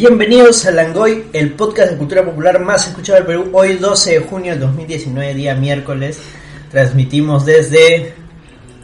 Bienvenidos 0.00 0.66
a 0.66 0.72
Langoy, 0.72 1.24
el 1.32 1.54
podcast 1.54 1.92
de 1.92 1.96
cultura 1.96 2.22
popular 2.22 2.62
más 2.62 2.86
escuchado 2.86 3.16
del 3.16 3.26
Perú. 3.26 3.48
Hoy 3.54 3.76
12 3.76 4.10
de 4.10 4.20
junio 4.20 4.50
del 4.52 4.60
2019, 4.60 5.32
día 5.32 5.54
miércoles, 5.54 6.18
transmitimos 6.70 7.46
desde 7.46 8.12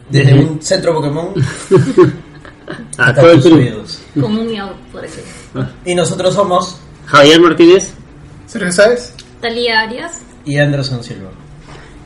desde 0.09 0.33
un 0.39 0.59
centro 0.59 0.91
Pokémon 0.95 1.33
A 2.97 3.09
hasta 3.09 3.21
todo 3.21 3.31
el 3.31 3.41
tus 3.43 3.51
Perú. 3.51 3.57
oídos. 3.57 4.01
Como 4.19 4.41
un 4.41 4.47
miau, 4.47 4.69
por 4.91 5.05
ejemplo. 5.05 5.67
Y 5.85 5.93
nosotros 5.93 6.33
somos 6.33 6.79
Javier 7.05 7.39
Martínez. 7.41 7.93
¿Sergio 8.47 8.71
Sáez? 8.71 9.13
Talía 9.39 9.81
Arias. 9.81 10.21
y 10.45 10.57
Anderson 10.57 11.03
Silva. 11.03 11.29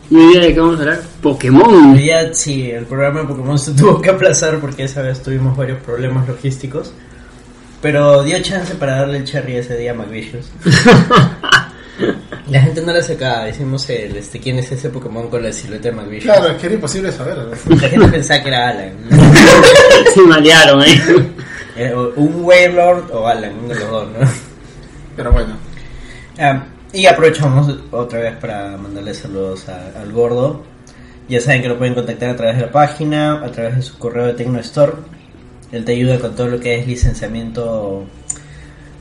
Y 0.10 0.18
hoy 0.18 0.34
día 0.34 0.42
de 0.42 0.54
qué 0.54 0.60
vamos 0.60 0.80
a 0.80 0.82
hablar? 0.82 1.02
Pokémon. 1.22 1.94
Hoy 1.94 1.98
día 2.00 2.34
sí, 2.34 2.72
el 2.72 2.86
programa 2.86 3.22
de 3.22 3.28
Pokémon 3.28 3.58
se 3.58 3.72
tuvo 3.72 4.02
que 4.02 4.10
aplazar 4.10 4.60
porque 4.60 4.84
esa 4.84 5.02
vez 5.02 5.24
tuvimos 5.24 5.56
varios 5.56 5.82
problemas 5.82 6.28
logísticos. 6.28 6.92
Pero 7.82 8.24
dio 8.24 8.40
chance 8.42 8.74
para 8.76 8.98
darle 8.98 9.20
el 9.20 9.24
cherry 9.24 9.58
ese 9.58 9.78
día 9.78 9.92
a 9.92 9.94
McVicious. 9.94 10.50
La 12.50 12.62
gente 12.62 12.82
no 12.82 12.94
la 12.94 13.02
sacaba, 13.02 13.44
decimos 13.44 13.90
el, 13.90 14.16
este, 14.16 14.40
quién 14.40 14.58
es 14.60 14.72
ese 14.72 14.90
Pokémon 14.90 15.28
con 15.30 15.44
la 15.44 15.52
silueta 15.52 15.90
de 15.90 15.96
McVicious. 15.96 16.34
Claro, 16.38 16.48
es 16.54 16.58
que 16.58 16.66
era 16.68 16.76
imposible 16.76 17.12
saber. 17.12 17.38
¿no? 17.40 17.76
La 17.76 17.90
gente 17.90 18.08
pensaba 18.12 18.42
que 18.42 18.48
era 18.48 18.70
Alan. 18.70 18.92
Se 20.14 20.22
malearon, 20.22 20.82
eh. 20.84 21.02
Eh, 21.76 21.94
un 22.16 22.46
Wailord 22.46 23.12
o 23.14 23.28
Alan, 23.28 23.52
uno 23.60 23.68
de 23.74 23.76
los 23.82 23.90
dos, 23.92 24.08
¿no? 24.08 24.30
Pero 25.18 25.32
bueno. 25.34 25.58
Ah, 26.40 26.64
y 26.94 27.06
aprovechamos 27.06 27.76
otra 27.92 28.20
vez 28.20 28.36
para 28.38 28.78
mandarle 28.78 29.14
saludos 29.14 29.68
a- 29.68 30.00
al 30.00 30.12
gordo. 30.14 30.64
Ya 31.28 31.42
saben 31.42 31.62
que 31.62 31.68
lo 31.68 31.78
pueden 31.78 31.96
contactar 31.96 32.30
a 32.30 32.36
través 32.38 32.56
de 32.56 32.62
la 32.68 32.72
página, 32.72 33.44
a 33.44 33.52
través 33.52 33.76
de 33.76 33.82
su 33.82 33.98
correo 33.98 34.28
de 34.28 34.34
TecnoStore. 34.36 34.94
Él 35.72 35.84
te 35.86 35.92
ayuda 35.94 36.20
con 36.20 36.36
todo 36.36 36.48
lo 36.48 36.60
que 36.60 36.80
es 36.80 36.88
licenciamiento 36.88 38.06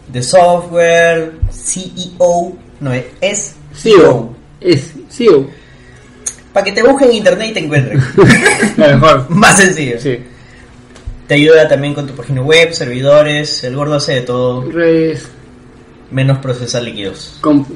de 0.09 0.23
software, 0.23 1.33
CEO, 1.53 2.57
no 2.81 2.93
es 3.21 3.55
CEO. 3.75 4.35
Es 4.61 4.93
CEO. 5.11 5.47
Para 6.53 6.65
que 6.65 6.73
te 6.73 6.83
busquen 6.83 7.11
en 7.11 7.17
internet 7.17 7.49
y 7.51 7.53
te 7.55 7.61
encuentren. 7.61 8.01
Mejor. 8.77 9.27
Más 9.31 9.59
sencillo. 9.59 10.01
Sí. 10.01 10.19
Te 11.29 11.35
ayuda 11.35 11.69
también 11.69 11.93
con 11.95 12.07
tu 12.07 12.15
página 12.15 12.41
web, 12.43 12.73
servidores. 12.73 13.63
El 13.65 13.77
gordo 13.77 13.97
hace 13.97 14.15
de 14.15 14.21
todo, 14.23 14.63
Redes. 14.71 15.29
menos 16.11 16.39
procesar 16.39 16.83
líquidos. 16.83 17.39
com- 17.41 17.67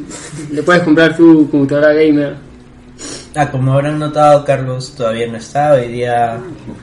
le 0.53 0.63
puedes 0.63 0.83
comprar 0.83 1.17
tu 1.17 1.51
computadora 1.51 1.93
gamer. 1.93 2.37
Ah, 3.37 3.49
como 3.51 3.73
habrán 3.75 3.99
notado, 3.99 4.45
Carlos 4.45 4.93
todavía 4.97 5.27
no 5.29 5.37
está. 5.39 5.75
Hoy 5.75 5.89
día 5.89 6.39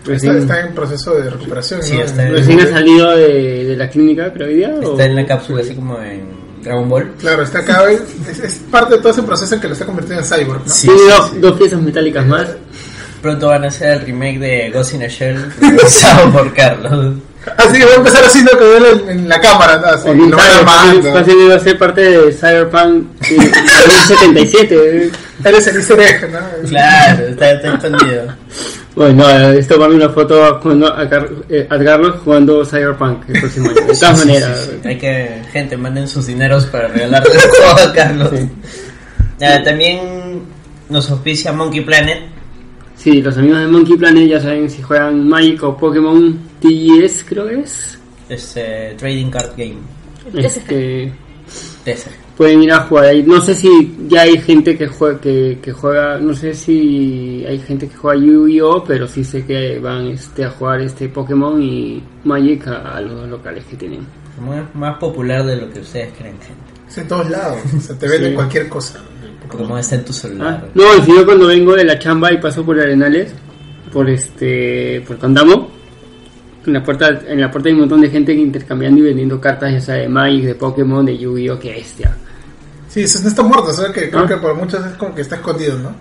Está, 0.10 0.38
está 0.38 0.60
en 0.62 0.74
proceso 0.74 1.14
de 1.16 1.30
recuperación. 1.30 1.84
Sí, 1.84 1.98
¿no? 1.98 2.04
está 2.04 2.26
en- 2.26 2.32
recién 2.34 2.60
ha 2.62 2.68
salido 2.68 3.12
de, 3.18 3.66
de 3.66 3.76
la 3.76 3.90
clínica, 3.90 4.32
creo, 4.32 4.48
hoy 4.48 4.56
día. 4.56 4.70
o- 4.82 4.92
está 4.92 5.06
en 5.06 5.16
la 5.18 5.26
cápsula, 5.26 5.62
así 5.62 5.76
como 5.76 6.00
en 6.02 6.26
Dragon 6.64 6.88
Ball. 6.88 7.12
Claro, 7.20 7.44
está 7.44 7.60
acá. 7.60 7.84
hoy. 7.84 7.98
Es, 8.30 8.40
es 8.40 8.54
parte 8.72 8.96
de 8.96 9.02
todo 9.02 9.12
ese 9.12 9.24
proceso 9.24 9.60
que 9.60 9.68
lo 9.68 9.74
está 9.74 9.86
convirtiendo 9.86 10.24
en 10.24 10.30
cyborg, 10.30 10.62
¿no? 10.66 10.74
Sí. 10.74 10.90
Dos 11.42 11.58
piezas 11.58 11.82
metálicas 11.82 12.26
más. 12.26 12.48
Pronto 13.22 13.48
van 13.48 13.66
a 13.66 13.68
hacer 13.68 13.94
el 13.94 14.02
remake 14.06 14.40
de 14.40 14.72
Ghost 14.72 14.94
in 14.94 15.04
a 15.04 15.08
Shell, 15.08 15.52
realizado 15.60 16.32
por 16.32 16.54
Carlos. 16.54 17.16
Así 17.58 17.78
que 17.78 17.86
voy 17.86 17.94
a 17.94 17.98
empezar 17.98 18.26
haciendo 18.26 18.52
que 18.58 18.64
verlo 18.64 18.88
en, 18.92 19.10
en 19.10 19.30
la 19.30 19.40
cámara, 19.40 19.78
¿no? 19.78 19.88
Así, 19.88 20.10
lo 20.14 20.38
sabe, 20.38 20.54
armando. 20.60 21.14
fácil 21.14 21.36
iba 21.42 21.56
a 21.56 21.60
ser 21.60 21.78
parte 21.78 22.02
de 22.02 22.32
Cyberpunk 22.34 23.06
eh, 23.32 23.52
2077. 24.18 25.12
Eres 25.46 25.68
el 25.68 25.76
easter 25.78 26.00
egg, 26.00 26.32
¿no? 26.32 26.40
Claro, 26.70 27.28
está, 27.28 27.52
está 27.52 27.74
escondido. 27.76 28.24
Bueno, 28.96 29.30
eh, 29.30 29.60
esto 29.60 29.80
va 29.80 29.88
una 29.88 30.10
foto 30.10 30.60
jugando 30.62 30.88
a, 30.88 31.08
Car- 31.08 31.30
eh, 31.50 31.68
a 31.70 31.78
Carlos 31.78 32.16
jugando 32.24 32.66
Cyberpunk 32.66 33.30
el 33.30 33.40
próximo 33.42 33.70
año. 33.70 33.82
De 33.88 33.94
todas 33.94 34.18
maneras. 34.26 34.70
Hay 34.84 34.98
que, 34.98 35.42
gente, 35.52 35.78
manden 35.78 36.08
sus 36.08 36.26
dineros 36.26 36.66
para 36.66 36.88
regalarle 36.88 37.32
el 37.36 37.40
juego 37.50 37.90
a 37.90 37.94
Carlos. 37.94 38.30
Sí. 38.36 38.50
Ah, 39.42 39.62
también 39.64 40.42
nos 40.90 41.10
auspicia 41.12 41.54
Monkey 41.54 41.82
Planet. 41.82 42.24
Sí, 42.98 43.22
los 43.22 43.38
amigos 43.38 43.60
de 43.60 43.68
Monkey 43.68 43.96
Planet 43.98 44.28
ya 44.28 44.42
saben 44.42 44.68
si 44.68 44.82
juegan 44.82 45.30
Magic 45.30 45.62
o 45.64 45.78
Pokémon 45.78 46.40
TGS, 46.62 47.24
creo 47.28 47.48
que 47.48 47.60
es. 47.62 48.00
Este 48.30 48.96
Trading 48.98 49.30
Card 49.30 49.52
Game. 49.58 49.78
Este, 50.36 51.14
TCG. 51.86 52.10
pueden 52.36 52.64
ir 52.64 52.72
a 52.74 52.82
jugar 52.82 53.06
ahí. 53.06 53.24
No 53.24 53.40
sé 53.42 53.56
si 53.56 53.96
ya 54.10 54.22
hay 54.24 54.38
gente 54.42 54.78
que 54.78 54.88
juega, 54.88 55.22
que, 55.22 55.60
que 55.62 55.72
juega, 55.72 56.18
no 56.20 56.34
sé 56.36 56.54
si 56.54 57.46
hay 57.48 57.60
gente 57.60 57.88
que 57.88 57.96
juega 57.96 58.20
Yu-Gi-Oh, 58.22 58.84
pero 58.84 59.08
sí 59.08 59.24
sé 59.24 59.46
que 59.46 59.80
van 59.80 60.08
este, 60.08 60.44
a 60.44 60.50
jugar 60.50 60.82
este 60.82 61.08
Pokémon 61.08 61.62
y 61.62 62.04
Magic 62.26 62.68
a, 62.68 62.98
a 62.98 63.02
los 63.02 63.30
locales 63.30 63.64
que 63.66 63.78
tienen. 63.78 64.02
Más, 64.46 64.76
más 64.76 64.98
popular 64.98 65.46
de 65.46 65.56
lo 65.56 65.70
que 65.72 65.80
ustedes 65.80 66.10
creen, 66.18 66.36
gente. 66.40 66.64
Es 66.90 66.98
en 66.98 67.08
todos 67.08 67.30
lados. 67.30 67.60
O 67.78 67.80
sea, 67.80 67.98
te 67.98 68.08
venden 68.08 68.32
Sí. 68.32 68.36
cualquier 68.36 68.70
cosa. 68.70 69.00
Como 69.50 69.78
está 69.78 69.96
en 69.96 70.04
tu 70.04 70.12
Ah, 70.12 70.16
celular. 70.16 70.70
no, 70.76 70.84
si 71.06 71.16
yo 71.16 71.26
cuando 71.26 71.48
vengo 71.48 71.74
de 71.74 71.86
la 71.86 71.98
chamba 71.98 72.34
y 72.34 72.38
paso 72.38 72.66
por 72.66 72.78
Arenales, 72.78 73.32
por 73.94 74.10
este, 74.10 75.02
por 75.08 75.18
Candamo, 75.18 75.72
en 76.68 76.74
la 76.74 76.84
puerta, 76.84 77.20
en 77.28 77.42
la 77.42 77.50
puerta 77.52 77.70
hay 77.70 77.74
un 77.74 77.80
montón 77.82 78.02
de 78.02 78.10
gente 78.10 78.34
intercambiando 78.34 79.00
y 79.02 79.04
vendiendo 79.04 79.40
cartas, 79.42 79.72
ya 79.74 79.82
sea 79.82 79.96
de 79.96 80.08
Magic, 80.10 80.44
de 80.46 80.56
Pokémon, 80.56 81.06
de 81.06 81.18
Yu-Gi-Oh, 81.18 81.58
que 81.60 81.72
bestia. 81.72 82.16
Sí, 82.90 83.02
eso 83.02 83.20
no 83.24 83.30
está 83.30 83.44
muerto, 83.44 83.74
¿sabes? 83.74 83.92
Que 83.92 84.10
creo 84.10 84.24
Ah. 84.24 84.28
que 84.28 84.38
por 84.38 84.56
muchos 84.56 84.86
es 84.86 84.94
como 84.94 85.14
que 85.16 85.22
está 85.22 85.36
escondido, 85.36 85.78
¿no? 85.80 85.92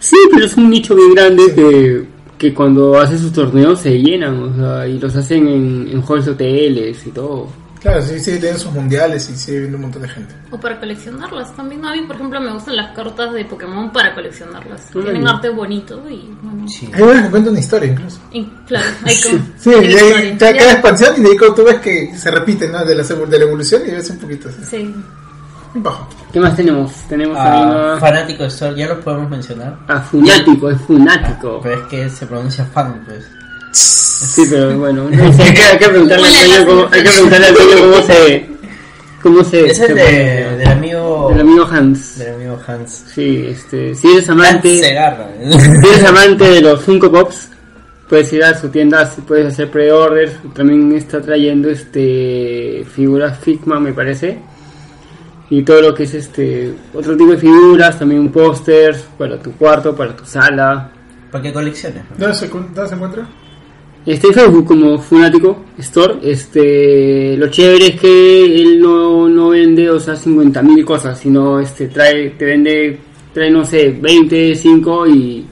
Sí, 0.00 0.16
pero 0.32 0.44
es 0.46 0.56
un 0.56 0.70
nicho 0.70 0.94
bien 0.94 1.14
grande 1.14 1.42
Sí. 1.44 1.52
que, 1.54 2.04
que 2.38 2.54
cuando 2.54 2.98
hace 2.98 3.18
sus 3.18 3.32
torneos 3.32 3.80
se 3.80 3.98
llenan, 3.98 4.42
o 4.42 4.54
sea, 4.56 4.86
y 4.88 4.98
los 4.98 5.14
hacen 5.16 5.48
en, 5.48 5.88
en 5.90 6.02
halls 6.02 6.24
de 6.26 6.30
hoteles 6.32 7.06
y 7.06 7.10
todo. 7.10 7.48
Claro, 7.80 8.02
sí, 8.02 8.18
sí, 8.18 8.38
tienen 8.40 8.58
sus 8.58 8.72
mundiales 8.72 9.30
y 9.30 9.36
sigue 9.36 9.60
viendo 9.60 9.76
un 9.76 9.82
montón 9.82 10.02
de 10.02 10.08
gente. 10.08 10.34
O 10.50 10.58
para 10.58 10.78
coleccionarlas 10.80 11.54
también. 11.54 11.84
A 11.84 11.92
mí, 11.92 12.00
por 12.06 12.16
ejemplo, 12.16 12.40
me 12.40 12.52
gustan 12.52 12.76
las 12.76 12.94
cartas 12.94 13.32
de 13.32 13.44
Pokémon 13.44 13.92
para 13.92 14.14
coleccionarlas. 14.14 14.86
Tienen 14.90 15.26
arte 15.28 15.48
bonito 15.50 16.02
y 16.10 16.28
bueno. 16.42 16.66
Sí. 16.68 16.90
Hay 16.92 17.02
unas 17.02 17.24
que 17.24 17.30
cuentan 17.30 17.50
una 17.52 17.60
historia 17.60 17.92
incluso. 17.92 18.18
y 18.32 18.44
claro, 18.66 18.86
hay 19.04 19.16
como. 19.22 19.44
Sí, 19.58 19.70
y 19.70 19.74
ahí 19.74 20.32
historia. 20.32 20.38
cada, 20.38 20.72
expansión 20.72 21.14
y 21.18 21.20
de 21.22 21.28
ahí 21.30 21.36
como 21.36 21.54
tú 21.54 21.64
ves 21.64 21.78
que 21.80 22.16
se 22.16 22.30
repite, 22.30 22.66
¿no? 22.68 22.84
De 22.84 22.94
la, 22.94 23.02
de 23.02 23.38
la 23.38 23.44
evolución 23.44 23.82
y 23.86 23.90
ves 23.92 24.10
un 24.10 24.18
poquito 24.18 24.48
así. 24.48 24.64
Sí. 24.64 24.94
Bajo. 25.74 26.08
¿Qué 26.32 26.40
más 26.40 26.56
tenemos? 26.56 26.90
Tenemos 27.08 27.36
Ah, 27.38 27.94
a, 27.96 28.00
fanático 28.00 28.42
de 28.42 28.48
Store, 28.48 28.74
ya 28.74 28.88
lo 28.88 29.00
podemos 29.00 29.30
mencionar. 29.30 29.78
a 29.86 30.00
Funático, 30.00 30.70
es 30.70 30.80
Funático. 30.80 31.60
Pero 31.62 31.80
es 31.82 31.86
que 31.88 32.10
se 32.10 32.26
pronuncia 32.26 32.64
fan, 32.64 33.02
pues. 33.06 33.28
Sí, 34.18 34.42
pero 34.50 34.76
bueno, 34.78 35.08
no 35.10 35.24
hay, 35.24 35.54
que, 35.54 35.62
hay 35.62 35.78
que 35.78 35.88
preguntarle 35.88 36.26
al 36.28 36.46
dueño 36.48 36.66
cómo, 36.66 36.82
gas. 36.82 36.92
hay 36.92 37.02
que 37.04 37.10
preguntarle 37.10 37.46
al 37.46 37.54
dueño 37.54 37.76
cómo 37.80 38.02
se, 38.02 38.46
cómo 39.22 39.44
se, 39.44 39.66
Es 39.66 39.80
el 39.80 39.86
se- 39.88 39.94
de, 39.94 40.56
del 40.56 40.68
amigo. 40.68 41.28
del 41.30 41.40
amigo 41.40 41.64
Hans. 41.70 42.18
Del 42.18 42.34
amigo 42.34 42.58
Hans. 42.66 43.04
Sí, 43.14 43.44
este, 43.48 43.94
si 43.94 44.08
eres 44.12 44.28
amante, 44.28 44.80
Segarra. 44.80 45.28
si 45.50 45.88
eres 45.88 46.04
amante 46.04 46.44
de 46.44 46.60
los 46.62 46.80
Funko 46.82 47.10
Pops, 47.12 47.48
puedes 48.08 48.32
ir 48.32 48.42
a 48.42 48.58
su 48.58 48.68
tienda, 48.70 49.08
puedes 49.26 49.46
hacer 49.52 49.70
pre-orders, 49.70 50.32
también 50.54 50.92
está 50.96 51.20
trayendo 51.20 51.68
este 51.70 52.84
figuras 52.92 53.38
Figma 53.38 53.78
me 53.78 53.92
parece. 53.92 54.38
Y 55.50 55.62
todo 55.62 55.80
lo 55.80 55.94
que 55.94 56.02
es 56.02 56.12
este 56.14 56.74
otro 56.92 57.16
tipo 57.16 57.30
de 57.30 57.38
figuras, 57.38 57.98
también 57.98 58.30
pósters 58.30 58.98
para 59.16 59.38
tu 59.38 59.52
cuarto, 59.52 59.94
para 59.96 60.14
tu 60.14 60.24
sala. 60.26 60.90
¿Para 61.30 61.42
qué 61.42 61.52
colecciones? 61.52 62.02
¿Dónde 62.18 62.34
se, 62.36 62.48
dónde 62.48 62.86
se 62.88 62.94
encuentra? 62.94 63.26
Este 64.08 64.32
Facebook 64.32 64.64
como 64.64 64.98
Funático 64.98 65.64
Store, 65.76 66.14
este 66.22 67.36
lo 67.36 67.48
chévere 67.48 67.88
es 67.88 68.00
que 68.00 68.62
él 68.62 68.80
no, 68.80 69.28
no 69.28 69.50
vende, 69.50 69.90
o 69.90 70.00
sea, 70.00 70.16
50 70.16 70.62
mil 70.62 70.82
cosas, 70.82 71.20
sino 71.20 71.60
este 71.60 71.88
trae, 71.88 72.30
te 72.30 72.46
vende, 72.46 72.98
trae 73.34 73.50
no 73.50 73.66
sé, 73.66 73.94
20, 74.00 74.54
5 74.54 75.06
y 75.08 75.44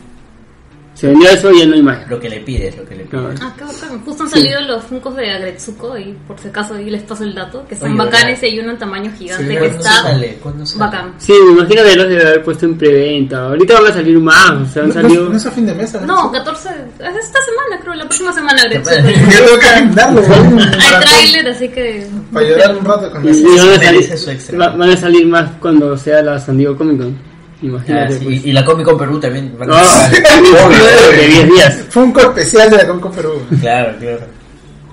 se 0.96 1.08
vendió 1.08 1.28
eso 1.28 1.52
y 1.52 1.58
ya 1.60 1.66
no 1.66 1.74
hay 1.74 1.82
más. 1.82 2.08
Lo 2.08 2.18
que 2.18 2.28
le 2.30 2.40
pides, 2.40 2.74
lo 2.76 2.84
que 2.86 2.94
le 2.96 3.04
pides. 3.04 3.38
Ah, 3.42 3.52
qué 3.56 3.64
bacán. 3.64 4.02
Justo 4.04 4.22
han 4.22 4.30
Sí. 4.30 4.34
salido 4.40 4.60
los 4.62 4.82
funcos 4.84 5.14
de 5.14 5.30
Agretsuko 5.30 5.98
y 5.98 6.16
por 6.26 6.38
si 6.40 6.48
acaso 6.48 6.72
ahí 6.74 6.88
les 6.88 7.02
paso 7.02 7.22
el 7.22 7.34
dato, 7.34 7.66
que 7.68 7.76
son 7.76 7.90
Oye, 7.90 7.98
bacanes 7.98 8.40
¿verdad? 8.40 8.42
y 8.42 8.46
hay 8.46 8.58
uno 8.60 8.70
en 8.70 8.78
tamaño 8.78 9.12
gigante 9.18 9.44
Sí, 9.44 9.50
que 9.50 9.58
¿Cuándo 9.58 9.76
está 9.78 9.92
sale? 10.02 10.38
¿Cuándo 10.42 10.66
sale? 10.66 10.80
bacán. 10.80 11.14
Sí, 11.18 11.32
me 11.46 11.52
imagino 11.52 11.82
que 11.82 11.96
los 11.96 12.08
debe 12.08 12.22
haber 12.26 12.42
puesto 12.44 12.64
en 12.64 12.78
preventa. 12.78 13.42
Ahorita 13.46 13.74
van 13.74 13.86
a 13.90 13.92
salir 13.92 14.18
más, 14.18 14.50
o 14.52 14.66
sea, 14.72 14.82
han 14.84 14.88
No, 14.88 14.94
no, 14.94 15.02
salido... 15.02 15.28
no 15.28 15.36
es 15.36 15.46
a 15.46 15.50
fin 15.50 15.66
de 15.66 15.74
mes, 15.74 15.92
¿no? 15.92 16.00
No, 16.06 16.32
14, 16.32 16.68
es 16.70 17.16
esta 17.24 17.38
semana 17.42 17.80
creo, 17.82 17.94
la 17.94 18.04
próxima 18.04 18.32
semana 18.32 18.62
Agretsuko. 18.62 18.96
Yo 19.30 19.44
tengo 19.44 19.58
que 19.60 19.66
agendarlo, 19.66 20.20
¿no? 20.22 20.62
Hay 20.62 21.00
tráiler, 21.04 21.48
así 21.48 21.68
que... 21.68 22.06
Para 22.32 22.48
llorar 22.48 22.76
un 22.76 22.84
rato 22.86 23.10
con 23.10 23.28
eso. 23.28 23.40
y 23.40 23.44
van, 23.58 23.60
a 23.60 23.64
merece 23.78 23.82
salir, 24.16 24.18
su 24.18 24.30
extra. 24.30 24.58
va- 24.58 24.76
van 24.76 24.90
a 24.90 24.96
salir 24.96 25.26
más 25.26 25.50
cuando 25.60 25.94
sea 25.98 26.22
la 26.22 26.40
San 26.40 26.56
Diego 26.56 26.74
Comic 26.74 26.98
Con. 26.98 27.35
Imagínate, 27.66 28.14
Ah, 28.14 28.18
sí, 28.18 28.24
pues. 28.24 28.44
Y 28.46 28.52
la 28.52 28.64
Comic 28.64 28.86
Con 28.86 28.98
Perú 28.98 29.18
también. 29.20 29.56
a 29.60 29.64
Ah, 29.72 30.08
estar. 30.12 30.42
de 30.42 31.26
10 31.26 31.46
días. 31.48 31.78
Funko 31.90 32.20
especial 32.20 32.70
de 32.70 32.76
la 32.76 32.86
Conco 32.86 33.10
Perú. 33.10 33.42
Claro, 33.60 33.94
claro. 33.98 34.20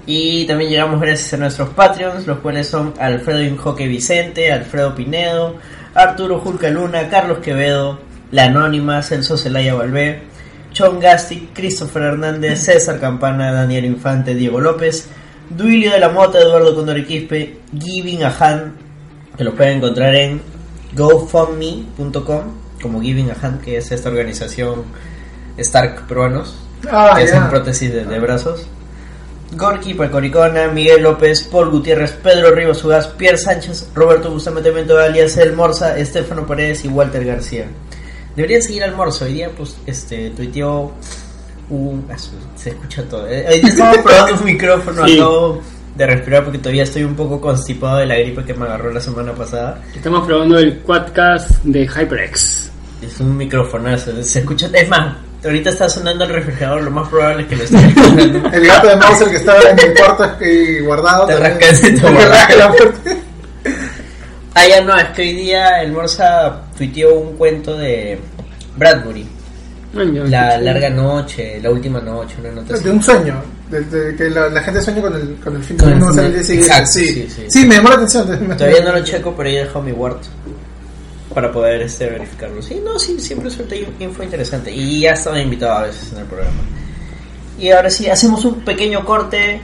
Y 0.06 0.46
también 0.46 0.70
llegamos 0.70 1.00
gracias 1.00 1.34
a 1.34 1.38
nuestros 1.38 1.70
Patreons, 1.70 2.28
los 2.28 2.40
cuales 2.40 2.68
son 2.68 2.94
Alfredo 3.00 3.42
Injoque 3.42 3.88
Vicente, 3.88 4.52
Alfredo 4.52 4.94
Pinedo, 4.96 5.56
Arturo 5.96 6.40
Julca 6.40 6.70
Luna, 6.70 7.08
Carlos 7.10 7.38
Quevedo, 7.40 8.00
La 8.32 8.46
Anónima, 8.46 9.02
Celso 9.02 9.38
Celaya 9.38 9.76
Valvé, 9.76 10.24
Chon 10.74 11.00
Gasti, 11.00 11.50
Christopher 11.54 12.04
Hernández, 12.04 12.60
César 12.66 13.00
Campana, 13.00 13.54
Daniel 13.54 13.86
Infante, 13.86 14.36
Diego 14.36 14.60
López, 14.60 15.08
Duilio 15.50 15.92
de 15.92 16.00
la 16.00 16.10
Mota, 16.10 16.40
Eduardo 16.40 16.76
Condor 16.76 17.06
Quispe, 17.06 17.60
Giving 17.80 18.24
Ahan, 18.24 18.74
que 19.38 19.44
lo 19.46 19.54
pueden 19.54 19.78
encontrar 19.78 20.14
en 20.16 20.42
gofundme.com, 20.96 22.42
como 22.84 23.02
Giving 23.02 23.32
Ahan, 23.32 23.58
que 23.60 23.78
es 23.78 23.92
esta 23.92 24.10
organización 24.10 24.84
Stark 25.58 26.06
peruanos 26.08 26.56
Ah, 26.92 27.14
que 27.18 27.24
hacen 27.24 27.40
ya. 27.44 27.50
prótesis 27.50 27.92
de, 27.94 28.04
de 28.06 28.20
brazos. 28.20 28.68
Gorky 29.56 29.94
Pacoricona, 29.94 30.68
Miguel 30.68 31.04
López, 31.04 31.44
Paul 31.44 31.70
Gutiérrez, 31.70 32.12
Pedro 32.12 32.52
Rivas 32.54 32.84
Ugaz, 32.84 33.08
Pierre 33.08 33.38
Sánchez, 33.38 33.88
Roberto 33.96 34.30
Bustamante 34.32 34.72
Mento 34.72 34.98
alias 35.00 35.38
El 35.38 35.54
Morza, 35.54 35.98
Estefano 35.98 36.46
Paredes 36.46 36.84
y 36.86 36.88
Walter 36.90 37.24
García. 37.24 37.66
Deberían 38.36 38.62
seguir 38.64 38.84
al 38.84 38.96
Morza, 38.96 39.26
hoy 39.26 39.34
día 39.34 39.50
pues 39.56 39.78
este 39.86 40.32
tuiteó 40.32 40.92
un... 41.70 42.06
ah, 42.12 42.16
se 42.56 42.70
escucha 42.72 43.04
todo. 43.04 43.28
Eh, 43.30 43.46
Hoy 43.48 43.60
día 43.60 43.70
estamos 43.70 43.98
probando 44.04 44.36
un 44.40 44.46
micrófono, 44.46 45.08
Sí. 45.08 45.18
acabo 45.20 45.62
de 45.96 46.06
respirar 46.08 46.44
porque 46.44 46.58
todavía 46.58 46.82
estoy 46.84 47.04
un 47.04 47.16
poco 47.16 47.40
constipado 47.40 47.98
de 48.00 48.08
la 48.08 48.16
gripe 48.16 48.44
que 48.44 48.56
me 48.56 48.66
agarró 48.66 48.92
la 48.92 49.00
semana 49.00 49.34
pasada. 49.34 49.84
Estamos 49.96 50.26
probando 50.26 50.58
el 50.58 50.80
Quadcast 50.80 51.64
de 51.64 51.88
HyperX. 51.88 52.72
Es 53.06 53.20
un 53.20 53.36
microfonazo, 53.38 54.12
se 54.24 54.40
escucha... 54.40 54.70
Es 54.74 54.88
más, 54.90 55.16
ahorita 55.44 55.70
está 55.70 55.90
sonando 55.90 56.24
el 56.26 56.30
refrigerador, 56.32 56.82
lo 56.84 56.92
más 56.92 57.10
probable 57.10 57.44
es 57.44 57.50
que 57.50 57.56
lo 57.58 57.64
esté 57.64 57.78
escuchando. 57.78 58.50
El 58.54 58.66
gato 58.68 58.88
de 58.88 58.96
Mauser 58.96 59.30
que 59.30 59.36
estaba 59.38 59.60
en 59.70 59.80
el 59.80 59.94
cuarto 59.94 60.24
guardado. 60.86 61.26
Te 61.28 61.34
te 61.36 62.10
Me 62.12 62.26
rasca 62.26 62.56
la 62.56 62.72
puerta. 62.72 63.12
Ah, 64.56 64.68
ya 64.68 64.82
no, 64.82 64.96
es 64.96 65.06
que 65.10 65.22
hoy 65.24 65.34
día 65.34 65.82
el 65.82 65.92
Morsa 65.92 66.62
tuiteó 66.78 67.16
un 67.16 67.36
cuento 67.38 67.76
de 67.78 68.20
Bradbury. 68.78 69.28
La 69.94 70.58
larga 70.60 70.90
noche, 70.90 71.60
la 71.62 71.70
última 71.72 72.00
noche, 72.00 72.36
una 72.40 72.52
nota 72.52 72.74
así. 72.76 72.84
De 72.84 72.92
un 72.92 73.04
sueño. 73.04 73.42
De, 73.70 73.82
de 73.82 74.16
que 74.16 74.30
la, 74.30 74.50
la 74.50 74.62
gente 74.62 74.82
sueña 74.82 75.02
con 75.02 75.16
el, 75.16 75.36
con 75.44 75.56
el 75.56 75.64
fin 75.64 75.78
Con 75.78 75.90
del 75.90 75.98
el 75.98 76.04
mundo. 76.04 76.14
o 76.14 76.16
sea, 76.16 76.24
fin 76.24 76.32
del- 76.32 76.32
el 76.32 76.34
día 76.34 76.44
siguiente. 76.44 76.72
Exacto, 76.72 76.92
sí. 76.92 77.08
sí, 77.08 77.30
Sí, 77.30 77.46
sí. 77.62 77.66
me 77.68 77.76
llamó 77.76 77.90
la 77.90 77.96
atención. 77.96 78.58
Todavía 78.58 78.84
no 78.84 78.92
lo 78.92 79.04
checo, 79.04 79.34
pero 79.36 79.50
ya 79.50 79.56
he 79.60 79.64
dejado 79.64 79.82
mi 79.84 79.92
Word 79.92 80.18
para 81.34 81.52
poder 81.52 81.82
este, 81.82 82.10
verificarlo. 82.10 82.62
Sí, 82.62 82.82
no, 82.84 83.00
sí, 83.00 83.20
siempre 83.20 83.50
suelta 83.50 83.76
info 83.76 84.24
interesante. 84.24 84.72
Y 84.72 85.02
ya 85.02 85.12
estaba 85.12 85.40
invitado 85.40 85.80
a 85.80 85.84
veces 85.84 86.12
en 86.14 86.20
el 86.20 86.26
programa. 86.26 86.62
Y 87.60 87.70
ahora 87.70 87.90
sí, 87.90 88.10
hacemos 88.10 88.44
un 88.46 88.62
pequeño 88.62 89.04
corte. 89.06 89.62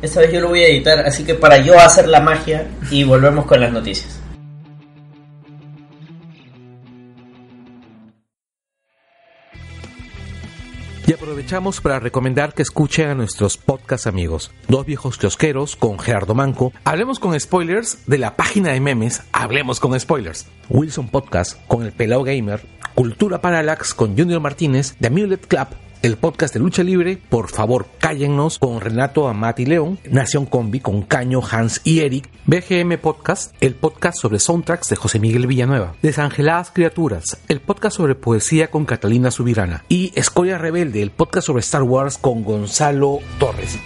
Esta 0.00 0.20
vez 0.20 0.32
yo 0.32 0.40
lo 0.40 0.48
voy 0.48 0.62
a 0.62 0.68
editar, 0.68 1.00
así 1.00 1.24
que 1.24 1.34
para 1.34 1.58
yo 1.58 1.78
hacer 1.78 2.08
la 2.08 2.20
magia 2.20 2.68
y 2.90 3.04
volvemos 3.04 3.46
con 3.46 3.60
las 3.60 3.72
noticias. 3.72 4.17
Para 11.48 11.98
recomendar 11.98 12.52
que 12.52 12.60
escuchen 12.60 13.08
a 13.08 13.14
nuestros 13.14 13.56
podcast 13.56 14.06
amigos, 14.06 14.50
Dos 14.68 14.84
Viejos 14.84 15.16
Kiosqueros 15.16 15.76
con 15.76 15.98
Gerardo 15.98 16.34
Manco, 16.34 16.74
Hablemos 16.84 17.18
con 17.18 17.38
Spoilers 17.40 18.06
de 18.06 18.18
la 18.18 18.36
página 18.36 18.72
de 18.72 18.80
memes 18.80 19.22
Hablemos 19.32 19.80
con 19.80 19.98
Spoilers, 19.98 20.46
Wilson 20.68 21.08
Podcast 21.08 21.58
con 21.66 21.84
El 21.84 21.92
Pelao 21.92 22.22
Gamer, 22.22 22.60
Cultura 22.94 23.40
Parallax 23.40 23.94
con 23.94 24.14
Junior 24.14 24.42
Martínez, 24.42 24.94
The 25.00 25.06
Amulet 25.06 25.46
Club, 25.46 25.68
el 26.02 26.16
podcast 26.16 26.54
de 26.54 26.60
lucha 26.60 26.82
libre, 26.82 27.18
por 27.28 27.50
favor 27.50 27.86
cállennos 27.98 28.58
con 28.58 28.80
Renato 28.80 29.28
Amati 29.28 29.66
León, 29.66 29.98
Nación 30.10 30.46
Combi 30.46 30.80
con 30.80 31.02
Caño, 31.02 31.40
Hans 31.48 31.80
y 31.84 32.00
Eric, 32.00 32.28
BGM 32.46 32.98
Podcast, 32.98 33.54
el 33.60 33.74
podcast 33.74 34.18
sobre 34.18 34.38
soundtracks 34.38 34.88
de 34.88 34.96
José 34.96 35.18
Miguel 35.18 35.46
Villanueva, 35.46 35.94
Desangeladas 36.02 36.70
Criaturas, 36.70 37.38
el 37.48 37.60
podcast 37.60 37.96
sobre 37.96 38.14
poesía 38.14 38.70
con 38.70 38.84
Catalina 38.84 39.30
Subirana. 39.30 39.84
Y 39.88 40.12
Escoria 40.14 40.58
Rebelde, 40.58 41.02
el 41.02 41.10
podcast 41.10 41.46
sobre 41.46 41.60
Star 41.60 41.82
Wars 41.82 42.18
con 42.18 42.44
Gonzalo 42.44 43.18
Torres. 43.38 43.78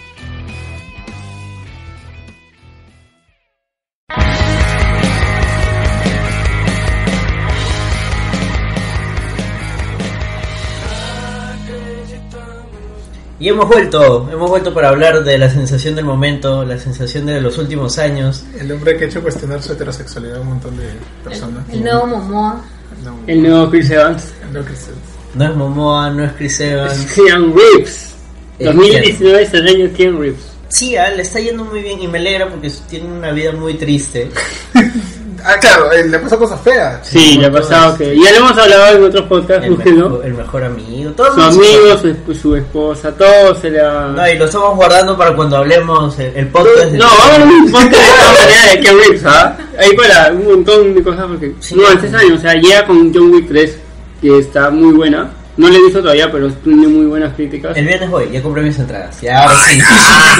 Y 13.43 13.49
hemos 13.49 13.67
vuelto, 13.67 14.29
hemos 14.33 14.49
vuelto 14.49 14.73
para 14.73 14.91
hablar 14.91 15.25
de 15.25 15.37
la 15.37 15.51
sensación 15.51 15.97
del 15.97 16.05
momento, 16.05 16.65
la 16.65 16.79
sensación 16.79 17.27
de 17.27 17.41
los 17.41 17.59
últimos 17.59 17.99
años. 17.99 18.45
El 18.57 18.71
hombre 18.71 18.97
que 18.97 19.07
ha 19.07 19.09
hecho 19.09 19.21
cuestionar 19.21 19.61
su 19.61 19.73
heterosexualidad 19.73 20.37
a 20.37 20.41
un 20.43 20.47
montón 20.47 20.77
de 20.77 20.85
personas. 21.25 21.69
El 21.69 21.83
nuevo 21.83 22.07
Momoa. 22.07 22.65
No, 23.03 23.19
El 23.27 23.43
nuevo 23.43 23.69
Chris 23.69 23.91
Evans. 23.91 24.33
no, 24.53 24.65
Cristian. 24.65 24.95
No 25.35 25.45
es 25.45 25.57
Momoa, 25.57 26.11
no 26.11 26.25
es 26.25 26.33
Chris 26.35 26.61
Evans. 26.61 27.13
Keanu 27.13 27.53
Reeves. 27.53 28.15
Eh, 28.61 28.65
2019 28.67 29.43
es 29.43 29.55
el 29.55 29.67
año 29.67 29.85
de 29.89 29.91
Keanu 29.91 30.21
Reeves. 30.21 30.53
Sí, 30.69 30.97
ah, 30.97 31.11
le 31.11 31.23
está 31.23 31.41
yendo 31.41 31.65
muy 31.65 31.83
bien 31.83 32.01
y 32.01 32.07
me 32.07 32.19
alegra 32.19 32.49
porque 32.49 32.71
tiene 32.89 33.07
una 33.07 33.33
vida 33.33 33.51
muy 33.51 33.75
triste. 33.75 34.31
Ah, 35.45 35.57
claro, 35.61 35.91
eh, 35.93 36.07
le 36.09 36.19
pasó 36.19 36.39
cosas 36.39 36.61
feas. 36.61 37.01
Sí, 37.07 37.37
le 37.39 37.47
ha 37.47 37.53
pasado 37.53 37.97
que. 37.97 38.17
Ya 38.17 38.31
lo 38.33 38.37
hemos 38.39 38.59
hablado 38.59 38.97
en 38.97 39.05
otros 39.05 39.27
podcasts, 39.27 39.65
El, 39.65 39.71
búsquenlo. 39.73 40.09
mejor, 40.11 40.27
el 40.27 40.35
mejor 40.35 40.65
amigo, 40.65 41.11
todo 41.13 41.27
el 41.29 41.33
Su 41.35 41.41
amigo, 41.43 41.99
su, 42.01 42.09
esp- 42.09 42.41
su 42.41 42.57
esposa, 42.57 43.13
todo 43.13 43.55
se 43.55 43.71
le 43.71 43.81
ha. 43.81 44.09
No, 44.15 44.29
y 44.29 44.39
lo 44.39 44.45
estamos 44.45 44.77
guardando 44.77 45.17
para 45.17 45.35
cuando 45.35 45.57
hablemos 45.57 46.19
el, 46.19 46.37
el 46.37 46.47
podcast. 46.49 46.91
de- 46.91 46.99
No, 46.99 47.07
vamos 47.07 47.39
a 47.39 47.43
un 47.45 47.71
podcast 47.73 47.93
de 47.93 47.99
esta 48.09 48.33
manera 48.33 48.73
de 48.73 48.81
Keanu 48.81 48.99
Reeves, 48.99 49.25
¿ah? 49.27 49.57
Ahí 49.79 49.97
para 49.97 50.33
un 50.33 50.45
montón 50.47 50.95
de 50.95 51.03
cosas 51.03 51.27
porque. 51.29 51.53
Sí. 51.61 51.75
no, 51.75 51.89
este 51.89 52.17
año, 52.17 52.35
o 52.35 52.39
sea, 52.39 52.55
llega 52.55 52.87
con 52.87 53.13
John 53.13 53.33
Wick 53.33 53.49
3, 53.49 53.77
que 54.21 54.39
está 54.39 54.71
muy 54.71 54.93
buena. 54.93 55.31
No 55.57 55.69
le 55.69 55.77
he 55.77 55.83
visto 55.83 56.01
todavía, 56.01 56.33
pero 56.33 56.51
tiene 56.51 56.87
muy 56.89 57.05
buenas 57.05 57.35
críticas. 57.35 57.77
El 57.77 57.87
viernes 57.87 58.09
voy, 58.09 58.31
ya 58.33 58.41
compré 58.43 58.63
mis 58.63 58.79
entradas. 58.79 59.21
Ya, 59.21 59.43
ahora 59.43 59.55
sí. 59.69 59.79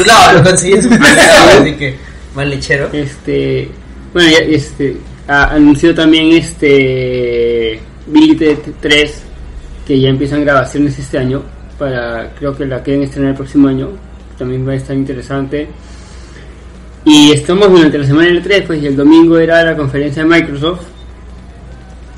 no, 0.07 0.33
lo 0.39 0.43
conseguí 0.43 0.73
en 0.75 0.83
su 0.85 0.89
así 0.95 1.73
que 1.77 1.99
mal 2.35 2.49
lechero. 2.49 2.89
Este, 2.93 3.71
bueno, 4.13 4.31
ya, 4.31 4.39
este, 4.39 4.97
anunció 5.27 5.95
también 5.95 6.33
este 6.33 7.81
Billy 8.07 8.37
Ted 8.37 8.59
3 8.81 9.23
que 9.87 10.01
ya 10.01 10.09
empiezan 10.09 10.45
grabaciones 10.45 10.99
este 10.99 11.19
año 11.19 11.43
para, 11.79 12.33
creo 12.39 12.57
que 12.57 12.67
la 12.67 12.83
quieren 12.83 13.03
estrenar 13.03 13.31
el 13.31 13.37
próximo 13.37 13.69
año, 13.69 13.91
también 14.39 14.67
va 14.67 14.73
a 14.73 14.77
estar 14.77 14.97
interesante. 14.97 15.69
Y 17.05 17.33
estamos 17.33 17.71
durante 17.71 17.99
la 17.99 18.07
semana 18.07 18.29
del 18.29 18.43
3, 18.43 18.65
pues 18.67 18.83
y 18.83 18.87
el 18.87 18.97
domingo 18.97 19.39
era 19.39 19.65
la 19.65 19.77
conferencia 19.77 20.23
de 20.23 20.29
Microsoft 20.29 20.83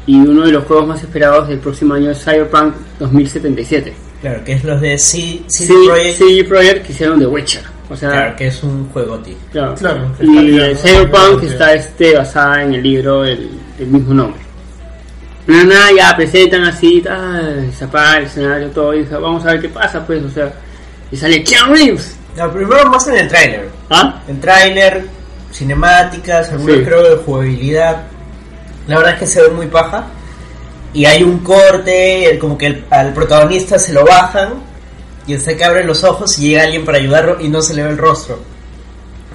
y 0.07 0.17
uno 0.17 0.45
de 0.45 0.53
los 0.53 0.65
juegos 0.65 0.87
más 0.87 1.03
esperados 1.03 1.49
del 1.49 1.59
próximo 1.59 1.95
año 1.95 2.11
es 2.11 2.23
Cyberpunk 2.23 2.75
2077. 2.99 3.95
Claro, 4.21 4.45
que 4.45 4.53
es 4.53 4.65
los 4.65 4.81
de 4.81 4.99
C, 4.99 5.43
CD 5.47 5.69
Sí, 5.69 5.87
Projekt. 5.87 6.19
CD 6.19 6.45
Projekt 6.45 6.87
que 6.87 6.93
hicieron 6.93 7.19
The 7.19 7.27
Witcher. 7.27 7.74
O 7.91 7.97
sea, 7.97 8.11
Claro, 8.11 8.37
que 8.37 8.47
es 8.47 8.63
un 8.63 8.89
juego, 8.91 9.19
tío. 9.19 9.35
Claro. 9.53 9.75
Claro, 9.75 10.11
Y 10.21 10.59
el 10.59 10.77
Cyberpunk 10.77 11.43
está 11.45 11.75
este, 11.75 12.17
basada 12.17 12.63
en 12.63 12.75
el 12.75 12.83
libro 12.83 13.23
del, 13.23 13.51
del 13.79 13.89
mismo 13.89 14.15
nombre. 14.15 14.41
Nada, 15.47 15.65
nada, 15.65 15.87
ya 15.95 16.17
presentan 16.17 16.65
así, 16.65 17.03
tal, 17.03 17.71
se 17.77 17.85
apaga 17.85 18.17
el 18.19 18.25
escenario, 18.25 18.69
todo, 18.71 18.95
y 18.95 19.01
dije, 19.01 19.15
vamos 19.17 19.45
a 19.45 19.53
ver 19.53 19.61
qué 19.61 19.69
pasa, 19.69 20.05
pues, 20.07 20.23
o 20.25 20.31
sea, 20.31 20.51
y 21.13 21.17
sale 21.17 21.45
Keanu 21.45 21.75
Reeves. 21.75 22.17
No, 22.37 22.51
primero 22.51 22.89
muestran 22.89 23.19
el 23.19 23.29
tráiler. 23.29 23.69
¿Ah? 23.91 24.23
El 24.27 24.41
tráiler, 24.41 25.05
cinemáticas, 25.53 26.51
algunas 26.51 26.77
Sí. 26.79 26.83
creo 26.85 27.03
de 27.03 27.17
jugabilidad. 27.23 28.03
La 28.89 28.97
verdad 28.97 29.13
es 29.15 29.19
que 29.21 29.27
se 29.27 29.43
ve 29.43 29.49
muy 29.51 29.67
paja. 29.67 30.07
Y 30.95 31.05
hay 31.05 31.23
un 31.23 31.39
corte, 31.41 32.31
el- 32.31 32.39
como 32.39 32.57
que 32.57 32.67
el- 32.67 32.85
al 32.91 33.13
protagonista 33.13 33.79
se 33.79 33.93
lo 33.93 34.05
bajan 34.05 34.55
y 35.27 35.35
está 35.35 35.57
que 35.57 35.65
abre 35.65 35.85
los 35.85 36.05
ojos 36.05 36.39
y 36.39 36.49
llega 36.49 36.65
alguien 36.65 36.85
para 36.85 36.99
ayudarlo 36.99 37.41
y 37.41 37.49
no 37.49 37.63
se 37.63 37.75
le 37.75 37.83
ve 37.83 37.91
el 37.91 37.99
rostro. 37.99 38.41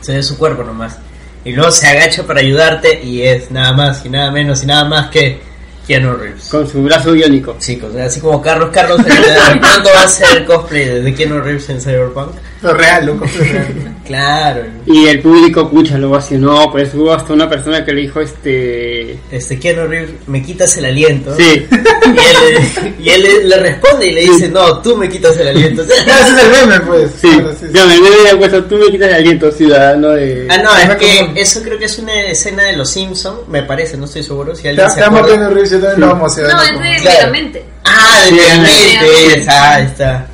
Se 0.01 0.15
ve 0.15 0.23
su 0.23 0.37
cuerpo 0.37 0.63
nomás. 0.63 0.97
Y 1.43 1.53
luego 1.53 1.71
se 1.71 1.87
agacha 1.87 2.23
para 2.23 2.41
ayudarte 2.41 3.01
y 3.03 3.21
es 3.21 3.49
nada 3.51 3.73
más 3.73 4.05
y 4.05 4.09
nada 4.09 4.31
menos 4.31 4.63
y 4.63 4.65
nada 4.65 4.85
más 4.85 5.09
que 5.09 5.39
Keanu 5.87 6.15
Reeves. 6.15 6.49
Con 6.49 6.67
su 6.67 6.83
brazo 6.83 7.13
biónico. 7.13 7.55
Chicos, 7.57 7.95
así 7.95 8.19
como 8.19 8.41
Carlos 8.41 8.69
Carlos, 8.71 9.01
pronto 9.01 9.89
va 9.95 10.03
a 10.03 10.07
ser 10.07 10.37
el 10.37 10.45
cosplay 10.45 11.01
de 11.01 11.15
Keanu 11.15 11.39
Reeves 11.39 11.69
en 11.69 11.81
Cyberpunk. 11.81 12.33
Lo 12.61 12.73
real, 12.73 13.05
loco, 13.05 13.25
lo 13.37 13.43
real. 13.43 13.67
Claro. 14.09 14.63
Y 14.87 15.05
el 15.05 15.21
público, 15.21 15.69
pucha, 15.69 15.95
lo 15.99 16.09
vacionó, 16.09 16.71
pues 16.71 16.91
hubo 16.95 17.13
hasta 17.13 17.31
una 17.31 17.47
persona 17.47 17.85
que 17.85 17.93
le 17.93 18.01
dijo, 18.01 18.21
este... 18.21 19.19
este 19.31 19.59
Keanu 19.59 19.85
Reeves, 19.85 20.09
me 20.25 20.41
quitas 20.41 20.75
el 20.77 20.85
aliento. 20.85 21.35
Sí, 21.37 21.67
Y 22.05 22.07
él, 22.09 22.95
y 22.99 23.09
él 23.09 23.21
le, 23.21 23.43
le 23.43 23.57
responde 23.57 24.07
y 24.07 24.13
le 24.13 24.21
dice, 24.21 24.49
no, 24.49 24.81
tú 24.81 24.97
me 24.97 25.07
quitas 25.07 25.37
el 25.37 25.49
aliento. 25.49 25.83
Ese 25.83 25.93
es 25.93 26.43
el 26.43 26.49
meme, 26.67 26.79
pues. 26.87 27.11
sí. 27.21 27.27
Claro, 27.29 27.51
sí, 27.51 27.67
sí. 27.67 27.71
Yo 27.71 27.85
me 27.85 27.93
había 27.93 28.39
puesto, 28.39 28.63
tú 28.65 28.77
me 28.77 28.87
quitas 28.87 29.09
el 29.09 29.13
aliento, 29.13 29.51
ciudadano 29.51 30.09
de... 30.09 30.47
ah, 30.49 30.57
no, 30.57 30.75
es 30.75 30.85
Ajá, 30.85 30.97
que 30.97 31.19
como- 31.19 31.37
eso 31.37 31.61
creo 31.61 31.77
que 31.77 31.85
es 31.85 31.99
una 31.99 32.19
escena 32.23 32.63
de 32.63 32.77
Los 32.77 32.89
Simpsons, 32.89 33.47
me 33.47 33.61
parece, 33.61 33.95
no 33.95 34.05
estoy 34.05 34.23
seguro. 34.23 34.55
Si 34.55 34.67
alguien 34.67 34.89
se 34.89 35.03
amo, 35.03 35.19
acuerda. 35.19 35.49
Reeves, 35.49 35.69
yo 35.69 35.79
también 35.79 35.99
lo 36.01 36.07
vamos 36.07 36.31
a 36.35 36.41
hacer. 36.41 36.51
No, 36.51 36.61
es 36.63 36.71
de 36.71 37.01
Claro. 37.03 37.17
Megamente. 37.31 37.63
Ah, 37.83 38.21
de 38.23 38.29
Sí, 38.29 38.35
Megamente, 38.35 39.51
ahí 39.51 39.83
está. 39.85 40.27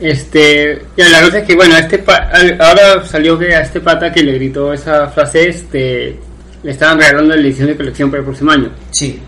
Este, 0.00 0.82
ya, 0.96 1.08
la 1.08 1.22
cosa 1.22 1.38
es 1.38 1.44
que, 1.46 1.54
bueno, 1.54 1.76
este 1.76 1.98
pa- 1.98 2.28
ahora 2.58 3.04
salió 3.04 3.38
que 3.38 3.54
a 3.54 3.60
este 3.60 3.80
pata 3.80 4.12
que 4.12 4.22
le 4.22 4.32
gritó 4.34 4.72
esa 4.72 5.06
frase, 5.08 5.48
este, 5.48 6.16
le 6.62 6.70
estaban 6.70 6.98
regalando 6.98 7.34
la 7.36 7.40
edición 7.40 7.68
de 7.68 7.76
colección 7.76 8.10
para 8.10 8.20
el 8.20 8.24
próximo 8.26 8.50
año. 8.50 8.70
Sí. 8.90 9.20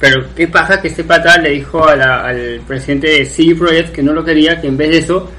Pero 0.00 0.24
qué 0.34 0.46
pasa 0.48 0.80
que 0.80 0.88
este 0.88 1.04
pata 1.04 1.38
le 1.38 1.50
dijo 1.50 1.86
a 1.86 1.96
la- 1.96 2.24
al 2.26 2.60
presidente 2.66 3.08
de 3.08 3.24
CD 3.26 3.54
Projekt 3.54 3.92
que 3.92 4.02
no 4.02 4.12
lo 4.12 4.24
quería, 4.24 4.60
que 4.60 4.68
en 4.68 4.76
vez 4.76 4.90
de 4.90 4.98
eso 4.98 5.30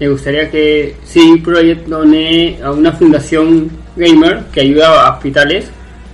le 0.00 0.08
gustaría 0.08 0.50
que 0.50 0.96
CD 1.04 1.40
Projekt 1.42 1.86
done 1.86 2.58
a 2.62 2.70
una 2.72 2.92
fundación 2.92 3.70
gamer 3.96 4.44
que 4.52 4.60
ayuda 4.62 5.06
a 5.06 5.14
hospitales 5.14 5.66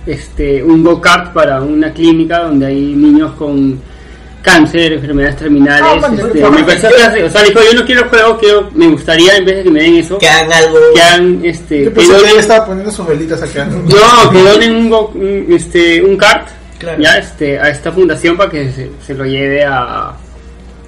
este 0.05 0.63
un 0.63 0.83
go-kart 0.83 1.31
para 1.33 1.61
una 1.61 1.91
clínica 1.93 2.39
donde 2.39 2.65
hay 2.67 2.93
niños 2.93 3.33
con 3.33 3.79
cáncer, 4.41 4.93
enfermedades 4.93 5.37
terminales. 5.37 6.03
Ah, 6.03 6.11
este, 6.13 6.49
me 6.49 6.63
pareció 6.63 6.89
que- 6.89 7.23
o 7.23 7.29
sea, 7.29 7.43
dijo, 7.43 7.59
yo 7.71 7.79
no 7.79 7.85
quiero 7.85 8.01
el 8.03 8.09
juego, 8.09 8.37
quiero, 8.39 8.69
me 8.73 8.87
gustaría 8.87 9.37
en 9.37 9.45
vez 9.45 9.57
de 9.57 9.63
que 9.63 9.69
me 9.71 9.81
den 9.81 9.95
eso, 9.97 10.17
Que 10.17 10.27
hagan 10.29 10.51
algo. 10.51 10.77
que 10.93 11.01
hagan 11.01 11.41
este, 11.43 11.79
Yo 11.79 11.85
que 11.85 11.91
pensé 11.91 12.11
que 12.13 12.17
donen- 12.19 12.31
él 12.31 12.39
estaba 12.39 12.65
poniendo 12.65 12.91
sus 12.91 13.07
velitas 13.07 13.41
acá. 13.41 13.65
¿no? 13.65 13.77
no, 13.77 14.31
que 14.31 14.43
donen 14.43 14.75
un, 14.75 14.89
go- 14.89 15.11
un, 15.15 15.45
este, 15.49 16.01
un 16.01 16.17
kart 16.17 16.47
Claro. 16.79 16.99
ya 16.99 17.17
este, 17.19 17.59
a 17.59 17.69
esta 17.69 17.91
fundación 17.91 18.35
para 18.35 18.49
que 18.49 18.71
se, 18.71 18.89
se 19.05 19.13
lo 19.13 19.23
lleve 19.25 19.63
a... 19.63 20.11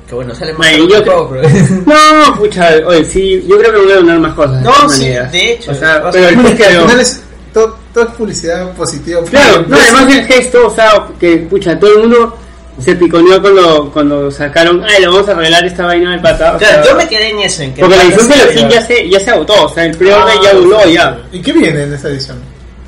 Que 0.09 0.15
bueno, 0.15 0.33
sale 0.33 0.51
más 0.53 0.67
Bueno, 0.69 0.85
que 0.87 0.91
yo 0.91 0.97
el 0.97 1.03
creo- 1.03 1.29
pero- 1.29 1.49
No, 1.85 2.35
pucha, 2.35 2.69
oye, 2.87 3.05
sí, 3.05 3.45
yo 3.47 3.57
creo 3.59 3.71
que 3.73 3.79
voy 3.79 3.91
a 3.91 3.95
donar 3.97 4.19
más 4.19 4.33
cosas. 4.33 4.57
de 4.59 4.63
No, 4.63 4.71
todas 4.73 4.95
sí, 4.95 5.01
maneras. 5.03 5.31
de 5.31 5.51
hecho, 5.53 5.71
O 5.71 5.75
sea, 5.75 5.97
o 5.97 6.11
pero 6.11 6.13
sea, 6.13 6.29
el 6.29 6.35
que 6.57 6.63
pero- 6.63 6.81
final 6.81 6.99
es 6.99 7.23
todo, 7.53 7.77
todo 7.93 8.03
es 8.05 8.09
publicidad 8.15 8.73
positiva. 8.73 9.21
Claro, 9.29 9.63
no, 9.67 9.77
Es- 9.77 9.83
además 9.93 10.15
el 10.15 10.25
gesto, 10.25 10.65
o 10.67 10.73
sea, 10.73 11.05
que 11.19 11.37
pucha, 11.37 11.79
todo 11.79 11.93
el 11.93 11.99
mundo 11.99 12.37
se 12.79 12.95
piconeó 12.95 13.41
cuando, 13.41 13.91
cuando 13.91 14.31
sacaron, 14.31 14.83
ay, 14.83 15.01
le 15.01 15.07
vamos 15.07 15.27
a 15.29 15.33
regalar 15.35 15.65
esta 15.65 15.85
vaina 15.85 16.11
del 16.11 16.21
pata. 16.21 16.55
o 16.55 16.57
Claro, 16.57 16.83
sea, 16.83 16.91
yo 16.91 16.97
me 16.97 17.07
quedé 17.07 17.29
en 17.29 17.39
eso, 17.39 17.61
en 17.63 17.73
que 17.73 17.81
porque 17.81 17.95
la 17.97 18.03
edición 18.03 18.31
iba- 18.57 18.69
ya 18.69 18.81
se, 18.81 19.09
ya 19.09 19.19
se 19.19 19.31
agotó, 19.31 19.65
o 19.65 19.69
sea, 19.69 19.85
el 19.85 19.95
pre-order 19.97 20.35
Ah, 20.37 20.41
ya 20.43 20.53
duró 20.53 20.79
sí. 20.83 20.93
ya. 20.93 21.17
¿Y 21.31 21.39
qué 21.41 21.53
viene 21.53 21.83
en 21.83 21.93
esa 21.93 22.09
edición? 22.09 22.37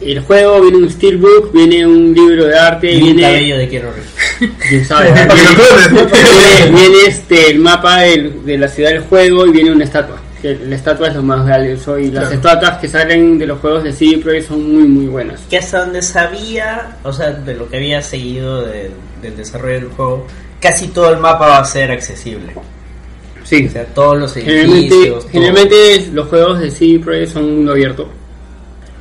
El 0.02 0.20
juego, 0.20 0.62
viene 0.62 0.78
un 0.78 0.90
steelbook, 0.90 1.52
viene 1.54 1.88
un 1.88 2.14
libro 2.14 2.46
de 2.46 2.60
arte, 2.60 2.92
Y 2.92 2.98
un 2.98 3.04
viene... 3.16 3.22
cabello 3.22 3.58
de 3.58 3.66
Reeves. 3.68 4.52
quién 4.70 4.86
sabe, 4.86 5.10
Para 5.10 5.28
que 5.28 5.36
lo 5.36 6.06
viene, 6.06 6.08
viene, 6.70 6.72
viene, 6.90 6.98
este, 7.08 7.50
el 7.52 7.60
mapa 7.60 8.02
del- 8.02 8.46
de 8.46 8.58
la 8.58 8.68
ciudad 8.68 8.90
del 8.90 9.00
juego 9.02 9.46
y 9.48 9.52
viene 9.52 9.72
una 9.72 9.84
estatua. 9.86 10.18
Que 10.46 10.54
la 10.64 10.76
estatua 10.76 11.08
es 11.08 11.16
lo 11.16 11.24
más 11.24 11.44
valioso 11.44 11.98
y 11.98 12.12
las 12.12 12.26
Claro. 12.26 12.36
estatuas 12.36 12.78
que 12.78 12.88
salen 12.88 13.40
de 13.40 13.48
los 13.48 13.60
juegos 13.60 13.84
de 13.84 13.92
CD 13.92 14.20
Projekt 14.20 14.50
son 14.50 14.72
muy 14.76 14.84
muy 14.88 15.08
buenas. 15.08 15.42
que 15.50 15.58
hasta 15.58 15.80
donde 15.80 16.04
sabía, 16.04 16.98
o 17.04 17.12
sea, 17.12 17.32
de 17.32 17.56
lo 17.56 17.68
que 17.68 17.78
había 17.78 18.00
seguido 18.04 18.62
de- 18.64 18.92
del 19.24 19.36
desarrollo 19.38 19.74
del 19.74 19.90
juego, 19.90 20.28
casi 20.62 20.90
todo 20.90 21.10
el 21.12 21.18
mapa 21.18 21.48
va 21.48 21.60
a 21.62 21.66
ser 21.66 21.90
accesible. 21.90 22.54
Sí, 23.44 23.66
O 23.68 23.72
sea, 23.72 23.86
todos 23.88 24.20
los 24.20 24.38
edificios. 24.38 25.26
generalmente 25.32 26.10
los 26.14 26.28
juegos 26.28 26.60
de 26.60 26.70
CD 26.70 27.00
Projekt 27.00 27.34
son 27.34 27.56
mundo 27.56 27.72
abierto. 27.72 28.08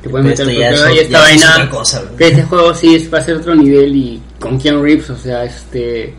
Te 0.01 0.09
puedes 0.09 0.35
Pero 0.35 0.47
meter 0.49 0.59
ya 0.61 0.69
es- 0.69 0.79
esta 0.79 0.89
ya 0.93 1.03
es 1.03 1.11
vaina. 1.11 1.51
otra 1.53 1.69
cosa, 1.69 2.03
este 2.17 2.41
juego 2.43 2.73
sí 2.73 2.95
es, 2.95 3.13
va 3.13 3.19
a 3.19 3.21
ser 3.21 3.35
otro 3.35 3.53
nivel 3.53 3.95
y 3.95 4.19
con 4.39 4.59
Keanu 4.59 4.81
Reeves, 4.81 5.11
o 5.11 5.17
sea, 5.17 5.43
este. 5.43 6.11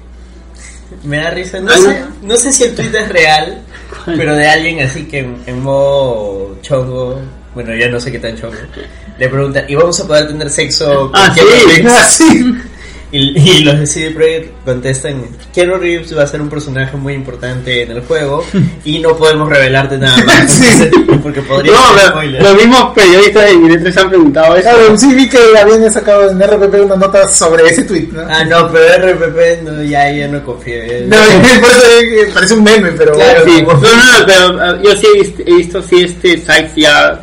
Me 1.03 1.17
da 1.17 1.31
risa. 1.31 1.59
No 1.61 1.73
sé, 1.77 2.05
no 2.23 2.37
sé 2.37 2.53
si 2.53 2.63
el 2.63 2.75
tweet 2.77 2.95
es 2.97 3.09
real. 3.09 3.61
pero 4.07 4.35
de 4.35 4.49
alguien 4.49 4.81
así 4.81 5.05
que 5.05 5.21
en, 5.21 5.37
en 5.47 5.63
modo 5.63 6.57
chongo, 6.63 7.21
bueno, 7.55 7.75
ya 7.75 7.89
no 7.89 8.01
sé 8.01 8.13
qué 8.13 8.19
tan 8.19 8.37
chongo, 8.37 8.57
le 9.19 9.29
pregunta, 9.29 9.65
¿y 9.69 9.75
vamos 9.75 9.99
a 10.01 10.07
poder 10.07 10.29
tener 10.29 10.51
sexo 10.51 11.11
con 11.11 11.13
Ah, 11.15 11.35
sí, 11.35 11.41
Reeves?" 11.41 11.93
Ah, 11.93 12.09
sí. 12.09 12.55
Y, 13.13 13.39
y 13.39 13.63
los 13.63 13.79
de 13.79 13.87
CD 13.87 14.11
Projekt 14.11 14.65
contestan, 14.65 15.23
Keanu 15.55 15.77
Reeves 15.77 16.17
va 16.19 16.25
a 16.25 16.27
ser 16.27 16.41
un 16.43 16.51
personaje 16.51 16.97
muy 16.97 17.15
importante 17.15 17.83
en 17.83 17.93
el 17.93 18.01
juego 18.03 18.45
y 18.85 18.99
no 18.99 19.17
podemos 19.17 19.49
revelarte 19.49 19.97
nada 19.97 20.17
más 20.25 20.51
Sí. 20.77 20.91
porque 21.23 21.41
podría 21.43 21.73
No, 21.73 21.79
ser 21.79 21.95
pero 21.97 22.09
spoiler. 22.09 22.43
los 22.43 22.55
mismos 22.57 22.93
periodistas 22.97 23.45
de 23.45 23.57
Minetres 23.59 23.95
se 23.95 24.01
han 24.01 24.09
preguntado 24.09 24.57
eso. 24.57 24.69
Claro, 24.69 24.99
sí 24.99 25.15
vi 25.15 25.29
que 25.29 25.39
habían 25.57 25.93
sacado 25.93 26.29
en 26.31 26.41
RPP 26.43 26.75
una 26.85 26.97
nota 26.97 27.29
sobre 27.29 27.67
ese 27.69 27.85
tweet, 27.85 28.09
¿no? 28.11 28.23
Ah, 28.29 28.43
no, 28.45 28.71
pero 28.73 29.13
RPP 29.13 29.63
no, 29.63 29.83
ya, 29.85 30.11
ya 30.11 30.27
no 30.27 30.45
confío. 30.45 30.75
ya- 30.85 31.07
No, 31.07 31.17
por 31.61 31.71
eso 31.71 32.35
parece 32.35 32.55
un 32.55 32.65
meme, 32.65 32.91
pero 32.93 33.13
Claro, 33.13 33.45
Sí, 33.45 33.63
no, 33.63 33.69
como- 33.69 33.81
no, 33.83 33.89
no, 33.89 34.27
pero 34.27 34.61
ah, 34.61 34.79
yo 34.83 34.97
sí 34.97 35.07
he 35.15 35.19
visto, 35.21 35.43
he 35.47 35.55
visto 35.55 35.83
sí 35.83 36.03
este 36.03 36.39
sites 36.39 36.73
ya 36.75 37.21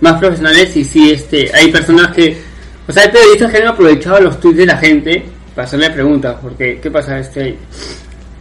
más 0.00 0.18
profesionales 0.20 0.76
y 0.76 0.84
sí 0.84 1.10
este 1.10 1.50
hay 1.52 1.72
personas 1.72 2.14
que 2.14 2.51
o 2.86 2.92
sea 2.92 3.02
hay 3.04 3.10
periodistas 3.10 3.50
que 3.50 3.58
han 3.58 3.68
aprovechado 3.68 4.20
los 4.20 4.40
tweets 4.40 4.58
de 4.58 4.66
la 4.66 4.76
gente 4.76 5.22
para 5.54 5.66
hacerle 5.66 5.90
preguntas 5.90 6.36
porque 6.42 6.78
qué 6.80 6.90
pasa 6.90 7.18
este 7.18 7.56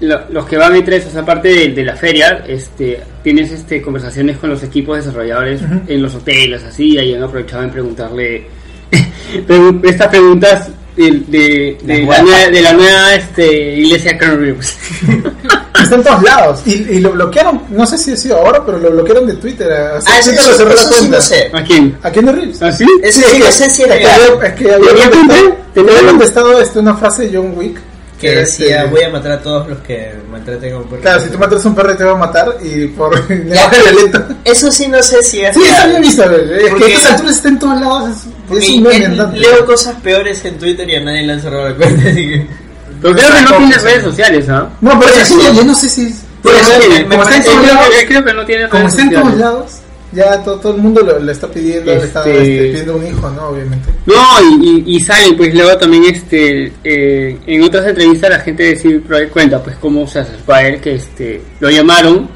lo- 0.02 0.22
los 0.32 0.46
que 0.48 0.58
van 0.58 0.76
entre 0.76 0.98
esos 0.98 1.16
aparte 1.16 1.48
de, 1.50 1.68
de 1.70 1.84
la 1.84 1.96
feria 1.96 2.44
este 2.48 3.00
tienes 3.24 3.52
este 3.52 3.82
conversaciones 3.82 4.38
con 4.38 4.50
los 4.50 4.64
equipos 4.64 4.98
desarrolladores 4.98 5.62
en 5.88 6.02
los 6.02 6.16
hoteles 6.16 6.64
así 6.64 6.94
y 6.94 6.98
ahí 6.98 7.14
han 7.14 7.24
aprovechado 7.24 7.64
en 7.64 7.70
preguntarle 7.72 8.46
pregun- 9.48 9.82
estas 9.88 10.08
preguntas 10.08 10.72
de, 11.10 11.24
de, 11.28 11.78
de 11.84 12.06
la, 12.06 12.22
nueva, 12.22 12.50
de 12.50 12.62
la 12.62 12.74
nueva 12.74 13.16
este, 13.16 13.76
iglesia 13.78 14.18
Reeves. 14.20 14.76
está 15.84 15.96
en 15.96 16.04
todos 16.04 16.24
lados. 16.24 16.62
Y, 16.66 16.74
y 16.74 17.00
lo 17.00 17.12
bloquearon, 17.12 17.64
no 17.70 17.86
sé 17.86 17.98
si 17.98 18.12
ha 18.12 18.18
sido 18.18 18.38
ahora, 18.38 18.64
pero 18.66 18.78
lo 18.78 18.92
bloquearon 18.92 19.26
de 19.28 19.34
Twitter. 19.36 19.72
Así 19.72 20.08
Ah, 20.10 20.20
eso, 20.20 20.30
Twitter 20.30 20.46
lo 20.46 20.52
eso, 20.52 20.58
cerró 20.58 20.70
la 20.70 20.82
eso 20.82 20.90
sí 20.94 20.98
cuenta. 21.00 21.18
no 21.18 21.22
sé. 21.24 21.52
¿A 21.54 21.64
quién? 21.64 21.98
¿A 22.04 22.12
quién 22.12 22.26
de 22.26 22.32
Reeves? 22.34 22.62
¿Ah, 22.62 22.72
sí? 22.72 22.86
Eso 23.04 23.20
Sí, 23.20 23.26
sí 23.26 23.32
es 23.34 23.40
no 23.40 23.46
que- 23.46 23.52
sé 23.52 23.70
si 23.70 23.82
es 23.84 23.90
es 23.90 23.98
que 23.98 24.08
había- 24.08 24.48
es 24.48 24.54
que 24.54 24.72
había 24.74 24.88
¿Tenía 24.88 25.10
contestado- 25.10 25.10
Twitter? 25.12 25.56
¿Tenía 25.74 25.90
había 25.92 26.00
Twitter? 26.00 26.06
contestado 26.10 26.62
este, 26.62 26.80
una 26.80 26.96
frase 26.96 27.28
de 27.28 27.38
John 27.38 27.54
Wick 27.56 27.80
Que 28.22 28.42
este, 28.42 28.64
decía, 28.64 28.86
voy 28.86 29.04
a 29.04 29.10
matar 29.10 29.32
a 29.34 29.42
todos 29.42 29.68
los 29.68 29.80
que 29.80 30.14
maltraten 30.30 30.74
a 30.74 30.78
un 30.78 30.84
perro. 30.86 31.02
Claro, 31.02 31.22
si 31.22 31.30
tú 31.30 31.38
matas 31.40 31.66
a 31.66 31.68
un 31.68 31.76
perro 31.76 31.98
te 31.98 32.04
va 32.04 32.12
a 32.12 32.16
matar 32.16 32.56
y 32.64 32.88
por 32.88 33.12
Ya. 33.48 33.72
Eso 34.46 34.72
sí 34.72 34.88
no 34.88 35.02
sé 35.04 35.22
si 35.24 35.42
es 35.42 35.54
Sí, 35.56 35.62
está 35.64 35.76
real. 35.86 35.90
bien 35.90 36.02
visto. 36.04 36.24
Es 36.24 36.70
Porque- 36.70 36.86
que 36.86 36.94
estas 36.94 37.12
alturas 37.14 37.36
está 37.36 37.50
en 37.50 37.60
todos 37.60 37.82
lados. 37.82 38.10
Es, 38.12 38.18
Porque 38.48 38.64
es 38.66 38.70
un 38.72 38.84
meme 38.84 39.06
andante. 39.06 39.40
leo 39.40 39.66
cosas 39.66 39.96
peores 40.02 40.46
en 40.46 40.58
Twitter 40.60 40.90
y 40.90 40.96
a 40.96 41.00
nadie 41.02 41.24
le 41.24 41.34
han 41.34 41.42
cerrado 41.42 41.70
la 41.70 41.76
cuenta. 41.76 42.10
Así 42.10 42.28
que... 42.30 42.48
Pero 43.02 43.16
creo 43.16 43.34
que 43.34 43.42
no 43.42 43.58
tiene 43.58 43.78
redes 43.80 44.04
sociales, 44.04 44.50
¿ah? 44.50 44.70
No, 44.80 45.00
pero 45.00 45.12
es 45.14 45.28
Sí. 45.28 45.36
yo 45.56 45.64
no 45.64 45.74
sé 45.74 45.90
si. 45.90 46.16
Pero 46.44 46.56
pero 46.56 46.58
es 46.58 46.70
que 46.70 47.04
como 47.04 47.08
me 47.10 47.16
está 47.16 47.16
en 47.16 47.20
parece- 47.20 47.44
todos 47.50 47.68
lados, 47.68 47.88
creo 48.08 48.24
que 48.26 48.34
no 48.34 48.46
tiene 48.46 48.70
como 48.70 48.84
redes 48.84 48.94
está 48.94 49.02
en 49.04 49.12
todos 49.22 49.38
lados, 49.38 49.72
ya 50.12 50.44
todo, 50.44 50.60
todo 50.60 50.76
el 50.76 50.82
mundo 50.82 51.02
lo- 51.02 51.32
está 51.32 51.48
pidiendo, 51.48 51.92
le 51.94 52.04
está 52.04 52.20
Este- 52.22 52.42
este, 52.42 52.68
pidiendo 52.70 52.96
un 52.98 53.08
hijo, 53.08 53.30
¿no? 53.32 53.48
Obviamente. 53.50 53.90
No, 54.06 54.14
y, 54.62 54.84
y, 54.86 54.96
y 54.96 55.00
salen, 55.00 55.38
pues 55.38 55.54
luego 55.54 55.78
también 55.78 56.04
este 56.06 56.72
eh, 56.84 57.38
en 57.46 57.64
otras 57.64 57.86
entrevistas 57.88 58.30
la 58.30 58.40
gente 58.40 58.64
de 58.76 59.00
Projekt 59.00 59.32
cuenta 59.32 59.64
pues 59.64 59.76
cómo 59.78 60.06
se 60.08 60.20
acercó 60.20 60.54
a 60.54 60.64
él, 60.68 60.82
que 60.82 60.96
este 60.96 61.42
lo 61.60 61.70
llamaron, 61.70 62.28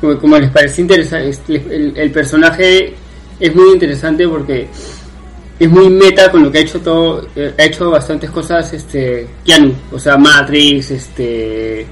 como, 0.00 0.18
como 0.18 0.38
les 0.38 0.50
pareció 0.50 0.82
interesante, 0.82 1.28
este, 1.30 1.54
el, 1.54 1.96
el 1.96 2.10
personaje 2.10 2.94
es 3.40 3.54
muy 3.54 3.72
interesante 3.72 4.26
porque 4.28 4.66
es 5.58 5.70
muy 5.70 5.88
meta 5.88 6.30
con 6.30 6.42
lo 6.42 6.52
que 6.52 6.58
ha 6.58 6.60
hecho 6.60 6.80
todo, 6.80 7.26
eh, 7.34 7.54
ha 7.58 7.62
hecho 7.64 7.90
bastantes 7.90 8.30
cosas 8.30 8.70
este 8.74 9.26
Keanu, 9.44 9.74
o 9.92 9.98
sea 9.98 10.18
Matrix, 10.18 10.90
este 10.90 11.86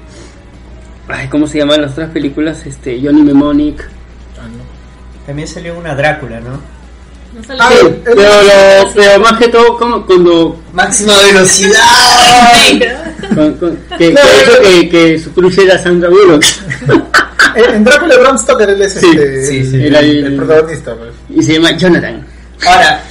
ay, 1.08 1.28
¿cómo 1.28 1.46
se 1.46 1.58
llaman 1.58 1.80
las 1.82 1.92
otras 1.92 2.10
películas? 2.10 2.66
Este 2.66 3.00
Johnny 3.02 3.22
Mnemonic. 3.22 3.88
También 5.26 5.48
salió 5.48 5.76
una 5.78 5.94
Drácula, 5.94 6.40
¿no? 6.40 6.60
No 7.34 7.42
sale 7.44 7.58
Ah, 7.62 7.70
Pero, 8.04 8.14
lo- 8.16 8.92
pero 8.94 9.20
más 9.20 9.38
que 9.38 9.48
todo 9.48 9.76
como 9.76 10.04
cuando 10.06 10.60
Máxima 10.72 11.12
velocidad. 11.32 11.80
Con- 13.34 13.54
con- 13.54 13.76
que, 13.98 13.98
que 13.98 14.12
hizo 14.12 14.60
que, 14.62 14.88
que 14.88 15.18
su 15.18 15.32
cruce 15.32 15.64
era 15.64 15.82
Sandra 15.82 16.08
Bullock 16.10 16.44
En, 17.56 17.74
en 17.76 17.84
Drácula 17.84 18.16
Bram 18.18 18.38
Stoker 18.38 18.68
él 18.70 18.82
es 18.82 18.94
Sí, 18.94 19.06
este, 19.10 19.46
sí, 19.46 19.76
el 19.86 19.94
el- 19.94 20.36
protagonista. 20.36 20.94
pues. 20.94 21.10
y 21.30 21.42
se 21.42 21.54
llama 21.54 21.76
Jonathan. 21.76 22.26
Ahora, 22.66 23.02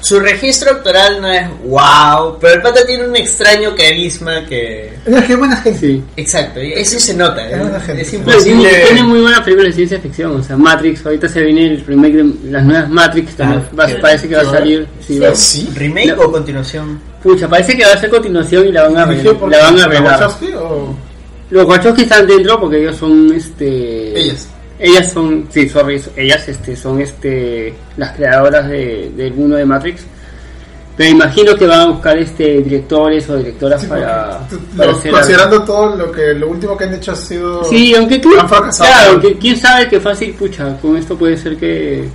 su 0.00 0.18
registro 0.20 0.70
actoral 0.70 1.20
no 1.20 1.28
es 1.30 1.46
wow, 1.64 2.38
pero 2.40 2.54
el 2.54 2.62
pata 2.62 2.84
tiene 2.86 3.04
un 3.06 3.14
extraño 3.16 3.74
carisma 3.76 4.44
que... 4.46 4.92
Es 5.06 5.24
que 5.24 5.36
buena 5.36 5.56
gente. 5.58 5.78
Sí. 5.78 6.02
Exacto, 6.16 6.62
y 6.62 6.72
eso 6.72 6.98
se 6.98 7.14
nota. 7.14 7.48
Es 7.48 7.58
buena 7.58 7.76
¿eh? 7.76 7.80
gente. 7.80 8.02
Es 8.02 8.08
Pero 8.10 8.20
imposible... 8.22 8.68
tiene, 8.70 8.84
tiene 8.86 9.02
muy 9.04 9.20
buenas 9.20 9.40
películas 9.40 9.68
de 9.68 9.72
ciencia 9.74 10.00
ficción, 10.00 10.40
o 10.40 10.42
sea, 10.42 10.56
Matrix, 10.56 11.04
ahorita 11.04 11.28
se 11.28 11.42
viene 11.42 11.66
el 11.66 11.84
remake 11.86 12.14
de 12.14 12.50
las 12.50 12.64
nuevas 12.64 12.88
Matrix, 12.88 13.32
Ah, 13.40 13.62
va- 13.78 13.88
parece 14.00 14.28
que 14.28 14.36
va 14.36 14.42
a 14.42 14.50
salir, 14.50 14.86
sí, 15.06 15.18
va- 15.18 15.34
Sí. 15.34 15.68
¿Remake 15.74 16.14
No. 16.16 16.22
o 16.22 16.32
continuación? 16.32 17.00
pucha, 17.22 17.46
parece 17.48 17.76
que 17.76 17.84
va 17.84 17.92
a 17.92 17.98
ser 18.00 18.08
continuación 18.08 18.66
y 18.68 18.72
la 18.72 18.84
van 18.88 18.96
a 18.96 19.04
¿Dirigido 19.06 19.32
arreglar, 19.32 19.40
por 19.40 19.50
la 19.50 19.58
van 19.62 19.78
a 19.80 19.84
arreglar. 19.84 20.20
Wachowski 20.22 20.52
o 20.54 20.96
Los 21.50 21.66
Wachowski 21.66 22.02
están 22.02 22.26
dentro 22.26 22.58
porque 22.60 22.78
ellos 22.80 22.96
son, 22.96 23.32
este... 23.34 24.18
ellas? 24.18 24.48
Ellas 24.80 25.12
son, 25.12 25.46
sí, 25.50 25.68
sorry, 25.68 26.00
ellas 26.16 26.48
este, 26.48 26.74
son 26.74 27.00
este, 27.00 27.74
las 27.98 28.12
creadoras 28.16 28.66
de, 28.68 29.10
del 29.14 29.34
mundo 29.34 29.56
de 29.56 29.66
Matrix. 29.66 30.02
Pero 30.96 31.10
imagino 31.12 31.54
que 31.54 31.66
van 31.66 31.80
a 31.80 31.86
buscar 31.86 32.18
este 32.18 32.62
directores 32.62 33.28
o 33.30 33.36
directoras 33.38 33.80
Sí, 33.80 33.86
para, 33.86 34.40
lo- 34.76 34.90
hacer 34.90 35.12
considerando 35.12 35.62
todo 35.64 35.96
lo 35.96 36.10
que 36.12 36.34
lo 36.34 36.48
último 36.48 36.76
que 36.76 36.84
han 36.84 36.94
hecho 36.94 37.12
ha 37.12 37.16
sido 37.16 37.64
Sí, 37.64 37.94
aunque 37.94 38.20
Han 38.38 38.48
fracasado. 38.48 39.20
claro, 39.20 39.36
quién 39.40 39.56
sabe 39.56 39.88
que 39.88 40.00
fácil, 40.00 40.32
pucha, 40.34 40.76
con 40.78 40.96
esto 40.96 41.16
puede 41.16 41.36
ser 41.38 41.56
que 41.56 42.06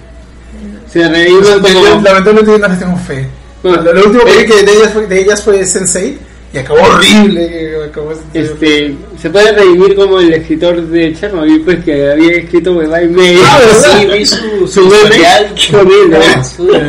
se 0.92 1.00
yo- 1.02 1.62
como... 1.62 2.02
lamentablemente 2.04 2.52
yo 2.52 2.58
no 2.60 2.68
les 2.68 2.80
tengo 2.80 2.98
fe. 2.98 3.28
Bueno, 3.64 3.82
lo, 3.82 3.94
lo 3.94 4.06
último 4.06 4.24
que 4.26 4.32
eh, 4.34 4.38
vi 4.44 4.46
que 4.54 4.64
de 4.64 4.72
ellas 4.74 4.94
fue, 4.94 5.08
de 5.08 5.22
ellas 5.22 5.44
fue 5.44 5.66
Sensei 5.66 6.18
y 6.56 6.58
acabó 6.58 6.80
horrible. 6.80 7.84
acabó 7.86 8.14
Este, 8.34 8.96
se 9.22 9.30
puede 9.30 9.52
redimir 9.52 9.94
como 9.96 10.20
el 10.22 10.34
escritor 10.34 10.82
de 10.88 11.14
Chernobyl, 11.14 11.62
pues 11.62 11.84
que 11.84 12.12
había 12.12 12.32
escrito 12.38 12.74
Bye 12.76 13.08
May. 13.10 13.38
Ah. 13.44 13.60
Sí, 14.00 14.06
vi 14.06 14.26
su, 14.26 14.38
Su 14.62 14.68
su 14.68 14.82
meme, 14.82 14.96
historial. 14.96 15.54
qué 15.56 15.76
horrible. 15.76 16.18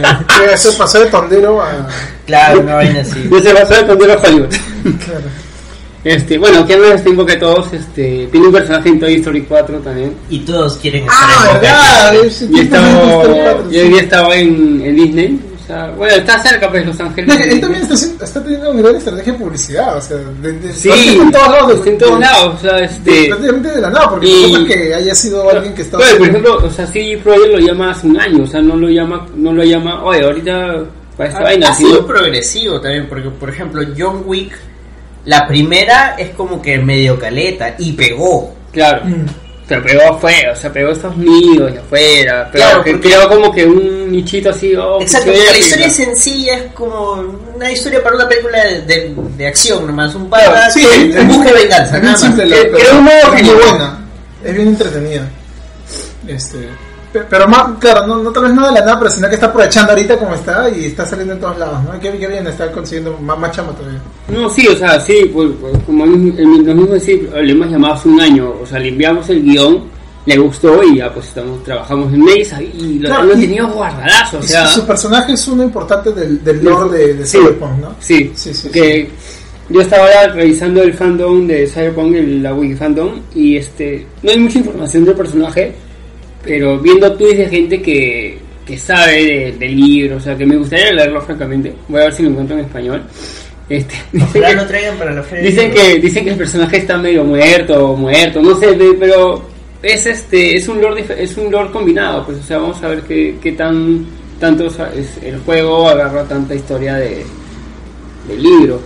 Ah, 0.05 0.21
eso 0.55 0.79
pasó 0.79 1.01
de 1.01 1.07
tondero 1.07 1.61
a. 1.61 1.89
Claro, 2.27 2.61
una 2.61 2.77
vaina 2.77 3.01
así. 3.01 3.29
Ya 3.31 3.41
se 3.43 3.55
pasó 3.55 3.75
de 3.75 3.87
cuando 3.87 4.05
era 4.05 4.19
Hollywood. 4.21 4.49
Claro. 5.05 5.25
Este, 6.05 6.39
bueno, 6.39 6.65
que 6.65 6.77
no 6.77 6.85
es 6.85 7.03
tiempo 7.03 7.27
que 7.27 7.35
todos, 7.37 7.73
este, 7.73 8.29
tiene 8.31 8.47
un 8.47 8.53
personaje 8.53 8.89
en 8.91 9.01
Toy 9.01 9.15
Story 9.17 9.43
4 9.43 9.79
también. 9.79 10.15
Y 10.31 10.39
todos 10.41 10.77
quieren 10.77 11.03
estar 11.03 11.17
Ah, 11.21 11.49
en 11.49 11.61
verdad. 11.61 12.15
Y 12.53 12.61
estaba, 12.61 13.65
y 13.69 13.79
hoy 13.79 13.89
día 13.89 14.01
estaba 14.03 14.37
en, 14.37 14.83
en 14.85 14.95
Disney. 14.95 15.41
O 15.67 15.69
sea, 15.69 15.91
bueno, 15.97 16.15
está 16.15 16.39
cerca 16.39 16.71
pues 16.71 16.87
Los 16.87 17.01
Ángeles. 17.01 17.35
No, 17.37 17.45
Él 17.45 17.61
también 17.61 17.83
está, 17.83 18.25
está 18.25 18.41
teniendo 18.43 18.71
una 18.71 18.83
gran 18.83 18.95
estrategia 18.97 19.33
de 19.33 19.39
publicidad, 19.41 19.97
o 19.97 20.01
sea, 20.01 20.17
de, 20.17 20.53
de- 20.53 20.73
Sí, 20.73 20.89
está 20.91 21.23
en 21.25 21.33
todos 21.33 21.49
lados, 21.51 21.75
está 21.75 21.91
en 21.91 21.99
todos 21.99 22.21
lados, 22.21 22.55
o 22.55 22.59
sea, 22.61 22.79
este... 22.79 23.27
prácticamente 23.29 23.69
de 23.73 23.81
la 23.81 23.91
nada, 23.91 24.11
porque 24.11 24.27
Y- 24.29 24.43
tampoco 24.53 24.59
es 24.73 24.77
que 24.77 24.95
haya 24.95 25.15
sido 25.17 25.51
alguien 25.51 25.75
que 25.75 25.83
estaba. 25.83 26.05
Bueno, 26.05 26.19
por 26.19 26.29
ejemplo, 26.29 26.57
o 26.65 26.71
sea, 26.71 26.87
CD 26.87 27.19
Projekt 27.19 27.53
lo 27.53 27.59
llama 27.59 27.91
hace 27.91 28.07
un 28.07 28.21
año, 28.21 28.45
o 28.45 28.47
sea, 28.47 28.61
no 28.63 28.77
lo 28.77 28.89
llama, 28.89 29.27
no 29.35 29.53
lo 29.53 29.65
llama, 29.65 30.05
oye, 30.05 30.23
ahorita 30.25 30.85
para 31.17 31.29
esta 31.31 31.43
vaina, 31.43 31.71
Ha 31.71 31.75
sido 31.75 32.07
progresivo 32.07 32.81
también, 32.81 33.09
porque 33.09 33.29
por 33.31 33.49
ejemplo 33.51 33.83
John 33.99 34.23
Wick, 34.25 34.53
la 35.25 35.49
primera 35.49 36.15
es 36.17 36.31
como 36.37 36.63
que 36.63 36.79
medio 36.79 37.19
caleta 37.19 37.75
y 37.79 37.93
pegó. 37.93 38.55
claro, 38.73 39.05
Mm. 39.05 39.27
Se 39.69 39.77
pegó 39.79 40.03
afuera, 40.15 40.53
o 40.53 40.57
sea, 40.57 40.73
pegó 40.73 40.91
a 40.91 40.93
Estados 40.93 41.17
Unidos 41.17 41.73
y 41.75 41.79
afuera, 41.79 42.49
pero 42.53 42.65
Claro, 42.65 42.85
que 42.85 42.93
porque- 42.93 43.09
creó 43.09 43.29
como 43.29 43.53
que 43.53 43.65
un 43.67 44.13
nichito 44.13 44.51
así, 44.51 44.75
oh, 44.77 45.01
Exacto, 45.01 45.33
la 45.33 45.59
historia 45.59 45.87
¿no? 45.89 45.93
sencilla 45.93 46.55
es 46.59 46.73
como 46.73 47.13
una 47.55 47.73
historia 47.73 48.03
para 48.03 48.15
una 48.17 48.29
película 48.29 48.63
de, 48.65 48.83
de, 48.83 49.15
de 49.37 49.47
acción 49.49 49.85
nomás, 49.87 50.15
un 50.15 50.31
pata 50.31 50.71
Sí, 50.71 50.87
que 50.87 51.19
es- 51.19 51.27
busca 51.29 51.53
venganza, 51.53 51.97
Es 51.97 52.03
nada 52.03 52.03
bien 52.03 52.13
más. 52.13 52.21
simple, 52.21 52.57
pero 52.73 52.79
es 53.35 53.43
muy 53.43 53.55
buena, 53.55 53.99
es 54.45 54.55
bien 54.55 54.69
entretenida. 54.69 55.29
Este, 56.29 56.69
pero 57.29 57.49
más, 57.49 57.79
claro, 57.79 58.07
no, 58.07 58.23
no 58.23 58.31
tal 58.33 58.45
vez 58.45 58.53
no 58.55 58.67
de 58.67 58.73
la 58.73 58.81
nada, 58.81 58.99
pero 58.99 59.11
sino 59.11 59.29
que 59.29 59.35
está 59.35 59.47
aprovechando 59.47 59.93
ahorita 59.93 60.17
como 60.19 60.35
está 60.35 60.69
y 60.71 60.87
está 60.87 61.05
saliendo 61.07 61.35
en 61.35 61.41
todos 61.41 61.59
lados, 61.59 61.83
¿no? 61.85 61.99
Qué, 62.01 62.11
qué 62.19 62.27
bien, 62.27 62.47
está 62.47 62.71
consiguiendo 62.73 63.17
más, 63.19 63.39
más 63.39 63.51
chamba 63.53 63.73
todavía. 63.73 64.01
No, 64.29 64.49
sí, 64.51 64.67
o 64.69 64.77
sea, 64.77 65.01
sí, 65.01 65.31
pues, 65.33 65.49
pues, 65.61 65.75
como 65.85 66.05
el, 66.05 66.13
el- 66.39 66.65
lo 66.67 66.75
mismo 66.75 66.95
decir, 66.95 67.31
le 67.35 67.53
hemos 67.53 67.69
llamado 67.71 67.95
hace 67.95 68.09
un 68.09 68.21
año, 68.21 68.53
o 68.63 68.67
sea, 68.67 68.79
le 68.79 68.89
enviamos 68.89 69.29
el 69.31 69.43
guion, 69.43 69.85
le 70.27 70.37
gustó 70.39 70.83
y 70.83 70.97
ya 70.97 71.13
pues 71.15 71.27
estamos, 71.29 71.63
trabajamos 71.63 72.13
en 72.13 72.25
Mesa 72.25 72.61
y 72.61 72.99
lo, 72.99 73.09
Claro, 73.09 73.25
lo 73.27 73.35
tenido 73.35 73.69
guardadazo, 73.69 74.39
o 74.39 74.43
sea... 74.43 74.67
su, 74.67 74.81
su 74.81 74.87
personaje 74.87 75.33
es 75.35 75.47
uno 75.47 75.63
importante 75.63 76.11
del, 76.13 76.43
del 76.43 76.65
lore 76.65 76.99
de, 76.99 77.15
de 77.15 77.25
Sí. 77.27 77.39
Cyberpunk, 77.39 77.79
¿no? 77.81 77.95
Sí, 78.01 78.33
Sí, 78.35 78.53
sí, 78.53 78.69
que 78.71 79.09
yo 79.69 79.81
estaba 79.81 80.05
ahora 80.05 80.33
revisando 80.33 80.83
el 80.83 80.95
fandom 80.95 81.47
de 81.47 81.67
Cyberpunk, 81.69 82.15
el, 82.17 82.43
la 82.43 82.53
wiki 82.55 82.75
fandom, 82.75 83.21
y 83.37 83.57
este 83.57 84.05
no 84.25 84.31
hay 84.33 84.39
mucha 84.41 84.59
información 84.59 85.05
del 85.05 85.15
personaje, 85.15 85.75
pero 86.47 86.79
viendo 86.79 87.12
tweets 87.15 87.38
de 87.38 87.49
gente 87.49 87.83
que, 87.83 88.38
que 88.67 88.79
sabe 88.79 89.25
de- 89.25 89.53
del 89.59 89.76
libro, 89.76 90.17
o 90.17 90.21
sea, 90.21 90.37
que 90.37 90.47
me 90.47 90.57
gustaría 90.57 90.93
leerlo 90.93 91.21
francamente, 91.23 91.75
voy 91.88 92.00
a 92.00 92.05
ver 92.05 92.12
si 92.15 92.23
lo 92.23 92.31
encuentro 92.31 92.57
en 92.59 92.65
español. 92.65 93.03
Este, 93.69 93.95
dicen, 94.12 94.43
que, 94.43 94.55
lo 94.55 94.67
traigan 94.67 94.97
para 94.97 95.12
la 95.12 95.23
feria. 95.23 95.50
dicen 95.50 95.73
que 95.73 95.99
dicen 95.99 96.25
que 96.25 96.31
el 96.31 96.37
personaje 96.37 96.76
está 96.79 96.97
medio 96.99 97.25
muerto, 97.25 97.95
muerto, 97.97 98.41
no 98.41 98.55
sé, 98.57 98.75
de- 98.75 98.95
pero 98.99 99.43
es 99.83 100.07
este 100.07 100.57
es 100.57 100.67
un 100.69 100.81
lore 100.81 101.05
es 101.19 101.37
un 101.37 101.50
lore 101.50 101.71
combinado, 101.71 102.25
pues 102.25 102.38
o 102.38 102.43
sea, 102.43 102.59
vamos 102.59 102.83
a 102.83 102.88
ver 102.88 103.00
qué, 103.03 103.37
qué 103.43 103.53
tan 103.53 104.07
tanto 104.41 104.67
es- 104.67 105.19
el 105.23 105.39
juego 105.41 105.89
agarra 105.89 106.25
tanta 106.25 106.54
historia 106.54 106.95
de 106.95 107.25
del 108.28 108.43
libro 108.43 108.80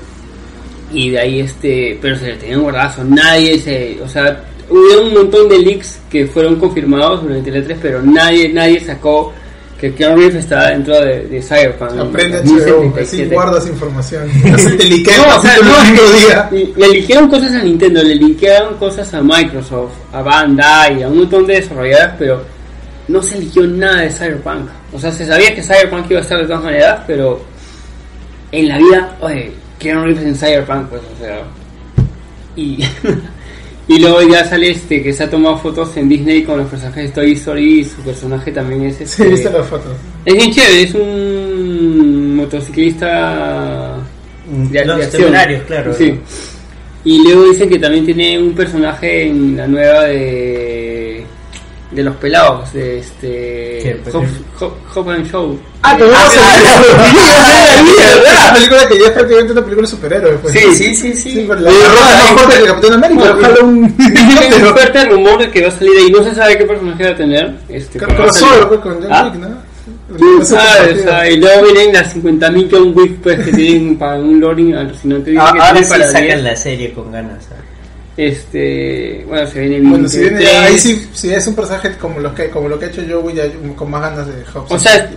y 0.93 1.11
de 1.11 1.19
ahí 1.19 1.41
este 1.41 1.99
pero 2.03 2.17
se 2.17 2.27
le 2.29 2.37
tenían 2.37 2.63
guardazo 2.63 3.03
nadie 3.05 3.59
se 3.59 3.99
o 4.03 4.09
sea 4.09 4.45
hubo 4.71 5.03
un 5.03 5.15
montón 5.15 5.49
de 5.49 5.59
leaks 5.59 5.99
que 6.11 6.27
fueron 6.27 6.57
confirmados 6.57 7.23
durante 7.23 7.51
el 7.51 7.67
E3 7.67 7.77
pero 7.83 8.03
nadie 8.03 8.49
nadie 8.49 8.81
sacó 8.81 9.33
que 9.81 9.95
Keanu 9.95 10.17
Reeves 10.17 10.37
estaba 10.37 10.67
dentro 10.69 10.95
de, 11.01 11.27
de 11.27 11.43
Cyberpunk 11.43 11.93
en 11.93 12.01
Aprende 12.01 12.37
2077. 12.43 13.01
así 13.01 13.25
guardas 13.35 13.67
información. 13.67 14.29
No 14.45 14.59
se 14.59 14.73
te 14.73 14.85
liquea 14.85 15.17
No, 15.17 15.25
el 15.25 15.39
o 15.39 15.41
sea, 15.41 15.57
no, 15.63 16.59
día. 16.59 16.73
Le 16.77 16.89
liquearon 16.89 17.31
cosas 17.31 17.53
a 17.53 17.63
Nintendo, 17.63 18.03
le 18.03 18.15
liquearon 18.17 18.77
cosas 18.77 19.15
a 19.15 19.23
Microsoft, 19.23 19.93
a 20.13 20.21
Bandai, 20.21 21.03
a 21.03 21.09
un 21.09 21.19
montón 21.21 21.47
de 21.47 21.55
desarrolladoras, 21.55 22.15
pero 22.19 22.43
no 23.09 23.23
se 23.23 23.41
liqueó 23.41 23.67
nada 23.67 24.03
de 24.03 24.11
Cyberpunk. 24.11 24.69
O 24.93 25.01
sea, 25.01 25.11
se 25.11 25.27
sabía 25.27 25.55
que 25.55 25.63
Cyberpunk 25.63 26.11
iba 26.11 26.21
a 26.21 26.23
estar 26.23 26.39
de 26.39 26.47
todas 26.47 26.63
maneras, 26.63 27.01
pero 27.07 27.41
en 28.53 28.69
la 28.69 28.77
vida, 28.77 29.17
oye, 29.21 29.53
Keanu 29.79 30.05
Reeves 30.05 30.25
en 30.25 30.37
Cyberpunk, 30.37 30.89
pues, 30.89 31.03
o 31.03 31.25
sea. 31.25 31.43
Y, 32.55 32.85
y 33.95 33.99
luego 33.99 34.23
ya 34.23 34.45
sale 34.45 34.71
este 34.71 35.03
que 35.03 35.13
se 35.13 35.25
ha 35.25 35.31
tomado 35.31 35.59
fotos 35.59 35.97
en 35.97 36.09
Disney 36.09 36.43
con 36.45 36.59
los 36.59 36.69
personajes 36.69 37.05
de 37.05 37.11
Toy 37.11 37.33
Story 37.33 37.81
y 37.81 37.85
su 37.85 38.01
personaje 38.03 38.53
también 38.53 38.85
es 38.85 38.97
Sí, 38.97 39.03
este. 39.05 39.29
viste 39.29 39.51
las 39.51 39.67
fotos. 39.67 39.93
Es 40.25 40.35
bien 40.35 40.51
chévere, 40.53 40.83
es 40.83 40.95
un 40.95 42.37
motociclista 42.37 43.97
de, 44.71 44.85
Los 44.85 44.99
de 44.99 45.05
acción. 45.05 45.35
claro. 45.67 45.95
Sí. 45.95 46.15
Y 47.05 47.23
luego 47.25 47.45
dicen 47.51 47.69
que 47.69 47.79
también 47.79 48.05
tiene 48.05 48.39
un 48.39 48.53
personaje 48.55 49.27
en 49.29 49.57
la 49.57 49.67
nueva 49.67 50.05
de 50.05 50.80
de 51.91 52.03
los 52.05 52.17
pelados, 52.17 52.73
de 52.73 52.99
este 53.01 53.81
¿Qué? 53.83 54.01
Hop, 54.13 54.25
Hop- 54.61 54.75
Hop 54.95 55.09
and 55.11 55.31
Show. 55.31 55.59
Ah, 55.83 55.97
Ah. 56.01 56.29
Esa 58.25 58.55
película 58.55 58.89
que 58.89 58.99
ya 58.99 59.07
es 59.07 59.11
prácticamente 59.13 59.53
una 59.53 59.63
película 59.63 59.87
de 59.87 59.91
superhéroes. 59.91 60.41
Pues. 60.41 60.53
Sí, 60.55 60.61
Sí, 60.75 60.95
sí, 60.95 61.15
sí. 61.15 61.31
Sí, 61.33 61.47
la 61.47 61.55
es 61.71 61.77
más 61.79 62.31
fuerte 62.33 62.55
que 62.55 62.61
el 62.63 62.67
Capitán 62.67 62.93
América. 62.95 63.35
Ojalá 63.39 63.61
un 63.65 63.85
es 63.99 64.69
fuerte 64.73 65.05
rumor 65.07 65.39
de 65.39 65.51
que 65.51 65.63
va 65.63 65.69
a 65.69 65.71
salir 65.71 65.93
ahí, 65.99 66.11
no 66.11 66.23
se 66.25 66.35
sabe 66.35 66.59
qué 66.59 66.65
personaje 66.65 67.05
va 67.05 67.11
a 67.11 67.17
tener. 67.17 67.55
Este, 67.69 67.99
crossover 67.99 68.69
pues, 68.69 68.81
con 68.81 68.95
John 69.03 69.09
Ah. 69.13 69.25
Wick, 69.33 69.35
¿no? 69.41 69.71
Tú 70.19 70.45
sabes, 70.45 71.03
sea, 71.03 71.31
y 71.31 71.37
luego 71.37 71.63
vienen 71.73 71.93
las 71.95 72.15
50.000 72.15 72.69
John 72.71 72.93
Wick 72.97 73.19
pues, 73.23 73.45
que 73.45 73.53
tienen 73.53 73.97
para 73.97 74.17
un 74.21 74.41
loading 74.41 74.75
alucinante. 74.75 75.35
Ah, 75.39 75.53
que 75.55 75.61
ahora 75.61 75.79
sí 75.79 75.85
sacan 75.85 76.23
10. 76.23 76.43
la 76.43 76.57
serie 76.57 76.93
con 76.93 77.13
ganas. 77.13 77.39
¿ah? 77.53 77.57
Este, 78.17 79.25
bueno, 79.27 79.47
se 79.47 79.61
viene 79.61 79.79
bien. 79.81 79.91
Bueno, 79.91 80.09
si 80.09 80.21
viene, 80.21 80.47
ahí 80.47 80.79
sí, 80.79 81.09
si 81.13 81.31
es 81.33 81.47
un 81.47 81.55
personaje 81.55 81.93
como, 81.97 82.21
los 82.21 82.33
que, 82.35 82.51
como 82.51 82.69
lo 82.69 82.79
que 82.79 82.87
ha 82.87 82.89
hecho 82.89 83.03
Joey, 83.09 83.35
ya 83.37 83.45
con 83.77 83.91
más 83.91 84.03
ganas 84.03 84.27
de 84.27 84.45
Hobbs. 84.53 84.71
O 84.73 84.79
sea, 84.79 85.11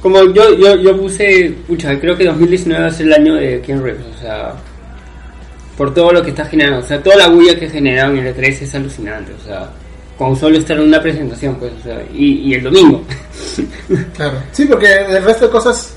como 0.00 0.22
yo, 0.32 0.54
yo, 0.56 0.76
yo 0.76 0.96
puse, 0.98 1.54
pucha, 1.66 1.98
creo 2.00 2.16
que 2.16 2.24
2019 2.24 2.82
va 2.82 2.88
a 2.88 2.92
ser 2.92 3.06
el 3.06 3.12
año 3.14 3.34
de 3.34 3.60
Ken 3.60 3.82
Reeves, 3.82 4.06
o 4.16 4.20
sea, 4.20 4.54
por 5.76 5.92
todo 5.92 6.12
lo 6.12 6.22
que 6.22 6.30
está 6.30 6.44
generando, 6.46 6.78
o 6.84 6.88
sea, 6.88 7.02
toda 7.02 7.16
la 7.16 7.28
bulla 7.28 7.58
que 7.58 7.68
generaron 7.68 8.16
en 8.18 8.26
el 8.28 8.34
E3 8.36 8.62
es 8.62 8.74
alucinante, 8.74 9.32
o 9.32 9.44
sea, 9.44 9.68
con 10.16 10.34
solo 10.36 10.56
estar 10.58 10.76
en 10.76 10.84
una 10.84 11.02
presentación, 11.02 11.56
pues, 11.56 11.72
o 11.80 11.82
sea, 11.82 12.00
y, 12.14 12.50
y 12.50 12.54
el 12.54 12.62
domingo. 12.64 13.02
Claro. 14.14 14.34
Sí, 14.52 14.64
porque 14.66 14.86
el 14.92 15.22
resto 15.24 15.46
de 15.46 15.50
cosas, 15.52 15.94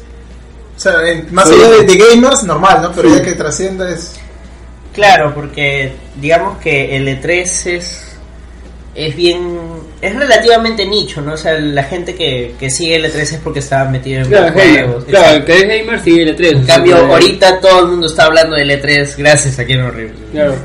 o 0.76 0.80
sea, 0.80 1.08
en- 1.08 1.28
más 1.34 1.48
Sí. 1.50 1.56
allá 1.56 1.70
de, 1.78 1.84
de 1.84 1.98
gamers, 1.98 2.44
normal, 2.44 2.80
¿no? 2.82 2.92
Pero 2.92 3.10
Sí. 3.10 3.16
ya 3.16 3.24
que 3.24 3.32
trascienda 3.34 3.90
es... 3.90 4.20
Claro, 4.94 5.34
porque 5.34 5.92
digamos 6.20 6.58
que 6.60 6.96
el 6.98 7.08
E3 7.08 7.66
es 7.68 8.08
es 8.94 9.16
bien 9.16 9.58
es 10.02 10.14
relativamente 10.14 10.86
nicho, 10.86 11.22
¿no? 11.22 11.34
O 11.34 11.38
sea, 11.38 11.54
la 11.54 11.84
gente 11.84 12.14
que, 12.14 12.56
que 12.60 12.70
sigue 12.70 12.98
el 12.98 13.06
E3 13.06 13.16
es 13.22 13.40
porque 13.42 13.60
estaba 13.60 13.90
metido 13.90 14.22
en 14.22 14.28
Claro, 14.28 14.54
videojuegos. 14.54 15.06
gamer, 15.06 15.20
claro, 15.22 15.36
el 15.38 15.46
que 15.46 15.54
es 15.54 15.62
gamer 15.86 16.00
sigue 16.02 16.24
el 16.24 16.38
E3. 16.38 16.52
En 16.58 16.66
sea, 16.66 16.76
cambio, 16.76 16.98
ahorita 16.98 17.60
todo 17.62 17.80
el 17.82 17.88
mundo 17.88 18.08
está 18.08 18.26
hablando 18.26 18.56
del 18.58 18.70
E3 18.70 19.16
gracias 19.18 19.58
a 19.60 19.66
Keanu 19.66 19.92
Reeves. 19.92 20.16
Claro. 20.34 20.56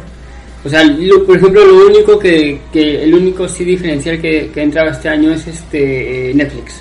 O 0.64 0.68
sea, 0.68 0.82
lo- 0.82 1.24
por 1.24 1.36
ejemplo, 1.36 1.64
lo 1.64 1.86
único 1.86 2.18
que, 2.18 2.60
que 2.72 3.04
el 3.04 3.14
único 3.14 3.48
sí 3.48 3.64
diferencial 3.64 4.20
que, 4.20 4.50
que 4.52 4.58
ha 4.60 4.64
entrado 4.64 4.90
este 4.90 5.08
año 5.08 5.32
es 5.32 5.46
este 5.46 6.30
eh, 6.30 6.34
Netflix. 6.34 6.80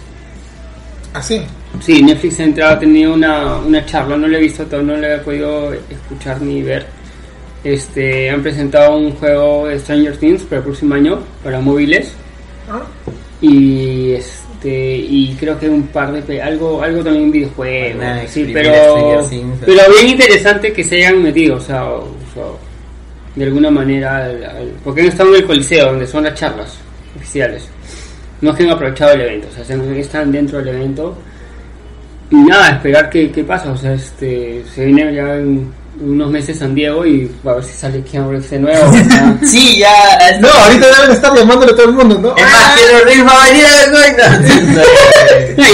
Así. 1.13 1.41
Sí, 1.81 2.01
Netflix 2.01 2.39
ha 2.39 2.43
entrado, 2.43 2.73
ha 2.73 2.79
tenido 2.79 3.13
una, 3.13 3.57
una 3.57 3.85
charla, 3.85 4.17
no 4.17 4.27
lo 4.27 4.37
he 4.37 4.41
visto 4.41 4.65
todo, 4.65 4.81
no 4.81 4.95
lo 4.97 5.05
he 5.07 5.17
podido 5.19 5.73
escuchar 5.73 6.41
ni 6.41 6.63
ver. 6.63 6.87
Este, 7.65 8.29
han 8.29 8.43
presentado 8.43 8.95
un 8.95 9.11
juego 9.13 9.67
de 9.67 9.79
Stranger 9.79 10.15
Things 10.17 10.43
para 10.43 10.57
el 10.57 10.63
próximo 10.65 10.93
año 10.95 11.19
para 11.43 11.59
móviles 11.59 12.13
¿Ah? 12.69 12.83
y 13.41 14.11
este 14.13 14.95
y 14.97 15.35
creo 15.39 15.57
que 15.59 15.67
un 15.67 15.87
par 15.87 16.11
de 16.13 16.41
algo 16.41 16.81
algo 16.83 17.03
también 17.03 17.31
videojuegos, 17.31 17.97
Van 17.97 18.19
a 18.19 18.27
sí, 18.27 18.49
pero 18.53 18.71
Things. 19.27 19.57
pero 19.65 19.81
bien 19.99 20.09
interesante 20.11 20.71
que 20.71 20.83
se 20.83 20.97
hayan 20.97 21.21
metido, 21.23 21.55
o 21.57 21.59
sea, 21.59 21.85
o- 21.89 22.01
o 22.03 22.33
sea, 22.35 22.43
de 23.35 23.45
alguna 23.45 23.69
manera 23.71 24.25
al- 24.25 24.43
al- 24.45 24.71
porque 24.83 25.01
han 25.01 25.07
estado 25.07 25.29
en 25.31 25.41
el 25.41 25.45
coliseo 25.47 25.87
donde 25.87 26.05
son 26.07 26.23
las 26.23 26.35
charlas 26.35 26.77
oficiales. 27.17 27.67
No 28.41 28.51
es 28.51 28.57
que 28.57 28.63
han 28.63 28.69
aprovechado 28.71 29.13
el 29.13 29.21
evento, 29.21 29.47
o 29.51 29.55
sea, 29.55 29.65
se- 29.65 29.99
están 29.99 30.31
dentro 30.31 30.59
del 30.59 30.67
evento 30.69 31.15
y 32.29 32.35
nada, 32.35 32.69
esperar 32.75 33.09
qué, 33.09 33.31
qué 33.31 33.43
pasa, 33.43 33.71
o 33.71 33.77
sea, 33.77 33.93
este 33.93 34.63
se 34.73 34.85
viene 34.85 35.13
ya 35.15 35.35
en 35.35 35.71
unos 36.01 36.29
meses 36.29 36.59
San 36.59 36.75
Diego 36.75 37.05
y 37.05 37.31
a 37.45 37.53
ver 37.53 37.63
si 37.63 37.71
sale 37.73 38.01
Keanu 38.03 38.31
Reeves 38.31 38.49
de 38.49 38.59
nuevo. 38.59 38.89
o 38.89 38.93
sea, 38.93 39.37
Sí, 39.45 39.77
ya. 39.79 39.91
No, 40.41 40.47
ahorita 40.49 40.85
deben 40.99 41.11
estar 41.15 41.35
llamándole 41.35 41.71
a 41.71 41.75
todo 41.75 41.85
el 41.89 41.93
mundo, 41.93 42.17
¿no? 42.19 42.35
Es 42.35 42.43
más, 42.43 42.75
quiero 42.79 43.05
reír, 43.05 43.25
va 43.27 43.43
a 43.43 43.47
venir 43.49 43.65
a 43.65 43.87
la 43.87 43.91
coina. 43.91 44.25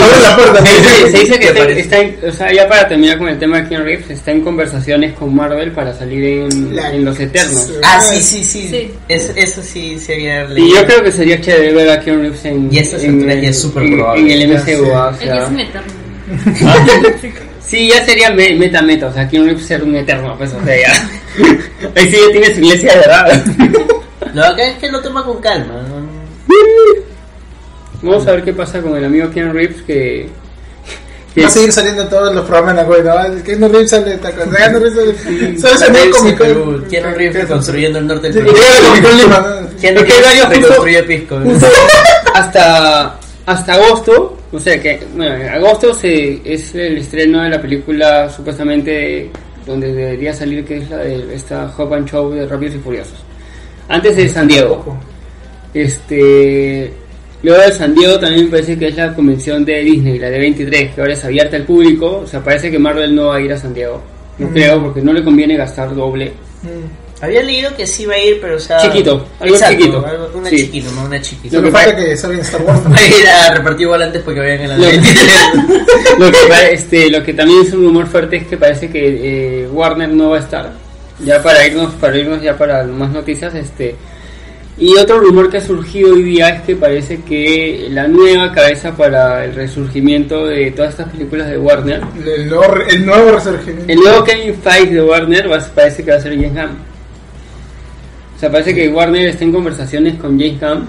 Abre 0.05 0.21
la 0.21 0.35
puerta. 0.35 0.65
Se 0.65 0.73
dice, 0.77 1.11
se 1.11 1.17
dice 1.19 1.39
que 1.39 1.47
está, 1.47 1.63
está 1.69 1.97
en- 1.99 2.17
o 2.29 2.31
sea, 2.31 2.53
ya 2.53 2.67
para 2.69 2.87
terminar 2.87 3.17
con 3.17 3.27
el 3.29 3.39
tema 3.39 3.61
de 3.61 3.67
Keanu 3.69 3.83
Reeves, 3.85 4.09
está 4.11 4.31
en 4.31 4.41
conversaciones 4.41 5.13
con 5.13 5.35
Marvel 5.35 5.71
para 5.71 5.93
salir 5.97 6.23
en, 6.23 6.75
La- 6.75 6.93
en 6.93 7.03
Los 7.05 7.19
Eternos. 7.19 7.71
Ah, 7.83 7.99
sí, 8.01 8.21
sí, 8.21 8.43
sí. 8.43 8.67
Sí. 8.69 8.91
Es- 9.07 9.31
eso 9.35 9.61
sí 9.63 9.97
se 9.99 10.13
había 10.13 10.47
Y 10.55 10.73
yo 10.73 10.85
creo 10.85 11.03
que 11.03 11.11
sería 11.11 11.41
chévere 11.41 11.73
ver 11.73 11.89
a 11.89 11.99
Keanu 11.99 12.21
Reeves 12.21 12.45
en, 12.45 12.71
Y 12.71 12.77
esta 12.79 12.97
en, 12.97 13.15
altura 13.15 13.33
ya 13.35 13.49
es 13.49 13.59
súper 13.61 13.83
en- 13.83 13.93
probable. 13.95 14.21
en 14.33 14.41
el 14.41 14.57
MCU. 14.57 14.85
O 14.91 15.09
Él 15.09 15.15
sea, 15.19 15.43
es 15.43 15.49
un 15.49 15.59
eterno. 15.59 15.91
sí, 17.71 17.87
ya 17.89 18.05
sería 18.05 18.29
me- 18.29 18.53
meta 18.55 18.81
meta, 18.83 19.07
o 19.07 19.13
sea, 19.13 19.27
Reeves 19.27 19.65
ser 19.65 19.81
un 19.83 19.95
eterno, 19.95 20.37
pues, 20.37 20.53
o 20.53 20.63
sea, 20.63 20.75
ya. 20.77 21.09
Ahí 21.95 22.11
sí 22.11 22.17
ya 22.23 22.31
tiene 22.31 22.53
su 22.53 22.59
iglesia 22.61 22.91
de 22.93 22.99
verdad. 22.99 23.43
Lo 24.33 24.43
acá 24.45 24.63
es 24.67 24.77
que 24.77 24.91
lo 24.91 25.01
toma 25.01 25.23
con 25.25 25.41
calma. 25.41 25.73
Vamos 28.01 28.27
a 28.27 28.31
ver 28.31 28.43
qué 28.43 28.53
pasa 28.53 28.81
con 28.81 28.95
el 28.97 29.05
amigo 29.05 29.29
Keanu 29.31 29.53
Reeves 29.53 29.81
que... 29.83 30.27
que 31.35 31.41
Va 31.41 31.47
a 31.47 31.51
seguir 31.51 31.71
saliendo 31.71 32.01
en 32.03 32.09
todos 32.09 32.33
los 32.33 32.45
programas 32.45 32.71
en 32.71 32.77
la 32.77 32.83
web, 32.83 33.03
¿no? 33.05 33.43
Que 33.43 33.55
Reeves 33.67 33.89
sale. 33.91 34.19
Keanu 34.19 34.79
Reeves 34.79 34.93
sale. 35.23 35.59
Solo 35.59 35.77
salió 35.77 36.03
en 36.03 36.11
Comic 36.11 36.37
Con. 36.37 36.85
Keanu 36.89 37.15
Reeves 37.15 37.45
construyendo 37.49 37.99
el 37.99 38.07
norte 38.07 38.31
del 38.31 38.45
que 38.45 38.51
Perú. 38.51 38.61
que 39.79 39.87
Reeves 40.83 41.03
Pisco. 41.03 41.39
hasta 42.33 43.17
hasta 43.45 43.73
agosto, 43.73 44.37
o 44.51 44.59
sea 44.59 44.81
que 44.81 44.99
bueno, 45.15 45.35
en 45.35 45.49
agosto 45.49 45.93
se, 45.93 46.41
es 46.43 46.75
el 46.75 46.97
estreno 46.97 47.43
de 47.43 47.49
la 47.49 47.61
película 47.61 48.29
supuestamente 48.29 49.29
donde 49.65 49.93
debería 49.93 50.33
salir 50.33 50.65
que 50.65 50.77
es 50.77 50.89
la 50.89 50.97
de 50.97 51.35
esta 51.35 51.73
Hop 51.77 51.93
and 51.93 52.09
Show 52.09 52.31
de 52.31 52.47
Rápidos 52.47 52.75
y 52.75 52.79
Furiosos. 52.79 53.23
Antes 53.87 54.15
de 54.15 54.27
San 54.27 54.47
Diego. 54.47 54.97
Este 55.73 56.91
luego 57.43 57.61
de 57.61 57.71
San 57.71 57.95
Diego 57.95 58.19
también 58.19 58.45
me 58.45 58.51
parece 58.51 58.77
que 58.77 58.87
es 58.87 58.95
la 58.97 59.13
convención 59.13 59.63
de 59.63 59.79
Disney, 59.81 60.19
la 60.19 60.29
de 60.29 60.39
23, 60.39 60.93
que 60.93 61.01
ahora 61.01 61.13
es 61.13 61.23
abierta 61.23 61.55
al 61.55 61.63
público, 61.63 62.21
o 62.23 62.27
sea, 62.27 62.43
parece 62.43 62.69
que 62.69 62.77
Marvel 62.77 63.15
no 63.15 63.27
va 63.27 63.37
a 63.37 63.41
ir 63.41 63.53
a 63.53 63.57
San 63.57 63.73
Diego. 63.73 64.01
No 64.37 64.49
creo 64.49 64.81
porque 64.81 65.01
no 65.01 65.13
le 65.13 65.23
conviene 65.23 65.55
gastar 65.55 65.93
doble. 65.95 66.33
Había 67.21 67.43
leído 67.43 67.75
que 67.75 67.85
sí 67.85 68.03
iba 68.03 68.15
a 68.15 68.19
ir, 68.19 68.39
pero 68.41 68.55
o 68.55 68.59
sea. 68.59 68.79
Chiquito, 68.81 69.27
algo 69.39 69.55
Exacto, 69.55 69.77
chiquito. 69.77 70.05
algo- 70.07 70.31
una 70.33 70.49
Sí. 70.49 70.57
chiquito, 70.57 70.91
no 70.91 71.05
una 71.05 71.21
chiquita. 71.21 71.57
Lo 71.57 71.63
que 71.63 71.71
falta 71.71 71.91
pa- 71.91 71.97
que 71.97 72.17
salga 72.17 72.35
en 72.37 72.41
Star 72.41 72.61
Wars. 72.63 72.79
Va 72.91 72.95
a 72.97 73.07
ir 73.07 73.27
a 73.27 73.53
repartir 73.55 73.81
igual 73.81 74.01
antes 74.01 74.21
porque 74.23 74.39
vayan 74.39 74.61
en 74.61 74.69
la 74.69 74.77
Lo- 74.77 74.85
23. 74.87 75.31
lo, 76.19 76.31
que, 76.31 76.37
este, 76.73 77.09
lo 77.11 77.23
que 77.23 77.33
también 77.33 77.61
es 77.61 77.73
un 77.73 77.85
rumor 77.85 78.07
fuerte 78.07 78.37
es 78.37 78.47
que 78.47 78.57
parece 78.57 78.89
que 78.89 79.61
eh, 79.63 79.67
Warner 79.71 80.09
no 80.09 80.31
va 80.31 80.37
a 80.37 80.39
estar. 80.39 80.71
Ya 81.23 81.43
para 81.43 81.65
irnos, 81.67 81.93
para 81.93 82.17
irnos 82.17 82.41
ya 82.41 82.57
para 82.57 82.83
más 82.85 83.11
noticias, 83.11 83.53
este. 83.53 83.95
Y 84.79 84.95
otro 84.97 85.19
rumor 85.19 85.51
que 85.51 85.57
ha 85.57 85.61
surgido 85.61 86.13
hoy 86.15 86.23
día 86.23 86.49
es 86.49 86.61
que 86.63 86.75
parece 86.75 87.21
que 87.21 87.85
la 87.91 88.07
nueva 88.07 88.51
cabeza 88.51 88.91
para 88.95 89.45
el 89.45 89.53
resurgimiento 89.53 90.47
de 90.47 90.71
todas 90.71 90.91
estas 90.91 91.09
películas 91.09 91.49
de 91.49 91.57
Warner, 91.59 92.01
El 92.25 92.49
nuevo, 92.49 92.75
el 92.89 93.05
nuevo 93.05 93.31
resurgimiento. 93.33 93.93
el 93.93 93.99
nuevo 93.99 94.23
Kevin 94.23 94.55
Feige 94.55 94.95
de 94.95 95.03
Warner 95.03 95.51
va, 95.51 95.59
parece 95.75 96.03
que 96.03 96.09
va 96.09 96.17
a 96.17 96.21
ser 96.21 96.33
James 96.33 96.53
Gunn. 96.55 96.90
O 98.41 98.43
sea, 98.43 98.51
parece 98.51 98.73
que 98.73 98.87
Warner 98.89 99.27
está 99.27 99.43
en 99.43 99.51
conversaciones 99.51 100.15
con 100.15 100.31
James 100.39 100.59
Gunn 100.59 100.87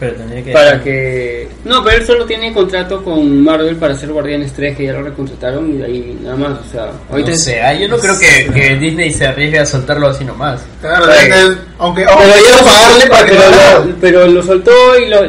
Pero 0.00 0.14
tendría 0.14 0.42
que. 0.42 0.50
para 0.52 0.82
que... 0.82 1.48
No, 1.64 1.84
pero 1.84 1.96
él 1.98 2.04
solo 2.04 2.24
tiene 2.24 2.52
contrato 2.52 3.04
con 3.04 3.40
Marvel 3.44 3.76
para 3.76 3.94
hacer 3.94 4.08
Guardianes 4.10 4.52
3, 4.52 4.76
que 4.76 4.86
ya 4.86 4.94
lo 4.94 5.02
recontrataron 5.04 5.72
y 5.74 5.76
de 5.78 5.84
ahí 5.84 6.18
nada 6.24 6.34
más. 6.36 6.58
O 6.58 6.72
sea, 6.72 6.90
ahorita 7.08 7.30
No 7.30 7.36
ah, 7.66 7.74
yo 7.74 7.86
no 7.88 7.98
creo 7.98 8.18
que, 8.18 8.50
que 8.52 8.74
Disney 8.76 9.12
se 9.12 9.26
arriesgue 9.28 9.60
a 9.60 9.66
soltarlo 9.66 10.08
así 10.08 10.24
nomás. 10.24 10.60
Claro, 10.80 11.04
el- 11.08 11.58
aunque 11.78 12.04
Pero, 12.04 12.16
lo 12.58 12.64
pagarle 12.64 13.06
para 13.08 13.26
que 13.26 13.34
lo 13.34 13.94
pero 14.00 14.26
lo 14.26 14.42
soltó 14.42 14.98
y 14.98 15.06
lo... 15.08 15.20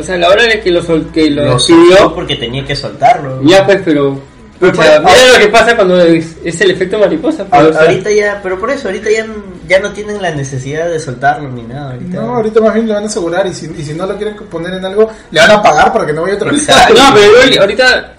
O 0.00 0.02
sea, 0.02 0.16
la 0.16 0.28
hora 0.28 0.42
de 0.42 0.58
que 0.60 0.72
lo, 0.72 0.82
sol, 0.82 1.08
que 1.14 1.30
lo, 1.30 1.44
Lo 1.44 1.54
despidió... 1.54 2.12
porque 2.16 2.34
tenía 2.34 2.64
que 2.66 2.74
soltarlo. 2.74 3.40
Ya 3.44 3.64
pues, 3.64 3.80
pero... 3.84 4.18
Pucha, 4.58 5.00
mira 5.00 5.32
lo 5.32 5.38
que 5.40 5.48
pasa 5.48 5.74
cuando 5.74 6.00
es, 6.00 6.36
es 6.44 6.60
el 6.60 6.70
efecto 6.70 6.96
mariposa. 6.98 7.44
pues, 7.44 7.60
A- 7.62 7.68
o 7.68 7.72
sea, 7.72 7.82
ahorita 7.82 8.10
ya, 8.12 8.40
pero 8.42 8.60
por 8.60 8.70
eso, 8.70 8.86
ahorita 8.88 9.10
ya, 9.10 9.26
ya 9.68 9.78
no 9.80 9.92
tienen 9.92 10.20
la 10.20 10.30
necesidad 10.30 10.88
de 10.88 10.98
soltarlo 10.98 11.48
ni 11.48 11.62
nada. 11.62 11.92
Ahorita. 11.92 12.20
No, 12.20 12.34
ahorita 12.36 12.60
más 12.60 12.74
bien 12.74 12.86
le 12.86 12.94
van 12.94 13.02
a 13.04 13.06
asegurar 13.06 13.46
y 13.46 13.54
si, 13.54 13.66
y 13.66 13.82
si 13.82 13.94
no 13.94 14.06
lo 14.06 14.16
quieren 14.16 14.36
poner 14.36 14.74
en 14.74 14.84
algo, 14.84 15.10
le 15.30 15.40
van 15.40 15.50
a 15.50 15.62
pagar 15.62 15.92
para 15.92 16.06
que 16.06 16.12
no 16.12 16.22
vaya 16.22 16.34
a 16.34 16.36
otro 16.36 16.50
Exacto. 16.50 16.94
No, 16.94 17.14
pero 17.14 17.60
ahorita 17.60 18.14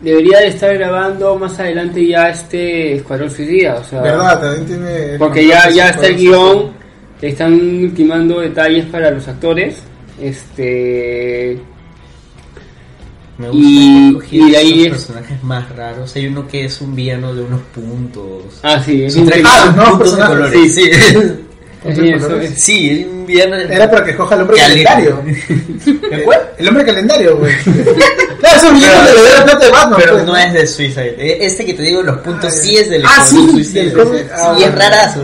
debería 0.00 0.40
de 0.40 0.48
estar 0.48 0.74
grabando 0.76 1.36
más 1.36 1.58
adelante 1.58 2.06
ya 2.06 2.28
este 2.28 2.96
Escuadrón 2.96 3.30
Suicida, 3.30 3.76
o 3.76 3.84
sea, 3.84 4.02
¿Verdad? 4.02 4.40
También 4.40 4.66
tiene... 4.66 5.18
porque 5.18 5.46
ya 5.46 5.70
ya 5.70 5.88
está 5.88 6.06
el 6.06 6.16
guion, 6.16 6.72
están 7.22 7.54
ultimando 7.54 8.40
detalles 8.40 8.84
para 8.86 9.10
los 9.10 9.26
actores, 9.26 9.78
este 10.20 11.58
Me 13.36 13.48
Y- 13.52 14.12
gusta 14.14 14.28
han 14.28 14.34
y 14.34 14.50
de 14.50 14.56
ahí 14.56 14.82
es- 14.84 14.90
personajes 14.90 15.42
más 15.42 15.68
raros. 15.76 16.14
Hay 16.16 16.26
uno 16.28 16.46
que 16.46 16.64
es 16.66 16.80
un 16.80 16.94
villano 16.94 17.34
de 17.34 17.42
unos 17.42 17.60
puntos. 17.74 18.60
ah 18.62 18.80
sí, 18.84 19.02
es 19.04 19.16
increíble. 19.16 19.50
Ah, 19.52 19.72
no, 19.76 19.92
de 19.92 19.98
personajes. 19.98 20.36
colores. 20.36 20.74
Sí. 20.74 20.82
Sí, 20.82 20.90
Sí, 21.84 22.08
es. 22.08 22.62
sí, 22.64 22.90
es 23.02 23.06
un 23.06 23.26
villano. 23.26 23.56
Era 23.56 23.90
para 23.90 24.04
que 24.06 24.12
escoja 24.12 24.36
el 24.36 24.40
hombre 24.40 24.56
calendario. 24.56 25.20
¿Qué 25.84 26.18
fue? 26.24 26.40
El 26.56 26.68
hombre 26.68 26.84
calendario, 26.86 27.36
güey. 27.36 27.52
claro, 28.40 28.56
es 28.56 28.62
un 28.64 28.74
villano 28.74 29.04
da 29.04 29.38
la 29.38 29.44
plata 29.44 29.64
de 29.66 29.70
Batman. 29.70 29.98
Pero 30.00 30.12
pues, 30.14 30.24
no 30.24 30.34
es 30.36 30.52
de 30.54 30.66
Suicide. 30.66 31.14
Eh, 31.18 31.38
Este 31.42 31.66
que 31.66 31.74
te 31.74 31.82
digo, 31.82 32.02
los 32.02 32.16
puntos 32.18 32.46
Ah, 32.54 32.56
sí 32.56 32.76
es 32.78 32.88
del 32.88 33.04
ah, 33.04 33.26
sí, 33.28 33.36
Suicida. 33.50 33.82
del 33.82 33.92
cómic. 33.92 34.26
Ah, 34.32 34.54
Sí, 34.56 34.64
es 34.64 34.74
rarazo. 34.74 35.20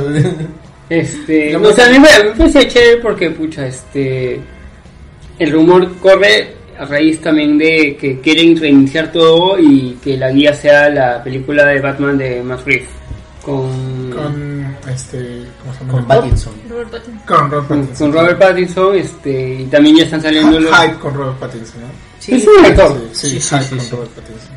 Este, 0.90 1.52
no, 1.52 1.68
o 1.68 1.72
sea, 1.72 1.86
a 1.86 1.90
mí 1.90 1.98
me, 1.98 2.08
a 2.10 2.18
mí 2.24 2.28
me 2.30 2.34
parece 2.36 2.68
chévere 2.68 2.96
porque, 2.98 3.30
pucha, 3.30 3.66
este, 3.66 4.40
el 5.38 5.52
rumor 5.52 5.96
corre 5.98 6.56
a 6.80 6.86
raíz 6.86 7.20
también 7.20 7.58
de 7.58 7.94
que 8.00 8.20
quieren 8.20 8.56
reiniciar 8.56 9.12
todo 9.12 9.58
y 9.58 9.98
que 10.02 10.16
la 10.16 10.30
guía 10.30 10.54
sea 10.54 10.88
la 10.88 11.22
película 11.22 11.66
de 11.66 11.78
Batman 11.78 12.16
de 12.16 12.42
Matt 12.42 12.64
Reeves 12.64 12.88
con, 13.42 14.10
Con, 14.10 14.76
este, 14.90 15.42
¿cómo 15.60 15.74
se 15.74 15.80
llama? 15.80 15.92
Con 15.92 16.06
Pattinson. 16.06 16.52
Robert 16.68 16.90
Pattinson. 16.90 17.26
Con 17.26 17.50
Robert 17.50 17.68
con, 17.68 17.78
Pattinson. 17.80 18.10
con 18.12 18.20
Robert 18.20 18.38
Pattinson, 18.38 18.94
este, 18.96 19.54
y 19.60 19.64
también 19.64 19.96
ya 19.96 20.04
están 20.04 20.22
saliendo 20.22 20.60
los, 20.60 20.74
Hype 20.78 20.98
con 20.98 21.14
Robert 21.14 21.38
Pattinson, 21.38 21.80
¿no? 21.82 21.86
Sí, 22.18 22.34
es 22.34 22.46
un 22.46 22.64
actor. 22.64 23.00
Sí, 23.12 23.28
Sí, 23.28 23.30
sí, 23.30 23.40
sí, 23.40 23.48
hype 23.48 23.62
sí, 23.64 23.70
con 23.70 23.80
sí. 23.80 23.90
Robert 23.92 24.10
Pattinson. 24.10 24.50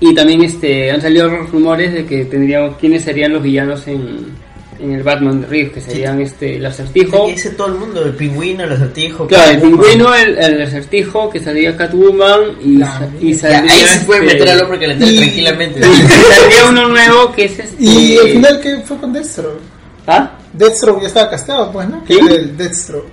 y 0.00 0.14
también 0.14 0.42
este, 0.44 0.90
han 0.90 1.00
salido 1.00 1.28
rumores 1.28 1.92
de 1.92 2.04
que 2.06 2.24
tendríamos 2.26 2.76
quiénes 2.76 3.02
serían 3.02 3.32
los 3.32 3.42
villanos 3.42 3.86
en, 3.88 4.26
en 4.82 4.92
el 4.92 5.02
Batman 5.02 5.40
de 5.42 5.46
Reeves, 5.46 5.72
que 5.72 5.80
serían 5.80 6.20
este, 6.20 6.56
el 6.56 6.66
acertijo. 6.66 7.28
Ese 7.28 7.50
todo 7.50 7.68
el 7.68 7.74
mundo, 7.74 8.04
el 8.04 8.14
pingüino, 8.14 8.64
el 8.64 8.72
acertijo. 8.72 9.26
Claro, 9.26 9.50
el 9.50 9.56
Catwoman. 9.60 9.80
pingüino, 9.80 10.14
el, 10.14 10.38
el 10.38 10.62
acertijo, 10.62 11.30
que 11.30 11.40
salía 11.40 11.76
Catwoman 11.76 12.40
y, 12.64 12.76
La 12.78 12.86
sa- 12.86 13.08
y 13.20 13.32
Ya, 13.34 13.38
saldría. 13.38 13.74
ahí 13.74 13.86
se 13.86 14.00
puede 14.04 14.20
este, 14.26 14.34
meter 14.38 14.48
al 14.54 14.62
hombre 14.64 14.78
calendario 14.80 15.14
y- 15.14 15.18
tranquilamente. 15.18 15.80
y 15.80 15.82
saldría 16.08 16.68
uno 16.68 16.88
nuevo 16.88 17.32
que 17.32 17.44
es 17.44 17.58
este. 17.58 17.76
Y 17.82 18.18
al 18.18 18.28
final, 18.28 18.60
¿qué 18.60 18.76
fue 18.84 18.96
con 18.98 19.12
Deathstroke? 19.12 19.60
¿Ah? 20.06 20.32
Deathstroke 20.52 21.00
ya 21.02 21.06
estaba 21.08 21.30
casteado, 21.30 21.70
pues, 21.72 21.88
¿no? 21.88 22.02
¿Sí? 22.06 22.18
Que 22.18 22.34
el 22.34 22.56
Deathstroke. 22.56 23.06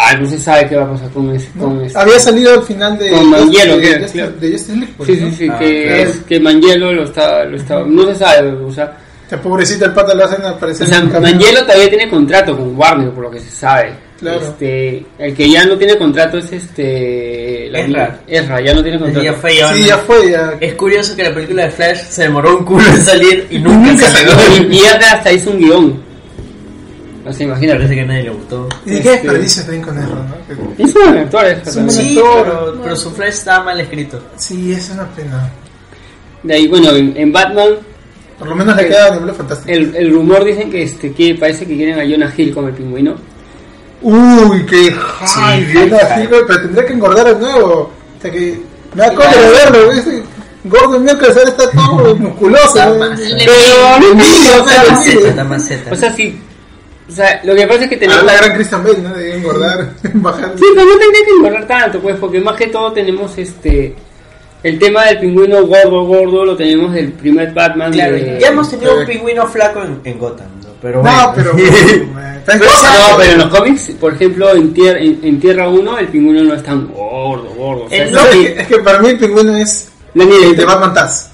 Ah, 0.00 0.14
no 0.14 0.28
se 0.28 0.38
sabe 0.38 0.68
qué 0.68 0.76
va 0.76 0.84
a 0.84 0.92
pasar 0.92 1.10
con 1.10 1.34
ese. 1.34 1.48
¿no? 1.56 1.64
Con 1.64 1.84
ese. 1.84 1.98
Había 1.98 2.20
salido 2.20 2.54
al 2.54 2.62
final 2.62 2.96
de, 2.96 3.10
Con 3.10 3.30
Mangielo, 3.30 3.76
de, 3.76 3.82
que- 3.82 3.88
de, 3.88 3.94
Justice- 4.00 4.12
claro. 4.12 4.32
de 4.40 4.52
Justice 4.52 4.76
League, 4.76 4.94
pues, 4.96 5.08
Sí, 5.08 5.16
sí, 5.18 5.30
sí, 5.36 5.48
Ah, 5.50 5.58
que, 5.58 5.82
claro. 5.82 6.02
es, 6.02 6.16
que 6.20 6.40
Mangielo 6.40 6.92
lo 6.92 7.02
está, 7.04 7.44
lo 7.44 7.56
está. 7.56 7.80
No 7.84 8.06
se 8.06 8.14
sabe, 8.14 8.52
o 8.52 8.72
sea. 8.72 8.96
Pobrecito 9.36 9.84
el 9.84 9.92
pata 9.92 10.14
lo 10.14 10.24
hacen 10.24 10.42
aparecer 10.44 10.86
O 10.86 10.90
sea, 10.90 11.02
todavía 11.08 11.88
tiene 11.88 12.08
contrato 12.08 12.56
con 12.56 12.74
Warner, 12.76 13.10
por 13.10 13.24
lo 13.24 13.30
que 13.30 13.40
se 13.40 13.50
sabe. 13.50 13.92
Claro. 14.18 14.40
Este, 14.40 15.04
el 15.18 15.34
que 15.34 15.48
ya 15.50 15.64
no 15.64 15.76
tiene 15.78 15.96
contrato 15.96 16.38
es 16.38 16.50
este. 16.50 17.68
La 17.70 17.80
Ezra. 17.80 18.20
Ezra, 18.26 18.60
ya 18.60 18.74
no 18.74 18.82
tiene 18.82 18.98
contrato. 18.98 19.22
Ya 19.24 19.32
fue, 19.34 19.56
ya 19.56 19.72
Sí, 19.74 19.80
no. 19.82 19.86
ya 19.86 19.98
fue, 19.98 20.30
ya. 20.30 20.54
Es 20.60 20.74
curioso 20.74 21.14
que 21.14 21.22
la 21.22 21.34
película 21.34 21.64
de 21.64 21.70
Flash 21.70 21.98
se 22.08 22.22
demoró 22.22 22.58
un 22.58 22.64
culo 22.64 22.84
en 22.86 23.00
salir 23.02 23.46
y 23.50 23.58
nunca, 23.60 23.96
se 23.96 24.24
pegó. 24.24 24.32
Y, 24.70 24.74
y 24.76 24.78
Ezra 24.80 25.12
hasta 25.12 25.32
hizo 25.32 25.50
un 25.50 25.58
guion. 25.58 26.02
O 27.26 27.32
sea, 27.32 27.46
imagínate. 27.46 27.76
Parece 27.78 27.94
que 27.94 28.00
a 28.00 28.04
nadie 28.06 28.22
le 28.24 28.30
gustó. 28.30 28.68
Y 28.86 28.90
qué 28.90 28.96
Este- 28.98 29.10
desperdicio 29.10 29.62
también 29.62 29.82
con 29.84 29.98
eso, 29.98 30.08
¿no? 30.08 30.84
Es 30.84 30.94
un 30.96 31.18
actor, 31.18 31.44
Ezra 31.46 31.62
Es 31.62 31.76
un 31.76 31.86
también. 31.86 31.90
Sí, 31.90 32.18
actor. 32.18 32.42
pero, 32.44 32.80
pero 32.82 32.96
su 32.96 33.10
Flash 33.12 33.28
estaba 33.28 33.64
mal 33.66 33.80
escrito. 33.80 34.20
Sí, 34.36 34.72
es 34.72 34.90
una 34.90 35.06
pena. 35.10 35.48
De 36.42 36.54
ahí, 36.54 36.66
bueno, 36.66 36.90
en, 36.90 37.16
en 37.16 37.32
Batman, 37.32 37.68
Por 38.38 38.48
lo 38.48 38.54
menos 38.56 38.76
le 38.76 38.86
queda 38.88 39.10
nivel 39.10 39.34
fantástico. 39.34 39.70
el, 39.72 39.96
el 39.96 40.12
rumor 40.12 40.44
dicen 40.44 40.70
que, 40.70 40.82
este, 40.82 41.12
que 41.12 41.34
parece 41.34 41.66
que 41.66 41.76
quieren 41.76 41.98
a 41.98 42.04
Jonah 42.08 42.32
Hill 42.36 42.54
como 42.54 42.68
el 42.68 42.74
pingüino. 42.74 43.14
Uy, 44.00 44.64
qué 44.66 44.94
ay, 45.36 45.64
Sí, 45.66 45.72
hype. 45.72 46.26
güey, 46.28 46.42
pero 46.46 46.60
tendría 46.62 46.86
que 46.86 46.92
engordar 46.92 47.26
de 47.26 47.40
nuevo. 47.40 47.90
O 48.18 48.22
sea 48.22 48.30
que 48.30 48.60
me 48.94 49.02
da 49.02 49.14
cólera 49.14 49.42
de 49.42 49.50
verlo, 49.50 49.92
ese 49.92 50.22
Gordo 50.64 50.98
miércoles 51.00 51.36
ahora 51.36 51.48
está 51.50 51.70
todo 51.70 52.16
musculoso. 52.16 52.74
Pero, 52.74 54.12
Envidia, 54.12 54.62
o 54.62 54.68
sea, 54.68 54.96
sí. 56.12 56.38
O 57.08 57.12
sea, 57.12 57.40
lo 57.42 57.54
que 57.54 57.66
pasa 57.66 57.84
es 57.84 57.88
que 57.88 57.94
Ah, 57.96 57.98
tenemos. 58.00 58.24
la 58.24 58.36
gran 58.36 58.54
Christian 58.54 58.84
Bale, 58.84 58.98
¿no? 58.98 59.14
De 59.14 59.36
engordar, 59.36 59.90
bajar. 60.14 60.52
Sí, 60.56 60.64
pero 60.74 60.86
no 60.86 60.98
tendría 60.98 61.24
que 61.24 61.30
engordar 61.38 61.66
tanto, 61.66 62.00
pues, 62.00 62.16
porque 62.16 62.40
más 62.40 62.54
que 62.56 62.66
todo 62.66 62.92
tenemos 62.92 63.36
este. 63.38 63.94
El 64.62 64.78
tema 64.78 65.04
del 65.06 65.18
pingüino 65.20 65.64
gordo, 65.66 66.04
gordo, 66.04 66.44
lo 66.44 66.56
tenemos 66.56 66.92
del 66.92 67.12
primer 67.12 67.52
Batman. 67.52 67.92
Claro, 67.92 68.14
de- 68.14 68.38
ya 68.40 68.48
hemos 68.48 68.68
tenido 68.70 68.98
un 68.98 69.06
pingüino 69.06 69.46
flaco 69.46 69.82
en, 69.82 70.00
en 70.04 70.18
Gotham, 70.18 70.46
¿no? 70.62 70.68
Pero 70.82 71.02
No, 71.02 71.32
pero. 71.34 71.52
eh, 71.58 72.08
en 73.30 73.38
los 73.38 73.48
cómics, 73.48 73.90
por 74.00 74.14
ejemplo, 74.14 74.54
en, 74.54 74.72
tier- 74.74 74.96
en, 74.98 75.20
en 75.22 75.40
Tierra 75.40 75.68
1, 75.68 75.98
el 75.98 76.08
pingüino 76.08 76.44
no 76.44 76.54
es 76.54 76.62
tan 76.62 76.86
gordo, 76.88 77.48
gordo. 77.56 77.84
O 77.84 77.88
sea, 77.88 77.98
El 78.02 78.08
es 78.08 78.12
No, 78.12 78.20
es, 78.20 78.26
así. 78.28 78.38
que, 78.44 78.60
es 78.62 78.66
que 78.68 78.78
para 78.78 78.98
mí 79.00 79.08
el 79.08 79.18
pingüino 79.18 79.56
es 79.56 79.90
el 80.14 80.56
de 80.56 80.64
Batman 80.64 80.94
Taz, 80.94 81.30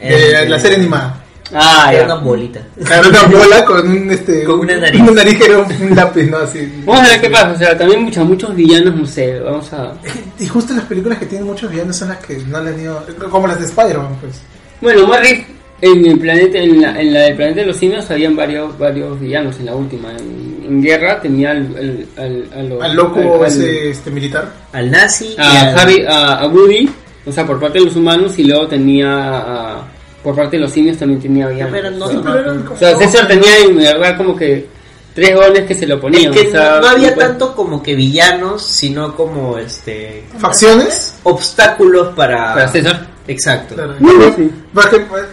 de 0.00 0.32
El- 0.32 0.50
la 0.50 0.58
serie 0.58 0.76
animada. 0.78 1.19
Ah, 1.52 1.90
Era 1.92 1.98
ya. 2.00 2.04
una 2.14 2.22
bolita. 2.22 2.60
Claro, 2.84 3.08
una 3.08 3.22
bola 3.38 3.64
con 3.64 3.88
un 3.88 4.10
este 4.10 4.44
Con 4.44 4.60
una 4.60 4.74
un- 4.74 4.80
nariz. 4.80 5.00
Una 5.00 5.12
nariz 5.12 5.38
que 5.38 5.44
era 5.46 5.58
un, 5.58 5.72
un 5.82 5.96
lápiz, 5.96 6.22
¿no? 6.30 6.36
Así. 6.38 6.72
Vamos 6.84 7.02
a 7.04 7.08
ver 7.10 7.20
qué 7.20 7.30
pasa. 7.30 7.52
O 7.52 7.58
sea, 7.58 7.76
también 7.78 8.02
muchos, 8.04 8.24
muchos 8.26 8.54
villanos, 8.54 8.94
no 8.94 9.06
sé. 9.06 9.38
Vamos 9.40 9.72
a. 9.72 9.92
Y 10.38 10.46
justo 10.46 10.74
las 10.74 10.84
películas 10.84 11.18
que 11.18 11.26
tienen 11.26 11.46
muchos 11.46 11.70
villanos 11.70 11.96
son 11.96 12.08
las 12.08 12.18
que 12.18 12.36
no 12.48 12.60
le 12.62 12.70
han 12.70 12.80
ido. 12.80 13.04
Como 13.30 13.46
las 13.46 13.58
de 13.58 13.66
Spider-Man, 13.66 14.16
pues. 14.20 14.40
Bueno, 14.80 15.06
Marrick, 15.06 15.46
en 15.82 16.06
el 16.06 16.18
planeta, 16.18 16.58
en 16.58 16.80
la, 16.82 17.00
en 17.00 17.12
la 17.12 17.20
del 17.20 17.36
planeta 17.36 17.60
de 17.60 17.66
los 17.66 17.76
simios 17.76 18.10
habían 18.10 18.36
varios, 18.36 18.78
varios 18.78 19.18
villanos 19.20 19.58
en 19.58 19.66
la 19.66 19.74
última. 19.74 20.10
En, 20.12 20.64
en 20.68 20.82
guerra 20.82 21.20
tenía 21.20 21.50
al, 21.50 22.06
al, 22.16 22.44
al, 22.54 22.94
loco 22.94 23.18
al- 23.18 23.40
al- 23.40 23.46
ese 23.46 23.90
este, 23.90 24.10
militar. 24.10 24.50
Al 24.72 24.90
nazi 24.90 25.34
y 25.36 25.40
a, 25.40 25.70
al- 25.70 25.78
Harry, 25.78 26.04
a, 26.06 26.34
a 26.36 26.46
Woody, 26.48 26.88
o 27.26 27.32
sea, 27.32 27.44
por 27.46 27.58
parte 27.58 27.78
de 27.80 27.86
los 27.86 27.96
humanos, 27.96 28.38
y 28.38 28.44
luego 28.44 28.68
tenía 28.68 29.08
a- 29.10 29.84
por 30.22 30.34
parte 30.36 30.56
de 30.56 30.62
los 30.62 30.72
simios 30.72 30.96
también 30.98 31.20
tenía 31.20 31.48
villanos. 31.48 31.72
Pero 31.72 31.90
no 31.90 32.06
o, 32.06 32.76
sea, 32.76 32.96
o 32.96 32.98
César 32.98 33.26
tenía 33.28 33.58
en 33.58 33.76
verdad 33.76 34.16
como 34.16 34.36
que 34.36 34.66
tres 35.14 35.34
goles 35.34 35.66
que 35.66 35.74
se 35.74 35.86
lo 35.86 36.00
ponían. 36.00 36.32
Es 36.34 36.40
que 36.42 36.48
o 36.48 36.50
sea, 36.52 36.70
no, 36.76 36.80
no 36.82 36.88
había 36.88 37.14
pues, 37.14 37.26
tanto 37.26 37.54
como 37.54 37.82
que 37.82 37.94
villanos, 37.94 38.62
sino 38.64 39.14
como 39.16 39.58
este 39.58 40.24
¿Facciones? 40.38 41.14
obstáculos 41.24 42.14
para... 42.14 42.54
Para 42.54 42.68
César. 42.68 43.06
Exacto. 43.28 43.74
Claro. 43.76 43.94
Sí. 44.36 44.50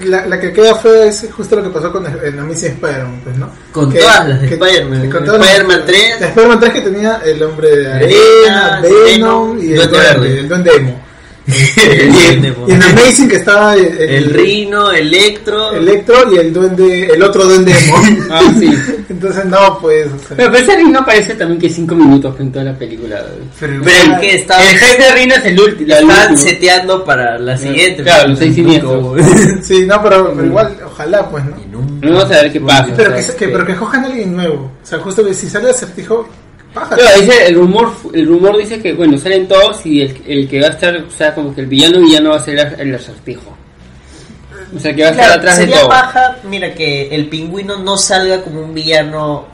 La, 0.06 0.26
la 0.28 0.40
que 0.40 0.54
queda 0.54 0.76
fea 0.76 1.06
es 1.06 1.28
justo 1.36 1.56
lo 1.56 1.64
que 1.64 1.70
pasó 1.70 1.92
con 1.92 2.06
el, 2.06 2.20
el 2.24 2.40
Amazing 2.40 2.74
Spider-Man, 2.74 3.22
pues, 3.24 3.38
¿no? 3.38 3.50
Con 3.72 3.92
Que- 3.92 4.00
todas 4.00 4.28
las 4.30 4.44
Spider-Man. 4.44 5.10
con 5.10 5.26
todas 5.26 5.42
Spider-Man 5.42 5.84
3. 5.86 6.22
La 6.22 6.28
Spider-Man 6.28 6.60
3 6.60 6.74
que 6.74 6.82
tenía 6.82 7.22
el 7.26 7.44
hombre 7.44 7.76
de 7.76 7.88
arena, 7.94 8.76
Arena, 8.78 8.82
Venom 8.82 9.58
Venom, 9.58 9.60
y 9.60 9.74
el 9.74 9.90
Duende 9.90 10.40
el 10.40 10.48
duende 10.50 10.72
emo. 10.76 11.02
El, 11.48 12.14
Y 12.14 12.46
en, 12.48 12.56
y 12.68 12.72
en 12.74 12.84
Amazing 12.84 13.30
que 13.30 13.36
estaba 13.38 13.74
el, 13.76 13.98
el 13.98 14.34
Rino, 14.34 14.92
Electro. 14.92 15.72
Electro 15.72 16.34
y 16.34 16.38
el 16.38 16.54
duende, 16.54 17.06
el 17.06 17.24
otro 17.24 17.46
duende. 17.46 17.74
Ah, 18.30 18.42
sí. 18.60 18.70
Entonces 19.10 19.46
no, 19.46 19.80
pues, 19.80 20.08
o 20.08 20.20
sea, 20.20 20.36
Pero, 20.38 20.52
pero 20.52 20.64
ese 20.64 20.76
Rino 20.76 21.00
aparece 21.00 21.36
también 21.36 21.60
que 21.60 21.70
cinco 21.70 21.96
minutos 21.96 22.38
en 22.40 22.52
toda 22.52 22.66
la 22.66 22.78
película. 22.78 23.24
pero, 23.60 23.82
Pero 23.84 24.14
el 24.16 24.20
que 24.20 24.36
estaba, 24.36 24.62
El 24.64 24.78
jefe 24.78 25.02
de 25.04 25.12
Rino 25.14 25.36
es 25.36 25.46
el 25.46 25.60
último. 25.60 25.86
el 25.86 25.92
estaban 26.04 26.32
último. 26.34 26.50
seteando 26.50 27.06
para 27.06 27.40
la 27.40 27.58
siguiente. 27.58 28.04
Claro, 28.04 28.30
los 28.30 28.40
seis 28.40 28.54
siniestros. 28.56 29.22
Sí, 29.64 29.86
no, 29.86 30.04
pero, 30.04 30.34
pero 30.36 30.46
igual, 30.46 30.78
ojalá, 30.86 31.30
pues, 31.30 31.44
¿no? 31.46 31.80
Vamos 32.02 32.26
a 32.26 32.28
ver 32.42 32.52
qué 32.52 32.60
pasa. 32.62 32.94
Pero 32.96 33.12
o 33.12 33.16
que, 33.16 33.34
que- 33.38 33.48
pero 33.48 33.66
que 33.66 33.76
cojan 33.76 34.04
a 34.04 34.08
alguien 34.08 34.36
nuevo. 34.36 34.72
O 34.84 34.86
sea, 34.86 35.00
justo 35.00 35.26
que 35.26 35.34
si 35.34 35.50
sale 35.50 35.70
acertijo, 35.70 36.28
Claro, 36.90 37.22
dice, 37.22 37.48
el 37.48 37.56
rumor 37.56 37.92
el 38.14 38.28
rumor 38.28 38.58
dice 38.58 38.82
que 38.82 38.94
bueno 38.94 39.18
salen 39.18 39.48
todos 39.48 39.86
y 39.86 40.02
el, 40.02 40.22
el 40.28 40.50
que 40.50 40.62
va 40.62 40.68
a 40.68 40.72
estar 40.72 40.96
o 40.96 41.12
sea 41.12 41.34
como 41.34 41.54
que 41.54 41.62
el 41.62 41.68
villano 41.68 42.00
villano 42.00 42.32
va 42.32 42.38
a 42.38 42.44
ser 42.44 42.76
el 42.80 42.96
acertijo 42.96 43.58
o 44.76 44.80
sea 44.80 44.94
que 44.94 45.02
va 45.02 45.10
a 45.10 45.12
estar 45.12 45.26
Claro, 45.26 45.40
atrás 45.40 45.58
de 45.58 45.64
sería 45.64 45.80
todo 45.80 45.90
paja, 45.90 46.38
mira, 46.44 46.74
que 46.74 47.08
el 47.16 47.28
pingüino 47.30 47.78
no 47.78 47.98
salga 47.98 48.42
como 48.42 48.62
un 48.62 48.74
villano 48.74 49.48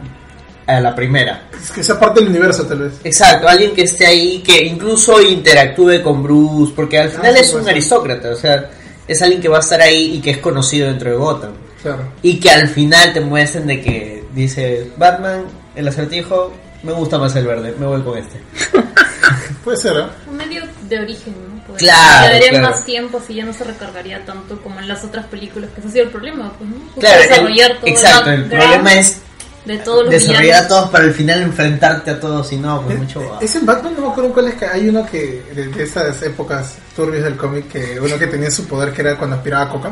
a 0.65 0.79
la 0.79 0.95
primera. 0.95 1.49
Es 1.61 1.71
que 1.71 1.83
sea 1.83 1.99
parte 1.99 2.21
del 2.21 2.29
universo, 2.29 2.65
tal 2.65 2.79
vez. 2.79 2.93
Exacto, 3.03 3.47
alguien 3.47 3.73
que 3.73 3.83
esté 3.83 4.05
ahí, 4.05 4.41
que 4.45 4.63
incluso 4.63 5.21
interactúe 5.21 6.01
con 6.01 6.23
Bruce, 6.23 6.73
porque 6.75 6.99
al 6.99 7.09
final 7.09 7.33
sí, 7.35 7.41
es 7.41 7.53
un 7.53 7.61
pues. 7.61 7.71
aristócrata, 7.71 8.29
o 8.29 8.35
sea, 8.35 8.69
es 9.07 9.21
alguien 9.21 9.41
que 9.41 9.49
va 9.49 9.57
a 9.57 9.61
estar 9.61 9.81
ahí 9.81 10.15
y 10.15 10.21
que 10.21 10.31
es 10.31 10.37
conocido 10.37 10.87
dentro 10.87 11.11
de 11.11 11.15
Gotham. 11.17 11.51
Claro. 11.81 12.03
Y 12.21 12.39
que 12.39 12.49
al 12.49 12.67
final 12.69 13.13
te 13.13 13.19
muestren 13.19 13.67
de 13.67 13.81
que 13.81 14.23
dice 14.33 14.89
Batman, 14.97 15.43
el 15.75 15.87
acertijo, 15.87 16.53
me 16.83 16.91
gusta 16.93 17.17
más 17.17 17.35
el 17.35 17.45
verde, 17.47 17.75
me 17.79 17.85
voy 17.85 18.01
con 18.01 18.17
este. 18.17 18.39
Puede 19.63 19.77
ser, 19.77 19.97
¿eh? 19.97 20.05
Un 20.29 20.35
medio 20.37 20.63
de 20.89 20.99
origen, 20.99 21.33
¿no? 21.33 21.63
Pues, 21.65 21.79
Claro, 21.79 22.27
Le 22.27 22.33
daría 22.33 22.49
claro. 22.49 22.69
más 22.71 22.85
tiempo 22.85 23.21
si 23.25 23.35
ya 23.35 23.45
no 23.45 23.53
se 23.53 23.63
recargaría 23.63 24.23
tanto 24.25 24.61
como 24.61 24.79
en 24.79 24.87
las 24.89 25.03
otras 25.03 25.25
películas, 25.27 25.69
que 25.73 25.79
ese 25.79 25.87
ha 25.89 25.91
sido 25.91 26.03
el 26.05 26.11
problema, 26.11 26.51
pues, 26.57 26.69
¿no? 26.69 26.75
Justo 26.93 26.99
Claro, 26.99 27.21
el- 27.23 27.29
desarrollar 27.29 27.77
todo 27.79 27.87
exacto, 27.87 28.29
el 28.31 28.45
problema 28.45 28.93
es 28.95 29.21
de 29.65 29.77
todos 29.77 30.01
los 30.03 30.09
desarrollar 30.11 30.41
a 30.41 30.43
villanos. 30.43 30.67
todos 30.67 30.89
para 30.89 31.03
al 31.05 31.13
final 31.13 31.41
enfrentarte 31.41 32.11
a 32.11 32.19
todos 32.19 32.51
y 32.51 32.57
no, 32.57 32.81
pues 32.81 32.99
mucho... 32.99 33.37
Ese 33.39 33.59
Batman 33.61 33.93
no 33.95 34.01
me 34.07 34.11
acuerdo 34.11 34.33
cuál 34.33 34.47
es 34.49 34.55
que 34.55 34.65
hay 34.65 34.89
uno 34.89 35.05
que 35.05 35.41
de, 35.55 35.67
de 35.67 35.83
esas 35.83 36.21
épocas 36.21 36.75
turbias 36.93 37.23
del 37.23 37.37
cómic 37.37 37.69
que 37.69 37.97
uno 38.01 38.19
que 38.19 38.27
tenía 38.27 38.51
su 38.51 38.67
poder 38.67 38.91
que 38.91 39.01
era 39.01 39.17
cuando 39.17 39.37
aspiraba 39.37 39.69
coca. 39.69 39.91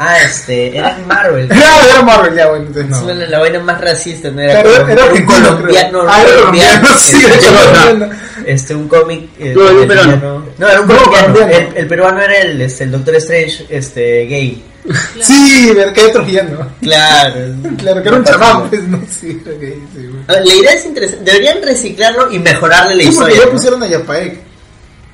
Ah, 0.00 0.16
este, 0.22 0.76
era 0.78 0.96
Marvel. 1.08 1.50
Era, 1.50 1.84
era 1.90 2.02
Marvel, 2.02 2.34
ya 2.36 2.48
bueno, 2.48 2.66
entonces 2.66 2.96
Es 2.96 3.02
no. 3.02 3.14
la, 3.14 3.26
la 3.26 3.38
vaina 3.40 3.58
más 3.60 3.80
racista, 3.80 4.30
¿no? 4.30 4.40
Era, 4.40 4.62
Claro, 4.62 4.80
como 4.80 4.92
era 4.92 5.04
un 5.12 5.24
colombiano. 5.26 6.02
Ah, 6.08 6.22
era 6.22 6.34
colombiano, 6.36 6.88
sí, 6.98 7.16
este, 7.16 7.48
era 7.48 7.58
colombiano. 7.82 8.16
este, 8.46 8.74
un 8.76 8.88
cómic 8.88 9.28
eh, 9.40 9.54
No, 9.56 9.62
no, 9.72 10.68
era 10.68 10.80
un 10.82 10.86
No, 10.88 10.96
colombiano, 10.96 11.36
el, 11.48 11.68
el 11.76 11.86
peruano 11.88 12.22
era 12.22 12.36
el, 12.42 12.60
este, 12.60 12.84
el 12.84 12.92
Doctor 12.92 13.16
Strange, 13.16 13.66
este, 13.70 14.26
gay, 14.26 14.64
Sí, 15.20 15.72
ver 15.74 15.92
que 15.92 16.00
hay 16.02 16.06
otro 16.06 16.24
villano. 16.24 16.70
claro, 16.80 17.34
Claro, 17.78 18.02
que 18.02 18.08
era 18.08 18.18
un 18.18 18.24
chamán, 18.24 18.68
pues 18.70 18.82
no, 18.84 19.00
sí, 19.08 19.42
ok, 19.44 19.60
sí, 19.60 20.06
güey. 20.06 20.22
Ah, 20.28 20.34
La 20.44 20.54
idea 20.54 20.72
es 20.74 20.86
interesante, 20.86 21.24
deberían 21.24 21.58
reciclarlo 21.62 22.30
y 22.30 22.38
mejorarle 22.38 22.94
la 22.94 23.02
Sí, 23.02 23.08
porque 23.08 23.32
historia, 23.32 23.36
ya 23.40 23.44
¿no? 23.46 23.50
pusieron 23.50 23.82
a 23.82 23.86
Yapaek. 23.88 24.38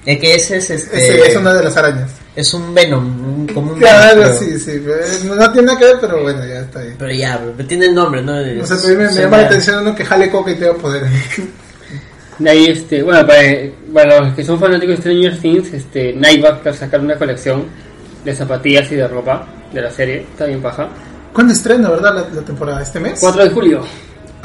Es 0.05 0.19
que 0.21 0.35
ese 0.35 0.57
es, 0.59 0.69
este, 0.69 0.99
Ese 0.99 1.31
es 1.31 1.37
una 1.37 1.55
de 1.55 1.65
las 1.65 1.75
arañas. 1.79 2.11
Es 2.37 2.53
un 2.55 2.75
Venom, 2.75 3.05
un- 3.05 3.47
como 3.49 3.73
un 3.73 3.79
Claro, 3.79 4.21
Venom, 4.21 4.39
sí, 4.39 4.59
sí. 4.59 4.83
No, 5.25 5.35
no 5.37 5.53
tiene 5.53 5.67
nada 5.69 5.79
que 5.79 5.85
ver, 5.85 5.97
pero 6.01 6.23
bueno, 6.23 6.45
ya 6.47 6.61
está 6.61 6.81
ahí. 6.81 6.95
pero 6.99 7.13
ya, 7.13 7.41
pero 7.57 7.69
tiene 7.69 7.87
el 7.87 7.95
nombre, 7.95 8.23
¿no? 8.23 8.33
O 8.63 8.67
sea, 8.67 8.77
me, 8.89 9.07
me 9.07 9.13
llama 9.13 9.37
la 9.39 9.47
atención 9.47 9.83
uno 9.83 9.95
que 9.95 10.05
jale 10.05 10.31
coca 10.31 10.51
y 10.51 10.55
te 10.57 10.65
da 10.67 10.75
poder. 10.75 11.05
de 12.39 12.51
ahí 12.51 12.67
este 12.67 13.03
bueno 13.03 13.25
para, 13.27 13.41
para 13.93 14.21
los 14.21 14.35
que 14.35 14.45
son 14.45 14.59
fanáticos 14.59 14.97
de 14.97 15.03
Stranger 15.03 15.39
Things 15.39 15.73
este 15.73 16.13
Nightbot 16.15 16.67
va 16.67 16.71
a 16.73 16.75
sacar 16.75 17.01
una 17.01 17.15
colección 17.17 17.65
de 18.25 18.35
zapatillas 18.35 18.91
y 18.91 18.97
de 18.97 19.07
ropa 19.07 19.47
de 19.73 19.81
la 19.81 19.91
serie 19.93 20.23
está 20.33 20.47
bien 20.47 20.61
paja 20.61 20.89
¿Cuándo 21.33 21.53
estrena, 21.53 21.91
verdad, 21.91 22.15
la, 22.15 22.35
la 22.41 22.43
temporada? 22.45 22.81
¿Este 22.83 22.99
mes? 23.01 23.19
4 23.21 23.45
de 23.45 23.51
julio 23.51 23.83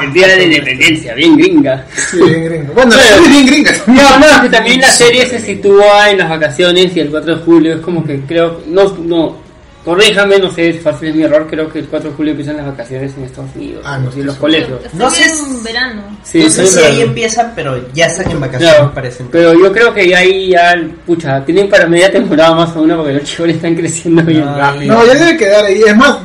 el 0.01 0.13
día 0.13 0.27
de 0.27 0.38
la 0.38 0.43
independencia 0.43 1.13
bien 1.13 1.38
gringa 1.38 1.85
Sí, 2.12 2.17
bien 2.21 2.45
gringo. 2.45 2.73
Bueno, 2.73 2.95
bien 3.27 3.45
gringa. 3.45 3.71
No, 3.88 4.19
no, 4.19 4.25
es 4.27 4.39
que 4.41 4.49
también 4.49 4.81
la 4.81 4.91
serie 4.91 5.25
se 5.27 5.39
sitúa 5.39 6.09
en 6.12 6.17
las 6.19 6.29
vacaciones 6.29 6.95
y 6.95 6.99
el 6.99 7.09
4 7.09 7.38
de 7.38 7.41
julio 7.43 7.73
es 7.75 7.81
como 7.81 8.03
que 8.05 8.21
creo, 8.21 8.62
no, 8.67 8.95
no, 8.99 9.38
corríjame, 9.83 10.38
no 10.39 10.51
sé, 10.51 10.69
es 10.69 10.81
fácil 10.81 11.09
es 11.09 11.15
mi 11.15 11.23
error, 11.23 11.47
creo 11.49 11.71
que 11.71 11.79
el 11.79 11.88
4 11.88 12.09
de 12.12 12.15
julio 12.15 12.31
empiezan 12.31 12.57
las 12.57 12.65
vacaciones 12.67 13.13
en 13.17 13.23
Estados 13.23 13.49
Unidos 13.55 13.81
Ah, 13.85 13.97
no, 13.97 14.12
y 14.15 14.19
en 14.19 14.25
los 14.27 14.35
colegios. 14.35 14.83
Está 14.85 14.97
No 14.97 15.09
sé 15.09 15.23
en 15.23 15.63
verano. 15.63 16.01
Sí, 16.23 16.43
no 16.43 16.49
sé 16.49 16.67
si 16.67 16.75
pero- 16.75 16.88
ahí 16.88 17.01
empiezan, 17.01 17.53
pero 17.55 17.93
ya 17.93 18.05
están 18.07 18.29
en 18.29 18.39
vacaciones, 18.39 18.75
Claro, 18.75 18.93
parecen. 18.93 19.27
pero 19.31 19.53
yo 19.53 19.71
creo 19.71 19.93
que 19.93 20.07
ya 20.07 20.17
ahí 20.19 20.49
ya, 20.49 20.75
pucha, 21.05 21.43
tienen 21.45 21.69
para 21.69 21.88
media 21.88 22.12
temporada 22.12 22.53
más 22.55 22.75
o 22.75 22.81
menos 22.81 22.97
porque 22.97 23.13
los 23.13 23.23
chicos 23.23 23.49
están 23.49 23.75
creciendo 23.75 24.21
bien 24.23 24.47
Ay, 24.47 24.59
rápido. 24.59 24.93
No, 24.95 25.05
ya 25.05 25.13
debe 25.15 25.38
quedar 25.38 25.65
ahí. 25.65 25.81
Es 25.85 25.95
más, 25.95 26.17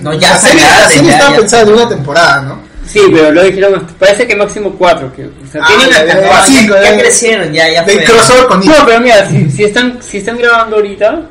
No, 0.00 0.12
ya 0.14 0.30
la 0.30 0.36
está 0.36 0.48
serie, 0.48 0.62
la 0.62 0.68
grande, 0.76 0.94
serie 0.94 1.08
ya, 1.10 1.16
estaba 1.16 1.32
ya. 1.32 1.38
pensada 1.40 1.64
de 1.64 1.72
una 1.72 1.88
temporada, 1.88 2.42
¿no? 2.42 2.67
Sí, 2.88 3.00
pero 3.12 3.30
lo 3.32 3.42
dijeron, 3.44 3.86
parece 3.98 4.26
que 4.26 4.34
máximo 4.34 4.74
4, 4.78 5.12
que, 5.14 5.24
o 5.26 5.30
sea, 5.52 5.60
Ah, 5.62 5.66
tienen 5.68 5.90
ya, 5.90 5.96
hasta 5.98 6.06
ya, 6.14 6.66
No, 6.66 6.74
ya, 6.74 6.82
ya 6.82 6.94
eh, 6.94 6.98
crecieron, 7.00 7.52
ya, 7.52 7.70
ya 7.70 7.82
De 7.84 7.92
fue. 7.92 8.04
crossover 8.04 8.44
con 8.46 8.60
No, 8.64 8.72
pero 8.86 9.00
mira, 9.00 9.28
si, 9.28 9.50
si 9.50 9.64
están 9.64 9.98
si 10.02 10.18
están 10.18 10.38
grabando 10.38 10.76
ahorita, 10.76 11.22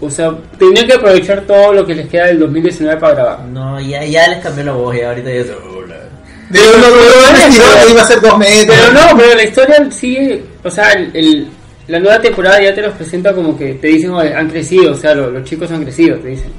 o 0.00 0.10
sea, 0.10 0.32
tendrían 0.58 0.86
que 0.86 0.92
aprovechar 0.94 1.40
todo 1.42 1.72
lo 1.72 1.86
que 1.86 1.94
les 1.94 2.08
queda 2.08 2.26
del 2.26 2.40
2019 2.40 3.00
para 3.00 3.14
grabar. 3.14 3.40
No, 3.46 3.80
ya, 3.80 4.04
ya 4.04 4.28
les 4.28 4.38
cambió 4.40 4.64
la 4.64 4.72
voz 4.72 4.94
y 4.96 5.00
ahorita 5.00 5.30
ya 5.30 5.36
es... 5.40 5.46
De 5.46 6.60
uno 6.60 6.86
de 6.86 7.46
los 7.46 7.90
iba 7.90 8.02
a 8.02 8.06
ser 8.06 8.20
dos 8.20 8.36
metros. 8.38 8.76
Pero 8.78 8.92
no, 8.92 9.16
pero 9.16 9.34
la 9.34 9.42
historia 9.44 9.90
sigue, 9.90 10.44
o 10.62 10.70
sea, 10.70 10.92
el, 10.92 11.10
el- 11.14 11.48
la 11.88 11.98
nueva 11.98 12.20
temporada 12.20 12.62
ya 12.62 12.74
te 12.74 12.82
los 12.82 12.92
presenta 12.94 13.32
como 13.32 13.56
que 13.58 13.74
te 13.74 13.86
dicen, 13.88 14.10
"Oye, 14.10 14.32
han 14.34 14.48
crecido, 14.50 14.92
o 14.92 14.96
sea, 14.96 15.14
lo- 15.14 15.30
los 15.30 15.44
chicos 15.44 15.70
han 15.70 15.82
crecido, 15.82 16.16
te 16.18 16.28
dicen. 16.28 16.52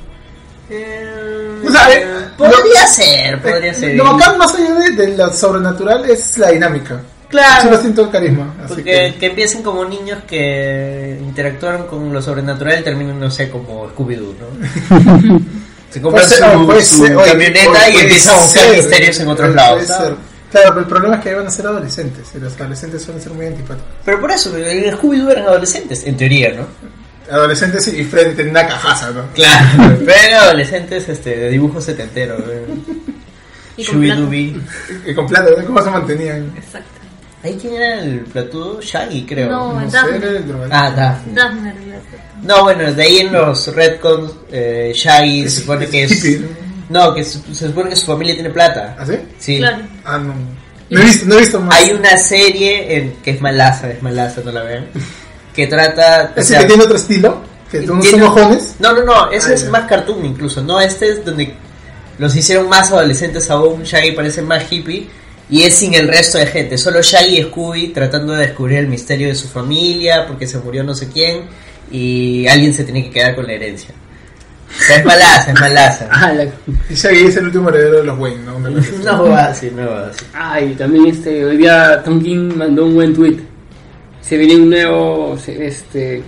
Eh, 1.91 2.07
podría 2.37 2.57
lo- 2.57 2.87
ser, 2.87 3.41
podría 3.41 3.73
ser. 3.73 3.95
Lo 3.95 4.03
bacán 4.13 4.37
más 4.37 4.53
allá 4.55 4.73
de, 4.75 4.91
de 4.91 5.17
lo 5.17 5.31
sobrenatural 5.33 6.09
es 6.09 6.37
la 6.37 6.49
dinámica. 6.51 6.99
Claro. 7.29 7.63
Sí, 7.63 7.69
lo 7.71 7.81
siento 7.81 8.01
el 8.03 8.09
carisma. 8.11 8.53
Así 8.63 8.75
Porque 8.75 8.83
que, 9.13 9.15
que... 9.19 9.25
empiecen 9.27 9.63
como 9.63 9.83
niños 9.85 10.19
que 10.27 11.17
interactuaron 11.19 11.87
con 11.87 12.13
lo 12.13 12.21
sobrenatural 12.21 12.79
y 12.79 12.83
terminen, 12.83 13.19
no 13.19 13.31
sé, 13.31 13.49
como 13.49 13.89
Scooby-Doo, 13.89 14.35
¿no? 14.39 15.39
Se 15.89 16.01
compran 16.01 16.27
ser, 16.27 16.39
su, 16.51 16.65
puede 16.65 16.83
su 16.83 17.05
ser, 17.05 17.15
camioneta 17.15 17.69
puede- 17.71 17.91
y 17.93 17.97
empiezan 17.97 18.35
a 18.35 18.41
buscar 18.41 18.69
misterios 18.71 19.19
en 19.19 19.27
otros 19.27 19.55
lados. 19.55 19.87
ser. 19.87 20.15
Claro, 20.51 20.67
pero 20.69 20.79
el 20.81 20.85
problema 20.85 21.15
es 21.15 21.21
que 21.23 21.33
van 21.33 21.47
a 21.47 21.49
ser 21.51 21.65
adolescentes. 21.67 22.27
Y 22.35 22.39
los 22.39 22.53
adolescentes 22.53 23.01
suelen 23.01 23.21
ser 23.23 23.31
muy 23.33 23.45
antipáticos. 23.47 23.89
Pero 24.05 24.21
por 24.21 24.31
eso, 24.31 24.55
en 24.55 24.95
Scooby-Doo 24.97 25.31
eran 25.31 25.45
adolescentes, 25.47 26.03
en 26.05 26.15
teoría, 26.17 26.51
¿no? 26.51 26.67
Adolescentes 27.31 27.87
y 27.87 28.03
Freddy 28.03 28.35
tienen 28.35 28.51
una 28.51 28.67
cajaza, 28.67 29.11
¿no? 29.11 29.23
Claro, 29.33 29.97
pero 30.05 30.37
adolescentes 30.39 31.07
este, 31.09 31.35
de 31.37 31.49
dibujo 31.49 31.79
setentero. 31.81 32.37
Y 33.77 33.85
con 33.85 33.99
plata. 34.01 34.21
Y 35.05 35.13
con 35.13 35.27
plata, 35.27 35.49
¿no? 35.57 35.65
¿Cómo 35.65 35.81
se 35.83 35.89
mantenían? 35.89 36.53
Exacto. 36.55 36.87
¿Ahí 37.43 37.57
quién 37.59 37.73
era 37.73 37.99
el 38.01 38.19
platudo? 38.21 38.79
Shaggy, 38.81 39.25
creo. 39.25 39.49
No, 39.49 39.81
No 39.81 39.89
sé, 39.91 39.97
Daphne. 39.97 40.15
era 40.17 40.27
el 40.29 40.47
drogadicto. 40.47 40.77
Ah, 40.79 40.91
Daphne. 40.91 41.33
Daphne 41.33 41.69
era 41.69 41.79
la- 41.97 42.55
No, 42.55 42.63
bueno, 42.63 42.93
de 42.93 43.03
ahí 43.03 43.17
en 43.17 43.33
los 43.33 43.75
Redcons, 43.75 44.31
eh, 44.51 44.91
Shaggy 44.95 45.43
se 45.49 45.61
supone 45.61 45.87
que 45.87 46.03
es... 46.05 46.23
hippie, 46.23 46.47
No, 46.89 47.13
que 47.13 47.23
se, 47.25 47.39
se 47.53 47.67
supone 47.67 47.89
que 47.89 47.95
su 47.97 48.05
familia 48.05 48.33
tiene 48.35 48.49
plata. 48.49 48.95
¿Ah, 48.97 49.05
sí? 49.05 49.15
Sí. 49.39 49.57
Claro. 49.57 49.77
Ah, 50.05 50.17
no. 50.19 50.33
No 50.89 50.99
he 51.01 51.03
visto, 51.05 51.25
no 51.25 51.35
he 51.35 51.39
visto 51.39 51.59
más. 51.59 51.75
Hay 51.81 51.91
una 51.91 52.15
serie 52.17 52.95
en, 52.97 53.13
que 53.23 53.31
es 53.31 53.41
malaza, 53.41 53.89
es 53.89 54.01
malaza, 54.03 54.41
no 54.45 54.51
la 54.51 54.63
vean. 54.63 54.85
Que 55.53 55.67
trata... 55.67 56.33
o 56.35 56.39
¿Ese 56.39 56.49
sea, 56.49 56.59
que 56.61 56.65
tiene 56.65 56.83
otro 56.83 56.95
estilo? 56.97 57.41
¿Que 57.71 57.79
todos 57.81 58.01
tiene- 58.01 58.17
son 58.17 58.27
mojones? 58.35 58.75
No, 58.79 58.93
no, 58.93 59.03
no, 59.03 59.31
ese 59.31 59.51
Ah, 59.51 59.53
es 59.53 59.63
ya. 59.65 59.69
más 59.69 59.87
cartoon 59.87 60.25
incluso. 60.25 60.61
No, 60.63 60.79
este 60.81 61.09
es 61.09 61.25
donde 61.25 61.53
los 62.17 62.35
hicieron 62.35 62.69
más 62.69 62.91
adolescentes 62.91 63.49
aún. 63.49 63.83
Shaggy 63.83 64.11
parece 64.11 64.41
más 64.41 64.63
hippie. 64.71 65.07
Y 65.49 65.63
es 65.63 65.75
sin 65.75 65.93
el 65.93 66.07
resto 66.07 66.37
de 66.37 66.47
gente. 66.47 66.77
Solo 66.77 67.01
Shaggy 67.01 67.39
y 67.39 67.43
Scooby 67.43 67.87
tratando 67.89 68.33
de 68.33 68.47
descubrir 68.47 68.79
el 68.79 68.87
misterio 68.87 69.27
de 69.27 69.35
su 69.35 69.47
familia. 69.47 70.25
Porque 70.27 70.47
se 70.47 70.57
murió 70.59 70.83
no 70.83 70.95
sé 70.95 71.09
quién. 71.09 71.41
Y 71.91 72.47
alguien 72.47 72.73
se 72.73 72.83
tiene 72.83 73.03
que 73.03 73.11
quedar 73.11 73.35
con 73.35 73.45
la 73.45 73.53
herencia. 73.53 73.93
O 74.75 74.83
sea, 74.87 74.97
es 74.97 75.05
malaza, 75.05 75.51
es 75.51 75.59
malaza. 75.59 76.07
Ah, 76.11 76.31
la- 76.33 76.45
Y 76.89 76.95
Shaggy 76.95 77.25
es 77.25 77.37
el 77.37 77.45
último 77.45 77.69
heredero 77.69 77.97
de 77.97 78.03
los 78.05 78.17
Wayne, 78.19 78.43
¿no? 78.43 78.57
No 78.59 79.29
va 79.29 79.45
así, 79.45 79.69
no 79.75 79.87
va 79.87 80.07
así. 80.07 80.25
Ay, 80.33 80.73
también 80.75 81.07
este, 81.07 81.45
hoy 81.45 81.57
día 81.57 82.01
Tom 82.03 82.21
King 82.23 82.53
mandó 82.55 82.85
un 82.85 82.95
buen 82.95 83.13
tweet. 83.13 83.37
Se 84.23 84.37
viene 84.37 84.55
un 84.55 84.69
nuevo, 84.69 85.37
este, 85.47 86.23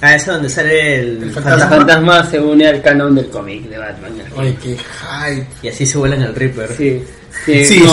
Ah, 0.00 0.16
ese 0.16 0.26
es 0.26 0.32
donde 0.34 0.48
sale 0.50 0.96
el, 1.00 1.06
El 1.16 1.22
el 1.24 1.30
fantasma. 1.32 1.68
fantasma 1.76 2.26
se 2.30 2.38
une 2.40 2.66
al 2.66 2.82
canon 2.82 3.14
del 3.14 3.28
cómic 3.30 3.62
de 3.68 3.78
Batman. 3.78 4.12
Ay, 4.36 4.58
qué 4.62 4.76
hype. 4.76 5.46
Y 5.62 5.68
así 5.68 5.86
se 5.86 5.96
vuelan 5.98 6.20
el 6.22 6.34
Reaper. 6.34 6.68
Sí, 6.76 7.02
sí, 7.46 7.64
Sí, 7.64 7.84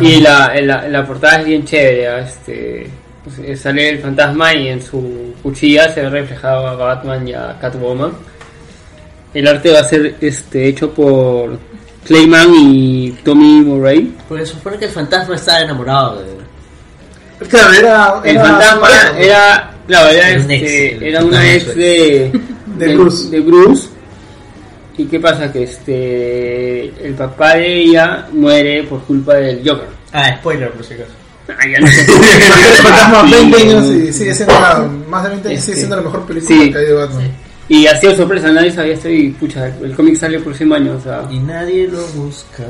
y 0.00 0.20
la, 0.20 0.52
la, 0.62 0.88
la 0.88 1.06
portada 1.06 1.40
es 1.40 1.46
bien 1.46 1.64
chévere, 1.64 2.20
este, 2.20 2.86
pues, 3.24 3.38
eh, 3.40 3.56
sale 3.56 3.88
el 3.88 3.98
fantasma 3.98 4.54
y 4.54 4.68
en 4.68 4.80
su 4.82 5.34
cuchilla 5.42 5.92
se 5.92 6.02
ve 6.02 6.10
reflejado 6.10 6.66
a 6.68 6.74
Batman 6.74 7.26
y 7.26 7.32
a 7.34 7.56
Catwoman. 7.60 8.12
El 9.34 9.46
arte 9.48 9.72
va 9.72 9.80
a 9.80 9.84
ser 9.84 10.14
este 10.20 10.66
hecho 10.68 10.90
por 10.92 11.58
Clayman 12.06 12.48
y 12.54 13.10
Tommy 13.24 13.60
Murray. 13.62 14.14
Porque 14.28 14.46
se 14.46 14.52
supone 14.52 14.78
que 14.78 14.84
el 14.86 14.90
fantasma 14.90 15.34
estaba 15.34 15.60
enamorado 15.62 16.22
de... 16.22 16.39
Claro, 17.48 17.72
era. 17.72 18.20
El 18.24 18.36
era 18.36 18.44
fantasma 18.44 18.88
era, 19.18 19.70
claro, 19.86 20.08
era, 20.10 20.28
Era 20.28 20.40
un 20.44 20.50
ex, 20.50 20.62
este, 20.62 21.08
era 21.08 21.24
una 21.24 21.52
ex 21.54 21.74
de, 21.74 22.40
De 22.76 22.94
Bruce. 22.94 23.30
de 23.30 23.40
Bruce. 23.40 23.88
¿Y 24.96 25.04
qué 25.06 25.18
pasa? 25.20 25.50
Que 25.50 25.62
este 25.62 27.06
el 27.06 27.14
papá 27.14 27.54
de 27.54 27.74
ella 27.82 28.26
muere 28.32 28.82
por 28.84 29.00
culpa 29.04 29.34
del 29.36 29.58
Joker. 29.66 29.86
Ah, 30.12 30.36
spoiler 30.38 30.70
por 30.72 30.84
si 30.84 30.94
acaso. 30.94 31.10
Ah, 31.48 31.66
ya 31.66 31.80
no 31.80 31.86
sé. 31.86 32.00
El 32.02 32.82
fantasma 32.82 33.22
20 33.22 33.58
Y- 33.58 33.62
años 33.62 33.86
y 33.86 34.12
sigue 34.12 34.34
siendo 34.34 34.54
la, 34.60 34.88
más 35.08 35.22
de 35.24 35.28
20 35.30 35.48
años, 35.48 35.58
Este, 35.60 35.72
sigue 35.72 35.76
siendo 35.78 35.96
la 35.96 36.02
mejor 36.02 36.26
película 36.26 36.58
sí. 36.60 36.70
que 36.70 36.78
hay 36.78 36.84
de 36.86 36.92
Batman. 36.92 37.30
Y 37.68 37.86
ha 37.86 37.96
sido 38.00 38.16
sorpresa, 38.16 38.48
nadie 38.52 38.72
sabía 38.72 38.94
esto 38.94 39.08
y 39.08 39.30
pucha, 39.30 39.66
el 39.82 39.94
cómic 39.94 40.16
sale 40.16 40.36
el 40.36 40.42
próximo 40.42 40.74
año, 40.74 40.96
o 40.96 41.00
sea, 41.00 41.22
Y 41.30 41.38
nadie 41.38 41.88
lo 41.88 42.04
busca. 42.08 42.64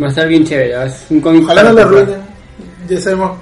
va 0.00 0.06
a 0.06 0.10
estar 0.10 0.28
bien 0.28 0.44
chévere, 0.44 0.84
es 0.86 1.06
un 1.08 1.20
cómic 1.20 1.44
Ojalá 1.44 1.62
no 1.64 1.72
lo 1.72 1.80
arruinen. 1.82 2.16
Ya 2.88 3.00
sabemos. 3.00 3.32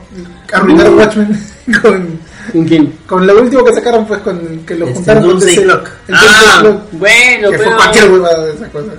Arruinar 0.53 0.91
Watchmen 0.95 1.47
con, 1.83 2.21
¿Con 2.53 2.65
quién? 2.65 2.93
con 3.07 3.27
lo 3.27 3.41
último 3.41 3.65
que 3.65 3.75
sacaron, 3.75 4.07
pues 4.07 4.21
con 4.21 4.61
que 4.67 4.75
lo 4.75 4.87
Este, 4.87 4.97
juntaron 4.97 5.27
con 5.27 5.41
DC. 5.41 5.63
Clock. 5.63 5.89
El 6.09 6.15
Ah, 6.15 6.21
Doomsday 6.23 6.61
Clock, 6.63 6.93
bueno, 6.93 7.51
que 7.51 7.57
fue 7.57 7.65
pero 7.67 7.77
cualquier 7.77 8.11
huevada 8.11 8.45
de 8.47 8.53
esa 8.55 8.69
cosa. 8.69 8.93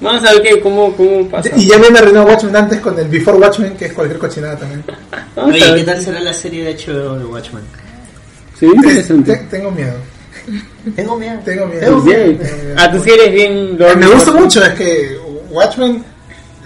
vamos 0.00 0.24
a 0.24 0.32
ver 0.32 0.42
qué, 0.42 0.60
cómo, 0.60 0.96
cómo 0.96 1.28
pasa. 1.28 1.50
Y 1.56 1.66
ya 1.66 1.76
habían 1.76 1.96
arruinado 1.96 2.26
Watchmen 2.26 2.56
antes 2.56 2.80
con 2.80 2.98
el 2.98 3.08
Before 3.08 3.38
Watchmen, 3.38 3.76
que 3.76 3.86
es 3.86 3.92
cualquier 3.92 4.18
cochinada 4.18 4.56
también. 4.56 4.82
Oye. 5.36 5.74
¿qué 5.76 5.82
tal 5.84 6.00
será 6.02 6.20
la 6.20 6.32
serie 6.32 6.64
de 6.64 6.74
HBO 6.74 7.18
de 7.18 7.24
Watchmen? 7.26 7.62
Sí, 8.58 8.66
interesante. 8.66 9.36
Te- 9.36 9.44
tengo 9.56 9.70
miedo. 9.70 9.92
Tengo 10.96 11.16
miedo. 11.16 11.38
Tengo 11.44 11.66
miedo. 11.66 11.80
Tengo 11.80 12.00
miedo. 12.02 12.20
Tengo 12.38 12.38
miedo. 12.62 12.74
Ah, 12.78 12.90
tú 12.90 13.02
sí 13.04 13.10
eres 13.10 13.32
bien... 13.32 13.76
Me 13.98 14.06
gusta 14.06 14.32
mucho, 14.32 14.64
es 14.64 14.72
que 14.74 15.18
Watchmen, 15.50 16.02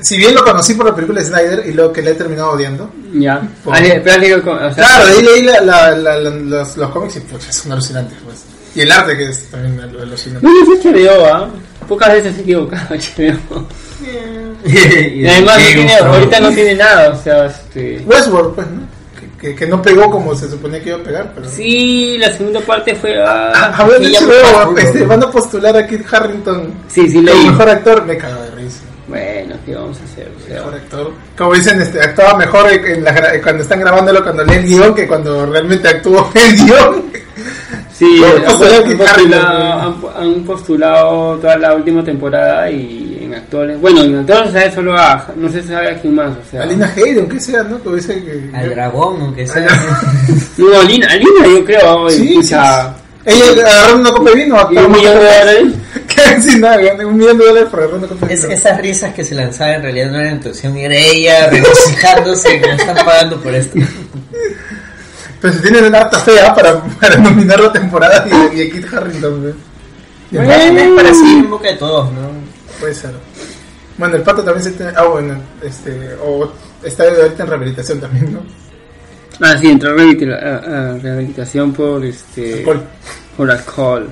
si 0.02 0.16
bien 0.18 0.34
lo 0.34 0.44
conocí 0.44 0.74
por 0.74 0.86
la 0.86 0.94
película 0.94 1.20
de 1.20 1.26
Snyder 1.26 1.66
y 1.66 1.72
luego 1.72 1.92
que 1.92 2.02
le 2.02 2.10
he 2.10 2.14
terminado 2.14 2.50
odiando. 2.52 2.90
Ya. 3.14 3.40
Por- 3.64 3.74
Ah, 3.76 3.80
pero 4.04 4.16
o 4.52 4.74
sea, 4.74 4.84
Claro, 4.84 5.04
ahí 5.08 5.22
leí 5.22 5.42
la, 5.42 5.60
la- 5.60 5.90
la- 5.96 6.18
los, 6.18 6.76
los 6.76 6.90
cómics 6.90 7.16
y 7.16 7.20
pucha, 7.20 7.52
son 7.52 7.72
alucinantes. 7.72 8.18
Pues. 8.24 8.44
Y 8.74 8.80
el 8.80 8.90
arte 8.92 9.16
que 9.16 9.24
es 9.24 9.46
también 9.50 9.80
al- 9.80 10.00
alucinante. 10.00 10.46
No, 10.46 10.52
no 10.52 10.74
es 10.74 10.84
HBO, 10.84 11.26
¿ah? 11.26 11.48
Pocas 11.88 12.12
veces 12.12 12.38
he 12.38 12.40
equivocado 12.42 12.86
HBO. 12.94 13.66
y 14.64 15.26
además 15.26 15.58
no 15.58 15.66
tiene, 15.74 15.96
ahorita 15.96 16.40
no 16.40 16.50
tiene 16.50 16.74
nada, 16.74 17.10
o 17.10 17.22
sea, 17.22 17.46
este... 17.46 18.02
Westworld, 18.06 18.54
pues, 18.54 18.66
¿no? 18.68 18.82
Que, 19.40 19.54
que, 19.56 19.66
no 19.66 19.82
pegó 19.82 20.08
como 20.08 20.34
se 20.36 20.48
suponía 20.48 20.80
que 20.80 20.90
iba 20.90 20.98
a 20.98 21.02
pegar, 21.02 21.32
pero... 21.34 21.48
Sí, 21.50 22.16
la 22.18 22.30
segunda 22.32 22.60
parte 22.60 22.94
fue... 22.94 23.20
Ah, 23.20 23.72
de 23.98 24.10
ya 24.12 24.20
HBO, 24.20 25.06
van 25.08 25.22
a 25.24 25.30
postular 25.30 25.76
a 25.76 25.86
Kit 25.86 26.02
Harrington 26.12 26.72
sí, 26.88 27.08
sí, 27.08 27.14
como 27.16 27.26
leí. 27.26 27.46
mejor 27.48 27.68
actor, 27.68 28.04
me 28.06 28.16
risa. 28.16 28.51
Bueno, 29.08 29.56
¿qué 29.66 29.74
vamos 29.74 29.98
a 30.00 30.04
hacer? 30.04 30.30
O 30.36 30.46
sea, 30.46 30.56
Mejor 30.58 30.74
actor. 30.74 31.12
Como 31.36 31.54
dicen, 31.54 31.82
este, 31.82 32.00
actuaba 32.00 32.38
mejor 32.38 32.70
en 32.72 33.02
la 33.04 33.14
gra- 33.14 33.42
cuando 33.42 33.62
están 33.62 33.80
grabándolo, 33.80 34.22
cuando 34.22 34.44
lee 34.44 34.54
el 34.54 34.64
guion, 34.66 34.94
que 34.94 35.06
cuando 35.08 35.44
realmente 35.46 35.88
actuó 35.88 36.30
el 36.34 36.56
guion. 36.56 37.04
sí, 37.92 38.22
han, 38.24 38.42
postulado 38.44 38.74
han 38.84 38.96
postulado, 38.96 39.12
Harington. 39.12 40.12
han- 40.16 40.22
han 40.22 40.44
postulado 40.44 41.36
toda 41.38 41.56
la 41.58 41.74
última 41.74 42.04
temporada 42.04 42.70
y 42.70 43.18
en 43.22 43.34
actores... 43.34 43.80
Bueno, 43.80 44.02
en 44.02 44.18
actores 44.20 44.52
se 44.52 44.58
sabe 44.60 44.72
solo 44.72 44.96
a... 44.96 45.26
No 45.36 45.48
se 45.48 45.62
sabe 45.62 45.90
a 45.90 46.00
quién 46.00 46.14
más, 46.14 46.30
o 46.30 46.50
sea... 46.50 46.62
Alina 46.62 46.92
Hayden, 46.96 47.18
aunque 47.20 47.40
sea, 47.40 47.62
¿no? 47.64 47.82
Que 47.82 47.90
dice 47.96 48.22
que... 48.24 48.56
Al 48.56 48.70
dragón, 48.70 49.20
aunque 49.20 49.46
sea. 49.46 49.66
No, 50.58 50.80
Alina, 50.80 51.08
Alina 51.10 51.46
yo 51.46 51.64
creo, 51.64 52.08
Sí, 52.10 52.36
o 52.38 52.42
sí. 52.42 52.54
Ella 53.24 53.44
agarró 53.68 53.98
una 54.00 54.10
copa 54.10 54.30
de 54.30 54.36
vino. 54.36 54.68
Y 54.70 54.76
un 54.78 54.90
millón 54.92 55.14
de 55.14 55.24
dólares. 55.24 55.64
Sin 56.42 56.60
nada, 56.60 56.76
gané 56.80 57.04
un 57.04 57.16
millón 57.16 57.38
de 57.38 57.44
dólares 57.46 57.68
por 57.70 57.80
agarrar 57.80 57.98
una 57.98 58.08
copa 58.08 58.26
de 58.26 58.34
Es, 58.34 58.42
vino. 58.42 58.54
esas 58.54 58.80
risas 58.80 59.14
que 59.14 59.24
se 59.24 59.34
lanzaban 59.34 59.74
en 59.76 59.82
realidad 59.82 60.10
no 60.10 60.18
eran 60.20 60.34
intención, 60.36 60.76
era 60.76 60.94
ella 60.96 61.48
regocijándose 61.50 62.60
que 62.60 62.66
me 62.66 62.74
están 62.74 62.96
pagando 63.04 63.40
por 63.40 63.54
esto. 63.54 63.78
Pero 65.40 65.54
si 65.54 65.60
tienen 65.60 65.84
una 65.86 65.98
harta 65.98 66.18
fea 66.20 66.54
para, 66.54 66.80
para 67.00 67.16
nominar 67.16 67.58
la 67.60 67.72
temporada 67.72 68.24
y, 68.54 68.58
y 68.58 68.68
a 68.68 68.70
Kit 68.72 68.86
Harrington, 68.94 69.42
¿no? 69.44 69.48
Y 70.30 70.36
el 70.36 70.44
Bueno. 70.46 70.64
Batman, 70.64 70.78
Es 70.78 70.90
para 71.02 71.14
seguir 71.14 71.38
en 71.38 71.50
boca 71.50 71.68
de 71.68 71.74
todos, 71.76 72.12
¿no? 72.12 72.30
Puede 72.80 72.94
ser. 72.94 73.10
Bueno, 73.98 74.16
el 74.16 74.22
pato 74.22 74.42
también 74.42 74.64
se 74.64 74.70
tiene. 74.72 74.92
Ah, 74.96 75.02
bueno, 75.04 75.36
este. 75.62 76.14
O 76.24 76.50
está 76.82 77.02
ahorita 77.04 77.42
en 77.42 77.48
rehabilitación 77.48 78.00
también, 78.00 78.32
¿no? 78.32 78.40
Ah, 79.40 79.56
sí, 79.60 79.68
entró 79.70 79.90
a, 79.90 79.94
rehabilita- 79.94 80.38
a- 80.40 80.90
a 80.94 80.98
rehabilitación 80.98 81.72
por 81.72 82.04
este... 82.04 82.58
Alcohol. 82.60 82.82
Por 83.36 83.50
alcohol. 83.50 84.08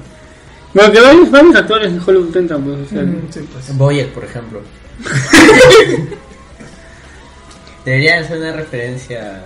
Bueno, 0.72 0.92
que 0.92 1.00
varios, 1.00 1.30
varios 1.30 1.56
actores 1.56 1.92
en 1.92 2.00
Hollywood 2.00 2.36
entran, 2.36 2.62
pues, 2.62 2.78
o 2.78 2.88
sea... 2.88 3.02
Mm, 3.02 3.28
sí, 3.30 3.40
pues. 3.52 3.76
Boyer, 3.76 4.08
por 4.12 4.24
ejemplo. 4.24 4.62
Deberían 7.84 8.24
hacer 8.24 8.38
una 8.38 8.52
referencia. 8.52 9.42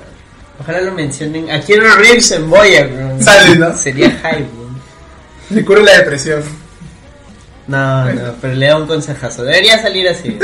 Ojalá 0.61 0.81
lo 0.83 0.93
mencionen. 0.93 1.51
A 1.51 1.61
Keanu 1.61 1.85
Reeves 1.97 2.31
en 2.33 2.51
Boyer, 2.51 2.89
bro. 2.89 3.23
Sale, 3.23 3.57
¿no? 3.57 3.77
Sería 3.77 4.11
hype, 4.11 4.49
bro. 4.55 4.69
Le 5.51 5.65
cura 5.65 5.81
la 5.83 5.99
depresión. 5.99 6.43
No, 7.67 8.13
no, 8.13 8.35
pero 8.41 8.55
le 8.55 8.67
da 8.67 8.77
un 8.77 8.87
consejazo. 8.87 9.45
Debería 9.45 9.81
salir 9.81 10.09
así. 10.09 10.39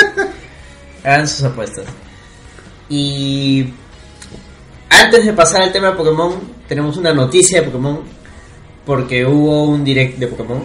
Hagan 1.04 1.28
sus 1.28 1.42
apuestas. 1.44 1.84
Y 2.88 3.72
antes 4.88 5.24
de 5.24 5.32
pasar 5.32 5.62
al 5.62 5.72
tema 5.72 5.90
de 5.90 5.96
Pokémon, 5.96 6.40
tenemos 6.68 6.96
una 6.96 7.12
noticia 7.12 7.60
de 7.60 7.66
Pokémon. 7.66 8.00
Porque 8.90 9.24
hubo 9.24 9.66
un 9.66 9.84
direct 9.84 10.18
de 10.18 10.26
Pokémon. 10.26 10.64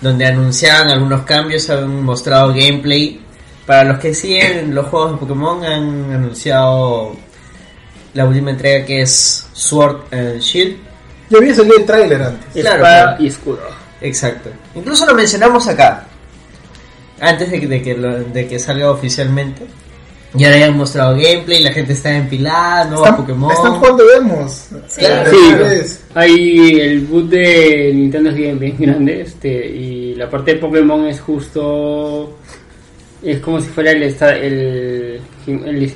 Donde 0.00 0.24
anunciaban 0.24 0.88
algunos 0.90 1.20
cambios, 1.20 1.68
han 1.68 2.02
mostrado 2.02 2.48
gameplay. 2.48 3.20
Para 3.66 3.84
los 3.84 3.98
que 3.98 4.14
siguen 4.14 4.74
los 4.74 4.86
juegos 4.86 5.12
de 5.12 5.16
Pokémon, 5.18 5.62
han 5.62 6.12
anunciado 6.14 7.14
la 8.14 8.24
última 8.24 8.52
entrega 8.52 8.86
que 8.86 9.02
es 9.02 9.46
Sword 9.52 9.98
and 10.12 10.40
Shield. 10.40 10.78
Yo 11.28 11.36
había 11.38 11.54
salido 11.54 11.76
el 11.76 11.84
tráiler 11.84 12.22
antes. 12.22 12.46
Claro, 12.62 12.76
Espada 12.86 13.16
y 13.20 13.26
escudo. 13.26 13.60
Exacto. 14.00 14.48
Incluso 14.74 15.04
lo 15.04 15.14
mencionamos 15.14 15.68
acá. 15.68 16.06
Antes 17.20 17.50
de 17.50 17.60
que, 17.60 17.66
de 17.66 17.82
que, 17.82 17.94
lo- 17.94 18.24
de 18.24 18.48
que 18.48 18.58
salga 18.58 18.90
oficialmente. 18.90 19.66
Y 20.34 20.44
ahora 20.44 20.58
ya 20.58 20.66
han 20.66 20.76
mostrado 20.78 21.14
gameplay, 21.14 21.62
la 21.62 21.72
gente 21.72 21.92
está 21.92 22.16
empilada, 22.16 22.86
nuevos 22.86 23.06
Están, 23.08 23.20
Pokémon. 23.22 23.52
están 23.52 23.74
jugando 23.74 24.04
demos. 24.06 24.52
Sí. 24.88 25.00
Claro. 25.00 25.30
Sí, 25.30 25.36
Es- 25.74 26.04
hay 26.14 26.80
el 26.80 27.00
boot 27.02 27.28
de 27.28 27.92
Nintendo 27.94 28.30
es 28.30 28.36
bien, 28.36 28.58
bien 28.58 28.76
grande, 28.78 29.20
este, 29.20 29.66
y 29.68 30.14
la 30.14 30.30
parte 30.30 30.54
de 30.54 30.60
Pokémon 30.60 31.06
es 31.06 31.20
justo... 31.20 32.38
Es 33.22 33.38
como 33.40 33.60
si 33.60 33.68
fuera 33.68 33.90
el... 33.92 34.02
esta- 34.04 34.36
el, 34.36 35.20
gim- 35.46 35.64
el- 35.66 35.92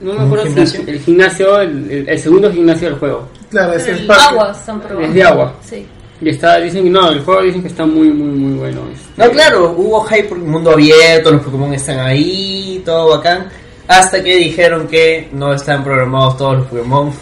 no 0.00 0.12
me 0.12 0.18
¿Un 0.20 0.26
acuerdo 0.26 0.44
si- 0.44 0.50
gimnasio? 0.52 0.80
el 0.86 1.00
gimnasio, 1.00 1.60
el, 1.60 1.90
el- 1.90 2.08
el 2.08 2.18
segundo 2.18 2.52
gimnasio 2.52 2.90
del 2.90 2.98
juego. 2.98 3.28
Claro, 3.50 3.72
es 3.72 3.88
el 3.88 3.98
el 4.00 4.10
agua 4.10 4.52
están 4.52 4.78
probando. 4.80 5.08
Es 5.08 5.14
de 5.14 5.22
agua. 5.24 5.54
Sí. 5.68 5.86
Y 6.22 6.28
está, 6.28 6.60
dicen 6.60 6.84
que 6.84 6.90
no, 6.90 7.10
el 7.10 7.20
juego 7.20 7.40
dicen 7.42 7.62
que 7.62 7.68
está 7.68 7.86
muy, 7.86 8.10
muy, 8.10 8.28
muy 8.28 8.58
bueno. 8.58 8.82
este. 8.92 9.08
No, 9.24 9.30
claro, 9.32 9.74
hubo 9.76 10.02
hype 10.04 10.24
por 10.24 10.36
el 10.38 10.44
mundo 10.44 10.70
abierto, 10.72 11.30
los 11.32 11.42
Pokémon 11.42 11.72
están 11.74 11.98
ahí, 11.98 12.82
todo 12.84 13.16
bacán. 13.16 13.48
Hasta 13.90 14.22
que 14.22 14.36
dijeron 14.36 14.86
que 14.86 15.28
no 15.32 15.52
están 15.52 15.82
programados 15.82 16.36
todos 16.36 16.58
los 16.58 16.66
Pokémon. 16.68 17.12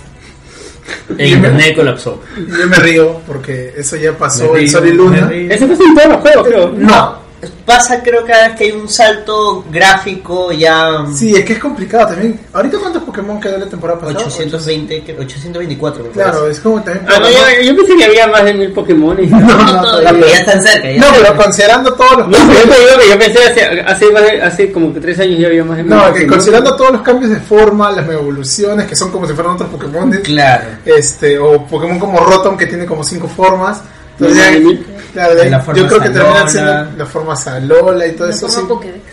El 1.19 1.33
internet 1.33 1.75
colapsó. 1.75 2.23
Yo 2.37 2.67
me 2.69 2.77
río 2.77 3.23
porque 3.27 3.73
eso 3.75 3.97
ya 3.97 4.13
pasó 4.13 4.55
en 4.55 4.69
Sol 4.69 4.87
y 4.87 4.93
Luna. 4.93 5.31
Eso 5.33 5.67
pasa 5.67 5.83
en 5.83 5.95
todos 5.95 6.09
los 6.09 6.21
juegos, 6.21 6.47
creo. 6.47 6.69
No, 6.77 7.19
pasa 7.65 8.03
creo 8.03 8.25
cada 8.27 8.49
vez 8.49 8.57
que 8.57 8.65
hay 8.65 8.73
un 8.73 8.89
salto 8.89 9.65
gráfico 9.71 10.51
ya 10.53 11.05
Sí, 11.15 11.37
es 11.37 11.45
que 11.45 11.53
es 11.53 11.59
complicado 11.59 12.09
también. 12.09 12.41
¿Ahorita 12.53 12.79
cuántos 12.79 13.03
Pokémon 13.05 13.41
quedó 13.41 13.59
la 13.59 13.67
temporada 13.67 14.01
pasada? 14.01 14.25
820, 14.27 15.03
que- 15.05 15.13
824 15.13 16.03
me 16.05 16.11
Claro, 16.11 16.33
parece. 16.41 16.51
es 16.51 16.61
como 16.61 16.83
también. 16.83 17.07
Ah, 17.09 17.19
no, 17.21 17.29
yo, 17.31 17.39
yo 17.63 17.77
pensé 17.77 17.97
que 17.97 18.05
había 18.07 18.27
más 18.27 18.45
de 18.45 18.55
mil 18.55 18.73
Pokémon. 18.73 19.17
No, 19.31 19.39
no, 19.41 19.73
No, 19.73 19.83
todavía. 19.83 20.13
No, 20.13 20.19
pero 20.19 20.27
ya 20.33 20.39
están 20.39 20.63
cerca. 20.63 20.91
Ya 20.91 21.01
No, 21.01 21.07
pero 21.13 21.27
cerca. 21.27 21.43
considerando 21.45 21.95
todos 21.95 22.17
los 22.19 22.29
No, 22.29 22.39
yo 22.39 22.61
te 22.63 22.81
digo 22.81 23.01
que 23.03 23.09
yo 23.09 23.19
pensé 23.19 23.45
hace, 23.45 23.81
hace, 23.83 24.11
más 24.13 24.23
de- 24.23 24.43
hace 24.43 24.73
como 24.73 24.93
que 24.95 25.01
tres 25.01 25.19
años 25.21 25.39
ya 25.39 25.47
había 25.49 25.65
más 25.65 25.77
de 25.77 25.83
mil 25.85 25.95
No, 25.95 26.05
que 26.07 26.11
Pokémon. 26.11 26.31
considerando 26.31 26.77
todos 26.77 26.91
los 26.93 27.03
cambios 27.03 27.31
de 27.31 27.41
forma, 27.41 27.91
las 27.93 28.05
mega 28.07 28.19
evoluciones, 28.21 28.87
que 28.87 28.97
son 28.97 29.11
como 29.13 29.27
si 29.27 29.35
fueran 29.35 29.55
otros 29.55 29.69
Pokémon, 29.71 30.11
Claro. 30.25 30.65
este, 30.85 31.39
o 31.39 31.65
Pokémon 31.67 31.99
como 32.01 32.19
Rotom, 32.21 32.57
que 32.57 32.67
tiene 32.67 32.85
como 32.87 33.05
cinco 33.05 33.29
formas. 33.29 33.81
Entonces, 34.21 34.63
No, 34.63 34.71
claro, 35.13 35.35
de 35.35 35.51
La 35.51 35.65
yo 35.75 35.87
creo 35.87 36.01
que 36.01 36.11
terminan 36.11 36.51
siendo 36.51 36.85
la 36.97 37.07
forma 37.07 37.37
Salola 37.37 38.07
y 38.07 38.13
todo 38.13 38.29
eso. 38.29 38.49
forma 38.49 38.61
sí. 38.61 38.67
Pokédex. 38.69 39.05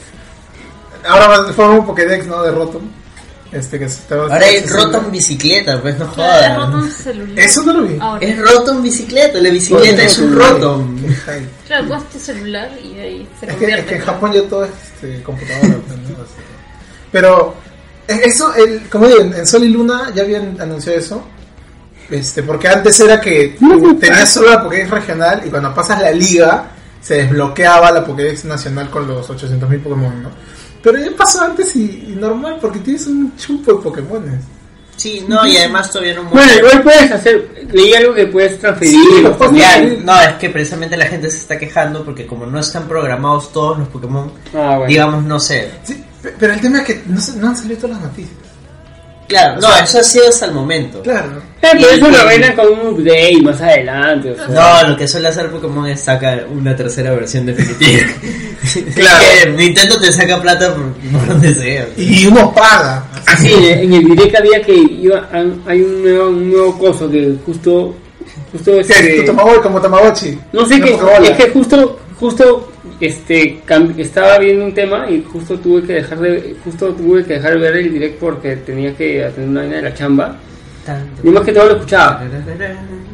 Ahora 1.07 1.53
forma 1.53 1.85
Pokédex, 1.85 2.25
¿no? 2.27 2.41
De 2.43 2.51
Rotom. 2.51 2.81
Este, 3.51 3.79
que 3.79 3.87
se 3.87 4.01
estaba- 4.01 4.23
Ahora 4.23 4.49
es 4.49 4.69
Rotom 4.69 5.11
bicicleta, 5.11 5.79
pues 5.81 5.97
no 5.97 6.07
jodas. 6.07 6.57
Rotom 6.57 6.91
celular. 6.91 7.39
Eso 7.39 7.61
no 7.61 7.73
lo 7.73 7.81
vi. 7.83 7.97
Ahora. 8.01 8.25
Es 8.25 8.37
Rotom 8.39 8.81
bicicleta, 8.81 9.39
la 9.39 9.49
bicicleta 9.49 10.03
es 10.03 10.17
un 10.19 10.35
Rotom. 10.35 10.97
Claro, 11.67 11.87
pones 11.87 12.09
tu 12.09 12.19
celular 12.19 12.69
y 12.83 12.99
ahí 12.99 13.29
se 13.39 13.45
Es 13.45 13.55
que, 13.55 13.65
es 13.65 13.85
que 13.85 13.95
en 13.95 14.01
Japón 14.01 14.33
ya 14.33 14.41
todo 14.43 14.65
es 14.65 14.71
este, 14.95 15.21
computadora. 15.23 15.67
pues. 16.15 16.29
Pero 17.11 17.55
eh, 18.07 18.21
eso, 18.25 18.53
el, 18.55 18.89
como 18.89 19.07
digo, 19.07 19.21
en 19.21 19.47
Sol 19.47 19.63
y 19.63 19.69
Luna 19.69 20.11
ya 20.13 20.23
habían 20.23 20.59
anunciado 20.59 20.97
eso. 20.97 21.23
Este, 22.09 22.43
porque 22.43 22.67
antes 22.67 22.99
era 22.99 23.19
que 23.19 23.55
tú 23.59 23.95
tenías 23.99 24.31
solo 24.31 24.51
la 24.51 24.63
Pokédex 24.63 24.89
regional 24.91 25.41
y 25.45 25.49
cuando 25.49 25.73
pasas 25.73 26.01
la 26.01 26.11
liga 26.11 26.67
se 27.01 27.15
desbloqueaba 27.15 27.91
la 27.91 28.05
Pokédex 28.05 28.45
nacional 28.45 28.89
con 28.89 29.07
los 29.07 29.27
800.000 29.29 29.81
Pokémon, 29.81 30.23
¿no? 30.23 30.29
Pero 30.83 30.99
ya 30.99 31.09
pasó 31.17 31.41
antes 31.43 31.75
y, 31.75 32.05
y 32.09 32.15
normal 32.15 32.57
porque 32.61 32.79
tienes 32.79 33.07
un 33.07 33.35
chupo 33.37 33.73
de 33.73 33.81
Pokémones. 33.81 34.41
Sí, 34.97 35.25
no, 35.27 35.45
y 35.45 35.57
además 35.57 35.91
todavía 35.91 36.13
no 36.15 36.23
Bueno, 36.25 36.53
igual 36.57 36.81
puedes 36.83 37.11
hacer. 37.11 37.67
Leí 37.71 37.93
algo 37.93 38.13
que 38.13 38.27
puedes 38.27 38.57
transferir. 38.59 38.95
Sí, 38.95 39.99
no, 40.05 40.21
es 40.21 40.33
que 40.35 40.49
precisamente 40.49 40.95
la 40.95 41.05
gente 41.07 41.29
se 41.29 41.37
está 41.37 41.57
quejando 41.57 42.05
porque 42.05 42.25
como 42.25 42.45
no 42.45 42.59
están 42.59 42.87
programados 42.87 43.51
todos 43.51 43.77
los 43.79 43.87
Pokémon, 43.89 44.31
Ah, 44.53 44.75
bueno. 44.77 44.85
digamos, 44.85 45.23
no 45.25 45.37
sé. 45.39 45.69
Sí, 45.83 46.01
pero 46.39 46.53
el 46.53 46.61
tema 46.61 46.79
es 46.79 46.85
que 46.85 47.03
no 47.07 47.47
han 47.49 47.57
salido 47.57 47.77
todas 47.81 47.97
las 47.97 48.05
noticias. 48.05 48.37
Claro, 49.27 49.57
O 49.57 49.61
no, 49.61 49.67
sea- 49.73 49.83
eso 49.83 49.99
ha 49.99 50.03
sido 50.03 50.29
hasta 50.29 50.45
el 50.45 50.51
momento. 50.53 51.01
Claro. 51.01 51.41
Eh, 51.61 51.67
pero 51.71 51.89
eso 51.89 52.07
lo 52.09 52.25
ven 52.27 52.55
con 52.55 52.67
un 52.67 52.87
update 52.93 53.41
más 53.41 53.59
adelante. 53.59 54.31
O 54.31 54.35
sea. 54.35 54.47
No, 54.83 54.89
lo 54.89 54.97
que 54.97 55.07
suele 55.07 55.29
hacer 55.29 55.49
Pokémon 55.49 55.87
es 55.87 55.99
sacar 56.01 56.45
una 56.51 56.75
tercera 56.75 57.11
versión 57.11 57.45
definitiva. 57.45 58.03
Claro. 58.95 59.23
Que 59.43 59.49
Nintendo 59.51 59.99
te 59.99 60.11
saca 60.11 60.41
plata 60.41 60.73
por, 60.73 60.91
por 61.11 61.27
donde 61.27 61.53
sea. 61.53 61.87
Y 61.97 62.25
uno 62.27 62.51
paga. 62.53 63.03
Sí, 63.39 63.53
en 63.53 63.93
el 63.93 64.03
direct 64.05 64.35
había 64.39 64.61
que 64.61 64.73
iba, 64.73 65.27
hay 65.67 65.81
un 65.81 66.01
nuevo, 66.03 66.29
un 66.29 66.49
nuevo 66.51 66.77
coso 66.79 67.09
que 67.09 67.35
justo. 67.45 67.95
Justo 68.51 68.71
¿Qué? 68.71 68.79
este, 68.81 69.17
Tu 69.21 69.25
Tamagotchi, 69.25 69.61
como 69.61 69.81
Tamagotchi. 69.81 70.39
No 70.53 70.65
sé 70.65 70.79
qué, 70.81 70.97
es 71.23 71.31
que 71.37 71.49
justo, 71.51 71.99
justo, 72.19 72.71
este, 72.99 73.61
estaba 73.97 74.37
viendo 74.37 74.65
un 74.65 74.73
tema 74.73 75.09
y 75.09 75.23
justo 75.23 75.59
tuve 75.59 75.83
que 75.83 75.93
dejar 75.93 76.19
de, 76.19 76.55
justo 76.63 76.93
tuve 76.93 77.23
que 77.25 77.33
dejar 77.33 77.53
de 77.53 77.59
ver 77.59 77.77
el 77.77 77.93
direct 77.93 78.19
porque 78.19 78.55
tenía 78.57 78.95
que 78.95 79.23
atender 79.23 79.49
una 79.49 79.61
vaina 79.61 79.75
de 79.77 79.81
la 79.81 79.93
chamba. 79.93 80.37
Y 81.23 81.29
más 81.29 81.43
que 81.43 81.51
todo 81.51 81.65
lo 81.65 81.75
escuchaba. 81.75 82.23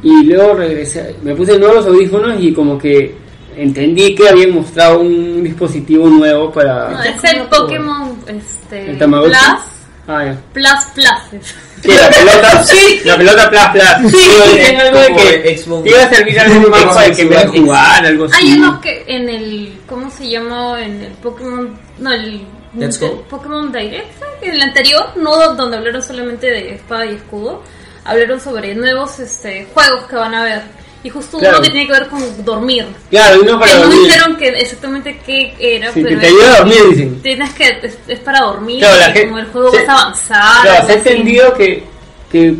Y 0.04 0.24
luego 0.26 0.56
regresé, 0.56 1.16
me 1.24 1.34
puse 1.36 1.54
de 1.54 1.60
nuevo 1.60 1.76
los 1.76 1.86
audífonos 1.86 2.36
y 2.40 2.54
como 2.54 2.78
que 2.78 3.16
entendí 3.56 4.14
que 4.16 4.30
habían 4.30 4.52
mostrado 4.52 5.00
un 5.00 5.44
dispositivo 5.44 6.08
nuevo 6.08 6.52
para 6.52 6.90
No, 6.90 7.04
es 7.04 7.24
el 7.24 7.42
Pokémon 7.44 8.18
este, 8.28 8.92
el 8.92 8.98
Tamagotchi. 8.98 9.32
Plus. 9.32 9.62
Ah, 10.08 10.26
ya. 10.26 10.38
Plus 10.54 10.86
Plus. 10.94 11.56
Que 11.82 11.96
la 11.96 12.10
pelota, 12.10 12.66
la 13.06 13.18
pelota 13.18 13.50
plas 13.50 13.70
plas. 13.70 14.12
Sí, 14.12 14.30
es 14.58 14.80
algo 14.80 15.00
de 15.00 15.16
que 15.16 15.38
de 15.40 15.90
iba 15.90 16.04
a 16.04 16.10
servir 16.10 16.40
algo 16.40 16.70
más 16.70 16.82
Xbox, 16.82 16.96
para 16.96 17.16
que 17.16 17.26
me 17.26 17.48
jugar, 17.48 18.06
algo 18.06 18.26
así. 18.26 18.36
Hay 18.36 18.54
uno 18.54 18.82
que 18.82 19.04
en 19.08 19.30
el. 19.30 19.80
¿Cómo 19.88 20.12
se 20.12 20.30
llama? 20.30 20.84
En 20.84 21.02
el 21.02 21.12
Pokémon. 21.14 21.80
No, 21.98 22.14
el. 22.14 22.42
Let's 22.76 23.00
go. 23.00 23.22
Pokémon 23.30 23.72
Direct. 23.72 24.20
¿sabes? 24.20 24.36
En 24.42 24.54
el 24.54 24.62
anterior, 24.62 25.12
no 25.18 25.54
donde 25.56 25.78
hablaron 25.78 26.02
solamente 26.02 26.48
de 26.48 26.76
espada 26.76 27.06
y 27.06 27.16
escudo. 27.16 27.64
Hablaron 28.06 28.40
sobre 28.40 28.74
nuevos 28.74 29.20
este, 29.20 29.68
juegos 29.74 30.04
que 30.04 30.16
van 30.16 30.34
a 30.34 30.44
ver. 30.44 30.62
Y 31.04 31.10
justo 31.10 31.40
Claro. 31.40 31.58
uno 31.58 31.66
que 31.66 31.72
tiene 31.72 31.88
que 31.88 31.94
ver 31.94 32.08
con 32.10 32.46
dormir. 32.46 32.86
Claro, 33.10 33.42
y 33.42 33.46
no 33.46 33.60
para 33.60 33.72
Que 33.72 33.78
no 33.80 33.86
dormir. 33.88 34.04
dijeron 34.04 34.36
que 34.38 34.48
exactamente 34.50 35.20
qué 35.26 35.56
era, 35.60 35.92
Sí, 35.92 36.04
que 36.04 36.10
pero 36.10 36.20
te 36.22 36.28
es- 36.28 36.34
ayuda 36.34 36.54
a 36.54 36.58
dormir, 36.60 36.78
dicen. 36.92 37.22
Tienes 37.22 37.54
que. 37.54 37.80
Es, 37.84 37.98
es 38.08 38.20
para 38.20 38.40
dormir. 38.42 38.80
Claro, 38.80 38.98
la 39.00 39.06
gente- 39.06 39.24
como 39.28 39.40
el 39.40 39.46
juego 39.48 39.72
se- 39.72 39.78
vas 39.86 39.90
a 39.90 40.02
avanzar. 40.04 40.62
Claro, 40.62 40.86
se 40.86 40.92
ha 40.92 40.96
entendido 40.96 41.54
que, 41.56 41.84
que 42.32 42.56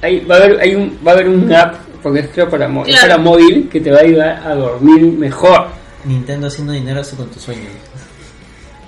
hay, 0.00 0.20
va, 0.20 0.34
a 0.36 0.38
haber, 0.38 0.60
hay 0.60 0.74
un, 0.76 0.98
va 1.06 1.10
a 1.10 1.14
haber 1.14 1.28
un 1.28 1.52
app, 1.52 1.74
porque 2.02 2.20
es 2.20 2.28
creo 2.32 2.48
para, 2.48 2.68
mo- 2.68 2.82
es 2.84 2.88
Claro. 2.92 3.02
para 3.02 3.18
móvil, 3.18 3.68
que 3.68 3.80
te 3.80 3.90
va 3.90 3.98
a 3.98 4.02
ayudar 4.02 4.42
a 4.46 4.54
dormir 4.54 5.02
mejor. 5.18 5.66
Nintendo 6.04 6.46
haciendo 6.48 6.72
dinero 6.72 7.00
con 7.16 7.28
tus 7.30 7.42
sueños. 7.42 7.66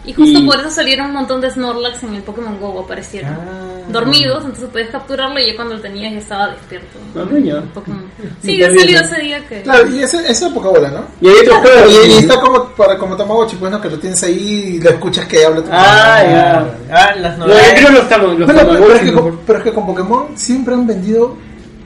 Y 0.06 0.12
justo 0.12 0.38
Y- 0.38 0.46
por 0.46 0.60
eso 0.60 0.70
salieron 0.70 1.06
un 1.06 1.12
montón 1.14 1.40
de 1.40 1.50
Snorlax 1.50 2.02
en 2.02 2.14
el 2.16 2.22
Pokémon 2.22 2.58
Go, 2.60 2.80
aparecieron. 2.80 3.32
Ah. 3.32 3.70
Dormidos, 3.88 4.44
entonces 4.44 4.68
podías 4.70 4.90
capturarlo 4.90 5.38
y 5.40 5.46
ya 5.48 5.56
cuando 5.56 5.74
lo 5.74 5.80
tenías 5.80 6.12
ya 6.12 6.18
estaba 6.18 6.48
despierto. 6.48 6.98
Ah. 7.16 7.24
Pokémon. 7.72 8.04
Sí, 8.42 8.60
salido 8.60 8.82
bien. 8.84 8.96
ese 9.04 9.20
día 9.20 9.46
que... 9.48 9.62
Claro, 9.62 9.88
y 9.88 10.02
ese, 10.02 10.18
ese 10.30 10.46
es 10.46 10.52
Pokébola, 10.52 10.90
¿no? 10.90 11.04
Y 11.20 11.28
sí. 11.30 12.18
está 12.18 12.38
como, 12.40 12.64
para, 12.70 12.98
como 12.98 13.16
Tamagotchi, 13.16 13.56
pues, 13.56 13.70
¿no? 13.72 13.80
Que 13.80 13.88
lo 13.90 13.98
tienes 13.98 14.22
ahí 14.22 14.74
y 14.76 14.80
lo 14.80 14.90
escuchas 14.90 15.26
que 15.26 15.44
habla 15.44 15.62
tu 15.62 15.68
Ah, 15.72 16.22
ya. 16.22 16.66
Ah, 16.92 17.14
las 17.16 17.38
No, 17.38 17.46
yo 17.46 17.52
novedades. 17.54 17.80
creo 17.80 17.90
los 17.92 18.08
tamo- 18.08 18.26
los 18.34 18.46
Bueno, 18.46 18.60
pero, 18.60 18.66
pero 18.66 18.72
es 18.72 18.78
Tamagotchi 18.78 18.98
que 19.06 19.12
mejor. 19.12 19.30
con, 19.30 19.40
pero 19.46 19.58
es 19.58 19.64
que 19.64 19.72
con 19.72 19.86
Pokémon 19.86 20.26
siempre 20.38 20.74
han 20.74 20.86
vendido 20.86 21.36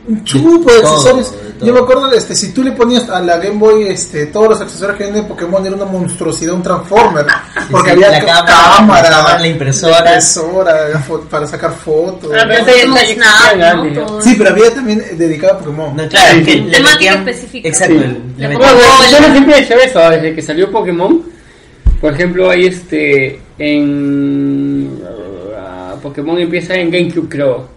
un 0.08 0.24
chupo 0.24 0.70
de 0.72 0.78
accesorios. 0.78 1.32
de. 1.32 1.66
Yo 1.66 1.72
me 1.72 1.80
acuerdo, 1.80 2.10
este, 2.12 2.34
si 2.36 2.52
tú 2.52 2.62
le 2.62 2.72
ponías 2.72 3.08
a 3.08 3.20
la 3.20 3.36
Game 3.38 3.58
Boy 3.58 3.88
este, 3.88 4.26
todos 4.26 4.48
los 4.50 4.60
accesorios 4.60 4.96
que 4.96 5.04
vienen 5.04 5.22
de 5.22 5.28
Pokémon, 5.28 5.64
era 5.66 5.74
una 5.74 5.84
monstruosidad, 5.86 6.54
un 6.54 6.62
Transformer. 6.62 7.26
Porque 7.70 7.90
sí, 7.90 7.96
había 7.96 8.10
la 8.10 8.24
cámara, 8.24 8.46
cámara, 8.76 9.10
la 9.10 9.16
cámara, 9.16 9.38
la 9.40 9.46
impresora. 9.48 10.18
la 10.18 11.00
para 11.28 11.46
sacar 11.46 11.72
fotos. 11.72 12.30
Ah, 12.34 12.44
pero 12.46 12.64
¿no? 13.76 14.06
Todo. 14.06 14.22
Sí, 14.22 14.34
pero 14.38 14.50
había 14.50 14.74
también 14.74 15.00
eh, 15.00 15.14
dedicado 15.16 15.54
a 15.54 15.58
Pokémon. 15.58 15.96
No, 15.96 16.08
claro, 16.08 16.34
Sí, 16.38 16.44
que 16.44 16.52
Temática 16.70 16.94
metían- 16.94 17.28
específica. 17.28 17.68
Exacto, 17.68 17.94
Sí. 17.94 18.44
Bueno, 18.46 18.58
yo 19.10 19.18
siempre 19.32 19.56
he 19.56 19.60
hecho 19.62 19.74
eso, 19.74 20.10
desde 20.10 20.34
que 20.34 20.42
salió 20.42 20.70
Pokémon. 20.70 21.22
Por 22.00 22.12
ejemplo, 22.12 22.50
hay 22.50 22.66
este. 22.66 23.40
En. 23.58 25.00
ah, 25.58 25.96
Pokémon 26.00 26.38
empieza 26.38 26.74
en 26.74 26.90
GameCube, 26.90 27.28
creo. 27.28 27.68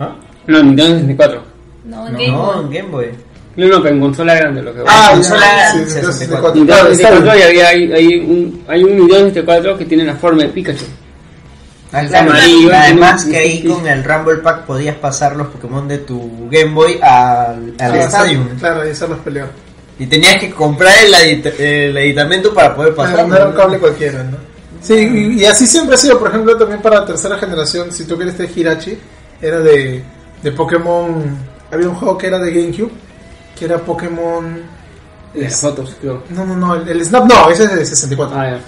¿Ah? 0.00 0.16
No, 0.46 0.58
en 0.58 0.66
Nintendo 0.66 0.94
64. 0.94 1.42
No, 1.84 2.06
en 2.06 2.12
No, 2.12 2.18
Game 2.18 2.32
no, 2.32 2.42
Boy. 2.46 2.64
en 2.64 2.70
Game 2.72 2.88
Boy. 2.90 3.06
No, 3.56 3.66
no, 3.68 3.82
pero 3.82 3.94
en 3.94 4.00
consola 4.00 4.34
grande 4.34 4.62
lo 4.62 4.74
que 4.74 4.80
va. 4.82 4.86
Ah, 4.90 5.10
consola 5.14 5.40
ya, 5.46 5.72
sí, 5.72 5.78
64. 5.90 6.12
64. 6.12 6.54
Nintendo 6.54 6.74
Claro, 6.74 6.92
está 6.92 7.08
64 7.08 7.32
bien. 7.32 7.38
y 7.38 7.42
había, 7.48 7.68
hay, 7.68 7.92
hay 7.92 8.18
un, 8.20 8.64
hay 8.68 8.84
un 8.84 8.90
Nintendo 8.96 9.18
64 9.28 9.78
que 9.78 9.84
tiene 9.86 10.04
la 10.04 10.14
forma 10.16 10.42
de 10.42 10.48
Pikachu. 10.50 10.84
Ah, 11.92 12.00
amarillo, 12.18 12.70
Además 12.74 13.24
que 13.24 13.36
ahí 13.36 13.62
con 13.64 13.86
el 13.86 14.02
Rumble 14.04 14.36
Pack 14.38 14.64
podías 14.66 14.96
pasar 14.96 15.36
los 15.36 15.46
Pokémon 15.48 15.86
de 15.88 15.98
tu 15.98 16.48
Game 16.50 16.74
Boy 16.74 16.98
al, 17.00 17.74
al 17.78 17.92
Ah, 17.94 18.02
Stadium. 18.04 18.48
Claro, 18.58 18.82
ahí 18.82 18.94
se 18.94 19.06
los 19.08 19.18
peleó. 19.20 19.46
Y 19.98 20.06
tenías 20.06 20.36
que 20.36 20.50
comprar 20.50 20.92
el, 21.04 21.14
adit- 21.14 21.58
el 21.58 21.96
aditamento 21.96 22.52
para 22.52 22.74
poder 22.76 22.94
pasar. 22.94 23.20
Ah, 23.20 23.26
No 23.26 23.36
era 23.36 23.46
un 23.46 23.54
cable 23.54 23.78
cualquiera, 23.78 24.22
¿no? 24.24 24.36
Sí, 24.82 24.94
y, 24.94 25.40
y 25.40 25.44
así 25.46 25.66
siempre 25.66 25.94
ha 25.94 25.98
sido, 25.98 26.18
por 26.18 26.28
ejemplo, 26.28 26.54
también 26.58 26.82
para 26.82 27.00
la 27.00 27.06
tercera 27.06 27.38
generación, 27.38 27.90
si 27.90 28.04
tú 28.04 28.16
quieres 28.16 28.36
de 28.36 28.50
Hirachi, 28.54 28.98
era 29.40 29.60
de, 29.60 30.02
de 30.42 30.52
Pokémon, 30.52 31.24
había 31.70 31.88
un 31.88 31.94
juego 31.94 32.16
que 32.18 32.26
era 32.26 32.38
de 32.38 32.52
GameCube, 32.52 32.92
que 33.58 33.64
era 33.64 33.78
Pokémon... 33.78 34.76
Las 35.34 35.60
fotos, 35.60 35.94
creo. 36.00 36.22
no, 36.30 36.46
no, 36.46 36.56
no, 36.56 36.74
el, 36.76 36.88
el 36.88 37.04
Snap 37.04 37.26
no, 37.26 37.50
ese 37.50 37.64
es 37.64 37.74
de 37.74 37.84
64. 37.84 38.38
Ah, 38.38 38.50
ya. 38.50 38.60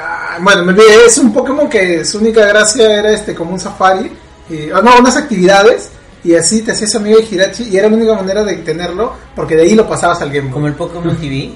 Ah, 0.00 0.38
bueno, 0.40 0.64
me 0.64 0.72
olvidé, 0.72 1.04
es 1.06 1.18
un 1.18 1.32
Pokémon 1.32 1.68
que 1.68 2.02
su 2.04 2.18
única 2.18 2.46
gracia 2.46 2.98
era 2.98 3.10
este 3.10 3.34
como 3.34 3.52
un 3.52 3.60
safari, 3.60 4.10
y, 4.48 4.70
ah, 4.70 4.80
no, 4.82 4.98
unas 4.98 5.16
actividades, 5.16 5.90
y 6.24 6.34
así 6.34 6.62
te 6.62 6.72
hacías 6.72 6.94
amigo 6.94 7.18
de 7.18 7.26
Hirachi, 7.30 7.64
y 7.64 7.76
era 7.76 7.88
la 7.88 7.96
única 7.96 8.14
manera 8.14 8.44
de 8.44 8.56
tenerlo, 8.56 9.14
porque 9.34 9.56
de 9.56 9.62
ahí 9.62 9.74
lo 9.74 9.88
pasabas 9.88 10.20
al 10.22 10.30
Game 10.30 10.48
Boy. 10.48 10.52
Como 10.52 10.66
el 10.66 10.74
Pokémon 10.74 11.16
TV. 11.16 11.54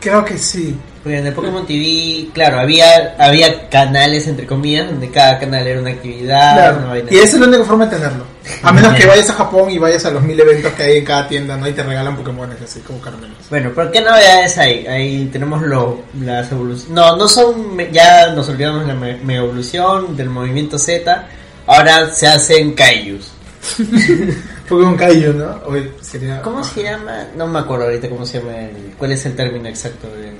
Creo 0.00 0.24
que 0.24 0.38
sí. 0.38 0.76
Porque 1.04 1.18
en 1.18 1.26
el 1.26 1.34
Pokémon 1.34 1.66
TV, 1.66 2.30
claro, 2.32 2.58
había 2.60 3.14
había 3.18 3.68
canales, 3.68 4.26
entre 4.26 4.46
comillas, 4.46 4.86
donde 4.90 5.10
cada 5.10 5.38
canal 5.38 5.66
era 5.66 5.78
una 5.78 5.90
actividad. 5.90 6.54
Claro. 6.54 6.78
una 6.78 6.86
vaina 6.88 7.08
Y 7.12 7.16
esa 7.18 7.36
es 7.36 7.40
la 7.40 7.46
única 7.46 7.64
forma 7.64 7.84
de 7.86 7.96
tenerlo. 7.96 8.24
A 8.62 8.72
menos 8.72 8.94
que 8.94 9.04
vayas 9.06 9.28
a 9.28 9.34
Japón 9.34 9.70
y 9.70 9.76
vayas 9.78 10.02
a 10.06 10.10
los 10.10 10.22
mil 10.22 10.40
eventos 10.40 10.72
que 10.72 10.82
hay 10.82 10.96
en 10.98 11.04
cada 11.04 11.28
tienda, 11.28 11.56
¿no? 11.58 11.68
Y 11.68 11.72
te 11.74 11.82
regalan 11.82 12.16
Pokémon 12.16 12.50
así 12.64 12.80
como 12.80 13.00
caramelos. 13.02 13.36
Bueno, 13.50 13.70
pero 13.74 13.92
¿qué 13.92 14.00
novedades 14.00 14.56
hay? 14.56 14.86
Ahí 14.86 15.28
tenemos 15.30 15.60
lo, 15.60 16.00
las 16.22 16.50
evoluciones. 16.50 16.88
No, 16.90 17.16
no 17.18 17.28
son. 17.28 17.76
Ya 17.92 18.30
nos 18.32 18.48
olvidamos 18.48 18.80
de 18.80 18.86
la 18.86 18.94
me- 18.94 19.16
mega 19.18 19.40
evolución, 19.42 20.16
del 20.16 20.30
movimiento 20.30 20.78
Z. 20.78 21.26
Ahora 21.66 22.08
se 22.14 22.26
hacen 22.26 22.72
Kaijus. 22.72 23.30
Pokémon 24.68 24.96
Kaiju, 24.96 25.32
¿no? 25.34 25.60
Oye, 25.66 25.90
sería... 26.00 26.40
¿Cómo 26.42 26.64
se 26.64 26.82
llama? 26.82 27.26
No 27.36 27.46
me 27.46 27.58
acuerdo 27.58 27.84
ahorita 27.84 28.08
cómo 28.08 28.24
se 28.24 28.38
llama. 28.38 28.58
el- 28.58 28.94
¿Cuál 28.98 29.12
es 29.12 29.26
el 29.26 29.36
término 29.36 29.68
exacto 29.68 30.06
de, 30.08 30.32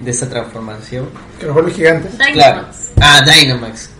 de 0.00 0.10
esa 0.10 0.28
transformación? 0.28 1.08
Que 1.38 1.46
los 1.46 1.54
vuelve 1.54 1.72
gigantes. 1.72 2.12
Claro. 2.32 2.56
Dynamax. 2.60 2.90
Ah, 3.00 3.20
Dynamax. 3.24 3.90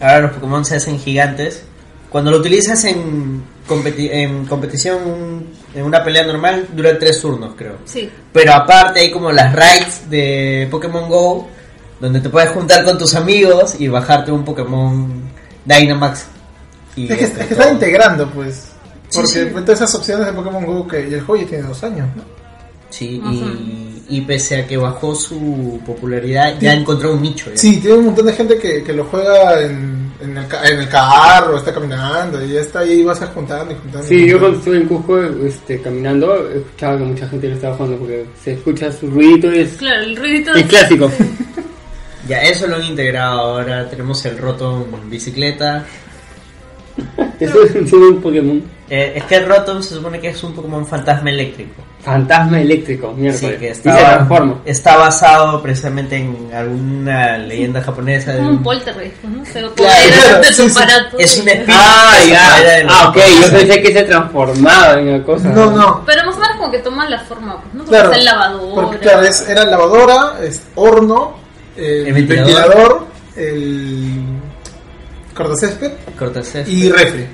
Ahora 0.00 0.20
los 0.20 0.32
Pokémon 0.32 0.64
se 0.64 0.76
hacen 0.76 0.98
gigantes. 0.98 1.62
Cuando 2.10 2.30
lo 2.30 2.38
utilizas 2.38 2.82
en, 2.84 3.42
competi- 3.68 4.08
en 4.10 4.46
competición, 4.46 5.44
en 5.74 5.84
una 5.84 6.02
pelea 6.02 6.24
normal, 6.24 6.68
dura 6.72 6.98
tres 6.98 7.20
turnos, 7.20 7.54
creo. 7.56 7.76
Sí. 7.84 8.08
Pero 8.32 8.54
aparte 8.54 9.00
hay 9.00 9.10
como 9.10 9.30
las 9.32 9.52
raids 9.54 10.08
de 10.08 10.68
Pokémon 10.70 11.08
Go, 11.08 11.48
donde 12.00 12.20
te 12.20 12.30
puedes 12.30 12.50
juntar 12.50 12.84
con 12.84 12.96
tus 12.96 13.14
amigos 13.14 13.74
y 13.78 13.88
bajarte 13.88 14.32
un 14.32 14.44
Pokémon 14.44 15.22
Dynamax. 15.64 16.26
Y 16.96 17.10
Es 17.12 17.18
que, 17.18 17.24
este, 17.24 17.40
es 17.42 17.46
que 17.48 17.54
está 17.54 17.70
integrando, 17.70 18.30
pues. 18.30 18.68
Porque 19.12 19.28
sí. 19.28 19.46
todas 19.52 19.70
esas 19.80 19.94
opciones 19.94 20.26
de 20.26 20.32
Pokémon 20.32 20.64
Go 20.64 20.86
que 20.88 21.08
y 21.08 21.14
el 21.14 21.20
juego 21.22 21.42
ya 21.42 21.48
tiene 21.48 21.64
dos 21.68 21.82
años, 21.84 22.08
¿no? 22.16 22.22
Sí, 22.90 23.20
y, 23.24 23.87
y 24.08 24.20
pese 24.22 24.56
a 24.56 24.66
que 24.66 24.76
bajó 24.76 25.14
su 25.14 25.80
popularidad, 25.84 26.54
ya 26.60 26.72
encontró 26.72 27.12
un 27.12 27.22
nicho. 27.22 27.50
ya. 27.50 27.56
Sí, 27.56 27.78
tiene 27.78 27.98
un 27.98 28.06
montón 28.06 28.26
de 28.26 28.32
gente 28.32 28.58
que, 28.58 28.82
que 28.82 28.92
lo 28.92 29.04
juega 29.04 29.62
en, 29.62 30.10
en, 30.20 30.36
el, 30.36 30.44
en 30.64 30.78
el 30.80 30.88
carro, 30.88 31.58
está 31.58 31.72
caminando 31.74 32.42
y 32.44 32.52
ya 32.52 32.60
está 32.60 32.80
ahí 32.80 33.02
vas 33.02 33.20
a 33.22 33.26
juntando 33.28 33.72
y 33.72 33.76
juntando. 33.76 34.06
y 34.06 34.08
Sí, 34.08 34.26
yo 34.26 34.38
cuando 34.38 34.58
estuve 34.58 34.76
en 34.78 34.86
Cusco 34.86 35.22
este, 35.22 35.80
caminando, 35.80 36.48
escuchaba 36.50 36.98
que 36.98 37.04
mucha 37.04 37.28
gente 37.28 37.48
lo 37.48 37.54
estaba 37.54 37.76
jugando 37.76 37.98
porque 37.98 38.26
se 38.42 38.52
escucha 38.54 38.90
su 38.92 39.10
ruidito 39.10 39.52
y 39.52 39.60
es, 39.60 39.76
Claro, 39.76 40.02
el 40.02 40.16
ruidito 40.16 40.54
es 40.54 40.66
clásico. 40.66 41.10
Ya 42.28 42.42
eso 42.42 42.66
lo 42.66 42.76
han 42.76 42.84
integrado 42.84 43.40
ahora. 43.40 43.88
Tenemos 43.88 44.22
el 44.26 44.36
Rotom 44.36 44.84
bicicleta. 45.08 45.86
Eso 47.40 47.62
es 47.62 47.92
un 47.92 48.20
Pokémon. 48.20 48.62
Eh, 48.90 49.14
es 49.16 49.24
que 49.24 49.36
el 49.36 49.46
Rotom 49.46 49.82
se 49.82 49.94
supone 49.94 50.20
que 50.20 50.28
es 50.28 50.42
un 50.42 50.52
Pokémon 50.52 50.86
fantasma 50.86 51.30
eléctrico. 51.30 51.82
Fantasma 52.00 52.60
eléctrico, 52.60 53.12
mierda. 53.12 53.36
Sí, 53.38 53.46
que 53.48 53.54
y 53.56 53.58
se 53.58 53.70
está, 53.72 53.96
transforma. 53.98 54.60
está 54.64 54.96
basado 54.96 55.60
precisamente 55.60 56.16
en 56.16 56.48
alguna 56.54 57.36
leyenda 57.38 57.82
japonesa. 57.82 58.32
de 58.32 58.38
como 58.38 58.50
un 58.50 58.56
un- 58.58 58.62
poltergeist, 58.62 59.24
¿no? 59.24 59.44
Se 59.44 59.60
lo 59.60 59.74
Claro, 59.74 60.44
sí, 60.44 60.56
tu 60.62 60.68
sí. 60.70 60.76
aparato. 60.78 61.18
Es 61.18 61.38
un 61.40 61.48
espíritu. 61.48 61.72
Ah, 61.76 62.14
ya. 62.28 62.86
Ah, 62.88 63.08
ok, 63.08 63.16
yo 63.42 63.50
pensé 63.50 63.82
que 63.82 63.92
se 63.92 64.02
transformaba 64.04 64.94
en 65.00 65.08
una 65.08 65.24
cosa. 65.24 65.48
No, 65.48 65.70
no. 65.72 66.04
Pero 66.06 66.24
más 66.24 66.36
o 66.36 66.40
menos 66.40 66.56
como 66.56 66.70
que 66.70 66.78
toman 66.78 67.10
la 67.10 67.18
forma, 67.20 67.60
pues, 67.60 67.74
¿no? 67.74 67.78
Como 67.80 67.88
Claro, 67.90 68.04
está 68.06 68.18
el 68.18 68.24
lavador. 68.24 68.74
porque 68.74 68.98
claro, 68.98 69.22
es- 69.22 69.48
era 69.48 69.64
lavadora, 69.64 70.32
es 70.42 70.62
horno, 70.76 71.34
el, 71.76 72.06
El 72.06 72.12
ventilador. 72.14 72.46
ventilador, 72.46 73.06
el 73.36 74.20
cortacésped 75.34 75.92
Cortacésped. 76.18 76.72
y 76.72 76.90
refri. 76.90 77.26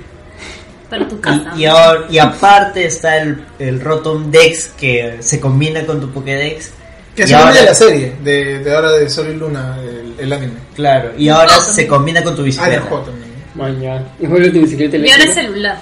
Para 0.89 1.07
tu 1.07 1.19
casa. 1.19 1.51
Y, 1.55 1.61
y 1.61 1.65
ahora- 1.65 2.05
y 2.09 2.17
aparte 2.19 2.85
está 2.85 3.17
el, 3.21 3.43
el 3.59 3.81
Rotom 3.81 4.29
Dex 4.31 4.67
que 4.77 5.17
se 5.19 5.39
combina 5.39 5.85
con 5.85 5.99
tu 5.99 6.09
Pokédex. 6.11 6.71
Que 7.15 7.23
es 7.23 7.33
ahora- 7.33 7.53
de 7.53 7.63
la 7.63 7.73
serie, 7.73 8.13
de, 8.23 8.59
de 8.59 8.75
ahora 8.75 8.91
de 8.91 9.09
Sol 9.09 9.27
y 9.29 9.35
Luna, 9.35 9.77
el, 9.81 10.15
el 10.19 10.33
anime. 10.33 10.53
Claro, 10.75 11.11
y 11.17 11.29
ahora 11.29 11.57
se 11.59 11.87
combina 11.87 12.21
con 12.23 12.35
tu 12.35 12.41
Ah, 12.41 12.43
de 12.43 12.49
bicicleta. 12.49 12.81
juego 12.81 13.03
también. 13.05 13.29
Mañana. 13.55 14.05
¿Y 14.19 14.25
juego 14.25 14.51
tu 14.51 14.59
bicicleta 14.61 14.97
Y 14.97 15.09
ahora 15.09 15.33
celular. 15.33 15.77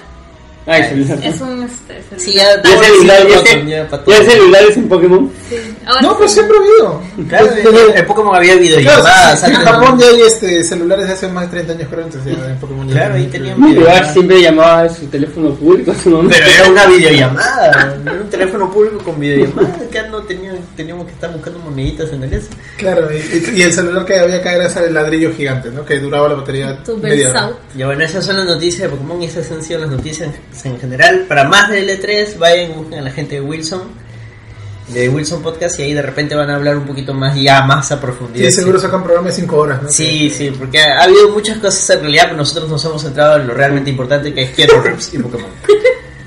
Ah, 0.66 0.82
celular. 0.82 1.18
Es 1.22 1.40
un 1.42 1.62
este, 1.62 2.02
celular. 2.02 2.18
Sí, 2.20 2.32
ya, 2.32 2.62
Ya 2.62 2.78
el 2.78 2.84
celular, 2.84 3.18
ya, 3.28 3.64
ya, 3.66 4.16
el 4.18 4.26
celular 4.30 4.62
es 4.70 4.76
un 4.78 4.88
Pokémon. 4.88 5.30
Sí. 5.50 5.56
Ahora 5.84 6.00
No, 6.00 6.08
sí. 6.10 6.14
pero 6.18 6.28
siempre 6.30 6.56
ha 6.56 6.60
habido. 6.60 7.02
Claro, 7.28 7.46
Pues, 7.46 7.58
en, 7.58 7.64
desde- 7.74 7.98
en 7.98 8.06
Pokémon 8.06 8.34
había 8.34 8.52
Claro, 8.52 8.62
videollamadas. 8.62 9.40
sí, 9.40 9.46
en. 9.50 9.56
Japón 9.56 9.98
ya 9.98 10.06
hay 10.06 10.20
este, 10.22 10.64
celulares 10.64 11.06
de 11.06 11.12
hace 11.12 11.28
más 11.28 11.44
de 11.44 11.50
30 11.50 11.72
años, 11.74 11.88
creo, 11.90 12.04
entonces 12.04 12.36
ya 12.38 12.50
en 12.50 12.56
Pokémon 12.56 12.88
ya 12.88 12.94
Claro, 12.94 13.14
ahí 13.14 13.26
teníamos- 13.26 13.68
Mi 13.68 13.74
lugar 13.74 14.12
siempre 14.12 14.40
llamaba 14.42 14.80
a 14.82 14.88
su 14.88 15.06
teléfono 15.08 15.50
público 15.54 15.90
a 15.90 15.94
su. 15.96 16.26
Pero 16.30 16.46
era 16.46 16.68
una 16.70 16.86
videollamada, 16.86 17.98
era 18.06 18.12
un 18.22 18.30
teléfono 18.30 18.70
público 18.72 18.98
con 19.04 19.20
videollamada. 19.20 19.76
Que 19.90 20.02
no 20.04 20.22
tenía, 20.22 20.54
teníamos 20.76 21.04
que 21.06 21.12
estar 21.12 21.30
buscando 21.30 21.58
moneditas 21.58 22.10
en 22.10 22.22
el 22.24 22.32
eso. 22.32 22.48
Claro, 22.78 23.08
y, 23.12 23.50
y- 23.58 23.62
el 23.62 23.72
celular 23.72 24.06
que 24.06 24.18
había 24.18 24.36
acá 24.36 24.54
era 24.54 24.66
ese 24.66 24.90
ladrillo 24.90 25.30
gigante, 25.36 25.70
¿no? 25.70 25.84
Que 25.84 25.98
duraba 26.00 26.28
la 26.30 26.34
batería 26.36 26.82
Tu 26.82 26.96
media 26.96 27.28
hora. 27.30 27.50
Y 27.76 27.82
bueno, 27.82 28.02
esas 28.02 28.24
son 28.24 28.38
las 28.38 28.46
noticias 28.46 28.90
de 28.90 28.96
Pokémon 28.96 29.20
y 29.22 29.26
esas 29.26 29.50
han 29.52 29.62
sido 29.62 29.80
las 29.80 29.90
noticias 29.90 30.30
en, 30.64 30.72
en 30.72 30.80
general. 30.80 31.24
Para 31.28 31.44
más 31.44 31.70
de 31.70 31.86
L3, 31.86 32.38
vayan 32.38 32.70
y 32.70 32.74
busquen 32.74 32.98
a 32.98 33.02
la 33.02 33.10
gente 33.10 33.36
de 33.36 33.40
Wilson, 33.40 33.82
de 34.88 35.08
Wilson 35.08 35.42
Podcast, 35.42 35.78
y 35.78 35.82
ahí 35.82 35.94
de 35.94 36.02
repente 36.02 36.34
van 36.34 36.50
a 36.50 36.56
hablar 36.56 36.76
un 36.76 36.86
poquito 36.86 37.14
más, 37.14 37.36
ya 37.36 37.62
más 37.62 37.90
a 37.92 38.00
profundidad. 38.00 38.46
Sí, 38.46 38.52
seguro 38.52 38.78
sacan 38.78 39.02
programa 39.02 39.28
de 39.28 39.34
5 39.34 39.56
horas, 39.56 39.82
¿no? 39.82 39.88
Sí, 39.90 40.30
sí, 40.30 40.52
porque 40.56 40.80
ha, 40.80 41.00
ha 41.00 41.04
habido 41.04 41.30
muchas 41.30 41.58
cosas 41.58 41.88
en 41.90 42.00
realidad, 42.00 42.24
pero 42.24 42.36
nosotros 42.36 42.68
nos 42.68 42.84
hemos 42.84 43.02
centrado 43.02 43.36
en 43.38 43.46
lo 43.46 43.54
realmente 43.54 43.90
importante 43.90 44.32
que 44.32 44.42
es 44.42 44.50
Quiero 44.50 44.80
Reps 44.82 45.14
y 45.14 45.18
Pokémon. 45.18 45.50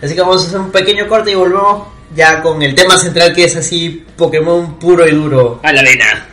Así 0.02 0.14
que 0.14 0.22
vamos 0.22 0.44
a 0.44 0.48
hacer 0.48 0.60
un 0.60 0.72
pequeño 0.72 1.08
corte 1.08 1.32
y 1.32 1.36
volvemos 1.36 1.88
ya 2.16 2.42
con 2.42 2.62
el 2.62 2.74
tema 2.76 2.98
central 2.98 3.34
que 3.34 3.46
es 3.46 3.56
así 3.56 4.06
Pokémon 4.16 4.80
puro 4.80 5.08
y 5.08 5.12
duro. 5.12 5.60
A 5.64 5.74
la 5.74 5.82
arena. 5.82 6.28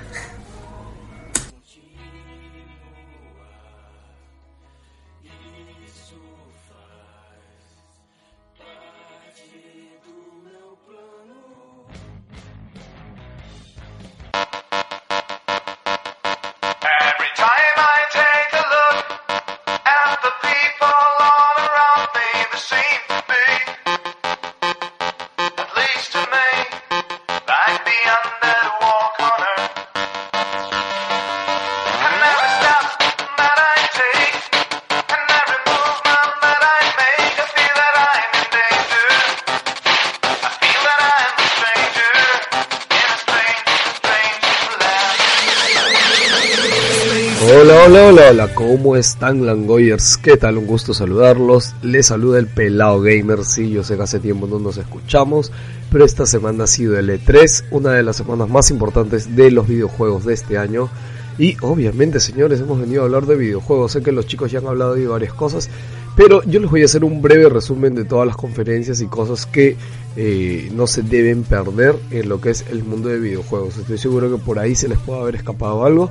Hola, 48.07 48.29
hola, 48.31 48.55
¿cómo 48.55 48.97
están 48.97 49.47
Langoyers? 49.47 50.19
¿Qué 50.19 50.37
tal? 50.37 50.59
Un 50.59 50.67
gusto 50.67 50.93
saludarlos. 50.93 51.75
Les 51.81 52.09
saluda 52.09 52.39
el 52.39 52.49
pelado 52.49 53.01
gamer. 53.01 53.47
Sí, 53.47 53.71
yo 53.71 53.83
sé 53.83 53.97
que 53.97 54.03
hace 54.03 54.21
tiempo 54.21 54.47
no 54.47 54.59
nos 54.59 54.77
escuchamos, 54.77 55.51
pero 55.91 56.05
esta 56.05 56.27
semana 56.27 56.65
ha 56.65 56.67
sido 56.67 56.99
el 56.99 57.09
E3, 57.09 57.65
una 57.71 57.93
de 57.93 58.03
las 58.03 58.17
semanas 58.17 58.51
más 58.51 58.71
importantes 58.71 59.35
de 59.35 59.51
los 59.51 59.67
videojuegos 59.67 60.27
de 60.27 60.35
este 60.35 60.59
año. 60.59 60.91
Y 61.39 61.57
obviamente, 61.63 62.21
señores, 62.21 62.61
hemos 62.61 62.79
venido 62.79 63.01
a 63.01 63.05
hablar 63.07 63.25
de 63.25 63.37
videojuegos. 63.37 63.93
Sé 63.93 64.03
que 64.03 64.13
los 64.13 64.27
chicos 64.27 64.53
ya 64.53 64.59
han 64.59 64.67
hablado 64.67 64.97
de 64.97 65.07
varias 65.07 65.33
cosas, 65.33 65.71
pero 66.15 66.43
yo 66.43 66.61
les 66.61 66.71
voy 66.71 66.83
a 66.83 66.85
hacer 66.85 67.05
un 67.05 67.23
breve 67.23 67.49
resumen 67.49 67.95
de 67.95 68.05
todas 68.05 68.27
las 68.27 68.37
conferencias 68.37 69.01
y 69.01 69.07
cosas 69.07 69.47
que 69.47 69.79
eh, 70.17 70.71
no 70.75 70.87
se 70.87 71.01
deben 71.01 71.43
perder 71.43 71.97
en 72.11 72.29
lo 72.29 72.39
que 72.39 72.51
es 72.51 72.67
el 72.71 72.85
mundo 72.85 73.09
de 73.09 73.19
videojuegos. 73.19 73.79
Estoy 73.79 73.97
seguro 73.97 74.31
que 74.31 74.37
por 74.37 74.59
ahí 74.59 74.75
se 74.75 74.89
les 74.89 74.99
puede 74.99 75.23
haber 75.23 75.37
escapado 75.37 75.87
algo. 75.87 76.11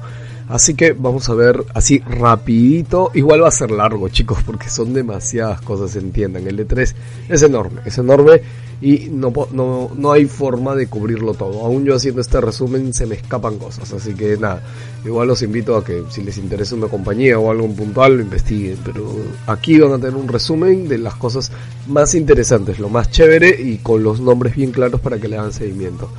Así 0.49 0.73
que 0.73 0.93
vamos 0.93 1.29
a 1.29 1.33
ver 1.33 1.63
así 1.73 1.99
rapidito. 1.99 3.11
Igual 3.13 3.43
va 3.43 3.47
a 3.47 3.51
ser 3.51 3.71
largo, 3.71 4.09
chicos, 4.09 4.39
porque 4.45 4.69
son 4.69 4.93
demasiadas 4.93 5.61
cosas, 5.61 5.95
entiendan. 5.95 6.47
El 6.47 6.59
E3 6.59 6.93
es 7.29 7.41
enorme, 7.43 7.81
es 7.85 7.97
enorme 7.97 8.41
y 8.83 9.07
no, 9.09 9.31
no, 9.53 9.91
no 9.95 10.11
hay 10.11 10.25
forma 10.25 10.75
de 10.75 10.87
cubrirlo 10.87 11.33
todo. 11.33 11.65
Aún 11.65 11.85
yo 11.85 11.95
haciendo 11.95 12.19
este 12.19 12.41
resumen 12.41 12.93
se 12.93 13.05
me 13.05 13.15
escapan 13.15 13.57
cosas. 13.57 13.93
Así 13.93 14.13
que 14.13 14.35
nada, 14.35 14.61
igual 15.05 15.29
los 15.29 15.41
invito 15.41 15.77
a 15.77 15.85
que 15.85 16.03
si 16.09 16.21
les 16.21 16.37
interesa 16.37 16.75
una 16.75 16.87
compañía 16.87 17.39
o 17.39 17.49
algo 17.49 17.67
puntual 17.69 18.17
lo 18.17 18.23
investiguen. 18.23 18.77
Pero 18.83 19.15
aquí 19.47 19.79
van 19.79 19.93
a 19.93 19.97
tener 19.97 20.15
un 20.15 20.27
resumen 20.27 20.89
de 20.89 20.97
las 20.97 21.15
cosas 21.15 21.51
más 21.87 22.13
interesantes, 22.13 22.77
lo 22.79 22.89
más 22.89 23.09
chévere 23.09 23.49
y 23.49 23.77
con 23.77 24.03
los 24.03 24.19
nombres 24.19 24.55
bien 24.55 24.71
claros 24.71 24.99
para 24.99 25.17
que 25.17 25.29
le 25.29 25.37
hagan 25.37 25.53
seguimiento. 25.53 26.09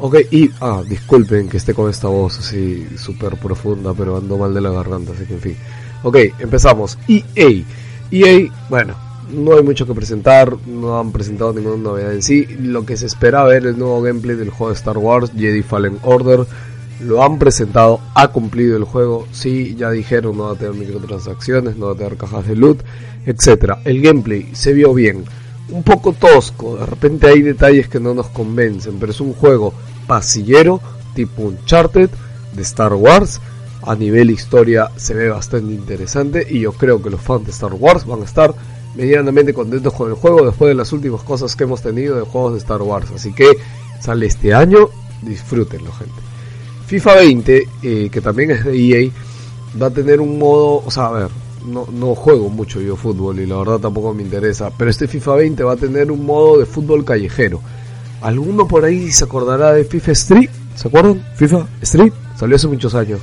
Ok, 0.00 0.16
y, 0.30 0.50
ah, 0.60 0.82
disculpen 0.88 1.48
que 1.48 1.56
esté 1.56 1.72
con 1.72 1.88
esta 1.88 2.08
voz 2.08 2.38
así 2.38 2.86
súper 2.96 3.36
profunda, 3.36 3.94
pero 3.94 4.16
ando 4.16 4.36
mal 4.36 4.52
de 4.52 4.60
la 4.60 4.70
garganta, 4.70 5.12
así 5.12 5.24
que 5.24 5.34
en 5.34 5.40
fin. 5.40 5.56
Ok, 6.02 6.16
empezamos. 6.40 6.98
EA. 7.08 7.64
EA, 8.10 8.52
bueno, 8.68 8.94
no 9.32 9.56
hay 9.56 9.62
mucho 9.62 9.86
que 9.86 9.94
presentar, 9.94 10.56
no 10.66 10.98
han 10.98 11.12
presentado 11.12 11.52
ninguna 11.52 11.76
novedad 11.76 12.12
en 12.12 12.22
sí. 12.22 12.46
Lo 12.60 12.84
que 12.84 12.96
se 12.96 13.06
espera 13.06 13.44
ver 13.44 13.66
el 13.66 13.78
nuevo 13.78 14.02
gameplay 14.02 14.36
del 14.36 14.50
juego 14.50 14.72
de 14.72 14.76
Star 14.76 14.98
Wars, 14.98 15.30
Jedi 15.36 15.62
Fallen 15.62 15.98
Order. 16.02 16.46
lo 17.00 17.22
han 17.22 17.38
presentado, 17.38 18.00
ha 18.14 18.28
cumplido 18.28 18.76
el 18.76 18.84
juego, 18.84 19.26
sí, 19.32 19.74
ya 19.76 19.90
dijeron 19.90 20.36
no 20.36 20.44
va 20.44 20.52
a 20.52 20.56
tener 20.56 20.74
microtransacciones, 20.74 21.76
no 21.76 21.86
va 21.86 21.92
a 21.92 21.96
tener 21.96 22.16
cajas 22.16 22.46
de 22.46 22.56
loot, 22.56 22.82
etcétera. 23.26 23.80
El 23.84 24.00
gameplay 24.00 24.48
se 24.52 24.72
vio 24.72 24.94
bien, 24.94 25.24
un 25.68 25.82
poco 25.82 26.12
tosco, 26.12 26.76
de 26.76 26.86
repente 26.86 27.26
hay 27.26 27.42
detalles 27.42 27.88
que 27.88 28.00
no 28.00 28.14
nos 28.14 28.28
convencen, 28.28 28.98
pero 28.98 29.12
es 29.12 29.20
un 29.20 29.32
juego 29.32 29.72
pasillero 30.06 30.80
tipo 31.14 31.42
Uncharted 31.42 32.10
de 32.54 32.62
Star 32.62 32.92
Wars. 32.94 33.40
A 33.86 33.94
nivel 33.94 34.30
historia 34.30 34.90
se 34.96 35.14
ve 35.14 35.28
bastante 35.28 35.74
interesante 35.74 36.46
y 36.48 36.60
yo 36.60 36.72
creo 36.72 37.02
que 37.02 37.10
los 37.10 37.20
fans 37.20 37.44
de 37.44 37.50
Star 37.50 37.74
Wars 37.74 38.06
van 38.06 38.22
a 38.22 38.24
estar 38.24 38.54
medianamente 38.94 39.52
contentos 39.52 39.92
con 39.92 40.08
el 40.08 40.14
juego 40.14 40.46
después 40.46 40.68
de 40.68 40.74
las 40.74 40.92
últimas 40.92 41.22
cosas 41.22 41.54
que 41.54 41.64
hemos 41.64 41.82
tenido 41.82 42.16
de 42.16 42.22
juegos 42.22 42.54
de 42.54 42.58
Star 42.60 42.80
Wars. 42.80 43.10
Así 43.14 43.34
que 43.34 43.58
sale 44.00 44.26
este 44.26 44.54
año, 44.54 44.88
disfrútenlo 45.22 45.92
gente. 45.92 46.14
FIFA 46.86 47.14
20, 47.14 47.68
eh, 47.82 48.08
que 48.10 48.20
también 48.20 48.52
es 48.52 48.64
de 48.64 48.74
EA, 48.74 49.10
va 49.80 49.88
a 49.88 49.90
tener 49.90 50.20
un 50.20 50.38
modo, 50.38 50.82
o 50.84 50.90
sea, 50.90 51.06
a 51.06 51.12
ver, 51.12 51.28
no, 51.64 51.86
no 51.92 52.14
juego 52.14 52.48
mucho 52.48 52.80
yo 52.80 52.96
fútbol 52.96 53.40
y 53.40 53.46
la 53.46 53.56
verdad 53.56 53.78
tampoco 53.78 54.14
me 54.14 54.22
interesa, 54.22 54.70
pero 54.76 54.90
este 54.90 55.08
FIFA 55.08 55.36
20 55.36 55.64
va 55.64 55.72
a 55.72 55.76
tener 55.76 56.10
un 56.10 56.24
modo 56.24 56.58
de 56.58 56.66
fútbol 56.66 57.04
callejero. 57.04 57.60
¿Alguno 58.20 58.66
por 58.66 58.84
ahí 58.84 59.10
se 59.10 59.24
acordará 59.24 59.72
de 59.72 59.84
FIFA 59.84 60.12
Street? 60.12 60.50
¿Se 60.74 60.88
acuerdan? 60.88 61.22
FIFA 61.36 61.66
Street 61.82 62.12
salió 62.36 62.56
hace 62.56 62.68
muchos 62.68 62.94
años. 62.94 63.20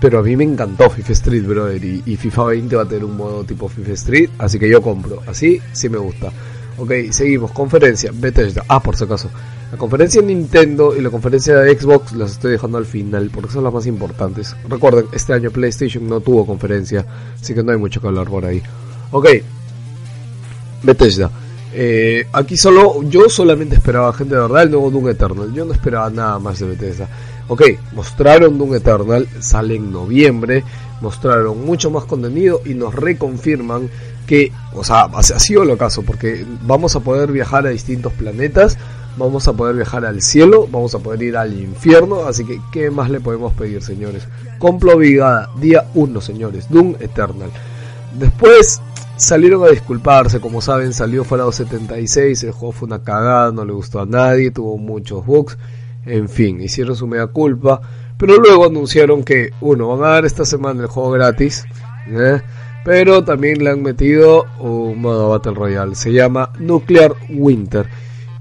Pero 0.00 0.18
a 0.18 0.22
mí 0.22 0.36
me 0.36 0.44
encantó 0.44 0.90
FIFA 0.90 1.12
Street, 1.12 1.46
brother. 1.46 1.82
Y, 1.82 2.02
y 2.04 2.16
FIFA 2.16 2.44
20 2.46 2.76
va 2.76 2.82
a 2.82 2.88
tener 2.88 3.04
un 3.04 3.16
modo 3.16 3.44
tipo 3.44 3.68
FIFA 3.68 3.92
Street. 3.92 4.30
Así 4.38 4.58
que 4.58 4.68
yo 4.68 4.82
compro. 4.82 5.20
Así 5.26 5.60
sí 5.72 5.88
me 5.88 5.98
gusta. 5.98 6.32
Ok, 6.78 6.92
seguimos. 7.10 7.50
Conferencia. 7.52 8.10
Bethesda. 8.12 8.64
Ah, 8.68 8.82
por 8.82 8.96
si 8.96 9.04
acaso. 9.04 9.30
La 9.70 9.78
conferencia 9.78 10.20
de 10.20 10.28
Nintendo 10.28 10.94
y 10.96 11.00
la 11.00 11.10
conferencia 11.10 11.56
de 11.56 11.76
Xbox 11.78 12.12
las 12.12 12.32
estoy 12.32 12.52
dejando 12.52 12.78
al 12.78 12.86
final 12.86 13.30
porque 13.32 13.50
son 13.50 13.64
las 13.64 13.72
más 13.72 13.86
importantes. 13.86 14.54
Recuerden, 14.68 15.06
este 15.12 15.32
año 15.32 15.50
PlayStation 15.50 16.08
no 16.08 16.20
tuvo 16.20 16.46
conferencia. 16.46 17.04
Así 17.40 17.54
que 17.54 17.62
no 17.62 17.72
hay 17.72 17.78
mucho 17.78 18.00
que 18.00 18.06
hablar 18.06 18.28
por 18.28 18.44
ahí. 18.44 18.62
Ok. 19.10 19.28
Bethesda. 20.82 21.30
Eh, 21.76 22.26
aquí 22.32 22.56
solo, 22.56 23.02
yo 23.08 23.28
solamente 23.28 23.74
esperaba, 23.74 24.12
gente 24.12 24.36
de 24.36 24.42
verdad, 24.42 24.62
el 24.62 24.70
nuevo 24.70 24.90
Doom 24.90 25.08
Eternal. 25.08 25.52
Yo 25.52 25.64
no 25.64 25.72
esperaba 25.72 26.08
nada 26.08 26.38
más 26.38 26.60
de 26.60 26.66
Bethesda. 26.66 27.08
Ok, 27.48 27.62
mostraron 27.92 28.56
Doom 28.56 28.76
Eternal, 28.76 29.28
sale 29.40 29.74
en 29.74 29.92
noviembre, 29.92 30.64
mostraron 31.00 31.64
mucho 31.66 31.90
más 31.90 32.04
contenido 32.04 32.62
y 32.64 32.74
nos 32.74 32.94
reconfirman 32.94 33.90
que, 34.26 34.52
o 34.74 34.84
sea, 34.84 35.04
ha 35.04 35.22
sido 35.22 35.64
lo 35.64 35.76
caso, 35.76 36.02
porque 36.02 36.44
vamos 36.62 36.96
a 36.96 37.00
poder 37.00 37.32
viajar 37.32 37.66
a 37.66 37.70
distintos 37.70 38.12
planetas, 38.12 38.76
vamos 39.16 39.46
a 39.48 39.52
poder 39.52 39.76
viajar 39.76 40.04
al 40.04 40.22
cielo, 40.22 40.66
vamos 40.70 40.94
a 40.94 40.98
poder 40.98 41.22
ir 41.22 41.36
al 41.36 41.58
infierno, 41.58 42.26
así 42.26 42.44
que, 42.44 42.60
¿qué 42.72 42.90
más 42.90 43.10
le 43.10 43.20
podemos 43.20 43.52
pedir, 43.52 43.82
señores? 43.82 44.26
Complo 44.58 44.96
Vigada, 44.98 45.50
día 45.60 45.84
1, 45.94 46.20
señores, 46.20 46.68
Doom 46.68 46.96
Eternal. 47.00 47.50
Después 48.18 48.80
salieron 49.16 49.64
a 49.64 49.68
disculparse, 49.68 50.40
como 50.40 50.60
saben, 50.60 50.92
salió 50.92 51.24
Fallout 51.24 51.54
76, 51.54 52.44
el 52.44 52.52
juego 52.52 52.72
fue 52.72 52.86
una 52.86 53.02
cagada, 53.02 53.52
no 53.52 53.64
le 53.64 53.72
gustó 53.72 54.00
a 54.00 54.06
nadie, 54.06 54.50
tuvo 54.50 54.76
muchos 54.76 55.24
bugs, 55.24 55.56
en 56.06 56.28
fin, 56.28 56.60
hicieron 56.60 56.96
su 56.96 57.06
mega 57.06 57.26
culpa, 57.28 57.80
pero 58.18 58.36
luego 58.38 58.66
anunciaron 58.66 59.22
que, 59.22 59.50
uno, 59.60 59.88
van 59.88 60.04
a 60.04 60.12
dar 60.14 60.24
esta 60.24 60.44
semana 60.44 60.82
el 60.82 60.88
juego 60.88 61.10
gratis, 61.12 61.64
¿eh? 62.08 62.42
Pero 62.84 63.24
también 63.24 63.64
le 63.64 63.70
han 63.70 63.82
metido 63.82 64.44
un 64.60 65.00
modo 65.00 65.30
Battle 65.30 65.54
Royale, 65.54 65.94
se 65.94 66.12
llama 66.12 66.50
Nuclear 66.58 67.14
Winter. 67.30 67.88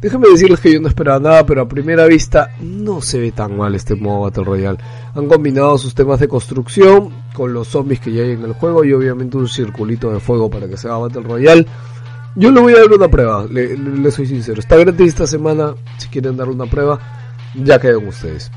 Déjenme 0.04 0.28
decirles 0.28 0.60
que 0.60 0.74
yo 0.74 0.82
no 0.82 0.90
esperaba 0.90 1.18
nada, 1.18 1.46
pero 1.46 1.62
a 1.62 1.68
primera 1.70 2.06
vista 2.08 2.54
no 2.60 3.02
se 3.02 3.22
ve 3.22 3.32
tan 3.32 3.56
mal 3.56 3.74
este 3.74 3.96
modo 3.96 4.24
Battle 4.24 4.44
Royale. 4.44 4.78
Han 5.16 5.30
combinado 5.30 5.78
sus 5.78 5.96
temas 5.96 6.20
de 6.20 6.28
construcción 6.28 7.10
con 7.34 7.54
los 7.54 7.70
zombies 7.70 8.02
que 8.02 8.12
ya 8.12 8.24
hay 8.24 8.32
en 8.32 8.44
el 8.44 8.52
juego 8.52 8.84
y 8.84 8.92
obviamente 8.92 9.38
un 9.38 9.48
circulito 9.48 10.12
de 10.12 10.20
fuego 10.20 10.50
para 10.50 10.68
que 10.68 10.76
sea 10.76 10.98
Battle 10.98 11.22
Royale. 11.22 11.66
Yo 12.36 12.52
le 12.52 12.60
voy 12.60 12.74
a 12.74 12.80
dar 12.80 12.92
una 12.92 13.08
prueba, 13.08 13.46
le, 13.50 14.12
soy 14.12 14.26
sincero. 14.26 14.60
Está 14.60 14.76
gratis 14.76 15.08
esta 15.08 15.26
semana, 15.26 15.74
si 15.98 16.10
quieren 16.10 16.36
darle 16.36 16.54
una 16.54 16.66
prueba, 16.66 17.00
ya 17.56 17.80
queden 17.80 18.06
ustedes. 18.06 18.52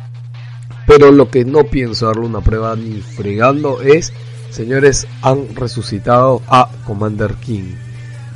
Pero 0.84 1.12
lo 1.12 1.30
que 1.30 1.44
no 1.44 1.62
pienso 1.62 2.06
darle 2.06 2.26
una 2.26 2.40
prueba 2.40 2.74
ni 2.74 3.00
fregando 3.02 3.82
es, 3.82 4.12
señores, 4.56 5.06
han 5.20 5.54
resucitado 5.54 6.40
a 6.48 6.70
Commander 6.86 7.34
King. 7.34 7.74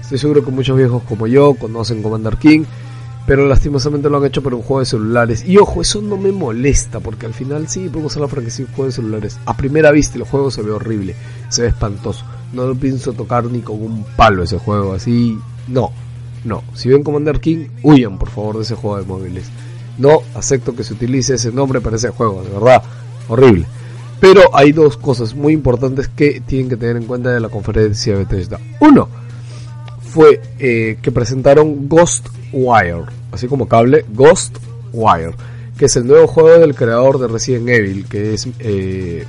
Estoy 0.00 0.18
seguro 0.18 0.44
que 0.44 0.50
muchos 0.50 0.76
viejos 0.76 1.02
como 1.04 1.26
yo 1.26 1.54
conocen 1.54 2.02
Commander 2.02 2.36
King, 2.36 2.64
pero 3.26 3.46
lastimosamente 3.46 4.10
lo 4.10 4.18
han 4.18 4.26
hecho 4.26 4.42
por 4.42 4.52
un 4.52 4.60
juego 4.60 4.80
de 4.80 4.86
celulares. 4.86 5.44
Y 5.46 5.56
ojo, 5.56 5.80
eso 5.80 6.02
no 6.02 6.18
me 6.18 6.30
molesta, 6.30 7.00
porque 7.00 7.24
al 7.24 7.32
final 7.32 7.68
sí 7.68 7.88
podemos 7.88 8.12
usar 8.12 8.22
la 8.22 8.28
franquicia 8.28 8.64
de 8.64 8.70
un 8.70 8.76
juego 8.76 8.88
de 8.88 8.96
celulares. 8.96 9.38
A 9.46 9.56
primera 9.56 9.90
vista 9.92 10.18
el 10.18 10.24
juego 10.24 10.50
se 10.50 10.62
ve 10.62 10.72
horrible, 10.72 11.16
se 11.48 11.62
ve 11.62 11.68
espantoso. 11.68 12.24
No 12.52 12.66
lo 12.66 12.74
pienso 12.74 13.14
tocar 13.14 13.44
ni 13.46 13.60
con 13.60 13.82
un 13.82 14.04
palo 14.16 14.42
ese 14.42 14.58
juego, 14.58 14.92
así 14.92 15.38
no. 15.68 15.90
No, 16.44 16.62
si 16.74 16.90
ven 16.90 17.02
Commander 17.02 17.40
King, 17.40 17.68
huyan 17.82 18.18
por 18.18 18.28
favor 18.28 18.56
de 18.56 18.62
ese 18.62 18.74
juego 18.74 18.98
de 18.98 19.04
móviles. 19.04 19.46
No 19.96 20.18
acepto 20.34 20.76
que 20.76 20.84
se 20.84 20.92
utilice 20.92 21.34
ese 21.34 21.50
nombre 21.50 21.80
para 21.80 21.96
ese 21.96 22.10
juego, 22.10 22.42
de 22.42 22.50
verdad, 22.50 22.82
horrible. 23.28 23.66
Pero 24.20 24.54
hay 24.54 24.72
dos 24.72 24.96
cosas 24.96 25.34
muy 25.34 25.54
importantes 25.54 26.08
que 26.08 26.42
tienen 26.46 26.68
que 26.68 26.76
tener 26.76 26.96
en 26.96 27.04
cuenta 27.04 27.30
de 27.30 27.40
la 27.40 27.48
conferencia 27.48 28.12
de 28.12 28.24
Bethesda. 28.24 28.60
Uno, 28.80 29.08
fue 30.10 30.40
eh, 30.58 30.98
que 31.00 31.12
presentaron 31.12 31.88
Ghostwire, 31.88 33.04
así 33.32 33.46
como 33.46 33.68
cable, 33.68 34.04
Ghostwire, 34.12 35.34
que 35.78 35.86
es 35.86 35.96
el 35.96 36.06
nuevo 36.06 36.26
juego 36.26 36.58
del 36.58 36.74
creador 36.74 37.18
de 37.18 37.28
Resident 37.28 37.68
Evil, 37.68 38.06
que 38.06 38.34
es 38.34 38.48
eh, 38.58 39.24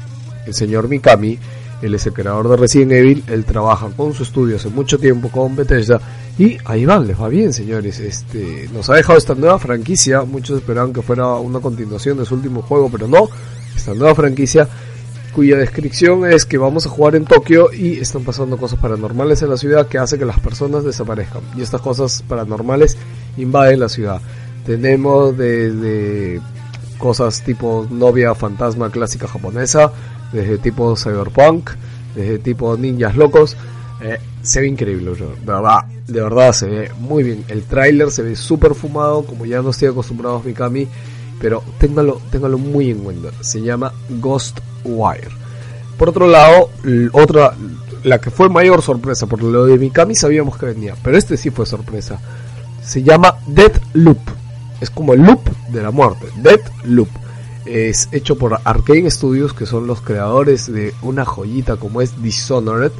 el 0.45 0.53
señor 0.53 0.89
Mikami. 0.89 1.37
Él 1.81 1.95
es 1.95 2.05
el 2.05 2.13
creador 2.13 2.47
de 2.47 2.57
Resident 2.57 2.91
Evil, 2.91 3.23
él 3.27 3.43
trabaja 3.43 3.89
con 3.89 4.13
su 4.13 4.21
estudio 4.21 4.57
hace 4.57 4.69
mucho 4.69 4.99
tiempo 4.99 5.29
con 5.29 5.55
Bethesda 5.55 5.99
y 6.37 6.55
ahí 6.65 6.85
van, 6.85 7.07
les 7.07 7.19
va 7.19 7.27
bien 7.27 7.53
señores. 7.53 7.99
Este, 7.99 8.69
nos 8.71 8.87
ha 8.91 8.95
dejado 8.95 9.17
esta 9.17 9.33
nueva 9.33 9.57
franquicia, 9.57 10.21
muchos 10.23 10.57
esperaban 10.57 10.93
que 10.93 11.01
fuera 11.01 11.33
una 11.35 11.59
continuación 11.59 12.19
de 12.19 12.25
su 12.25 12.35
último 12.35 12.61
juego, 12.61 12.89
pero 12.91 13.07
no, 13.07 13.29
esta 13.75 13.93
nueva 13.93 14.15
franquicia 14.15 14.67
cuya 15.31 15.57
descripción 15.57 16.29
es 16.29 16.45
que 16.45 16.57
vamos 16.57 16.85
a 16.85 16.89
jugar 16.89 17.15
en 17.15 17.25
Tokio 17.25 17.71
y 17.73 17.99
están 17.99 18.23
pasando 18.23 18.57
cosas 18.57 18.79
paranormales 18.79 19.41
en 19.41 19.49
la 19.49 19.57
ciudad 19.57 19.87
que 19.87 19.97
hace 19.97 20.19
que 20.19 20.25
las 20.25 20.39
personas 20.39 20.83
desaparezcan. 20.83 21.41
Y 21.57 21.61
estas 21.61 21.81
cosas 21.81 22.23
paranormales 22.27 22.97
invaden 23.37 23.79
la 23.79 23.89
ciudad. 23.89 24.21
Tenemos 24.65 25.37
desde 25.37 26.41
cosas 26.97 27.41
tipo 27.43 27.87
novia 27.89 28.35
fantasma 28.35 28.91
clásica 28.91 29.27
japonesa, 29.27 29.91
desde 30.31 30.57
tipo 30.57 30.95
cyberpunk, 30.95 31.71
desde 32.15 32.37
tipo 32.39 32.75
ninjas 32.77 33.15
locos. 33.15 33.55
Eh, 34.01 34.19
se 34.41 34.61
ve 34.61 34.67
increíble, 34.67 35.11
bro. 35.11 35.29
de 35.29 35.45
verdad, 35.45 35.85
de 36.07 36.21
verdad 36.21 36.51
se 36.51 36.67
ve 36.67 36.91
muy 36.99 37.23
bien. 37.23 37.43
El 37.47 37.63
tráiler 37.63 38.11
se 38.11 38.21
ve 38.21 38.35
súper 38.35 38.75
fumado, 38.75 39.23
como 39.23 39.45
ya 39.45 39.61
no 39.61 39.69
estoy 39.69 39.89
acostumbrado 39.89 40.37
a 40.37 40.43
Mikami, 40.43 40.87
pero 41.41 41.63
téngalo, 41.79 42.21
téngalo 42.29 42.57
muy 42.57 42.91
en 42.91 42.99
cuenta. 42.99 43.29
Se 43.41 43.61
llama 43.61 43.91
Ghostwire. 44.09 45.31
Por 45.97 46.09
otro 46.09 46.27
lado, 46.27 46.69
otra, 47.13 47.55
la 48.03 48.19
que 48.21 48.29
fue 48.29 48.47
mayor 48.47 48.81
sorpresa, 48.81 49.25
por 49.25 49.41
lo 49.43 49.65
de 49.65 49.77
Mikami 49.77 50.15
sabíamos 50.15 50.57
que 50.57 50.67
venía, 50.67 50.95
pero 51.03 51.17
este 51.17 51.37
sí 51.37 51.49
fue 51.49 51.65
sorpresa. 51.65 52.19
Se 52.83 53.03
llama 53.03 53.37
Death 53.47 53.81
Loop. 53.93 54.19
Es 54.79 54.89
como 54.89 55.13
el 55.13 55.21
loop 55.21 55.41
de 55.69 55.83
la 55.83 55.91
muerte. 55.91 56.27
Death 56.37 56.67
Loop. 56.85 57.09
Es 57.65 58.09
hecho 58.11 58.37
por 58.37 58.59
Arkane 58.63 59.09
Studios, 59.11 59.53
que 59.53 59.67
son 59.67 59.85
los 59.85 60.01
creadores 60.01 60.71
de 60.71 60.93
una 61.03 61.25
joyita 61.25 61.75
como 61.75 62.01
es 62.01 62.21
Dishonored. 62.21 62.91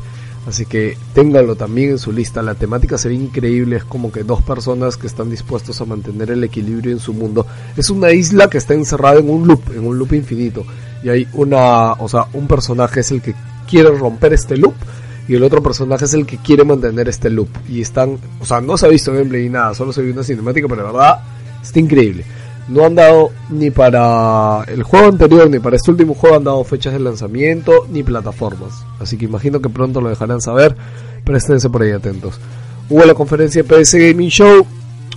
Así 0.48 0.66
que 0.66 0.98
ténganlo 1.14 1.56
también 1.56 1.92
en 1.92 2.00
su 2.00 2.12
lista. 2.12 2.42
La 2.42 2.56
temática 2.56 2.98
se 2.98 3.10
ve 3.10 3.16
increíble. 3.16 3.78
Es 3.78 3.84
como 3.84 4.12
que 4.12 4.24
dos 4.24 4.42
personas 4.42 4.98
que 4.98 5.08
están 5.08 5.30
dispuestos 5.30 5.80
a 5.82 5.86
mantener 5.86 6.32
el 6.32 6.44
equilibrio 6.44 6.92
en 6.92 7.00
su 7.00 7.14
mundo. 7.14 7.46
Es 7.78 7.90
una 7.90 8.12
isla 8.12 8.50
que 8.50 8.58
está 8.58 8.74
encerrada 8.74 9.20
en 9.20 9.30
un 9.30 9.48
loop, 9.48 9.62
en 9.76 9.86
un 9.86 9.98
loop 9.98 10.14
infinito. 10.14 10.66
Y 11.04 11.10
hay 11.10 11.28
una, 11.34 11.94
o 11.94 12.08
sea, 12.10 12.26
un 12.34 12.48
personaje 12.48 13.02
es 13.02 13.12
el 13.12 13.22
que 13.22 13.36
quiere 13.68 13.90
romper 13.92 14.34
este 14.34 14.58
loop 14.58 14.76
y 15.28 15.36
el 15.36 15.44
otro 15.44 15.64
personaje 15.64 16.06
es 16.06 16.14
el 16.14 16.26
que 16.26 16.38
quiere 16.38 16.66
mantener 16.66 17.08
este 17.08 17.30
loop. 17.30 17.50
Y 17.70 17.82
están, 17.82 18.18
o 18.40 18.46
sea, 18.46 18.60
no 18.62 18.78
se 18.78 18.86
ha 18.86 18.90
visto 18.90 19.14
gameplay 19.14 19.44
ni 19.44 19.50
nada, 19.50 19.74
solo 19.74 19.94
se 19.94 20.02
vio 20.02 20.14
una 20.14 20.24
cinemática, 20.24 20.68
pero 20.68 20.82
de 20.82 20.92
verdad 20.92 21.22
está 21.62 21.80
increíble. 21.80 22.26
No 22.68 22.86
han 22.86 22.96
dado 22.96 23.32
ni 23.50 23.72
para 23.72 24.64
el 24.68 24.84
juego 24.84 25.08
anterior 25.08 25.50
ni 25.50 25.60
para 25.60 25.76
este 25.76 25.92
último 25.92 26.14
juego 26.14 26.38
han 26.38 26.44
dado 26.44 26.64
fechas 26.64 26.94
de 26.94 27.00
lanzamiento 27.00 27.86
ni 27.90 28.04
plataformas. 28.04 28.86
Así 29.00 29.18
que 29.18 29.26
imagino 29.26 29.62
que 29.62 29.70
pronto 29.70 30.00
lo 30.02 30.10
dejarán 30.10 30.42
saber. 30.42 30.76
Préstense 31.24 31.70
por 31.70 31.82
ahí 31.82 31.92
atentos. 31.92 32.40
Hubo 32.90 33.04
la 33.06 33.14
conferencia 33.14 33.64
PS 33.64 33.96
Gaming 33.96 34.30
Show. 34.30 34.66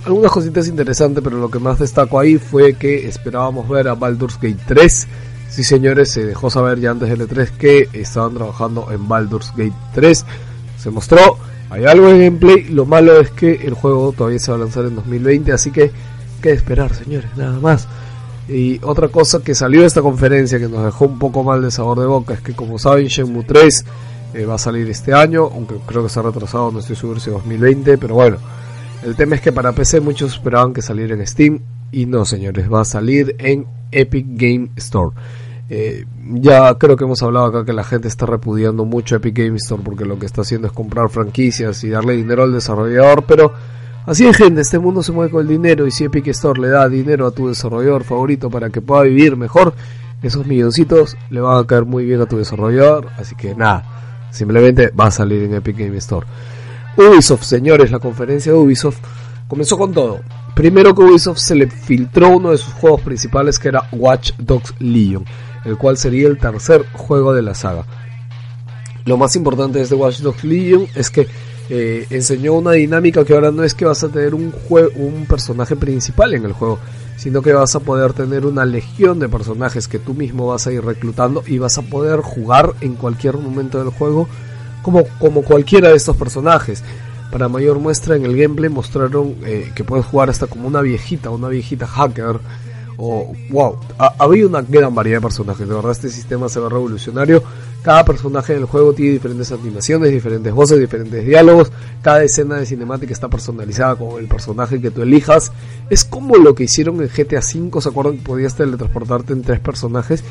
Algunas 0.05 0.31
cositas 0.31 0.67
interesantes, 0.67 1.23
pero 1.23 1.37
lo 1.37 1.49
que 1.49 1.59
más 1.59 1.79
destaco 1.79 2.19
ahí 2.19 2.37
fue 2.37 2.75
que 2.75 3.07
esperábamos 3.07 3.67
ver 3.67 3.87
a 3.87 3.95
Baldur's 3.95 4.35
Gate 4.35 4.59
3. 4.67 5.07
Sí, 5.49 5.63
señores, 5.63 6.11
se 6.11 6.25
dejó 6.25 6.49
saber 6.49 6.79
ya 6.79 6.91
antes 6.91 7.09
del 7.09 7.27
E3 7.27 7.49
que 7.51 7.89
estaban 7.93 8.33
trabajando 8.33 8.91
en 8.91 9.07
Baldur's 9.07 9.51
Gate 9.55 9.73
3. 9.93 10.25
Se 10.77 10.89
mostró, 10.91 11.37
hay 11.69 11.85
algo 11.85 12.07
de 12.07 12.25
gameplay. 12.25 12.65
Lo 12.65 12.85
malo 12.85 13.19
es 13.19 13.31
que 13.31 13.53
el 13.53 13.73
juego 13.73 14.11
todavía 14.11 14.39
se 14.39 14.51
va 14.51 14.57
a 14.57 14.59
lanzar 14.59 14.85
en 14.85 14.95
2020, 14.95 15.51
así 15.51 15.71
que, 15.71 15.91
¿qué 16.45 16.51
esperar, 16.51 16.93
señores? 16.93 17.35
Nada 17.35 17.59
más. 17.59 17.87
Y 18.47 18.79
otra 18.83 19.07
cosa 19.07 19.41
que 19.43 19.55
salió 19.55 19.81
de 19.81 19.87
esta 19.87 20.03
conferencia 20.03 20.59
que 20.59 20.67
nos 20.67 20.85
dejó 20.85 21.05
un 21.05 21.17
poco 21.17 21.43
mal 21.43 21.59
de 21.63 21.71
sabor 21.71 21.99
de 21.99 22.05
boca 22.05 22.35
es 22.35 22.41
que 22.41 22.53
como 22.53 22.77
saben 22.77 23.07
Shenmue 23.07 23.45
3 23.45 23.85
eh, 24.35 24.45
va 24.45 24.53
a 24.53 24.57
salir 24.59 24.87
este 24.87 25.11
año, 25.11 25.45
aunque 25.45 25.77
creo 25.87 26.03
que 26.03 26.09
se 26.09 26.19
ha 26.19 26.21
retrasado, 26.21 26.71
no 26.71 26.81
estoy 26.81 26.97
seguro 26.97 27.19
si 27.19 27.31
2020, 27.31 27.97
pero 27.97 28.13
bueno, 28.13 28.37
el 29.03 29.15
tema 29.15 29.33
es 29.33 29.41
que 29.41 29.51
para 29.51 29.71
PC 29.71 30.01
muchos 30.01 30.33
esperaban 30.33 30.71
que 30.71 30.83
saliera 30.83 31.15
en 31.15 31.25
Steam 31.25 31.61
y 31.91 32.05
no 32.05 32.25
señores, 32.25 32.71
va 32.71 32.81
a 32.81 32.85
salir 32.85 33.35
en 33.39 33.65
Epic 33.91 34.27
Game 34.29 34.69
Store. 34.75 35.15
Eh, 35.71 36.05
ya 36.31 36.75
creo 36.75 36.95
que 36.95 37.05
hemos 37.05 37.23
hablado 37.23 37.47
acá 37.47 37.65
que 37.65 37.73
la 37.73 37.83
gente 37.83 38.07
está 38.07 38.27
repudiando 38.27 38.85
mucho 38.85 39.15
Epic 39.15 39.35
Game 39.35 39.57
Store 39.57 39.81
porque 39.83 40.05
lo 40.05 40.19
que 40.19 40.27
está 40.27 40.41
haciendo 40.41 40.67
es 40.67 40.73
comprar 40.73 41.09
franquicias 41.09 41.83
y 41.83 41.89
darle 41.89 42.13
dinero 42.13 42.43
al 42.43 42.53
desarrollador, 42.53 43.23
pero 43.25 43.51
así 44.05 44.25
es 44.25 44.37
gente, 44.37 44.61
este 44.61 44.79
mundo 44.79 45.03
se 45.03 45.11
mueve 45.11 45.31
con 45.31 45.41
el 45.41 45.47
dinero 45.47 45.87
y 45.87 45.91
si 45.91 46.03
Epic 46.05 46.27
Store 46.27 46.59
le 46.59 46.69
da 46.69 46.87
dinero 46.89 47.27
a 47.27 47.31
tu 47.31 47.47
desarrollador 47.47 48.03
favorito 48.03 48.49
para 48.49 48.69
que 48.69 48.81
pueda 48.81 49.03
vivir 49.03 49.35
mejor, 49.37 49.73
esos 50.21 50.45
milloncitos 50.45 51.17
le 51.29 51.41
van 51.41 51.63
a 51.63 51.67
caer 51.67 51.85
muy 51.85 52.05
bien 52.05 52.21
a 52.21 52.25
tu 52.25 52.37
desarrollador, 52.37 53.09
así 53.17 53.35
que 53.35 53.55
nada, 53.55 54.27
simplemente 54.31 54.89
va 54.89 55.07
a 55.07 55.11
salir 55.11 55.43
en 55.43 55.53
Epic 55.53 55.77
Game 55.77 55.97
Store. 55.97 56.25
Ubisoft, 56.97 57.43
señores, 57.43 57.91
la 57.91 57.99
conferencia 57.99 58.51
de 58.51 58.57
Ubisoft 58.57 58.99
comenzó 59.47 59.77
con 59.77 59.93
todo. 59.93 60.21
Primero 60.55 60.95
que 60.95 61.01
Ubisoft 61.01 61.39
se 61.39 61.55
le 61.55 61.69
filtró 61.69 62.29
uno 62.29 62.51
de 62.51 62.57
sus 62.57 62.73
juegos 62.73 63.01
principales 63.01 63.59
que 63.59 63.67
era 63.67 63.89
Watch 63.91 64.31
Dogs 64.37 64.73
Legion, 64.79 65.25
el 65.65 65.77
cual 65.77 65.97
sería 65.97 66.27
el 66.27 66.37
tercer 66.37 66.85
juego 66.93 67.33
de 67.33 67.41
la 67.41 67.53
saga. 67.53 67.83
Lo 69.03 69.17
más 69.17 69.35
importante 69.35 69.77
de 69.77 69.83
este 69.83 69.95
Watch 69.95 70.19
Dogs 70.19 70.43
Legion 70.43 70.87
es 70.95 71.09
que 71.09 71.27
eh, 71.69 72.05
enseñó 72.09 72.53
una 72.53 72.71
dinámica 72.71 73.25
que 73.25 73.33
ahora 73.33 73.51
no 73.51 73.63
es 73.63 73.73
que 73.73 73.85
vas 73.85 74.03
a 74.03 74.09
tener 74.09 74.35
un, 74.35 74.53
un 74.69 75.25
personaje 75.27 75.75
principal 75.75 76.33
en 76.33 76.45
el 76.45 76.53
juego, 76.53 76.79
sino 77.17 77.41
que 77.41 77.53
vas 77.53 77.75
a 77.75 77.79
poder 77.79 78.13
tener 78.13 78.45
una 78.45 78.65
legión 78.65 79.19
de 79.19 79.29
personajes 79.29 79.87
que 79.87 79.99
tú 79.99 80.13
mismo 80.13 80.47
vas 80.47 80.67
a 80.67 80.71
ir 80.71 80.83
reclutando 80.83 81.43
y 81.47 81.57
vas 81.57 81.77
a 81.77 81.81
poder 81.81 82.19
jugar 82.21 82.73
en 82.81 82.95
cualquier 82.95 83.37
momento 83.37 83.79
del 83.79 83.89
juego 83.89 84.27
como, 84.83 85.03
como 85.19 85.41
cualquiera 85.41 85.89
de 85.89 85.95
estos 85.95 86.15
personajes. 86.15 86.83
Para 87.31 87.49
mayor 87.49 87.79
muestra 87.79 88.15
en 88.15 88.25
el 88.25 88.37
gameplay 88.37 88.69
mostraron 88.69 89.35
eh, 89.43 89.71
que 89.75 89.83
puedes 89.83 90.05
jugar 90.05 90.29
hasta 90.29 90.47
como 90.47 90.67
una 90.67 90.81
viejita, 90.81 91.31
una 91.31 91.47
viejita 91.47 91.87
hacker. 91.87 92.39
O, 92.97 93.33
wow, 93.49 93.77
ha- 93.99 94.15
había 94.19 94.47
una 94.47 94.61
gran 94.61 94.93
variedad 94.95 95.17
de 95.17 95.23
personajes. 95.23 95.67
De 95.67 95.73
verdad, 95.75 95.91
este 95.91 96.09
sistema 96.09 96.47
se 96.49 96.59
ve 96.59 96.69
revolucionario. 96.69 97.43
Cada 97.83 98.03
personaje 98.03 98.53
del 98.53 98.65
juego 98.65 98.93
tiene 98.93 99.13
diferentes 99.13 99.51
animaciones, 99.51 100.11
diferentes 100.11 100.53
voces, 100.53 100.79
diferentes 100.79 101.25
diálogos. 101.25 101.71
Cada 102.01 102.23
escena 102.23 102.55
de 102.55 102.65
cinemática 102.65 103.13
está 103.13 103.27
personalizada 103.29 103.95
con 103.95 104.19
el 104.19 104.27
personaje 104.27 104.81
que 104.81 104.91
tú 104.91 105.01
elijas. 105.01 105.51
Es 105.89 106.03
como 106.03 106.35
lo 106.37 106.55
que 106.55 106.63
hicieron 106.63 107.01
en 107.01 107.09
GTA 107.09 107.39
V. 107.41 107.81
¿Se 107.81 107.89
acuerdan 107.89 108.17
que 108.17 108.23
podías 108.23 108.55
teletransportarte 108.55 109.33
en 109.33 109.41
tres 109.43 109.59
personajes? 109.59 110.23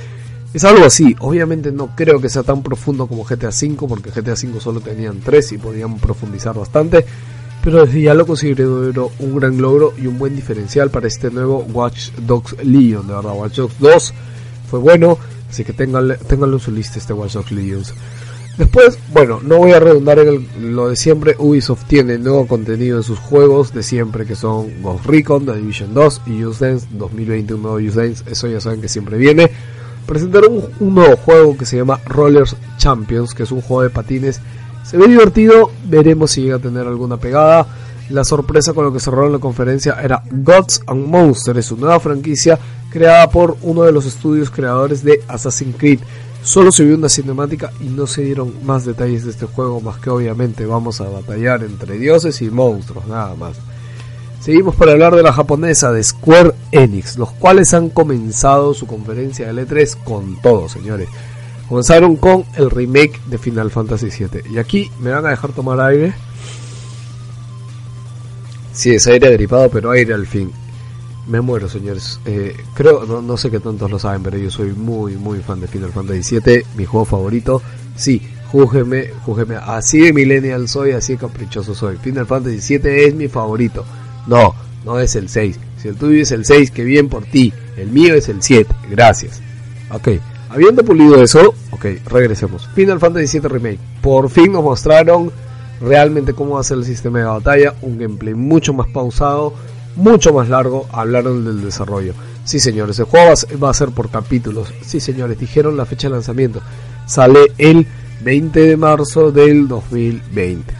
Es 0.52 0.62
algo 0.64 0.84
así, 0.84 1.16
obviamente 1.18 1.72
no 1.72 1.96
creo 1.96 2.20
que 2.20 2.28
sea 2.28 2.44
tan 2.44 2.62
profundo 2.62 3.08
como 3.08 3.24
GTA 3.24 3.48
V, 3.48 3.74
porque 3.88 4.10
GTA 4.10 4.34
V 4.34 4.60
solo 4.60 4.80
tenían 4.80 5.18
tres 5.18 5.50
y 5.50 5.58
podían 5.58 5.96
profundizar 5.98 6.54
bastante, 6.56 7.04
pero 7.64 7.84
desde 7.86 8.02
ya 8.02 8.12
lo 8.14 8.26
considero 8.26 9.10
un 9.18 9.36
gran 9.36 9.58
logro 9.60 9.94
y 9.96 10.06
un 10.06 10.18
buen 10.18 10.36
diferencial 10.36 10.90
para 10.90 11.08
este 11.08 11.30
nuevo 11.30 11.64
Watch 11.72 12.10
Dogs 12.26 12.54
Legion, 12.62 13.06
de 13.08 13.14
verdad, 13.14 13.32
Watch 13.34 13.56
Dogs 13.56 13.74
2 13.80 14.14
fue 14.70 14.78
bueno, 14.80 15.18
así 15.48 15.64
que 15.64 15.72
ténganlo 15.72 16.14
en 16.20 16.60
su 16.60 16.70
lista 16.70 16.98
este 16.98 17.14
Watch 17.14 17.32
Dogs 17.32 17.52
Legions. 17.52 17.94
Después, 18.58 18.98
bueno, 19.12 19.40
no 19.42 19.56
voy 19.58 19.72
a 19.72 19.80
redundar 19.80 20.18
en 20.20 20.28
el- 20.28 20.76
lo 20.76 20.88
de 20.90 20.94
siempre, 20.96 21.34
Ubisoft 21.38 21.86
tiene 21.86 22.18
nuevo 22.18 22.46
contenido 22.46 22.98
en 22.98 23.02
sus 23.02 23.18
juegos 23.18 23.72
de 23.72 23.82
siempre 23.82 24.26
que 24.26 24.36
son 24.36 24.82
Ghost 24.82 25.06
Recon, 25.06 25.46
The 25.46 25.56
Division 25.56 25.92
2 25.94 26.20
y 26.26 26.42
Just 26.42 26.60
Dance 26.60 26.86
2020, 26.92 27.54
un 27.54 27.62
nuevo 27.62 27.80
Just 27.80 27.96
Dance, 27.96 28.24
eso 28.30 28.46
ya 28.46 28.60
saben 28.60 28.80
que 28.80 28.88
siempre 28.88 29.16
viene 29.16 29.50
presentaron 30.06 30.60
un 30.80 30.94
nuevo 30.94 31.16
juego 31.16 31.56
que 31.56 31.64
se 31.64 31.78
llama 31.78 31.98
Rollers 32.06 32.56
Champions, 32.76 33.32
que 33.32 33.44
es 33.44 33.50
un 33.50 33.62
juego 33.62 33.82
de 33.82 33.88
patines. 33.90 34.38
Se 34.84 34.98
ve 34.98 35.08
divertido, 35.08 35.70
veremos 35.86 36.32
si 36.32 36.42
llega 36.42 36.56
a 36.56 36.60
tener 36.60 36.86
alguna 36.86 37.16
pegada. 37.16 37.66
La 38.10 38.22
sorpresa 38.22 38.74
con 38.74 38.84
lo 38.84 38.92
que 38.92 39.00
cerraron 39.00 39.32
la 39.32 39.38
conferencia 39.38 39.96
era 40.02 40.22
Gods 40.30 40.82
and 40.86 41.06
Monsters, 41.06 41.66
su 41.66 41.76
nueva 41.76 41.98
franquicia 42.00 42.58
creada 42.90 43.28
por 43.30 43.56
uno 43.62 43.82
de 43.82 43.92
los 43.92 44.04
estudios 44.04 44.50
creadores 44.50 45.02
de 45.02 45.22
Assassin's 45.26 45.76
Creed. 45.76 46.00
Solo 46.42 46.70
se 46.70 46.84
vio 46.84 46.96
una 46.96 47.08
cinemática 47.08 47.72
y 47.80 47.84
no 47.84 48.06
se 48.06 48.22
dieron 48.22 48.52
más 48.64 48.84
detalles 48.84 49.24
de 49.24 49.30
este 49.30 49.46
juego, 49.46 49.80
más 49.80 49.98
que 49.98 50.10
obviamente 50.10 50.66
vamos 50.66 51.00
a 51.00 51.08
batallar 51.08 51.64
entre 51.64 51.98
dioses 51.98 52.42
y 52.42 52.50
monstruos, 52.50 53.06
nada 53.06 53.34
más. 53.34 53.56
Seguimos 54.40 54.76
para 54.76 54.92
hablar 54.92 55.16
de 55.16 55.22
la 55.22 55.32
japonesa 55.32 55.90
de 55.90 56.04
Square 56.04 56.52
Enix, 56.70 57.16
los 57.16 57.30
cuales 57.32 57.72
han 57.72 57.88
comenzado 57.88 58.74
su 58.74 58.86
conferencia 58.86 59.50
de 59.50 59.66
L3 59.66 59.96
con 60.04 60.40
todo, 60.42 60.68
señores. 60.68 61.08
Comenzaron 61.74 62.14
con 62.14 62.44
el 62.54 62.70
remake 62.70 63.20
de 63.26 63.36
Final 63.36 63.68
Fantasy 63.68 64.06
VII. 64.06 64.42
Y 64.48 64.58
aquí 64.58 64.92
me 65.00 65.10
van 65.10 65.26
a 65.26 65.30
dejar 65.30 65.50
tomar 65.50 65.80
aire. 65.80 66.14
Sí, 68.72 68.94
es 68.94 69.04
aire 69.08 69.32
gripado, 69.32 69.68
pero 69.70 69.90
aire 69.90 70.14
al 70.14 70.24
fin. 70.24 70.52
Me 71.26 71.40
muero, 71.40 71.68
señores. 71.68 72.20
Eh, 72.26 72.56
creo, 72.74 73.04
no, 73.04 73.36
sé 73.36 73.50
que 73.50 73.58
tantos 73.58 73.90
lo 73.90 73.98
saben, 73.98 74.22
pero 74.22 74.38
yo 74.38 74.52
soy 74.52 74.68
muy, 74.70 75.16
muy 75.16 75.40
fan 75.40 75.60
de 75.60 75.66
Final 75.66 75.90
Fantasy 75.90 76.38
VII, 76.38 76.62
mi 76.76 76.84
juego 76.84 77.06
favorito. 77.06 77.60
Sí, 77.96 78.22
júgeme, 78.52 79.08
júgeme. 79.24 79.56
Así 79.56 79.98
de 79.98 80.12
millennial 80.12 80.68
soy, 80.68 80.92
así 80.92 81.14
de 81.14 81.18
caprichoso 81.18 81.74
soy. 81.74 81.96
Final 81.96 82.26
Fantasy 82.26 82.78
VII 82.78 83.04
es 83.04 83.14
mi 83.16 83.26
favorito. 83.26 83.84
No, 84.28 84.54
no 84.84 85.00
es 85.00 85.16
el 85.16 85.28
6. 85.28 85.58
Si 85.82 85.88
el 85.88 85.96
tuyo 85.96 86.22
es 86.22 86.30
el 86.30 86.44
6, 86.44 86.70
que 86.70 86.84
bien 86.84 87.08
por 87.08 87.24
ti. 87.24 87.52
El 87.76 87.88
mío 87.88 88.14
es 88.14 88.28
el 88.28 88.44
7. 88.44 88.72
Gracias. 88.88 89.40
Ok, 89.90 90.10
habiendo 90.50 90.84
pulido 90.84 91.22
eso, 91.22 91.54
ok, 91.70 91.84
regresemos. 92.06 92.68
Final 92.74 93.00
Fantasy 93.00 93.38
VII 93.38 93.48
Remake. 93.48 93.78
Por 94.00 94.30
fin 94.30 94.52
nos 94.52 94.62
mostraron 94.64 95.30
realmente 95.80 96.32
cómo 96.34 96.54
va 96.54 96.60
a 96.60 96.64
ser 96.64 96.78
el 96.78 96.84
sistema 96.84 97.18
de 97.18 97.24
batalla. 97.24 97.74
Un 97.82 97.98
gameplay 97.98 98.34
mucho 98.34 98.72
más 98.72 98.86
pausado, 98.88 99.52
mucho 99.96 100.32
más 100.32 100.48
largo. 100.48 100.86
Hablaron 100.92 101.44
del 101.44 101.62
desarrollo. 101.62 102.14
Sí, 102.44 102.60
señores, 102.60 102.98
el 102.98 103.06
juego 103.06 103.32
va 103.62 103.70
a 103.70 103.74
ser- 103.74 103.90
por 103.90 104.10
capítulos. 104.10 104.72
Sí, 104.82 105.00
señores, 105.00 105.38
dijeron 105.38 105.76
la 105.76 105.86
fecha 105.86 106.08
de 106.08 106.14
lanzamiento. 106.14 106.60
Sale 107.06 107.52
el 107.58 107.86
20 108.22 108.60
de 108.60 108.76
marzo 108.76 109.30
del 109.30 109.66
2020. 109.66 110.72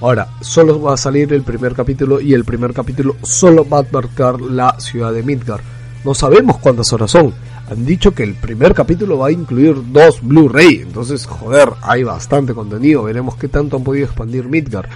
Ahora, 0.00 0.28
solo 0.40 0.80
va 0.80 0.94
a 0.94 0.96
salir 0.96 1.30
el 1.34 1.42
primer 1.42 1.74
capítulo 1.74 2.20
y 2.22 2.32
el 2.32 2.44
primer 2.44 2.72
capítulo 2.72 3.16
solo 3.22 3.68
va 3.68 3.80
a 3.80 3.86
marcar 3.92 4.40
la 4.40 4.76
ciudad 4.80 5.12
de 5.12 5.22
Midgar. 5.22 5.60
No 6.04 6.14
sabemos 6.14 6.56
cuántas 6.58 6.90
horas 6.94 7.10
son. 7.10 7.34
Han 7.70 7.86
dicho 7.86 8.12
que 8.12 8.24
el 8.24 8.34
primer 8.34 8.74
capítulo 8.74 9.18
va 9.18 9.28
a 9.28 9.32
incluir 9.32 9.76
dos 9.92 10.20
Blu-ray. 10.22 10.80
Entonces, 10.82 11.24
joder, 11.24 11.70
hay 11.82 12.02
bastante 12.02 12.52
contenido. 12.52 13.04
Veremos 13.04 13.36
qué 13.36 13.46
tanto 13.46 13.76
han 13.76 13.84
podido 13.84 14.06
expandir 14.06 14.46
Midgar. 14.46 14.88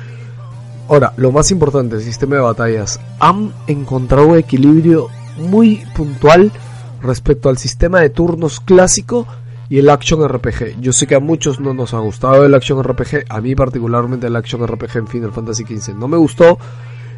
Ahora, 0.89 1.13
lo 1.17 1.31
más 1.31 1.51
importante, 1.53 1.97
el 1.97 2.03
sistema 2.03 2.37
de 2.37 2.43
batallas. 2.43 2.99
Han 3.21 3.53
encontrado 3.69 4.27
un 4.27 4.39
equilibrio 4.39 5.09
muy 5.39 5.85
puntual 5.95 6.51
respecto 7.01 7.49
al 7.49 7.59
sistema 7.59 8.01
de 8.01 8.11
turnos 8.11 8.59
clásico 8.59 9.27
y 9.69 9.79
el 9.79 9.89
Action 9.89 10.27
RPG. 10.27 10.81
Yo 10.81 10.93
sé 10.93 11.07
que 11.07 11.15
a 11.15 11.21
muchos 11.21 11.61
no 11.61 11.75
nos 11.75 11.95
ha 11.95 11.99
gustado 11.99 12.45
el 12.45 12.55
Action 12.55 12.83
RPG, 12.83 13.25
a 13.29 13.41
mí 13.41 13.55
particularmente 13.55 14.27
el 14.27 14.37
Action 14.37 14.67
RPG 14.67 14.99
en 14.99 15.07
Final 15.07 15.33
Fantasy 15.33 15.65
XV 15.65 15.95
no 15.95 16.09
me 16.09 16.17
gustó, 16.17 16.59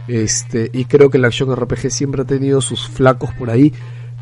este, 0.07 0.71
y 0.73 0.85
creo 0.85 1.11
que 1.11 1.19
el 1.19 1.25
Action 1.25 1.55
RPG 1.55 1.91
siempre 1.91 2.23
ha 2.23 2.25
tenido 2.25 2.61
sus 2.61 2.89
flacos 2.89 3.31
por 3.35 3.51
ahí, 3.51 3.73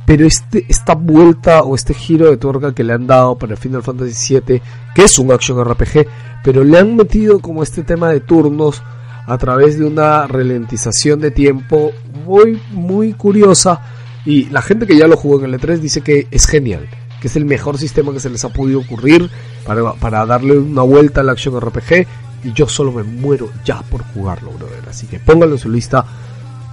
pero 0.07 0.27
este, 0.27 0.67
esta 0.69 0.95
vuelta 0.95 1.63
o 1.63 1.75
este 1.75 1.95
giro 1.95 2.31
de 2.31 2.37
tuerca 2.37 2.75
que 2.75 2.85
le 2.85 2.93
han 2.93 3.07
dado 3.07 3.37
para 3.37 3.57
Final 3.57 3.83
Fantasy 3.83 4.35
VII, 4.35 4.61
que 4.95 5.03
es 5.03 5.19
un 5.19 5.33
Action 5.33 5.63
RPG, 5.65 6.07
pero 6.43 6.63
le 6.63 6.79
han 6.79 6.95
metido 6.97 7.41
como 7.41 7.63
este 7.63 7.83
tema 7.83 8.11
de 8.11 8.21
turnos 8.21 8.83
a 9.27 9.39
través 9.39 9.79
de 9.79 9.87
una 9.87 10.27
ralentización 10.27 11.21
de 11.21 11.31
tiempo 11.31 11.93
muy, 12.27 12.61
muy 12.73 13.15
curiosa. 13.15 13.81
Y 14.27 14.47
la 14.51 14.63
gente 14.63 14.87
que 14.87 14.97
ya 14.97 15.07
lo 15.07 15.17
jugó 15.17 15.43
en 15.43 15.53
el 15.53 15.61
E3 15.61 15.79
dice 15.79 16.03
que 16.03 16.27
es 16.31 16.47
genial, 16.47 16.89
que 17.21 17.29
es 17.29 17.37
el 17.37 17.47
mejor 17.47 17.79
sistema 17.79 18.13
que 18.13 18.21
se 18.21 18.31
les 18.31 18.45
ha 18.45 18.51
podido 18.51 18.81
ocurrir 18.81 19.31
para, 19.67 19.95
para 19.95 20.27
darle 20.27 20.59
una 20.59 20.83
vuelta 20.83 21.23
al 21.23 21.31
Action 21.31 21.59
RPG. 21.59 22.07
Y 22.45 22.53
yo 22.53 22.69
solo 22.69 22.93
me 22.93 23.03
muero 23.03 23.49
ya 23.65 23.81
por 23.81 24.03
jugarlo, 24.03 24.51
brother. 24.53 24.85
Así 24.91 25.07
que 25.07 25.19
pónganlo 25.19 25.55
en 25.55 25.61
su 25.61 25.71
lista. 25.71 26.05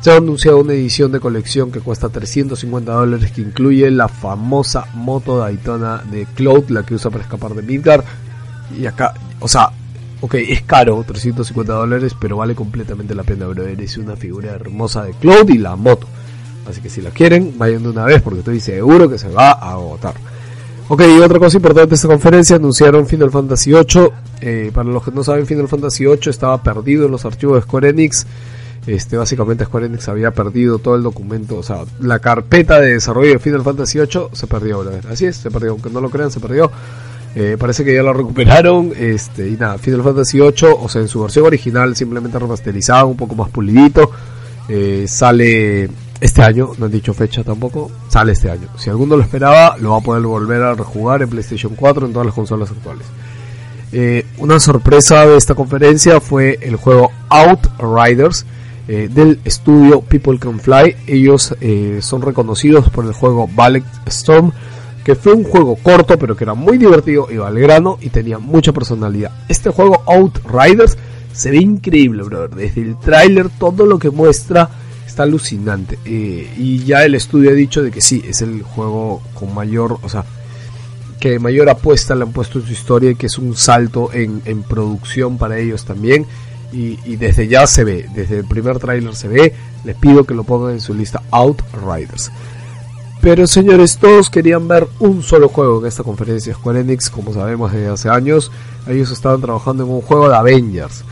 Se 0.01 0.09
ha 0.09 0.17
anunciado 0.17 0.59
una 0.59 0.73
edición 0.73 1.11
de 1.11 1.19
colección 1.19 1.71
que 1.71 1.79
cuesta 1.79 2.09
350 2.09 2.91
dólares, 2.91 3.31
que 3.31 3.41
incluye 3.41 3.89
la 3.91 4.07
famosa 4.07 4.87
moto 4.95 5.37
Daytona 5.37 6.01
de 6.09 6.25
Cloud, 6.25 6.69
la 6.69 6.83
que 6.83 6.95
usa 6.95 7.11
para 7.11 7.23
escapar 7.23 7.53
de 7.53 7.61
Midgar. 7.61 8.03
Y 8.75 8.87
acá, 8.87 9.13
o 9.39 9.47
sea, 9.47 9.69
ok, 10.21 10.33
es 10.35 10.63
caro, 10.63 11.03
350 11.05 11.71
dólares, 11.71 12.15
pero 12.19 12.37
vale 12.37 12.55
completamente 12.55 13.13
la 13.13 13.21
pena, 13.21 13.45
brother. 13.45 13.79
Es 13.79 13.95
una 13.97 14.15
figura 14.15 14.49
hermosa 14.51 15.03
de 15.03 15.11
Cloud 15.13 15.47
y 15.49 15.59
la 15.59 15.75
moto. 15.75 16.07
Así 16.67 16.81
que 16.81 16.89
si 16.89 17.01
la 17.01 17.11
quieren, 17.11 17.53
vayan 17.59 17.83
de 17.83 17.89
una 17.89 18.05
vez 18.05 18.23
porque 18.23 18.39
estoy 18.39 18.59
seguro 18.59 19.07
que 19.07 19.19
se 19.19 19.29
va 19.29 19.51
a 19.51 19.73
agotar. 19.73 20.15
Ok, 20.87 21.03
y 21.15 21.21
otra 21.21 21.37
cosa 21.37 21.57
importante 21.57 21.89
de 21.89 21.95
esta 21.95 22.07
conferencia, 22.07 22.55
anunciaron 22.55 23.05
Final 23.05 23.29
Fantasy 23.29 23.71
VIII. 23.71 24.09
Eh, 24.41 24.71
para 24.73 24.89
los 24.89 25.03
que 25.03 25.11
no 25.11 25.23
saben, 25.23 25.45
Final 25.45 25.67
Fantasy 25.67 26.05
VIII 26.05 26.19
estaba 26.25 26.61
perdido 26.63 27.05
en 27.05 27.11
los 27.11 27.23
archivos 27.23 27.57
de 27.57 27.61
Square 27.61 27.89
Enix. 27.89 28.25
Este, 28.87 29.15
básicamente 29.15 29.65
Square 29.65 29.85
Enix 29.85 30.07
había 30.09 30.31
perdido 30.31 30.79
todo 30.79 30.95
el 30.95 31.03
documento, 31.03 31.57
o 31.57 31.63
sea, 31.63 31.83
la 31.99 32.17
carpeta 32.17 32.79
de 32.79 32.93
desarrollo 32.93 33.33
de 33.33 33.39
Final 33.39 33.61
Fantasy 33.61 33.99
VIII 33.99 34.29
se 34.31 34.47
perdió. 34.47 34.83
Así 35.09 35.25
es, 35.25 35.37
se 35.37 35.51
perdió, 35.51 35.71
aunque 35.71 35.89
no 35.89 36.01
lo 36.01 36.09
crean, 36.09 36.31
se 36.31 36.39
perdió. 36.39 36.71
Eh, 37.35 37.57
parece 37.59 37.85
que 37.85 37.93
ya 37.93 38.01
lo 38.01 38.13
recuperaron. 38.13 38.91
Este, 38.97 39.49
y 39.49 39.51
nada, 39.51 39.77
Final 39.77 40.03
Fantasy 40.03 40.39
VIII, 40.39 40.75
o 40.79 40.89
sea, 40.89 41.01
en 41.01 41.07
su 41.07 41.21
versión 41.21 41.45
original, 41.45 41.95
simplemente 41.95 42.39
remasterizado, 42.39 43.07
un 43.07 43.17
poco 43.17 43.35
más 43.35 43.49
pulidito. 43.49 44.11
Eh, 44.67 45.05
sale 45.07 45.89
este 46.19 46.43
año, 46.43 46.71
no 46.77 46.85
han 46.85 46.91
dicho 46.91 47.13
fecha 47.13 47.43
tampoco. 47.43 47.91
Sale 48.07 48.31
este 48.31 48.49
año. 48.49 48.67
Si 48.77 48.89
alguno 48.89 49.15
lo 49.15 49.23
esperaba, 49.23 49.77
lo 49.77 49.91
va 49.91 49.97
a 49.97 50.01
poder 50.01 50.23
volver 50.23 50.61
a 50.63 50.73
rejugar 50.73 51.21
en 51.21 51.29
PlayStation 51.29 51.75
4 51.75 52.07
en 52.07 52.13
todas 52.13 52.25
las 52.25 52.35
consolas 52.35 52.71
actuales. 52.71 53.05
Eh, 53.93 54.25
una 54.37 54.59
sorpresa 54.59 55.25
de 55.25 55.35
esta 55.35 55.53
conferencia 55.53 56.21
fue 56.21 56.57
el 56.61 56.77
juego 56.77 57.11
Outriders 57.29 58.45
eh, 58.93 59.07
del 59.09 59.39
estudio 59.45 60.01
People 60.01 60.37
Can 60.37 60.59
Fly. 60.59 60.97
Ellos 61.07 61.55
eh, 61.61 61.99
son 62.01 62.21
reconocidos 62.21 62.89
por 62.89 63.05
el 63.05 63.13
juego 63.13 63.47
Ballet 63.47 63.85
Storm, 64.07 64.51
que 65.05 65.15
fue 65.15 65.31
un 65.31 65.45
juego 65.45 65.77
corto 65.77 66.19
pero 66.19 66.35
que 66.35 66.43
era 66.43 66.55
muy 66.55 66.77
divertido, 66.77 67.29
iba 67.31 67.47
al 67.47 67.57
grano 67.57 67.97
y 68.01 68.09
tenía 68.09 68.37
mucha 68.37 68.73
personalidad. 68.73 69.31
Este 69.47 69.69
juego 69.69 70.03
Outriders 70.07 70.97
se 71.31 71.51
ve 71.51 71.59
increíble, 71.59 72.23
brother. 72.23 72.49
Desde 72.49 72.81
el 72.81 72.99
tráiler 72.99 73.47
todo 73.57 73.85
lo 73.85 73.97
que 73.97 74.09
muestra 74.09 74.69
está 75.07 75.23
alucinante. 75.23 75.97
Eh, 76.03 76.53
y 76.57 76.83
ya 76.83 77.05
el 77.05 77.15
estudio 77.15 77.51
ha 77.51 77.53
dicho 77.53 77.81
de 77.81 77.91
que 77.91 78.01
sí, 78.01 78.21
es 78.27 78.41
el 78.41 78.61
juego 78.61 79.21
con 79.33 79.55
mayor, 79.55 79.99
o 80.01 80.09
sea, 80.09 80.25
que 81.17 81.39
mayor 81.39 81.69
apuesta 81.69 82.13
le 82.13 82.23
han 82.23 82.33
puesto 82.33 82.59
en 82.59 82.65
su 82.65 82.73
historia 82.73 83.11
y 83.11 83.15
que 83.15 83.27
es 83.27 83.37
un 83.37 83.55
salto 83.55 84.11
en 84.11 84.63
producción 84.63 85.37
para 85.37 85.57
ellos 85.59 85.85
también. 85.85 86.25
Y, 86.73 87.15
desde 87.17 87.47
ya 87.47 87.67
se 87.67 87.83
ve, 87.83 88.07
desde 88.13 88.37
el 88.39 88.45
primer 88.45 88.79
tráiler 88.79 89.15
se 89.15 89.27
ve. 89.27 89.53
Les 89.83 89.95
pido 89.95 90.23
que 90.23 90.33
lo 90.33 90.43
pongan 90.43 90.73
en 90.73 90.79
su 90.79 90.93
lista 90.93 91.21
Outriders. 91.31 92.31
Pero 93.21 93.45
señores, 93.45 93.97
todos 93.97 94.29
querían 94.29 94.67
ver 94.67 94.87
un 94.99 95.21
solo 95.21 95.49
juego 95.49 95.79
en 95.81 95.87
esta 95.87 96.03
conferencia. 96.03 96.53
Square 96.53 96.79
Enix, 96.79 97.09
como 97.09 97.33
sabemos 97.33 97.71
desde 97.71 97.89
hace 97.89 98.09
años, 98.09 98.51
ellos 98.87 99.11
estaban 99.11 99.41
trabajando 99.41 99.83
en 99.83 99.91
un 99.91 100.01
juego 100.01 100.29
de 100.29 100.35
Avengers. 100.35 101.03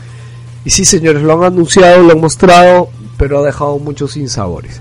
Y 0.64 0.70
sí, 0.70 0.84
señores, 0.84 1.22
lo 1.22 1.34
han 1.34 1.52
anunciado, 1.52 2.02
lo 2.02 2.12
han 2.12 2.20
mostrado, 2.20 2.90
pero 3.16 3.38
ha 3.38 3.46
dejado 3.46 3.78
muchos 3.78 4.12
sinsabores. 4.12 4.80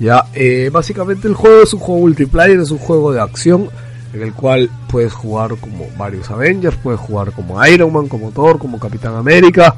Ya, 0.00 0.24
eh, 0.34 0.70
básicamente 0.72 1.28
el 1.28 1.34
juego 1.34 1.62
es 1.62 1.72
un 1.72 1.80
juego 1.80 2.00
multiplayer, 2.00 2.58
es 2.58 2.70
un 2.70 2.78
juego 2.78 3.12
de 3.12 3.20
acción 3.20 3.70
en 4.12 4.22
el 4.22 4.32
cual 4.32 4.70
puedes 4.88 5.12
jugar 5.12 5.56
como 5.56 5.86
varios 5.96 6.30
Avengers, 6.30 6.76
puedes 6.82 7.00
jugar 7.00 7.32
como 7.32 7.64
Iron 7.66 7.92
Man, 7.92 8.08
como 8.08 8.30
Thor, 8.30 8.58
como 8.58 8.78
Capitán 8.78 9.16
América. 9.16 9.74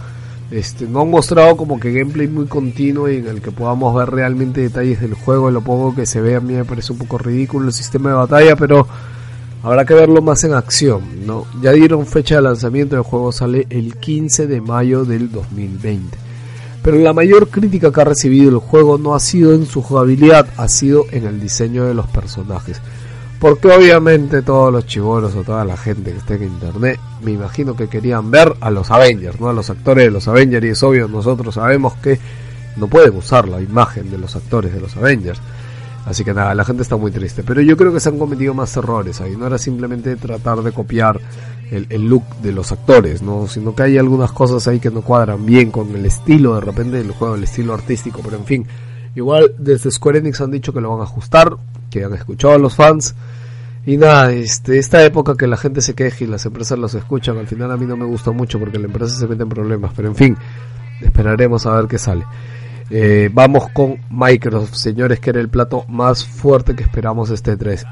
Este, 0.50 0.86
no 0.86 1.00
han 1.00 1.10
mostrado 1.10 1.56
como 1.56 1.80
que 1.80 1.92
gameplay 1.92 2.28
muy 2.28 2.46
continuo 2.46 3.08
y 3.10 3.16
en 3.16 3.26
el 3.26 3.42
que 3.42 3.50
podamos 3.50 3.94
ver 3.94 4.10
realmente 4.10 4.60
detalles 4.60 5.00
del 5.00 5.14
juego. 5.14 5.50
Lo 5.50 5.60
poco 5.60 5.94
que 5.94 6.06
se 6.06 6.20
ve 6.20 6.36
a 6.36 6.40
mí 6.40 6.54
me 6.54 6.64
parece 6.64 6.92
un 6.92 6.98
poco 6.98 7.18
ridículo 7.18 7.66
el 7.66 7.72
sistema 7.72 8.10
de 8.10 8.16
batalla, 8.16 8.56
pero 8.56 8.86
habrá 9.62 9.84
que 9.84 9.94
verlo 9.94 10.22
más 10.22 10.44
en 10.44 10.54
acción. 10.54 11.26
¿no? 11.26 11.46
Ya 11.62 11.72
dieron 11.72 12.06
fecha 12.06 12.36
de 12.36 12.42
lanzamiento, 12.42 12.96
el 12.96 13.02
juego 13.02 13.32
sale 13.32 13.66
el 13.70 13.96
15 13.96 14.46
de 14.46 14.60
mayo 14.60 15.04
del 15.04 15.32
2020. 15.32 16.16
Pero 16.82 16.98
la 16.98 17.12
mayor 17.12 17.48
crítica 17.48 17.90
que 17.90 18.00
ha 18.00 18.04
recibido 18.04 18.48
el 18.48 18.58
juego 18.58 18.96
no 18.96 19.16
ha 19.16 19.20
sido 19.20 19.52
en 19.52 19.66
su 19.66 19.82
jugabilidad, 19.82 20.46
ha 20.56 20.68
sido 20.68 21.04
en 21.10 21.26
el 21.26 21.40
diseño 21.40 21.84
de 21.84 21.94
los 21.94 22.06
personajes. 22.06 22.80
Porque 23.38 23.68
obviamente 23.68 24.40
todos 24.42 24.72
los 24.72 24.86
chivoros 24.86 25.34
o 25.34 25.42
toda 25.42 25.64
la 25.64 25.76
gente 25.76 26.12
que 26.12 26.18
esté 26.18 26.34
en 26.36 26.44
internet, 26.44 26.98
me 27.22 27.32
imagino 27.32 27.76
que 27.76 27.88
querían 27.88 28.30
ver 28.30 28.54
a 28.60 28.70
los 28.70 28.90
Avengers, 28.90 29.38
¿no? 29.40 29.50
A 29.50 29.52
los 29.52 29.68
actores 29.68 30.06
de 30.06 30.10
los 30.10 30.26
Avengers 30.26 30.64
y 30.64 30.70
es 30.70 30.82
obvio, 30.82 31.06
nosotros 31.06 31.54
sabemos 31.54 31.94
que 31.96 32.18
no 32.76 32.88
pueden 32.88 33.14
usar 33.16 33.48
la 33.48 33.60
imagen 33.60 34.10
de 34.10 34.18
los 34.18 34.36
actores 34.36 34.72
de 34.72 34.80
los 34.80 34.96
Avengers. 34.96 35.40
Así 36.06 36.24
que 36.24 36.32
nada, 36.32 36.54
la 36.54 36.64
gente 36.64 36.82
está 36.82 36.96
muy 36.96 37.10
triste. 37.10 37.42
Pero 37.42 37.60
yo 37.60 37.76
creo 37.76 37.92
que 37.92 37.98
se 38.00 38.08
han 38.08 38.18
cometido 38.18 38.54
más 38.54 38.76
errores 38.76 39.20
ahí. 39.20 39.36
No 39.36 39.48
era 39.48 39.58
simplemente 39.58 40.14
tratar 40.16 40.62
de 40.62 40.70
copiar 40.70 41.20
el, 41.70 41.86
el 41.90 42.06
look 42.06 42.22
de 42.42 42.52
los 42.52 42.70
actores, 42.70 43.22
¿no? 43.22 43.48
Sino 43.48 43.74
que 43.74 43.82
hay 43.82 43.98
algunas 43.98 44.30
cosas 44.30 44.68
ahí 44.68 44.78
que 44.78 44.90
no 44.90 45.00
cuadran 45.00 45.44
bien 45.44 45.72
con 45.72 45.94
el 45.96 46.06
estilo 46.06 46.54
de 46.54 46.60
repente 46.60 46.98
del 46.98 47.10
juego, 47.10 47.34
el 47.34 47.42
estilo 47.42 47.74
artístico. 47.74 48.20
Pero 48.22 48.36
en 48.36 48.44
fin, 48.44 48.66
igual 49.16 49.54
desde 49.58 49.90
Square 49.90 50.18
Enix 50.18 50.40
han 50.40 50.52
dicho 50.52 50.72
que 50.72 50.80
lo 50.80 50.90
van 50.90 51.00
a 51.00 51.04
ajustar, 51.04 51.56
que 51.90 52.04
han 52.04 52.14
escuchado 52.14 52.54
a 52.54 52.58
los 52.58 52.76
fans. 52.76 53.14
Y 53.84 53.96
nada, 53.96 54.32
este, 54.32 54.78
esta 54.78 55.04
época 55.04 55.36
que 55.36 55.46
la 55.46 55.56
gente 55.56 55.80
se 55.80 55.94
queje 55.94 56.24
y 56.24 56.28
las 56.28 56.44
empresas 56.44 56.78
los 56.78 56.94
escuchan, 56.94 57.38
al 57.38 57.46
final 57.46 57.70
a 57.70 57.76
mí 57.76 57.86
no 57.86 57.96
me 57.96 58.04
gusta 58.04 58.30
mucho 58.32 58.58
porque 58.58 58.78
la 58.78 58.86
empresa 58.86 59.16
se 59.16 59.26
mete 59.26 59.42
en 59.42 59.48
problemas. 59.48 59.92
Pero 59.96 60.08
en 60.08 60.16
fin, 60.16 60.36
esperaremos 61.00 61.66
a 61.66 61.76
ver 61.76 61.86
qué 61.86 61.98
sale. 61.98 62.24
Eh, 62.90 63.30
vamos 63.32 63.68
con 63.70 63.96
Microsoft, 64.10 64.74
señores, 64.74 65.18
que 65.18 65.30
era 65.30 65.40
el 65.40 65.48
plato 65.48 65.84
más 65.88 66.24
fuerte 66.24 66.76
que 66.76 66.82
esperamos 66.82 67.30
este 67.30 67.56
3. 67.56 67.84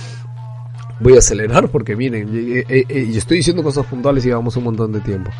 Voy 1.00 1.14
a 1.14 1.18
acelerar 1.18 1.68
porque 1.68 1.96
miren, 1.96 2.28
eh, 2.32 2.64
eh, 2.68 2.84
eh, 2.88 3.08
y 3.10 3.16
estoy 3.16 3.38
diciendo 3.38 3.62
cosas 3.62 3.86
puntuales 3.86 4.24
y 4.24 4.28
llevamos 4.28 4.56
un 4.56 4.64
montón 4.64 4.92
de 4.92 5.00
tiempo. 5.00 5.30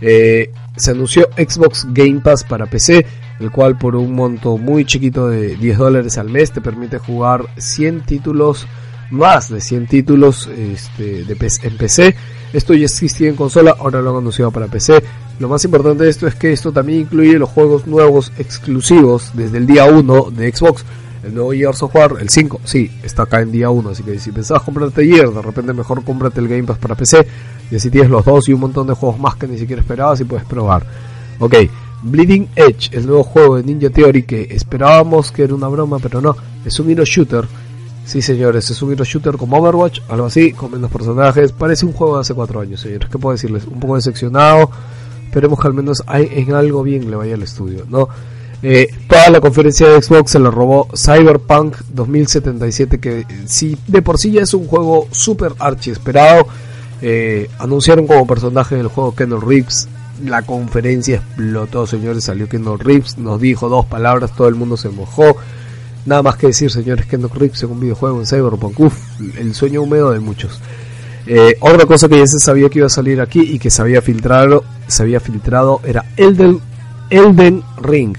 Eh, 0.00 0.50
se 0.76 0.90
anunció 0.90 1.28
Xbox 1.36 1.86
Game 1.90 2.20
Pass 2.20 2.44
para 2.44 2.66
PC, 2.66 3.06
el 3.40 3.50
cual 3.50 3.76
por 3.76 3.96
un 3.96 4.14
monto 4.14 4.56
muy 4.58 4.84
chiquito 4.84 5.28
de 5.28 5.56
10 5.56 5.78
dólares 5.78 6.18
al 6.18 6.28
mes 6.28 6.52
te 6.52 6.60
permite 6.60 6.98
jugar 6.98 7.46
100 7.56 8.02
títulos, 8.02 8.66
más 9.10 9.50
de 9.50 9.60
100 9.60 9.86
títulos 9.86 10.48
este, 10.48 11.24
de 11.24 11.36
PC, 11.36 11.66
en 11.66 11.76
PC. 11.76 12.16
Esto 12.52 12.74
ya 12.74 12.86
existía 12.86 13.28
en 13.28 13.36
consola, 13.36 13.76
ahora 13.78 14.00
lo 14.00 14.10
han 14.10 14.16
anunciado 14.18 14.50
para 14.50 14.66
PC. 14.66 15.02
Lo 15.38 15.48
más 15.48 15.64
importante 15.64 16.04
de 16.04 16.10
esto 16.10 16.26
es 16.26 16.34
que 16.34 16.52
esto 16.52 16.72
también 16.72 17.00
incluye 17.00 17.38
los 17.38 17.50
juegos 17.50 17.86
nuevos 17.86 18.32
exclusivos 18.38 19.32
desde 19.34 19.58
el 19.58 19.66
día 19.66 19.84
1 19.84 20.30
de 20.30 20.50
Xbox. 20.50 20.84
El 21.22 21.34
nuevo 21.34 21.50
Gears 21.50 21.82
of 21.82 21.94
War, 21.94 22.16
el 22.20 22.28
5, 22.28 22.60
sí, 22.64 22.88
está 23.02 23.24
acá 23.24 23.40
en 23.40 23.50
día 23.50 23.68
1, 23.68 23.90
así 23.90 24.04
que 24.04 24.16
si 24.18 24.30
pensabas 24.30 24.62
comprarte 24.62 25.04
Gears, 25.04 25.34
de 25.34 25.42
repente 25.42 25.72
mejor 25.72 26.04
cómprate 26.04 26.38
el 26.38 26.46
Game 26.46 26.62
Pass 26.62 26.78
para 26.78 26.94
PC 26.94 27.26
y 27.68 27.76
así 27.76 27.90
tienes 27.90 28.10
los 28.10 28.24
dos 28.24 28.48
y 28.48 28.52
un 28.52 28.60
montón 28.60 28.86
de 28.86 28.94
juegos 28.94 29.18
más 29.18 29.34
que 29.34 29.48
ni 29.48 29.58
siquiera 29.58 29.82
esperabas 29.82 30.20
y 30.20 30.24
puedes 30.24 30.46
probar. 30.46 30.86
Ok, 31.40 31.54
Bleeding 32.02 32.48
Edge, 32.54 32.90
el 32.92 33.06
nuevo 33.06 33.24
juego 33.24 33.56
de 33.56 33.62
Ninja 33.62 33.90
Theory 33.90 34.22
que 34.24 34.48
esperábamos 34.50 35.32
que 35.32 35.44
era 35.44 35.54
una 35.54 35.68
broma, 35.68 35.98
pero 35.98 36.20
no, 36.20 36.36
es 36.64 36.78
un 36.78 36.90
hero 36.90 37.04
shooter. 37.04 37.46
Sí, 38.04 38.22
señores, 38.22 38.70
es 38.70 38.80
un 38.82 38.92
hero 38.92 39.04
shooter 39.04 39.36
como 39.36 39.56
Overwatch, 39.56 40.00
algo 40.08 40.26
así, 40.26 40.52
con 40.52 40.70
menos 40.70 40.90
personajes. 40.90 41.50
Parece 41.52 41.86
un 41.86 41.92
juego 41.92 42.14
de 42.14 42.20
hace 42.20 42.34
4 42.34 42.60
años, 42.60 42.80
señores. 42.80 43.08
¿Qué 43.10 43.18
puedo 43.18 43.32
decirles? 43.32 43.66
Un 43.66 43.80
poco 43.80 43.96
decepcionado. 43.96 44.70
Esperemos 45.24 45.58
que 45.58 45.66
al 45.66 45.74
menos 45.74 46.02
hay, 46.06 46.28
en 46.30 46.54
algo 46.54 46.84
bien 46.84 47.10
le 47.10 47.16
vaya 47.16 47.34
al 47.34 47.42
estudio, 47.42 47.84
¿no? 47.88 48.08
Eh, 48.62 48.88
toda 49.08 49.28
la 49.30 49.40
conferencia 49.40 49.88
de 49.88 50.00
Xbox 50.00 50.30
se 50.30 50.38
la 50.38 50.50
robó 50.50 50.88
Cyberpunk 50.94 51.76
2077, 51.92 52.98
que 53.00 53.26
si 53.46 53.76
de 53.86 54.02
por 54.02 54.18
sí 54.18 54.32
ya 54.32 54.42
es 54.42 54.54
un 54.54 54.66
juego 54.66 55.08
super 55.10 55.52
archi 55.58 55.90
esperado. 55.90 56.46
Eh, 57.02 57.50
anunciaron 57.58 58.06
como 58.06 58.26
personaje 58.26 58.76
del 58.76 58.88
juego 58.88 59.14
Kendall 59.14 59.42
Reeves. 59.42 59.88
La 60.24 60.42
conferencia 60.42 61.16
explotó, 61.16 61.86
señores. 61.86 62.24
Salió 62.24 62.48
Kendall 62.48 62.78
Reeves, 62.78 63.18
nos 63.18 63.40
dijo 63.40 63.68
dos 63.68 63.86
palabras, 63.86 64.34
todo 64.34 64.48
el 64.48 64.54
mundo 64.54 64.76
se 64.76 64.88
mojó. 64.88 65.36
Nada 66.06 66.22
más 66.22 66.36
que 66.36 66.48
decir, 66.48 66.70
señores, 66.70 67.06
Kendall 67.06 67.30
Reeves 67.34 67.62
en 67.62 67.72
un 67.72 67.80
videojuego 67.80 68.20
en 68.20 68.26
Cyberpunk. 68.26 68.78
Uf, 68.80 68.96
el 69.38 69.54
sueño 69.54 69.82
húmedo 69.82 70.12
de 70.12 70.20
muchos. 70.20 70.60
Eh, 71.26 71.56
otra 71.60 71.86
cosa 71.86 72.08
que 72.08 72.18
ya 72.18 72.26
se 72.26 72.38
sabía 72.38 72.68
que 72.68 72.78
iba 72.78 72.86
a 72.86 72.90
salir 72.90 73.20
aquí 73.20 73.40
y 73.40 73.58
que 73.58 73.68
se 73.68 73.82
había 73.82 74.00
filtrado, 74.00 74.64
se 74.86 75.02
había 75.02 75.18
filtrado 75.18 75.80
era 75.84 76.04
Elden, 76.16 76.60
Elden 77.10 77.62
Ring. 77.82 78.16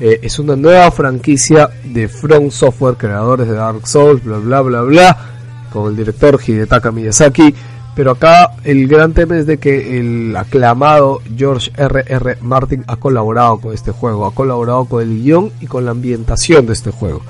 Eh, 0.00 0.20
es 0.22 0.38
una 0.38 0.56
nueva 0.56 0.90
franquicia 0.90 1.68
de 1.84 2.08
From 2.08 2.50
Software, 2.50 2.96
creadores 2.96 3.46
de 3.46 3.54
Dark 3.54 3.86
Souls, 3.86 4.24
bla 4.24 4.38
bla 4.38 4.62
bla 4.62 4.80
bla, 4.80 5.18
con 5.70 5.90
el 5.90 5.96
director 5.96 6.40
Hidetaka 6.44 6.90
Miyazaki. 6.90 7.54
Pero 8.00 8.12
acá 8.12 8.52
el 8.64 8.88
gran 8.88 9.12
tema 9.12 9.36
es 9.36 9.44
de 9.44 9.58
que 9.58 9.98
el 9.98 10.34
aclamado 10.34 11.20
George 11.36 11.70
R.R. 11.76 12.04
R. 12.08 12.38
Martin 12.40 12.82
ha 12.86 12.96
colaborado 12.96 13.58
con 13.58 13.74
este 13.74 13.90
juego, 13.90 14.24
ha 14.24 14.32
colaborado 14.32 14.86
con 14.86 15.02
el 15.02 15.22
guion 15.22 15.52
y 15.60 15.66
con 15.66 15.84
la 15.84 15.90
ambientación 15.90 16.64
de 16.64 16.72
este 16.72 16.92
juego. 16.92 17.20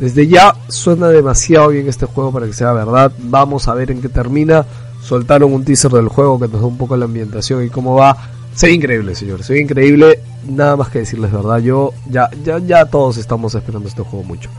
Desde 0.00 0.26
ya 0.26 0.56
suena 0.66 1.06
demasiado 1.10 1.68
bien 1.68 1.88
este 1.88 2.06
juego 2.06 2.32
para 2.32 2.46
que 2.46 2.54
sea 2.54 2.72
verdad. 2.72 3.12
Vamos 3.20 3.68
a 3.68 3.74
ver 3.74 3.92
en 3.92 4.02
qué 4.02 4.08
termina. 4.08 4.66
Soltaron 5.00 5.52
un 5.52 5.64
teaser 5.64 5.92
del 5.92 6.08
juego 6.08 6.40
que 6.40 6.48
nos 6.48 6.60
da 6.60 6.66
un 6.66 6.76
poco 6.76 6.96
la 6.96 7.04
ambientación 7.04 7.64
y 7.64 7.68
cómo 7.68 7.94
va. 7.94 8.16
Se 8.52 8.66
ve 8.66 8.72
increíble, 8.72 9.14
señores. 9.14 9.46
Se 9.46 9.52
ve 9.52 9.60
increíble. 9.60 10.18
Nada 10.48 10.74
más 10.76 10.88
que 10.88 10.98
decirles 10.98 11.30
verdad. 11.30 11.58
Yo 11.58 11.92
ya, 12.10 12.28
ya, 12.42 12.58
ya 12.58 12.84
todos 12.84 13.16
estamos 13.16 13.54
esperando 13.54 13.88
este 13.88 14.02
juego 14.02 14.24
mucho. 14.24 14.50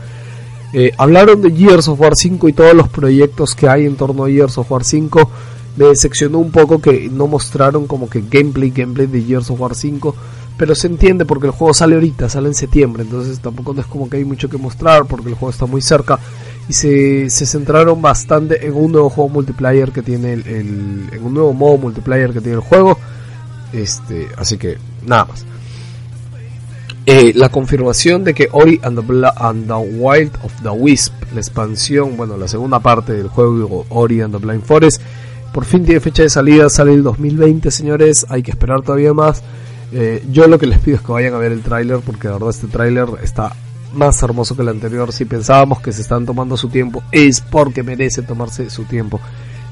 Eh, 0.72 0.90
hablaron 0.96 1.42
de 1.42 1.50
Gears 1.50 1.88
of 1.88 2.00
War 2.00 2.16
5 2.16 2.48
y 2.48 2.52
todos 2.52 2.74
los 2.74 2.88
proyectos 2.88 3.54
que 3.54 3.68
hay 3.68 3.84
en 3.86 3.96
torno 3.96 4.24
a 4.24 4.28
Gears 4.28 4.56
of 4.58 4.70
War 4.70 4.84
5. 4.84 5.30
Me 5.76 5.86
decepcionó 5.86 6.38
un 6.38 6.50
poco 6.50 6.80
que 6.80 7.08
no 7.10 7.26
mostraron 7.26 7.86
como 7.86 8.08
que 8.08 8.22
gameplay, 8.30 8.70
gameplay 8.70 9.06
de 9.06 9.22
Gears 9.22 9.50
of 9.50 9.60
War 9.60 9.74
5. 9.74 10.14
Pero 10.56 10.74
se 10.74 10.86
entiende 10.86 11.24
porque 11.24 11.46
el 11.46 11.52
juego 11.52 11.72
sale 11.74 11.94
ahorita, 11.94 12.28
sale 12.28 12.48
en 12.48 12.54
septiembre. 12.54 13.02
Entonces 13.02 13.40
tampoco 13.40 13.74
es 13.78 13.86
como 13.86 14.08
que 14.08 14.18
hay 14.18 14.24
mucho 14.24 14.48
que 14.48 14.58
mostrar 14.58 15.06
porque 15.06 15.28
el 15.30 15.34
juego 15.34 15.50
está 15.50 15.66
muy 15.66 15.80
cerca. 15.82 16.18
Y 16.68 16.72
se, 16.74 17.28
se 17.30 17.46
centraron 17.46 18.00
bastante 18.00 18.66
en 18.66 18.74
un 18.74 18.92
nuevo 18.92 19.10
juego 19.10 19.30
multiplayer 19.30 19.90
que 19.92 20.02
tiene 20.02 20.34
el, 20.34 20.46
el- 20.46 21.08
en 21.12 21.24
un 21.24 21.34
nuevo 21.34 21.52
modo 21.52 21.78
multiplayer 21.78 22.32
que 22.32 22.40
tiene 22.40 22.56
el 22.56 22.62
juego. 22.62 22.98
Este, 23.72 24.28
así 24.36 24.58
que 24.58 24.76
nada 25.06 25.24
más. 25.26 25.44
Eh, 27.04 27.32
la 27.34 27.48
confirmación 27.48 28.22
de 28.22 28.32
que 28.32 28.48
Ori 28.52 28.80
and 28.82 28.96
the, 28.98 29.74
Wild 29.74 30.32
of 30.44 30.52
the 30.62 30.70
Wisp, 30.70 31.12
la 31.34 31.40
expansión, 31.40 32.16
bueno, 32.16 32.36
la 32.36 32.46
segunda 32.46 32.78
parte 32.78 33.12
del 33.12 33.28
juego 33.28 33.86
Ori 33.88 34.20
and 34.20 34.32
the 34.32 34.44
Blind 34.44 34.62
Forest, 34.62 35.02
por 35.52 35.64
fin 35.64 35.84
tiene 35.84 36.00
fecha 36.00 36.22
de 36.22 36.30
salida, 36.30 36.70
sale 36.70 36.94
el 36.94 37.02
2020, 37.02 37.70
señores, 37.70 38.24
hay 38.28 38.42
que 38.42 38.52
esperar 38.52 38.82
todavía 38.82 39.12
más. 39.12 39.42
Eh, 39.92 40.24
yo 40.30 40.46
lo 40.46 40.58
que 40.58 40.66
les 40.66 40.78
pido 40.78 40.96
es 40.96 41.02
que 41.02 41.12
vayan 41.12 41.34
a 41.34 41.38
ver 41.38 41.52
el 41.52 41.62
tráiler, 41.62 41.98
porque 41.98 42.28
de 42.28 42.34
verdad 42.34 42.50
este 42.50 42.68
tráiler 42.68 43.06
está 43.22 43.52
más 43.92 44.22
hermoso 44.22 44.56
que 44.56 44.62
el 44.62 44.68
anterior. 44.68 45.12
Si 45.12 45.24
pensábamos 45.24 45.80
que 45.80 45.92
se 45.92 46.02
están 46.02 46.24
tomando 46.24 46.56
su 46.56 46.68
tiempo, 46.68 47.02
es 47.10 47.40
porque 47.40 47.82
merece 47.82 48.22
tomarse 48.22 48.70
su 48.70 48.84
tiempo 48.84 49.20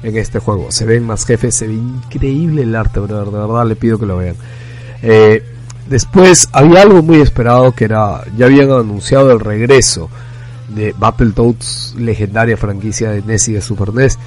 en 0.03 0.17
este 0.17 0.39
juego. 0.39 0.69
Se 0.69 0.85
ven 0.85 1.05
más 1.05 1.25
jefes, 1.25 1.55
se 1.55 1.67
ve 1.67 1.73
increíble 1.73 2.63
el 2.63 2.75
arte, 2.75 2.99
brother, 2.99 3.31
de 3.31 3.39
verdad 3.39 3.65
le 3.65 3.75
pido 3.75 3.97
que 3.97 4.05
lo 4.05 4.17
vean. 4.17 4.35
Eh, 5.01 5.43
después 5.89 6.49
había 6.51 6.81
algo 6.81 7.01
muy 7.01 7.21
esperado 7.21 7.73
que 7.73 7.85
era, 7.85 8.23
ya 8.37 8.45
habían 8.45 8.71
anunciado 8.71 9.31
el 9.31 9.39
regreso 9.39 10.09
de 10.75 10.95
Battletoads, 10.97 11.95
legendaria 11.97 12.57
franquicia 12.57 13.11
de 13.11 13.21
NES 13.21 13.49
y 13.49 13.53
de 13.53 13.61
Super 13.61 13.93
NES. 13.93 14.17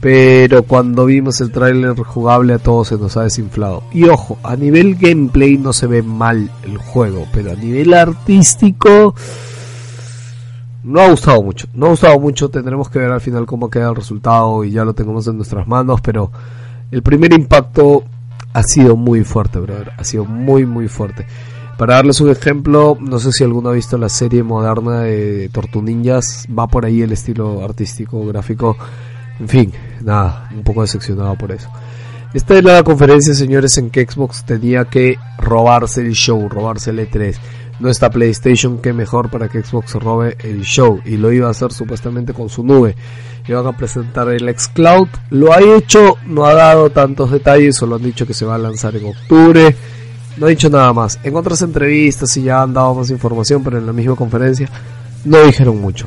Pero 0.00 0.64
cuando 0.64 1.04
vimos 1.04 1.40
el 1.40 1.52
tráiler 1.52 1.94
jugable 1.94 2.54
a 2.54 2.58
todos 2.58 2.88
se 2.88 2.98
nos 2.98 3.16
ha 3.16 3.22
desinflado. 3.22 3.84
Y 3.92 4.04
ojo, 4.04 4.36
a 4.42 4.56
nivel 4.56 4.96
gameplay 4.96 5.58
no 5.58 5.72
se 5.72 5.86
ve 5.86 6.02
mal 6.02 6.50
el 6.64 6.76
juego, 6.76 7.26
pero 7.32 7.52
a 7.52 7.54
nivel 7.54 7.94
artístico 7.94 9.14
no 10.82 11.00
ha 11.00 11.08
gustado 11.08 11.42
mucho. 11.42 11.68
No 11.74 11.86
ha 11.86 11.90
gustado 11.90 12.18
mucho, 12.18 12.48
tendremos 12.48 12.90
que 12.90 12.98
ver 12.98 13.12
al 13.12 13.20
final 13.20 13.46
cómo 13.46 13.70
queda 13.70 13.90
el 13.90 13.96
resultado 13.96 14.64
y 14.64 14.72
ya 14.72 14.84
lo 14.84 14.94
tenemos 14.94 15.26
en 15.28 15.36
nuestras 15.36 15.68
manos, 15.68 16.00
pero 16.00 16.32
el 16.90 17.02
primer 17.02 17.32
impacto 17.32 18.02
ha 18.52 18.62
sido 18.62 18.96
muy 18.96 19.24
fuerte, 19.24 19.58
brother. 19.58 19.92
Ha 19.96 20.04
sido 20.04 20.24
muy, 20.24 20.66
muy 20.66 20.88
fuerte. 20.88 21.26
Para 21.78 21.94
darles 21.94 22.20
un 22.20 22.30
ejemplo, 22.30 22.96
no 23.00 23.18
sé 23.18 23.32
si 23.32 23.44
alguno 23.44 23.70
ha 23.70 23.72
visto 23.72 23.96
la 23.98 24.08
serie 24.08 24.42
moderna 24.42 25.00
de 25.00 25.48
Tortuninjas, 25.48 26.46
va 26.56 26.66
por 26.68 26.84
ahí 26.84 27.02
el 27.02 27.12
estilo 27.12 27.64
artístico, 27.64 28.24
gráfico, 28.26 28.76
en 29.40 29.48
fin, 29.48 29.72
nada, 30.02 30.48
un 30.54 30.62
poco 30.62 30.82
decepcionado 30.82 31.34
por 31.36 31.50
eso. 31.50 31.68
Esta 32.34 32.56
es 32.56 32.64
la 32.64 32.82
conferencia, 32.82 33.34
señores, 33.34 33.76
en 33.78 33.90
que 33.90 34.06
Xbox 34.06 34.44
tenía 34.44 34.84
que 34.84 35.16
robarse 35.38 36.02
el 36.02 36.12
show, 36.12 36.48
robarse 36.48 36.90
el 36.90 37.00
E3. 37.00 37.36
No 37.82 37.88
está 37.88 38.10
PlayStation, 38.10 38.78
que 38.78 38.92
mejor 38.92 39.28
para 39.28 39.48
que 39.48 39.60
Xbox 39.60 39.94
robe 39.94 40.36
el 40.44 40.62
show. 40.62 41.00
Y 41.04 41.16
lo 41.16 41.32
iba 41.32 41.48
a 41.48 41.50
hacer 41.50 41.72
supuestamente 41.72 42.32
con 42.32 42.48
su 42.48 42.62
nube. 42.62 42.94
Iban 43.48 43.66
a 43.66 43.76
presentar 43.76 44.28
el 44.28 44.48
xCloud. 44.56 45.08
Lo 45.30 45.52
ha 45.52 45.60
hecho, 45.60 46.16
no 46.28 46.44
ha 46.44 46.54
dado 46.54 46.90
tantos 46.90 47.32
detalles, 47.32 47.74
solo 47.74 47.96
han 47.96 48.02
dicho 48.04 48.24
que 48.24 48.34
se 48.34 48.44
va 48.44 48.54
a 48.54 48.58
lanzar 48.58 48.94
en 48.94 49.06
octubre. 49.06 49.74
No 50.36 50.46
ha 50.46 50.50
dicho 50.50 50.70
nada 50.70 50.92
más. 50.92 51.18
En 51.24 51.34
otras 51.34 51.60
entrevistas 51.62 52.30
sí 52.30 52.44
ya 52.44 52.62
han 52.62 52.72
dado 52.72 52.94
más 52.94 53.10
información, 53.10 53.64
pero 53.64 53.78
en 53.78 53.86
la 53.86 53.92
misma 53.92 54.14
conferencia 54.14 54.70
no 55.24 55.42
dijeron 55.42 55.80
mucho. 55.80 56.06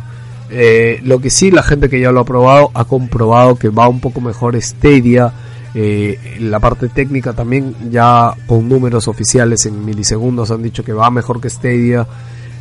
Eh, 0.49 1.01
lo 1.03 1.19
que 1.19 1.29
sí, 1.29 1.51
la 1.51 1.61
gente 1.61 1.89
que 1.89 1.99
ya 1.99 2.13
lo 2.13 2.21
ha 2.21 2.25
probado 2.25 2.71
ha 2.73 2.85
comprobado 2.85 3.57
que 3.57 3.67
va 3.67 3.89
un 3.89 3.99
poco 3.99 4.21
mejor 4.21 4.55
Stadia. 4.61 5.33
Eh, 5.77 6.37
la 6.39 6.59
parte 6.61 6.87
técnica 6.87 7.33
también 7.33 7.75
ya 7.91 8.33
con 8.47 8.69
números 8.69 9.09
oficiales 9.09 9.65
en 9.65 9.83
milisegundos 9.83 10.49
han 10.49 10.63
dicho 10.63 10.83
que 10.83 10.93
va 10.93 11.11
mejor 11.11 11.41
que 11.41 11.49
Stadia. 11.49 12.07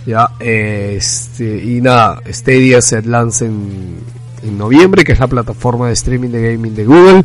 Ya, 0.04 0.30
eh, 0.40 0.96
este, 0.98 1.64
y 1.64 1.80
nada, 1.80 2.20
Stadia 2.28 2.82
se 2.82 3.00
lanza 3.02 3.46
en, 3.46 4.00
en 4.42 4.58
noviembre, 4.58 5.04
que 5.04 5.12
es 5.12 5.20
la 5.20 5.28
plataforma 5.28 5.86
de 5.86 5.94
streaming 5.94 6.30
de 6.30 6.52
gaming 6.52 6.74
de 6.74 6.84
Google. 6.84 7.24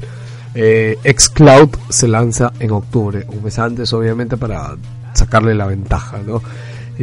Eh, 0.55 0.97
xCloud 1.03 1.69
se 1.89 2.07
lanza 2.07 2.51
en 2.59 2.71
octubre, 2.71 3.25
un 3.29 3.43
mes 3.43 3.59
antes 3.59 3.93
obviamente 3.93 4.37
para 4.37 4.75
sacarle 5.13 5.53
la 5.53 5.67
ventaja, 5.67 6.19
¿no? 6.25 6.41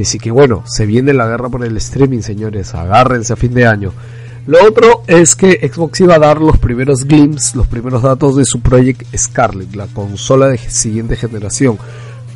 Así 0.00 0.18
que 0.18 0.30
bueno, 0.30 0.62
se 0.66 0.84
viene 0.84 1.12
la 1.12 1.26
guerra 1.26 1.48
por 1.48 1.64
el 1.64 1.76
streaming, 1.76 2.20
señores, 2.20 2.74
agárrense 2.74 3.32
a 3.32 3.36
fin 3.36 3.54
de 3.54 3.66
año. 3.66 3.92
Lo 4.46 4.64
otro 4.64 5.02
es 5.08 5.34
que 5.34 5.68
Xbox 5.68 6.00
iba 6.00 6.14
a 6.14 6.18
dar 6.20 6.40
los 6.40 6.56
primeros 6.58 7.04
glimpses, 7.04 7.56
los 7.56 7.66
primeros 7.66 8.02
datos 8.02 8.36
de 8.36 8.44
su 8.44 8.60
Project 8.60 9.02
Scarlet, 9.16 9.74
la 9.74 9.88
consola 9.88 10.46
de 10.46 10.58
siguiente 10.58 11.16
generación. 11.16 11.76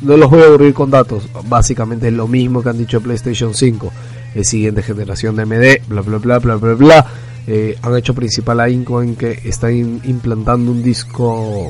No 0.01 0.17
los 0.17 0.29
voy 0.29 0.41
a 0.41 0.47
aburrir 0.47 0.73
con 0.73 0.91
datos, 0.91 1.29
básicamente 1.47 2.09
es 2.09 2.13
lo 2.13 2.27
mismo 2.27 2.61
que 2.61 2.69
han 2.69 2.77
dicho 2.77 2.99
PlayStation 2.99 3.53
5, 3.53 3.93
es 4.35 4.49
siguiente 4.49 4.83
generación 4.83 5.37
de 5.37 5.45
MD, 5.45 5.87
bla 5.87 6.01
bla 6.01 6.17
bla 6.17 6.39
bla 6.39 6.55
bla 6.55 6.73
bla. 6.73 7.05
Eh, 7.47 7.77
han 7.81 7.95
hecho 7.95 8.13
principal 8.13 8.59
a 8.59 8.69
Inco 8.69 9.01
en 9.01 9.15
que 9.15 9.39
están 9.45 10.01
implantando 10.03 10.71
un 10.71 10.83
disco 10.83 11.69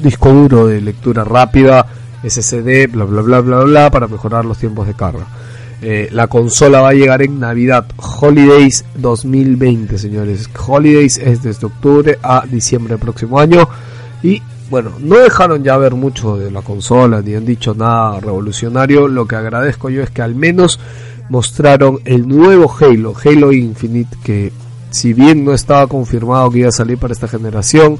disco 0.00 0.32
duro 0.32 0.66
de 0.66 0.80
lectura 0.80 1.24
rápida, 1.24 1.86
SSD, 2.26 2.88
bla 2.90 3.04
bla 3.04 3.20
bla 3.20 3.40
bla 3.40 3.60
bla 3.64 3.90
para 3.90 4.08
mejorar 4.08 4.46
los 4.46 4.56
tiempos 4.56 4.86
de 4.86 4.94
carga. 4.94 5.26
Eh, 5.82 6.08
la 6.12 6.28
consola 6.28 6.80
va 6.80 6.90
a 6.90 6.94
llegar 6.94 7.22
en 7.22 7.38
Navidad, 7.40 7.86
Holidays 7.96 8.84
2020, 8.96 9.98
señores. 9.98 10.48
Holidays 10.66 11.18
es 11.18 11.42
desde 11.42 11.66
octubre 11.66 12.18
a 12.22 12.44
diciembre 12.46 12.94
del 12.94 13.00
próximo 13.00 13.38
año. 13.38 13.68
Y 14.22 14.40
bueno, 14.70 14.92
no 14.98 15.18
dejaron 15.18 15.62
ya 15.62 15.76
ver 15.76 15.94
mucho 15.94 16.36
de 16.36 16.50
la 16.50 16.62
consola, 16.62 17.20
ni 17.20 17.34
han 17.34 17.44
dicho 17.44 17.74
nada 17.74 18.18
revolucionario. 18.20 19.08
Lo 19.08 19.26
que 19.26 19.36
agradezco 19.36 19.90
yo 19.90 20.02
es 20.02 20.10
que 20.10 20.22
al 20.22 20.34
menos 20.34 20.80
mostraron 21.28 22.00
el 22.04 22.26
nuevo 22.26 22.74
Halo, 22.80 23.14
Halo 23.22 23.52
Infinite, 23.52 24.16
que 24.22 24.52
si 24.90 25.12
bien 25.12 25.44
no 25.44 25.52
estaba 25.52 25.86
confirmado 25.86 26.50
que 26.50 26.60
iba 26.60 26.68
a 26.68 26.72
salir 26.72 26.98
para 26.98 27.12
esta 27.12 27.28
generación, 27.28 27.98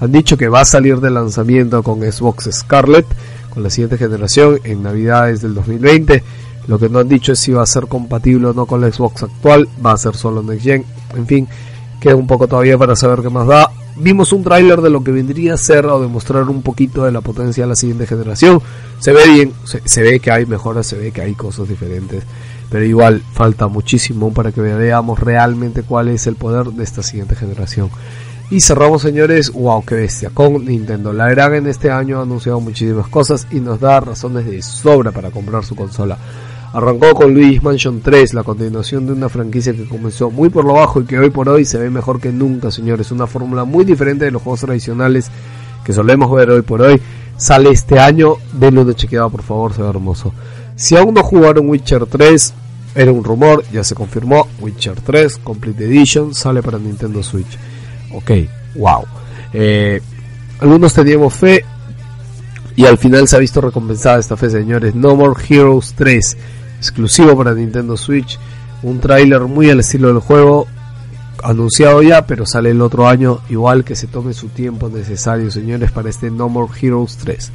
han 0.00 0.12
dicho 0.12 0.36
que 0.36 0.48
va 0.48 0.60
a 0.60 0.64
salir 0.64 1.00
de 1.00 1.10
lanzamiento 1.10 1.82
con 1.82 2.00
Xbox 2.00 2.48
Scarlet, 2.52 3.06
con 3.50 3.62
la 3.62 3.70
siguiente 3.70 3.98
generación, 3.98 4.60
en 4.64 4.82
Navidades 4.82 5.42
del 5.42 5.54
2020. 5.54 6.22
Lo 6.68 6.78
que 6.78 6.88
no 6.88 6.98
han 6.98 7.08
dicho 7.08 7.32
es 7.32 7.38
si 7.38 7.52
va 7.52 7.62
a 7.62 7.66
ser 7.66 7.86
compatible 7.86 8.48
o 8.48 8.52
no 8.52 8.66
con 8.66 8.80
la 8.80 8.90
Xbox 8.90 9.22
actual, 9.22 9.68
va 9.84 9.92
a 9.92 9.98
ser 9.98 10.16
solo 10.16 10.42
Next 10.42 10.64
Gen, 10.64 10.84
en 11.14 11.26
fin, 11.26 11.48
queda 12.00 12.16
un 12.16 12.26
poco 12.26 12.48
todavía 12.48 12.76
para 12.76 12.96
saber 12.96 13.22
qué 13.22 13.30
más 13.30 13.46
da. 13.46 13.70
Vimos 13.98 14.32
un 14.32 14.44
tráiler 14.44 14.82
de 14.82 14.90
lo 14.90 15.02
que 15.02 15.10
vendría 15.10 15.54
a 15.54 15.56
ser 15.56 15.86
o 15.86 16.00
demostrar 16.00 16.42
un 16.44 16.62
poquito 16.62 17.04
de 17.04 17.12
la 17.12 17.22
potencia 17.22 17.64
de 17.64 17.70
la 17.70 17.76
siguiente 17.76 18.06
generación. 18.06 18.60
Se 18.98 19.12
ve 19.12 19.26
bien, 19.32 19.52
se, 19.64 19.80
se 19.84 20.02
ve 20.02 20.20
que 20.20 20.30
hay 20.30 20.44
mejoras, 20.44 20.86
se 20.86 20.96
ve 20.96 21.12
que 21.12 21.22
hay 21.22 21.34
cosas 21.34 21.68
diferentes, 21.68 22.22
pero 22.68 22.84
igual 22.84 23.22
falta 23.32 23.68
muchísimo 23.68 24.34
para 24.34 24.52
que 24.52 24.60
veamos 24.60 25.18
realmente 25.18 25.82
cuál 25.82 26.08
es 26.08 26.26
el 26.26 26.36
poder 26.36 26.66
de 26.66 26.84
esta 26.84 27.02
siguiente 27.02 27.36
generación. 27.36 27.88
Y 28.48 28.60
cerramos, 28.60 29.02
señores, 29.02 29.50
wow, 29.52 29.84
qué 29.84 29.96
bestia, 29.96 30.30
con 30.30 30.64
Nintendo. 30.64 31.12
La 31.12 31.28
gran 31.28 31.54
en 31.54 31.66
este 31.66 31.90
año 31.90 32.20
ha 32.20 32.22
anunciado 32.22 32.60
muchísimas 32.60 33.08
cosas 33.08 33.46
y 33.50 33.58
nos 33.58 33.80
da 33.80 33.98
razones 33.98 34.46
de 34.46 34.62
sobra 34.62 35.10
para 35.10 35.32
comprar 35.32 35.64
su 35.64 35.74
consola. 35.74 36.16
Arrancó 36.72 37.14
con 37.14 37.32
Luigi's 37.32 37.62
Mansion 37.62 38.00
3, 38.00 38.34
la 38.34 38.42
continuación 38.42 39.06
de 39.06 39.12
una 39.12 39.28
franquicia 39.28 39.72
que 39.72 39.84
comenzó 39.84 40.30
muy 40.30 40.48
por 40.48 40.64
lo 40.64 40.74
bajo 40.74 41.00
y 41.00 41.04
que 41.04 41.18
hoy 41.18 41.30
por 41.30 41.48
hoy 41.48 41.64
se 41.64 41.78
ve 41.78 41.90
mejor 41.90 42.20
que 42.20 42.32
nunca, 42.32 42.70
señores. 42.70 43.10
Una 43.10 43.26
fórmula 43.26 43.64
muy 43.64 43.84
diferente 43.84 44.24
de 44.24 44.30
los 44.30 44.42
juegos 44.42 44.60
tradicionales 44.60 45.30
que 45.84 45.92
solemos 45.92 46.30
ver 46.32 46.50
hoy 46.50 46.62
por 46.62 46.82
hoy. 46.82 47.00
Sale 47.36 47.70
este 47.70 47.98
año, 47.98 48.34
denle 48.52 48.80
una 48.80 48.94
chequeada 48.94 49.28
por 49.28 49.42
favor, 49.42 49.72
se 49.72 49.82
ve 49.82 49.88
hermoso. 49.88 50.32
Si 50.74 50.96
aún 50.96 51.14
no 51.14 51.22
jugaron 51.22 51.68
Witcher 51.68 52.06
3, 52.06 52.54
era 52.94 53.12
un 53.12 53.24
rumor, 53.24 53.64
ya 53.72 53.84
se 53.84 53.94
confirmó. 53.94 54.48
Witcher 54.60 55.00
3 55.00 55.38
Complete 55.38 55.84
Edition 55.84 56.34
sale 56.34 56.62
para 56.62 56.78
Nintendo 56.78 57.22
Switch. 57.22 57.58
Ok, 58.12 58.30
wow. 58.74 59.04
Eh, 59.52 60.00
algunos 60.60 60.92
teníamos 60.94 61.34
fe 61.34 61.64
y 62.74 62.84
al 62.84 62.98
final 62.98 63.26
se 63.28 63.36
ha 63.36 63.38
visto 63.38 63.60
recompensada 63.60 64.18
esta 64.18 64.36
fe, 64.36 64.50
señores. 64.50 64.94
No 64.94 65.16
More 65.16 65.40
Heroes 65.48 65.94
3, 65.96 66.36
exclusivo 66.88 67.36
para 67.36 67.54
Nintendo 67.54 67.96
Switch. 67.96 68.38
Un 68.82 69.00
tráiler 69.00 69.40
muy 69.42 69.70
al 69.70 69.80
estilo 69.80 70.08
del 70.08 70.20
juego, 70.20 70.66
anunciado 71.42 72.02
ya, 72.02 72.26
pero 72.26 72.46
sale 72.46 72.70
el 72.70 72.80
otro 72.80 73.08
año. 73.08 73.40
Igual 73.48 73.84
que 73.84 73.96
se 73.96 74.06
tome 74.06 74.32
su 74.32 74.48
tiempo 74.48 74.88
necesario, 74.88 75.50
señores, 75.50 75.90
para 75.90 76.10
este 76.10 76.30
No 76.30 76.48
More 76.48 76.72
Heroes 76.80 77.16
3. 77.16 77.52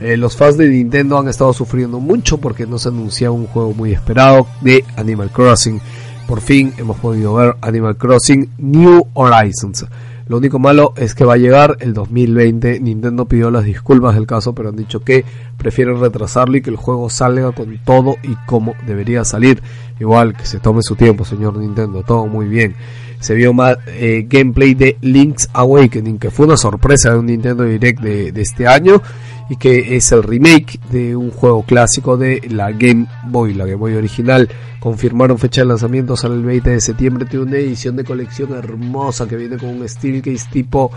Eh, 0.00 0.16
los 0.16 0.36
fans 0.36 0.56
de 0.56 0.68
Nintendo 0.68 1.18
han 1.18 1.28
estado 1.28 1.52
sufriendo 1.52 2.00
mucho 2.00 2.38
porque 2.38 2.66
no 2.66 2.78
se 2.78 2.88
anunciaba 2.88 3.34
un 3.34 3.46
juego 3.46 3.72
muy 3.72 3.92
esperado 3.92 4.46
de 4.60 4.84
Animal 4.96 5.30
Crossing. 5.30 5.80
Por 6.26 6.40
fin 6.40 6.72
hemos 6.78 6.98
podido 6.98 7.34
ver 7.34 7.56
Animal 7.60 7.96
Crossing 7.96 8.50
New 8.58 9.06
Horizons. 9.14 9.86
Lo 10.26 10.38
único 10.38 10.58
malo 10.58 10.94
es 10.96 11.14
que 11.14 11.24
va 11.24 11.34
a 11.34 11.38
llegar 11.38 11.76
el 11.80 11.92
2020. 11.92 12.80
Nintendo 12.80 13.26
pidió 13.26 13.50
las 13.50 13.64
disculpas 13.64 14.14
del 14.14 14.26
caso, 14.26 14.54
pero 14.54 14.70
han 14.70 14.76
dicho 14.76 15.00
que 15.00 15.24
prefieren 15.58 16.00
retrasarlo 16.00 16.56
y 16.56 16.62
que 16.62 16.70
el 16.70 16.76
juego 16.76 17.10
salga 17.10 17.52
con 17.52 17.78
todo 17.84 18.16
y 18.22 18.34
como 18.46 18.74
debería 18.86 19.24
salir. 19.24 19.62
Igual 20.00 20.34
que 20.36 20.46
se 20.46 20.60
tome 20.60 20.82
su 20.82 20.96
tiempo, 20.96 21.24
señor 21.24 21.58
Nintendo. 21.58 22.02
Todo 22.02 22.26
muy 22.26 22.48
bien. 22.48 22.74
Se 23.20 23.34
vio 23.34 23.52
más 23.52 23.76
eh, 23.86 24.26
gameplay 24.28 24.74
de 24.74 24.96
Link's 25.00 25.48
Awakening, 25.52 26.18
que 26.18 26.30
fue 26.30 26.46
una 26.46 26.56
sorpresa 26.56 27.10
de 27.10 27.18
un 27.18 27.26
Nintendo 27.26 27.64
Direct 27.64 28.00
de, 28.00 28.32
de 28.32 28.42
este 28.42 28.66
año 28.66 29.02
y 29.48 29.56
que 29.56 29.96
es 29.96 30.10
el 30.12 30.22
remake 30.22 30.80
de 30.90 31.16
un 31.16 31.30
juego 31.30 31.64
clásico 31.64 32.16
de 32.16 32.40
la 32.50 32.72
Game 32.72 33.06
Boy, 33.26 33.54
la 33.54 33.64
Game 33.64 33.76
Boy 33.76 33.94
original. 33.94 34.48
Confirmaron 34.80 35.38
fecha 35.38 35.62
de 35.62 35.68
lanzamiento, 35.68 36.16
sale 36.16 36.34
el 36.34 36.42
20 36.42 36.70
de 36.70 36.80
septiembre. 36.80 37.26
Tiene 37.26 37.46
una 37.46 37.56
edición 37.56 37.96
de 37.96 38.04
colección 38.04 38.54
hermosa 38.54 39.26
que 39.26 39.36
viene 39.36 39.56
con 39.56 39.70
un 39.70 39.88
steel 39.88 40.22
case 40.22 40.46
tipo 40.50 40.90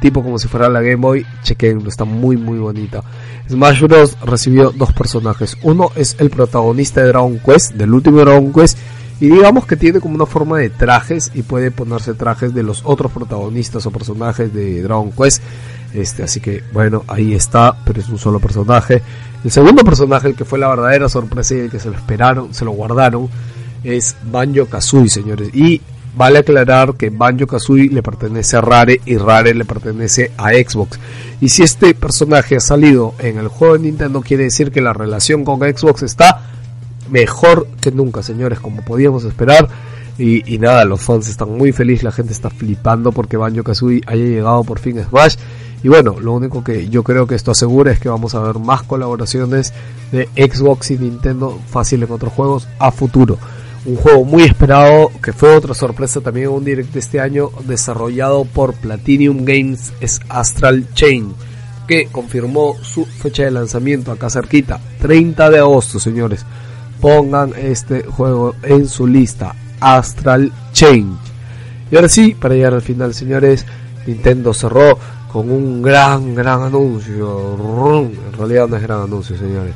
tipo 0.00 0.22
como 0.22 0.38
si 0.38 0.48
fuera 0.48 0.68
la 0.68 0.82
Game 0.82 0.96
Boy, 0.96 1.24
chequenlo, 1.42 1.88
está 1.88 2.04
muy 2.04 2.36
muy 2.36 2.58
bonita. 2.58 3.02
Smash 3.48 3.80
Bros. 3.80 4.18
recibió 4.22 4.70
dos 4.70 4.92
personajes. 4.92 5.56
Uno 5.62 5.90
es 5.96 6.16
el 6.18 6.28
protagonista 6.28 7.00
de 7.00 7.08
Dragon 7.08 7.38
Quest, 7.38 7.72
del 7.72 7.94
último 7.94 8.20
Dragon 8.20 8.52
Quest, 8.52 8.78
y 9.20 9.30
digamos 9.30 9.66
que 9.66 9.76
tiene 9.76 10.00
como 10.00 10.16
una 10.16 10.26
forma 10.26 10.58
de 10.58 10.70
trajes 10.70 11.30
y 11.34 11.42
puede 11.42 11.70
ponerse 11.70 12.14
trajes 12.14 12.52
de 12.52 12.62
los 12.62 12.82
otros 12.84 13.12
protagonistas 13.12 13.86
o 13.86 13.90
personajes 13.90 14.52
de 14.52 14.82
Dragon 14.82 15.12
Quest. 15.12 15.42
Este, 15.92 16.24
así 16.24 16.40
que 16.40 16.64
bueno, 16.72 17.04
ahí 17.06 17.34
está, 17.34 17.76
pero 17.84 18.00
es 18.00 18.08
un 18.08 18.18
solo 18.18 18.40
personaje. 18.40 19.02
El 19.44 19.50
segundo 19.50 19.84
personaje, 19.84 20.28
el 20.28 20.34
que 20.34 20.44
fue 20.44 20.58
la 20.58 20.68
verdadera 20.68 21.08
sorpresa 21.08 21.54
y 21.54 21.58
el 21.58 21.70
que 21.70 21.78
se 21.78 21.90
lo 21.90 21.96
esperaron, 21.96 22.52
se 22.52 22.64
lo 22.64 22.72
guardaron, 22.72 23.28
es 23.84 24.16
Banjo 24.24 24.66
Kazooie, 24.66 25.08
señores. 25.08 25.54
Y 25.54 25.80
vale 26.16 26.40
aclarar 26.40 26.94
que 26.94 27.10
Banjo 27.10 27.46
Kazooie 27.46 27.90
le 27.90 28.02
pertenece 28.02 28.56
a 28.56 28.62
Rare 28.62 29.00
y 29.04 29.16
Rare 29.16 29.54
le 29.54 29.64
pertenece 29.64 30.32
a 30.36 30.50
Xbox. 30.50 30.98
Y 31.40 31.50
si 31.50 31.62
este 31.62 31.94
personaje 31.94 32.56
ha 32.56 32.60
salido 32.60 33.14
en 33.20 33.38
el 33.38 33.48
juego 33.48 33.74
de 33.74 33.80
Nintendo, 33.80 34.22
quiere 34.22 34.44
decir 34.44 34.72
que 34.72 34.80
la 34.80 34.92
relación 34.92 35.44
con 35.44 35.60
Xbox 35.60 36.02
está 36.02 36.50
mejor 37.10 37.66
que 37.80 37.90
nunca, 37.90 38.22
señores, 38.22 38.60
como 38.60 38.82
podíamos 38.82 39.24
esperar. 39.24 39.68
Y, 40.16 40.58
nada, 40.58 40.84
los 40.84 41.00
fans 41.00 41.28
están 41.28 41.50
muy 41.50 41.72
felices, 41.72 42.04
la 42.04 42.12
gente 42.12 42.32
está 42.32 42.48
flipando 42.48 43.10
porque 43.10 43.36
Banjo 43.36 43.64
Kazooie 43.64 44.00
haya 44.06 44.24
llegado 44.24 44.62
por 44.62 44.78
fin 44.78 44.98
a 45.00 45.04
Smash. 45.04 45.36
Y 45.82 45.88
bueno, 45.88 46.18
lo 46.20 46.32
único 46.32 46.62
que 46.62 46.88
yo 46.88 47.02
creo 47.02 47.26
que 47.26 47.34
esto 47.34 47.50
asegura 47.50 47.90
es 47.92 47.98
que 47.98 48.08
vamos 48.08 48.34
a 48.34 48.40
ver 48.40 48.58
más 48.58 48.84
colaboraciones 48.84 49.72
de 50.12 50.28
Xbox 50.36 50.92
y 50.92 50.98
Nintendo 50.98 51.58
fácil 51.68 52.02
en 52.04 52.12
otros 52.12 52.32
juegos 52.32 52.68
a 52.78 52.92
futuro. 52.92 53.38
Un 53.84 53.96
juego 53.96 54.24
muy 54.24 54.44
esperado 54.44 55.10
que 55.22 55.34
fue 55.34 55.54
otra 55.54 55.74
sorpresa 55.74 56.20
también 56.20 56.46
en 56.46 56.52
un 56.52 56.64
direct 56.64 56.94
de 56.94 57.00
este 57.00 57.20
año 57.20 57.50
desarrollado 57.66 58.46
por 58.46 58.72
Platinum 58.74 59.44
Games 59.44 59.92
es 60.00 60.20
Astral 60.30 60.86
Chain 60.94 61.34
que 61.86 62.06
confirmó 62.06 62.76
su 62.82 63.04
fecha 63.04 63.44
de 63.44 63.50
lanzamiento 63.50 64.10
acá 64.10 64.30
cerquita, 64.30 64.80
30 65.00 65.50
de 65.50 65.58
agosto, 65.58 65.98
señores. 65.98 66.46
Pongan 67.04 67.52
este 67.54 68.02
juego 68.02 68.54
en 68.62 68.88
su 68.88 69.06
lista, 69.06 69.54
Astral 69.78 70.50
Chain. 70.72 71.18
Y 71.90 71.96
ahora 71.96 72.08
sí, 72.08 72.34
para 72.34 72.54
llegar 72.54 72.72
al 72.72 72.80
final, 72.80 73.12
señores, 73.12 73.66
Nintendo 74.06 74.54
cerró 74.54 74.98
con 75.30 75.50
un 75.50 75.82
gran, 75.82 76.34
gran 76.34 76.62
anuncio. 76.62 78.08
En 78.08 78.32
realidad 78.32 78.68
no 78.68 78.76
es 78.76 78.82
gran 78.82 79.02
anuncio, 79.02 79.36
señores. 79.36 79.74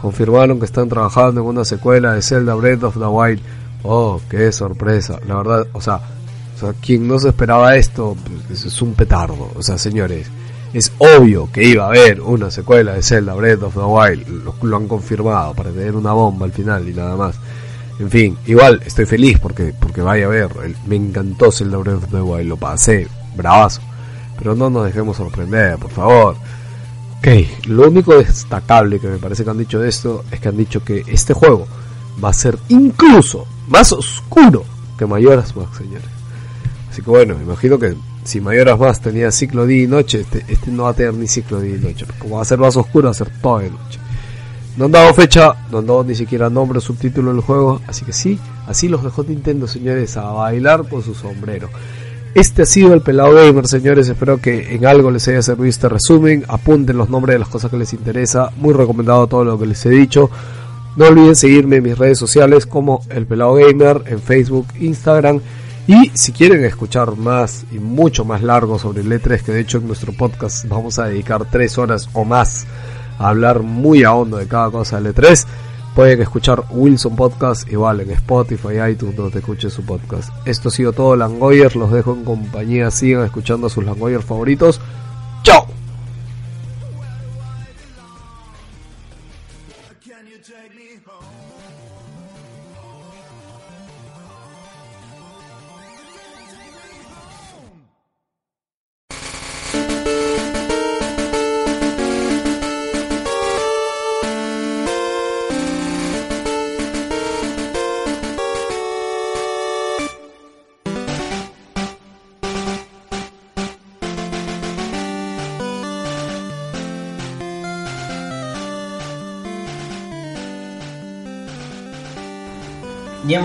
Confirmaron 0.00 0.60
que 0.60 0.66
están 0.66 0.88
trabajando 0.88 1.40
en 1.40 1.48
una 1.48 1.64
secuela 1.64 2.12
de 2.12 2.22
Zelda 2.22 2.54
Breath 2.54 2.84
of 2.84 2.96
the 2.96 3.06
Wild. 3.06 3.40
Oh, 3.82 4.20
qué 4.30 4.52
sorpresa. 4.52 5.18
La 5.26 5.34
verdad, 5.34 5.66
o 5.72 5.80
sea, 5.80 6.00
o 6.62 6.72
quien 6.80 7.08
no 7.08 7.18
se 7.18 7.30
esperaba 7.30 7.74
esto, 7.74 8.16
pues, 8.46 8.64
es 8.64 8.80
un 8.80 8.94
petardo. 8.94 9.50
O 9.56 9.62
sea, 9.64 9.78
señores, 9.78 10.28
es 10.72 10.92
obvio 10.98 11.50
que 11.50 11.64
iba 11.64 11.84
a 11.84 11.88
haber 11.88 12.20
una 12.20 12.50
secuela 12.50 12.94
de 12.94 13.02
Zelda 13.02 13.34
Breath 13.34 13.62
of 13.62 13.74
the 13.74 13.80
Wild. 13.80 14.28
Lo, 14.62 14.76
han 14.76 14.88
confirmado 14.88 15.54
para 15.54 15.70
tener 15.70 15.96
una 15.96 16.12
bomba 16.12 16.46
al 16.46 16.52
final 16.52 16.88
y 16.88 16.92
nada 16.92 17.16
más. 17.16 17.36
En 17.98 18.10
fin, 18.10 18.38
igual 18.46 18.80
estoy 18.84 19.06
feliz 19.06 19.38
porque, 19.38 19.74
porque 19.78 20.02
vaya 20.02 20.26
a 20.26 20.28
ver. 20.28 20.48
me 20.86 20.96
encantó 20.96 21.50
Zelda 21.50 21.78
Breath 21.78 22.04
of 22.04 22.10
the 22.10 22.20
Wild, 22.20 22.48
lo 22.48 22.56
pasé, 22.56 23.08
bravazo. 23.36 23.80
Pero 24.38 24.54
no 24.54 24.70
nos 24.70 24.84
dejemos 24.84 25.16
sorprender, 25.16 25.78
por 25.78 25.90
favor. 25.90 26.36
Ok, 27.18 27.26
lo 27.66 27.88
único 27.88 28.16
destacable 28.16 29.00
que 29.00 29.08
me 29.08 29.18
parece 29.18 29.42
que 29.42 29.50
han 29.50 29.58
dicho 29.58 29.80
de 29.80 29.88
esto 29.88 30.24
es 30.30 30.38
que 30.38 30.48
han 30.48 30.56
dicho 30.56 30.84
que 30.84 31.02
este 31.08 31.34
juego 31.34 31.66
va 32.22 32.28
a 32.28 32.32
ser 32.32 32.56
incluso 32.68 33.46
más 33.66 33.92
oscuro 33.92 34.64
que 34.96 35.06
Mayoras 35.06 35.56
Mask, 35.56 35.78
señores. 35.78 36.08
Así 36.90 37.02
que 37.02 37.10
bueno, 37.10 37.34
imagino 37.34 37.78
que 37.78 37.96
si 38.28 38.42
Mayoras 38.42 38.78
Mask 38.78 39.04
tenía 39.04 39.30
ciclo 39.30 39.64
día 39.64 39.84
y 39.84 39.86
noche, 39.86 40.20
este, 40.20 40.44
este 40.48 40.70
no 40.70 40.82
va 40.82 40.90
a 40.90 40.92
tener 40.92 41.14
ni 41.14 41.26
ciclo 41.26 41.62
día 41.62 41.76
y 41.76 41.78
noche. 41.78 42.04
Como 42.18 42.36
va 42.36 42.42
a 42.42 42.44
ser 42.44 42.58
más 42.58 42.76
oscuro, 42.76 43.06
va 43.06 43.12
a 43.12 43.14
ser 43.14 43.30
toda 43.40 43.62
de 43.62 43.70
noche. 43.70 43.98
No 44.76 44.84
han 44.84 44.92
dado 44.92 45.14
fecha, 45.14 45.54
no 45.72 45.78
han 45.78 45.86
dado 45.86 46.04
ni 46.04 46.14
siquiera 46.14 46.50
nombre 46.50 46.76
o 46.76 46.80
subtítulo 46.82 47.32
del 47.32 47.40
juego, 47.40 47.80
así 47.86 48.04
que 48.04 48.12
sí, 48.12 48.38
así 48.66 48.86
los 48.86 49.02
dejó 49.02 49.24
Nintendo, 49.24 49.66
señores, 49.66 50.18
a 50.18 50.24
bailar 50.24 50.86
con 50.90 51.02
su 51.02 51.14
sombrero. 51.14 51.70
Este 52.34 52.62
ha 52.62 52.66
sido 52.66 52.92
el 52.92 53.00
Pelado 53.00 53.32
Gamer, 53.32 53.66
señores. 53.66 54.10
Espero 54.10 54.36
que 54.36 54.74
en 54.74 54.84
algo 54.84 55.10
les 55.10 55.26
haya 55.28 55.40
servido 55.40 55.70
este 55.70 55.88
resumen. 55.88 56.44
Apunten 56.48 56.98
los 56.98 57.08
nombres 57.08 57.34
de 57.34 57.38
las 57.38 57.48
cosas 57.48 57.70
que 57.70 57.78
les 57.78 57.94
interesa. 57.94 58.50
Muy 58.58 58.74
recomendado 58.74 59.26
todo 59.26 59.42
lo 59.42 59.58
que 59.58 59.64
les 59.64 59.86
he 59.86 59.88
dicho. 59.88 60.30
No 60.96 61.06
olviden 61.06 61.34
seguirme 61.34 61.76
en 61.76 61.84
mis 61.84 61.96
redes 61.96 62.18
sociales 62.18 62.66
como 62.66 63.00
El 63.08 63.24
Pelado 63.24 63.54
Gamer 63.54 64.02
en 64.06 64.20
Facebook, 64.20 64.66
Instagram. 64.78 65.40
Y 65.88 66.10
si 66.12 66.32
quieren 66.32 66.66
escuchar 66.66 67.16
más 67.16 67.64
y 67.72 67.78
mucho 67.78 68.26
más 68.26 68.42
largo 68.42 68.78
sobre 68.78 69.00
el 69.00 69.10
E3, 69.10 69.40
que 69.40 69.52
de 69.52 69.60
hecho 69.60 69.78
en 69.78 69.86
nuestro 69.86 70.12
podcast 70.12 70.66
vamos 70.68 70.98
a 70.98 71.06
dedicar 71.06 71.46
tres 71.46 71.78
horas 71.78 72.10
o 72.12 72.26
más 72.26 72.66
a 73.18 73.30
hablar 73.30 73.62
muy 73.62 74.04
a 74.04 74.12
hondo 74.12 74.36
de 74.36 74.46
cada 74.46 74.70
cosa 74.70 75.00
del 75.00 75.14
E3, 75.14 75.46
pueden 75.94 76.20
escuchar 76.20 76.64
Wilson 76.70 77.16
Podcast 77.16 77.72
igual 77.72 78.02
en 78.02 78.10
Spotify, 78.10 78.90
iTunes, 78.90 79.16
donde 79.16 79.40
te 79.40 79.70
su 79.70 79.82
podcast. 79.82 80.28
Esto 80.44 80.68
ha 80.68 80.72
sido 80.72 80.92
todo 80.92 81.16
Langoyer, 81.16 81.74
los 81.74 81.90
dejo 81.90 82.12
en 82.12 82.22
compañía, 82.22 82.90
sigan 82.90 83.24
escuchando 83.24 83.68
a 83.68 83.70
sus 83.70 83.82
Langoyer 83.82 84.20
favoritos. 84.20 84.82
¡Chao! 85.42 85.77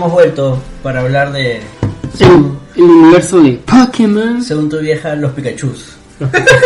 Hemos 0.04 0.12
vuelto 0.12 0.58
para 0.82 1.00
hablar 1.00 1.32
de, 1.32 1.60
El, 2.20 2.52
el 2.76 2.82
universo 2.82 3.40
de 3.40 3.52
Pokémon. 3.64 4.42
según 4.42 4.68
tu 4.68 4.78
vieja, 4.78 5.14
los 5.16 5.32
Pikachus. 5.32 5.96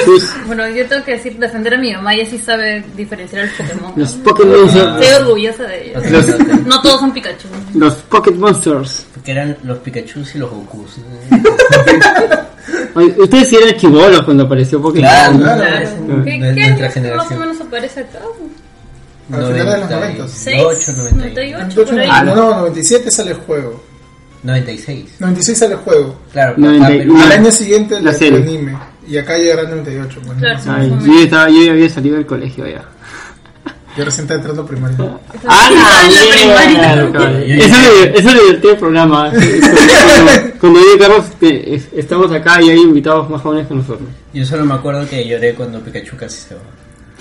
Sus- 0.05 0.29
Bueno, 0.47 0.69
yo 0.69 0.85
tengo 0.87 1.05
que 1.05 1.13
decir, 1.13 1.39
defender 1.39 1.75
a 1.75 1.79
mi 1.79 1.93
mamá, 1.93 2.15
ella 2.15 2.29
sí 2.29 2.37
sabe 2.39 2.85
diferenciar 2.97 3.45
el 3.45 3.51
Pokémon. 3.51 3.93
Los 3.97 4.11
Pokémon 4.15 4.67
Estoy 4.67 5.15
orgullosa 5.23 5.63
de 5.65 5.91
ella. 5.91 6.01
Los- 6.11 6.67
No 6.67 6.83
todos 6.83 7.01
son 7.01 7.13
Pikachu. 7.13 7.47
Los 7.75 7.95
Pocket 7.95 8.33
Monsters. 8.35 9.07
Que 9.25 9.31
eran 9.31 9.57
los 9.63 9.79
Pikachus 9.79 10.35
y 10.35 10.39
los 10.39 10.51
Gokus. 10.51 10.97
Ustedes 13.19 13.49
sí 13.49 13.57
eran 13.57 13.77
chibolos 13.79 14.23
cuando 14.23 14.45
apareció 14.45 14.83
Pokémon. 14.83 15.09
Claro, 15.09 15.39
claro. 15.39 15.89
¿Qué, 16.25 16.31
qué 16.33 16.39
nuestra 16.39 16.65
años 16.65 16.81
más 16.81 16.91
o 16.91 16.93
generación. 16.93 17.39
menos 17.39 17.61
aparece 17.61 18.01
acá? 18.01 18.19
Al 19.33 19.45
final 19.53 19.67
de 19.71 19.79
los 19.81 19.91
90. 19.91 20.29
6, 20.29 20.57
98, 20.97 21.17
98, 21.17 21.91
por 21.91 22.01
ahí. 22.01 22.09
Ah, 22.11 22.23
no, 22.25 22.35
no, 22.35 22.51
97 22.61 23.11
sale 23.11 23.31
el 23.33 23.37
juego. 23.39 23.83
96. 24.43 25.05
96 25.19 25.59
sale 25.59 25.73
el 25.75 25.81
juego. 25.81 26.17
Claro, 26.33 26.55
Noventa 26.57 26.87
acá, 26.87 26.95
y- 26.95 26.99
pero- 27.01 27.17
Al 27.19 27.33
año 27.33 27.51
siguiente 27.51 28.01
La 28.01 28.11
el 28.11 28.17
serie. 28.17 28.39
anime. 28.43 28.79
Y 29.07 29.17
acá 29.19 29.37
llegará 29.37 29.63
el 29.63 29.71
98. 29.71 30.21
Pues, 30.25 30.39
Claro. 30.39 30.61
¿no? 30.67 30.75
Ay, 30.75 30.91
yo, 31.07 31.15
ya 31.15 31.23
estaba, 31.25 31.49
yo 31.51 31.63
ya 31.63 31.71
había 31.73 31.89
salido 31.91 32.17
del 32.17 32.27
colegio 32.27 32.67
ya. 32.67 32.85
Yo 33.97 34.05
recién 34.05 34.25
estaba 34.25 34.39
entrando 34.39 34.63
a 34.63 34.67
primaria. 34.67 34.97
¡Ah, 35.49 35.71
la 35.73 36.37
primaria. 36.37 36.79
Claro, 36.79 37.11
claro. 37.13 37.39
Yo- 37.45 37.55
Eso 37.57 37.77
es 38.05 38.21
eso 38.21 38.29
es 38.29 38.35
divertido 38.35 38.73
el 38.75 38.79
programa. 38.79 39.33
Cuando, 40.61 40.81
yo 40.81 40.95
y 40.95 40.99
Carlos 40.99 41.25
estamos 41.97 42.31
acá 42.33 42.63
y 42.63 42.71
hay 42.71 42.79
invitados 42.81 43.29
más 43.29 43.41
jóvenes 43.43 43.67
que 43.67 43.75
nosotros. 43.75 44.09
Yo 44.33 44.45
solo 44.45 44.65
me 44.65 44.75
acuerdo 44.75 45.09
que 45.09 45.27
lloré 45.27 45.55
cuando 45.55 45.81
Pikachu 45.81 46.17
casi 46.17 46.41
se 46.49 46.55
va. 46.55 46.61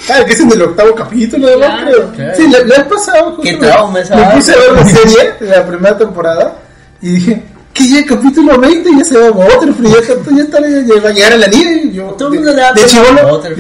Ah, 0.10 0.24
que 0.26 0.34
es 0.34 0.40
en 0.40 0.52
el 0.52 0.62
octavo 0.62 0.94
capítulo, 0.96 1.48
¿no? 1.50 1.58
Claro. 1.58 1.86
Creo. 1.92 2.12
Claro. 2.14 2.34
Sí, 2.38 2.48
le, 2.48 2.66
le 2.66 2.76
has 2.76 2.84
pasado. 2.84 3.26
justo 3.28 3.42
Qué 3.42 3.54
me- 3.54 3.68
trauma 3.68 4.00
esa 4.00 4.16
Me 4.16 4.36
puse 4.36 4.54
a 4.54 4.58
ver 4.58 4.72
la 4.74 4.86
serie 4.90 5.34
de 5.40 5.48
la 5.48 5.66
primera 5.66 5.98
temporada 5.98 6.56
y 7.02 7.10
dije, 7.12 7.44
que 7.74 7.90
ya 7.90 8.06
capítulo 8.06 8.58
20 8.60 8.90
ya 8.98 9.04
se 9.04 9.18
va 9.18 9.28
a 9.28 9.32
Butterfree, 9.32 9.92
ya, 9.92 9.98
está- 10.00 10.32
ya, 10.36 10.44
está, 10.44 10.60
ya 10.62 11.02
va 11.04 11.10
a 11.10 11.14
llegar 11.14 11.34
a 11.34 11.38
la 11.38 11.48
nieve. 11.48 11.92
Yo, 11.94 12.04
Todo 12.18 12.30
de, 12.30 12.38
mundo 12.38 12.54
le 12.54 12.62
de, 12.82 12.88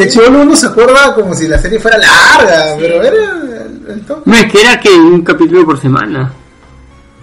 chivolo, 0.07 0.37
de 0.37 0.41
uno 0.41 0.55
se 0.55 0.67
acuerda 0.67 1.13
como 1.15 1.33
si 1.35 1.47
la 1.47 1.57
serie 1.59 1.79
fuera 1.79 1.97
larga, 1.97 2.75
pero 2.79 3.03
era 3.03 3.09
el, 3.17 3.81
el 3.91 4.01
top. 4.05 4.21
No, 4.25 4.35
es 4.35 4.51
que 4.51 4.61
era 4.61 4.79
que 4.79 4.89
un 4.89 5.21
capítulo 5.23 5.65
por 5.65 5.79
semana. 5.79 6.31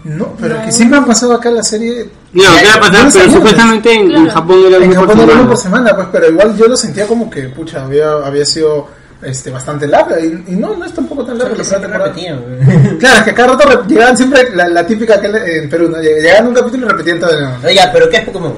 No, 0.04 0.34
pero 0.38 0.56
es 0.58 0.66
que 0.66 0.72
siempre 0.72 0.98
han 0.98 1.06
pasado 1.06 1.32
acá 1.32 1.50
la 1.50 1.62
serie. 1.62 2.10
No, 2.34 2.42
Ya, 2.42 2.60
¿qué 2.60 2.66
va 2.66 2.72
a 2.72 2.76
no 2.76 2.80
pasar? 2.80 3.04
lo 3.06 3.10
Pero 3.12 3.32
supuestamente 3.32 3.92
en, 3.94 4.00
en 4.02 4.08
Claro. 4.10 4.30
Japón 4.32 4.58
era 4.66 4.76
En 4.76 4.82
uno 4.84 4.94
por 5.00 5.08
Japón 5.08 5.16
era 5.16 5.24
uno 5.24 5.32
semana. 5.32 5.48
por 5.48 5.56
semana, 5.56 5.96
pues, 5.96 6.08
pero 6.12 6.28
igual 6.30 6.56
yo 6.58 6.66
lo 6.68 6.76
sentía 6.76 7.06
como 7.06 7.30
que, 7.30 7.42
pucha, 7.48 7.84
había, 7.84 8.10
había 8.24 8.44
sido 8.44 8.86
este, 9.24 9.50
bastante 9.50 9.86
larga. 9.86 10.20
Y, 10.20 10.44
y 10.48 10.52
no, 10.56 10.76
no 10.76 10.84
es 10.84 10.92
tampoco 10.92 11.24
tan 11.24 11.38
larga 11.38 11.56
la 11.56 11.80
que 11.80 11.86
repetían. 11.86 12.40
güey. 12.42 12.98
Claro, 12.98 13.18
es 13.18 13.22
que 13.24 13.34
cada 13.34 13.48
rato 13.56 13.86
llegaban 13.86 14.16
siempre 14.16 14.50
la, 14.54 14.68
la 14.68 14.86
típica 14.86 15.20
que 15.20 15.26
en 15.58 15.68
Perú, 15.68 15.88
¿no? 15.88 16.00
Llegaban 16.00 16.48
un 16.48 16.54
capítulo 16.54 16.86
y 16.86 16.90
repetían 16.90 17.20
todo. 17.20 17.30
Oiga, 17.64 17.90
pero 17.92 18.08
¿qué 18.08 18.16
es 18.18 18.24
Pokémon? 18.24 18.54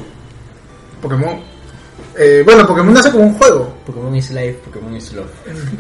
Pokémon. 1.01 1.41
Eh, 2.19 2.43
bueno, 2.45 2.67
Pokémon 2.67 2.95
nace 2.95 3.11
como 3.11 3.25
un 3.25 3.35
juego. 3.35 3.75
Pokémon 3.85 4.15
is 4.17 4.31
Life, 4.31 4.59
Pokémon 4.65 4.97
is 4.97 5.13
Love. 5.13 5.29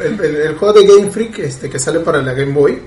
El, 0.00 0.20
el- 0.24 0.36
el 0.36 0.54
juego 0.56 0.78
de 0.80 0.86
Game 0.86 1.10
Freak 1.10 1.38
este, 1.38 1.70
que 1.70 1.78
sale 1.78 2.00
para 2.00 2.20
la 2.20 2.34
Game 2.34 2.52
Boy 2.52 2.78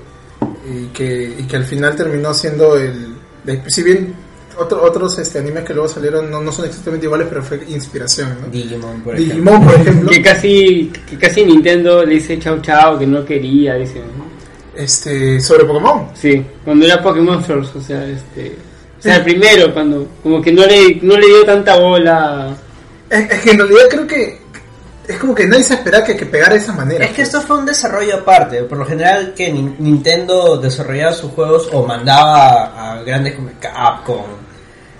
y 0.71 0.85
que, 0.87 1.35
y 1.39 1.43
que 1.43 1.55
al 1.57 1.65
final 1.65 1.95
terminó 1.95 2.33
siendo 2.33 2.75
el... 2.77 3.15
de- 3.43 3.63
si 3.67 3.81
bien 3.81 4.13
otro- 4.59 4.83
otros 4.83 5.17
este, 5.19 5.39
animes 5.39 5.63
que 5.63 5.73
luego 5.73 5.87
salieron 5.89 6.29
no, 6.29 6.41
no 6.41 6.51
son 6.51 6.65
exactamente 6.65 7.05
iguales, 7.05 7.27
pero 7.29 7.41
fue 7.43 7.61
inspiración. 7.69 8.37
¿no? 8.41 8.47
Digimon, 8.47 9.01
por 9.01 9.15
ejemplo. 9.15 9.35
Digimon, 9.35 9.65
por 9.65 9.73
ejemplo, 9.75 10.09
Que 10.11 10.21
casi, 10.21 10.91
que 11.09 11.17
casi 11.17 11.45
Nintendo 11.45 12.05
le 12.05 12.15
dice 12.15 12.37
chau 12.39 12.59
chau, 12.61 12.97
que 12.99 13.07
no 13.07 13.23
quería, 13.25 13.75
dicen. 13.75 14.03
este, 14.75 15.39
sobre 15.41 15.65
Pokémon. 15.65 16.09
Sí, 16.13 16.43
cuando 16.63 16.85
era 16.85 17.01
Pokémon 17.01 17.43
Source, 17.43 17.77
o 17.77 17.81
sea, 17.81 18.05
este... 18.07 18.55
O 18.97 19.01
sea, 19.01 19.15
el 19.15 19.23
primero, 19.23 19.73
cuando 19.73 20.05
como 20.21 20.41
que 20.41 20.51
no 20.51 20.65
le, 20.65 20.99
no 21.01 21.17
le 21.17 21.25
dio 21.25 21.45
tanta 21.45 21.77
bola. 21.79 22.53
Es, 23.09 23.31
es 23.31 23.39
que 23.41 23.51
en 23.51 23.57
realidad 23.59 23.83
creo 23.89 24.05
que 24.05 24.39
es 25.07 25.17
como 25.17 25.33
que 25.33 25.47
nadie 25.47 25.63
se 25.63 25.75
esperaba 25.75 26.03
que, 26.05 26.17
que 26.17 26.25
pegara 26.25 26.53
de 26.53 26.59
esa 26.59 26.73
manera. 26.73 27.05
Es 27.05 27.11
que 27.11 27.21
esto 27.21 27.39
fue 27.41 27.57
un 27.59 27.65
desarrollo 27.65 28.15
aparte. 28.17 28.61
Por 28.63 28.77
lo 28.77 28.85
general 28.85 29.33
que 29.33 29.53
Nin- 29.53 29.75
Nintendo 29.79 30.57
desarrollaba 30.57 31.13
sus 31.13 31.31
juegos 31.31 31.69
o 31.71 31.85
mandaba 31.85 32.91
a 32.97 33.01
grandes 33.03 33.35
como 33.35 33.49
Capcom. 33.61 34.25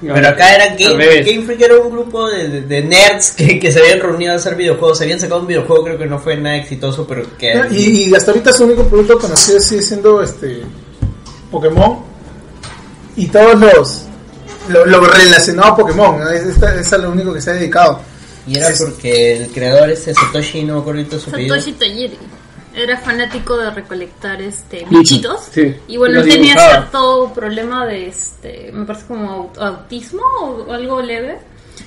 Pero 0.02 0.28
acá 0.30 0.56
era 0.56 0.76
Game. 0.76 1.22
Game 1.24 1.46
Freak 1.46 1.62
era 1.62 1.78
un 1.78 1.92
grupo 1.92 2.30
de, 2.30 2.48
de- 2.48 2.62
de 2.62 2.82
nerds 2.84 3.32
que, 3.32 3.60
que 3.60 3.72
se 3.72 3.80
habían 3.80 4.00
reunido 4.00 4.32
a 4.34 4.36
hacer 4.38 4.56
videojuegos. 4.56 4.98
Se 4.98 5.04
habían 5.04 5.20
sacado 5.20 5.42
un 5.42 5.48
videojuego, 5.48 5.84
creo 5.84 5.98
que 5.98 6.06
no 6.06 6.20
fue 6.20 6.38
nada 6.38 6.56
exitoso, 6.58 7.06
pero 7.06 7.24
que... 7.38 7.54
Y, 7.72 8.10
y 8.10 8.16
hasta 8.16 8.32
ahorita 8.32 8.54
su 8.54 8.64
único 8.66 8.84
producto 8.88 9.20
conocido 9.20 9.60
sigue 9.60 9.82
siendo 9.82 10.22
este 10.24 10.62
Pokémon 11.52 12.00
y 13.16 13.28
todos 13.28 13.60
los 13.60 14.06
lo, 14.70 14.86
lo 14.86 15.02
relacionado 15.02 15.74
a 15.74 15.76
Pokémon, 15.78 16.20
¿no? 16.20 16.30
es, 16.30 16.44
es, 16.44 16.62
es 16.62 16.94
a 16.94 16.98
lo 17.00 17.10
único 17.12 17.34
que 17.34 17.42
se 17.42 17.50
ha 17.50 17.54
dedicado. 17.54 18.00
Y 18.48 18.56
era 18.58 18.70
Es- 18.70 18.82
porque 18.82 19.36
el 19.38 19.48
creador 19.52 19.90
este 19.90 20.14
Satoshi, 20.14 20.64
no 20.64 20.76
me 20.76 20.80
acuerdo 20.82 21.20
su 21.20 21.30
apellido. 21.30 21.56
Satoshi 21.56 21.74
Tajiri 21.74 22.18
era 22.80 22.98
fanático 22.98 23.58
de 23.58 23.70
recolectar 23.72 24.42
este 24.42 24.86
bichitos 24.90 25.50
sí. 25.52 25.76
y 25.88 25.98
bueno 25.98 26.20
él 26.22 26.28
tenía 26.30 26.54
dibujaba. 26.54 26.72
cierto 26.72 27.32
problema 27.36 27.86
de 27.86 28.08
este 28.08 28.72
me 28.74 28.86
parece 28.86 29.06
como 29.08 29.52
au- 29.54 29.62
autismo 29.62 30.22
o 30.42 30.72
algo 30.74 31.02
leve 31.02 31.38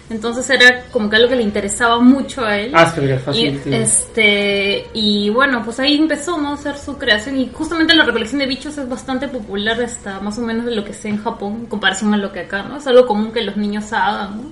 entonces 0.09 0.49
era 0.51 0.85
como 0.91 1.09
que 1.09 1.17
algo 1.17 1.29
que 1.29 1.37
le 1.37 1.43
interesaba 1.43 1.99
mucho 1.99 2.45
a 2.45 2.59
él 2.59 2.75
Asperger, 2.75 3.17
y, 3.17 3.23
fácil. 3.23 3.61
sí. 3.65 3.75
este 3.75 4.87
y 4.95 5.31
bueno 5.31 5.63
pues 5.65 5.79
ahí 5.81 5.97
empezó 5.97 6.39
¿no? 6.39 6.51
a 6.51 6.55
hacer 6.55 6.77
su 6.79 6.97
creación 6.99 7.39
y 7.39 7.51
justamente 7.53 7.95
la 7.95 8.05
recolección 8.05 8.39
de 8.41 8.47
bichos 8.47 8.77
es 8.79 8.89
bastante 8.89 9.29
popular 9.29 9.81
hasta 9.83 10.21
más 10.21 10.39
o 10.39 10.43
menos 10.43 10.65
de 10.67 10.75
lo 10.75 10.85
que 10.85 10.93
sé 10.93 11.09
en 11.09 11.23
Japón 11.23 11.59
en 11.61 11.67
comparación 11.67 12.13
a 12.15 12.17
lo 12.17 12.33
que 12.33 12.41
acá 12.41 12.63
no 12.63 12.77
es 12.79 12.87
algo 12.87 13.07
común 13.07 13.33
que 13.33 13.43
los 13.43 13.57
niños 13.57 13.93
hagan 13.93 14.37
¿no? 14.43 14.51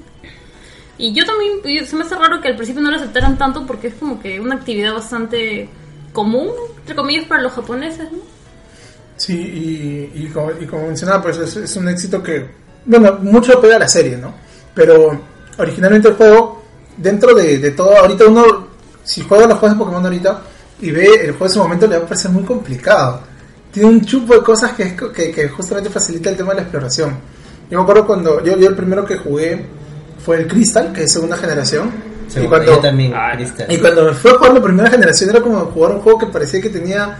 y 0.98 1.12
yo 1.14 1.24
también 1.24 1.86
se 1.86 1.96
me 1.96 2.04
hace 2.04 2.14
raro 2.14 2.40
que 2.42 2.48
al 2.48 2.56
principio 2.56 2.82
no 2.82 2.90
lo 2.90 2.96
aceptaran 2.96 3.38
tanto 3.38 3.66
porque 3.66 3.86
es 3.88 3.94
como 3.94 4.20
que 4.20 4.38
una 4.40 4.56
actividad 4.56 4.92
bastante 4.92 5.68
común 6.12 6.48
entre 6.78 6.94
comillas 6.94 7.26
para 7.26 7.42
los 7.42 7.52
japoneses 7.52 8.10
¿no? 8.10 8.18
Sí, 9.20 9.34
y, 9.34 10.22
y, 10.22 10.28
como, 10.28 10.50
y 10.58 10.64
como 10.64 10.86
mencionaba, 10.86 11.22
pues 11.22 11.36
es, 11.36 11.54
es 11.54 11.76
un 11.76 11.86
éxito 11.90 12.22
que, 12.22 12.46
bueno, 12.86 13.18
mucho 13.20 13.60
pega 13.60 13.76
a 13.76 13.80
la 13.80 13.88
serie, 13.88 14.16
¿no? 14.16 14.32
Pero 14.74 15.20
originalmente 15.58 16.08
el 16.08 16.14
juego, 16.14 16.62
dentro 16.96 17.34
de, 17.34 17.58
de 17.58 17.70
todo, 17.72 17.94
ahorita 17.98 18.24
uno, 18.24 18.68
si 19.04 19.20
juega 19.20 19.46
los 19.46 19.58
juegos 19.58 19.76
de 19.76 19.84
Pokémon 19.84 20.04
ahorita 20.06 20.42
y 20.80 20.90
ve 20.90 21.06
el 21.22 21.32
juego 21.32 21.44
en 21.44 21.50
su 21.50 21.58
momento, 21.58 21.86
le 21.86 21.98
va 21.98 22.04
a 22.04 22.08
parecer 22.08 22.30
muy 22.30 22.44
complicado. 22.44 23.20
Tiene 23.70 23.90
un 23.90 24.00
chupo 24.00 24.32
de 24.32 24.40
cosas 24.40 24.72
que, 24.72 24.96
que, 24.96 25.30
que 25.30 25.48
justamente 25.50 25.90
facilita 25.90 26.30
el 26.30 26.38
tema 26.38 26.50
de 26.50 26.56
la 26.56 26.62
exploración. 26.62 27.18
Yo 27.70 27.76
me 27.76 27.82
acuerdo 27.82 28.06
cuando, 28.06 28.42
yo, 28.42 28.56
yo 28.56 28.68
el 28.68 28.74
primero 28.74 29.04
que 29.04 29.18
jugué 29.18 29.66
fue 30.24 30.38
el 30.38 30.48
Crystal, 30.48 30.94
que 30.94 31.02
es 31.02 31.12
segunda 31.12 31.36
generación. 31.36 31.90
Y 32.36 32.46
cuando, 32.46 32.74
yo 32.74 32.78
también, 32.80 33.12
Ah, 33.14 33.36
y 33.68 33.78
cuando 33.78 34.04
me 34.04 34.12
fue 34.12 34.30
a 34.30 34.34
jugar 34.34 34.54
la 34.54 34.62
primera 34.62 34.90
generación 34.90 35.30
era 35.30 35.40
como 35.40 35.58
jugar 35.66 35.92
un 35.92 36.00
juego 36.00 36.18
que 36.18 36.26
parecía 36.26 36.60
que 36.60 36.68
tenía 36.70 37.16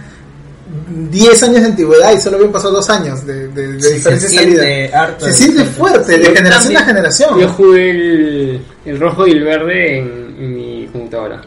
10 1.09 1.43
años 1.43 1.61
de 1.61 1.65
antigüedad 1.67 2.13
y 2.13 2.19
solo 2.19 2.37
habían 2.37 2.51
pasado 2.51 2.75
2 2.75 2.89
años 2.91 3.25
de, 3.25 3.47
de, 3.49 3.73
de 3.73 3.81
Sí, 3.81 3.93
diferencia 3.95 4.29
se 4.29 4.35
de 4.35 4.41
salida. 4.41 4.61
siente 4.63 4.95
harto 4.95 5.25
Se 5.25 5.33
siente 5.33 5.65
fuerte, 5.65 6.17
de 6.17 6.25
generación 6.35 6.77
a 6.77 6.85
generación. 6.85 7.39
Yo 7.39 7.49
jugué 7.49 7.89
el, 7.91 8.61
el 8.85 8.99
rojo 8.99 9.27
y 9.27 9.31
el 9.31 9.43
verde 9.43 9.97
en, 9.99 10.35
en 10.39 10.55
mi 10.55 10.87
computadora, 10.91 11.41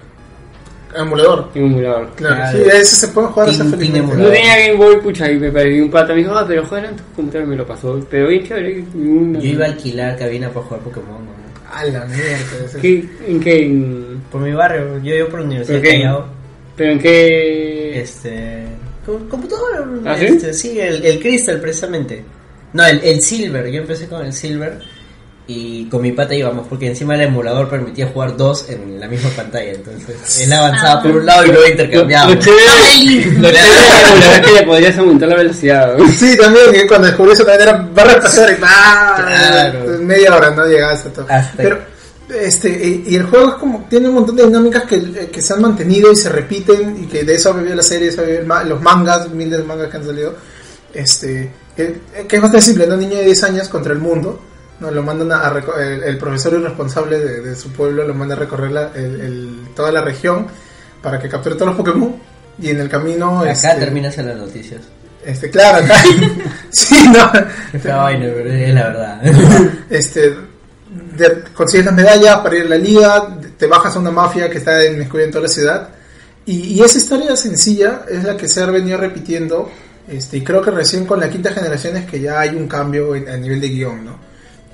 Emulador. 0.96 1.48
en 1.54 1.64
un 1.64 1.72
emulador. 1.72 2.10
Claro, 2.16 2.34
Claro. 2.36 2.58
sí, 2.58 2.64
ese 2.70 2.96
se 2.96 3.08
puede 3.08 3.28
jugar 3.28 3.48
pin 3.48 3.70
felizmente. 3.70 4.16
No 4.16 4.28
tenía 4.30 4.56
Game 4.58 4.76
Boy, 4.76 5.00
pucha, 5.00 5.30
y 5.30 5.38
me 5.38 5.50
perdí 5.50 5.80
un 5.80 5.90
pata. 5.90 6.12
Me 6.12 6.20
dijo, 6.20 6.32
ah, 6.36 6.44
pero 6.46 6.64
juega 6.66 6.88
en 6.88 6.96
tu 6.96 7.02
computadora 7.16 7.46
y 7.46 7.50
me 7.50 7.56
lo 7.56 7.66
pasó. 7.66 7.98
Pero 8.10 8.28
bien 8.28 8.46
chévere. 8.46 8.84
una- 8.94 9.38
Yo 9.40 9.46
iba 9.48 9.64
a 9.64 9.68
alquilar 9.68 10.16
cabina 10.18 10.48
para 10.50 10.66
jugar 10.66 10.80
Pokémon. 10.82 11.24
¿no? 11.24 11.43
A 11.74 11.84
la 11.86 12.04
mierda. 12.06 12.38
ese- 12.66 12.78
¿Qué- 12.80 13.04
¿En 13.26 13.40
qué? 13.40 13.64
En- 13.66 14.22
Por 14.30 14.40
mi 14.40 14.52
barrio, 14.52 15.00
yo 15.02 15.14
iba 15.14 15.28
por 15.28 15.40
la 15.40 15.46
Universidad 15.46 15.80
¿Pero 15.80 15.90
de 15.90 15.96
qué? 15.96 16.02
Callao. 16.02 16.26
¿Pero 16.76 16.92
en 16.92 16.98
qué? 16.98 18.00
Este. 18.00 18.64
con 19.06 19.28
computadora. 19.28 19.84
¿Ah, 20.06 20.16
sí? 20.18 20.24
este, 20.26 20.52
sí, 20.54 20.80
el, 20.80 21.04
el 21.04 21.20
Crystal 21.20 21.60
precisamente. 21.60 22.22
No, 22.72 22.84
el, 22.86 23.00
el 23.04 23.20
Silver. 23.20 23.70
Yo 23.70 23.80
empecé 23.82 24.06
con 24.08 24.24
el 24.24 24.32
Silver. 24.32 24.78
Y 25.46 25.84
con 25.90 26.00
mi 26.00 26.12
pata 26.12 26.34
íbamos, 26.34 26.66
porque 26.68 26.86
encima 26.86 27.14
el 27.16 27.20
emulador 27.20 27.68
permitía 27.68 28.06
jugar 28.06 28.34
dos 28.34 28.66
en 28.70 28.98
la 28.98 29.06
misma 29.06 29.28
pantalla. 29.30 29.72
Entonces, 29.72 30.40
él 30.40 30.50
avanzaba 30.52 31.00
Ah. 31.00 31.02
por 31.02 31.10
un 31.16 31.26
lado 31.26 31.44
y 31.44 31.48
luego 31.48 31.68
intercambiaba. 31.68 32.30
lo 32.30 32.40
chévere, 32.40 33.30
lo 33.40 33.48
chévere 33.50 34.36
es 34.36 34.40
que 34.46 34.52
le 34.52 34.62
podrías 34.62 34.96
aumentar 34.96 35.28
la 35.28 35.36
velocidad. 35.36 35.98
¿no? 35.98 36.08
Sí, 36.08 36.34
también, 36.38 36.88
cuando 36.88 37.08
descubrí 37.08 37.32
eso 37.32 37.44
también 37.44 37.68
era 37.68 37.88
barra 37.94 38.12
espacial 38.12 38.56
y 38.58 38.62
¡ah! 38.62 39.14
Claro. 39.26 39.98
media 40.00 40.34
hora 40.34 40.50
no 40.50 40.64
llegabas 40.66 41.04
a 41.04 41.12
todo. 41.12 41.26
Hasta- 41.28 41.56
Pero, 41.62 41.78
este, 42.40 43.02
y, 43.06 43.14
el 43.14 43.24
juego 43.24 43.48
es 43.50 43.54
como, 43.56 43.84
tiene 43.90 44.08
un 44.08 44.14
montón 44.14 44.36
de 44.36 44.46
dinámicas 44.46 44.84
que, 44.84 44.96
eh, 44.96 45.28
que 45.30 45.42
se 45.42 45.52
han 45.52 45.60
mantenido 45.60 46.10
y 46.10 46.16
se 46.16 46.30
repiten 46.30 47.04
y 47.04 47.06
que 47.06 47.22
de 47.22 47.34
eso 47.34 47.50
ha 47.50 47.52
vivido 47.52 47.76
la 47.76 47.82
serie, 47.82 48.08
eso 48.08 48.22
ha 48.50 48.64
los 48.64 48.80
mangas, 48.80 49.28
miles 49.28 49.58
de 49.58 49.64
mangas 49.64 49.90
que 49.90 49.96
han 49.98 50.06
salido. 50.06 50.34
Este, 50.94 51.50
que, 51.76 52.00
que 52.26 52.36
es 52.36 52.40
bastante 52.42 52.64
simple, 52.64 52.86
¿no? 52.86 52.94
Un 52.94 53.00
niño 53.00 53.16
de 53.18 53.24
10 53.24 53.44
años 53.44 53.68
contra 53.68 53.92
el 53.92 53.98
mundo. 53.98 54.40
¿No? 54.84 54.90
Lo 54.90 55.02
mandan 55.02 55.32
a, 55.32 55.46
a 55.48 55.58
el, 55.82 56.02
el 56.02 56.18
profesor 56.18 56.54
irresponsable 56.54 57.18
de, 57.18 57.40
de 57.40 57.56
su 57.56 57.70
pueblo 57.72 58.06
lo 58.06 58.14
manda 58.14 58.34
a 58.34 58.38
recorrer 58.38 58.70
la- 58.70 58.90
el- 58.94 59.20
el- 59.20 59.58
toda 59.74 59.90
la 59.92 60.00
región 60.02 60.46
para 61.02 61.18
que 61.18 61.28
capture 61.28 61.54
todos 61.56 61.68
los 61.68 61.76
Pokémon 61.76 62.14
y 62.58 62.70
en 62.70 62.80
el 62.80 62.88
camino 62.88 63.40
Acá 63.40 63.50
este, 63.52 63.68
terminas 63.80 64.16
en 64.18 64.28
las 64.28 64.36
noticias. 64.36 64.80
este 65.24 65.50
claro 65.50 65.84
acá 65.84 65.94
sí 66.70 66.94
no 67.12 67.30
vaina, 67.96 68.26
pero 68.34 68.50
es 68.52 68.74
la 68.74 68.82
verdad. 68.88 69.22
este 69.90 70.34
de- 71.16 71.42
consigues 71.54 71.86
las 71.86 71.94
medallas 71.94 72.38
para 72.38 72.56
ir 72.56 72.62
a 72.66 72.68
la 72.70 72.76
liga, 72.76 73.38
te 73.58 73.66
bajas 73.66 73.96
a 73.96 73.98
una 73.98 74.10
mafia 74.10 74.48
que 74.48 74.58
está 74.58 74.84
inmiscuida 74.84 75.24
en 75.24 75.30
toda 75.30 75.42
la 75.44 75.48
ciudad. 75.48 75.88
Y, 76.46 76.74
y 76.74 76.82
esa 76.82 76.98
historia 76.98 77.34
sencilla 77.36 78.02
es 78.08 78.22
la 78.22 78.36
que 78.36 78.46
se 78.48 78.62
ha 78.62 78.66
venido 78.66 78.98
repitiendo. 78.98 79.70
Este, 80.06 80.36
y 80.36 80.44
creo 80.44 80.60
que 80.60 80.70
recién 80.70 81.06
con 81.06 81.18
la 81.18 81.30
quinta 81.30 81.50
generación 81.50 81.96
es 81.96 82.04
que 82.04 82.20
ya 82.20 82.38
hay 82.40 82.50
un 82.50 82.68
cambio 82.68 83.14
en- 83.16 83.28
a 83.28 83.36
nivel 83.38 83.60
de 83.60 83.68
guion, 83.70 84.04
¿no? 84.04 84.18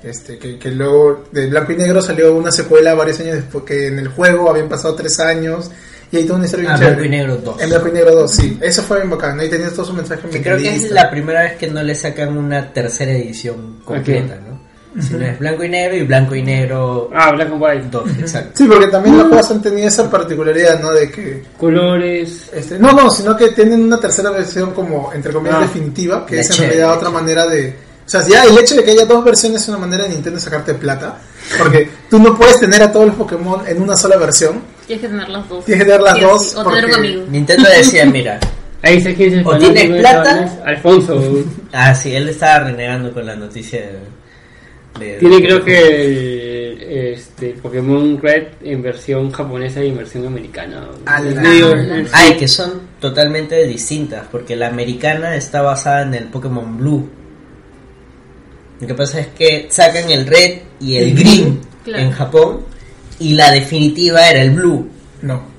Este, 0.03 0.37
que, 0.39 0.57
que 0.57 0.71
luego 0.71 1.25
de 1.31 1.47
Blanco 1.47 1.71
y 1.73 1.75
Negro 1.77 2.01
salió 2.01 2.35
una 2.35 2.51
secuela 2.51 2.93
varios 2.95 3.19
años 3.19 3.35
después, 3.35 3.63
que 3.63 3.87
en 3.87 3.99
el 3.99 4.07
juego 4.07 4.49
habían 4.49 4.67
pasado 4.69 4.95
tres 4.95 5.19
años. 5.19 5.69
Y 6.11 6.17
hay 6.17 6.23
toda 6.25 6.37
una 6.37 6.45
historia 6.45 6.73
Ah. 6.73 6.77
Blanco 6.77 7.03
y 7.05 7.09
Negro 7.09 7.37
2. 7.37 7.61
En 7.61 7.69
Blanco 7.69 7.87
y 7.87 7.91
Negro 7.93 8.15
2, 8.15 8.31
sí. 8.31 8.57
Eso 8.61 8.81
fue 8.83 8.97
bien 8.97 9.09
bacán. 9.09 9.39
Ahí 9.39 9.49
tenías 9.49 9.71
todo 9.73 9.85
su 9.85 9.93
mensaje 9.93 10.27
Que 10.27 10.41
creo 10.41 10.57
que 10.57 10.75
es 10.75 10.91
la 10.91 11.09
primera 11.09 11.43
vez 11.43 11.53
que 11.57 11.67
no 11.67 11.81
le 11.83 11.95
sacan 11.95 12.37
una 12.37 12.73
tercera 12.73 13.11
edición 13.13 13.79
completa, 13.85 14.35
¿no? 14.45 14.59
Si 15.01 15.13
no 15.13 15.25
es 15.25 15.39
blanco 15.39 15.63
y 15.63 15.69
negro 15.69 15.95
y 15.95 16.03
blanco 16.03 16.35
y 16.35 16.41
negro 16.41 17.09
Ah, 17.15 17.31
Black 17.31 17.47
and 17.49 17.61
White. 17.63 17.87
2, 17.89 18.09
exacto. 18.19 18.51
Sí, 18.55 18.65
porque 18.67 18.87
también 18.87 19.17
los 19.19 19.27
juegos 19.29 19.51
han 19.51 19.61
tenido 19.61 19.87
esa 19.87 20.11
particularidad, 20.11 20.81
¿no? 20.81 20.91
De 20.91 21.09
que 21.09 21.43
Colores. 21.57 22.49
Este, 22.53 22.77
no, 22.77 22.91
no, 22.91 23.09
sino 23.09 23.37
que 23.37 23.51
tienen 23.51 23.81
una 23.83 23.97
tercera 23.97 24.31
versión 24.31 24.73
como, 24.73 25.13
entre 25.13 25.31
comillas, 25.31 25.59
Ah. 25.59 25.61
definitiva, 25.61 26.25
que 26.25 26.41
es 26.41 26.49
en 26.59 26.65
realidad 26.67 26.97
otra 26.97 27.09
manera 27.09 27.47
de... 27.47 27.73
O 28.13 28.19
sea, 28.21 28.27
ya 28.27 28.43
el 28.43 28.57
hecho 28.57 28.75
de 28.75 28.83
que 28.83 28.91
haya 28.91 29.05
dos 29.05 29.23
versiones 29.23 29.61
es 29.61 29.69
una 29.69 29.77
manera 29.77 30.03
de 30.03 30.09
Nintendo 30.09 30.37
sacarte 30.37 30.73
plata, 30.73 31.17
porque 31.57 31.89
tú 32.09 32.19
no 32.19 32.37
puedes 32.37 32.59
tener 32.59 32.83
a 32.83 32.91
todos 32.91 33.05
los 33.07 33.15
Pokémon 33.15 33.65
en 33.65 33.81
una 33.81 33.95
sola 33.95 34.17
versión, 34.17 34.61
Tienes 34.85 35.03
que 35.03 35.07
tener 35.07 35.29
las 35.29 35.47
dos. 35.47 35.63
Tienes 35.63 35.85
que 35.85 35.91
tener 35.91 36.01
las 36.01 36.17
Sí 36.17 36.23
o 36.25 36.27
dos 36.27 36.49
sí, 36.49 36.55
O 36.57 36.63
tener 36.65 36.85
un 36.85 36.91
porque- 36.91 37.07
amigo. 37.07 37.25
Nintendo 37.29 37.69
decía, 37.77 38.05
mira, 38.05 38.39
Ahí 38.81 38.97
el 38.97 39.47
O 39.47 39.57
tienes 39.57 39.99
plata. 40.01 40.59
Alfonso. 40.65 41.23
ah, 41.71 41.95
sí, 41.95 42.13
él 42.13 42.27
estaba 42.27 42.65
renegando 42.65 43.13
con 43.13 43.25
la 43.25 43.35
noticia 43.37 43.79
de... 43.79 45.05
de- 45.05 45.17
Tiene 45.19 45.41
creo 45.41 45.63
que 45.63 46.71
el, 46.71 46.81
este, 47.13 47.51
Pokémon 47.61 48.19
Red 48.21 48.47
en 48.63 48.81
versión 48.81 49.31
japonesa 49.31 49.81
y 49.81 49.87
en 49.89 49.97
versión 49.97 50.25
americana. 50.27 50.85
Ay, 51.05 52.35
que 52.37 52.47
son 52.49 52.81
totalmente 52.99 53.65
distintas, 53.67 54.25
porque 54.29 54.57
la 54.57 54.67
americana 54.67 55.35
está 55.37 55.61
basada 55.61 56.01
en 56.01 56.13
el 56.15 56.25
Pokémon 56.25 56.77
Blue. 56.77 57.09
Lo 58.81 58.87
que 58.87 58.93
pasa 58.95 59.19
es 59.19 59.27
que 59.27 59.67
sacan 59.69 60.09
el 60.11 60.25
red 60.27 60.59
y 60.79 60.95
el 60.97 61.03
El 61.09 61.15
green 61.15 61.25
green, 61.43 61.61
claro. 61.85 62.03
en 62.03 62.11
Japón, 62.11 62.59
y 63.19 63.33
la 63.35 63.51
definitiva 63.51 64.27
era 64.29 64.41
el 64.41 64.51
blue. 64.51 64.87
no. 65.21 65.49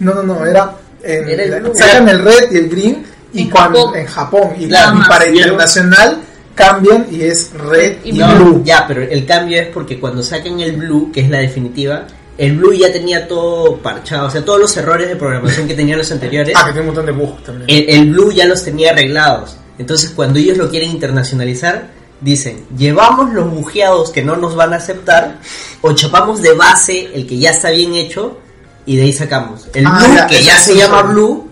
No, 0.00 0.14
no, 0.14 0.22
no, 0.24 0.44
era... 0.44 0.74
en- 1.04 1.28
Era 1.28 1.44
el 1.44 1.50
la- 1.52 1.58
blue. 1.60 1.72
sacan 1.74 2.08
el 2.08 2.18
red 2.24 2.50
y 2.52 2.56
el 2.56 2.68
green 2.68 3.04
y 3.32 3.42
En 3.42 3.50
cuando, 3.50 3.78
Japón. 3.86 3.98
en 4.00 4.06
Japón. 4.06 4.50
Y, 4.58 4.66
Nada 4.66 4.94
y 5.04 5.08
para 5.08 5.28
internacional 5.28 6.18
cambian 6.54 7.06
y 7.10 7.22
es 7.22 7.50
red 7.52 7.96
Y 8.04 8.10
y 8.10 8.12
No, 8.18 8.34
blue. 8.36 8.62
ya, 8.64 8.84
pero 8.86 9.00
el 9.02 9.24
cambio 9.24 9.60
es 9.60 9.68
porque 9.68 9.98
cuando 10.00 10.22
sacan 10.22 10.60
el 10.60 10.72
blue, 10.72 11.10
que 11.12 11.20
es 11.20 11.30
la 11.30 11.38
definitiva, 11.38 12.06
el 12.38 12.56
Blue 12.56 12.72
ya 12.72 12.90
tenía 12.90 13.28
todo 13.28 13.76
parchado, 13.76 14.26
o 14.26 14.30
sea, 14.30 14.42
todos 14.44 14.58
los 14.58 14.76
errores 14.76 15.06
de 15.08 15.16
programación 15.16 15.68
que 15.68 15.74
tenían 15.74 15.98
los 15.98 16.10
anteriores, 16.10 16.54
Ah, 16.56 16.64
que 16.66 16.72
tiene 16.72 16.80
un 16.80 16.86
montón 16.86 17.06
de 17.06 17.12
bugs 17.12 17.44
también. 17.44 17.68
el, 17.68 17.88
el 17.94 18.10
Blue 18.10 18.32
ya 18.32 18.46
los 18.46 18.64
tenía 18.64 18.90
arreglados. 18.90 19.56
Entonces, 19.78 20.10
cuando 20.10 20.38
ellos 20.38 20.56
lo 20.58 20.68
quieren 20.70 20.90
internacionalizar, 20.90 21.88
dicen, 22.22 22.64
llevamos 22.76 23.32
los 23.32 23.50
bujeados 23.50 24.10
que 24.10 24.22
no 24.22 24.36
nos 24.36 24.54
van 24.54 24.72
a 24.72 24.76
aceptar, 24.76 25.40
o 25.80 25.92
chapamos 25.92 26.40
de 26.40 26.54
base 26.54 27.10
el 27.14 27.26
que 27.26 27.38
ya 27.38 27.50
está 27.50 27.70
bien 27.70 27.94
hecho, 27.94 28.38
y 28.86 28.96
de 28.96 29.02
ahí 29.02 29.12
sacamos 29.12 29.68
el 29.74 29.86
Ah, 29.86 30.04
Blue, 30.06 30.26
que 30.28 30.42
ya 30.42 30.58
se 30.58 30.76
llama. 30.76 31.02
Blue, 31.02 31.48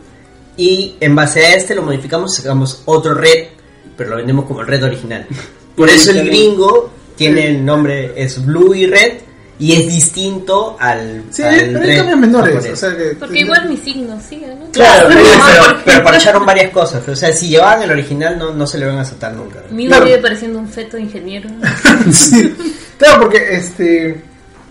y 0.56 0.96
en 1.00 1.14
base 1.14 1.44
a 1.44 1.54
este 1.54 1.74
lo 1.74 1.82
modificamos 1.82 2.38
y 2.38 2.42
sacamos 2.42 2.82
otro 2.86 3.14
Red, 3.14 3.48
pero 3.96 4.10
lo 4.10 4.16
vendemos 4.16 4.46
como 4.46 4.60
el 4.60 4.66
Red 4.66 4.84
original. 4.84 5.26
Por 5.76 5.88
eso 5.88 6.10
el 6.10 6.26
gringo 6.26 6.90
tiene 7.16 7.48
el 7.48 7.64
nombre, 7.64 8.12
es 8.16 8.44
Blue 8.44 8.74
y 8.74 8.86
Red, 8.86 9.18
y 9.60 9.72
es 9.74 9.86
distinto 9.86 10.76
al. 10.80 11.22
Sí, 11.30 11.42
al 11.42 11.54
pero 11.74 11.80
hay 11.84 11.96
cambios 11.96 12.18
menores. 12.18 12.54
japonés. 12.54 12.72
O 12.72 12.76
sea 12.76 12.96
que, 12.96 13.04
Porque 13.16 13.38
igual 13.40 13.68
mi 13.68 13.76
signo 13.76 14.18
sigue, 14.26 14.46
¿no? 14.54 14.66
Claro, 14.72 15.08
pero, 15.12 15.76
pero, 15.84 16.02
parcharon 16.04 16.44
varias 16.46 16.72
cosas. 16.72 17.06
O 17.06 17.14
sea, 17.14 17.30
si 17.32 17.50
llevaban 17.50 17.82
el 17.82 17.90
original, 17.90 18.38
no, 18.38 18.52
no 18.54 18.66
se 18.66 18.78
le 18.78 18.86
van 18.86 18.96
a 18.98 19.02
aceptar 19.02 19.32
nunca. 19.34 19.60
Mi 19.70 19.86
Claro. 19.86 20.06
sigue 20.06 20.18
pareciendo 20.18 20.58
un 20.58 20.68
feto 20.68 20.96
de 20.96 21.02
ingeniero. 21.04 21.48
sí. 22.12 22.56
Claro, 22.98 23.20
porque 23.20 23.54
este. 23.54 24.20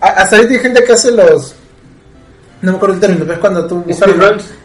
Hasta 0.00 0.36
ahorita 0.36 0.54
hay 0.54 0.60
gente 0.60 0.84
que 0.84 0.92
hace 0.92 1.10
los. 1.12 1.54
No 2.62 2.72
me 2.72 2.76
acuerdo 2.76 2.96
el 2.96 3.00
término, 3.00 3.20
pero 3.22 3.34
es 3.34 3.40
cuando 3.40 3.66
tú 3.66 3.76
buscas 3.82 4.10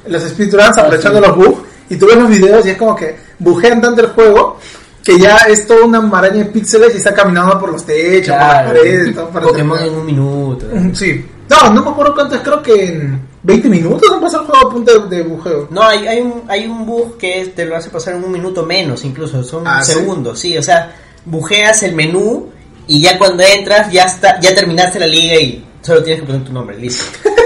los 0.07 0.23
speedruns 0.23 0.77
Ah, 0.77 0.81
aprovechando 0.81 1.19
sí. 1.21 1.27
los 1.27 1.37
bugs 1.37 1.61
y 1.89 1.95
tú 1.97 2.07
ves 2.07 2.15
los 2.17 2.29
videos 2.29 2.65
y 2.65 2.71
es 2.71 2.77
como 2.77 2.95
que 2.95 3.15
bujean 3.39 3.79
tanto 3.79 4.01
el 4.01 4.07
juego 4.07 4.59
que 5.05 5.17
ya 5.19 5.37
es 5.47 5.65
toda 5.67 5.85
una 5.85 6.01
maraña 6.01 6.37
de 6.37 6.45
píxeles 6.45 6.93
y 6.95 6.97
está 6.97 7.13
caminando 7.13 7.57
por 7.59 7.71
los 7.71 7.85
techos, 7.85 8.35
por 8.35 8.45
las 8.47 8.63
paredes, 8.65 9.15
todo 9.15 9.29
para 9.29 9.45
Pokémon 9.45 9.79
en 9.79 9.93
un 9.93 10.05
minuto. 10.05 10.65
Mm, 10.73 10.93
Sí. 10.93 11.25
No, 11.47 11.69
no 11.71 11.83
me 11.83 11.89
acuerdo 11.91 12.15
cuánto 12.15 12.33
es, 12.35 12.41
creo 12.41 12.59
que 12.63 12.85
en 12.87 13.21
20 13.43 13.69
minutos 13.69 14.11
han 14.11 14.19
pasado 14.19 14.41
el 14.45 14.49
juego 14.49 14.67
a 14.67 14.71
punto 14.71 14.99
de, 15.07 15.15
de 15.17 15.21
bujeo. 15.23 15.67
No, 15.69 15.83
hay, 15.83 16.07
hay, 16.07 16.19
un, 16.21 16.41
hay 16.47 16.65
un 16.65 16.87
bug 16.87 17.17
que 17.19 17.53
te 17.55 17.65
lo 17.65 17.75
hace 17.77 17.91
pasar 17.91 18.15
en 18.15 18.23
un 18.23 18.31
minuto 18.31 18.63
menos, 18.65 19.05
incluso. 19.05 19.43
Son 19.43 19.61
Ah, 19.67 19.83
¿sí? 19.83 19.93
segundos, 19.93 20.39
sí. 20.39 20.57
O 20.57 20.63
sea, 20.63 20.95
bujeas 21.23 21.83
el 21.83 21.93
menú 21.93 22.49
y 22.87 22.99
ya 22.99 23.19
cuando 23.19 23.43
entras, 23.43 23.91
ya 23.91 24.05
está 24.05 24.39
ya 24.39 24.55
terminaste 24.55 24.99
la 24.99 25.05
liga 25.05 25.35
y 25.39 25.63
solo 25.83 26.01
tienes 26.03 26.21
que 26.23 26.27
poner 26.27 26.43
tu 26.43 26.51
nombre, 26.51 26.77
listo. 26.79 27.03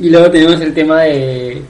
Y 0.00 0.10
luego 0.10 0.30
tenemos 0.30 0.60
el 0.60 0.72
tema 0.74 1.02
de 1.02 1.60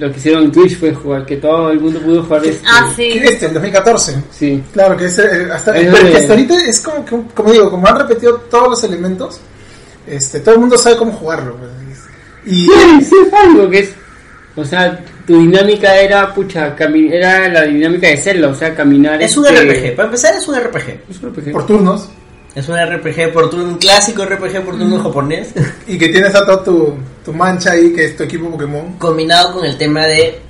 lo 0.00 0.10
que 0.10 0.18
hicieron 0.18 0.44
en 0.44 0.52
Twitch 0.52 0.78
fue 0.78 0.92
jugar, 0.94 1.24
que 1.26 1.36
todo 1.36 1.70
el 1.70 1.78
mundo 1.78 2.00
pudo 2.00 2.22
jugar 2.24 2.44
este. 2.44 2.66
Ah, 2.66 2.90
sí. 2.96 3.10
¿Qué 3.12 3.24
este? 3.26 3.46
El 3.46 3.54
2014. 3.54 4.24
Sí. 4.30 4.62
Claro, 4.72 4.96
que 4.96 5.04
es, 5.04 5.18
eh, 5.18 5.48
hasta, 5.52 5.76
Es 5.76 5.86
pero 5.92 6.04
de- 6.04 6.10
que 6.12 6.16
hasta 6.18 6.32
ahorita 6.32 6.54
es 6.64 6.80
como 6.80 7.04
que, 7.04 7.16
como 7.34 7.52
digo, 7.52 7.70
como 7.70 7.86
han 7.86 7.98
repetido 7.98 8.36
todos 8.50 8.68
los 8.70 8.84
elementos, 8.84 9.40
este, 10.06 10.40
todo 10.40 10.54
el 10.54 10.60
mundo 10.62 10.76
sabe 10.78 10.96
cómo 10.96 11.12
jugarlo. 11.12 11.56
pues. 11.56 11.70
Y 12.46 12.66
Sí, 12.66 12.70
sí, 13.04 13.14
es 13.26 13.32
algo 13.34 13.68
que 13.68 13.78
es. 13.80 13.92
O 14.56 14.64
sea, 14.64 14.98
tu 15.26 15.38
dinámica 15.38 15.94
era, 15.96 16.34
pucha, 16.34 16.74
era 16.76 17.48
la 17.48 17.62
dinámica 17.62 18.08
de 18.08 18.16
Zelda, 18.16 18.48
o 18.48 18.54
sea, 18.54 18.74
caminar. 18.74 19.22
Es 19.22 19.36
un 19.36 19.46
este, 19.46 19.60
RPG. 19.64 19.94
Para 19.96 20.06
empezar, 20.06 20.34
es 20.34 20.48
un 20.48 20.56
RPG. 20.56 21.00
Es 21.08 21.22
un 21.22 21.30
RPG. 21.30 21.52
por 21.52 21.66
turnos, 21.66 22.08
Es 22.54 22.68
un 22.68 22.76
RPG 22.76 23.32
por 23.32 23.48
turno, 23.48 23.64
un 23.66 23.78
clásico 23.78 24.24
RPG 24.24 24.64
por 24.64 24.76
turno 24.76 25.00
japonés. 25.02 25.50
y 25.86 25.96
que 25.98 26.08
tienes 26.08 26.34
a 26.34 26.44
toda 26.44 26.64
tu, 26.64 26.94
tu 27.24 27.32
mancha 27.32 27.72
ahí, 27.72 27.92
que 27.92 28.06
es 28.06 28.16
tu 28.16 28.24
equipo 28.24 28.50
Pokémon. 28.50 28.94
combinado 28.98 29.52
con 29.54 29.64
el 29.64 29.78
tema 29.78 30.06
de 30.06 30.40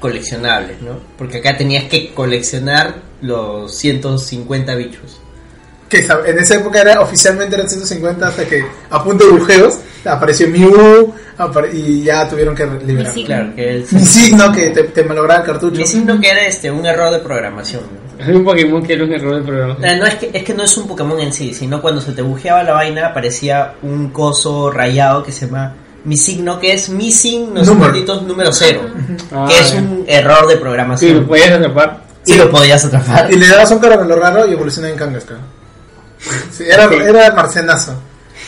coleccionables, 0.00 0.80
¿no? 0.82 0.98
Porque 1.16 1.38
acá 1.38 1.56
tenías 1.56 1.84
que 1.84 2.12
coleccionar 2.12 2.96
los 3.22 3.74
150 3.76 4.74
bichos. 4.74 5.20
Que 5.88 5.98
en 6.26 6.38
esa 6.38 6.56
época 6.56 6.80
era 6.80 7.00
oficialmente 7.00 7.54
eran 7.54 7.68
150 7.68 8.26
hasta 8.26 8.44
que 8.46 8.64
a 8.90 9.04
punto 9.04 9.26
de 9.26 9.32
bujeos 9.32 9.78
apareció 10.04 10.48
Mew 10.48 11.14
apare- 11.38 11.72
y 11.72 12.02
ya 12.02 12.28
tuvieron 12.28 12.54
que 12.54 12.66
liberar. 12.84 13.14
Mi 13.14 13.22
signo. 13.22 13.26
Claro, 13.26 13.54
que 13.54 13.70
el 13.70 13.86
Mi 13.92 14.00
signo 14.04 14.52
que 14.52 14.70
te, 14.70 14.82
te 14.84 15.04
malograba 15.04 15.40
el 15.42 15.46
cartucho. 15.46 15.76
mi 15.80 15.86
signo 15.86 16.18
que 16.20 16.30
era 16.30 16.46
este 16.46 16.70
un 16.70 16.84
error 16.84 17.12
de 17.12 17.20
programación. 17.20 17.82
¿no? 17.82 18.03
Hay 18.20 18.34
un 18.34 18.44
Pokémon 18.44 18.82
que 18.82 18.92
era 18.94 19.04
un 19.04 19.12
error 19.12 19.36
de 19.36 19.42
programa. 19.42 19.76
Eh, 19.82 19.96
No 19.96 20.06
es 20.06 20.14
que 20.16 20.30
es 20.32 20.42
que 20.44 20.54
no 20.54 20.62
es 20.64 20.76
un 20.76 20.86
Pokémon 20.86 21.18
en 21.20 21.32
sí, 21.32 21.52
sino 21.54 21.80
cuando 21.82 22.00
se 22.00 22.12
te 22.12 22.22
bujeaba 22.22 22.62
la 22.62 22.72
vaina 22.72 23.06
aparecía 23.08 23.74
un 23.82 24.10
coso 24.10 24.70
rayado 24.70 25.22
que 25.22 25.32
se 25.32 25.46
llama 25.46 25.74
mi 26.04 26.16
signo 26.16 26.60
que 26.60 26.74
es 26.74 26.88
missing 26.90 27.54
no 27.54 27.60
sé 27.64 27.70
Número. 27.70 27.90
cuántitos 27.92 28.22
número 28.24 28.52
cero, 28.52 28.82
Ah, 29.32 29.46
que 29.48 29.58
es 29.58 29.72
un 29.72 30.04
error 30.06 30.42
de 30.46 30.52
Sí, 30.52 30.54
lo 30.56 30.60
programación 30.60 31.26
podías 31.26 31.50
atrapar. 31.50 32.04
y 32.26 32.34
lo 32.34 32.50
podías 32.50 32.84
atrapar. 32.84 33.32
Y 33.32 33.36
le 33.36 33.48
dabas 33.48 33.70
un 33.70 33.78
caramelo 33.78 34.16
raro 34.16 34.46
y 34.46 34.52
evoluciona 34.52 34.90
en 34.90 34.96
Kangaskhan. 34.96 35.38
Sí, 36.52 36.64
era, 36.70 36.86
Ok. 36.86 36.92
era 36.92 37.32
marcianazo. 37.34 37.94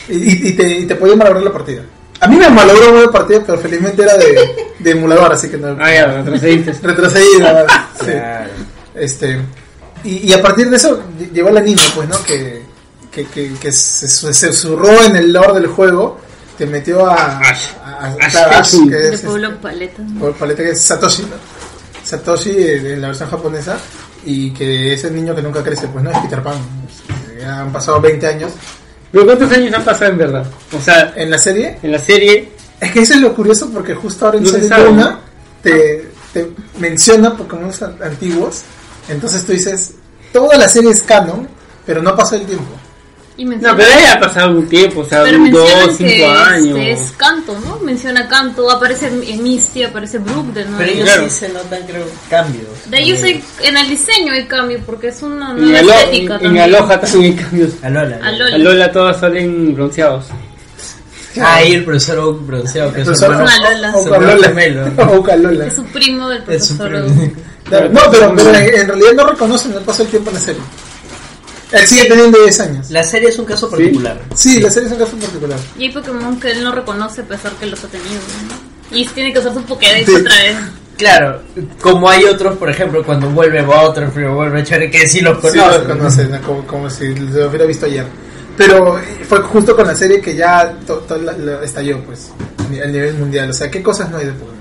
Y, 0.09 0.15
y- 0.15 0.49
y 0.49 0.53
te, 0.53 0.69
y 0.81 0.87
te 0.87 0.95
podía 0.97 1.17
malograr 1.17 1.43
la 1.43 1.53
partida. 1.53 1.83
A 2.21 2.29
mí 2.29 2.37
me 2.37 2.49
malogró 2.49 2.93
una 2.93 3.11
partida, 3.11 3.43
pero 3.45 3.59
felizmente 3.59 4.03
era 4.03 4.17
de, 4.17 4.67
de 4.79 4.91
emulador, 4.91 5.33
así 5.33 5.51
que 5.51 5.59
no. 5.59 5.77
Ah, 5.81 5.93
ya, 5.93 6.07
retrocediste. 6.07 6.73
Retrocedí. 6.83 7.25
Sí. 7.35 7.39
Claro. 7.41 7.67
Este, 8.97 9.39
y, 10.05 10.29
y 10.29 10.33
a 10.33 10.43
partir 10.43 10.69
de 10.71 10.77
eso 10.77 10.99
ll- 11.19 11.33
llegó 11.33 11.49
el 11.51 11.57
anime, 11.59 11.83
pues, 11.95 12.09
¿no? 12.09 12.23
Que, 12.25 12.63
que, 13.11 13.27
que, 13.27 13.53
que 13.55 13.73
se, 13.73 14.09
se 14.09 14.51
en 15.07 15.17
el 15.17 15.33
lore 15.33 15.55
del 15.55 15.67
juego, 15.69 16.19
te 16.59 16.67
metió 16.67 17.07
a. 17.07 17.39
Ash. 17.39 17.69
a- 17.85 17.91
a- 18.07 18.13
Ash 18.21 18.33
claro, 18.33 18.51
Ash, 18.57 18.71
Ketchum. 18.71 18.89
que 18.91 18.97
De 18.97 19.15
es, 19.15 19.21
Pueblo 19.23 19.61
Paleta. 20.39 20.63
que 20.63 20.71
es 20.71 20.81
Satoshi, 20.83 21.23
¿no? 21.23 21.29
Satoshi 22.05 22.51
en 22.57 23.01
la 23.01 23.09
versión 23.09 23.29
japonesa 23.31 23.79
y 24.25 24.51
que 24.53 24.93
es 24.95 25.05
el 25.05 25.15
niño 25.15 25.35
que 25.35 25.43
nunca 25.43 25.63
crece, 25.63 25.89
pues 25.89 26.05
no 26.05 26.11
es 26.11 26.19
Peter 26.19 26.43
Pan. 26.43 26.57
Ya 27.41 27.61
han 27.63 27.73
pasado 27.73 28.01
20 28.01 28.27
años. 28.27 28.53
Pero 29.13 29.25
¿cuántos 29.25 29.51
años 29.53 29.73
han 29.75 29.85
pasado 29.85 30.11
en 30.13 30.19
verdad? 30.19 30.47
O 30.77 30.81
sea, 30.81 31.13
En 31.17 31.31
la 31.31 31.39
serie, 31.39 31.79
en 31.83 31.93
la 31.93 31.99
serie, 31.99 32.51
es 32.81 32.91
que 32.93 33.01
eso 33.01 33.15
es 33.15 33.21
lo 33.21 33.35
curioso 33.35 33.71
porque 33.71 33.95
justo 33.95 34.27
ahora 34.27 34.39
en 34.39 34.47
Serie 34.47 34.69
Luna 34.85 35.21
te, 35.63 36.11
te 36.33 36.51
menciona 36.79 37.37
Pokémon 37.37 37.71
an- 37.81 37.97
antiguos, 38.03 38.63
entonces 39.09 39.45
tú 39.45 39.53
dices, 39.53 39.95
toda 40.33 40.57
la 40.57 40.69
serie 40.69 40.91
es 40.91 41.03
canon, 41.03 41.49
pero 41.85 42.03
no 42.03 42.15
pasó 42.17 42.37
el 42.37 42.47
tiempo. 42.47 42.65
Y 43.39 43.45
no, 43.45 43.77
pero 43.77 43.83
ya 44.01 44.15
ha 44.15 44.19
pasado 44.21 44.51
un 44.57 44.67
tiempo, 44.67 45.01
o 45.01 45.05
sea, 45.05 45.23
pero 45.23 45.37
un 45.39 45.51
dos, 45.51 45.69
cinco 45.99 46.11
que 46.11 46.25
años. 46.25 46.79
este 46.79 46.91
es 46.93 47.13
canto, 47.19 47.55
¿no? 47.67 47.79
Menciona 47.81 48.27
canto, 48.29 48.71
aparece 48.71 49.09
en 49.09 49.43
Misty, 49.43 49.83
aparece 49.85 50.17
Brook 50.17 50.55
de 50.55 50.65
nuevo. 50.65 50.79
Pero 50.79 50.91
ellos 50.91 51.05
Claro. 51.05 51.25
sí 51.25 51.31
se 51.31 51.49
notan 51.51 51.83
creo 51.87 52.07
cambios. 52.31 52.65
De 52.87 52.99
ellos 52.99 53.23
hay, 53.23 53.45
en 53.63 53.77
el 53.77 53.89
diseño 53.91 54.33
hay 54.33 54.47
cambio 54.47 54.81
porque 54.87 55.09
es 55.09 55.21
una 55.21 55.51
En, 55.51 55.61
nueva 55.61 55.79
Alo- 55.81 55.93
estética 55.93 56.35
en 56.37 56.41
también. 56.45 56.65
Aloha 56.65 56.99
también 57.01 57.25
hay 57.25 57.35
cambios. 57.45 57.71
Alola. 57.83 58.17
A 58.23 58.33
Lola. 58.33 58.55
A 58.55 58.59
Lola 58.59 58.93
todas 58.93 59.21
salen 59.21 59.75
bronceados. 59.75 60.25
Ah, 61.39 61.63
y 61.63 61.75
el 61.75 61.85
profesor 61.85 62.19
Oak 62.21 62.47
bronceado, 62.47 62.91
que 62.95 63.03
es 63.03 63.07
su 63.07 63.13
Profesor 63.13 63.35
hermano 64.15 64.43
gemelo. 64.43 65.13
Oka 65.19 65.37
Lola. 65.37 65.67
Es 65.67 65.75
su 65.75 65.85
primo 65.85 66.27
del 66.31 66.43
profesor. 66.43 66.89
primo. 67.05 67.33
Claro, 67.69 67.89
No, 67.91 68.01
pero, 68.11 68.35
pero 68.37 68.49
en, 68.55 68.87
realidad 68.89 69.13
no 69.15 69.27
reconocen 69.27 69.73
el 69.73 69.83
paso 69.83 70.03
del 70.03 70.11
tiempo 70.11 70.31
en 70.31 70.35
la 70.37 70.41
serie. 70.41 70.63
Él 71.73 71.87
sigue 71.87 72.05
teniendo 72.05 72.39
10 72.43 72.61
años. 72.61 72.91
La 72.91 73.03
serie 73.03 73.29
es 73.29 73.39
un 73.39 73.45
caso 73.45 73.69
particular. 73.69 74.21
Sí, 74.35 74.61
la 74.61 74.71
serie 74.71 74.87
es 74.87 74.93
un 74.93 74.99
caso 75.01 75.17
particular. 75.17 75.59
Y 75.79 75.85
hay 75.85 75.93
Pokémon 75.93 76.39
que 76.39 76.53
él 76.53 76.63
no 76.63 76.73
reconoce 76.73 77.23
a 77.23 77.25
pesar 77.25 77.53
que 77.55 77.67
los 77.67 77.83
ha 77.83 77.89
tenido. 77.89 78.11
¿no? 78.11 78.97
Y 78.97 79.05
tiene 79.09 79.33
que 79.33 79.41
usar 79.41 79.53
su 79.53 79.63
Pokédex 79.65 80.07
Sí. 80.07 80.15
otra 80.15 80.35
vez. 80.43 80.57
Claro, 80.97 81.43
como 81.83 82.09
hay 82.09 82.25
otros, 82.25 82.57
por 82.57 82.71
ejemplo, 82.71 83.05
cuando 83.05 83.29
vuelve 83.29 83.61
Butterfree 83.63 84.27
o 84.29 84.35
vuelve 84.37 84.63
Cherry, 84.65 84.91
que 84.91 85.07
sí 85.09 85.21
los 85.21 85.37
Sí, 85.43 85.59
conocen. 85.59 85.83
lo 85.89 85.89
conocen, 85.99 86.31
¿no? 86.31 86.41
como, 86.43 86.67
como 86.67 86.89
si 86.89 87.15
lo 87.15 87.49
hubiera 87.49 87.67
visto 87.67 87.85
ayer. 87.87 88.07
Pero 88.57 88.99
eh, 88.99 89.03
fue 89.29 89.41
justo 89.43 89.77
con 89.77 89.87
la 89.87 89.95
serie 89.95 90.23
que 90.23 90.35
ya 90.35 90.73
to- 90.87 91.01
to- 91.01 91.19
la- 91.19 91.37
la- 91.37 91.63
estalló, 91.63 92.03
pues, 92.05 92.31
a 92.83 92.87
nivel 92.87 93.13
mundial. 93.19 93.51
O 93.51 93.53
sea, 93.53 93.71
¿qué 93.71 93.83
cosas 93.83 94.09
no 94.09 94.17
hay 94.17 94.25
de 94.27 94.33
Pokémon? 94.33 94.56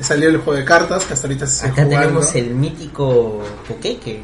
Salió 0.00 0.28
el 0.28 0.36
juego 0.38 0.54
de 0.58 0.64
cartas, 0.64 1.04
que 1.04 1.14
hasta 1.14 1.26
ahorita 1.26 1.46
se 1.46 1.56
sigue 1.56 1.68
Acá 1.72 1.84
jugando. 1.84 2.06
tenemos 2.06 2.34
el 2.34 2.50
mítico 2.54 3.42
Pokéque. 3.66 4.20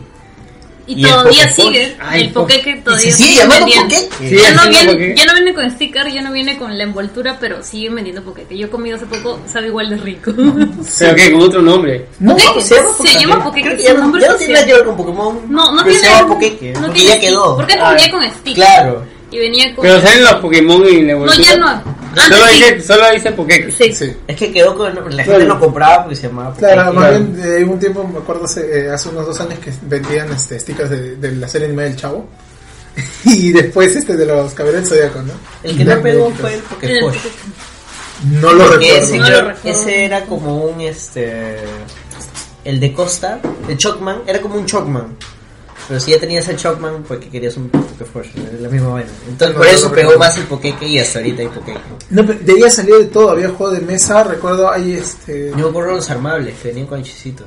Y, 0.86 1.00
Y 1.00 1.08
todavía 1.08 1.50
sigue. 1.50 1.96
Ay, 1.98 2.24
el 2.24 2.32
Pokéque 2.32 2.70
Y 2.72 2.80
todavía 2.82 3.10
sigue 3.10 3.16
sigue 3.28 3.36
llamando. 3.40 3.66
Sí, 4.18 4.36
ya, 4.36 4.50
no 4.52 4.68
viene, 4.68 5.14
ya 5.16 5.24
no 5.24 5.32
viene 5.32 5.54
con 5.54 5.70
sticker, 5.70 6.12
ya 6.12 6.20
no 6.20 6.30
viene 6.30 6.58
con 6.58 6.76
la 6.76 6.84
envoltura, 6.84 7.38
pero 7.40 7.62
siguen 7.62 7.94
vendiendo 7.94 8.22
Pokéque. 8.22 8.56
Yo 8.58 8.66
he 8.66 8.70
comido 8.70 8.96
hace 8.96 9.06
poco, 9.06 9.40
sabe 9.50 9.68
igual 9.68 9.88
de 9.88 9.96
rico. 9.96 10.30
Pero 10.98 11.14
que 11.16 11.32
con 11.32 11.40
otro 11.40 11.62
nombre. 11.62 12.06
No, 12.20 12.36
Se 12.60 12.74
llama 12.76 12.92
se 13.02 13.18
llama 13.18 13.44
Pokéque, 13.44 13.62
Creo 13.68 13.76
que 13.78 13.82
su 13.82 13.88
ya 13.88 13.94
no, 13.94 14.06
no 14.08 14.36
tiene 14.36 14.52
nada 14.52 14.66
que 14.66 14.74
ver 14.74 14.84
con 14.84 14.96
Pokémon. 14.98 15.40
No, 15.48 15.72
no 15.72 15.82
pero 15.84 15.84
tiene. 15.84 15.98
se 16.00 16.06
llama 16.06 16.20
no 16.20 16.28
porque 16.86 17.04
ya 17.04 17.18
quedó. 17.20 17.56
Porque 17.56 17.74
Ah, 17.80 17.92
venía 17.94 18.10
con 18.10 18.22
stick. 18.24 18.54
Claro. 18.54 19.04
Y 19.30 19.38
venía 19.38 19.74
con. 19.74 19.82
Pero 19.84 20.00
salen 20.02 20.22
los 20.22 20.34
Pokémon 20.34 20.86
en 20.86 21.06
la 21.06 21.14
no, 21.14 21.20
envoltura. 21.22 21.42
ya 21.48 21.56
no. 21.56 22.03
Solo 22.14 22.44
Antes 22.44 22.52
dice, 22.58 22.80
sí. 22.80 22.86
solo 22.86 23.10
dice. 23.12 23.70
Sí. 23.70 23.92
Sí. 23.94 24.16
Es 24.26 24.36
que 24.36 24.52
quedó 24.52 24.74
con. 24.76 24.94
La 25.16 25.24
gente 25.24 25.44
no 25.44 25.58
compraba 25.60 26.02
porque 26.04 26.16
se 26.16 26.28
llamaba 26.28 26.54
Claro, 26.54 26.92
más 26.92 27.10
bien 27.10 27.40
eh, 27.42 27.64
un 27.64 27.78
tiempo, 27.78 28.06
me 28.06 28.18
acuerdo 28.18 28.44
hace, 28.44 28.80
eh, 28.86 28.90
hace 28.90 29.08
unos 29.08 29.26
dos 29.26 29.40
años 29.40 29.58
que 29.58 29.72
vendían 29.82 30.30
este, 30.32 30.58
stickers 30.60 30.90
de, 30.90 31.16
de 31.16 31.32
la 31.32 31.48
serie 31.48 31.66
animada 31.68 31.88
del 31.88 31.96
Chavo. 31.96 32.26
y 33.24 33.50
después 33.52 33.94
este 33.96 34.16
de 34.16 34.24
los 34.26 34.52
Caballeros 34.54 34.88
del 34.88 34.98
Zodiaco, 34.98 35.22
¿no? 35.22 35.32
El 35.62 35.76
que 35.76 35.84
no 35.84 36.00
pegó 36.00 36.30
fue 36.30 36.54
el. 36.54 36.60
Pokémon. 36.60 37.14
No 38.30 38.52
lo 38.52 38.66
Porque 38.68 38.86
recuerdo. 38.86 39.04
ese, 39.06 39.18
No 39.18 39.24
creo- 39.26 39.42
lo 39.42 39.48
recuerdo. 39.48 39.80
ese 39.80 40.04
era 40.04 40.24
como 40.26 40.64
un 40.64 40.80
este 40.80 41.56
el 42.64 42.80
de 42.80 42.92
Costa, 42.94 43.40
el 43.68 43.76
Chocman, 43.76 44.22
era 44.26 44.40
como 44.40 44.54
un 44.54 44.64
Chocman. 44.64 45.16
Pero 45.88 46.00
si 46.00 46.10
ya 46.12 46.18
tenías 46.20 46.48
el 46.48 46.56
Shockman, 46.56 47.02
¿por 47.02 47.20
qué 47.20 47.28
querías 47.28 47.56
un 47.56 47.68
Pokéforce? 47.68 48.30
Es 48.54 48.60
la 48.60 48.68
misma 48.68 48.88
vaina. 48.88 49.10
Entonces 49.28 49.54
No, 49.54 49.62
por 49.62 49.66
eso 49.66 49.88
no 49.88 49.94
pegó 49.94 50.10
recuerdo. 50.12 50.18
más 50.18 50.38
el 50.38 50.44
Pokéque 50.44 50.86
y 50.88 50.98
hasta 50.98 51.18
ahorita 51.18 51.42
hay 51.42 51.48
Pokéque. 51.48 51.80
No, 52.10 52.26
pero 52.26 52.38
de 52.40 52.52
ahí 52.52 52.62
ha 52.62 52.70
salido 52.70 52.98
de 52.98 53.04
todo. 53.06 53.30
Había 53.30 53.48
juego 53.50 53.72
de 53.72 53.80
mesa, 53.80 54.24
recuerdo, 54.24 54.70
hay 54.70 54.94
este. 54.94 55.52
Yo 55.58 55.70
de 55.70 55.96
los 55.96 56.10
armables 56.10 56.54
que 56.60 56.68
venían 56.68 56.86
con 56.86 57.02
chisito. 57.02 57.44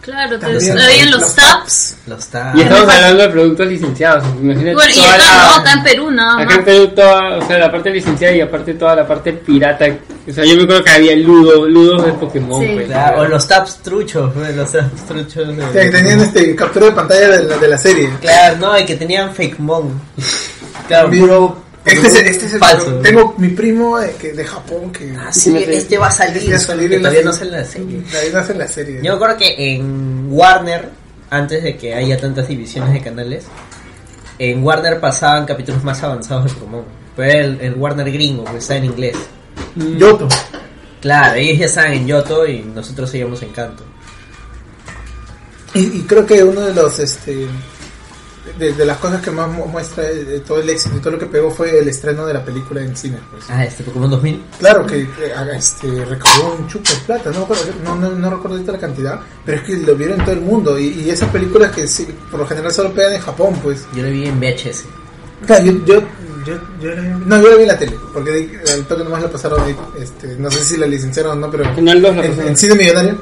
Claro, 0.00 0.38
te 0.38 0.46
también 0.46 0.78
habían 0.78 1.10
los 1.10 1.34
taps. 1.34 1.96
Los 2.06 2.26
tabs. 2.28 2.58
Y 2.58 2.62
estamos 2.62 2.88
hablando 2.88 3.22
de 3.22 3.28
productos 3.28 3.66
licenciados. 3.68 4.24
Imagínate 4.40 4.74
Bueno, 4.74 4.92
y 4.94 5.00
acá 5.00 5.18
la- 5.18 5.24
no, 5.46 5.54
acá 5.60 5.72
en 5.74 5.82
Perú 5.82 6.10
nada 6.10 6.34
Acá 6.36 6.44
más. 6.46 6.56
en 6.58 6.64
Perú 6.64 6.88
toda, 6.88 7.36
o 7.38 7.46
sea, 7.46 7.58
la 7.58 7.70
parte 7.70 7.90
licenciada 7.90 8.34
y 8.34 8.40
aparte 8.40 8.74
toda 8.74 8.96
la 8.96 9.06
parte 9.06 9.32
pirata. 9.34 9.86
O 10.28 10.32
sea, 10.32 10.44
yo 10.44 10.56
me 10.56 10.62
acuerdo 10.62 10.84
que 10.84 10.90
había 10.90 11.16
ludo, 11.16 11.66
ludos 11.68 12.06
de 12.06 12.12
Pokémon. 12.14 12.60
Sí. 12.62 12.70
pues. 12.74 12.86
Claro, 12.86 13.20
o 13.20 13.24
los 13.26 13.46
tabs 13.46 13.76
truchos, 13.82 14.34
los 14.34 14.72
tabs 14.72 15.06
truchos. 15.06 15.56
de- 15.56 15.66
que 15.72 15.90
tenían 15.90 16.20
este 16.20 16.56
captura 16.56 16.86
de 16.86 16.92
pantalla 16.92 17.28
de 17.28 17.44
la, 17.44 17.56
de 17.58 17.68
la 17.68 17.78
serie. 17.78 18.10
Claro, 18.20 18.56
no, 18.58 18.78
y 18.78 18.84
que 18.86 18.96
tenían 18.96 19.34
fake 19.34 19.58
mon. 19.58 20.00
Claro, 20.88 21.10
puro. 21.10 21.62
Este 21.84 22.06
es, 22.06 22.14
el- 22.14 22.26
este 22.26 22.46
es 22.46 22.52
el 22.54 22.58
falso. 22.58 22.94
Tengo 22.96 23.34
mi 23.38 23.48
primo 23.48 23.98
de, 23.98 24.12
que, 24.12 24.32
de 24.32 24.44
Japón 24.44 24.92
que. 24.92 25.14
Ah, 25.18 25.32
sí, 25.32 25.56
este 25.56 25.96
va 25.98 26.08
a 26.08 26.12
salir. 26.12 26.36
Este 26.36 26.50
va 26.50 26.56
a 26.56 26.60
salir 26.60 26.90
que 26.90 26.96
en 26.96 27.02
la 27.02 27.08
todavía 27.08 27.30
no 27.30 27.32
sale 27.36 27.50
en 27.50 27.56
la 27.56 27.64
serie. 27.64 28.02
Ahí 28.20 28.30
no 28.32 28.38
hace 28.38 28.54
la 28.54 28.68
serie. 28.68 28.96
Yo 28.96 29.02
me 29.02 29.16
acuerdo 29.16 29.36
que 29.38 29.74
en 29.74 30.26
Warner, 30.30 30.90
antes 31.30 31.62
de 31.62 31.76
que 31.76 31.94
haya 31.94 32.18
tantas 32.20 32.48
divisiones 32.48 32.92
de 32.92 33.00
canales, 33.00 33.44
en 34.38 34.62
Warner 34.62 35.00
pasaban 35.00 35.46
capítulos 35.46 35.82
más 35.82 36.02
avanzados 36.02 36.44
de 36.44 36.50
Pokémon. 36.60 36.84
Pero 37.16 37.30
era 37.30 37.44
el, 37.44 37.60
el 37.60 37.74
Warner 37.74 38.10
gringo, 38.12 38.44
que 38.44 38.58
está 38.58 38.76
en 38.76 38.84
inglés. 38.84 39.16
Yoto. 39.96 40.28
Claro, 41.00 41.34
ellos 41.36 41.58
ya 41.58 41.64
estaban 41.66 41.92
en 41.92 42.06
Yoto 42.06 42.46
y 42.46 42.60
nosotros 42.62 43.08
seguíamos 43.10 43.40
en 43.42 43.50
Kanto. 43.52 43.84
Y, 45.74 45.80
y 45.98 46.04
creo 46.06 46.26
que 46.26 46.42
uno 46.44 46.60
de 46.62 46.74
los 46.74 46.98
este 46.98 47.46
de, 48.58 48.72
de 48.72 48.84
las 48.86 48.98
cosas 48.98 49.20
que 49.22 49.30
más 49.30 49.48
mu- 49.48 49.66
muestra 49.66 50.04
de, 50.04 50.40
todo 50.40 50.60
el 50.60 50.68
éxito 50.70 50.96
y 50.96 51.00
todo 51.00 51.12
lo 51.12 51.18
que 51.18 51.26
pegó 51.26 51.50
fue 51.50 51.78
el 51.78 51.88
estreno 51.88 52.26
de 52.26 52.34
la 52.34 52.44
película 52.44 52.80
en 52.80 52.96
cine. 52.96 53.18
Pues. 53.30 53.44
Ah, 53.48 53.64
este 53.64 53.82
Pokémon 53.84 54.10
2000. 54.10 54.42
Claro 54.58 54.86
que 54.86 55.06
este, 55.56 56.04
recaudó 56.04 56.54
un 56.58 56.66
chupo 56.68 56.90
de 56.92 56.98
plata, 57.06 57.30
no, 57.32 57.46
no, 57.84 57.94
no, 57.96 58.10
no 58.16 58.30
recuerdo 58.30 58.56
ahorita 58.56 58.72
la 58.72 58.78
cantidad, 58.78 59.20
pero 59.44 59.58
es 59.58 59.64
que 59.64 59.76
lo 59.76 59.94
vieron 59.94 60.18
en 60.20 60.24
todo 60.24 60.34
el 60.34 60.40
mundo 60.40 60.78
y, 60.78 60.88
y 60.88 61.10
esas 61.10 61.28
películas 61.30 61.72
que 61.72 61.86
sí, 61.86 62.06
por 62.30 62.40
lo 62.40 62.46
general 62.46 62.72
solo 62.72 62.92
pegan 62.92 63.12
en 63.14 63.20
Japón, 63.20 63.54
pues. 63.62 63.86
Yo 63.94 64.02
lo 64.02 64.10
vi 64.10 64.26
en 64.26 64.40
VHS. 64.40 64.84
Claro, 65.46 65.64
yo, 65.64 65.72
yo, 65.86 66.00
yo, 66.46 66.54
yo 66.80 66.90
la 66.90 67.00
vi- 67.02 67.08
no, 67.26 67.40
yo 67.42 67.48
la 67.50 67.56
vi 67.56 67.62
en 67.62 67.68
la 67.68 67.78
tele, 67.78 67.96
porque 68.12 68.60
al 68.72 68.84
toque 68.86 69.04
nomás 69.04 69.22
la 69.22 69.30
pasaron 69.30 69.60
ahí, 69.62 69.76
este, 69.98 70.36
no 70.38 70.50
sé 70.50 70.62
si 70.64 70.76
la 70.76 70.86
licenciaron 70.86 71.32
o 71.38 71.40
no, 71.46 71.50
pero 71.50 71.64
Canal 71.74 72.00
2 72.02 72.16
la 72.16 72.24
en, 72.26 72.40
en 72.48 72.56
cine 72.56 72.74
millonario. 72.74 73.18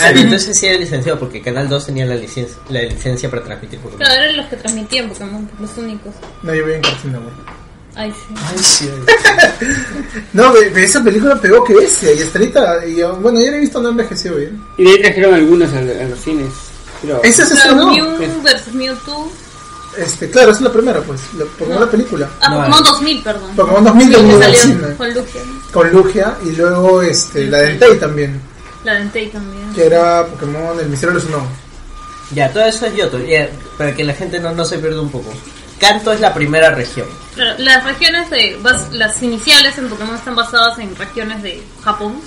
Ah, 0.00 0.12
no, 0.12 0.20
entonces 0.20 0.56
sí 0.56 0.66
era 0.66 0.78
licenciado 0.78 1.18
porque 1.18 1.40
Canal 1.42 1.68
2 1.68 1.86
tenía 1.86 2.06
la 2.06 2.14
licencia, 2.14 2.56
la 2.68 2.82
licencia 2.82 3.28
para 3.30 3.42
transmitir 3.42 3.78
Pokémon. 3.80 3.98
Claro, 4.04 4.22
eran 4.22 4.36
los 4.36 4.46
que 4.46 4.56
transmitían 4.56 5.08
Pokémon, 5.08 5.50
los 5.60 5.76
únicos. 5.78 6.14
No, 6.42 6.54
yo 6.54 6.64
vi 6.66 6.72
en 6.74 6.80
Cartoon 6.82 7.12
Network. 7.12 7.34
Ay, 7.96 8.12
sí. 8.12 8.34
Ay, 8.36 8.58
sí. 8.58 8.90
No, 10.32 10.54
esa 10.56 11.02
película 11.02 11.40
pegó 11.40 11.62
que 11.64 11.74
bestia, 11.74 12.12
y 12.12 12.22
hasta 12.22 12.38
ahorita, 12.38 12.86
y 12.86 12.96
yo- 12.96 13.16
bueno, 13.16 13.40
ya 13.40 13.50
la 13.50 13.56
he 13.56 13.60
visto, 13.60 13.80
no 13.80 13.90
envejeció 13.90 14.34
bien. 14.36 14.60
Y 14.78 14.84
de 14.84 14.90
ahí 14.90 15.02
trajeron 15.02 15.34
algunos 15.34 15.72
a, 15.72 15.78
a 15.78 15.82
los 16.08 16.18
cines. 16.20 16.52
Pero, 17.02 17.22
Esa 17.22 17.44
se 17.46 17.54
Claro, 17.54 17.90
estrenó. 17.92 18.18
Mew 18.18 18.42
versus 18.42 18.74
Mewtwo. 18.74 19.32
Este, 19.96 20.28
claro, 20.28 20.50
esa 20.50 20.58
es 20.58 20.64
la 20.64 20.72
primera, 20.72 21.00
pues, 21.02 21.20
la, 21.38 21.44
Pokémon 21.44 21.80
la 21.80 21.90
película. 21.90 22.28
Ah, 22.40 22.48
No, 22.50 22.56
Pokémon 22.58 22.80
eh. 22.80 22.88
2000, 22.90 23.22
perdón. 23.22 23.50
Pokémon 23.56 23.84
2000 23.84 24.06
Sí, 24.06 24.12
del 24.12 24.26
que 24.26 24.32
del 24.36 24.42
salió 24.42 24.96
con 24.96 25.14
Lugia. 25.14 25.42
Con 25.72 25.90
Lugia, 25.92 26.36
y 26.44 26.50
luego 26.56 27.02
este, 27.02 27.44
la 27.46 27.58
de 27.58 27.70
Entei 27.72 27.98
también, 27.98 28.40
La 28.84 28.94
de 28.94 29.00
Entei 29.00 29.28
también. 29.28 29.72
que 29.74 29.86
era 29.86 30.24
Pokémon 30.26 30.78
El 30.78 30.88
Misterio 30.88 31.14
de 31.14 31.20
los 31.20 31.24
Unknown. 31.24 31.48
Ya, 32.32 32.50
todo 32.52 32.64
eso 32.64 32.86
es 32.86 32.94
Yoto, 32.96 33.18
ya, 33.18 33.48
para 33.78 33.94
que 33.94 34.04
la 34.04 34.14
gente 34.14 34.40
no, 34.40 34.52
no 34.52 34.64
se 34.64 34.78
pierda 34.78 35.00
un 35.00 35.10
poco. 35.10 35.30
Kanto 35.78 36.12
es 36.12 36.20
la 36.20 36.32
primera 36.32 36.70
región. 36.70 37.06
Claro, 37.34 37.54
las 37.58 37.84
regiones 37.84 38.30
de 38.30 38.58
bas- 38.62 38.90
las 38.92 39.22
iniciales 39.22 39.76
en 39.78 39.88
Pokémon 39.88 40.14
están 40.14 40.34
basadas 40.34 40.78
en 40.78 40.94
regiones 40.96 41.42
de 41.42 41.62
Japón. 41.82 42.20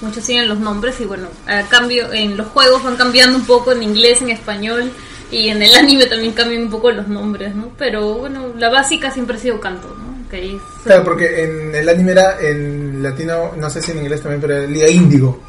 Muchos 0.00 0.24
siguen 0.24 0.48
los 0.48 0.58
nombres 0.58 1.00
y 1.00 1.04
bueno, 1.04 1.28
a 1.46 1.62
cambio 1.68 2.12
en 2.12 2.36
los 2.36 2.48
juegos 2.48 2.82
van 2.82 2.96
cambiando 2.96 3.36
un 3.38 3.44
poco 3.46 3.72
en 3.72 3.82
inglés, 3.82 4.20
en 4.22 4.30
español 4.30 4.90
y 5.30 5.48
en 5.48 5.62
el 5.62 5.74
anime 5.74 6.06
también 6.06 6.32
cambian 6.32 6.62
un 6.64 6.70
poco 6.70 6.90
los 6.90 7.06
nombres, 7.06 7.54
¿no? 7.54 7.70
Pero 7.78 8.14
bueno, 8.14 8.46
la 8.56 8.70
básica 8.70 9.10
siempre 9.10 9.36
ha 9.36 9.40
sido 9.40 9.60
Kanto, 9.60 9.88
¿no? 9.88 10.28
Que 10.30 10.36
ahí 10.36 10.56
es- 10.56 10.82
Claro, 10.84 11.04
porque 11.04 11.44
en 11.44 11.74
el 11.74 11.88
anime 11.88 12.12
era 12.12 12.40
en 12.40 13.02
latino, 13.02 13.52
no 13.56 13.68
sé 13.70 13.80
si 13.82 13.92
en 13.92 13.98
inglés 13.98 14.22
también, 14.22 14.40
pero 14.40 14.56
era 14.56 14.66
Liga 14.66 14.88
Índigo. 14.88 15.40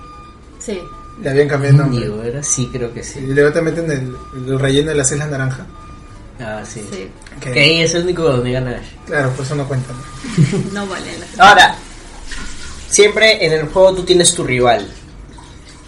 Sí. 0.64 0.82
Le 1.22 1.30
habían 1.30 1.48
cambiado 1.48 1.76
el 1.76 1.82
nombre. 1.82 2.06
Digo, 2.06 2.24
¿era? 2.24 2.42
Sí, 2.44 2.70
creo 2.72 2.94
que 2.94 3.02
Y 3.02 3.04
sí. 3.04 3.20
luego 3.22 3.52
te 3.52 3.62
meten 3.62 3.92
el, 3.92 4.16
el 4.48 4.60
relleno 4.60 4.90
de 4.92 4.96
las 4.98 5.12
Islas 5.12 5.30
Naranja. 5.30 5.66
Ah, 6.40 6.64
sí. 6.66 6.82
Sí, 6.92 7.08
Que, 7.40 7.52
Que 7.52 7.60
ahí 7.60 7.82
es 7.82 7.94
el 7.94 8.04
único 8.04 8.24
donde 8.24 8.52
gana 8.52 8.72
Ash. 8.72 8.88
Claro, 9.06 9.32
pues 9.36 9.48
eso 9.48 9.56
no 9.56 9.68
cuenta. 9.68 9.94
¿no? 9.94 10.74
no 10.74 10.88
vale 10.88 11.06
la 11.38 11.50
Ahora, 11.50 11.76
siempre 12.90 13.46
en 13.46 13.54
el 13.54 13.68
juego 13.68 13.94
tú 13.96 14.04
tienes 14.04 14.34
tu 14.34 14.44
rival. 14.44 14.88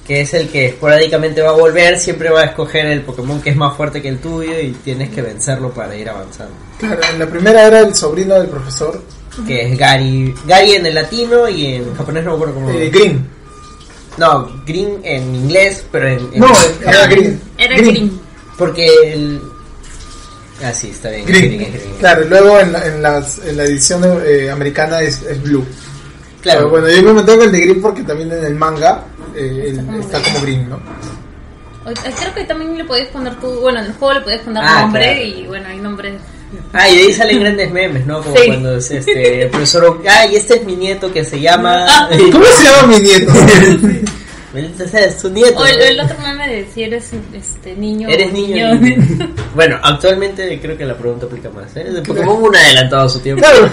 Que 0.06 0.20
es 0.22 0.34
el 0.34 0.50
que 0.50 0.66
esporádicamente 0.68 1.41
va 1.41 1.52
a 1.52 1.54
volver, 1.54 1.98
siempre 1.98 2.30
va 2.30 2.41
a 2.41 2.45
escoger 2.45 2.86
el 2.88 3.02
Pokémon 3.04 3.41
que 3.41 3.52
es 3.52 3.56
más 3.56 3.76
fuerte 3.78 4.02
que 4.02 4.10
el 4.10 4.20
tuyo 4.20 4.60
y 4.60 4.72
tienes 4.84 5.10
que 5.10 5.22
vencerlo 5.22 5.72
para 5.74 5.95
ir 5.95 6.10
avanzando. 6.10 6.54
Claro, 6.78 7.00
en 7.14 7.20
la 7.20 7.26
primera 7.28 7.66
era 7.68 7.80
el 7.80 7.95
sobrino 7.95 8.36
del 8.36 8.48
profesor, 8.50 9.02
Que 9.48 9.72
es 9.72 9.80
Gary. 9.80 10.36
Gary 10.45 10.74
en 10.74 10.86
el 10.88 10.95
latino 10.95 11.48
y 11.48 11.76
en 11.76 11.95
japonés 11.95 12.26
no 12.26 12.32
me 12.32 12.36
acuerdo 12.36 12.54
cómo. 12.56 12.70
eh, 12.72 12.90
Green. 12.90 13.26
No, 14.18 14.52
Green 14.65 14.99
en 15.03 15.35
inglés, 15.35 15.84
pero 15.91 16.07
en. 16.07 16.19
en- 16.34 16.40
No, 16.40 16.48
era 16.85 17.07
Green. 17.07 17.41
Era 17.57 17.77
Green. 17.77 18.19
Porque 18.57 19.14
el. 19.14 19.41
Ah, 20.64 20.72
sí, 20.73 20.90
está 20.91 21.10
bien. 21.10 21.26
Green. 21.26 21.61
es 21.61 21.73
Green. 21.73 21.95
Claro, 21.99 22.23
y 22.26 22.30
luego 22.30 22.60
en 22.60 22.72
la, 22.73 22.85
en 22.88 23.02
las- 23.02 23.40
en 23.40 23.57
la 23.57 23.64
edición 23.64 24.02
eh, 24.26 24.49
americana 24.52 25.02
es, 25.02 25.22
es 25.23 25.41
Blue. 25.41 25.65
Claro. 26.41 26.60
Pero 26.60 26.69
bueno, 26.72 26.90
yo 26.90 27.03
me 27.03 27.14
mantengo 27.14 27.44
el 27.44 27.52
de 27.52 27.60
Green 27.61 27.81
porque 27.81 28.03
también 28.03 28.31
en 28.31 28.44
el 28.45 28.56
manga 28.56 29.03
eh, 29.35 29.65
el- 29.69 29.99
está 29.99 30.22
como 30.22 30.41
Green, 30.41 30.69
¿no? 30.69 30.80
Creo 31.85 32.34
que 32.34 32.44
también 32.45 32.77
le 32.77 32.85
podías 32.85 33.07
poner 33.10 33.35
tu. 33.41 33.48
Bueno, 33.60 33.80
en 33.80 33.85
el 33.88 33.94
juego 33.94 34.14
le 34.14 34.22
podías 34.22 34.41
poner 34.41 34.64
Ah, 34.65 34.81
nombre 34.84 35.03
claro. 35.15 35.22
y 35.23 35.48
bueno, 35.48 35.68
hay 35.69 35.80
nombres. 35.80 36.14
Ah, 36.74 36.90
y 36.90 36.96
de 36.96 37.04
ahí 37.04 37.14
salen 37.14 37.40
grandes 37.40 37.72
memes, 37.72 38.06
¿no? 38.06 38.22
Como 38.22 38.36
Sí. 38.36 38.48
cuando 38.48 38.78
es 38.78 38.92
este, 38.92 39.44
el 39.44 39.50
profesor. 39.50 40.02
Ay, 40.10 40.36
este 40.36 40.56
es 40.56 40.64
mi 40.66 40.76
nieto 40.76 41.12
que 41.12 41.24
se 41.24 41.40
llama. 41.40 41.86
Ah. 41.88 42.10
¿Cómo 42.32 42.46
se 42.46 42.64
llama 42.64 42.88
mi 42.88 43.00
nieto? 43.00 43.32
Maldita 44.54 44.88
sea, 44.88 45.06
es 45.06 45.18
tu 45.18 45.30
nieto. 45.30 45.60
O 45.60 45.66
el, 45.66 46.00
otro 46.00 46.16
meme 46.20 46.48
de 46.48 46.68
si 46.72 46.84
eres 46.84 47.10
este 47.34 47.76
niño. 47.76 48.08
Eres 48.08 48.32
niño. 48.32 48.80
bueno, 49.56 49.80
actualmente 49.82 50.60
creo 50.62 50.78
que 50.78 50.86
la 50.86 50.96
pregunta 50.96 51.26
aplica 51.26 51.50
más. 51.50 51.76
¿eh? 51.76 51.86
De 51.86 52.02
Pokémon 52.04 52.44
un 52.44 52.56
adelantado 52.56 53.08
a 53.08 53.10
su 53.10 53.20
tiempo. 53.20 53.44
claro. 53.44 53.72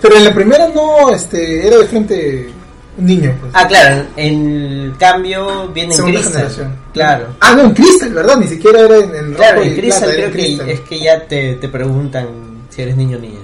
Pero 0.00 0.16
en 0.16 0.24
la 0.24 0.34
primera 0.34 0.68
no, 0.68 1.10
este, 1.10 1.66
era 1.66 1.78
de 1.78 1.86
frente 1.86 2.48
un 2.96 3.06
niño, 3.06 3.34
pues. 3.40 3.52
Ah, 3.54 3.66
claro, 3.66 4.04
en 4.16 4.94
cambio 4.98 5.68
viene 5.68 5.90
en 5.92 5.96
Segunda 5.96 6.20
Crystal. 6.20 6.42
generación. 6.42 6.76
Claro. 6.92 7.26
Ah, 7.40 7.54
no, 7.56 7.62
en 7.62 7.74
Crystal, 7.74 8.12
¿verdad? 8.12 8.36
Ni 8.38 8.46
siquiera 8.48 8.80
era 8.80 8.96
en, 8.98 9.14
en 9.14 9.34
Claro, 9.34 9.62
en 9.62 9.74
Crystal 9.76 10.10
creo 10.10 10.26
en 10.26 10.32
que 10.32 10.38
Crystal. 10.38 10.68
es 10.70 10.80
que 10.80 11.00
ya 11.00 11.26
te, 11.26 11.54
te 11.54 11.68
preguntan 11.68 12.28
si 12.70 12.82
eres 12.82 12.96
niño 12.96 13.18
o 13.18 13.20
niña. 13.20 13.40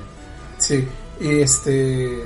Sí, 0.58 0.86
y 1.20 1.40
este. 1.40 2.24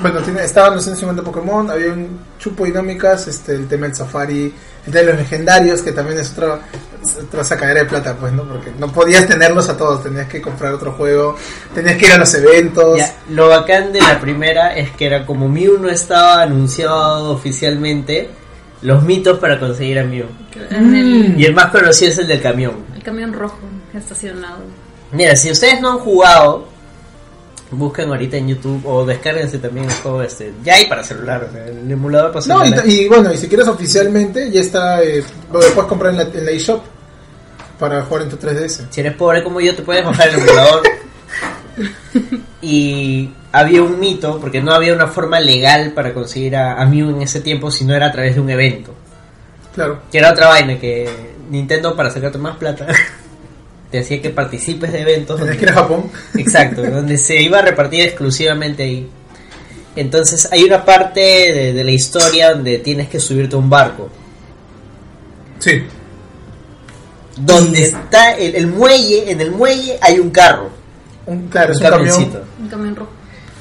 Bueno, 0.00 0.20
tiene, 0.22 0.44
estaban 0.44 0.74
los 0.74 0.84
150 0.84 1.22
Pokémon, 1.22 1.68
había 1.70 1.92
un 1.92 2.20
chupo 2.38 2.64
dinámicas, 2.64 3.26
este, 3.26 3.54
el 3.54 3.66
tema 3.66 3.86
del 3.86 3.96
Safari, 3.96 4.52
de 4.90 5.04
los 5.04 5.16
legendarios, 5.16 5.82
que 5.82 5.92
también 5.92 6.18
es 6.18 6.32
otra, 6.32 6.60
otra 7.22 7.44
sacadera 7.44 7.80
de 7.80 7.86
plata, 7.86 8.16
pues, 8.18 8.32
¿no? 8.32 8.44
Porque 8.44 8.72
no 8.78 8.92
podías 8.92 9.26
tenerlos 9.26 9.68
a 9.68 9.76
todos, 9.76 10.02
tenías 10.02 10.28
que 10.28 10.40
comprar 10.40 10.74
otro 10.74 10.92
juego, 10.92 11.36
tenías 11.74 11.96
que 11.96 12.06
ir 12.06 12.12
a 12.12 12.18
los 12.18 12.34
eventos. 12.34 12.98
Ya, 12.98 13.14
lo 13.30 13.48
bacán 13.48 13.92
de 13.92 14.00
la 14.00 14.20
primera 14.20 14.76
es 14.76 14.90
que 14.90 15.06
era 15.06 15.24
como 15.24 15.48
Mew 15.48 15.78
no 15.78 15.88
estaba 15.88 16.42
anunciado 16.42 17.30
oficialmente, 17.30 18.30
los 18.82 19.02
mitos 19.02 19.38
para 19.38 19.58
conseguir 19.58 19.98
a 19.98 20.04
Mew. 20.04 20.26
Y 21.36 21.44
el 21.44 21.54
más 21.54 21.70
conocido 21.70 22.10
es 22.10 22.18
el 22.18 22.28
del 22.28 22.40
camión. 22.40 22.84
el 22.94 23.02
camión 23.02 23.32
rojo 23.32 23.58
estacionado. 23.94 24.58
Mira, 25.12 25.34
si 25.36 25.50
ustedes 25.50 25.80
no 25.80 25.92
han 25.92 25.98
jugado, 25.98 26.68
busquen 27.70 28.08
ahorita 28.08 28.36
en 28.36 28.48
YouTube 28.48 28.82
o 28.86 29.04
descárguense 29.04 29.58
también 29.58 29.86
el 29.86 29.92
juego 29.92 30.22
este. 30.22 30.52
Ya 30.64 30.74
hay 30.74 30.86
para 30.86 31.02
celular, 31.04 31.44
o 31.48 31.52
sea, 31.52 31.66
el 31.66 31.90
emulador 31.90 32.32
para 32.32 32.46
No, 32.46 32.64
y, 32.64 32.68
celular. 32.68 32.88
y 32.88 33.08
bueno, 33.08 33.32
y 33.32 33.36
si 33.36 33.48
quieres 33.48 33.68
oficialmente, 33.68 34.50
ya 34.50 34.60
está, 34.60 35.02
eh, 35.02 35.22
lo 35.52 35.60
puedes 35.60 35.74
comprar 35.84 36.12
en 36.12 36.18
la, 36.18 36.22
en 36.24 36.44
la 36.44 36.50
eShop 36.50 36.82
para 37.78 38.02
jugar 38.02 38.22
en 38.22 38.28
tu 38.30 38.36
3DS. 38.36 38.86
Si 38.90 39.00
eres 39.00 39.14
pobre 39.14 39.42
como 39.44 39.60
yo, 39.60 39.74
te 39.74 39.82
puedes 39.82 40.04
bajar 40.04 40.28
el 40.28 40.36
emulador. 40.36 40.82
y 42.62 43.30
había 43.52 43.82
un 43.82 44.00
mito, 44.00 44.38
porque 44.40 44.60
no 44.60 44.72
había 44.72 44.92
una 44.94 45.06
forma 45.06 45.38
legal 45.40 45.92
para 45.92 46.12
conseguir 46.12 46.56
a, 46.56 46.80
a 46.80 46.86
Mew 46.86 47.10
en 47.10 47.22
ese 47.22 47.40
tiempo 47.40 47.70
si 47.70 47.84
no 47.84 47.94
era 47.94 48.06
a 48.06 48.12
través 48.12 48.34
de 48.34 48.40
un 48.40 48.50
evento. 48.50 48.94
Claro. 49.74 50.00
Que 50.10 50.18
era 50.18 50.32
otra 50.32 50.48
vaina, 50.48 50.78
que 50.78 51.08
Nintendo 51.50 51.94
para 51.94 52.10
sacarte 52.10 52.38
más 52.38 52.56
plata 52.56 52.86
te 53.90 54.00
hacía 54.00 54.20
que 54.20 54.30
participes 54.30 54.92
de 54.92 55.00
eventos. 55.00 55.38
Donde- 55.40 55.56
que 55.56 55.64
ir 55.64 55.70
a 55.70 55.74
Japón. 55.74 56.10
Exacto, 56.36 56.82
donde 56.82 57.16
se 57.18 57.40
iba 57.40 57.58
a 57.58 57.62
repartir 57.62 58.02
exclusivamente 58.02 58.82
ahí. 58.82 59.08
Entonces 59.96 60.48
hay 60.52 60.62
una 60.64 60.84
parte 60.84 61.20
de, 61.20 61.72
de 61.72 61.84
la 61.84 61.90
historia 61.90 62.52
donde 62.54 62.78
tienes 62.78 63.08
que 63.08 63.18
subirte 63.18 63.56
a 63.56 63.58
un 63.58 63.68
barco. 63.70 64.08
Sí. 65.58 65.82
donde 67.36 67.82
está 67.82 68.32
el, 68.36 68.54
el 68.54 68.66
muelle, 68.68 69.30
en 69.30 69.40
el 69.40 69.50
muelle 69.50 69.98
hay 70.00 70.18
un 70.18 70.30
carro, 70.30 70.70
Un, 71.26 71.48
claro, 71.48 71.72
es 71.72 71.78
un 71.78 71.82
camión. 71.84 72.08
camioncito. 72.08 72.44
Un 72.60 72.68
camión 72.68 72.96
rojo. 72.96 73.10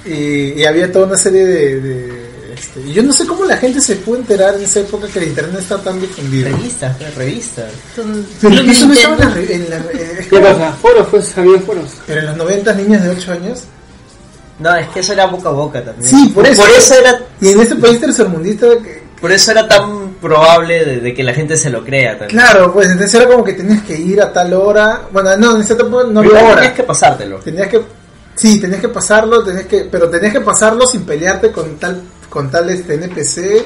Y, 0.05 0.53
y 0.61 0.65
había 0.65 0.91
toda 0.91 1.07
una 1.07 1.17
serie 1.17 1.45
de... 1.45 1.81
de, 1.81 2.26
este, 2.57 2.81
y 2.81 2.93
yo 2.93 3.03
no 3.03 3.13
sé 3.13 3.25
cómo 3.25 3.45
la 3.45 3.57
gente 3.57 3.79
se 3.81 3.95
pudo 3.97 4.17
enterar 4.17 4.55
en 4.55 4.63
esa 4.63 4.79
época 4.81 5.07
que 5.07 5.19
el 5.19 5.27
internet 5.29 5.59
está 5.61 5.77
tan 5.77 5.99
difundido. 5.99 6.49
Revistas, 6.49 6.95
pues, 6.97 7.15
revistas. 7.15 7.71
Pero 8.41 8.55
eso 8.61 8.87
no 8.87 8.93
estaba 8.93 9.15
en 9.15 9.69
la, 9.69 9.77
en 9.77 9.87
eh, 9.93 10.27
¿Qué 10.29 10.39
pasa? 10.39 10.71
Foros, 10.81 11.07
pues, 11.09 11.37
había 11.37 11.59
foros. 11.59 11.91
Pero 12.05 12.19
en 12.21 12.25
los 12.27 12.37
90 12.37 12.73
niños 12.73 13.03
de 13.03 13.09
8 13.09 13.31
años. 13.33 13.63
No, 14.59 14.75
es 14.75 14.87
que 14.89 15.01
eso 15.01 15.13
era 15.13 15.27
boca 15.27 15.49
a 15.49 15.51
boca 15.51 15.83
también. 15.83 16.09
Sí, 16.09 16.31
por 16.33 16.45
eso. 16.47 16.61
Por 16.61 16.71
eso 16.71 16.95
era, 16.95 17.19
Y 17.41 17.49
en 17.49 17.59
este 17.61 17.75
país 17.75 17.99
tercermundista, 17.99 18.67
que- 18.83 19.03
por 19.21 19.31
eso 19.31 19.51
era 19.51 19.67
tan 19.67 20.13
probable 20.21 20.83
de, 20.85 20.99
de 20.99 21.13
que 21.13 21.23
la 21.23 21.33
gente 21.33 21.57
se 21.57 21.69
lo 21.69 21.83
crea 21.83 22.17
también. 22.19 22.39
claro, 22.39 22.71
pues 22.73 22.87
entonces 22.87 23.13
era 23.19 23.27
como 23.27 23.43
que 23.43 23.53
tenías 23.53 23.81
que 23.83 23.95
ir 23.97 24.21
a 24.21 24.31
tal 24.31 24.53
hora. 24.53 25.01
Bueno, 25.11 25.35
no, 25.37 25.55
en 25.55 25.61
esa 25.61 25.73
etapa 25.73 26.03
no 26.09 26.19
había 26.19 26.43
hora. 26.43 26.55
tenías 26.55 26.73
que 26.73 26.83
pasártelo. 26.83 27.37
Tenías 27.39 27.67
que, 27.67 27.81
sí, 28.35 28.59
tenías 28.59 28.79
que 28.81 28.89
pasarlo, 28.89 29.43
tenías 29.43 29.65
que, 29.65 29.87
pero 29.91 30.09
tenías 30.09 30.33
que 30.33 30.41
pasarlo 30.41 30.85
sin 30.87 31.03
pelearte 31.03 31.51
con 31.51 31.77
tal, 31.77 32.01
con 32.29 32.49
tal 32.51 32.69
este 32.69 32.95
NPC 32.95 33.65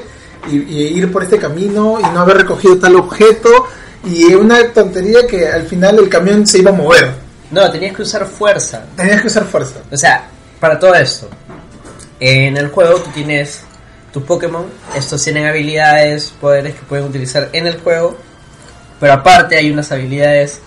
y, 0.50 0.56
y 0.56 0.98
ir 0.98 1.10
por 1.12 1.22
este 1.22 1.38
camino 1.38 1.98
y 2.00 2.02
no 2.02 2.20
haber 2.20 2.38
recogido 2.38 2.78
tal 2.78 2.96
objeto 2.96 3.68
y 4.04 4.34
una 4.34 4.72
tontería 4.72 5.26
que 5.26 5.48
al 5.48 5.66
final 5.66 5.98
el 5.98 6.08
camión 6.08 6.46
se 6.46 6.58
iba 6.58 6.70
a 6.70 6.74
mover. 6.74 7.12
No, 7.50 7.70
tenías 7.70 7.94
que 7.94 8.02
usar 8.02 8.26
fuerza. 8.26 8.84
Tenías 8.96 9.20
que 9.20 9.26
usar 9.28 9.44
fuerza. 9.44 9.80
O 9.90 9.96
sea, 9.96 10.28
para 10.58 10.78
todo 10.78 10.94
esto, 10.94 11.28
en 12.18 12.56
el 12.56 12.68
juego 12.68 13.00
tú 13.00 13.10
tienes 13.10 13.62
tus 14.12 14.22
Pokémon, 14.22 14.66
estos 14.94 15.22
tienen 15.22 15.46
habilidades, 15.46 16.32
poderes 16.40 16.74
que 16.74 16.82
pueden 16.82 17.06
utilizar 17.06 17.48
en 17.52 17.66
el 17.66 17.80
juego, 17.80 18.16
pero 19.00 19.14
aparte 19.14 19.56
hay 19.56 19.70
unas 19.70 19.90
habilidades 19.90 20.60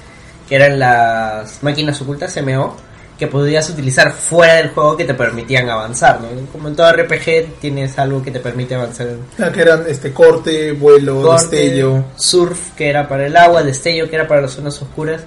que 0.50 0.56
eran 0.56 0.80
las 0.80 1.62
máquinas 1.62 2.02
ocultas, 2.02 2.36
MO, 2.44 2.76
que 3.18 3.28
podías 3.28 3.70
utilizar 3.70 4.12
fuera 4.12 4.56
del 4.56 4.70
juego 4.70 4.98
que 4.98 5.06
te 5.06 5.14
permitían 5.14 5.70
avanzar, 5.70 6.20
¿no? 6.22 6.28
Como 6.52 6.68
en 6.68 6.76
todo 6.76 6.92
RPG 6.92 7.60
tienes 7.62 7.98
algo 7.98 8.22
que 8.22 8.32
te 8.32 8.40
permite 8.40 8.76
avanzar 8.76 9.08
en 9.08 9.20
Ah, 9.44 9.52
Que 9.52 9.62
eran 9.62 9.84
este 9.88 10.12
corte, 10.12 10.74
vuelo, 10.74 11.22
corte, 11.22 11.56
destello. 11.56 12.04
surf, 12.18 12.72
que 12.76 12.90
era 12.90 13.08
para 13.08 13.26
el 13.28 13.38
agua, 13.38 13.64
destello, 13.64 14.10
que 14.10 14.16
era 14.16 14.28
para 14.28 14.42
las 14.42 14.52
zonas 14.52 14.82
oscuras. 14.82 15.22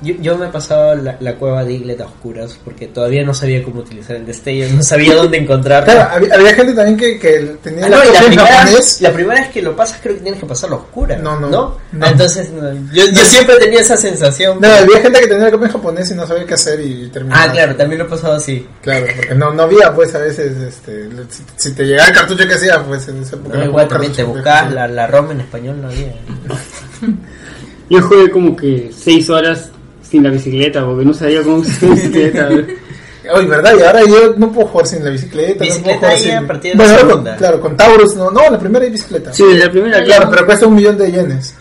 Yo, 0.00 0.14
yo 0.20 0.36
me 0.36 0.46
he 0.46 0.48
pasado 0.48 0.94
la, 0.96 1.16
la 1.20 1.34
cueva 1.36 1.64
de 1.64 1.74
Iglet 1.74 2.00
a 2.00 2.06
oscuras 2.06 2.58
porque 2.64 2.88
todavía 2.88 3.24
no 3.24 3.32
sabía 3.32 3.62
cómo 3.62 3.80
utilizar 3.80 4.16
el 4.16 4.26
destello, 4.26 4.66
no 4.74 4.82
sabía 4.82 5.14
dónde 5.14 5.38
encontrarlo. 5.38 5.92
Claro, 5.92 6.10
había, 6.12 6.34
había 6.34 6.54
gente 6.54 6.74
también 6.74 6.96
que, 6.96 7.18
que 7.18 7.56
tenía 7.62 7.86
Ah, 7.86 7.88
la 7.88 7.96
no, 8.04 8.12
la 8.12 8.20
primera, 8.20 8.66
la 9.00 9.12
primera 9.12 9.40
vez 9.40 9.50
que 9.50 9.62
lo 9.62 9.76
pasas 9.76 9.98
creo 10.02 10.14
que 10.14 10.20
tienes 10.22 10.40
que 10.40 10.46
pasarlo 10.46 10.76
a 10.76 10.78
oscuras. 10.80 11.20
No, 11.20 11.38
no, 11.40 11.48
¿no? 11.48 11.78
no. 11.92 12.06
Ah, 12.06 12.10
entonces, 12.10 12.50
no, 12.50 12.72
yo, 12.92 13.04
yo 13.06 13.24
siempre 13.24 13.56
tenía 13.56 13.80
esa 13.80 13.96
sensación. 13.96 14.58
No, 14.60 14.68
había 14.68 15.00
gente 15.00 15.20
que 15.20 15.26
tenía 15.26 15.44
la 15.44 15.50
copia 15.50 15.66
en 15.66 15.72
japonés 15.72 16.10
y 16.10 16.14
no 16.14 16.26
sabía 16.26 16.46
qué 16.46 16.54
hacer 16.54 16.80
y 16.80 17.08
terminaba. 17.08 17.44
ah, 17.44 17.52
claro, 17.52 17.76
también 17.76 17.98
lo 18.00 18.06
he 18.06 18.08
pasado 18.08 18.34
así. 18.34 18.66
Claro, 18.82 19.06
porque 19.16 19.34
no, 19.34 19.52
no 19.52 19.62
había, 19.62 19.94
pues 19.94 20.14
a 20.14 20.18
veces, 20.18 20.56
este, 20.56 21.08
si, 21.28 21.42
si 21.56 21.72
te 21.72 21.84
llegaba 21.84 22.08
el 22.08 22.14
cartucho 22.14 22.46
que 22.46 22.54
hacía, 22.54 22.82
pues 22.84 23.08
en 23.08 23.22
esa 23.22 23.36
época. 23.36 23.58
No, 23.58 23.64
igual 23.64 23.88
también 23.88 24.12
te 24.12 24.22
buscabas 24.22 24.64
pues, 24.64 24.74
la, 24.74 24.88
la 24.88 25.06
ROM 25.06 25.30
en 25.30 25.40
español, 25.40 25.80
no 25.80 25.88
había. 25.88 26.14
Yo 27.90 28.00
jugué 28.00 28.30
como 28.30 28.56
que 28.56 28.90
6 28.96 29.30
horas 29.30 29.70
sin 30.14 30.22
la 30.22 30.30
bicicleta, 30.30 30.84
porque 30.86 31.04
no 31.04 31.12
sabía 31.12 31.42
cómo 31.42 31.56
usar 31.56 31.82
la 31.82 31.94
bicicleta. 31.96 32.48
Oye, 33.34 33.46
¿verdad? 33.46 33.72
Y 33.76 33.82
ahora 33.82 34.00
yo 34.06 34.34
no 34.36 34.52
puedo 34.52 34.68
jugar 34.68 34.86
sin 34.86 35.04
la 35.04 35.10
bicicleta. 35.10 35.64
Bicicleta 35.64 35.78
no 35.78 35.82
puedo 35.82 35.96
jugar 35.98 36.12
ahí 36.12 36.22
sin... 36.22 36.32
a 36.34 36.46
partir 36.46 36.72
de 36.72 36.76
bueno, 36.76 36.92
la 36.92 36.98
con- 37.00 37.08
segunda. 37.08 37.36
claro, 37.36 37.60
con 37.60 37.76
Taurus, 37.76 38.14
no, 38.16 38.30
no, 38.30 38.50
la 38.50 38.58
primera 38.60 38.84
hay 38.84 38.90
bicicleta. 38.92 39.32
sí, 39.32 39.44
la 39.54 39.70
primera 39.70 40.04
Claro, 40.04 40.30
pero 40.30 40.46
cuesta 40.46 40.66
un 40.68 40.74
millón 40.76 40.96
de 40.98 41.10
yenes. 41.10 41.54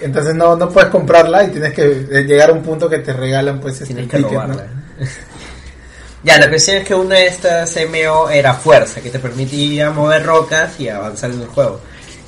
Entonces 0.00 0.34
no, 0.36 0.54
no 0.54 0.68
puedes 0.68 0.90
comprarla 0.90 1.42
y 1.42 1.48
tienes 1.48 1.72
que 1.72 2.06
eh, 2.08 2.22
llegar 2.24 2.50
a 2.50 2.52
un 2.52 2.62
punto 2.62 2.88
que 2.88 2.98
te 2.98 3.12
regalan, 3.12 3.58
pues, 3.58 3.74
este 3.80 3.86
Tienes 3.86 4.08
que 4.08 4.18
ticket, 4.18 4.32
robarla. 4.32 4.54
¿no? 4.54 5.06
ya, 6.22 6.38
la 6.38 6.48
cuestión 6.48 6.76
es 6.76 6.84
que 6.84 6.94
una 6.94 7.16
de 7.16 7.26
estas 7.26 7.76
MO 7.90 8.30
era 8.30 8.54
fuerza, 8.54 9.00
que 9.00 9.10
te 9.10 9.18
permitía 9.18 9.90
mover 9.90 10.24
rocas 10.24 10.78
y 10.78 10.88
avanzar 10.88 11.30
en 11.32 11.40
el 11.40 11.48
juego. 11.48 11.80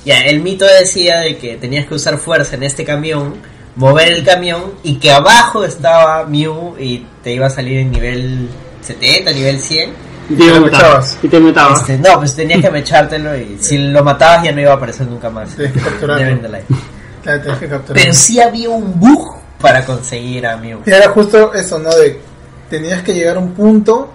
Ya, 0.03 0.21
el 0.25 0.41
mito 0.41 0.65
decía 0.65 1.19
de 1.19 1.37
que 1.37 1.55
tenías 1.57 1.85
que 1.87 1.93
usar 1.93 2.17
fuerza 2.17 2.55
en 2.55 2.63
este 2.63 2.83
camión, 2.83 3.35
mover 3.81 4.09
el 4.09 4.23
camión 4.23 4.73
y 4.83 4.95
que 4.95 5.11
abajo 5.11 5.65
estaba 5.65 6.23
Mew 6.25 6.75
y 6.79 7.05
te 7.23 7.33
iba 7.33 7.47
a 7.47 7.49
salir 7.49 7.79
en 7.79 7.91
nivel 7.91 8.47
70, 8.81 9.31
nivel 9.33 9.59
100. 9.59 9.89
Y 10.29 10.35
te 10.35 10.45
matabas. 10.45 10.61
mechabas. 10.61 11.17
Y 11.23 11.27
te 11.27 11.39
matabas. 11.39 11.79
Este, 11.81 11.97
no, 11.97 12.19
pues 12.19 12.35
tenías 12.35 12.61
que 12.61 12.71
mechártelo 12.71 13.35
y 13.35 13.57
si 13.59 13.77
lo 13.79 14.03
matabas 14.03 14.43
ya 14.43 14.51
no 14.51 14.61
iba 14.61 14.71
a 14.71 14.75
aparecer 14.75 15.07
nunca 15.07 15.29
más. 15.29 15.55
Tienes 15.55 15.73
que 15.73 15.79
capturarlo. 15.79 16.39
Claro, 17.23 17.41
tienes 17.41 17.59
que. 17.59 17.67
Pero 17.93 18.13
sí 18.13 18.39
había 18.39 18.69
un 18.69 18.99
bug 18.99 19.35
para 19.59 19.83
conseguir 19.83 20.45
a 20.45 20.57
Mew. 20.57 20.81
Y 20.85 20.91
era 20.91 21.09
justo 21.09 21.53
eso, 21.53 21.79
¿no? 21.79 21.89
De 21.89 22.21
tenías 22.69 23.03
que 23.03 23.13
llegar 23.13 23.35
a 23.35 23.39
un 23.39 23.51
punto, 23.53 24.09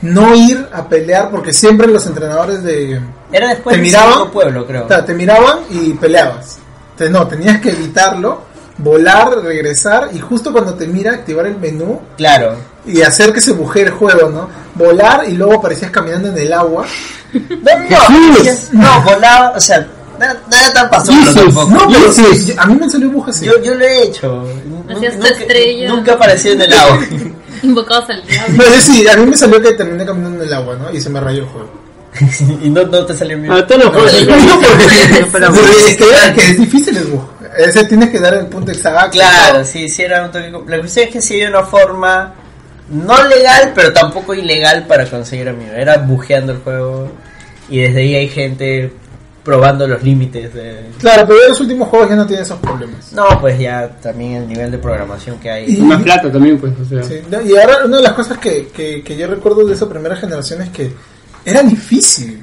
no 0.00 0.34
ir 0.34 0.66
a 0.72 0.88
pelear, 0.88 1.30
porque 1.30 1.52
siempre 1.52 1.86
los 1.86 2.06
entrenadores 2.06 2.62
de... 2.62 3.00
Era 3.30 3.48
después 3.48 3.76
¿Te 3.76 3.82
miraban? 3.82 4.30
pueblo, 4.30 4.66
creo. 4.66 4.86
O 4.86 4.88
sea, 4.88 5.04
te 5.04 5.12
miraban 5.12 5.58
y 5.68 5.92
peleabas. 5.92 6.58
Entonces, 6.92 7.10
no, 7.10 7.28
tenías 7.28 7.60
que 7.60 7.70
evitarlo, 7.72 8.45
volar, 8.78 9.42
regresar, 9.42 10.10
y 10.12 10.18
justo 10.18 10.52
cuando 10.52 10.74
te 10.74 10.86
mira, 10.86 11.12
activar 11.12 11.46
el 11.46 11.56
menú 11.56 12.00
Claro. 12.16 12.56
y 12.86 13.02
hacer 13.02 13.32
que 13.32 13.40
se 13.40 13.52
bujee 13.52 13.82
el 13.82 13.90
juego, 13.90 14.28
¿no? 14.28 14.48
Volar 14.74 15.24
y 15.28 15.32
luego 15.32 15.54
aparecías 15.54 15.90
caminando 15.90 16.28
en 16.28 16.38
el 16.38 16.52
agua. 16.52 16.86
No, 17.32 18.80
no, 18.80 19.02
volaba, 19.02 19.52
o 19.56 19.60
sea, 19.60 19.86
nada, 20.18 20.40
nada 20.50 20.72
tan 20.72 20.90
pasado 20.90 21.18
tampoco. 21.34 21.70
No, 21.70 21.88
pero 21.88 22.12
sí. 22.12 22.54
a 22.56 22.66
mí 22.66 22.74
me 22.76 22.88
salió 22.88 23.10
buja 23.10 23.30
así. 23.30 23.46
Yo, 23.46 23.60
yo 23.62 23.74
lo 23.74 23.84
he 23.84 24.04
hecho. 24.04 24.48
Hacías 24.88 25.16
nunca, 25.16 25.28
estrella. 25.28 25.88
nunca 25.88 26.12
apareció 26.12 26.52
en 26.52 26.62
el 26.62 26.72
agua. 26.72 27.00
Invocados 27.62 28.10
al 28.10 28.26
diablo. 28.26 28.56
No, 28.56 28.80
sí, 28.80 29.08
a 29.08 29.16
mí 29.16 29.26
me 29.26 29.36
salió 29.36 29.60
que 29.60 29.72
terminé 29.72 30.06
caminando 30.06 30.42
en 30.42 30.48
el 30.48 30.54
agua, 30.54 30.76
¿no? 30.76 30.90
Y 30.92 31.00
se 31.00 31.10
me 31.10 31.20
rayó 31.20 31.40
el 31.42 31.48
juego. 31.48 31.70
y 32.62 32.68
no, 32.70 32.82
no 32.84 33.04
te 33.04 33.16
salió 33.16 33.38
bien. 33.38 33.52
A 33.52 33.66
todos 33.66 33.84
los 33.84 33.92
juegos. 33.92 34.12
Es, 34.14 35.96
que, 35.96 36.50
es 36.50 36.58
difícil 36.58 36.96
el 36.96 37.04
bug. 37.06 37.22
Ese 37.56 37.84
tienes 37.84 38.10
que 38.10 38.20
dar 38.20 38.34
el 38.34 38.46
punto 38.46 38.70
exacto. 38.72 39.12
Claro, 39.12 39.64
sí, 39.64 39.88
sí 39.88 40.02
era 40.02 40.24
un 40.24 40.30
toque. 40.32 40.50
La 40.66 40.78
cuestión 40.78 41.06
es 41.06 41.12
que 41.12 41.22
sí 41.22 41.34
había 41.34 41.48
una 41.50 41.62
forma 41.64 42.34
no 42.90 43.24
legal, 43.26 43.72
pero 43.74 43.92
tampoco 43.92 44.34
ilegal 44.34 44.86
para 44.86 45.06
conseguir 45.06 45.48
amigo. 45.48 45.72
Era 45.72 45.98
bujeando 45.98 46.52
el 46.52 46.58
juego 46.58 47.10
y 47.68 47.80
desde 47.80 48.00
ahí 48.00 48.14
hay 48.14 48.28
gente 48.28 48.92
probando 49.42 49.86
los 49.86 50.02
límites 50.02 50.52
de... 50.54 50.90
Claro, 50.98 51.24
pero 51.26 51.38
los 51.48 51.60
últimos 51.60 51.88
juegos 51.88 52.08
ya 52.10 52.16
no 52.16 52.26
tienen 52.26 52.42
esos 52.44 52.58
problemas. 52.58 53.12
No, 53.12 53.26
pues 53.40 53.56
ya 53.60 53.88
también 54.02 54.34
el 54.42 54.48
nivel 54.48 54.72
de 54.72 54.78
programación 54.78 55.38
que 55.38 55.48
hay. 55.50 55.76
Y- 55.76 55.80
más 55.82 56.02
plata 56.02 56.30
también, 56.32 56.58
pues, 56.58 56.72
o 56.80 56.84
sea. 56.84 57.02
Sí, 57.04 57.20
no, 57.30 57.40
y 57.42 57.56
ahora 57.56 57.84
una 57.84 57.98
de 57.98 58.02
las 58.02 58.12
cosas 58.14 58.38
que, 58.38 58.68
que, 58.68 59.04
que 59.04 59.16
yo 59.16 59.28
recuerdo 59.28 59.64
de 59.64 59.74
esa 59.74 59.88
primera 59.88 60.16
generación 60.16 60.62
es 60.62 60.70
que 60.70 60.90
era 61.44 61.62
difícil. 61.62 62.42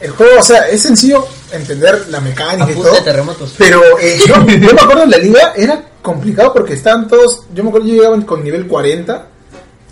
El 0.00 0.10
juego, 0.10 0.38
o 0.38 0.42
sea, 0.42 0.68
es 0.68 0.82
sencillo 0.82 1.26
entender 1.52 2.06
la 2.08 2.20
mecánica 2.20 2.70
y 2.70 3.04
terremotos. 3.04 3.54
Pero 3.58 3.80
eh, 4.00 4.18
yo, 4.26 4.34
yo 4.46 4.72
me 4.74 4.80
acuerdo 4.80 5.02
en 5.04 5.10
la 5.10 5.18
liga 5.18 5.52
era 5.56 5.82
complicado 6.02 6.52
porque 6.52 6.74
estaban 6.74 7.08
todos, 7.08 7.42
yo 7.54 7.62
me 7.62 7.68
acuerdo 7.70 7.88
yo 7.88 7.94
llegaba 7.94 8.24
con 8.26 8.42
nivel 8.44 8.66
40, 8.66 9.26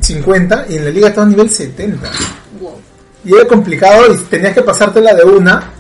50 0.01 0.67
y 0.69 0.77
en 0.77 0.85
la 0.85 0.91
liga 0.91 1.09
estaban 1.09 1.31
nivel 1.31 1.51
70. 1.51 2.09
Wow. 2.61 2.75
Y 3.25 3.35
era 3.35 3.47
complicado 3.47 4.13
y 4.13 4.17
tenías 4.25 4.55
que 4.55 4.63
pasártela 4.63 5.15
de 5.15 5.25
una. 5.25 5.73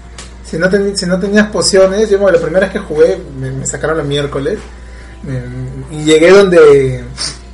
Si 0.49 0.57
no, 0.59 0.69
teni- 0.69 0.95
si 0.95 1.07
no 1.07 1.19
tenías 1.19 1.49
pociones, 1.49 2.09
yo 2.11 2.19
me- 2.19 2.31
la 2.33 2.39
primera 2.39 2.67
vez 2.67 2.73
que 2.73 2.79
jugué 2.79 3.19
me, 3.39 3.51
me 3.51 3.67
sacaron 3.67 3.99
el 4.01 4.07
miércoles 4.07 4.59
me- 5.23 5.97
y 5.97 6.05
llegué 6.05 6.31
donde 6.31 7.05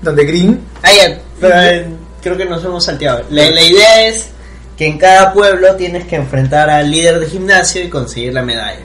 donde 0.03 0.25
Green. 0.25 0.61
Ah, 0.83 0.91
ya, 0.93 1.19
pero 1.41 1.55
eh, 1.63 1.87
creo 2.23 2.37
que 2.37 2.45
nos 2.45 2.65
hemos 2.65 2.85
salteado. 2.85 3.23
La, 3.31 3.49
la 3.51 3.63
idea 3.63 4.09
es 4.09 4.27
que 4.77 4.87
en 4.87 4.99
cada 4.99 5.33
pueblo 5.33 5.75
tienes 5.77 6.07
que 6.07 6.17
enfrentar 6.17 6.71
al 6.71 6.91
líder 6.91 7.21
de 7.21 7.27
gimnasio 7.27 7.83
y 7.83 7.89
conseguir 7.89 8.33
la 8.33 8.43
medalla. 8.43 8.81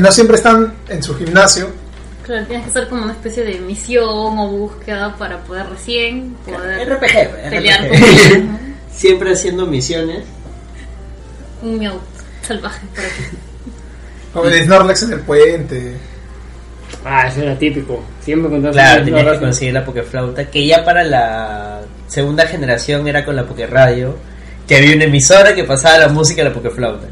No 0.00 0.12
siempre 0.12 0.36
están 0.36 0.74
en 0.88 1.02
su 1.02 1.14
gimnasio. 1.16 1.70
Claro, 2.24 2.46
tienes 2.46 2.64
que 2.64 2.70
hacer 2.70 2.88
como 2.88 3.02
una 3.02 3.12
especie 3.12 3.44
de 3.44 3.58
misión 3.58 4.38
o 4.38 4.48
búsqueda 4.48 5.16
para 5.16 5.42
poder 5.42 5.68
recién 5.68 6.36
poder 6.44 6.88
RPG, 6.88 7.50
pelear 7.50 7.84
RPG. 7.84 8.30
con. 8.30 8.74
Siempre 8.92 9.32
haciendo 9.32 9.66
misiones. 9.66 10.24
Un 11.62 11.78
miau 11.78 11.98
salvaje 12.42 12.86
por 12.94 13.04
aquí. 13.04 13.36
Como 14.32 14.46
el 14.46 14.64
Snorlax 14.64 15.02
en 15.02 15.12
el 15.12 15.20
puente. 15.20 15.96
Ah, 17.04 17.26
eso 17.26 17.42
era 17.42 17.58
típico. 17.58 18.02
Siempre 18.20 18.50
contabas 18.50 18.76
Claro, 18.76 19.04
tenías 19.04 19.32
que 19.32 19.40
conseguir 19.40 19.74
la 19.74 19.84
Pokeflauta, 19.84 20.50
que 20.50 20.66
ya 20.66 20.84
para 20.84 21.04
la 21.04 21.82
segunda 22.06 22.46
generación 22.46 23.06
era 23.08 23.24
con 23.24 23.36
la 23.36 23.44
Pokeradio, 23.44 24.16
que 24.66 24.76
había 24.76 24.94
una 24.96 25.04
emisora 25.04 25.54
que 25.54 25.64
pasaba 25.64 25.98
la 25.98 26.08
música 26.08 26.42
de 26.42 26.48
la 26.50 26.54
Pokeflauta. 26.54 27.06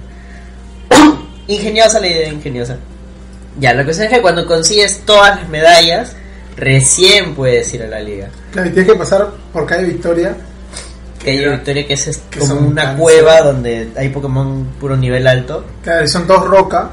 ingeniosa 1.47 2.01
la 2.01 2.07
idea, 2.09 2.29
ingeniosa. 2.29 2.77
Ya, 3.59 3.75
la 3.75 3.85
cuestión 3.85 4.09
es 4.09 4.15
que 4.15 4.23
cuando 4.23 4.47
consigues 4.47 5.01
todas 5.05 5.41
las 5.41 5.49
medallas, 5.49 6.15
recién 6.57 7.35
puedes 7.35 7.73
ir 7.75 7.83
a 7.83 7.87
la 7.89 8.01
liga. 8.01 8.29
Claro, 8.53 8.69
y 8.69 8.73
tienes 8.73 8.93
que 8.93 8.99
pasar 8.99 9.29
por 9.53 9.67
calle 9.67 9.85
Victoria. 9.85 10.37
Que 11.23 11.33
hay 11.33 11.41
una 11.41 11.57
victoria 11.57 11.87
que 11.87 11.93
es 11.95 12.07
est- 12.07 12.29
Que 12.31 12.39
como 12.39 12.55
una 12.61 12.97
cueva 12.97 13.43
donde 13.43 13.91
hay 13.97 14.09
Pokémon 14.09 14.65
puro 14.81 14.97
nivel 14.97 15.27
alto. 15.27 15.65
Claro, 15.83 16.05
y 16.05 16.09
son 16.09 16.27
dos 16.27 16.45
roca. 16.47 16.91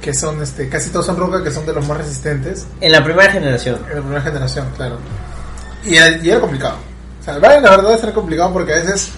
que 0.00 0.14
son 0.14 0.40
este 0.40 0.68
casi 0.68 0.90
todos 0.90 1.06
son 1.06 1.16
roca, 1.16 1.42
que 1.42 1.50
son 1.50 1.66
de 1.66 1.72
los 1.72 1.84
más 1.88 1.96
resistentes 1.98 2.64
En 2.80 2.92
la 2.92 3.02
primera 3.02 3.32
generación. 3.32 3.80
en 3.90 3.96
la 3.96 4.00
primera 4.02 4.20
generación, 4.22 4.68
claro. 4.76 4.98
Y 5.84 5.96
era, 5.96 6.16
y 6.22 6.30
era 6.30 6.38
complicado. 6.40 6.76
O 7.20 7.24
sea, 7.24 7.38
la 7.40 7.48
verdad 7.48 7.98
era 8.00 8.12
complicado 8.12 8.52
porque 8.52 8.72
a 8.74 8.76
veces 8.76 9.08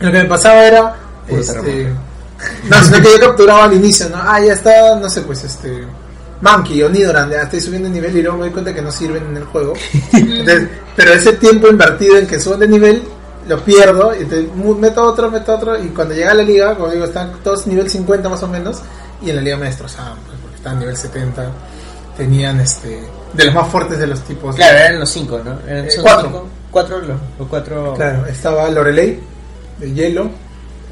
lo 0.00 0.12
que 0.12 0.18
me 0.18 0.24
pasaba 0.24 0.64
era 0.64 0.96
este, 1.28 1.88
no, 2.68 2.82
sino 2.84 2.96
que 3.02 3.08
yo 3.12 3.20
capturaba 3.20 3.64
al 3.64 3.74
inicio, 3.74 4.08
¿no? 4.08 4.16
Ah, 4.20 4.40
ya 4.40 4.54
está, 4.54 4.96
no 4.96 5.08
sé, 5.10 5.20
pues 5.22 5.44
este 5.44 5.84
Monkey 6.40 6.82
o 6.82 6.88
Nidoran, 6.88 7.28
ya 7.30 7.42
estoy 7.42 7.60
subiendo 7.60 7.88
de 7.88 7.94
nivel 7.94 8.16
y 8.16 8.22
luego 8.22 8.38
me 8.38 8.44
doy 8.44 8.52
cuenta 8.52 8.72
que 8.74 8.80
no 8.82 8.90
sirven 8.90 9.24
en 9.26 9.36
el 9.36 9.44
juego. 9.44 9.74
Entonces, 10.12 10.68
pero 10.96 11.12
ese 11.12 11.34
tiempo 11.34 11.68
invertido 11.68 12.16
en 12.16 12.26
que 12.26 12.40
suben 12.40 12.60
de 12.60 12.68
nivel 12.68 13.02
lo 13.46 13.58
pierdo 13.64 14.14
y 14.14 14.22
entonces 14.22 14.54
mu- 14.54 14.74
meto 14.74 15.02
otro, 15.02 15.30
meto 15.30 15.54
otro 15.54 15.78
y 15.82 15.88
cuando 15.88 16.14
llega 16.14 16.30
a 16.30 16.34
la 16.34 16.42
liga, 16.42 16.74
como 16.74 16.88
digo, 16.90 17.04
están 17.04 17.32
todos 17.44 17.66
nivel 17.66 17.90
50 17.90 18.28
más 18.28 18.42
o 18.42 18.48
menos 18.48 18.80
y 19.22 19.30
en 19.30 19.36
la 19.36 19.42
liga 19.42 19.56
me 19.58 19.66
destrozaban, 19.66 20.16
pues, 20.26 20.38
porque 20.40 20.56
estaban 20.56 20.78
nivel 20.78 20.96
70, 20.96 21.46
tenían 22.16 22.60
este 22.60 23.02
de 23.34 23.44
los 23.44 23.54
más 23.54 23.68
fuertes 23.68 23.98
de 23.98 24.06
los 24.06 24.20
tipos. 24.20 24.56
Claro, 24.56 24.78
eran 24.78 25.00
los 25.00 25.10
cinco, 25.10 25.40
¿no? 25.44 25.58
Eran, 25.68 25.84
Eh, 25.84 25.90
cuatro. 26.02 26.28
cinco. 26.28 26.46
Cuatro 26.70 26.98
los, 27.00 27.18
los 27.38 27.48
cuatro. 27.48 27.94
Claro, 27.96 28.26
estaba 28.26 28.70
Lorelei 28.70 29.20
de 29.80 29.92
hielo, 29.92 30.30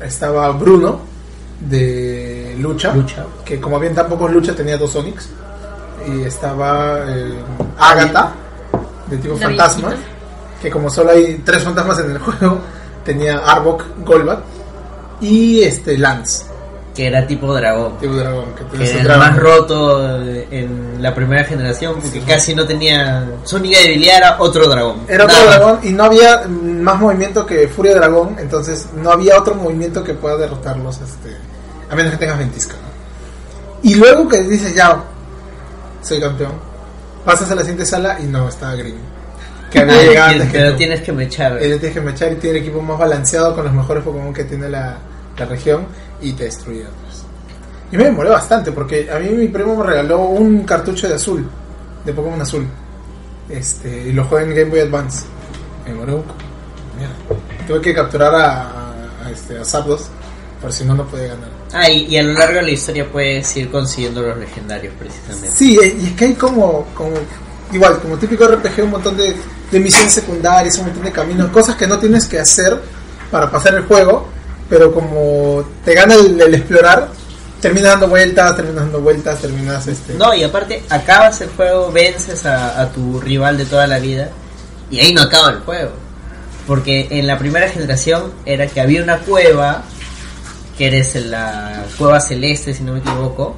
estaba 0.02 0.51
Bruno 0.52 1.01
de 1.60 2.56
lucha, 2.59 2.94
Lucha. 2.94 3.24
que 3.44 3.60
como 3.60 3.78
bien 3.78 3.94
tampoco 3.94 4.28
es 4.28 4.35
lucha 4.35 4.55
tenía 4.55 4.77
dos 4.78 4.90
Sonics, 4.93 5.28
y 6.06 6.23
estaba 6.23 7.01
eh, 7.09 7.35
Agatha 7.78 8.32
de 9.09 9.16
tipo 9.19 9.35
La 9.35 9.40
fantasma, 9.48 9.89
viejita. 9.89 10.09
que 10.62 10.70
como 10.70 10.89
solo 10.90 11.10
hay 11.10 11.43
tres 11.44 11.62
fantasmas 11.65 11.98
en 12.01 12.10
el 12.12 12.19
juego, 12.20 12.59
tenía 13.05 13.39
Arbok, 13.39 13.85
Golbat 14.05 14.40
y 15.20 15.62
este 15.62 15.98
Lance, 15.98 16.44
Que 16.98 17.06
era 17.06 17.24
tipo 17.24 17.54
dragón. 17.54 17.96
tipo 17.98 18.12
dragón, 18.14 18.46
que 18.56 18.76
Que 18.76 18.90
era 18.98 19.14
el 19.14 19.20
más 19.20 19.36
roto 19.36 20.20
en 20.20 21.00
la 21.00 21.14
primera 21.14 21.44
generación 21.44 21.94
porque 22.02 22.20
casi 22.22 22.56
no 22.56 22.66
tenía. 22.66 23.24
Su 23.44 23.54
única 23.54 23.78
debilidad 23.78 24.16
era 24.16 24.36
otro 24.40 24.66
dragón. 24.66 25.02
Era 25.06 25.22
otro 25.22 25.36
Nada 25.36 25.58
dragón 25.58 25.78
y 25.84 25.90
no 25.90 26.02
había 26.02 26.48
más 26.48 26.98
movimiento 26.98 27.46
que 27.46 27.68
Furia 27.68 27.94
Dragón, 27.94 28.34
entonces 28.40 28.88
no 28.96 29.12
había 29.12 29.38
otro 29.38 29.54
movimiento 29.54 30.02
que 30.02 30.14
pueda 30.14 30.36
derrotarlos, 30.38 31.00
este, 31.00 31.36
a 31.88 31.94
menos 31.94 32.10
que 32.10 32.18
tengas 32.18 32.36
ventisca. 32.36 32.74
Y 33.84 33.94
luego 33.94 34.26
que 34.26 34.42
dices, 34.42 34.74
ya, 34.74 35.00
soy 36.02 36.18
campeón, 36.18 36.54
pasas 37.24 37.48
a 37.52 37.54
la 37.54 37.60
siguiente 37.60 37.86
sala 37.86 38.18
y 38.18 38.24
no, 38.24 38.48
estaba 38.48 38.74
Green. 38.74 38.98
Que 39.70 39.78
había 39.82 40.02
llegado 40.02 40.30
antes 40.30 40.50
que 40.50 40.58
Pero 40.58 40.70
tú. 40.72 40.76
tienes 40.78 41.00
que 41.02 41.12
mechar. 41.12 41.58
Tienes 41.60 41.92
que 41.92 42.00
mechar 42.00 42.32
y 42.32 42.34
tiene 42.34 42.58
el 42.58 42.64
equipo 42.64 42.82
más 42.82 42.98
balanceado 42.98 43.54
con 43.54 43.66
los 43.66 43.72
mejores 43.72 44.02
Pokémon 44.02 44.34
que 44.34 44.42
tiene 44.42 44.68
la, 44.68 44.98
la 45.39 45.47
región 45.47 45.86
y 46.20 46.32
te 46.32 46.44
destruía. 46.44 46.86
pues. 47.05 47.24
Y 47.90 47.97
me 47.97 48.05
demoré 48.05 48.28
bastante 48.31 48.73
porque 48.73 49.10
a 49.10 49.19
mí 49.19 49.28
mi 49.31 49.48
primo 49.48 49.77
me 49.77 49.85
regaló 49.85 50.20
un 50.27 50.65
cartucho 50.65 51.09
de 51.09 51.15
azul, 51.15 51.48
de 52.05 52.12
Pokémon 52.12 52.40
azul. 52.40 52.66
Este, 53.48 54.09
y 54.09 54.12
lo 54.12 54.24
jugué 54.24 54.43
en 54.43 54.51
Game 54.51 54.65
Boy 54.70 54.81
Advance. 54.81 55.24
Me 55.85 55.93
demoré 55.93 56.12
un... 56.15 56.24
Mierda. 56.98 57.15
Tuve 57.66 57.81
que 57.81 57.94
capturar 57.94 58.35
a, 58.35 58.93
a, 59.24 59.31
este, 59.31 59.59
a 59.59 59.65
Zapdos, 59.65 60.09
por 60.60 60.73
si 60.73 60.85
no, 60.85 60.94
no 60.94 61.06
podía 61.06 61.28
ganar. 61.28 61.48
Ah, 61.73 61.89
y, 61.89 62.06
y 62.06 62.16
a 62.19 62.23
lo 62.23 62.32
largo 62.32 62.56
de 62.56 62.62
la 62.62 62.70
historia 62.70 63.06
puedes 63.10 63.56
ir 63.56 63.70
consiguiendo 63.70 64.23
los 64.23 64.36
legendarios 64.36 64.94
precisamente. 64.98 65.51
Sí, 65.56 65.78
eh, 65.82 65.97
y 66.01 66.06
es 66.06 66.12
que 66.12 66.24
hay 66.27 66.35
como, 66.35 66.86
como 66.94 67.12
igual, 67.73 67.98
como 68.01 68.16
típico 68.16 68.47
RPG, 68.47 68.82
un 68.85 68.90
montón 68.90 69.16
de, 69.16 69.35
de 69.70 69.81
misiones 69.81 70.12
secundarias, 70.12 70.77
un 70.78 70.86
montón 70.86 71.05
de 71.05 71.12
caminos, 71.12 71.51
cosas 71.51 71.77
que 71.77 71.86
no 71.86 71.98
tienes 71.98 72.27
que 72.27 72.39
hacer 72.39 72.78
para 73.31 73.51
pasar 73.51 73.74
el 73.74 73.85
juego, 73.85 74.28
pero 74.69 74.93
como 74.93 75.65
te 75.85 75.95
gana 75.95 76.15
el, 76.15 76.40
el 76.40 76.55
explorar, 76.55 77.09
terminas 77.61 77.93
dando 77.93 78.09
vueltas, 78.09 78.57
terminas 78.57 78.85
dando 78.85 79.01
vueltas, 79.01 79.40
terminas 79.40 79.86
este... 79.86 80.15
No, 80.15 80.35
y 80.35 80.45
aparte, 80.45 80.82
acabas 80.90 81.40
el 81.40 81.49
juego, 81.51 81.90
vences 81.90 82.47
a, 82.47 82.81
a 82.81 82.89
tu 82.90 83.20
rival 83.20 83.57
de 83.59 83.65
toda 83.65 83.86
la 83.86 83.99
vida, 83.99 84.28
y 84.90 85.01
ahí 85.01 85.12
no 85.12 85.23
acaba 85.23 85.51
el 85.51 85.59
juego. 85.61 85.93
Porque 86.66 87.09
en 87.11 87.27
la 87.27 87.39
primera 87.39 87.69
generación 87.69 88.32
era 88.45 88.66
que 88.66 88.81
había 88.81 89.03
una 89.03 89.19
cueva, 89.19 89.82
que 90.77 90.86
eres 90.89 91.15
la 91.27 91.85
cueva 91.97 92.20
celeste, 92.20 92.74
si 92.74 92.82
no 92.82 92.93
me 92.93 92.99
equivoco, 92.99 93.57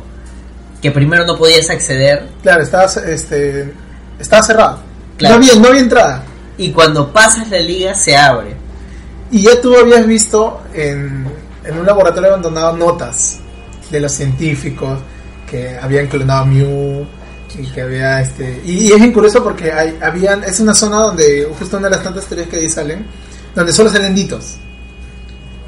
que 0.81 0.91
primero 0.93 1.27
no 1.27 1.37
podías 1.37 1.69
acceder, 1.70 2.28
Claro, 2.43 2.62
estaba, 2.62 2.85
este, 2.85 3.74
estaba 4.19 4.43
cerrado. 4.43 4.78
Claro. 5.19 5.37
No, 5.37 5.43
había, 5.43 5.55
no 5.61 5.69
había 5.69 5.81
entrada. 5.81 6.23
y 6.57 6.70
cuando 6.70 7.12
pasas 7.12 7.51
la 7.51 7.59
liga 7.59 7.95
se 7.95 8.16
abre. 8.16 8.57
Y 9.31 9.43
ya 9.43 9.61
tú 9.61 9.74
habías 9.77 10.07
visto 10.07 10.61
en, 10.74 11.24
en 11.65 11.78
un 11.78 11.86
laboratorio 11.86 12.31
abandonado 12.31 12.77
notas 12.77 13.39
de 13.90 14.01
los 14.01 14.12
científicos 14.12 14.98
que 15.48 15.77
habían 15.78 16.07
clonado 16.09 16.43
a 16.43 16.47
Mew 16.47 17.07
y 17.59 17.66
que 17.66 17.81
había 17.82 18.20
este 18.20 18.61
y, 18.65 18.89
y 18.89 18.93
es 18.93 18.98
bien 18.98 19.12
curioso 19.12 19.43
porque 19.43 19.73
hay, 19.73 19.98
habían 20.01 20.44
es 20.44 20.61
una 20.61 20.73
zona 20.74 20.98
donde 20.98 21.48
justo 21.59 21.77
una 21.78 21.89
de 21.89 21.97
las 21.97 22.05
tantas 22.05 22.24
teorías 22.27 22.48
que 22.48 22.57
ahí 22.59 22.69
salen 22.70 23.05
donde 23.57 23.73
solo 23.73 23.90
salen 23.90 24.15
ditos 24.15 24.57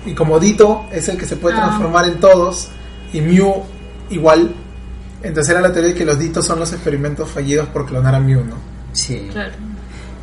y 0.06 0.14
como 0.14 0.38
Dito 0.38 0.86
es 0.92 1.08
el 1.08 1.16
que 1.18 1.26
se 1.26 1.34
puede 1.36 1.56
Ah. 1.56 1.64
transformar 1.66 2.06
en 2.06 2.20
todos 2.20 2.68
y 3.12 3.20
Mew 3.20 3.64
igual 4.10 4.54
entonces 5.24 5.50
era 5.50 5.60
la 5.60 5.72
teoría 5.72 5.90
de 5.92 5.98
que 5.98 6.04
los 6.04 6.18
ditos 6.20 6.46
son 6.46 6.60
los 6.60 6.72
experimentos 6.72 7.28
fallidos 7.28 7.66
por 7.68 7.84
clonar 7.86 8.14
a 8.14 8.20
Mew 8.20 8.44
¿no? 8.44 8.54
Sí. 8.92 9.28
Claro. 9.32 9.52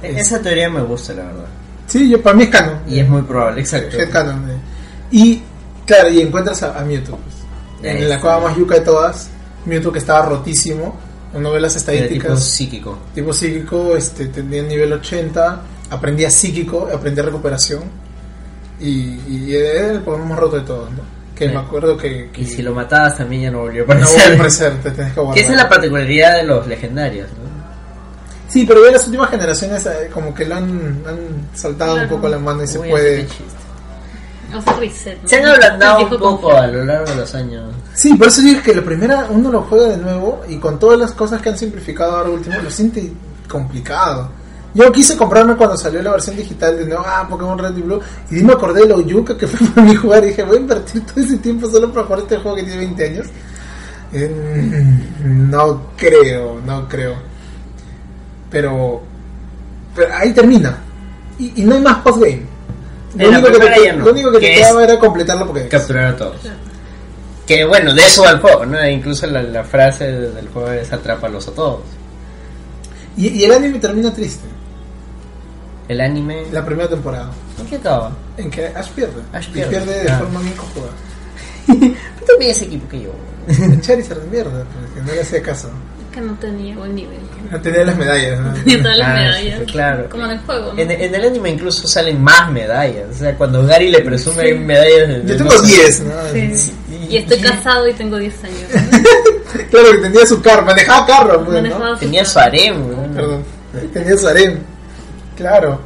Esa 0.02 0.40
teoría 0.41 0.70
me 0.70 0.82
gusta, 0.82 1.11
la 1.14 1.24
verdad. 1.26 1.45
Sí 1.90 2.10
yo 2.10 2.22
para 2.22 2.36
mí 2.38 2.44
es 2.44 2.49
canon 2.49 2.80
Y 2.88 2.99
es 2.99 3.10
muy 3.10 3.22
probable, 3.24 3.60
exacto. 3.61 3.98
Headcanon, 3.98 4.49
eh. 4.49 4.53
Y 5.11 5.41
claro, 5.86 6.10
y 6.10 6.22
encuentras 6.22 6.64
a, 6.64 6.80
a 6.80 6.84
Mewtwo. 6.86 7.18
pues. 7.18 7.36
En 7.84 8.07
la 8.10 8.20
cueva 8.22 8.40
más 8.41 8.57
yuca 8.57 8.76
de 8.76 8.82
todas, 8.82 9.30
Mewtwo 9.66 9.91
que 9.91 9.99
estaba 9.99 10.26
rotísimo. 10.26 10.95
Uno 11.34 11.52
ve 11.52 11.60
las 11.61 11.76
Era 11.76 11.84
tipo 11.86 11.91
estadísticas. 12.02 12.44
psíquico. 12.44 12.98
Tipo 13.14 13.32
psíquico, 13.34 13.95
este, 13.95 14.28
tenía 14.28 14.64
nivel 14.64 14.91
80, 14.94 15.61
aprendía 15.91 16.30
psíquico, 16.32 16.90
aprendía 16.94 17.24
recuperación. 17.24 17.84
Y, 18.80 19.20
y 19.28 19.56
era 19.56 19.91
el 19.94 19.99
Pokémon 20.02 20.30
más 20.30 20.40
roto 20.40 20.56
de 20.57 20.61
todos, 20.66 20.90
¿no? 20.91 21.20
Que 21.36 21.48
Sí. 21.48 21.53
me 21.53 21.60
acuerdo 21.60 21.95
que, 21.98 22.30
que 22.32 22.41
Y 22.41 22.45
si 22.45 22.61
lo 22.61 22.74
matabas 22.74 23.18
también 23.18 23.44
ya 23.44 23.52
no 23.52 23.60
volvió 23.60 23.84
a 23.84 23.86
no 23.88 23.94
aparecer. 23.94 24.16
vuelve 24.18 24.32
a 24.32 24.36
aparecer, 24.36 24.74
te 24.84 24.91
tienes 24.91 25.14
que 25.14 25.20
guardar. 25.20 25.36
Que 25.36 25.41
esa 25.41 25.52
es 25.52 25.57
la 25.57 25.70
particularidad 25.70 26.36
de 26.38 26.44
los 26.44 26.68
legendarios, 26.68 27.28
¿no? 27.32 27.59
Sí, 28.49 28.65
pero 28.67 28.84
ya 28.85 28.91
las 28.91 29.05
últimas 29.05 29.30
generaciones 29.30 29.85
eh, 29.85 30.09
como 30.13 30.34
que 30.34 30.43
lo 30.45 30.55
han, 30.55 31.03
han 31.07 31.47
saltado 31.53 31.93
Claro. 31.93 32.09
un 32.09 32.15
poco 32.15 32.27
la 32.30 32.39
mano 32.39 32.63
y 32.63 32.67
se 32.67 32.80
Uy, 32.80 32.89
puede... 32.89 33.27
O 34.57 34.61
sea, 34.61 34.73
reset. 34.73 35.21
¿no? 35.21 35.30
Se 35.30 35.38
han 35.38 35.45
ablandado 35.45 35.99
un 36.05 36.09
poco 36.17 36.51
a 36.51 36.65
lo 36.65 36.84
largo 36.84 37.05
de 37.11 37.15
los 37.17 37.35
años. 37.35 37.71
Sí, 37.93 38.15
por 38.15 38.27
eso 38.30 38.41
digo 38.41 38.61
que 38.63 38.73
la 38.73 38.81
primera 38.81 39.27
uno 39.30 39.51
lo 39.51 39.61
juega 39.61 39.89
de 39.89 39.97
nuevo 39.97 40.41
y 40.49 40.57
con 40.57 40.80
todas 40.80 40.97
las 40.97 41.11
cosas 41.11 41.39
que 41.41 41.49
han 41.49 41.57
simplificado 41.57 42.17
ahora 42.17 42.30
último 42.31 42.55
lo 42.59 42.71
siente 42.71 43.11
complicado. 43.47 44.31
Yo 44.73 44.91
quise 44.91 45.15
comprarme 45.17 45.55
cuando 45.55 45.77
salió 45.77 46.01
la 46.01 46.11
versión 46.11 46.35
digital 46.35 46.77
de 46.77 46.85
nuevo, 46.85 47.03
ah, 47.05 47.27
Pokémon 47.30 47.57
Red 47.57 47.77
y 47.77 47.81
Blue, 47.81 47.99
y 48.31 48.35
me 48.43 48.53
acordé 48.53 48.81
de 48.81 48.88
lo 48.88 49.01
yuca 49.01 49.38
que 49.38 49.45
fue 49.47 49.67
para 49.67 49.85
mí 49.88 49.95
jugar 49.95 50.23
y 50.23 50.27
dije, 50.27 50.43
voy 50.43 50.57
a 50.57 50.59
invertir 50.61 51.05
todo 51.05 51.23
ese 51.23 51.38
tiempo 51.38 51.69
solo 51.69 51.91
para 51.91 52.05
jugar 52.05 52.19
este 52.21 52.38
juego 52.38 52.55
que 52.57 52.63
tiene 52.63 52.77
20 52.80 53.05
años. 53.05 53.27
Eh, 54.13 54.84
no 55.23 55.91
creo, 55.95 56.59
no 56.65 56.88
creo. 56.88 57.28
Pero, 58.49 59.01
pero 59.95 60.13
ahí 60.15 60.31
termina. 60.34 60.77
Y, 61.38 61.61
y 61.61 61.63
no 61.63 61.76
hay 61.76 61.81
más 61.81 61.97
postgame. 61.97 62.41
Lo 63.15 63.30
único 63.30 63.47
que 63.47 63.59
te, 63.59 63.93
no, 63.93 64.05
lo 64.05 64.11
único 64.11 64.31
que 64.31 64.39
te 64.39 64.45
que 64.47 64.55
quedaba 64.55 64.84
era 64.84 64.99
completarlo 64.99 65.47
porque 65.47 65.67
Capturar 65.67 66.05
a 66.05 66.15
todos. 66.15 66.35
Que 67.47 67.65
bueno, 67.65 67.93
de 67.93 68.01
eso 68.05 68.21
va 68.23 68.31
el 68.31 68.39
juego, 68.39 68.65
¿no? 68.65 68.88
Incluso 68.88 69.26
la, 69.26 69.41
la 69.41 69.63
frase 69.63 70.05
del 70.11 70.47
juego 70.49 70.69
es 70.71 70.91
atrápalos 70.93 71.47
a 71.47 71.51
todos. 71.51 71.80
Y, 73.17 73.27
y 73.30 73.43
el 73.45 73.51
anime 73.53 73.80
termina 73.80 74.13
triste. 74.13 74.47
El 75.88 76.01
anime. 76.01 76.43
La 76.51 76.63
primera 76.63 76.88
temporada. 76.88 77.31
¿En 77.59 77.65
qué 77.65 77.76
acaba? 77.77 78.11
En 78.38 78.51
que 78.51 78.67
Ash 78.67 78.89
pierde. 78.89 79.21
Ash 79.34 79.47
Y 79.49 79.53
pierde. 79.53 79.69
pierde 79.71 80.03
de 80.03 80.11
Ah. 80.11 80.19
forma 80.19 80.39
bien 80.41 80.53
cojuda. 80.53 80.89
Tú 81.65 82.26
también 82.27 82.51
ese 82.51 82.65
equipo 82.65 82.88
que 82.89 83.01
yo. 83.01 83.11
Charizard 83.81 84.23
mierda, 84.31 84.63
porque 84.65 85.01
no 85.07 85.11
le 85.13 85.21
hacía 85.21 85.41
caso. 85.41 85.69
Que 86.14 86.22
no 86.22 86.34
tenía 86.36 86.76
buen 86.76 86.95
nivel. 86.95 87.19
No 87.52 87.61
tenía 87.61 87.84
las 87.86 87.95
medallas, 87.98 88.40
¿no? 88.40 88.53
Tenía 88.64 88.81
todas 88.81 88.98
las 88.98 89.07
Ah, 89.07 89.14
medallas. 89.14 89.60
sí, 89.60 89.65
claro. 89.65 90.10
Como 90.10 90.26
en 90.26 90.31
el 90.31 90.40
juego. 90.40 90.73
¿no? 90.73 90.80
En, 90.81 90.91
en 90.91 91.15
el 91.15 91.23
anime 91.26 91.49
incluso 91.52 91.88
salen 91.88 92.22
más 92.22 92.52
medallas. 92.52 93.06
O 93.11 93.14
sea, 93.14 93.36
cuando 93.36 93.65
Gary 93.65 93.91
le 93.91 93.99
presume 94.02 94.41
hay 94.44 94.53
medallas. 94.57 95.07
de- 95.07 95.14
Yo 95.22 95.22
de 95.23 95.36
tengo 95.36 95.52
no 95.53 95.60
sé- 95.60 95.65
10, 95.68 95.99
¿no? 96.02 96.14
Sí. 96.34 96.73
Y 97.10 97.18
estoy 97.18 97.38
casado 97.40 97.88
y 97.88 97.94
tengo 97.94 98.18
10 98.18 98.44
años. 98.44 98.60
Claro 99.72 99.91
que 99.94 99.98
tenía 99.98 100.26
su 100.27 100.40
carro, 100.44 100.64
manejaba 100.64 101.07
carro, 101.07 101.44
pues, 101.44 101.64
¿no? 101.64 101.94
Su 101.95 101.99
Tenía 101.99 102.23
su 102.23 102.38
harem, 102.40 102.88
¿no? 102.88 103.14
Perdón. 103.15 103.44
Tenía 103.94 104.15
su 104.15 104.27
harem. 104.27 104.60
Claro. 105.36 105.81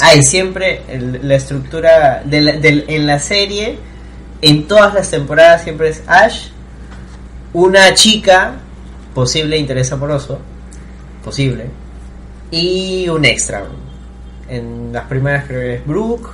Ah, 0.00 0.14
y 0.16 0.22
siempre 0.24 0.82
el- 0.88 1.20
la 1.22 1.36
estructura 1.36 2.22
de 2.24 2.40
la- 2.40 2.52
del- 2.54 2.84
en 2.88 3.06
la 3.06 3.18
serie, 3.20 3.78
en 4.42 4.66
todas 4.66 4.94
las 4.94 5.10
temporadas 5.10 5.62
siempre 5.62 5.90
es 5.90 6.02
Ash, 6.08 6.48
una 7.52 7.94
chica, 7.94 8.54
posible 9.16 9.56
interés 9.56 9.90
amoroso, 9.92 10.38
posible, 11.24 11.64
y 12.50 13.08
un 13.08 13.24
extra. 13.24 13.64
En 14.50 14.92
las 14.92 15.06
primeras 15.06 15.46
creo 15.46 15.60
que 15.60 15.74
es 15.76 15.86
Brooke, 15.86 16.28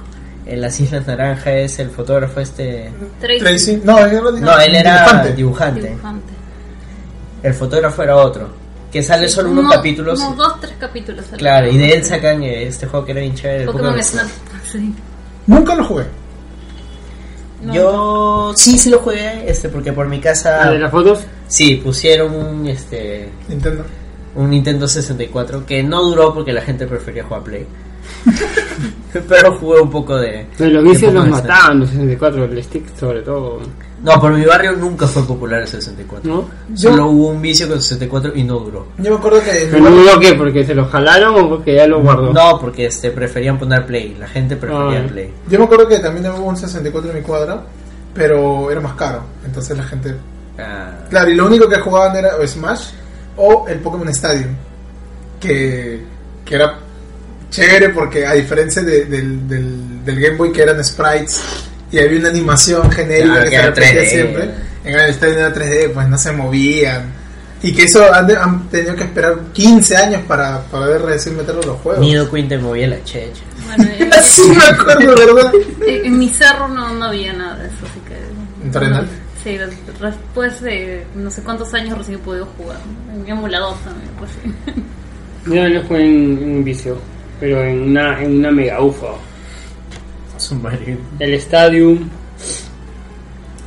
En 0.45 0.61
las 0.61 0.79
Islas 0.81 1.07
Naranja 1.07 1.53
es 1.53 1.79
el 1.79 1.89
fotógrafo 1.91 2.41
este... 2.41 2.91
Tracy, 3.21 3.39
Tracy. 3.39 3.81
No, 3.85 3.97
él 4.05 4.13
era, 4.13 4.21
No, 4.33 4.59
él 4.59 4.75
era 4.75 4.93
dibujante. 5.05 5.33
dibujante. 5.35 5.89
dibujante. 5.89 6.33
El 7.45 7.55
fotógrafo 7.55 8.03
era 8.03 8.17
otro. 8.17 8.49
Que 8.91 9.03
sale 9.05 9.29
solo 9.29 9.51
unos 9.53 9.65
Uno- 9.67 9.73
capítulos. 9.75 10.19
Unos 10.19 10.37
dos, 10.37 10.61
tres 10.61 10.75
capítulos. 10.81 11.25
Claro, 11.39 11.69
y 11.71 11.79
de 11.79 11.93
él 11.95 12.05
sacan 12.05 12.43
eh, 12.43 12.67
este 12.67 12.87
juego 12.89 13.07
que 13.07 13.13
era 13.13 13.21
el 13.23 13.31
Pokémon 13.67 13.93
Pokémon 13.93 14.03
Snap. 14.03 14.27
Sí. 14.73 14.93
Nunca 15.47 15.75
lo 15.77 15.85
jugué. 15.85 16.05
No. 17.63 17.73
Yo 17.75 18.53
sí, 18.57 18.77
sí 18.79 18.91
lo 18.91 18.99
jugué, 18.99 19.49
este, 19.49 19.69
porque 19.69 19.93
por 19.93 20.09
mi 20.09 20.21
casa 20.21 20.65
Ah, 20.65 20.71
de 20.71 20.79
las 20.79 20.91
fotos. 20.91 21.21
sí 21.47 21.77
pusieron 21.77 22.35
un, 22.35 22.67
este, 22.67 23.29
Nintendo. 23.49 23.85
un 24.35 24.51
Nintendo 24.51 24.89
64 24.89 25.65
que 25.65 25.83
no 25.83 26.03
duró 26.03 26.35
porque 26.35 26.53
la 26.53 26.63
gente 26.63 26.87
prefería 26.87 27.23
jugar 27.25 27.43
Play. 27.43 27.67
Pero 29.29 29.59
jugué 29.59 29.81
un 29.81 29.91
poco 29.91 30.17
de. 30.17 30.47
Pero 30.57 30.71
los 30.81 30.85
vicios 30.93 31.13
los 31.13 31.29
mataban, 31.29 31.81
los 31.81 31.91
64, 31.91 32.45
el 32.45 32.65
stick 32.65 32.97
sobre 32.97 33.21
todo. 33.23 33.61
No, 34.03 34.21
por 34.21 34.33
mi 34.33 34.45
barrio 34.45 34.73
nunca 34.73 35.07
fue 35.07 35.23
popular 35.25 35.61
el 35.61 35.69
64. 35.69 36.29
¿No? 36.33 36.49
Solo 36.75 37.07
hubo 37.07 37.29
un 37.29 37.41
vicio 37.43 37.67
con 37.69 37.77
el 37.77 37.83
64 37.83 38.33
y 38.35 38.43
no 38.43 38.59
duró. 38.59 38.87
Yo 38.99 39.11
me 39.13 39.17
acuerdo 39.17 39.41
que. 39.43 39.69
Pero 39.71 39.85
no 39.85 39.91
duró 39.91 40.19
qué, 40.19 40.33
porque 40.35 40.65
se 40.65 40.75
lo 40.75 40.87
jalaron 40.87 41.37
o 41.37 41.49
porque 41.51 41.75
ya 41.77 41.87
lo 41.87 42.01
guardó. 42.01 42.33
No, 42.33 42.59
porque 42.59 42.87
este 42.87 43.11
preferían 43.11 43.59
poner 43.59 43.85
Play. 43.87 44.17
La 44.19 44.27
gente 44.27 44.57
prefería 44.57 45.03
Ah. 45.05 45.09
Play. 45.09 45.33
Yo 45.49 45.59
me 45.59 45.67
acuerdo 45.67 45.87
que 45.87 45.99
también 45.99 46.27
hubo 46.33 46.47
un 46.47 46.57
64 46.57 47.11
en 47.11 47.17
mi 47.19 47.23
cuadra, 47.23 47.63
pero 48.15 48.71
era 48.71 48.81
más 48.81 48.95
caro. 48.95 49.23
Entonces 49.45 49.77
la 49.77 49.85
gente. 49.85 50.15
Ah, 50.59 50.91
Claro, 51.11 51.31
y 51.31 51.35
lo 51.35 51.47
único 51.47 51.69
que 51.69 51.79
jugaban 51.79 52.17
era 52.17 52.37
o 52.37 52.47
Smash 52.47 52.89
o 53.37 53.67
el 53.69 53.79
Pokémon 53.81 54.09
Stadium. 54.09 54.55
Que, 55.39 56.03
que 56.45 56.55
era 56.55 56.79
chévere 57.53 57.91
porque 57.91 58.27
a 58.27 58.33
diferencia 58.33 58.83
de- 58.83 59.05
del, 59.05 59.47
del, 59.49 60.05
del 60.05 60.21
Game 60.21 60.37
Boy 60.37 60.51
que 60.53 60.63
eran 60.63 60.83
sprites 60.83 61.41
y 61.93 61.99
había 62.01 62.19
una 62.19 62.31
animación 62.31 62.91
genérica 62.91 63.45
Claro, 63.45 63.45
que 63.45 63.51
que 63.51 63.57
se 63.57 63.63
repetía 63.93 64.03
3D. 64.03 64.09
siempre, 64.09 64.51
en 64.85 64.95
el 64.99 65.11
Stadium 65.11 65.39
era 65.39 65.55
3D, 65.55 65.93
pues 65.93 66.09
no 66.09 66.19
se 66.19 66.33
movían. 66.33 67.23
Y 67.65 67.73
que 67.73 67.85
eso 67.85 68.13
han, 68.13 68.27
de- 68.27 68.37
han 68.37 68.69
tenido 68.71 68.97
que 68.97 69.05
esperar 69.05 69.39
15 69.53 69.97
años 69.97 70.23
para 70.27 70.61
poder 70.63 71.03
recién 71.03 71.37
meterlo 71.37 71.63
en 71.63 71.69
los 71.69 71.77
juegos. 71.81 72.01
Nido 72.05 72.29
Queen 72.29 72.49
te 72.49 72.59
movía 72.59 72.89
la 72.89 73.05
checha. 73.05 73.43
Bueno, 73.67 73.85
eh, 74.01 74.11
Sí 74.25 74.43
me 74.49 74.65
acuerdo, 74.65 75.15
¿verdad? 75.15 75.53
en, 75.87 76.19
mi 76.19 76.29
cerro 76.29 76.67
no, 76.67 76.93
no 76.95 77.05
había 77.05 77.33
nada 77.35 77.57
de 77.59 77.67
eso, 77.69 77.77
así 77.85 78.01
que... 78.09 78.65
¿En 78.67 78.73
Torrenal? 78.73 79.07
Sí, 79.45 79.59
después 80.01 80.61
de 80.61 81.05
no 81.15 81.31
sé 81.31 81.43
cuántos 81.43 81.73
años 81.75 81.99
recién 81.99 82.17
he 82.19 82.23
podido 82.23 82.47
jugar. 82.57 82.79
En 83.15 83.29
emulador 83.29 83.75
también, 83.85 84.11
pues 84.19 84.31
sí. 84.43 84.83
Yo 85.47 85.69
no 85.69 85.83
jugué 85.83 86.05
en, 86.05 86.39
en 86.43 86.51
un 86.57 86.65
vicio, 86.65 86.99
pero 87.43 87.61
en 87.65 87.83
una, 87.91 88.23
en 88.23 88.37
una 88.39 88.53
mega 88.53 88.81
ufa. 88.81 89.09
Submarino. 90.37 90.99
El 91.19 91.35
Stadium. 91.35 92.09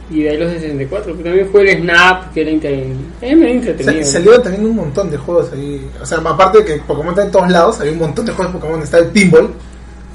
Y 0.10 0.22
de 0.24 0.30
ahí 0.30 0.38
los 0.38 0.52
de 0.52 0.60
64, 0.62 1.14
pero 1.14 1.24
también 1.26 1.52
jugué 1.52 1.72
el 1.74 1.82
Snap, 1.82 2.32
que 2.32 2.42
era, 2.42 2.52
inter- 2.52 2.86
era 3.22 3.36
medio 3.36 3.54
entretenido. 3.56 4.06
Sa- 4.06 4.12
salieron 4.14 4.44
también 4.44 4.66
un 4.66 4.76
montón 4.78 5.10
de 5.12 5.18
juegos 5.18 5.52
ahí. 5.52 5.90
O 6.02 6.06
sea, 6.06 6.20
aparte 6.20 6.60
de 6.60 6.66
que 6.66 6.76
Pokémon 6.84 7.10
está 7.10 7.24
en 7.26 7.32
todos 7.32 7.50
lados, 7.52 7.80
había 7.82 7.92
un 7.92 8.00
montón 8.00 8.26
de 8.26 8.32
juegos 8.32 8.54
de 8.54 8.60
Pokémon. 8.60 8.82
Está 8.82 9.00
el 9.00 9.08
Pinball, 9.08 9.50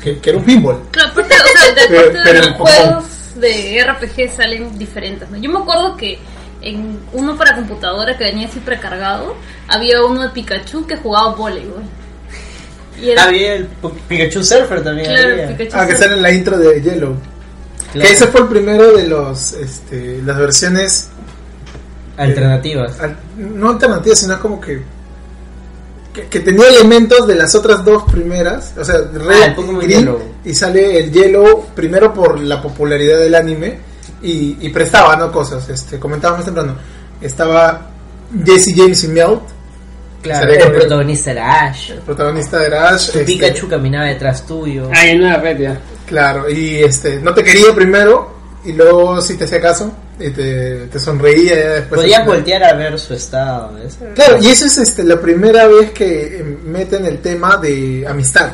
que, 0.02 0.18
que 0.20 0.30
era 0.30 0.38
un 0.38 0.44
pinball. 0.46 0.76
Aparte, 1.04 1.20
o 1.34 1.58
sea, 1.58 1.74
de, 1.74 1.80
Pero- 1.88 2.10
de 2.12 2.18
pero 2.24 2.38
los 2.46 2.56
juegos 2.56 3.04
de 3.40 3.84
RPG 3.84 4.30
salen 4.30 4.78
diferentes, 4.78 5.28
¿no? 5.28 5.36
Yo 5.38 5.50
me 5.50 5.58
acuerdo 5.58 5.96
que 5.96 6.18
en 6.62 6.98
uno 7.12 7.36
para 7.36 7.56
computadora 7.56 8.16
que 8.16 8.24
venía 8.24 8.46
así 8.46 8.60
precargado, 8.60 9.34
había 9.68 10.04
uno 10.04 10.22
de 10.22 10.28
Pikachu 10.30 10.86
que 10.86 10.96
jugaba 10.96 11.34
voleibol. 11.34 11.82
Y 13.00 13.10
era, 13.10 13.24
Había 13.24 13.54
el 13.54 13.66
Pikachu 14.08 14.42
Surfer 14.42 14.82
también. 14.84 15.06
claro, 15.08 15.32
había. 15.32 15.56
Pikachu. 15.56 15.76
Ah, 15.76 15.86
que 15.86 15.96
sale 15.96 16.14
en 16.14 16.22
la 16.22 16.32
intro 16.32 16.58
de 16.58 16.80
Yellow. 16.82 17.16
Claro. 17.92 18.06
Que 18.08 18.14
ese 18.14 18.26
fue 18.28 18.40
el 18.42 18.46
primero 18.48 18.92
de 18.96 19.06
los 19.08 19.52
este, 19.54 20.20
las 20.24 20.38
versiones 20.38 21.08
Alternativas. 22.16 23.00
al- 23.00 23.16
no 23.38 23.70
alternativas, 23.70 24.18
sino 24.18 24.38
como 24.40 24.60
que, 24.60 24.82
que 26.12 26.22
que 26.28 26.40
tenía 26.40 26.68
elementos 26.68 27.26
de 27.26 27.34
las 27.34 27.54
otras 27.54 27.84
dos 27.84 28.04
primeras, 28.10 28.74
o 28.78 28.84
sea, 28.84 28.96
Ah, 28.96 29.08
Red 29.18 29.54
Pokémon 29.54 29.82
y 29.82 29.86
Green, 29.86 30.16
y 30.44 30.54
sale 30.54 30.98
el 31.00 31.10
Yellow 31.10 31.66
primero 31.74 32.12
por 32.12 32.38
la 32.38 32.60
popularidad 32.60 33.18
del 33.18 33.34
anime 33.34 33.78
y, 34.22 34.56
y 34.60 34.68
prestaba 34.68 35.16
no 35.16 35.32
cosas, 35.32 35.68
este, 35.70 35.98
comentaba 35.98 36.36
más 36.36 36.44
temprano, 36.44 36.74
estaba 37.22 37.86
Jesse 38.44 38.74
James 38.76 39.02
y 39.04 39.08
Melt, 39.08 39.40
Claro, 40.22 40.46
Sería 40.50 40.66
el 40.66 40.72
protagonista 40.72 41.30
era 41.30 41.64
Ash. 41.64 41.90
el 41.92 41.98
protagonista 42.00 42.66
era 42.66 42.90
Ash, 42.90 43.10
Tu 43.10 43.18
este, 43.20 43.24
Pikachu 43.24 43.68
caminaba 43.68 44.06
detrás 44.06 44.46
tuyo. 44.46 44.90
Ah, 44.94 45.06
en 45.06 45.22
una 45.22 45.38
red 45.38 45.58
ya. 45.58 45.80
Claro, 46.06 46.50
y 46.50 46.76
este, 46.76 47.20
no 47.20 47.32
te 47.32 47.42
quería 47.42 47.74
primero 47.74 48.34
y 48.64 48.72
luego 48.72 49.20
sí 49.22 49.36
te 49.36 49.44
hacía 49.44 49.60
caso 49.60 49.90
y 50.18 50.30
te, 50.30 50.86
te 50.88 50.98
sonreía 50.98 51.54
ya 51.54 51.68
después. 51.70 52.02
Podías 52.02 52.26
voltear 52.26 52.64
a 52.64 52.74
ver 52.74 52.98
su 52.98 53.14
estado. 53.14 53.72
¿ves? 53.74 53.98
Claro, 54.14 54.38
y 54.42 54.48
eso 54.48 54.66
es 54.66 54.76
este, 54.76 55.04
la 55.04 55.18
primera 55.20 55.66
vez 55.66 55.92
que 55.92 56.40
eh, 56.40 56.44
meten 56.64 57.06
el 57.06 57.20
tema 57.20 57.56
de 57.56 58.04
amistad, 58.06 58.50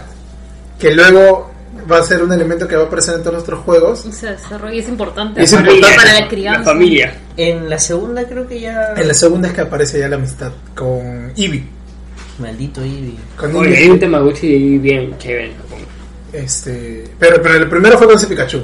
que 0.79 0.93
luego 0.95 1.51
va 1.91 1.99
a 1.99 2.03
ser 2.03 2.23
un 2.23 2.33
elemento 2.33 2.67
que 2.67 2.77
va 2.77 2.83
a 2.85 2.87
aparecer 2.87 3.15
en 3.15 3.21
todos 3.21 3.35
nuestros 3.35 3.61
juegos. 3.61 4.05
Y 4.07 4.13
se 4.13 4.29
desarrolla 4.33 4.75
y 4.75 4.79
es 4.81 4.89
importante. 4.89 5.43
Es 5.43 5.53
para, 5.53 5.73
importante. 5.73 5.97
para 5.97 6.21
la 6.21 6.29
crianza. 6.29 6.59
La 6.61 6.65
familia. 6.65 7.15
En 7.37 7.71
la 7.71 7.79
segunda 7.79 8.25
creo 8.25 8.47
que 8.47 8.61
ya... 8.61 8.95
En 8.97 9.09
la 9.09 9.15
segunda 9.15 9.49
es 9.49 9.55
que 9.55 9.61
aparece 9.63 9.99
ya 9.99 10.09
la 10.09 10.17
amistad 10.17 10.53
con 10.75 11.33
Eevee. 11.37 11.65
Maldito 12.39 12.83
Eevee. 12.83 13.17
Con 13.37 13.55
Oye, 13.57 13.69
Eevee. 13.71 13.83
hay 13.85 13.91
un 13.91 14.01
Tamagotchi 14.01 14.79
bien 14.79 15.17
chévere. 15.19 15.53
Este, 16.33 17.05
pero, 17.19 17.41
pero 17.43 17.55
el 17.57 17.69
primero 17.69 17.97
fue 17.97 18.07
con 18.07 18.17
ese 18.17 18.27
Pikachu. 18.27 18.59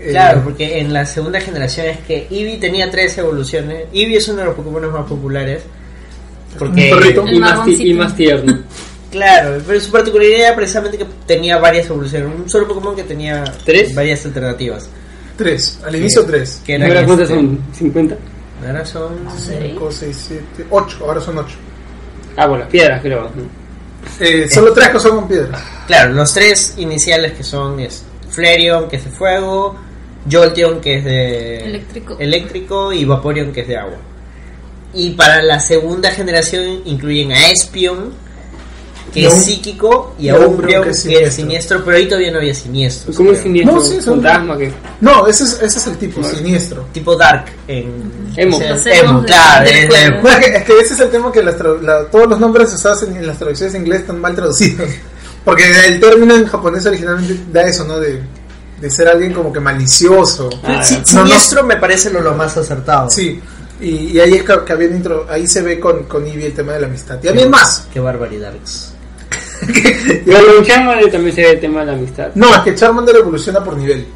Eh, 0.00 0.10
Claro, 0.10 0.42
porque 0.44 0.78
en 0.78 0.92
la 0.92 1.04
segunda 1.06 1.40
generación 1.40 1.86
es 1.86 1.98
que 2.00 2.26
Eevee 2.30 2.58
tenía 2.58 2.90
tres 2.90 3.16
evoluciones. 3.18 3.86
Eevee 3.92 4.16
es 4.18 4.28
uno 4.28 4.38
de 4.38 4.44
los 4.46 4.54
Pokémon 4.54 4.92
más 4.92 5.06
populares. 5.06 5.62
Porque, 6.58 6.92
Un 6.92 6.98
perrito. 7.00 7.24
Más, 7.38 7.68
y 7.68 7.94
más 7.94 8.14
tierno. 8.16 8.58
claro, 9.10 9.60
pero 9.66 9.80
su 9.80 9.90
particularidad 9.90 10.40
era 10.40 10.56
precisamente 10.56 10.98
que 10.98 11.06
tenía 11.26 11.58
varias 11.58 11.86
evoluciones. 11.86 12.28
Un 12.34 12.48
solo 12.48 12.68
Pokémon 12.68 12.96
que 12.96 13.04
tenía 13.04 13.44
¿Tres? 13.64 13.94
varias 13.94 14.24
alternativas. 14.26 14.88
Tres, 15.36 15.78
al 15.84 15.94
inicio 15.94 16.24
tres. 16.24 16.60
Que 16.64 16.74
eran 16.74 16.88
¿Ahora 16.88 17.04
cuántas 17.04 17.30
este, 17.30 17.40
son? 17.40 17.92
¿50? 17.94 18.16
Ahora 18.66 18.84
son... 18.84 19.18
Cinco, 19.36 19.90
seis, 19.90 20.24
siete, 20.28 20.66
ocho, 20.70 21.04
ahora 21.04 21.20
son 21.20 21.38
ocho. 21.38 21.56
Ah, 22.36 22.46
bueno, 22.46 22.64
las 22.64 22.72
piedras 22.72 23.00
creo. 23.00 23.30
Eh, 24.20 24.48
solo 24.50 24.72
tres 24.72 24.88
que 24.88 25.00
son 25.00 25.16
con 25.16 25.28
piedras. 25.28 25.62
Claro, 25.86 26.12
los 26.12 26.32
tres 26.32 26.74
iniciales 26.78 27.32
que 27.32 27.44
son 27.44 27.78
es 27.80 28.04
Flareon, 28.30 28.88
que 28.88 28.96
es 28.96 29.04
de 29.04 29.10
fuego, 29.10 29.76
Jolteon, 30.30 30.80
que 30.80 30.98
es 30.98 31.04
de 31.04 31.56
Eléctrico. 31.64 32.16
eléctrico, 32.18 32.92
y 32.92 33.04
Vaporeon, 33.04 33.52
que 33.52 33.62
es 33.62 33.68
de 33.68 33.76
agua. 33.76 33.96
Y 34.94 35.10
para 35.10 35.42
la 35.42 35.60
segunda 35.60 36.10
generación 36.10 36.82
incluyen 36.84 37.32
a 37.32 37.50
Espion, 37.50 38.12
que 39.12 39.26
es 39.26 39.32
a 39.32 39.36
un- 39.36 39.42
psíquico, 39.42 40.14
y 40.18 40.26
y 40.26 40.28
a 40.28 40.34
a 40.34 40.38
Umbreon, 40.40 40.84
que 40.84 40.90
es 40.90 40.96
es 40.96 41.02
siniestro. 41.02 41.30
siniestro. 41.32 41.84
pero 41.84 41.96
ahí 41.96 42.06
todavía 42.08 42.30
no 42.32 42.38
había 42.38 42.54
siniestros. 42.54 43.16
¿Cómo 43.16 43.32
es 43.32 43.38
siniestro? 43.40 43.74
No, 43.76 43.80
sí, 43.82 44.00
son- 44.00 44.22
Fantasma 44.22 44.56
que. 44.58 44.72
No, 45.00 45.26
ese 45.26 45.44
es, 45.44 45.52
ese 45.62 45.78
es 45.78 45.86
el 45.86 45.96
tipo, 45.98 46.22
siniestro. 46.24 46.86
Tipo 46.92 47.16
Dark 47.16 47.46
en... 47.66 48.28
Emo. 48.36 48.56
o 48.56 48.60
sea, 48.60 48.94
emo, 49.00 49.22
claro, 49.24 49.66
es 49.66 49.72
es, 49.72 49.88
que, 49.88 50.46
es 50.56 50.64
que 50.64 50.78
ese 50.80 50.94
es 50.94 51.00
el 51.00 51.10
tema 51.10 51.32
que 51.32 51.42
las 51.42 51.56
tra- 51.58 51.80
la- 51.80 52.04
todos 52.06 52.28
los 52.28 52.38
nombres 52.38 52.72
usados 52.72 53.02
en, 53.04 53.16
en 53.16 53.26
las 53.26 53.38
traducciones 53.38 53.74
en 53.74 53.82
inglés 53.82 54.00
están 54.00 54.20
mal 54.20 54.34
traducidos. 54.34 54.88
Porque 55.44 55.64
el 55.86 55.98
término 56.00 56.34
en 56.34 56.46
japonés 56.46 56.84
originalmente 56.86 57.38
da 57.52 57.62
eso, 57.62 57.84
¿no? 57.84 57.98
De, 57.98 58.20
de 58.80 58.90
ser 58.90 59.08
alguien 59.08 59.32
como 59.32 59.52
que 59.52 59.60
malicioso. 59.60 60.50
Ah, 60.62 60.82
Si- 60.84 60.94
No, 61.14 61.22
no. 61.22 61.26
siniestro 61.26 61.64
me 61.64 61.76
parece 61.76 62.10
lo, 62.10 62.20
lo 62.20 62.34
más 62.34 62.56
acertado. 62.56 63.08
Sí, 63.10 63.40
y, 63.80 63.88
y 64.10 64.20
ahí 64.20 64.34
es 64.34 64.42
que, 64.42 64.54
que 64.66 64.72
había 64.72 64.88
intro, 64.88 65.26
ahí 65.30 65.46
se 65.46 65.62
ve 65.62 65.78
con, 65.80 66.02
con 66.04 66.26
Eevee 66.26 66.46
el 66.46 66.52
tema 66.52 66.72
de 66.72 66.80
la 66.80 66.86
amistad. 66.88 67.18
Y 67.22 67.28
había 67.28 67.48
más. 67.48 67.86
Qué 67.92 67.98
barbaridad. 68.00 68.52
Pero 70.24 70.58
en 70.58 70.64
Charmander 70.64 71.10
también 71.10 71.34
se 71.34 71.42
ve 71.42 71.50
el 71.52 71.60
tema 71.60 71.80
de 71.80 71.86
la 71.86 71.92
amistad. 71.92 72.28
No, 72.34 72.54
es 72.54 72.60
que 72.60 72.74
Charmander 72.74 73.16
evoluciona 73.16 73.62
por 73.62 73.76
nivel. 73.76 74.06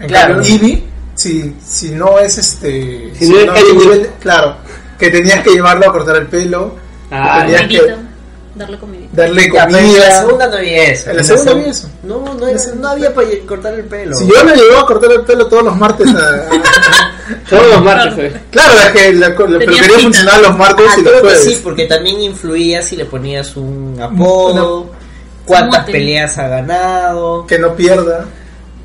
En 0.00 0.06
Claro. 0.08 0.34
cambio, 0.34 0.54
Eevee, 0.54 0.84
si, 1.14 1.54
si 1.64 1.90
no 1.90 2.18
es 2.18 2.38
este. 2.38 3.12
Si 3.18 3.28
no 3.28 3.36
es 3.38 3.44
es 3.44 3.50
cariño. 3.52 3.80
nivel, 3.80 4.10
claro, 4.20 4.56
que 4.98 5.10
tenías 5.10 5.42
que 5.42 5.50
llevarlo 5.50 5.88
a 5.88 5.92
cortar 5.92 6.16
el 6.16 6.26
pelo, 6.26 6.76
Ah, 7.10 7.42
tenías 7.46 7.62
que 7.68 7.96
Darle 8.58 8.78
comidita. 8.78 9.08
darle 9.22 9.42
pero 9.50 9.56
en 9.56 9.72
la 9.72 9.78
comida. 9.80 10.18
segunda 10.20 10.46
no 10.48 10.56
había 10.56 10.84
eso. 10.90 11.10
En 11.10 11.16
la 11.16 11.22
segunda 11.24 11.50
segun- 11.52 11.58
había 11.60 11.70
eso. 11.70 11.90
No, 12.02 12.34
no, 12.34 12.46
era- 12.48 12.60
no 12.76 12.88
había 12.88 13.14
para 13.14 13.28
cortar 13.46 13.74
el 13.74 13.84
pelo. 13.84 14.16
Si 14.16 14.26
yo 14.26 14.44
me 14.44 14.54
llevaba 14.56 14.80
a 14.80 14.86
cortar 14.86 15.12
el 15.12 15.20
pelo 15.22 15.46
todos 15.46 15.62
los 15.64 15.76
martes 15.76 16.06
a- 16.08 16.18
a, 16.18 17.14
Todos 17.50 17.66
los 17.68 17.84
martes, 17.84 18.34
¿eh? 18.34 18.40
Claro, 18.50 18.72
es 18.78 18.88
que 18.92 19.12
la, 19.12 19.28
la 19.28 19.34
peluquería 19.36 19.82
cita. 19.82 19.98
funcionaba 20.00 20.38
los 20.38 20.56
martes 20.58 20.86
Ah, 20.88 20.94
y 20.98 21.02
los 21.02 21.20
jueves. 21.20 21.44
sí, 21.44 21.60
porque 21.62 21.84
también 21.86 22.20
influía 22.22 22.82
si 22.82 22.96
le 22.96 23.04
ponías 23.04 23.54
un 23.56 23.98
apodo, 24.00 24.90
cuántas 25.44 25.84
peleas 25.84 26.36
ha 26.38 26.48
ganado. 26.48 27.46
Que 27.46 27.58
no 27.58 27.74
pierda. 27.74 28.24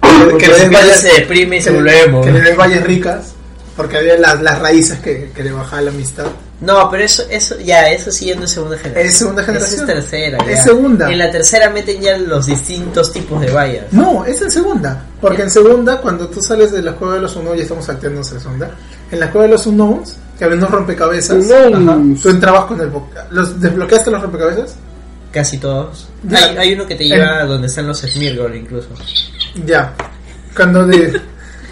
Porque 0.02 0.38
que 0.46 0.48
le 0.48 0.54
si 0.56 0.60
den 0.62 0.70
pierde 0.70 0.86
vallas, 0.88 1.00
se 1.02 1.14
deprime 1.14 1.58
y 1.58 1.62
se 1.62 1.72
vuelve 1.72 2.22
que 2.24 2.32
le 2.32 2.42
den 2.42 2.58
vallas 2.58 2.84
ricas. 2.84 3.34
Porque 3.76 3.98
había 3.98 4.18
las, 4.18 4.42
las 4.42 4.60
raíces 4.60 5.00
que, 5.00 5.32
que 5.36 5.44
le 5.44 5.52
bajaba 5.52 5.82
la 5.82 5.92
amistad. 5.92 6.26
No, 6.64 6.90
pero 6.90 7.04
eso, 7.04 7.24
eso, 7.30 7.60
ya, 7.60 7.90
eso 7.90 8.10
sí 8.10 8.28
ya 8.28 8.36
no 8.36 8.46
es 8.46 8.52
segunda 8.52 8.78
generación. 8.78 9.10
Es 9.10 9.18
segunda 9.18 9.44
generación. 9.44 9.84
Esa 9.84 9.84
es 9.84 9.96
tercera. 9.96 10.38
Es 10.50 10.58
ya. 10.58 10.64
segunda. 10.64 11.12
En 11.12 11.18
la 11.18 11.30
tercera 11.30 11.70
meten 11.70 12.02
ya 12.02 12.18
los 12.18 12.46
distintos 12.46 13.12
tipos 13.12 13.42
de 13.42 13.52
vallas. 13.52 13.92
No, 13.92 14.24
es 14.24 14.42
en 14.42 14.50
segunda. 14.50 15.06
Porque 15.20 15.42
en 15.42 15.52
segunda, 15.52 16.00
cuando 16.00 16.30
tú 16.30 16.42
sales 16.42 16.72
de 16.72 16.82
la 16.82 16.94
cueva 16.94 17.16
de 17.16 17.22
los 17.22 17.36
unknowns, 17.36 17.58
ya 17.58 17.64
estamos 17.64 17.86
salteando 17.86 18.22
a 18.22 18.24
segunda. 18.24 18.72
En 19.12 19.20
la 19.20 19.30
cueva 19.30 19.48
de 19.48 19.52
los 19.52 19.68
unknowns, 19.68 20.16
que 20.38 20.46
había 20.46 20.56
unos 20.56 20.72
rompecabezas. 20.72 21.52
Ajá, 21.52 21.98
Tú 22.22 22.30
entrabas 22.30 22.66
con 22.66 22.80
el. 22.80 22.92
¿Los 23.32 23.60
desbloqueaste 23.60 24.12
los 24.12 24.22
rompecabezas? 24.22 24.76
Casi 25.32 25.58
todos. 25.58 26.08
Ya. 26.24 26.38
Hay, 26.46 26.58
hay 26.58 26.74
uno 26.76 26.88
que 26.88 26.96
te 26.96 27.04
lleva 27.04 27.40
a 27.40 27.46
donde 27.46 27.68
están 27.68 27.88
los 27.88 28.00
Smirgol 28.00 28.56
incluso. 28.56 28.88
Ya. 29.66 29.94
Cuando 30.56 30.88
de, 30.88 31.20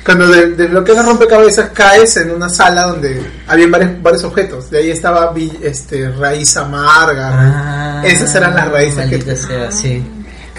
cuando 0.06 0.28
de- 0.28 0.52
desbloqueas 0.52 0.98
el 1.00 1.06
rompecabezas, 1.06 1.70
caes 1.72 2.18
en 2.18 2.32
una 2.32 2.50
sala 2.50 2.84
donde 2.88 3.22
había 3.48 3.68
varios, 3.68 4.02
varios 4.02 4.24
objetos. 4.24 4.70
De 4.70 4.80
ahí 4.80 4.92
estaba 4.92 5.34
este, 5.62 6.10
raíz 6.10 6.58
amarga. 6.58 7.30
Ah, 8.00 8.04
Esas 8.06 8.34
eran 8.36 8.56
las 8.56 8.72
raíces 8.72 9.10
que 9.10 9.36
sea, 9.36 9.72
sí. 9.72 10.04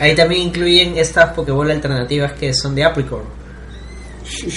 Ahí 0.01 0.14
también 0.16 0.43
incluyen 0.48 0.97
estas 0.97 1.32
Pokéball 1.32 1.70
alternativas 1.70 2.32
que 2.32 2.52
son 2.55 2.74
de 2.74 2.85
Apricorn. 2.85 3.24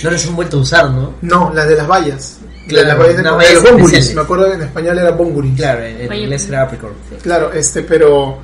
No 0.03 0.11
las 0.11 0.25
han 0.25 0.35
vuelto 0.35 0.57
a 0.57 0.61
usar, 0.61 0.89
¿no? 0.89 1.15
No, 1.21 1.51
las 1.53 1.67
de 1.67 1.75
las 1.75 1.87
vallas. 1.87 2.37
Claro, 2.67 2.87
las 2.87 2.97
vallas 2.97 3.15
de, 3.15 3.21
unas 3.21 3.31
de 3.33 3.37
vallas 3.37 3.53
los 3.53 3.71
bonguris. 3.71 4.15
Me 4.15 4.21
acuerdo 4.21 4.45
que 4.47 4.53
en 4.53 4.61
español 4.63 4.99
era 4.99 5.11
bonguris. 5.11 5.55
Claro, 5.55 5.83
en 5.83 6.01
en 6.01 6.13
inglés 6.13 6.47
era 6.47 6.61
Apricorn. 6.63 6.93
Claro, 7.21 7.51
este, 7.51 7.81
pero. 7.83 8.37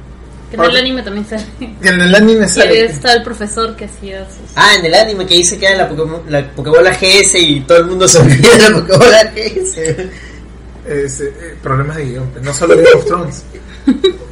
Que 0.51 0.57
en 0.57 0.63
el 0.63 0.75
anime 0.75 1.01
también 1.01 1.25
se. 1.25 1.35
En 1.81 2.01
el 2.01 2.13
anime 2.13 2.45
Y 2.45 2.49
sale. 2.49 2.85
está 2.85 3.13
el 3.13 3.23
profesor 3.23 3.75
que 3.75 3.85
hacía 3.85 4.25
sus. 4.25 4.51
Ah, 4.55 4.75
en 4.77 4.85
el 4.85 4.93
anime 4.93 5.25
que 5.25 5.35
dice 5.35 5.57
que 5.57 5.65
era 5.65 5.77
la, 5.77 5.89
Pokémon, 5.89 6.21
la 6.27 6.45
Pokébola 6.51 6.91
GS 6.91 7.35
y 7.39 7.61
todo 7.61 7.77
el 7.79 7.85
mundo 7.85 8.07
se 8.07 8.19
olvida 8.19 8.57
de 8.57 8.69
la 8.69 8.75
Pokébola 8.79 9.23
GS. 9.33 9.77
este, 10.87 11.27
eh, 11.29 11.55
problemas 11.63 11.95
de 11.97 12.05
guion, 12.05 12.29
no 12.43 12.53
solo 12.53 12.75
Game 12.75 12.89
of 12.95 13.05
Thrones. 13.05 13.43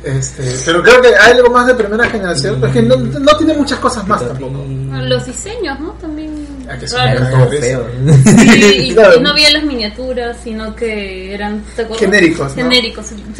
Este, 0.04 0.44
pero 0.66 0.82
creo 0.84 1.02
que 1.02 1.08
hay 1.10 1.32
algo 1.34 1.50
más 1.50 1.68
de 1.68 1.76
primera 1.76 2.08
generación, 2.10 2.60
porque 2.60 2.82
no, 2.82 2.96
no 2.96 3.38
tiene 3.38 3.54
muchas 3.56 3.80
cosas 3.80 4.08
más 4.08 4.26
tampoco. 4.26 4.64
Los 5.04 5.26
diseños, 5.26 5.80
¿no? 5.80 5.91
También. 5.94 6.48
Ah, 6.70 6.78
que 6.78 6.86
raros. 6.88 7.50
Feos. 7.60 7.86
Sí, 8.26 8.82
y, 8.90 8.94
Claro. 8.94 9.18
y 9.18 9.22
no 9.22 9.32
había 9.32 9.52
las 9.52 9.64
miniaturas, 9.64 10.38
sino 10.44 10.76
que 10.76 11.34
eran. 11.34 11.64
Genéricos, 11.98 12.56
¿no? 12.56 12.64
Genéricos, 12.64 13.12
un 13.12 13.36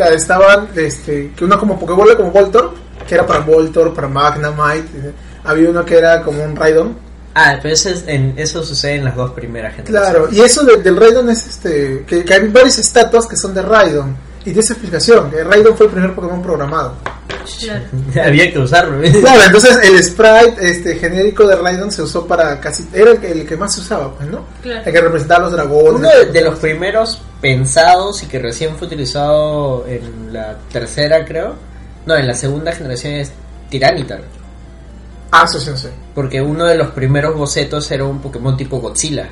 Claro, 0.00 0.14
estaban, 0.16 0.68
este, 0.76 1.32
que 1.36 1.44
uno 1.44 1.58
como 1.58 1.78
Pokébola, 1.78 2.16
como 2.16 2.30
Voltor, 2.30 2.72
que 3.06 3.14
era 3.14 3.26
para 3.26 3.40
Voltor, 3.40 3.92
para 3.92 4.08
Magnemite. 4.08 4.88
eh, 5.08 5.12
Había 5.44 5.70
uno 5.70 5.84
que 5.84 5.98
era 5.98 6.22
como 6.22 6.42
un 6.42 6.56
Raidon. 6.56 6.96
Ah, 7.34 7.58
pero 7.62 7.74
eso, 7.74 7.90
es 7.90 8.04
en, 8.06 8.34
eso 8.36 8.62
sucede 8.64 8.96
en 8.96 9.04
las 9.04 9.14
dos 9.16 9.30
primeras 9.32 9.74
generaciones. 9.76 10.10
Claro, 10.10 10.28
y 10.32 10.40
eso 10.40 10.64
de- 10.64 10.78
del 10.78 10.96
Raidon 10.96 11.28
es 11.30 11.46
este, 11.46 12.04
que, 12.06 12.24
que 12.24 12.34
hay 12.34 12.48
varias 12.48 12.78
estatuas 12.78 13.26
que 13.26 13.36
son 13.36 13.52
de 13.54 13.62
Raidon. 13.62 14.16
Y 14.40 14.44
tiene 14.44 14.60
esa 14.60 14.72
explicación, 14.72 15.30
que 15.30 15.44
Raidon 15.44 15.76
fue 15.76 15.86
el 15.86 15.92
primer 15.92 16.14
Pokémon 16.14 16.42
programado. 16.42 16.94
Claro. 17.60 17.84
Había 18.24 18.52
que 18.52 18.58
usarlo. 18.58 19.00
Claro, 19.20 19.42
entonces 19.46 19.78
el 19.82 20.02
sprite 20.02 20.56
este 20.60 20.96
genérico 20.96 21.46
de 21.46 21.56
Raidon 21.56 21.90
se 21.90 22.02
usó 22.02 22.26
para 22.26 22.60
casi. 22.60 22.86
Era 22.92 23.12
el 23.12 23.18
que, 23.18 23.32
el 23.32 23.46
que 23.46 23.56
más 23.56 23.74
se 23.74 23.80
usaba, 23.80 24.14
pues, 24.14 24.28
¿no? 24.28 24.44
Claro. 24.62 24.82
El 24.84 24.92
que 24.92 25.00
representaba 25.00 25.40
a 25.40 25.42
los 25.44 25.52
dragones. 25.52 26.00
Uno 26.00 26.08
de, 26.08 26.26
de 26.26 26.40
los 26.42 26.58
primeros 26.58 27.20
pensados 27.40 28.22
y 28.22 28.26
que 28.26 28.38
recién 28.38 28.76
fue 28.76 28.86
utilizado 28.86 29.86
en 29.86 30.32
la 30.32 30.56
tercera, 30.72 31.24
creo. 31.24 31.54
No, 32.06 32.16
en 32.16 32.26
la 32.26 32.34
segunda 32.34 32.72
generación 32.72 33.14
es 33.14 33.32
Tiranitar. 33.68 34.22
Ah, 35.30 35.44
eso 35.48 35.60
sí, 35.60 35.70
no 35.70 35.76
sé. 35.76 35.90
Porque 36.14 36.42
uno 36.42 36.64
de 36.64 36.76
los 36.76 36.90
primeros 36.90 37.36
bocetos 37.36 37.90
era 37.90 38.04
un 38.04 38.20
Pokémon 38.20 38.56
tipo 38.56 38.80
Godzilla. 38.80 39.28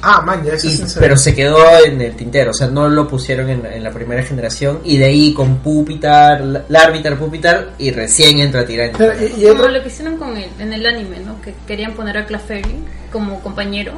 Ah, 0.00 0.22
man, 0.22 0.44
ya 0.44 0.52
eso 0.52 0.68
Y- 0.68 0.76
sé. 0.76 1.00
pero 1.00 1.16
se 1.16 1.34
quedó 1.34 1.58
en 1.84 2.00
el 2.00 2.14
tintero, 2.14 2.52
o 2.52 2.54
sea, 2.54 2.68
no 2.68 2.88
lo 2.88 3.08
pusieron 3.08 3.48
en, 3.50 3.62
la- 3.64 3.74
en 3.74 3.82
la 3.82 3.90
primera 3.90 4.22
generación. 4.22 4.80
Y 4.84 4.96
de 4.96 5.06
ahí 5.06 5.32
con 5.34 5.56
Pupitar, 5.58 6.40
La- 6.42 6.64
Larvitar, 6.68 7.16
Pupitar, 7.18 7.70
y 7.78 7.90
recién 7.90 8.38
entra 8.38 8.64
Tiranitar. 8.64 9.14
Pero, 9.18 9.26
y, 9.36 9.44
y 9.44 9.48
Como 9.48 9.66
lo 9.68 9.82
que 9.82 9.88
hicieron 9.88 10.16
con 10.16 10.36
el, 10.36 10.48
en 10.58 10.72
el 10.72 10.86
anime, 10.86 11.18
¿no? 11.20 11.40
Que 11.42 11.52
querían 11.66 11.94
poner 11.94 12.16
a 12.18 12.26
Clefairy 12.26 12.76
como 13.10 13.40
compañero. 13.40 13.92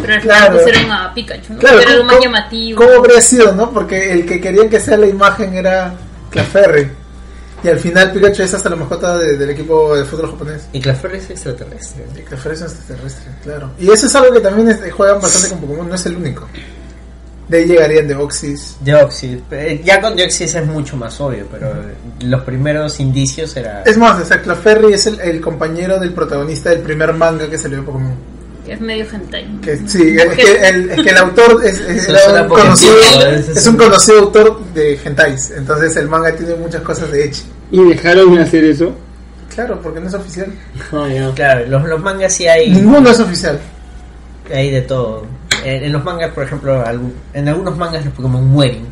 Pero 0.00 0.14
al 0.14 0.20
final 0.20 0.36
Claro. 0.38 0.58
pusieron 0.58 0.92
a 0.92 1.14
Pikachu, 1.14 1.52
¿no? 1.54 1.58
Claro, 1.60 1.80
Era 1.80 1.90
lo 1.92 1.98
¿cómo- 2.02 2.12
más 2.12 2.20
llamativo. 2.22 2.82
¿Cómo 2.82 2.92
habría 2.98 3.20
sido, 3.22 3.52
no? 3.54 3.70
Porque 3.70 4.12
el 4.12 4.26
que 4.26 4.40
querían 4.40 4.68
que 4.68 4.80
sea 4.80 4.98
la 4.98 5.06
imagen 5.06 5.54
era 5.54 5.94
Clefairy. 6.30 6.88
Y 7.62 7.68
al 7.68 7.78
final 7.80 8.12
Pikachu 8.12 8.42
es 8.42 8.54
hasta 8.54 8.68
la 8.70 8.76
mascota 8.76 9.18
de- 9.18 9.36
del 9.36 9.50
equipo 9.50 9.96
de 9.96 10.04
fútbol 10.04 10.30
japonés. 10.30 10.68
Y 10.72 10.80
Clefairy 10.80 11.18
es 11.18 11.30
extraterrestre. 11.30 12.04
Y 12.16 12.20
Clefairy 12.20 12.54
es 12.56 12.62
extraterrestre, 12.62 13.32
claro. 13.42 13.70
Y 13.78 13.90
eso 13.90 14.06
es 14.06 14.14
algo 14.14 14.32
que 14.32 14.40
también 14.40 14.78
juegan 14.92 15.20
bastante 15.20 15.48
con 15.48 15.60
Pokémon, 15.62 15.88
no 15.88 15.94
es 15.94 16.06
el 16.06 16.16
único. 16.16 16.46
De 17.48 17.58
ahí 17.58 17.64
llegarían 17.64 18.06
Deoxys. 18.06 18.76
Deoxys. 18.80 19.38
Eh, 19.50 19.80
Ya 19.82 20.00
con 20.00 20.14
Deoxys 20.14 20.54
es 20.54 20.66
mucho 20.66 20.96
más 20.96 21.18
obvio, 21.20 21.46
pero 21.50 21.72
los 22.20 22.42
primeros 22.42 23.00
indicios 23.00 23.56
era... 23.56 23.82
Es 23.84 23.96
más, 23.96 24.22
o 24.22 24.24
sea, 24.24 24.40
Clefairy 24.42 24.92
es 24.92 25.06
el, 25.06 25.18
el 25.20 25.40
compañero 25.40 25.98
del 25.98 26.12
protagonista 26.12 26.70
del 26.70 26.80
primer 26.80 27.12
manga 27.14 27.48
que 27.48 27.56
salió 27.58 27.78
de 27.78 27.82
Pokémon. 27.84 28.14
Que 28.68 28.74
es 28.74 28.80
medio 28.80 29.06
hentai. 29.10 29.60
Que, 29.62 29.76
sí, 29.78 30.14
es 30.18 30.34
que 30.36 30.68
el, 30.68 30.90
es 30.90 31.02
que 31.02 31.10
el 31.10 31.16
autor 31.16 31.60
es, 31.64 31.80
es- 31.80 32.08
un 32.42 32.48
conocido, 32.48 32.94
ese 33.30 33.52
es 33.52 33.66
un 33.66 33.76
conocido 33.76 34.18
autor 34.20 34.60
de 34.74 34.98
hentais. 35.02 35.50
Entonces 35.56 35.96
el 35.96 36.06
manga 36.08 36.32
tiene 36.36 36.54
muchas 36.54 36.82
cosas 36.82 37.10
de 37.10 37.24
Echi. 37.24 37.42
¿Y 37.70 37.82
dejaron 37.88 38.34
de 38.34 38.42
hacer 38.42 38.64
eso? 38.64 38.92
Claro, 39.54 39.80
porque 39.82 40.00
no 40.00 40.08
es 40.08 40.14
oficial. 40.14 40.52
Ya. 40.92 41.32
Claro, 41.34 41.66
los, 41.66 41.84
los 41.88 42.00
mangas 42.00 42.32
sí 42.32 42.46
hay, 42.46 42.70
Ninguno 42.70 43.08
es 43.10 43.18
oficial. 43.20 43.58
hay 44.54 44.70
de 44.70 44.82
todo. 44.82 45.24
En, 45.64 45.84
en 45.84 45.92
los 45.92 46.04
mangas, 46.04 46.30
por 46.32 46.44
ejemplo, 46.44 46.84
en 47.34 47.48
algunos 47.48 47.76
mangas 47.76 48.04
los 48.04 48.14
Pokémon 48.14 48.44
mueren. 48.46 48.86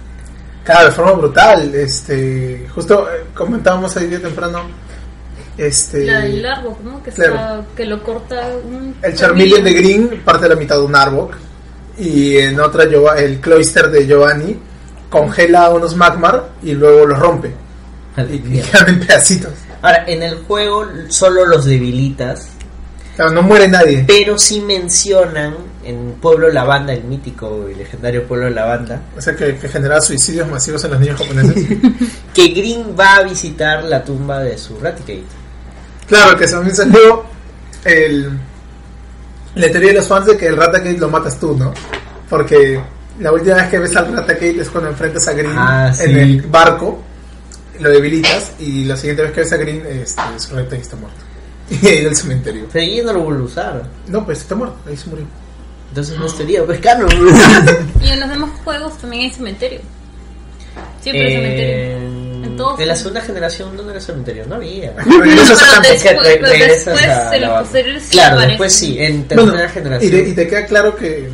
Claro, 0.65 0.87
de 0.87 0.91
forma 0.93 1.13
brutal. 1.13 1.73
Este, 1.75 2.67
justo 2.75 3.07
eh, 3.09 3.25
comentábamos 3.35 3.97
ahí 3.97 4.07
día 4.09 4.21
temprano. 4.21 4.63
Este, 5.59 6.05
La 6.05 6.21
del 6.21 6.45
Arbok, 6.45 6.81
¿no? 6.83 7.03
Que, 7.03 7.11
Claro. 7.11 7.35
está, 7.35 7.65
que 7.77 7.85
lo 7.87 8.03
corta 8.03 8.49
un... 8.65 8.95
el 9.03 9.15
Charmeleon 9.15 9.65
de 9.65 9.73
Green 9.73 10.23
parte 10.25 10.45
de 10.45 10.49
la 10.51 10.57
mitad 10.57 10.77
de 10.77 10.83
un 10.83 10.95
Arbok. 10.95 11.33
Y 11.99 12.37
en 12.37 12.61
otra, 12.61 12.85
el 12.85 13.41
Cloyster 13.41 13.91
de 13.91 14.07
Giovanni 14.07 14.59
congela 15.09 15.67
a 15.67 15.71
unos 15.71 15.97
Magmar 15.97 16.51
y 16.63 16.73
luego 16.73 17.07
los 17.07 17.19
rompe. 17.19 17.55
Y, 18.19 18.35
y 18.59 18.61
quedan 18.63 18.89
en 18.89 19.01
pedacitos. 19.01 19.53
Ahora, 19.83 20.05
en 20.07 20.23
el 20.23 20.37
juego 20.45 20.87
solo 21.09 21.47
los 21.47 21.65
debilitas, 21.65 22.49
Claro, 23.15 23.31
no 23.33 23.43
muere 23.43 23.67
nadie. 23.67 24.05
pero 24.07 24.39
sí 24.39 24.61
mencionan 24.61 25.55
en 25.85 26.13
Pueblo 26.21 26.51
Lavanda, 26.53 26.93
el 26.93 27.05
mítico 27.05 27.67
y 27.71 27.75
legendario 27.75 28.25
Pueblo 28.27 28.51
Lavanda, 28.51 29.01
O 29.17 29.21
sea, 29.23 29.35
que, 29.35 29.57
que 29.57 29.69
genera 29.69 30.01
suicidios 30.03 30.47
masivos 30.49 30.85
en 30.85 30.91
los 30.91 31.01
niños 31.01 31.19
japoneses. 31.21 31.67
que 32.35 32.49
Green 32.49 32.95
va 32.99 33.17
a 33.17 33.23
visitar 33.23 33.85
la 33.85 34.05
tumba 34.05 34.41
de 34.41 34.59
su 34.59 34.79
Raticate. 34.79 35.25
Claro, 36.09 36.37
que 36.37 36.47
también 36.47 36.75
salió 36.75 37.25
el, 37.85 38.39
la 39.55 39.71
teoría 39.71 39.91
de 39.91 39.95
los 39.97 40.07
fans 40.09 40.27
de 40.27 40.37
que 40.37 40.47
el 40.47 40.57
Raticate 40.57 40.99
lo 40.99 41.09
matas 41.09 41.39
tú, 41.39 41.57
¿no? 41.57 41.73
Porque 42.29 42.81
la 43.21 43.33
última 43.33 43.57
vez 43.57 43.69
que 43.69 43.79
ves 43.79 43.97
al 43.97 44.13
Raticate 44.15 44.61
es 44.61 44.69
cuando 44.71 44.91
enfrentas 44.91 45.27
a 45.29 45.33
Green 45.33 45.55
Ah, 45.57 45.93
sí. 45.95 46.05
en 46.05 46.19
el 46.19 46.43
barco, 46.43 47.03
lo 47.81 47.91
debilitas, 47.91 48.53
y 48.59 48.85
la 48.85 48.97
siguiente 48.97 49.23
vez 49.23 49.33
que 49.33 49.41
ves 49.41 49.53
a 49.53 49.57
Green, 49.57 49.83
este, 49.87 50.23
su 50.39 50.55
Raticate 50.55 50.83
está 50.83 50.97
muerto. 50.97 51.19
Y 51.83 51.87
ahí 51.89 52.05
del 52.05 52.15
cementerio. 52.15 52.67
Pero 52.73 52.85
ella 52.85 53.03
no 53.05 53.13
lo 53.15 53.21
vuelve 53.23 53.43
a 53.43 53.45
usar. 53.47 53.83
No, 54.07 54.25
pues 54.25 54.39
está 54.39 54.55
muerto, 54.55 54.77
ahí 54.87 54.97
se 54.97 55.09
murió. 55.09 55.25
Entonces 55.89 56.19
no 56.19 56.27
es 56.27 56.37
teoría, 56.37 56.65
pues 56.65 56.79
canon. 56.81 57.09
Y 58.01 58.09
en 58.11 58.21
los 58.21 58.29
demás 58.29 58.51
juegos 58.65 58.97
también 58.99 59.25
hay 59.25 59.31
cementerio. 59.31 59.81
Siempre 61.01 61.27
hay 61.27 61.35
cementerio. 61.35 62.16
Todos. 62.57 62.81
en 62.81 62.89
la 62.89 62.97
segunda 62.97 63.21
generación, 63.21 63.77
¿dónde 63.77 63.93
era 63.93 64.01
el 64.01 64.05
cementerio? 64.07 64.45
No 64.49 64.55
había. 64.57 64.93
Pero 65.05 65.23
después- 65.25 66.05
re- 66.05 66.39
pero 66.41 66.47
regresas 66.53 66.85
después 66.87 67.07
a 67.07 67.35
en 67.37 67.41
los 67.43 67.51
base. 67.51 67.63
posteriores 67.65 68.03
sí 68.05 68.11
Claro, 68.13 68.29
aparecen. 68.35 68.49
después 68.51 68.73
sí, 68.75 68.97
en 68.99 69.25
tercera 69.29 69.51
Bueno, 69.53 69.65
y, 69.65 69.69
generación. 69.69 70.11
te, 70.11 70.29
y 70.29 70.33
te 70.35 70.49
queda 70.49 70.67
claro 70.67 70.97
que 70.97 71.29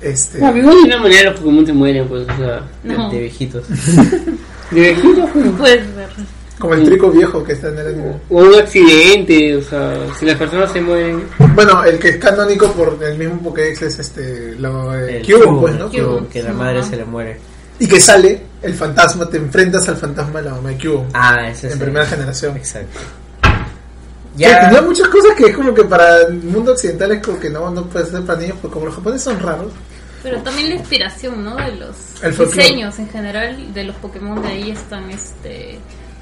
este, 0.00 0.38
No, 0.38 0.52
de 0.52 0.60
una 0.62 0.96
manera 0.98 1.30
los 1.30 1.40
Pokémon 1.40 1.64
se 1.66 1.72
mueren, 1.72 2.08
pues, 2.08 2.22
o 2.28 2.36
sea. 2.36 2.62
No, 2.84 3.10
de 3.10 3.20
viejitos. 3.20 3.64
De 4.70 4.80
viejitos, 4.80 5.30
pues. 5.32 5.46
puedes 5.58 5.94
ver. 5.96 6.08
como 6.58 6.74
el 6.74 6.84
trico 6.84 7.10
viejo 7.10 7.44
que 7.44 7.52
está 7.52 7.68
en 7.68 7.78
el 7.78 7.86
anime. 7.88 8.12
O 8.30 8.38
un 8.38 8.54
accidente, 8.54 9.56
o 9.56 9.62
sea, 9.62 9.94
si 10.18 10.24
las 10.26 10.36
personas 10.36 10.72
se 10.72 10.80
mueren. 10.80 11.24
Bueno, 11.54 11.84
el 11.84 11.98
que 11.98 12.08
es 12.10 12.16
canónico 12.16 12.72
por 12.72 12.98
el 13.02 13.18
mismo 13.18 13.38
Pokédex 13.42 13.82
es 13.82 13.98
este, 13.98 14.54
lo, 14.58 14.94
eh, 14.96 15.18
El 15.18 15.26
Cube, 15.26 15.44
Cube, 15.44 15.60
pues, 15.60 15.74
¿no? 15.74 15.88
Cube, 15.90 16.26
que 16.32 16.42
la 16.42 16.52
madre 16.52 16.82
se 16.84 16.96
le 16.96 17.04
muere. 17.04 17.38
Y 17.82 17.88
que 17.88 18.00
sale 18.00 18.40
el 18.62 18.74
fantasma, 18.74 19.28
te 19.28 19.38
enfrentas 19.38 19.88
al 19.88 19.96
fantasma 19.96 20.40
de 20.40 20.48
la 20.48 20.54
mamá 20.54 20.68
de 20.70 20.78
Cube 20.78 21.04
Ah, 21.14 21.48
ese 21.48 21.66
es 21.66 21.72
en 21.74 21.78
el- 21.80 21.84
primera 21.84 22.06
generación. 22.06 22.56
Exacto. 22.56 23.00
Ya. 24.36 24.48
Ya. 24.50 24.60
tenía 24.68 24.82
muchas 24.82 25.08
cosas 25.08 25.32
que 25.36 25.46
es 25.46 25.56
como 25.56 25.74
que 25.74 25.84
para 25.84 26.22
el 26.22 26.34
mundo 26.42 26.72
occidental 26.72 27.12
es 27.12 27.22
como 27.24 27.38
que 27.38 27.50
no, 27.50 27.70
no 27.70 27.84
puede 27.86 28.06
ser 28.06 28.22
para 28.22 28.38
niños, 28.40 28.56
porque 28.62 28.72
como 28.74 28.86
los 28.86 28.94
japoneses 28.94 29.24
son 29.24 29.40
raros. 29.40 29.72
Pero 30.22 30.40
también 30.42 30.68
la 30.70 30.76
inspiración, 30.76 31.44
¿no? 31.44 31.56
De 31.56 31.72
los 31.76 31.96
El 32.22 32.36
diseños 32.36 32.98
en 33.00 33.08
general 33.10 33.74
de 33.74 33.84
los 33.84 33.96
Pokémon 33.96 34.40
de 34.40 34.48
ahí 34.48 34.70
están 34.70 35.10
este 35.10 35.78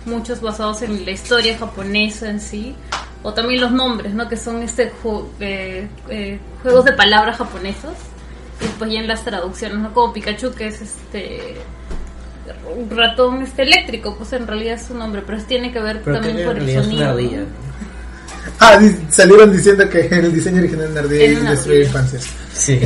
muchos 0.06 0.40
basados 0.40 0.80
en 0.82 1.04
la 1.04 1.10
historia 1.10 1.56
japonesa 1.58 2.30
en 2.30 2.40
sí, 2.40 2.74
O 3.22 3.34
también 3.34 3.60
los 3.60 3.70
nombres, 3.70 4.14
¿no? 4.14 4.26
Que 4.30 4.36
son 4.38 4.62
este 4.62 4.90
ju- 5.04 5.26
eh, 5.40 5.86
eh, 6.08 6.40
juegos 6.62 6.86
de 6.86 6.92
palabras 6.94 7.36
japonesas. 7.36 7.92
Y 8.60 8.64
después 8.64 8.92
ya 8.92 9.00
en 9.00 9.08
las 9.08 9.24
traducciones, 9.24 9.78
¿no? 9.78 9.92
Como 9.94 10.12
Pikachu, 10.12 10.52
que 10.52 10.66
es 10.68 10.80
este 10.82 11.56
un 12.76 12.90
ratón 12.96 13.42
este 13.42 13.62
eléctrico, 13.62 14.16
pues 14.16 14.32
en 14.32 14.46
realidad 14.46 14.74
es 14.74 14.86
su 14.86 14.94
nombre, 14.94 15.22
pero 15.26 15.40
tiene 15.44 15.72
que 15.72 15.78
ver 15.80 16.02
Pero 16.04 16.16
también 16.16 16.36
que 16.38 16.44
por 16.44 16.56
el 16.58 16.68
es 16.68 16.82
sonido. 16.82 17.02
una 17.02 17.04
¿no? 17.06 17.12
ardilla. 17.12 17.38
Ah, 18.58 18.76
di- 18.78 18.96
salieron 19.10 19.52
diciendo 19.52 19.88
que 19.88 20.00
el 20.06 20.32
diseño 20.32 20.58
original 20.58 20.92
de 20.92 21.00
Ardilla 21.00 21.40
una 21.40 21.50
destruir 21.52 21.78
ardilla. 21.86 21.88
infancias. 22.00 22.26
Sí. 22.54 22.80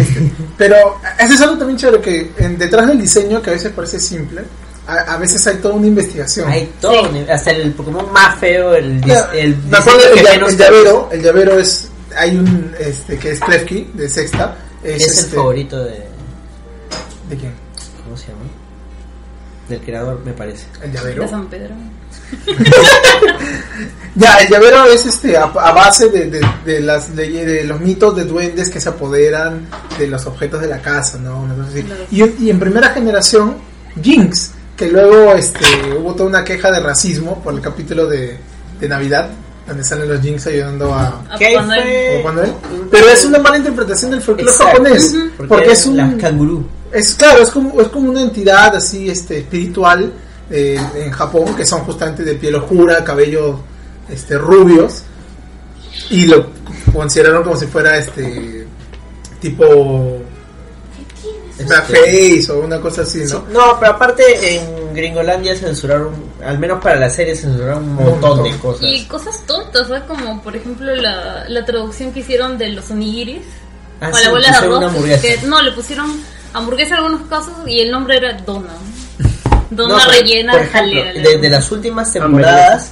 Pero 0.59 0.77
eso 1.19 1.35
es 1.35 1.41
algo 1.41 1.57
también 1.59 1.79
chévere 1.79 2.01
que 2.03 2.33
en- 2.39 2.59
detrás 2.59 2.87
del 2.87 3.01
diseño, 3.01 3.41
que 3.43 3.51
a 3.51 3.53
veces 3.55 3.73
parece 3.73 3.99
simple, 3.99 4.43
a, 4.87 5.15
a 5.15 5.17
veces 5.17 5.45
hay 5.47 5.57
toda 5.57 5.75
una 5.75 5.87
investigación. 5.87 6.49
Hay 6.51 6.71
todo, 6.81 7.09
un- 7.11 7.29
hasta 7.31 7.51
el 7.53 7.73
Pokémon 7.73 8.13
más 8.13 8.39
feo, 8.39 8.75
el, 8.75 9.01
Claro, 9.01 9.33
el 9.33 9.55
el, 9.55 10.57
llavero, 10.57 11.09
el 11.13 11.23
llavero 11.23 11.59
es 11.59 11.89
hay 12.17 12.37
un 12.37 12.73
este 12.79 13.17
que 13.19 13.31
es 13.33 13.41
Klefki 13.41 13.91
de 13.95 14.09
Sexta, 14.09 14.57
es, 14.85 15.03
Es 15.03 15.19
el 15.19 15.25
este, 15.25 15.37
favorito 15.37 15.83
de. 15.83 16.07
¿De 17.29 17.37
quién? 17.37 17.53
¿Cómo 18.05 18.17
se 18.17 18.29
llama? 18.29 18.43
Del 19.69 19.81
creador, 19.81 20.21
me 20.25 20.33
parece. 20.33 20.67
El 20.83 20.93
De 20.93 20.99
llavero. 20.99 21.29
San 21.29 21.47
Pedro. 21.49 21.75
Ya, 24.17 24.39
el 24.39 24.49
llavero 24.49 24.85
es 24.85 25.07
este 25.07 25.37
a, 25.37 25.45
a 25.45 25.73
base 25.73 26.09
de, 26.09 26.31
de, 26.31 26.41
de 26.65 26.81
las 26.81 27.11
leyes 27.11 27.45
de 27.45 27.65
los 27.65 27.81
mitos 27.81 28.15
de 28.15 28.25
duendes 28.25 28.71
que 28.71 28.81
se 28.81 28.89
apoderan 28.89 29.67
de 29.99 30.07
los 30.07 30.25
objetos 30.27 30.61
de 30.61 30.69
la 30.69 30.81
casa, 30.81 31.19
¿no? 31.19 31.45
Y, 32.13 32.23
y 32.45 32.51
en 32.51 32.61
primera 32.61 32.91
generación, 32.91 33.57
Jinx, 34.01 34.53
que 34.77 34.89
luego 34.89 35.33
este 35.33 35.65
hubo 35.99 36.15
toda 36.15 36.29
una 36.29 36.45
queja 36.45 36.71
de 36.71 36.79
racismo 36.79 37.43
por 37.43 37.55
el 37.55 37.61
capítulo 37.61 38.07
de, 38.07 38.39
de 38.79 38.89
Navidad, 38.89 39.31
donde 39.67 39.83
salen 39.85 40.09
los 40.09 40.21
Jinx 40.21 40.47
ayudando 40.47 40.93
a, 40.95 41.25
¿Qué 41.39 41.59
fue? 41.65 42.19
a 42.19 42.23
Papá 42.23 42.33
Noel. 42.35 42.53
Pero 42.91 43.09
es 43.09 43.25
una 43.25 43.39
mala 43.39 43.57
interpretación 43.59 44.11
del 44.11 44.21
folclore 44.21 44.51
Exacto. 44.51 44.73
japonés, 44.83 45.15
Porque, 45.37 45.49
porque 45.49 45.73
es 45.73 45.87
un 45.87 45.97
Las 45.97 46.15
cangurú. 46.17 46.67
es 46.93 47.15
claro, 47.15 47.43
es 47.43 47.51
como, 47.51 47.81
es 47.81 47.89
como 47.89 48.11
una 48.11 48.23
entidad 48.23 48.77
así 48.77 49.09
este 49.09 49.39
espiritual 49.39 50.13
eh, 50.51 50.79
en 50.97 51.11
Japón 51.11 51.55
que 51.57 51.65
son 51.65 51.81
justamente 51.81 52.23
de 52.23 52.35
piel 52.35 52.55
oscura, 52.57 53.03
cabello 53.03 53.61
este 54.11 54.37
rubios 54.37 55.03
y 56.11 56.27
lo 56.27 56.49
consideraron 56.93 57.43
como 57.43 57.57
si 57.57 57.67
fuera 57.67 57.97
este 57.99 58.67
tipo 59.41 60.19
Face 61.57 62.47
o 62.51 62.61
una 62.61 62.81
cosa 62.81 63.03
así, 63.03 63.27
Sí, 63.27 63.33
¿no? 63.33 63.45
No, 63.53 63.77
pero 63.79 63.93
aparte 63.93 64.57
en 64.57 64.93
Gringolandia 64.95 65.55
censuraron, 65.57 66.13
al 66.45 66.59
menos 66.59 66.83
para 66.83 66.97
la 66.97 67.09
serie, 67.09 67.37
censuraron 67.37 67.85
un 67.85 67.95
montón 67.95 68.43
de 68.43 68.57
cosas. 68.59 68.83
Y 68.85 69.05
cosas 69.05 69.41
tontas, 69.47 69.87
¿sabes? 69.87 70.03
Como 70.05 70.43
por 70.43 70.57
ejemplo 70.57 70.95
la, 70.97 71.45
la 71.49 71.65
traducción 71.65 72.13
que 72.13 72.21
hicieron 72.21 72.59
de 72.59 72.69
los 72.71 72.91
onigiris. 72.91 73.43
Ah, 74.01 74.11
o 74.13 74.17
sí, 74.17 74.25
la 74.25 74.31
bola 74.31 74.49
de 74.51 74.57
arroz. 74.57 74.95
una 74.97 75.21
que- 75.21 75.39
no, 75.47 75.63
le 75.63 75.73
pusieron 75.73 76.21
hamburguesa 76.53 76.95
en 76.97 77.05
algunos 77.05 77.29
casos 77.29 77.55
y 77.67 77.81
el 77.81 77.91
nombre 77.91 78.17
era 78.17 78.33
dona. 78.35 78.75
Dona 79.71 79.97
No, 80.05 80.11
rellena 80.11 80.53
por 80.53 80.61
de 80.61 80.67
ejemplo, 80.67 81.03
jalea. 81.05 81.23
de, 81.23 81.39
de 81.39 81.49
las 81.51 81.71
últimas 81.73 82.13
temporadas 82.13 82.91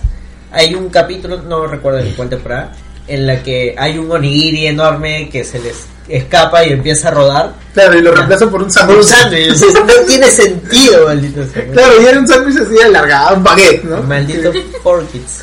hay 0.50 0.74
un 0.74 0.88
capítulo, 0.88 1.42
no 1.42 1.66
recuerdo 1.66 1.98
en 2.00 2.12
cuál 2.14 2.28
temporada, 2.28 2.72
en 3.08 3.26
la 3.26 3.42
que 3.42 3.74
hay 3.78 3.98
un 3.98 4.10
onigiri 4.10 4.66
enorme 4.66 5.28
que 5.30 5.44
se 5.44 5.58
les 5.60 5.84
escapa 6.08 6.64
y 6.64 6.72
empieza 6.72 7.08
a 7.08 7.10
rodar. 7.12 7.54
Claro, 7.74 7.98
y 7.98 8.02
lo 8.02 8.12
reemplazan 8.12 8.50
por 8.50 8.60
un 8.60 8.66
Un 8.66 8.72
sándwich. 8.72 9.50
o 9.50 9.54
sea, 9.54 9.80
no 9.80 9.94
tiene 10.06 10.26
sentido, 10.30 11.06
maldito 11.06 11.46
sea. 11.52 11.66
Claro, 11.72 12.02
y 12.02 12.04
era 12.06 12.18
un 12.18 12.28
sándwich 12.28 12.56
así 12.58 12.80
alargado, 12.80 13.36
un 13.36 13.42
baguette, 13.44 13.84
¿no? 13.84 14.02
Maldito 14.02 14.52
Four 14.82 15.06
Kids. 15.06 15.38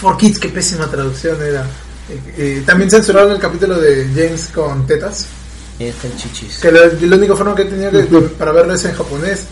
For 0.00 0.16
Kids, 0.16 0.38
qué 0.38 0.48
pésima 0.48 0.86
traducción 0.90 1.40
era. 1.42 1.62
Eh, 2.08 2.20
eh, 2.38 2.62
también 2.66 2.90
censuraron 2.90 3.32
el 3.32 3.38
capítulo 3.38 3.78
de 3.78 4.06
James 4.14 4.48
con 4.54 4.86
tetas. 4.86 5.26
Y 5.78 5.84
está 5.84 6.08
el 6.08 6.16
chichis. 6.16 6.58
que 6.58 6.72
la, 6.72 6.80
la 7.00 7.16
única 7.16 7.34
forma 7.36 7.54
que 7.54 7.62
he 7.62 7.66
tenido 7.66 7.90
que- 7.90 8.20
para 8.38 8.52
verlo 8.52 8.74
es 8.74 8.84
en 8.84 8.92
japonés 8.94 9.44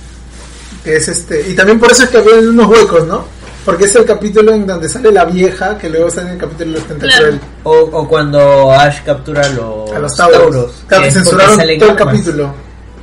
que 0.85 0.97
es 0.97 1.09
este 1.09 1.48
y 1.51 1.55
también 1.55 1.80
por 1.80 1.90
eso 1.90 2.05
es 2.05 2.10
que 2.10 2.18
había 2.18 2.35
unos 2.36 2.66
huecos 2.68 3.06
no 3.06 3.24
porque 3.69 3.85
es 3.85 3.95
el 3.97 4.07
capítulo 4.07 4.55
en 4.55 4.66
donde 4.66 4.89
sale 4.89 5.12
la 5.12 5.27
vieja 5.27 5.77
que 5.77 5.90
luego 5.90 6.11
sale 6.11 6.28
en 6.28 6.32
el 6.32 6.40
capítulo 6.40 6.73
de 6.73 6.78
los 6.78 6.89
Tentacruel 6.89 7.39
O, 7.65 7.73
o 7.73 8.09
cuando 8.09 8.73
Ash 8.73 9.03
captura 9.05 9.47
los, 9.51 9.93
a 9.93 9.99
los 9.99 10.16
tauros, 10.16 10.73
claro, 10.86 11.05
que 11.05 11.11
censuraron 11.11 11.55
todo 11.59 11.69
el 11.69 11.82
armas. 11.82 11.97
capítulo 11.99 12.55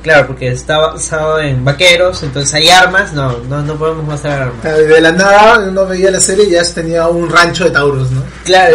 Claro, 0.02 0.26
porque 0.26 0.48
está 0.48 0.78
basado 0.78 1.38
en 1.38 1.64
vaqueros, 1.64 2.20
entonces 2.24 2.52
hay 2.54 2.68
armas, 2.68 3.12
no, 3.12 3.38
no, 3.48 3.62
no 3.62 3.76
podemos 3.76 4.04
mostrar 4.04 4.42
armas. 4.42 4.60
Claro, 4.60 4.82
y 4.82 4.86
de 4.86 5.00
la 5.00 5.12
nada 5.12 5.68
uno 5.68 5.86
veía 5.86 6.10
la 6.10 6.20
serie 6.20 6.46
y 6.46 6.50
ya 6.50 6.64
tenía 6.64 7.06
un 7.06 7.30
rancho 7.30 7.62
de 7.62 7.70
tauros 7.70 8.10
no 8.10 8.24
Claro. 8.44 8.74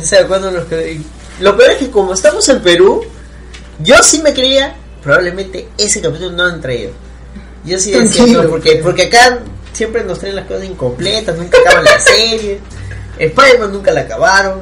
O 0.00 0.04
sea, 0.04 0.26
cuando 0.26 0.50
los 0.50 0.64
que... 0.64 1.00
Lo 1.38 1.56
peor 1.56 1.70
es 1.70 1.76
que 1.76 1.90
como 1.92 2.14
estamos 2.14 2.48
en 2.48 2.60
Perú, 2.60 3.04
yo 3.78 3.96
sí 4.02 4.20
me 4.20 4.34
creía, 4.34 4.74
probablemente 5.00 5.68
ese 5.78 6.00
capítulo 6.00 6.32
no 6.32 6.42
lo 6.42 6.54
han 6.54 6.60
traído. 6.60 6.90
Yo 7.64 7.78
sí 7.78 7.92
decía, 7.92 8.26
no, 8.26 8.48
porque, 8.48 8.80
porque 8.82 9.04
acá 9.04 9.38
siempre 9.80 10.04
nos 10.04 10.18
traen 10.18 10.36
las 10.36 10.46
cosas 10.46 10.64
incompletas, 10.64 11.36
nunca 11.38 11.56
acaban 11.58 11.84
la 11.84 11.98
serie. 11.98 12.60
Spider-Man 13.18 13.72
nunca 13.72 13.92
la 13.92 14.00
acabaron. 14.02 14.60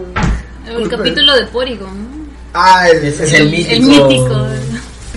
El 0.64 0.88
capítulo 0.88 1.34
de 1.34 1.46
Porygon. 1.46 1.88
¿no? 2.02 2.28
ah 2.54 2.88
el, 2.88 3.04
Ese 3.04 3.24
es 3.24 3.32
el- 3.32 3.42
el 3.42 3.50
mítico. 3.50 3.74
El 3.74 3.82
mítico. 3.82 4.46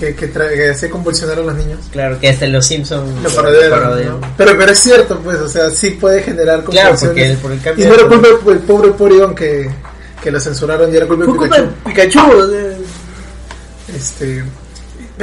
que, 0.00 0.16
que, 0.16 0.34
tra- 0.34 0.52
que 0.52 0.70
hacía 0.70 0.90
convulsionar 0.90 1.38
a 1.38 1.42
los 1.42 1.54
niños 1.54 1.78
Claro, 1.92 2.18
que 2.18 2.28
hasta 2.28 2.46
en 2.46 2.52
los 2.52 2.66
Simpsons 2.66 3.22
lo 3.22 3.30
parodiaron, 3.30 4.20
¿no? 4.20 4.20
pero 4.36 4.58
pero 4.58 4.72
es 4.72 4.78
cierto 4.80 5.20
pues 5.20 5.36
o 5.38 5.48
sea 5.48 5.70
sí 5.70 5.90
puede 5.90 6.20
generar 6.24 6.64
Claro, 6.64 6.90
confusiones. 6.90 7.38
porque 7.38 7.42
por 7.42 7.52
el 7.52 7.60
cambio 7.60 7.84
y 7.84 7.88
no 7.88 7.94
era 7.94 8.08
culpa 8.08 8.50
del 8.50 8.58
pobre 8.60 8.90
Porygon 8.90 9.34
que, 9.36 9.70
que 10.20 10.30
lo 10.32 10.40
censuraron 10.40 10.92
y 10.92 10.96
era 10.96 11.06
culpa 11.06 11.24
de 11.26 11.32
Pikachu 11.32 11.72
Pikachu. 11.84 12.50
sea, 12.50 13.96
Este, 13.96 14.42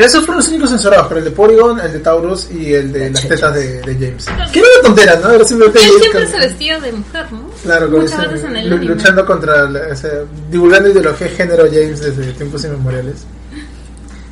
esos 0.06 0.20
fueron 0.26 0.38
los 0.38 0.48
únicos 0.50 0.70
censurados, 0.70 1.08
pero 1.08 1.20
el 1.20 1.26
de 1.26 1.32
Porygon, 1.32 1.80
el 1.80 1.92
de 1.94 2.00
Taurus 2.00 2.50
y 2.52 2.74
el 2.74 2.92
de 2.92 3.10
las 3.10 3.28
tetas 3.28 3.54
de, 3.56 3.82
de 3.82 3.94
James. 3.96 4.26
Que 4.52 4.60
era 4.60 4.68
una 4.76 4.84
tontera, 4.88 5.16
¿no? 5.22 5.30
Era 5.32 5.44
simplemente 5.46 5.80
Él 5.80 5.86
James 5.90 6.02
siempre 6.02 6.24
con- 6.24 6.32
se 6.32 6.40
vestía 6.48 6.80
de 6.80 6.92
mujer, 6.92 7.32
¿no? 7.32 7.50
Claro, 7.64 7.90
con 7.92 8.02
Muchas 8.02 8.20
ese- 8.20 8.28
veces 8.28 8.46
en 8.50 8.56
el 8.58 8.74
anime. 8.74 8.86
luchando 8.96 9.26
contra, 9.26 9.70
la- 9.70 9.88
o 9.92 9.96
sea, 9.96 10.12
divulgando 10.52 10.90
ideología 10.90 11.28
de 11.28 11.34
género 11.36 11.66
James 11.66 12.00
desde 12.00 12.32
tiempos 12.34 12.64
inmemoriales. 12.66 13.16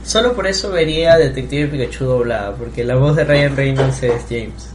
Solo 0.06 0.34
por 0.34 0.48
eso 0.48 0.70
vería 0.72 1.18
Detective 1.18 1.68
Pikachu 1.68 2.06
doblada, 2.06 2.56
porque 2.56 2.84
la 2.84 2.96
voz 2.96 3.16
de 3.18 3.26
Ryan 3.26 3.56
Reynolds 3.58 4.02
es 4.04 4.22
James. 4.30 4.68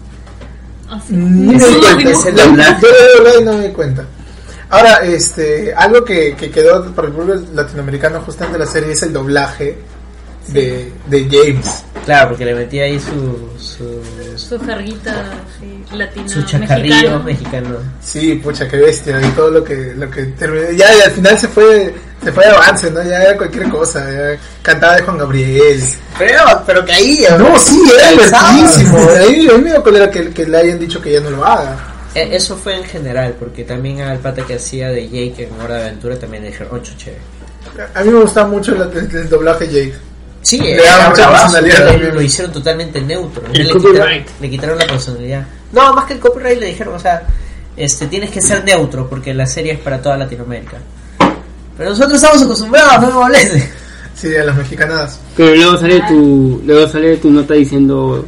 Así. 0.90 1.14
Ni 1.14 1.54
me 1.54 1.56
Es 1.56 1.68
di 1.68 1.74
el- 1.74 1.80
cuenta. 1.80 2.10
es 2.10 2.24
Yo- 2.24 2.46
doblaje. 2.48 2.86
no 3.44 3.52
me 3.54 3.68
di 3.68 3.72
cuenta. 3.72 4.04
Ahora, 4.68 5.04
este, 5.04 5.72
algo 5.74 6.04
que, 6.04 6.34
que 6.34 6.50
quedó 6.50 6.84
para 6.94 7.08
el 7.08 7.14
público 7.14 7.40
latinoamericano 7.54 8.20
justamente 8.20 8.58
de 8.58 8.64
la 8.64 8.70
serie 8.70 8.92
es 8.92 9.02
el 9.02 9.12
doblaje 9.12 9.76
de, 10.48 10.92
de 11.06 11.28
James. 11.30 11.84
Claro, 12.04 12.30
porque 12.30 12.44
le 12.44 12.54
metí 12.54 12.80
ahí 12.80 12.98
su 12.98 13.48
su, 13.60 14.02
Su 14.36 14.58
jarguita 14.58 15.14
latina. 15.92 16.28
su 16.28 16.42
chacarrillo 16.42 17.20
mexicano. 17.20 17.68
mexicano. 17.70 17.76
Sí, 18.02 18.34
pucha, 18.36 18.66
qué 18.68 18.76
bestia, 18.78 19.20
y 19.20 19.30
todo 19.30 19.50
lo 19.50 19.62
que, 19.64 19.94
lo 19.96 20.10
que 20.10 20.24
terminó. 20.24 20.70
Ya, 20.72 20.92
y 20.96 21.00
al 21.02 21.10
final 21.12 21.38
se 21.38 21.46
fue, 21.46 21.94
se 22.24 22.32
fue 22.32 22.44
de 22.44 22.50
avance, 22.50 22.90
¿no? 22.90 23.02
Ya 23.04 23.22
era 23.22 23.36
cualquier 23.36 23.68
cosa, 23.68 24.04
ya 24.10 24.36
cantaba 24.62 24.96
de 24.96 25.02
Juan 25.02 25.18
Gabriel. 25.18 25.80
Pero, 26.18 26.40
pero 26.66 26.84
caía. 26.84 27.36
No, 27.38 27.56
sí, 27.58 27.80
era 27.96 28.10
divertidísimo. 28.10 28.98
Ahí, 29.20 29.48
a 29.48 29.52
mí 29.58 29.62
me 29.62 29.70
dio 29.70 29.82
cólera 29.82 30.10
que, 30.10 30.30
que 30.30 30.44
le 30.46 30.58
hayan 30.58 30.78
dicho 30.80 31.00
que 31.00 31.12
ya 31.12 31.20
no 31.20 31.30
lo 31.30 31.44
haga. 31.44 31.76
Eh, 32.16 32.30
Eso 32.32 32.56
fue 32.56 32.74
en 32.76 32.84
general, 32.84 33.36
porque 33.38 33.62
también 33.64 34.00
al 34.00 34.18
pata 34.18 34.44
que 34.44 34.56
hacía 34.56 34.88
de 34.88 35.04
Jake 35.08 35.48
en 35.52 35.60
Hora 35.60 35.76
de 35.76 35.82
Aventura 35.84 36.16
también 36.18 36.42
le 36.42 36.50
dijeron, 36.50 36.72
oh, 36.74 36.82
chévere. 36.82 37.20
A 37.94 38.02
mí 38.02 38.10
me 38.10 38.20
gustaba 38.20 38.48
mucho 38.48 38.74
el, 38.74 38.82
el- 38.98 39.16
el 39.16 39.28
doblaje 39.28 39.66
Jake. 39.68 39.94
Sí, 40.42 40.58
Le 40.58 40.76
mucha 41.08 41.30
personalidad 41.30 41.86
también. 41.86 42.14
lo 42.14 42.20
hicieron 42.20 42.52
totalmente 42.52 43.00
neutro. 43.00 43.44
El 43.52 43.66
le, 43.66 43.72
copyright. 43.72 44.24
quitaron, 44.26 44.40
le 44.40 44.50
quitaron 44.50 44.78
la 44.78 44.86
personalidad. 44.86 45.46
No, 45.72 45.94
más 45.94 46.04
que 46.06 46.14
el 46.14 46.20
copyright 46.20 46.58
le 46.58 46.66
dijeron, 46.66 46.94
o 46.94 46.98
sea, 46.98 47.22
este 47.76 48.06
tienes 48.08 48.30
que 48.30 48.42
ser 48.42 48.64
neutro 48.64 49.08
porque 49.08 49.32
la 49.32 49.46
serie 49.46 49.72
es 49.72 49.78
para 49.78 50.02
toda 50.02 50.16
Latinoamérica. 50.16 50.78
Pero 51.78 51.90
nosotros 51.90 52.14
estamos 52.14 52.42
acostumbrados, 52.42 53.00
no 53.00 53.06
me 53.08 53.14
moleste. 53.14 53.70
Sí, 54.14 54.36
a 54.36 54.44
las 54.44 54.56
mexicanadas. 54.56 55.20
Pero 55.36 55.54
luego 55.54 55.78
sale 55.78 56.02
tu, 56.06 56.62
luego 56.66 56.86
sale 56.86 57.16
tu 57.16 57.30
nota 57.30 57.54
diciendo 57.54 58.26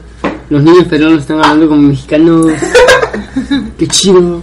los 0.50 0.62
niños 0.62 0.86
peruanos 0.88 1.20
están 1.20 1.38
hablando 1.38 1.68
como 1.68 1.82
mexicanos. 1.82 2.52
Qué 3.78 3.86
chido. 3.88 4.40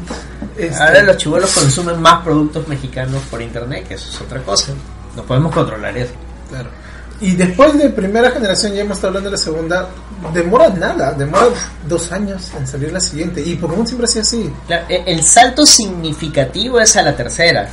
Este, 0.57 0.84
Ahora 0.84 1.03
los 1.03 1.18
chivolos 1.18 1.52
consumen 1.52 2.02
más 2.02 2.23
productos 2.23 2.68
mexicanos 2.68 3.22
por 3.30 3.41
internet, 3.41 3.88
que 3.88 3.95
eso 3.95 4.10
es 4.10 4.22
otra 4.22 4.41
cosa. 4.43 4.73
No 5.15 5.23
podemos 5.23 5.53
controlar 5.53 5.98
eso. 5.98 6.14
Claro. 6.49 6.69
Y 7.22 7.35
después 7.35 7.77
de 7.77 7.89
primera 7.89 8.31
generación, 8.31 8.73
ya 8.73 8.81
hemos 8.81 8.98
estado 8.98 9.10
hablando 9.10 9.30
de 9.30 9.38
la 9.38 9.41
segunda, 9.43 9.88
demora 10.34 10.69
nada, 10.69 11.11
demora 11.14 11.45
dos 11.88 12.11
años 12.11 12.49
en 12.57 12.65
salir 12.68 12.91
la 12.91 12.99
siguiente. 12.99 13.41
Y 13.45 13.56
Pokémon 13.56 13.85
siempre 13.85 14.06
ha 14.06 14.07
sido 14.07 14.22
así. 14.23 14.52
Claro, 14.68 14.85
e- 14.89 15.03
el 15.06 15.22
salto 15.23 15.65
significativo 15.65 16.80
es 16.80 16.95
a 16.98 17.03
la 17.03 17.15
tercera. 17.15 17.69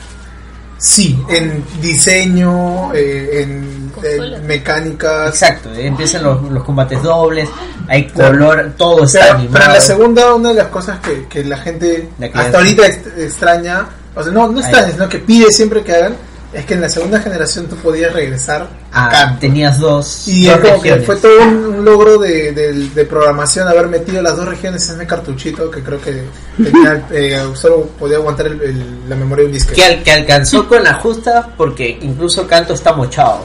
Sí, 0.77 1.19
en 1.29 1.65
diseño, 1.83 2.95
eh, 2.95 3.43
en, 3.43 3.93
en 4.05 4.47
mecánicas. 4.47 5.31
Exacto, 5.31 5.75
empiezan 5.75 6.23
los, 6.23 6.41
los 6.53 6.63
combates 6.63 7.03
dobles, 7.03 7.49
hay 7.89 8.07
Claro. 8.07 8.39
color, 8.39 8.75
todo 8.77 9.05
está 9.05 9.21
Pero, 9.21 9.35
animado. 9.35 9.53
pero 9.55 9.65
en 9.65 9.73
la 9.73 9.81
segunda, 9.81 10.35
una 10.35 10.49
de 10.51 10.55
las 10.55 10.69
cosas 10.69 11.01
que, 11.01 11.27
que 11.27 11.45
la 11.45 11.57
gente 11.59 12.09
La 12.19 12.31
que 12.31 12.39
hasta 12.39 12.59
ahorita 12.59 12.83
ext- 12.87 13.19
extraña, 13.19 13.89
o 14.15 14.23
sea, 14.23 14.31
no, 14.33 14.47
no 14.53 14.61
extraña, 14.61 14.93
sino 14.93 15.09
que 15.09 15.19
pide 15.19 15.51
siempre 15.51 15.83
que 15.83 15.95
hagan, 15.97 16.15
es 16.59 16.67
que 16.67 16.75
en 16.75 16.81
la 16.81 16.89
segunda 16.89 17.21
generación 17.21 17.67
tú 17.67 17.77
podías 17.77 18.13
regresar 18.13 18.69
a 18.93 19.07
Ah, 19.07 19.11
Kanto. 19.11 19.41
tenías 19.41 19.79
dos. 19.79 20.27
Y 20.27 20.47
dos 20.47 20.57
es 20.57 20.61
como 20.71 20.83
que 20.83 20.97
fue 20.97 21.17
todo 21.17 21.41
un, 21.43 21.85
logro 21.85 22.19
de, 22.19 22.53
de- 22.53 22.73
de 22.91 23.05
programación 23.05 23.69
haber 23.69 23.87
metido 23.87 24.21
las 24.23 24.37
dos 24.37 24.47
regiones 24.49 24.89
en 24.89 24.97
ese 24.97 25.07
cartuchito 25.07 25.71
que 25.71 25.83
creo 25.83 26.01
que 26.01 26.23
tenía, 26.63 27.07
eh, 27.13 27.41
solo 27.55 27.85
podía 27.99 28.17
aguantar 28.17 28.47
el- 28.49 28.61
el- 28.63 29.09
la 29.09 29.15
memoria 29.17 29.43
de 29.45 29.47
un 29.47 29.53
disco. 29.55 29.73
que, 29.75 29.85
al- 29.85 30.03
que 30.03 30.11
alcanzó 30.13 30.67
con 30.67 30.83
la 30.83 30.95
justa 30.95 31.49
porque 31.57 31.99
incluso 32.03 32.47
Canto 32.47 32.75
está 32.75 32.93
mochado. 32.93 33.45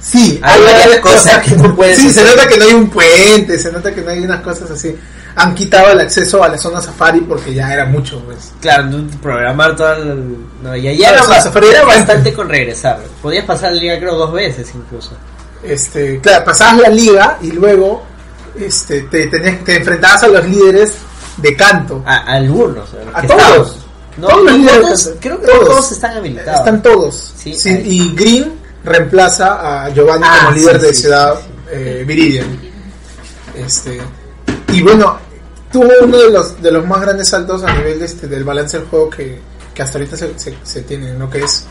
Sí, 0.00 0.40
Hay 0.42 0.62
varias 0.62 1.00
cosas 1.00 1.42
que 1.46 1.56
no 1.56 1.76
puedes 1.76 1.98
Sí, 1.98 2.10
se 2.10 2.24
nota 2.24 2.48
que 2.48 2.56
no 2.56 2.64
hay 2.64 2.72
un 2.72 2.88
puente, 2.88 3.58
se 3.58 3.70
nota 3.70 3.94
que 3.94 4.00
no 4.00 4.10
hay 4.10 4.20
unas 4.20 4.40
cosas 4.40 4.70
así. 4.70 4.96
Han 5.36 5.54
quitado 5.54 5.90
el 5.92 6.00
acceso 6.00 6.42
a 6.42 6.48
la 6.48 6.58
zona 6.58 6.80
safari 6.80 7.20
porque 7.20 7.54
ya 7.54 7.72
era 7.72 7.84
mucho, 7.86 8.20
pues. 8.24 8.52
Claro, 8.60 8.88
programar 9.22 9.76
todo 9.76 9.92
el... 9.94 10.36
No, 10.62 10.76
ya, 10.76 10.92
ya 10.92 11.10
era, 11.10 11.22
Safari 11.40 11.68
bastante 11.86 12.32
con 12.32 12.48
regresar. 12.48 13.00
Podías 13.22 13.44
pasar 13.44 13.72
la 13.72 13.80
liga 13.80 13.98
creo 13.98 14.16
dos 14.16 14.32
veces 14.32 14.70
incluso. 14.74 15.12
Este, 15.62 16.20
claro, 16.20 16.44
pasabas 16.44 16.78
la 16.78 16.88
liga 16.88 17.38
y 17.42 17.52
luego 17.52 18.02
este, 18.58 19.02
te, 19.02 19.26
tenías, 19.26 19.62
te 19.64 19.76
enfrentabas 19.76 20.22
a 20.24 20.28
los 20.28 20.44
líderes 20.46 20.92
de 21.36 21.56
canto. 21.56 22.02
A, 22.06 22.16
a 22.16 22.32
algunos. 22.34 22.88
A 23.14 23.22
todos. 23.26 23.76
No, 24.18 24.26
Todos 24.28 24.42
los 24.44 24.52
no 24.52 24.58
líderes 24.58 24.80
todos- 24.82 25.04
de 25.04 25.10
canto. 25.12 25.20
creo 25.20 25.40
que 25.40 25.46
Todos. 25.46 25.68
todos, 25.68 25.92
están 25.92 26.16
habilitados. 26.16 26.58
Están 26.60 26.82
todos. 26.82 27.32
Sí, 27.36 27.54
Sí, 27.54 27.68
hay. 27.70 27.82
y 27.86 28.14
Green 28.14 28.52
reemplaza 28.84 29.84
a 29.84 29.90
Giovanni 29.90 30.24
Ah, 30.26 30.38
como 30.46 30.56
líder 30.56 30.80
sí, 30.80 30.86
de 30.86 30.94
Ciudad 30.94 31.40
eh, 31.70 32.04
Viridian. 32.06 32.58
Este, 33.56 34.00
y 34.72 34.82
bueno, 34.82 35.18
tuvo 35.72 35.88
uno 36.02 36.18
de 36.18 36.30
los, 36.30 36.60
de 36.62 36.70
los 36.72 36.86
más 36.86 37.00
grandes 37.00 37.28
saltos 37.28 37.62
a 37.64 37.72
nivel 37.76 37.98
de 37.98 38.04
este, 38.06 38.26
del 38.26 38.44
balance 38.44 38.78
del 38.78 38.86
juego 38.86 39.10
que, 39.10 39.40
que 39.74 39.82
hasta 39.82 39.98
ahorita 39.98 40.16
se, 40.16 40.38
se, 40.38 40.54
se 40.62 40.82
tiene, 40.82 41.12
¿no? 41.14 41.28
que 41.30 41.40
es 41.44 41.64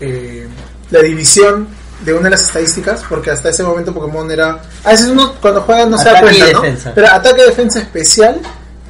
eh, 0.00 0.46
la 0.90 1.00
división 1.00 1.68
de 2.04 2.12
una 2.12 2.24
de 2.24 2.30
las 2.30 2.42
estadísticas, 2.42 3.02
porque 3.08 3.30
hasta 3.30 3.48
ese 3.50 3.62
momento 3.62 3.94
Pokémon 3.94 4.28
era... 4.30 4.60
A 4.84 4.90
veces 4.90 5.06
uno 5.08 5.34
cuando 5.40 5.62
juega 5.62 5.86
no 5.86 5.96
se 5.98 6.04
da 6.04 6.18
Ataque 6.18 6.34
y 6.34 6.38
cuenta, 6.40 6.52
¿no? 6.58 6.62
defensa. 6.62 6.92
Pero 6.94 7.06
ataque 7.08 7.42
defensa 7.42 7.78
especial, 7.78 8.40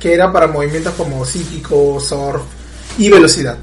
que 0.01 0.14
era 0.14 0.32
para 0.32 0.47
movimientos 0.47 0.94
como 0.94 1.24
psíquico, 1.26 2.01
surf 2.01 2.43
y 2.98 3.10
velocidad. 3.10 3.59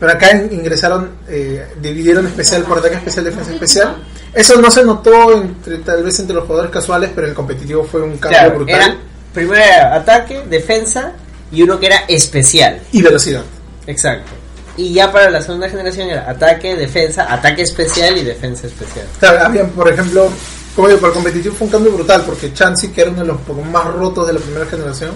Pero 0.00 0.12
acá 0.12 0.32
in- 0.32 0.52
ingresaron, 0.52 1.10
eh, 1.28 1.66
dividieron 1.80 2.26
especial 2.26 2.62
por 2.64 2.78
ataque 2.78 2.96
especial, 2.96 3.24
defensa 3.26 3.52
especial. 3.52 3.96
Eso 4.32 4.60
no 4.60 4.70
se 4.70 4.84
notó 4.84 5.32
entre, 5.32 5.78
tal 5.78 6.02
vez 6.04 6.18
entre 6.20 6.34
los 6.36 6.44
jugadores 6.44 6.70
casuales, 6.70 7.10
pero 7.14 7.26
el 7.26 7.34
competitivo 7.34 7.84
fue 7.84 8.02
un 8.02 8.16
cambio 8.18 8.38
Claro, 8.38 8.54
brutal. 8.56 8.76
era 8.76 8.96
primero 9.34 9.56
era 9.62 9.94
ataque, 9.94 10.44
defensa 10.48 11.12
y 11.52 11.62
uno 11.62 11.78
que 11.80 11.86
era 11.86 11.98
especial. 12.08 12.80
Y 12.92 13.02
velocidad. 13.02 13.42
Exacto. 13.86 14.32
Y 14.76 14.92
ya 14.92 15.12
para 15.12 15.30
la 15.30 15.42
segunda 15.42 15.68
generación 15.68 16.08
era 16.08 16.30
ataque, 16.30 16.76
defensa, 16.76 17.32
ataque 17.32 17.62
especial 17.62 18.16
y 18.16 18.22
defensa 18.24 18.66
especial. 18.66 19.06
Claro, 19.18 19.44
habían, 19.46 19.70
por 19.70 19.88
ejemplo, 19.88 20.30
como 20.76 20.88
digo, 20.88 21.00
para 21.00 21.08
el 21.08 21.14
competitivo 21.14 21.54
fue 21.54 21.66
un 21.66 21.72
cambio 21.72 21.92
brutal, 21.92 22.22
porque 22.24 22.52
Chansey, 22.52 22.90
que 22.90 23.02
era 23.02 23.10
uno 23.10 23.20
de 23.20 23.26
los 23.26 23.40
Pokémon 23.40 23.70
más 23.70 23.84
rotos 23.86 24.26
de 24.28 24.34
la 24.34 24.38
primera 24.40 24.64
generación, 24.66 25.10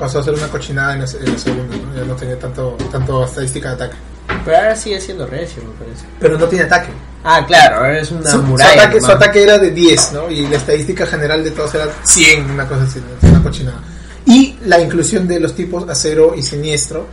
pasó 0.00 0.18
a 0.18 0.22
ser 0.24 0.34
una 0.34 0.48
cochinada 0.48 0.94
en 0.94 1.00
la, 1.00 1.04
en 1.06 1.32
la 1.32 1.38
segunda, 1.38 1.76
¿no? 1.76 1.94
Ya 1.94 2.04
no 2.04 2.14
tenía 2.16 2.38
tanto, 2.38 2.76
tanto 2.90 3.24
estadística 3.24 3.68
de 3.68 3.74
ataque. 3.74 3.96
Pero 4.44 4.56
ahora 4.56 4.74
sigue 4.76 5.00
siendo 5.00 5.26
recio, 5.26 5.62
me 5.62 5.72
parece. 5.84 6.04
Pero 6.18 6.38
no 6.38 6.46
tiene 6.48 6.64
ataque. 6.64 6.90
Ah, 7.22 7.44
claro, 7.46 7.76
ahora 7.76 7.98
es 8.00 8.10
una 8.10 8.30
Su, 8.30 8.38
su 8.38 8.42
muralla. 8.44 8.82
ataque, 8.84 9.00
su 9.00 9.10
ataque 9.12 9.42
era 9.42 9.58
de 9.58 9.70
10, 9.70 10.12
¿no? 10.14 10.30
Y 10.30 10.46
la 10.46 10.56
estadística 10.56 11.06
general 11.06 11.44
de 11.44 11.50
todos 11.50 11.74
era 11.74 11.86
100, 12.02 12.50
una 12.50 12.66
cosa 12.66 12.84
así, 12.84 13.00
una 13.22 13.42
cochinada. 13.42 13.78
Y 14.24 14.56
la 14.64 14.80
inclusión 14.80 15.28
de 15.28 15.38
los 15.38 15.54
tipos 15.54 15.86
acero 15.88 16.34
y 16.34 16.42
siniestro 16.42 17.06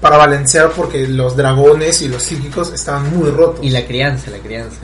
para 0.00 0.16
balancear 0.16 0.70
porque 0.70 1.06
los 1.06 1.36
dragones 1.36 2.02
y 2.02 2.08
los 2.08 2.22
psíquicos 2.24 2.72
estaban 2.72 3.16
muy 3.16 3.30
rotos. 3.30 3.60
Y 3.62 3.70
la 3.70 3.86
crianza, 3.86 4.30
la 4.32 4.38
crianza. 4.38 4.78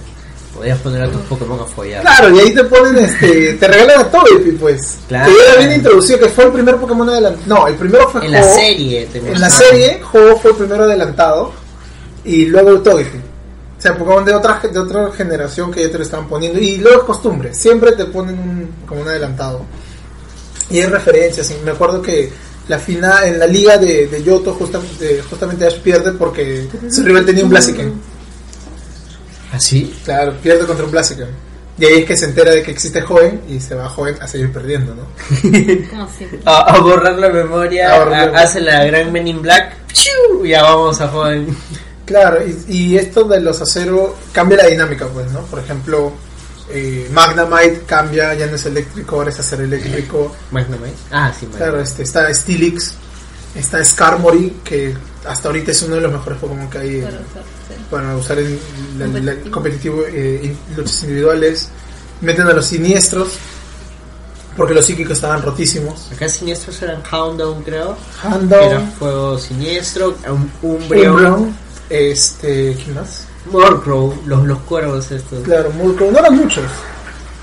Podías 0.59 0.78
poner 0.80 1.02
a 1.02 1.09
tus 1.10 1.20
Pokémon 1.22 1.60
a 1.60 1.64
follar. 1.64 2.02
Claro, 2.02 2.35
y 2.35 2.40
ahí 2.40 2.52
te 2.52 2.64
ponen, 2.64 2.98
este, 2.98 3.52
te 3.55 3.68
regalan 3.68 4.01
a 4.01 4.10
Togepi, 4.10 4.51
pues. 4.52 4.98
Claro. 5.06 5.32
Que 5.32 5.52
era 5.52 5.59
bien 5.60 5.72
introducido, 5.78 6.18
que 6.18 6.28
fue 6.28 6.44
el 6.47 6.52
primer 6.52 6.76
Pokémon 6.78 7.09
adelantado. 7.09 7.47
No, 7.47 7.68
el 7.68 7.74
primero 7.76 8.09
fue 8.09 8.24
En 8.24 8.32
la 8.32 8.40
Ho-Oh. 8.43 8.55
serie. 8.56 9.06
te 9.06 9.18
En 9.18 9.40
la 9.40 9.51
serie, 9.51 10.01
Ho 10.12 10.36
fue 10.36 10.51
el 10.51 10.56
primero 10.56 10.82
adelantado 10.82 11.52
y 12.24 12.47
luego 12.47 12.80
Togepi. 12.80 13.18
O 13.18 13.80
sea, 13.80 13.97
Pokémon 13.97 14.24
de 14.24 14.35
otra, 14.35 14.60
de 14.60 14.78
otra 14.80 15.12
generación 15.12 15.70
que 15.70 15.82
ya 15.82 15.93
te 15.93 15.98
lo 15.98 16.02
estaban 16.02 16.26
poniendo. 16.26 16.59
Y 16.59 16.78
luego 16.78 17.02
es 17.02 17.05
costumbre, 17.05 17.55
siempre 17.55 17.93
te 17.93 18.06
ponen 18.06 18.36
un, 18.36 18.68
como 18.85 19.02
un 19.02 19.09
adelantado. 19.09 19.60
Y 20.70 20.80
hay 20.80 20.86
referencias, 20.86 21.48
y 21.52 21.64
me 21.64 21.70
acuerdo 21.70 22.02
que 22.02 22.30
la 22.66 22.78
final 22.80 23.28
en 23.28 23.39
la 23.39 23.47
liga 23.47 23.78
de, 23.78 24.09
de 24.09 24.22
Yoto 24.24 24.52
justamente, 24.55 25.22
justamente 25.30 25.66
Ash 25.66 25.78
pierde 25.78 26.12
porque 26.12 26.66
su 26.90 27.02
rival 27.05 27.24
tenía 27.24 27.44
un 27.44 27.51
Blaziken. 27.51 28.17
¿Ah, 29.52 29.58
sí? 29.60 29.94
Claro, 30.04 30.34
pierde 30.42 30.66
contra 30.66 30.84
un 30.84 30.90
Blaziken. 30.90 31.28
Y 31.78 31.84
ahí 31.84 31.98
es 32.00 32.04
que 32.06 32.16
se 32.16 32.24
entera 32.24 32.50
de 32.50 32.62
que 32.62 32.72
existe 32.72 33.00
Joven 33.02 33.40
y 33.48 33.60
se 33.60 33.74
va 33.76 33.88
Joven 33.88 34.16
a 34.20 34.26
seguir 34.26 34.52
perdiendo, 34.52 34.94
¿no? 34.96 35.02
Como 35.90 36.08
siempre. 36.10 36.40
A, 36.44 36.74
a 36.74 36.80
borrar 36.80 37.16
la 37.18 37.28
memoria, 37.28 37.94
A 37.94 37.98
borrar 38.00 38.32
la 38.32 38.40
a- 38.40 38.42
hace 38.42 38.60
la 38.60 38.84
gran 38.84 39.12
Men 39.12 39.28
in 39.28 39.40
Black. 39.42 39.76
¡Piu! 39.86 40.44
Ya 40.44 40.62
vamos 40.64 41.00
a 41.00 41.08
jugar. 41.08 41.38
Claro, 42.04 42.40
y, 42.44 42.64
y 42.74 42.96
esto 42.98 43.24
de 43.24 43.40
los 43.40 43.60
acero 43.60 44.16
cambia 44.32 44.56
la 44.58 44.66
dinámica, 44.66 45.06
pues, 45.06 45.30
¿no? 45.30 45.40
Por 45.42 45.60
ejemplo, 45.60 46.12
eh, 46.70 47.08
Magnamite 47.12 47.82
cambia, 47.86 48.34
ya 48.34 48.46
no 48.46 48.56
es 48.56 48.66
eléctrico, 48.66 49.16
ahora 49.16 49.30
es 49.30 49.38
acero 49.38 49.62
eléctrico. 49.62 50.34
Magnamite. 50.50 50.96
Ah, 51.12 51.30
sí, 51.38 51.46
Magnamite. 51.46 51.56
Claro, 51.58 51.80
este, 51.80 52.02
está 52.02 52.34
Steelix, 52.34 52.94
está 53.54 53.84
Skarmory, 53.84 54.58
que 54.64 54.94
hasta 55.26 55.48
ahorita 55.48 55.70
es 55.72 55.82
uno 55.82 55.96
de 55.96 56.00
los 56.02 56.12
mejores 56.12 56.38
Pokémon 56.38 56.68
que 56.70 56.78
hay 56.78 57.00
Para 57.02 57.14
usar, 57.16 57.42
sí. 57.68 57.74
para 57.90 58.16
usar 58.16 58.38
en 58.38 58.58
la- 58.98 59.06
la- 59.06 59.10
Competitivo. 59.50 59.50
competitivo, 59.52 60.02
eh, 60.08 60.40
in- 60.44 60.76
luchas 60.76 61.02
individuales. 61.02 61.68
Meten 62.20 62.46
a 62.48 62.52
los 62.52 62.66
siniestros, 62.66 63.28
porque 64.56 64.74
los 64.74 64.84
psíquicos 64.86 65.12
estaban 65.12 65.40
rotísimos. 65.42 66.10
Acá 66.12 66.28
siniestros 66.28 66.80
eran 66.82 67.02
Houndown, 67.10 67.62
creo. 67.62 67.96
Era 68.24 68.34
Houndown, 68.34 68.92
fuego 68.98 69.38
siniestro, 69.38 70.16
un 70.28 70.50
Umbreon, 70.62 71.10
Umbreon, 71.14 71.56
este, 71.90 72.74
¿quién 72.82 72.94
más? 72.96 73.24
Murkrow, 73.52 74.14
los, 74.26 74.44
los 74.46 74.58
cuervos 74.60 75.10
estos. 75.10 75.42
Claro, 75.44 75.70
Murkrow, 75.70 76.10
no 76.10 76.18
eran 76.18 76.36
muchos. 76.36 76.64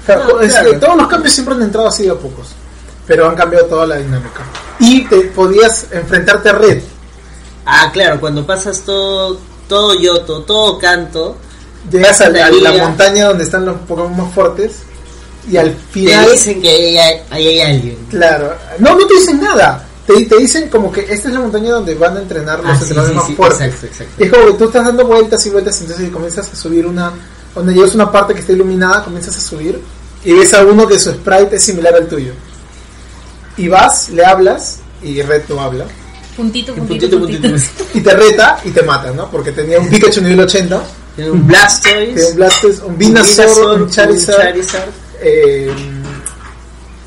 Claro, 0.06 0.36
No, 0.36 0.42
este, 0.42 0.60
claro. 0.62 0.80
Todos 0.80 0.98
los 0.98 1.08
cambios 1.08 1.34
siempre 1.34 1.56
han 1.56 1.62
entrado 1.64 1.88
así 1.88 2.04
de 2.04 2.12
a 2.12 2.16
pocos, 2.16 2.50
pero 3.08 3.30
han 3.30 3.36
cambiado 3.36 3.66
toda 3.68 3.86
la 3.86 3.98
dinámica. 3.98 4.42
Y 4.80 5.06
te 5.06 5.22
podías 5.22 5.88
enfrentarte 5.92 6.50
a 6.50 6.54
Red. 6.54 6.82
Ah, 7.66 7.90
claro, 7.94 8.20
cuando 8.20 8.46
pasas 8.46 8.82
todo, 8.82 9.40
todo 9.68 10.00
Yoto, 10.00 10.42
todo 10.44 10.78
Canto, 10.80 11.38
Llegas 11.92 12.20
a, 12.22 12.30
la- 12.30 12.50
la 12.50 12.72
montaña 12.74 13.26
donde 13.28 13.44
están 13.44 13.64
los 13.64 13.78
Pokémon 13.82 14.18
más 14.18 14.34
fuertes 14.34 14.78
y 15.48 15.56
al 15.58 15.72
te 15.72 15.78
final, 15.92 16.32
dicen 16.32 16.60
que 16.60 16.68
ahí 16.70 16.98
hay, 16.98 17.22
ahí 17.30 17.48
hay 17.48 17.62
alguien. 17.62 17.98
claro, 18.10 18.56
no, 18.80 18.96
no 18.98 19.06
te 19.06 19.14
dicen 19.14 19.40
nada. 19.40 19.86
Te, 20.08 20.26
te 20.26 20.38
dicen 20.38 20.70
como 20.70 20.92
que 20.92 21.02
esta 21.02 21.28
es 21.30 21.34
la 21.36 21.40
montaña 21.42 21.72
donde 21.74 21.94
van 21.96 22.18
a 22.18 22.22
entrenar 22.22 22.60
los 22.60 22.72
Ah, 22.72 22.76
sí, 22.76 22.82
entrenadores 22.84 23.12
sí, 23.12 23.16
más 23.18 23.28
sí, 23.28 23.36
fuertes. 23.36 23.62
exacto, 23.62 23.86
exacto. 23.88 24.24
Es 24.24 24.32
como 24.32 24.46
que 24.48 24.54
tú 24.54 24.64
estás 24.66 24.86
dando 24.86 25.06
vueltas 25.06 25.46
y 25.46 25.50
vueltas, 25.52 25.82
entonces 25.82 26.10
comienzas 26.12 26.52
a 26.52 26.56
subir 26.56 26.86
una. 26.88 27.12
Donde 27.54 27.74
llegas 27.74 27.92
a 27.92 27.96
una 27.96 28.12
parte 28.12 28.34
que 28.34 28.40
está 28.42 28.52
iluminada, 28.54 29.04
comienzas 29.04 29.38
a 29.38 29.42
subir 29.42 29.80
y 30.24 30.34
ves 30.34 30.54
a 30.56 30.64
uno 30.64 30.86
que 30.88 31.00
su 31.00 31.12
sprite 31.12 31.56
es 31.56 31.64
similar 31.64 31.94
al 31.96 32.08
tuyo. 32.08 32.34
Y 33.58 33.68
vas, 33.68 34.10
le 34.10 34.26
hablas 34.26 34.80
y 35.02 35.22
Red 35.22 35.44
no 35.50 35.60
habla. 35.62 35.86
Puntito, 36.36 36.74
Un 36.74 36.80
puntito, 36.80 37.18
puntito, 37.18 37.42
puntito. 37.42 37.50
puntito. 37.50 37.98
Y 37.98 38.02
te 38.02 38.14
reta 38.14 38.60
y 38.66 38.72
te 38.72 38.84
mata, 38.84 39.12
¿no? 39.12 39.30
Porque 39.32 39.52
tenía 39.54 39.80
un 39.80 39.90
Pikachu 39.90 40.22
nivel 40.22 40.42
80, 40.42 40.84
Tiene 41.16 41.32
un 41.32 41.48
Blastoise, 41.48 42.14
tiene 42.14 42.30
un 42.30 42.36
Blastoise, 42.36 42.82
un 42.84 42.98
Venusaur, 42.98 43.82
un 43.82 43.90
Charizard, 43.90 44.38
Charizard, 44.44 44.90
eh, 45.22 45.74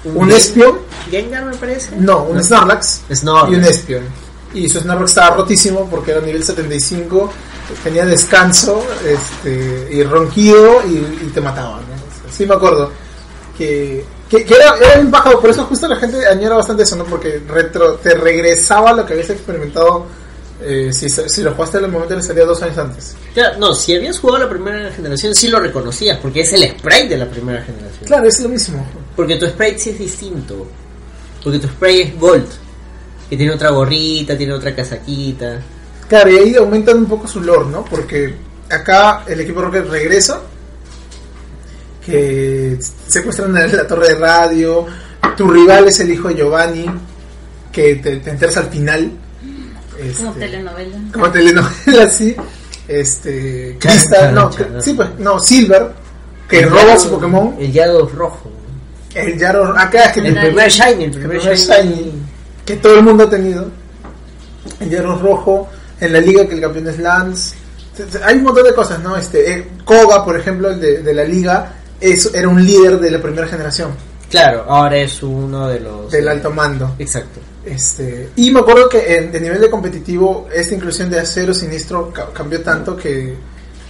un 0.05 0.31
Espion, 0.33 0.79
Gengar 1.11 1.45
me 1.45 1.55
parece. 1.57 1.95
no, 1.97 2.23
un 2.25 2.43
Snorlax 2.43 3.03
Snorlax. 3.13 3.53
y 3.53 3.55
un 3.57 3.65
Espion. 3.65 4.03
Y 4.55 4.69
su 4.71 4.81
Snorlax 4.81 5.11
estaba 5.11 5.37
rotísimo 5.37 5.87
porque 5.91 6.13
era 6.13 6.21
nivel 6.23 6.43
75, 6.43 7.31
tenía 7.85 8.07
descanso 8.07 8.83
este, 9.07 9.89
y 9.93 10.03
ronquido 10.05 10.83
y, 10.87 10.95
y 11.27 11.31
te 11.35 11.41
mataba. 11.43 11.73
¿no? 11.73 11.77
O 11.81 12.23
sea, 12.23 12.33
sí 12.35 12.47
me 12.47 12.55
acuerdo 12.55 12.91
que, 13.59 14.05
que, 14.29 14.45
que 14.45 14.55
era, 14.55 14.77
era 14.77 15.01
un 15.01 15.11
bajado, 15.11 15.41
por 15.41 15.51
eso 15.51 15.65
justo 15.65 15.89
la 15.89 15.97
gente 15.97 16.27
añora 16.27 16.57
bastante 16.57 16.83
eso, 16.83 16.97
¿no? 16.97 17.05
porque 17.05 17.43
retro, 17.49 17.95
te 17.95 18.15
regresaba 18.15 18.93
lo 18.93 19.07
que 19.07 19.15
habías 19.15 19.31
experimentado 19.31 20.07
eh, 20.61 20.91
si, 20.93 21.09
si 21.09 21.43
lo 21.43 21.53
jugaste 21.55 21.79
en 21.79 21.85
el 21.85 21.91
momento 21.93 22.17
que 22.17 22.23
salía 22.23 22.45
dos 22.45 22.61
años 22.63 22.79
antes. 22.79 23.17
Claro, 23.33 23.59
no, 23.59 23.75
si 23.75 23.95
habías 23.95 24.19
jugado 24.19 24.45
la 24.45 24.51
primera 24.51 24.91
generación, 24.91 25.35
sí 25.35 25.49
lo 25.49 25.61
reconocías, 25.61 26.19
porque 26.19 26.41
es 26.41 26.53
el 26.53 26.69
sprite 26.69 27.09
de 27.09 27.17
la 27.17 27.31
primera 27.31 27.63
generación. 27.63 28.05
Claro, 28.05 28.27
es 28.27 28.41
lo 28.41 28.49
mismo. 28.49 28.85
Porque 29.15 29.37
tu 29.37 29.47
sprite 29.47 29.79
sí 29.79 29.91
es 29.91 29.99
distinto. 29.99 30.67
Porque 31.45 31.61
tu 31.61 31.69
sprite 31.69 32.03
es 32.03 32.19
Gold, 32.19 32.49
que 33.31 33.37
tiene 33.37 33.53
otra 33.53 33.71
gorrita, 33.71 34.37
tiene 34.37 34.53
otra 34.53 34.75
casaquita. 34.75 35.61
Claro, 36.09 36.31
y 36.31 36.39
ahí 36.39 36.55
aumentan 36.57 36.99
un 36.99 37.07
poco 37.07 37.29
su 37.29 37.41
lore, 37.41 37.67
¿no? 37.71 37.85
Porque 37.85 38.35
acá 38.69 39.23
el 39.29 39.41
equipo 39.41 39.63
Rocket 39.63 39.87
regresa, 39.87 40.43
que 42.11 42.79
secuestran 43.09 43.57
a 43.57 43.67
la 43.67 43.87
torre 43.87 44.09
de 44.09 44.15
radio, 44.17 44.87
tu 45.37 45.49
rival 45.51 45.89
es 45.89 46.01
el 46.01 46.11
hijo 46.11 46.29
de 46.29 46.37
Giovanni, 46.37 46.87
que 47.73 47.97
te, 47.97 48.17
te 48.17 48.31
enteras 48.31 48.57
al 48.57 48.69
final. 48.69 49.11
Este, 49.99 50.23
Como 50.25 50.33
telenovela. 50.35 50.99
como 51.13 51.31
telenovela, 51.31 52.09
sí. 52.09 52.37
Este. 52.87 53.77
Crystal, 53.79 54.35
no, 54.35 54.51
sí, 54.81 54.95
pues, 54.95 55.09
no, 55.19 55.39
Silver, 55.39 55.93
que 56.49 56.65
roba 56.65 56.99
su 56.99 57.11
Pokémon. 57.11 57.57
El 57.59 57.73
Yados 57.73 58.13
rojo. 58.15 58.51
El 59.15 59.39
Yaro, 59.39 59.77
acá 59.77 60.05
es 60.05 60.13
que 60.13 60.21
El 60.21 60.39
primer 60.39 60.71
Shiny, 60.71 61.05
el 61.05 61.11
primer, 61.11 61.39
primer 61.41 61.57
Shiny. 61.57 61.95
Shiny. 61.95 62.13
que 62.65 62.77
todo 62.77 62.97
el 62.97 63.03
mundo 63.03 63.25
ha 63.25 63.31
tenido. 63.31 63.67
El 64.81 64.91
Yaro 64.91 65.19
rojo, 65.19 65.69
en 66.01 66.13
la 66.13 66.21
liga 66.21 66.47
que 66.47 66.55
el 66.55 66.61
campeón 66.61 66.89
es 66.89 66.99
Lance. 66.99 67.57
Hay 68.25 68.37
un 68.37 68.45
montón 68.45 68.65
de 68.65 68.75
cosas, 68.75 69.01
¿no? 69.01 69.17
Este, 69.17 69.53
eh, 69.53 69.69
Koga, 69.85 70.25
por 70.25 70.39
ejemplo, 70.39 70.71
el 70.71 70.81
de, 70.81 71.03
de 71.03 71.15
la 71.15 71.25
liga, 71.25 71.73
es, 72.01 72.33
era 72.35 72.49
un 72.49 72.65
líder 72.65 72.99
de 73.01 73.11
la 73.11 73.21
primera 73.21 73.47
generación, 73.47 73.91
Claro, 74.31 74.65
ahora 74.69 74.99
es 74.99 75.23
uno 75.23 75.69
de 75.69 75.81
los. 75.81 76.11
del 76.11 76.29
alto 76.29 76.51
mando. 76.51 76.95
Exacto. 76.99 77.41
Este, 77.65 78.29
y 78.37 78.51
me 78.51 78.61
acuerdo 78.61 78.87
que 78.89 79.17
en, 79.17 79.33
de 79.33 79.41
nivel 79.41 79.61
de 79.61 79.71
competitivo, 79.71 80.49
esta 80.55 80.75
inclusión 80.75 81.09
de 81.11 81.19
acero 81.21 81.55
sinistro 81.55 82.13
ca- 82.13 82.29
cambió 82.33 82.61
tanto 82.63 82.95
que, 82.97 83.35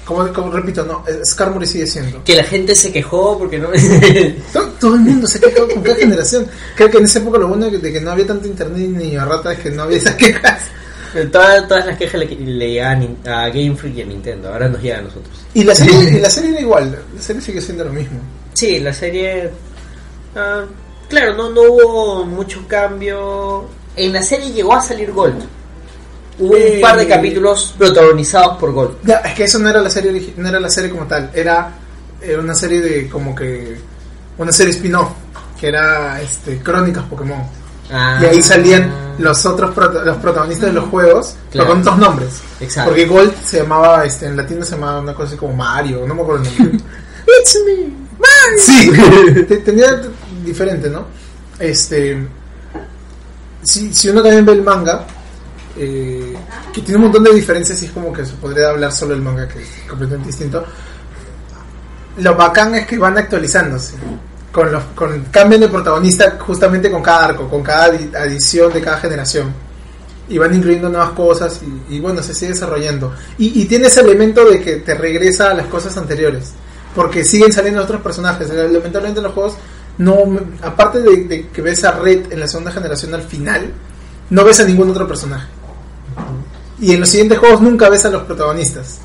como, 0.04 0.32
como 0.32 0.50
repito, 0.52 0.84
no, 0.84 1.04
Skarmory 1.24 1.66
sigue 1.66 1.86
siendo. 1.88 2.22
Que 2.22 2.36
la 2.36 2.44
gente 2.44 2.74
se 2.76 2.92
quejó 2.92 3.36
porque 3.36 3.58
no. 3.58 3.68
Todo, 4.52 4.68
todo 4.80 4.94
el 4.94 5.00
mundo 5.00 5.26
se 5.26 5.40
quejó 5.40 5.66
con 5.68 5.82
cada 5.82 5.96
generación. 5.96 6.46
Creo 6.76 6.88
que 6.90 6.98
en 6.98 7.04
esa 7.04 7.18
época 7.18 7.38
lo 7.38 7.48
bueno 7.48 7.68
de 7.68 7.92
que 7.92 8.00
no 8.00 8.12
había 8.12 8.26
tanto 8.28 8.46
internet 8.46 8.88
ni 8.90 9.16
a 9.16 9.24
rata 9.24 9.52
es 9.52 9.58
que 9.58 9.70
no 9.72 9.82
había 9.82 9.98
esas 9.98 10.14
quejas. 10.14 10.62
Todas, 11.32 11.66
todas 11.68 11.86
las 11.86 11.96
quejas 11.98 12.20
le, 12.20 12.26
le 12.26 12.70
llegaban 12.70 13.16
a 13.26 13.48
Game 13.48 13.74
Freak 13.76 13.96
y 13.96 14.02
a 14.02 14.06
Nintendo. 14.06 14.52
Ahora 14.52 14.68
nos 14.68 14.82
llega 14.82 14.98
a 14.98 15.02
nosotros. 15.02 15.34
Y 15.54 15.64
la 15.64 15.74
serie, 15.74 16.10
y 16.16 16.20
la 16.20 16.30
serie 16.30 16.50
era 16.50 16.60
igual, 16.60 16.98
la 17.14 17.22
serie 17.22 17.42
sigue 17.42 17.60
siendo 17.60 17.84
lo 17.84 17.92
mismo. 17.92 18.18
Sí, 18.54 18.80
la 18.80 18.92
serie. 18.92 19.50
ah, 20.36 20.64
claro, 21.08 21.34
no, 21.34 21.50
no 21.50 21.62
hubo 21.62 22.24
mucho 22.24 22.66
cambio. 22.68 23.66
En 23.96 24.12
la 24.12 24.22
serie 24.22 24.50
llegó 24.52 24.74
a 24.74 24.80
salir 24.82 25.10
Gold. 25.12 25.42
Hubo 26.40 26.56
Eh. 26.56 26.74
un 26.76 26.80
par 26.80 26.96
de 26.96 27.06
capítulos 27.08 27.74
protagonizados 27.76 28.58
por 28.58 28.72
Gold. 28.72 28.96
Ya, 29.04 29.16
es 29.16 29.34
que 29.34 29.44
eso 29.44 29.58
no 29.58 29.68
era 29.68 29.80
la 29.80 29.90
serie 29.90 30.32
no 30.36 30.48
era 30.48 30.60
la 30.60 30.70
serie 30.70 30.90
como 30.90 31.04
tal, 31.06 31.30
era 31.34 31.72
eh, 32.22 32.36
una 32.36 32.54
serie 32.54 32.80
de 32.80 33.08
como 33.08 33.34
que 33.34 33.76
una 34.38 34.52
serie 34.52 34.72
spin-off 34.72 35.08
que 35.58 35.66
era 35.68 36.20
este 36.22 36.58
Crónicas 36.58 37.04
Pokémon. 37.06 37.42
Ah. 37.90 38.18
Y 38.22 38.26
ahí 38.26 38.42
salían 38.42 38.90
los 39.18 39.44
otros 39.46 39.74
prota- 39.74 40.04
los 40.04 40.16
protagonistas 40.18 40.66
de 40.68 40.72
los 40.74 40.88
juegos, 40.88 41.34
pero 41.50 41.64
Claro. 41.64 41.68
con 41.70 41.80
otros 41.80 41.98
nombres. 41.98 42.40
Exacto. 42.60 42.90
Porque 42.90 43.06
Gold 43.06 43.34
se 43.44 43.62
llamaba, 43.62 44.04
este, 44.04 44.26
en 44.26 44.36
latino 44.36 44.64
se 44.64 44.72
llamaba 44.72 45.00
una 45.00 45.14
cosa 45.14 45.28
así 45.28 45.36
como 45.36 45.54
Mario, 45.54 46.04
no 46.06 46.14
me 46.14 46.22
acuerdo 46.22 46.44
el 46.44 46.58
nombre. 46.58 46.84
It's 47.40 47.58
me, 47.66 47.88
Mario. 48.18 49.34
Sí, 49.36 49.44
te- 49.44 49.56
tenía 49.58 50.00
diferente, 50.44 50.88
¿no? 50.88 51.06
Este, 51.58 52.26
si, 53.62 53.92
si 53.92 54.08
uno 54.10 54.22
también 54.22 54.44
ve 54.46 54.52
el 54.52 54.62
manga, 54.62 55.04
eh, 55.76 56.36
que 56.72 56.80
tiene 56.82 56.96
un 56.96 57.02
montón 57.04 57.24
de 57.24 57.32
diferencias 57.34 57.80
y 57.82 57.86
es 57.86 57.90
como 57.92 58.12
que 58.12 58.24
se 58.24 58.32
podría 58.34 58.70
hablar 58.70 58.92
solo 58.92 59.12
del 59.14 59.22
manga, 59.22 59.46
que 59.48 59.62
es 59.62 59.68
completamente 59.88 60.28
distinto. 60.28 60.64
Lo 62.18 62.34
bacán 62.34 62.74
es 62.74 62.86
que 62.86 62.98
van 62.98 63.16
actualizándose. 63.18 63.94
Con 64.52 64.72
los, 64.72 64.82
con 64.94 65.24
cambian 65.30 65.60
de 65.60 65.68
protagonista 65.68 66.38
justamente 66.40 66.90
con 66.90 67.02
cada 67.02 67.26
arco, 67.26 67.48
con 67.48 67.62
cada 67.62 67.92
adi- 67.92 68.14
adición 68.16 68.72
de 68.72 68.80
cada 68.80 68.98
generación. 68.98 69.52
Y 70.30 70.36
van 70.38 70.54
incluyendo 70.54 70.88
nuevas 70.88 71.10
cosas 71.10 71.60
y, 71.90 71.96
y 71.96 72.00
bueno, 72.00 72.22
se 72.22 72.34
sigue 72.34 72.52
desarrollando. 72.52 73.14
Y, 73.38 73.62
y 73.62 73.64
tiene 73.66 73.86
ese 73.88 74.00
elemento 74.00 74.44
de 74.44 74.60
que 74.60 74.76
te 74.76 74.94
regresa 74.94 75.50
a 75.50 75.54
las 75.54 75.66
cosas 75.66 75.96
anteriores. 75.96 76.52
Porque 76.94 77.24
siguen 77.24 77.52
saliendo 77.52 77.82
otros 77.82 78.00
personajes. 78.00 78.48
Lamentablemente 78.50 79.18
en 79.20 79.24
los 79.24 79.32
juegos, 79.34 79.54
no 79.98 80.16
aparte 80.62 81.00
de, 81.00 81.24
de 81.24 81.48
que 81.48 81.62
ves 81.62 81.84
a 81.84 81.92
Red 81.92 82.32
en 82.32 82.40
la 82.40 82.48
segunda 82.48 82.70
generación 82.72 83.14
al 83.14 83.22
final, 83.22 83.72
no 84.30 84.44
ves 84.44 84.60
a 84.60 84.64
ningún 84.64 84.90
otro 84.90 85.06
personaje. 85.06 85.46
Y 86.80 86.92
en 86.92 87.00
los 87.00 87.08
siguientes 87.08 87.38
juegos 87.38 87.60
nunca 87.60 87.88
ves 87.88 88.04
a 88.04 88.10
los 88.10 88.22
protagonistas. 88.22 88.98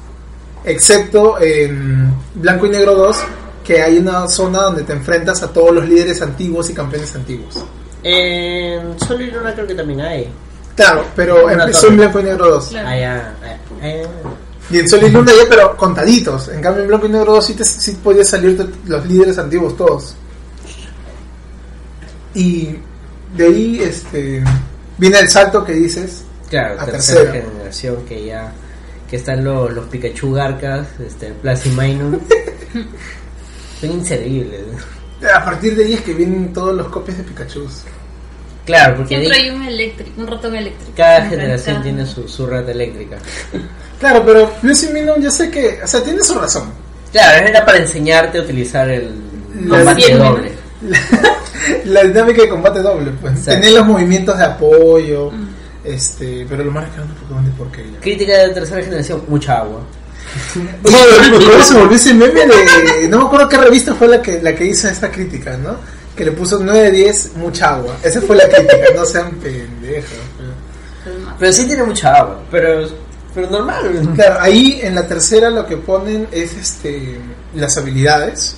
Excepto 0.66 1.40
en 1.42 2.14
Blanco 2.36 2.66
y 2.66 2.70
Negro 2.70 2.96
2, 2.96 3.18
que 3.64 3.82
hay 3.82 3.98
una 3.98 4.28
zona 4.28 4.64
donde 4.64 4.84
te 4.84 4.94
enfrentas 4.94 5.42
a 5.44 5.52
todos 5.52 5.74
los 5.74 5.88
líderes 5.88 6.22
antiguos 6.22 6.70
y 6.70 6.74
campeones 6.74 7.16
antiguos. 7.16 7.64
En 8.04 9.00
Sol 9.00 9.22
y 9.22 9.32
Luna 9.32 9.54
creo 9.54 9.66
que 9.66 9.76
también 9.76 10.02
hay. 10.02 10.30
Claro, 10.76 11.06
pero 11.16 11.46
Una 11.46 11.64
empezó 11.64 11.88
en 11.88 11.98
Blanco 11.98 12.20
y 12.20 12.24
Negro 12.24 12.50
2. 12.50 12.68
Claro. 12.70 12.88
Ah, 12.90 12.98
ya, 13.00 13.36
ah, 13.44 13.58
ah. 13.82 14.30
Y 14.70 14.80
en 14.80 14.90
Sol 14.90 15.04
y 15.04 15.10
Luna 15.10 15.32
ya, 15.32 15.48
pero 15.50 15.78
contaditos. 15.78 16.50
En 16.50 16.62
cambio 16.62 16.82
en 16.82 16.88
Blanco 16.90 17.06
y 17.06 17.10
Negro 17.10 17.34
2 17.34 17.46
sí, 17.46 17.54
te, 17.54 17.64
sí 17.64 17.92
podías 18.04 18.28
salir 18.28 18.70
los 18.86 19.06
líderes 19.06 19.38
antiguos 19.38 19.78
todos. 19.78 20.16
Y 22.34 22.76
de 23.38 23.46
ahí 23.46 23.80
este 23.82 24.44
viene 24.98 25.20
el 25.20 25.30
salto 25.30 25.64
que 25.64 25.74
dices. 25.74 26.24
Claro, 26.50 26.80
A 26.80 26.86
tercera, 26.86 27.32
tercera. 27.32 27.46
generación 27.46 28.06
que 28.08 28.26
ya 28.26 28.52
que 29.10 29.18
están 29.18 29.44
los, 29.44 29.72
los 29.72 29.86
Pikachu 29.86 30.34
Garcas, 30.34 30.88
este, 31.00 31.32
Plasmainum. 31.34 32.20
Son 33.88 33.92
inservibles. 34.00 34.62
A 35.34 35.44
partir 35.46 35.76
de 35.76 35.86
ahí 35.86 35.94
es 35.94 36.02
que 36.02 36.14
vienen 36.14 36.52
todos 36.54 36.76
los 36.76 36.88
copias 36.88 37.18
de 37.18 37.24
Pikachu. 37.24 37.68
Claro, 38.66 38.96
porque 38.98 39.18
Siempre 39.18 39.38
ahí 39.38 39.50
hay 39.50 39.56
un 39.56 39.64
eléctrico, 39.66 40.22
un 40.22 40.28
ratón 40.28 40.56
eléctrico. 40.56 40.92
cada 40.96 41.18
Siempre, 41.20 41.40
generación 41.40 41.74
cada- 41.76 41.84
tiene 41.84 42.06
su, 42.06 42.28
su 42.28 42.48
rata 42.48 42.72
eléctrica. 42.72 43.18
Claro, 44.00 44.24
pero 44.26 44.52
Lucy 44.62 44.88
Minun 44.88 45.22
yo 45.22 45.30
sé 45.32 45.50
que, 45.52 45.80
o 45.84 45.88
sea, 45.88 46.02
tiene 46.04 46.22
su 46.24 46.34
razón. 46.36 46.72
Claro, 47.12 47.46
era 47.48 47.66
para 47.66 47.78
enseñarte 47.80 48.38
a 48.38 48.42
utilizar 48.42 48.90
el 48.90 49.12
combate 49.70 50.16
doble. 50.16 50.52
La 51.86 52.04
dinámica 52.04 52.42
de 52.42 52.50
combate 52.50 52.80
doble, 52.82 53.12
pues. 53.22 53.34
Exacto. 53.34 53.62
Tener 53.62 53.78
los 53.80 53.88
movimientos 53.88 54.38
de 54.38 54.44
apoyo. 54.46 55.32
Este, 55.84 56.46
pero 56.50 56.64
lo 56.64 56.72
más 56.72 56.86
es 56.88 56.92
que 56.94 56.98
no 57.02 57.06
Pokémon 57.16 57.46
de 57.46 57.52
porquería. 57.52 58.00
Crítica 58.00 58.34
de 58.38 58.50
tercera 58.50 58.82
generación, 58.84 59.24
mucha 59.28 59.60
agua. 59.60 59.82
Oye, 60.84 60.96
¿cómo 61.32 61.64
se 61.64 61.74
volvió 61.78 61.96
ese 61.98 62.14
meme 62.14 62.46
de.? 62.46 63.08
No 63.08 63.20
me 63.20 63.26
acuerdo 63.26 63.50
qué 63.50 63.58
revista 63.58 63.94
fue 63.96 64.08
la 64.08 64.22
que, 64.22 64.42
la 64.42 64.56
que 64.56 64.66
hizo 64.66 64.88
esta 64.88 65.12
crítica, 65.12 65.58
¿no? 65.58 65.76
Que 66.16 66.26
le 66.26 66.32
puso 66.32 66.60
9 66.62 66.80
de 66.84 66.92
10, 66.92 67.32
mucha 67.38 67.76
agua. 67.76 67.96
Esa 68.04 68.22
fue 68.22 68.36
la 68.36 68.48
crítica, 68.48 68.78
no 68.96 69.06
sean 69.06 69.32
pendejos. 69.32 70.18
pero- 71.40 71.54
sí 71.54 71.66
tiene 71.66 71.84
mucha 71.84 72.16
agua, 72.16 72.42
pero, 72.52 72.88
pero 73.34 73.50
normal. 73.50 74.12
Claro, 74.16 74.38
ahí 74.40 74.80
en 74.84 74.96
la 74.96 75.08
tercera 75.08 75.50
lo 75.50 75.66
que 75.66 75.78
ponen 75.78 76.28
es 76.32 76.54
este 76.56 77.20
las 77.56 77.78
habilidades. 77.78 78.58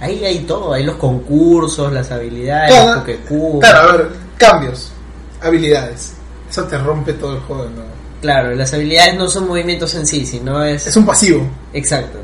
Ahí 0.00 0.24
hay 0.24 0.40
todo, 0.40 0.72
hay 0.72 0.84
los 0.84 0.96
concursos, 0.96 1.92
las 1.92 2.10
habilidades, 2.12 2.70
Claro, 2.72 3.02
los 3.04 3.60
claro, 3.60 3.88
a 3.88 3.92
ver, 3.96 4.08
cambios, 4.36 4.92
habilidades. 5.40 6.12
Eso 6.48 6.64
te 6.64 6.78
rompe 6.78 7.12
todo 7.14 7.34
el 7.34 7.40
juego 7.40 7.64
de 7.64 7.70
nuevo. 7.70 7.90
Claro, 8.20 8.54
las 8.54 8.72
habilidades 8.74 9.16
no 9.16 9.28
son 9.28 9.46
movimientos 9.46 9.94
en 9.94 10.06
sí, 10.06 10.26
sino 10.26 10.64
es... 10.64 10.86
Es 10.86 10.96
un 10.96 11.06
pasivo. 11.06 11.46
Exacto. 11.72 12.18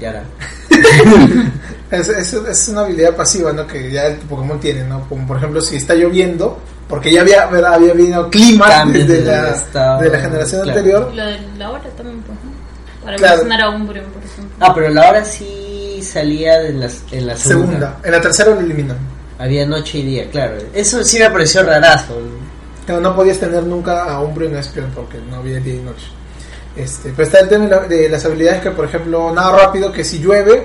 Y 0.00 0.04
ahora. 0.04 0.24
Es, 1.90 2.06
es, 2.08 2.34
es 2.34 2.68
una 2.68 2.82
habilidad 2.82 3.16
pasiva, 3.16 3.50
¿no? 3.50 3.66
Que 3.66 3.90
ya 3.90 4.08
el 4.08 4.16
Pokémon 4.16 4.60
tiene, 4.60 4.84
¿no? 4.84 5.08
Como 5.08 5.26
por 5.26 5.38
ejemplo 5.38 5.58
si 5.62 5.76
está 5.76 5.94
lloviendo, 5.94 6.58
porque 6.86 7.10
ya 7.10 7.22
había, 7.22 7.46
¿verdad? 7.46 7.74
había 7.74 7.92
habido 7.92 8.28
clima 8.28 8.84
desde 8.84 9.22
la, 9.22 9.48
estado, 9.50 10.00
de 10.02 10.10
la 10.10 10.18
generación 10.20 10.62
claro. 10.64 10.78
anterior. 10.78 11.14
Lo 11.14 11.24
de 11.24 11.38
la 11.56 11.70
hora 11.70 11.84
también, 11.96 12.22
pues, 12.22 12.38
¿no? 12.44 13.04
Para 13.04 13.16
Claro. 13.16 13.36
mencionar 13.36 13.60
a 13.62 13.70
Umbreon, 13.70 14.06
por 14.10 14.22
ejemplo. 14.22 14.56
Ah, 14.60 14.74
pero 14.74 14.88
la 14.90 15.08
hora 15.08 15.24
sí 15.24 16.00
salía 16.02 16.58
de 16.58 16.74
las, 16.74 17.02
en 17.10 17.26
la 17.26 17.36
segunda. 17.36 17.66
Segunda. 17.66 18.00
En 18.04 18.12
la 18.12 18.20
tercera 18.20 18.50
lo 18.50 18.60
eliminan. 18.60 18.98
Había 19.38 19.64
noche 19.64 19.98
y 19.98 20.02
día, 20.02 20.30
claro. 20.30 20.56
Eso 20.74 21.02
sí 21.02 21.18
me 21.18 21.30
pareció 21.30 21.62
rarazo. 21.62 22.20
No, 22.20 22.48
no 22.92 23.14
podías 23.14 23.38
tener 23.38 23.62
nunca 23.64 24.04
a 24.04 24.20
Umbreon 24.20 24.52
en 24.52 24.58
Espion 24.58 24.90
porque 24.94 25.18
no 25.30 25.36
había 25.36 25.60
día 25.60 25.74
y 25.74 25.78
noche. 25.78 26.06
Este, 26.76 27.10
pero 27.10 27.24
está 27.24 27.40
el 27.40 27.48
tema 27.48 27.64
de, 27.64 27.70
la- 27.70 27.80
de 27.86 28.08
las 28.08 28.24
habilidades 28.24 28.62
que, 28.62 28.70
por 28.70 28.84
ejemplo, 28.84 29.32
nada 29.34 29.56
rápido, 29.66 29.90
que 29.92 30.04
si 30.04 30.18
llueve, 30.20 30.64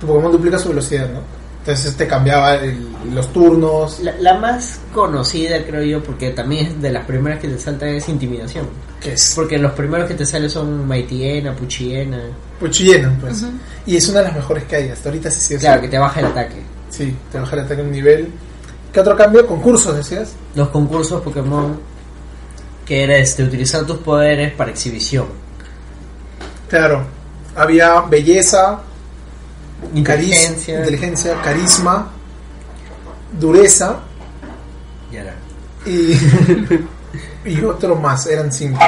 tu 0.00 0.06
Pokémon 0.06 0.32
duplica 0.32 0.58
su 0.58 0.68
velocidad, 0.70 1.08
¿no? 1.10 1.20
Entonces 1.60 1.96
te 1.96 2.06
cambiaba 2.06 2.56
el- 2.56 2.86
los 3.14 3.32
turnos. 3.32 4.00
La, 4.00 4.14
la 4.20 4.34
más 4.38 4.80
conocida, 4.92 5.64
creo 5.64 5.82
yo, 5.82 6.02
porque 6.02 6.30
también 6.30 6.66
es 6.66 6.82
de 6.82 6.90
las 6.90 7.06
primeras 7.06 7.40
que 7.40 7.48
te 7.48 7.58
saltan, 7.58 7.88
es 7.90 8.06
intimidación. 8.10 8.66
Que 9.00 9.14
es 9.14 9.32
Porque 9.34 9.56
los 9.58 9.72
primeros 9.72 10.06
que 10.06 10.14
te 10.14 10.26
salen 10.26 10.50
son 10.50 10.86
Maitiena, 10.86 11.54
Puchiena. 11.56 12.20
Puchillena, 12.60 13.16
pues. 13.20 13.44
Y 13.86 13.96
es 13.96 14.06
una 14.08 14.18
de 14.20 14.24
las 14.26 14.34
mejores 14.36 14.64
que 14.64 14.76
hay. 14.76 14.88
Hasta 14.90 15.08
ahorita 15.08 15.30
sí 15.30 15.40
sí. 15.40 15.56
Claro, 15.58 15.80
que 15.80 15.88
te 15.88 15.98
baja 15.98 16.20
el 16.20 16.26
ataque. 16.26 16.56
Sí, 16.90 17.14
te 17.32 17.38
baja 17.40 17.56
el 17.56 17.62
ataque 17.62 17.80
un 17.82 17.90
nivel. 17.90 18.28
¿Qué 18.94 19.00
otro 19.00 19.16
cambio? 19.16 19.44
Concursos, 19.46 19.96
decías. 19.96 20.34
Los 20.54 20.68
concursos 20.68 21.20
Pokémon, 21.20 21.78
que 22.86 23.02
era 23.02 23.16
este, 23.18 23.42
utilizar 23.42 23.84
tus 23.84 23.98
poderes 23.98 24.52
para 24.54 24.70
exhibición. 24.70 25.26
Claro. 26.68 27.04
Había 27.56 28.00
belleza, 28.02 28.80
Inteligencia. 29.94 30.78
inteligencia 30.78 31.40
carisma, 31.42 32.10
dureza 33.38 33.98
Y 35.12 35.16
ahora. 35.18 35.34
y, 35.86 37.50
y 37.50 37.62
otro 37.64 37.96
más. 37.96 38.26
Eran 38.26 38.50
cinco. 38.52 38.78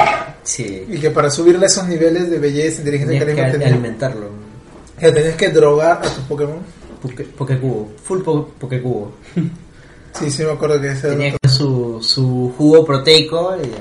Sí. 0.43 0.85
Y 0.89 0.99
que 0.99 1.11
para 1.11 1.29
subirle 1.29 1.65
esos 1.65 1.85
niveles 1.87 2.29
de 2.29 2.39
belleza, 2.39 2.79
inteligencia 2.79 3.19
Tenías 3.19 3.35
que 3.35 3.41
carisma 3.41 3.51
tenías, 3.59 3.71
alimentarlo. 3.73 4.29
que 4.99 5.11
tenías 5.11 5.35
que 5.35 5.49
drogar 5.49 5.97
a 5.97 6.01
tus 6.01 6.23
Pokémon. 6.23 6.59
Poké- 7.03 7.25
Pokécubo. 7.37 7.91
Full 8.03 8.21
po 8.21 8.47
Pokécubo. 8.59 9.11
Sí, 10.19 10.31
sí, 10.31 10.43
me 10.43 10.51
acuerdo 10.51 10.79
que 10.81 10.91
ese 10.91 11.09
Tenía 11.09 11.31
que 11.37 11.47
su, 11.49 11.99
su 12.01 12.53
jugo 12.57 12.85
proteico 12.85 13.55
y 13.63 13.71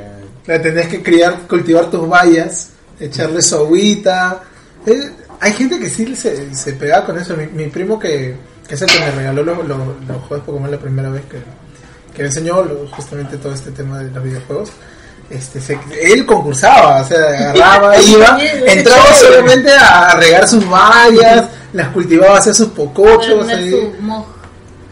La 0.48 0.60
tenés 0.60 0.88
que 0.88 1.02
criar, 1.02 1.40
cultivar 1.48 1.90
tus 1.90 2.08
bayas, 2.08 2.70
echarle 3.00 3.40
su 3.42 3.56
agüita. 3.56 4.42
Eh, 4.86 5.10
hay 5.40 5.52
gente 5.52 5.78
que 5.78 5.88
sí 5.88 6.14
se, 6.14 6.54
se 6.54 6.72
pega 6.74 7.04
con 7.04 7.18
eso. 7.18 7.36
Mi, 7.36 7.46
mi 7.46 7.66
primo 7.70 7.98
que, 7.98 8.36
que 8.68 8.74
es 8.74 8.82
el 8.82 8.88
que 8.88 9.00
me 9.00 9.10
regaló 9.12 9.42
los, 9.42 9.58
los, 9.66 9.78
los 10.06 10.22
juegos 10.28 10.46
Pokémon 10.46 10.70
la 10.70 10.78
primera 10.78 11.08
vez 11.10 11.22
que, 11.24 11.38
que 12.14 12.22
me 12.22 12.28
enseñó 12.28 12.64
justamente 12.90 13.36
todo 13.38 13.52
este 13.54 13.70
tema 13.70 13.98
de 14.00 14.10
los 14.10 14.22
videojuegos. 14.22 14.70
Este, 15.28 15.60
se- 15.60 15.78
él 16.00 16.24
concursaba, 16.24 17.00
o 17.02 17.04
sea, 17.04 17.50
agarraba, 17.50 18.00
iba, 18.00 18.38
entraba 18.66 19.12
solamente 19.14 19.72
a 19.72 20.14
regar 20.14 20.46
sus 20.46 20.68
bayas, 20.68 21.46
las 21.72 21.88
cultivaba, 21.88 22.38
hacía 22.38 22.54
sus 22.54 22.68
pocochos. 22.68 23.48
ahí. 23.48 23.70
su 23.70 23.92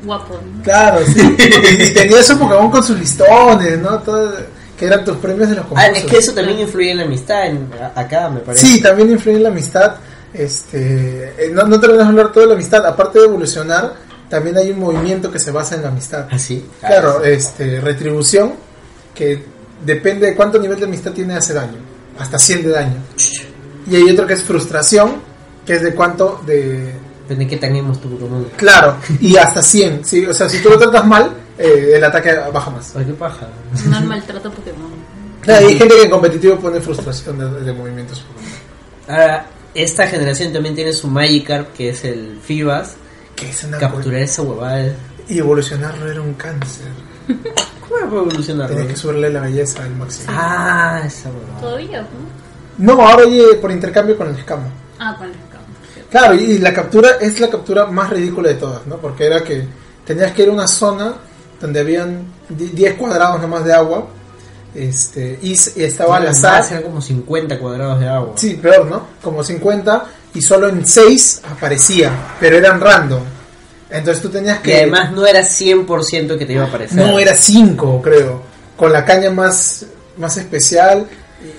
guapo. 0.05 0.35
¿no? 0.57 0.63
Claro, 0.63 1.01
sí. 1.07 1.21
y 1.81 1.95
tenía 1.95 2.23
su 2.23 2.39
Pokémon 2.39 2.71
con 2.71 2.83
sus 2.85 2.99
listones, 2.99 3.79
¿no? 3.79 3.99
Todo, 4.01 4.33
que 4.79 4.87
eran 4.87 5.05
tus 5.05 5.17
premios 5.19 5.49
de 5.49 5.57
los 5.57 5.65
Ah, 5.67 5.69
concursos. 5.69 5.99
es 5.99 6.05
que 6.05 6.17
eso 6.19 6.33
también 6.33 6.59
influye 6.61 6.91
en 6.91 6.97
la 6.99 7.05
amistad 7.05 7.47
en, 7.47 7.69
acá, 7.95 8.29
me 8.29 8.41
parece. 8.41 8.67
Sí, 8.67 8.81
también 8.83 9.11
influye 9.11 9.37
en 9.37 9.43
la 9.45 9.49
amistad. 9.51 9.95
Este, 10.33 11.33
eh, 11.39 11.51
no, 11.53 11.63
no 11.65 11.79
te 11.79 11.87
voy 11.89 11.99
a 11.99 12.07
hablar 12.07 12.33
todo 12.33 12.43
de 12.43 12.49
la 12.49 12.55
amistad. 12.55 12.85
Aparte 12.87 13.19
de 13.21 13.27
evolucionar, 13.27 13.95
también 14.29 14.57
hay 14.59 14.71
un 14.73 14.81
movimiento 14.81 15.31
que 15.31 15.39
se 15.39 15.51
basa 15.53 15.77
en 15.77 15.83
la 15.83 15.89
amistad. 15.89 16.27
¿Ah, 16.31 16.39
sí? 16.39 16.65
Ah, 16.83 16.89
Claro, 16.89 17.23
este, 17.25 17.81
retribución, 17.81 18.55
que 19.15 19.43
depende 19.85 20.27
de 20.27 20.35
cuánto 20.35 20.59
nivel 20.59 20.79
de 20.79 20.87
amistad 20.87 21.13
tiene 21.13 21.35
hace 21.35 21.55
daño. 21.55 21.79
Hasta 22.19 22.39
100 22.39 22.63
de 22.65 22.71
daño. 22.71 22.97
Y 23.91 23.97
hay 23.97 24.11
otro 24.11 24.27
que 24.27 24.35
es 24.35 24.43
frustración, 24.43 25.17
que 25.65 25.75
es 25.75 25.83
de 25.83 25.95
cuánto 25.95 26.41
de... 26.47 26.93
Depende 27.25 27.45
de 27.45 27.51
qué 27.51 27.57
tenemos 27.57 28.01
tu 28.01 28.11
Pokémon. 28.11 28.47
Claro, 28.57 28.97
y 29.21 29.37
hasta 29.37 29.63
100. 29.63 30.05
¿sí? 30.05 30.27
O 30.27 30.35
sea, 30.35 30.49
si 30.49 30.63
tú 30.63 30.69
lo 30.69 30.79
tratas 30.79 31.07
mal, 31.07 31.33
eh, 31.59 31.93
el 31.95 32.05
ataque 32.05 32.35
baja 32.53 32.71
más. 32.71 32.95
Ay, 32.95 33.07
qué 33.07 33.13
paja. 33.13 33.49
No 33.87 33.99
el 33.99 34.05
maltrato 34.05 34.51
Pokémon. 34.51 34.93
Claro, 35.41 35.67
hay 35.67 35.79
gente 35.79 35.95
que 35.95 36.03
en 36.03 36.11
competitivo 36.11 36.57
pone 36.57 36.81
frustración 36.81 37.39
de, 37.39 37.61
de 37.61 37.73
movimientos. 37.73 38.25
Ahora, 39.09 39.47
esta 39.75 40.07
generación 40.07 40.53
también 40.53 40.75
tiene 40.75 40.93
su 40.93 41.09
Magikarp, 41.09 41.73
que 41.73 41.91
es 41.91 42.05
el 42.05 42.39
Fibas. 42.43 42.97
Que 43.35 43.49
es 43.51 43.65
una 43.65 43.79
Capturar 43.79 44.21
esa 44.21 44.43
huevada. 44.43 44.95
Y 45.29 45.39
evolucionarlo 45.39 46.11
era 46.11 46.21
un 46.21 46.35
cáncer. 46.35 46.89
¿Cómo 47.27 48.11
puede 48.11 48.23
evolucionar? 48.23 48.69
Tenías 48.69 48.87
que 48.89 48.97
subirle 48.97 49.31
la 49.31 49.41
belleza 49.41 49.83
al 49.83 49.97
máximo. 49.97 50.27
Ah, 50.29 51.03
esa 51.07 51.31
huevada. 51.31 51.61
Todavía, 51.61 52.03
¿no? 52.03 52.95
No, 52.95 53.07
ahora 53.07 53.25
oye 53.27 53.55
por 53.55 53.71
intercambio 53.71 54.17
con 54.17 54.29
el 54.29 54.37
escamo. 54.37 54.67
Ah, 54.99 55.15
con 55.17 55.29
el 55.29 55.33
escamo. 55.33 55.54
Claro, 56.11 56.35
y 56.35 56.59
la 56.59 56.73
captura 56.73 57.11
es 57.21 57.41
la 57.41 57.49
captura 57.51 57.87
más 57.87 58.11
ridícula 58.11 58.49
de 58.51 58.55
todas, 58.57 58.87
¿no? 58.87 58.97
Porque 58.99 59.27
era 59.27 59.43
que 59.43 59.65
tenías 60.07 60.33
que 60.33 60.43
ir 60.43 60.49
a 60.49 60.53
una 60.53 60.69
zona 60.69 61.15
donde 61.61 61.81
habían 61.81 62.25
di- 62.49 62.69
10 62.69 62.95
cuadrados 62.95 63.41
nomás 63.41 63.65
de 63.65 63.73
agua. 63.73 64.07
Este, 64.75 65.39
y, 65.43 65.53
y 65.53 65.83
estaba 65.85 66.17
al 66.17 66.29
azar. 66.29 66.65
Eran 66.71 66.83
como 66.83 67.01
50 67.01 67.59
cuadrados 67.59 68.01
de 68.01 68.09
agua. 68.09 68.33
Sí, 68.37 68.55
peor, 68.55 68.87
¿no? 68.87 69.07
Como 69.23 69.43
50 69.45 70.05
y 70.35 70.43
solo 70.43 70.69
en 70.69 70.87
6 70.87 71.43
aparecía, 71.51 72.11
pero 72.41 72.57
eran 72.57 72.81
random. 72.81 73.23
Entonces 73.91 74.21
tú 74.23 74.29
tenías 74.31 74.59
Y 74.59 74.63
que... 74.63 74.77
además 74.79 75.13
no 75.13 75.25
era 75.27 75.41
100% 75.43 76.37
que 76.37 76.45
te 76.47 76.53
iba 76.55 76.65
a 76.65 76.67
aparecer. 76.67 76.97
No, 76.99 77.19
era 77.19 77.35
5, 77.37 78.01
creo. 78.03 78.43
Con 78.77 78.93
la 78.93 79.05
caña 79.05 79.31
más, 79.31 79.87
más 80.17 80.37
especial 80.37 81.07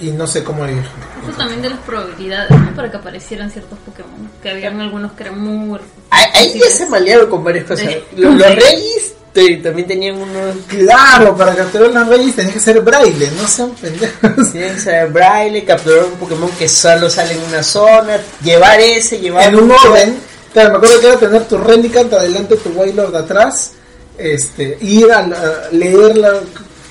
y, 0.02 0.08
y 0.08 0.12
no 0.12 0.26
sé 0.28 0.44
cómo 0.44 0.66
ir. 0.68 0.84
Eso 1.28 1.38
también 1.38 1.62
de 1.62 1.70
las 1.70 1.80
probabilidades, 1.80 2.52
¿no? 2.52 2.76
Para 2.76 2.90
que 2.92 2.98
aparecieran 2.98 3.50
ciertos 3.52 3.78
Pokémon. 3.86 4.30
Que 4.42 4.50
habían 4.52 4.80
algunos 4.82 5.12
que 5.14 5.24
eran 5.24 5.40
muy... 5.40 5.80
Ahí, 6.10 6.60
ya 6.60 6.70
se 6.70 6.88
malearon 6.90 7.30
con 7.30 7.44
varias 7.44 7.66
cosas. 7.66 7.88
Sí. 7.88 7.98
Los, 8.18 8.36
los 8.36 8.56
Reyes 8.56 9.14
te- 9.34 9.58
también 9.58 9.88
tenían 9.88 10.16
unos... 10.18 10.56
Claro, 10.68 11.36
para 11.36 11.56
capturar 11.56 11.92
las 11.92 12.08
reyes 12.08 12.36
tenías 12.36 12.54
que 12.54 12.60
ser 12.60 12.82
braille, 12.82 13.30
no 13.40 13.48
sean 13.48 13.72
pendejos. 13.72 14.52
Tienen 14.52 14.76
que 14.76 14.82
saber 14.82 15.08
braille, 15.12 15.66
capturar 15.66 16.06
un 16.06 16.14
Pokémon 16.14 16.50
que 16.52 16.70
solo 16.70 17.10
sale 17.10 17.34
en 17.34 17.44
una 17.44 17.62
zona, 17.64 18.18
llevar 18.44 18.80
ese, 18.80 19.20
llevar 19.20 19.48
en 19.50 19.56
un 19.56 19.72
orden. 19.72 20.18
Claro, 20.54 20.70
me 20.72 20.76
acuerdo 20.78 21.00
que 21.02 21.08
era 21.08 21.18
tener 21.18 21.44
tu 21.48 21.58
Relicant 21.58 22.14
adelante, 22.14 22.56
tu 22.58 22.70
Wailord 22.70 23.12
de 23.12 23.18
atrás, 23.20 23.74
este, 24.18 24.78
ir 24.80 25.12
a, 25.12 25.22
la- 25.28 25.68
leer 25.72 26.16
la 26.18 26.40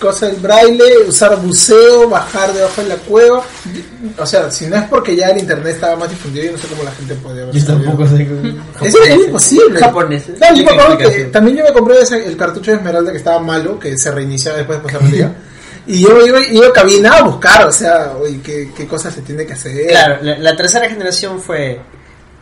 cosa 0.06 0.26
del 0.26 0.36
braille, 0.36 0.98
usar 1.08 1.36
buceo, 1.40 2.08
bajar 2.08 2.52
debajo 2.52 2.82
de 2.82 2.88
la 2.88 2.96
cueva. 2.96 3.42
O 4.18 4.26
sea, 4.26 4.50
si 4.50 4.66
no 4.66 4.76
es 4.76 4.82
porque 4.84 5.16
ya 5.16 5.30
el 5.30 5.38
internet 5.38 5.74
estaba 5.74 5.96
más 5.96 6.10
difundido, 6.10 6.46
yo 6.46 6.52
no 6.52 6.58
sé 6.58 6.66
cómo 6.68 6.82
la 6.82 6.92
gente 6.92 7.14
podía 7.14 7.44
ver. 7.46 7.54
Yo 7.54 7.64
tampoco 7.66 8.06
sé 8.06 8.26
cómo- 8.28 9.04
era 9.04 9.14
imposible. 9.14 9.80
Japoneses. 9.80 10.36
Claro, 10.38 10.56
yo 10.56 10.64
me 10.64 10.70
acuerdo 10.70 10.88
que 10.98 11.04
Explicación. 11.04 11.32
también 11.32 11.56
yo 11.56 11.64
me 11.64 11.72
compré 11.72 12.00
ese- 12.00 12.26
el 12.26 12.36
cartucho 12.36 12.70
de 12.70 12.76
Esmeralda 12.76 13.10
que 13.12 13.18
estaba 13.18 13.38
malo, 13.40 13.78
que 13.78 13.96
se 13.98 14.10
reiniciaba 14.10 14.58
después 14.58 14.78
de 14.78 14.84
pasar 14.84 15.02
un 15.02 15.10
día. 15.10 15.34
Y 15.86 16.00
yo 16.00 16.26
iba, 16.26 16.40
iba 16.46 16.72
caminaba 16.72 17.18
a 17.18 17.22
buscar, 17.24 17.66
o 17.66 17.72
sea, 17.72 18.12
oye, 18.18 18.40
qué, 18.42 18.70
qué 18.74 18.86
cosas 18.86 19.12
se 19.14 19.20
tiene 19.22 19.44
que 19.44 19.52
hacer. 19.52 19.88
Claro, 19.88 20.18
la, 20.22 20.38
la 20.38 20.56
tercera 20.56 20.88
generación 20.88 21.40
fue 21.40 21.78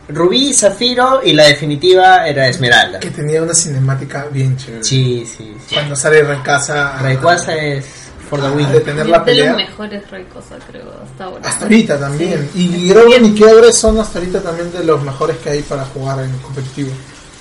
Rubí, 0.09 0.53
Zafiro 0.53 1.21
y 1.23 1.33
la 1.33 1.45
definitiva 1.45 2.27
era 2.27 2.47
Esmeralda. 2.47 2.99
Que 2.99 3.09
tenía 3.09 3.41
una 3.41 3.53
cinemática 3.53 4.27
bien 4.31 4.57
chévere. 4.57 4.83
Sí, 4.83 5.25
sí, 5.25 5.55
sí. 5.67 5.75
Cuando 5.75 5.95
sale 5.95 6.21
Rayquaza 6.23 6.97
a, 6.97 7.01
Rayquaza 7.01 7.55
es 7.55 7.85
for 8.29 8.39
the 8.41 8.47
a 8.47 8.51
win. 8.51 8.69
detener 8.71 9.07
la 9.07 9.19
de 9.19 9.25
pelea. 9.25 9.47
los 9.53 9.57
mejores 9.57 10.11
Rayquaza, 10.11 10.55
creo, 10.69 10.91
hasta 11.03 11.23
ahora. 11.23 11.47
Hasta 11.49 11.63
ahorita 11.65 11.99
también. 11.99 12.49
Y 12.53 12.89
Groudon 12.89 13.25
y 13.25 13.33
Kyogre 13.33 13.71
son 13.71 13.97
hasta 13.99 14.19
ahorita 14.19 14.41
también 14.41 14.71
de 14.73 14.83
los 14.83 15.01
mejores 15.01 15.37
que 15.37 15.51
hay 15.51 15.61
para 15.61 15.85
jugar 15.85 16.19
en 16.19 16.31
competitivo. 16.39 16.91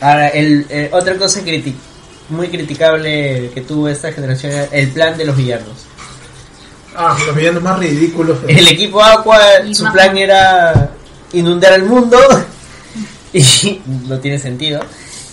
Ahora, 0.01 0.29
el, 0.29 0.65
eh, 0.71 0.89
otra 0.93 1.17
cosa 1.17 1.41
criti- 1.41 1.75
muy 2.29 2.49
criticable 2.49 3.51
que 3.53 3.61
tuvo 3.63 3.89
esta 3.89 4.13
generación 4.13 4.53
era 4.53 4.65
el 4.73 4.89
plan 4.91 5.19
de 5.19 5.25
los 5.25 5.37
villanos. 5.37 5.87
Ah, 6.95 7.17
los 7.27 7.35
villanos 7.35 7.63
más 7.63 7.79
ridículos. 7.79 8.39
El 8.47 8.69
equipo 8.69 9.03
Aqua, 9.03 9.41
Y 9.67 9.75
su 9.75 9.91
plan 9.93 10.17
era 10.17 10.91
inundar 11.33 11.75
el 11.75 11.85
mundo 11.85 12.19
y 13.33 13.81
no 14.09 14.19
tiene 14.19 14.39
sentido. 14.39 14.81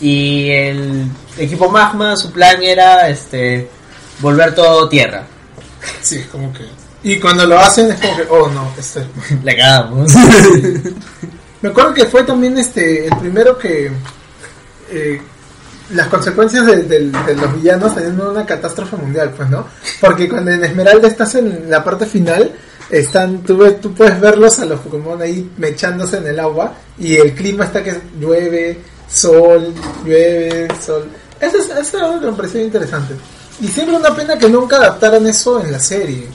Y 0.02 0.50
el 0.50 1.06
equipo 1.38 1.70
Magma, 1.70 2.16
su 2.16 2.32
plan 2.32 2.62
era 2.64 3.10
este 3.10 3.70
volver 4.20 4.56
todo 4.56 4.88
tierra. 4.88 5.26
Sí, 6.02 6.18
es 6.18 6.28
como 6.28 6.52
que... 6.54 6.66
Y 7.02 7.20
cuando 7.20 7.46
lo 7.46 7.58
hacen 7.58 7.92
es 7.92 8.00
como 8.00 8.18
que, 8.18 8.24
oh 8.30 8.50
no, 8.50 8.72
este... 8.78 9.06
La 9.44 9.56
cagamos. 9.56 10.14
Me 11.62 11.70
acuerdo 11.70 11.94
que 11.94 12.06
fue 12.06 12.24
también 12.24 12.58
este 12.58 13.08
el 13.08 13.18
primero 13.18 13.58
que 13.58 13.92
eh, 14.92 15.22
las 15.92 16.08
consecuencias 16.08 16.66
de, 16.66 16.84
de 16.84 17.36
los 17.36 17.56
villanos 17.56 17.96
teniendo 17.96 18.32
una 18.32 18.46
catástrofe 18.46 18.96
mundial, 18.96 19.34
pues, 19.36 19.50
¿no? 19.50 19.68
Porque 20.00 20.30
cuando 20.30 20.52
en 20.52 20.64
Esmeralda 20.64 21.08
estás 21.08 21.36
en 21.36 21.70
la 21.70 21.84
parte 21.84 22.06
final, 22.06 22.54
están 22.90 23.40
tú, 23.44 23.58
ves- 23.58 23.80
tú 23.82 23.94
puedes 23.94 24.20
verlos 24.20 24.60
a 24.60 24.66
los 24.66 24.80
Pokémon 24.80 25.22
ahí 25.22 25.50
mechándose 25.58 26.18
en 26.18 26.28
el 26.28 26.40
agua 26.40 26.74
y 26.98 27.16
el 27.18 27.34
clima 27.34 27.66
está 27.66 27.84
que 27.84 28.00
llueve, 28.20 28.80
sol, 29.08 29.74
llueve, 30.06 30.68
sol. 30.86 31.06
Eso 31.40 31.58
es, 31.58 31.66
eso 31.70 31.80
es 31.80 31.94
algo 31.96 32.20
que 32.20 32.26
me 32.28 32.34
pareció 32.34 32.62
interesante. 32.62 33.14
Y 33.62 33.68
siempre 33.68 33.96
una 33.96 34.16
pena 34.16 34.38
que 34.38 34.50
nunca 34.50 34.78
adaptaran 34.78 35.26
eso 35.28 35.62
en 35.62 35.72
la 35.72 35.80
serie. 35.80 36.28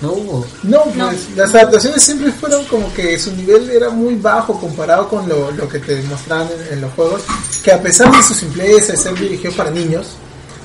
No 0.00 0.12
hubo. 0.12 0.46
No, 0.62 0.82
pues 0.84 0.96
No. 0.96 1.10
las 1.34 1.54
adaptaciones 1.54 2.02
siempre 2.02 2.30
fueron 2.30 2.64
como 2.66 2.92
que 2.94 3.18
su 3.18 3.34
nivel 3.34 3.68
era 3.70 3.90
muy 3.90 4.14
bajo 4.14 4.58
comparado 4.60 5.08
con 5.08 5.28
lo, 5.28 5.50
lo 5.50 5.68
que 5.68 5.80
te 5.80 6.00
mostraban 6.02 6.46
en, 6.68 6.74
en 6.74 6.80
los 6.82 6.92
juegos, 6.92 7.22
que 7.64 7.72
a 7.72 7.82
pesar 7.82 8.14
de 8.14 8.22
su 8.22 8.32
simpleza 8.32 8.92
de 8.92 8.98
ser 8.98 9.14
dirigido 9.18 9.52
para 9.54 9.70
niños, 9.72 10.10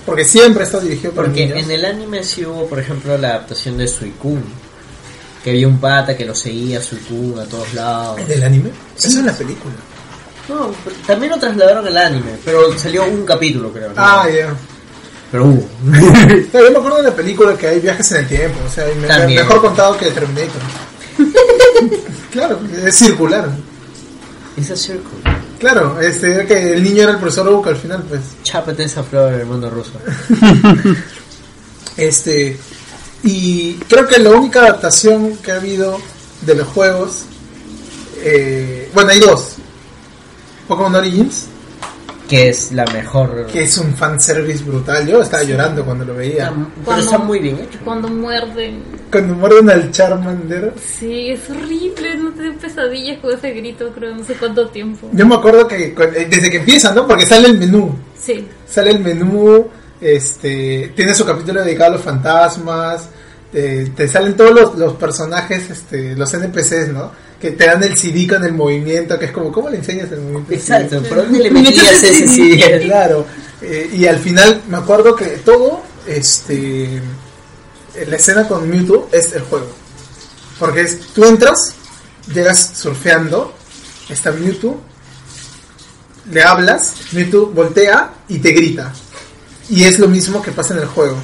porque 0.05 0.23
siempre 0.23 0.65
está 0.65 0.79
dirigido 0.79 1.13
para 1.13 1.27
Porque 1.29 1.47
niños. 1.47 1.63
en 1.65 1.71
el 1.71 1.83
anime 1.85 2.23
sí 2.23 2.45
hubo, 2.45 2.67
por 2.67 2.79
ejemplo, 2.79 3.17
la 3.17 3.29
adaptación 3.29 3.77
de 3.77 3.87
Suicune. 3.87 4.43
Que 5.43 5.49
había 5.51 5.67
un 5.67 5.77
pata 5.79 6.15
que 6.15 6.25
lo 6.25 6.33
seguía 6.33 6.81
Suicune 6.81 7.41
a 7.41 7.45
todos 7.45 7.73
lados. 7.73 8.19
¿En 8.21 8.31
el 8.31 8.43
anime? 8.43 8.69
Eso 8.97 9.07
es 9.09 9.15
en 9.15 9.25
la 9.25 9.33
película. 9.33 9.73
No, 10.49 10.71
también 11.07 11.31
lo 11.31 11.39
trasladaron 11.39 11.85
al 11.87 11.97
anime, 11.97 12.31
pero 12.45 12.77
salió 12.77 13.05
un 13.05 13.25
capítulo, 13.25 13.71
creo. 13.71 13.89
¿no? 13.89 13.93
Ah, 13.97 14.27
ya. 14.29 14.53
Pero 15.31 15.45
hubo. 15.45 15.67
Yo 16.53 16.71
me 16.71 16.77
acuerdo 16.77 16.97
de 16.97 17.03
la 17.03 17.15
película 17.15 17.57
que 17.57 17.67
hay 17.67 17.79
viajes 17.79 18.11
en 18.11 18.17
el 18.19 18.27
tiempo, 18.27 18.59
o 18.65 18.69
sea, 18.69 18.85
me- 18.99 19.35
mejor 19.35 19.61
contado 19.61 19.97
que 19.97 20.11
Terminator. 20.11 20.61
claro, 22.31 22.59
es 22.85 22.95
circular. 22.95 23.49
It's 24.57 24.69
a 24.71 24.75
circle. 24.75 25.17
Claro, 25.59 25.99
este, 25.99 26.45
que 26.45 26.73
el 26.73 26.83
niño 26.83 27.03
era 27.03 27.13
el 27.13 27.17
profesor 27.17 27.47
Oak 27.47 27.67
al 27.67 27.75
final, 27.77 28.03
pues. 28.07 28.21
Chápate 28.43 28.83
esa 28.83 29.01
flor 29.03 29.33
en 29.33 29.39
el 29.41 29.45
mundo 29.45 29.69
ruso. 29.69 29.91
Este, 31.97 32.57
y 33.23 33.73
creo 33.87 34.07
que 34.07 34.19
la 34.19 34.31
única 34.31 34.61
adaptación 34.61 35.37
que 35.37 35.51
ha 35.51 35.55
habido 35.55 35.97
de 36.41 36.55
los 36.55 36.67
juegos, 36.67 37.23
eh, 38.21 38.89
bueno, 38.93 39.11
hay 39.11 39.19
dos. 39.19 39.55
Pokémon 40.67 40.95
Origins, 40.95 41.47
Que 42.27 42.49
es 42.49 42.71
la 42.71 42.85
mejor. 42.85 43.45
que 43.51 43.63
es 43.63 43.77
un 43.77 43.93
fanservice 43.93 44.63
brutal. 44.63 45.05
Yo 45.05 45.21
estaba 45.21 45.43
llorando 45.43 45.83
cuando 45.85 46.05
lo 46.05 46.15
veía. 46.15 46.49
Pero 46.51 46.67
Cuando- 46.85 47.03
está 47.05 47.17
muy 47.17 47.39
bien 47.39 47.55
hecho. 47.59 47.79
Cuando 47.83 48.07
muerden. 48.07 48.81
Cuando 49.11 49.35
muerden 49.35 49.69
al 49.69 49.91
Charmander. 49.91 50.73
Sí, 50.99 51.29
es 51.31 51.49
horrible, 51.49 52.15
no 52.17 52.31
te 52.31 52.51
pesadillas 52.53 53.19
con 53.19 53.33
ese 53.37 53.51
grito, 53.51 53.91
creo, 53.93 54.15
no 54.15 54.23
sé 54.23 54.33
cuánto 54.35 54.67
tiempo. 54.69 55.09
Yo 55.11 55.25
me 55.27 55.35
acuerdo 55.35 55.67
que 55.67 55.87
eh, 55.87 56.27
desde 56.29 56.49
que 56.49 56.57
empieza, 56.57 56.93
¿no? 56.93 57.05
Porque 57.07 57.25
sale 57.25 57.47
el 57.49 57.57
menú. 57.59 57.93
Sí, 58.19 58.47
Sale 58.67 58.91
el 58.91 58.99
menú, 59.01 59.67
este, 60.03 60.91
tiene 60.95 61.13
su 61.13 61.25
capítulo 61.25 61.63
dedicado 61.63 61.91
a 61.91 61.93
los 61.95 62.01
fantasmas. 62.03 63.03
eh, 63.53 63.91
te 63.95 64.07
salen 64.07 64.35
todos 64.35 64.51
los, 64.51 64.75
los 64.77 64.93
personajes, 64.95 65.69
este, 65.69 66.15
los 66.15 66.33
NPCs, 66.33 66.89
¿no? 66.89 67.11
Que 67.39 67.51
te 67.51 67.65
dan 67.65 67.83
el 67.83 67.95
CD 67.97 68.27
con 68.27 68.43
el 68.43 68.53
movimiento, 68.53 69.17
que 69.19 69.25
es 69.25 69.31
como, 69.31 69.51
¿cómo 69.51 69.69
le 69.69 69.77
enseñas 69.77 70.11
el 70.11 70.21
movimiento? 70.21 70.53
Exacto, 70.53 71.01
¿por 71.03 71.17
dónde 71.17 71.39
le 71.39 71.51
metías 71.51 72.03
ese 72.03 72.27
CD? 72.27 72.81
Claro, 72.85 73.25
eh, 73.61 73.89
y 73.93 74.05
al 74.07 74.17
final 74.17 74.61
me 74.69 74.77
acuerdo 74.77 75.15
que 75.15 75.25
todo, 75.45 75.81
este, 76.07 77.01
la 78.07 78.15
escena 78.15 78.47
con 78.47 78.67
Mewtwo 78.69 79.09
es 79.11 79.33
el 79.33 79.41
juego. 79.43 79.67
Porque 80.59 80.81
es, 80.81 80.99
tú 81.13 81.25
entras, 81.25 81.75
llegas 82.33 82.71
surfeando, 82.75 83.53
está 84.09 84.31
Mewtwo, 84.31 84.81
le 86.31 86.43
hablas, 86.43 86.93
Mewtwo 87.11 87.47
voltea 87.47 88.13
y 88.29 88.39
te 88.39 88.51
grita. 88.51 88.93
Y 89.69 89.83
es 89.83 89.99
lo 89.99 90.07
mismo 90.07 90.41
que 90.41 90.51
pasa 90.51 90.73
en 90.73 90.81
el 90.81 90.85
juego. 90.87 91.15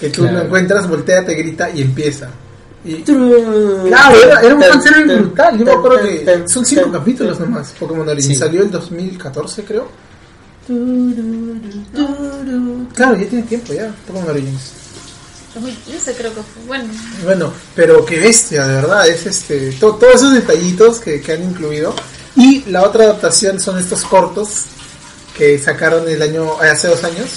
Que 0.00 0.10
tú 0.10 0.22
Claro. 0.22 0.38
lo 0.38 0.44
encuentras, 0.44 0.88
voltea, 0.88 1.24
te 1.24 1.34
grita 1.34 1.70
y 1.70 1.82
empieza. 1.82 2.28
Y, 2.84 3.02
Claro, 3.02 4.16
era, 4.22 4.40
era 4.42 4.54
un 4.54 4.62
fanservice 4.62 5.16
brutal. 5.16 5.58
Yo 5.58 5.64
me 5.64 5.72
acuerdo 5.72 5.98
que 6.02 6.44
son 6.46 6.64
cinco 6.64 6.92
capítulos 6.92 7.40
nomás. 7.40 7.72
Pokémon 7.78 8.08
Origins 8.08 8.34
Sí. 8.34 8.38
salió 8.38 8.62
el 8.62 8.70
2014, 8.70 9.64
creo. 9.64 9.88
Claro, 12.94 13.16
ya 13.16 13.26
tiene 13.28 13.44
tiempo 13.46 13.72
ya, 13.72 13.92
Pokémon 14.06 14.30
Origins. 14.30 14.72
2015 15.54 16.12
creo 16.14 16.34
que 16.34 16.40
fue. 16.42 16.62
Bueno, 16.66 16.84
Bueno, 17.24 17.52
pero 17.74 18.04
qué 18.04 18.20
bestia, 18.20 18.66
de 18.66 18.74
verdad. 18.74 19.08
Es 19.08 19.24
este 19.26 19.72
to- 19.72 19.94
todos 19.94 20.16
esos 20.16 20.34
detallitos 20.34 20.98
que, 21.00 21.20
que 21.20 21.32
han 21.32 21.42
incluido. 21.42 21.94
Y 22.36 22.64
la 22.70 22.82
otra 22.82 23.04
adaptación 23.04 23.58
son 23.60 23.78
estos 23.78 24.02
cortos 24.04 24.64
que 25.36 25.58
sacaron 25.58 26.06
el 26.08 26.20
año 26.20 26.60
hace 26.60 26.88
dos 26.88 27.02
años. 27.04 27.28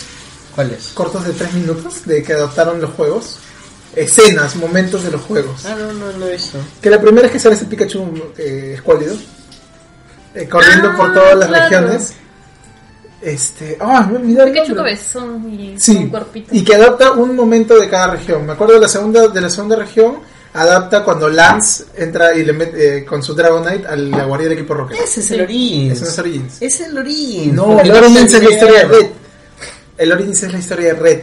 ¿Cuál 0.60 0.72
es? 0.72 0.88
Cortos 0.94 1.26
de 1.26 1.32
tres 1.32 1.54
minutos 1.54 2.06
de 2.06 2.22
que 2.22 2.34
adaptaron 2.34 2.82
los 2.82 2.90
juegos. 2.92 3.38
Escenas, 3.96 4.58
momentos 4.58 5.04
de 5.06 5.12
los 5.12 5.22
juegos. 5.22 5.66
Ah, 5.66 5.74
no, 5.80 5.94
no, 5.94 6.12
no 6.18 6.28
he 6.28 6.34
visto. 6.34 6.58
Que 6.82 6.90
la 6.90 7.00
primera 7.00 7.28
es 7.28 7.32
que 7.32 7.40
sale 7.40 7.56
ese 7.56 7.64
Pikachu 7.64 8.34
eh, 8.38 8.74
escuálido. 8.76 9.16
eh, 10.36 10.50
corriendo 10.50 10.90
Ah, 10.90 10.98
por 10.98 11.14
todas 11.14 11.38
las 11.38 11.48
claro. 11.48 11.70
regiones. 11.88 12.14
Este. 13.22 13.78
Ah, 13.80 14.06
me 14.12 14.18
olvidé 14.18 14.44
el 14.44 14.52
Pikachu 14.52 14.76
cabezón 14.76 15.50
y 15.54 15.80
Sí, 15.80 15.96
con 15.96 16.10
cuerpito. 16.10 16.50
y 16.54 16.62
que 16.62 16.76
adapta 16.76 17.12
un 17.14 17.34
momento 17.38 17.80
de 17.80 17.88
cada 17.90 18.08
región. 18.08 18.46
Me 18.46 18.52
acuerdo 18.52 18.74
de 18.74 18.82
la 18.82 18.90
segunda, 18.90 19.30
de 19.30 19.40
la 19.42 19.50
segunda 19.50 19.78
región, 19.78 20.20
adapta 20.54 21.06
cuando 21.06 21.30
Lance 21.30 21.86
entra 21.96 22.36
y 22.36 22.44
le 22.44 22.52
mete 22.52 22.98
eh, 22.98 23.06
con 23.06 23.24
su 23.24 23.34
Dragonite 23.34 23.88
a 23.88 23.96
la 23.96 24.26
guardia 24.26 24.50
del 24.50 24.58
equipo 24.58 24.74
Rocket. 24.74 25.00
Ese 25.00 25.22
es 25.22 25.32
el 25.32 25.42
Origins. 25.42 25.94
Ese 25.94 26.04
no 26.04 26.10
es 26.12 26.20
Origins. 26.20 26.58
Es 26.62 26.82
el 26.82 26.98
Origins. 26.98 27.54
No, 27.54 27.80
el 27.80 27.92
Origins 27.92 28.34
es 28.34 28.44
la 28.44 28.50
historia 28.52 28.80
de 28.80 28.86
Red. 28.86 29.08
El 30.00 30.12
Origins 30.12 30.42
es 30.44 30.52
la 30.52 30.58
historia 30.60 30.94
de 30.94 31.00
Red. 31.00 31.20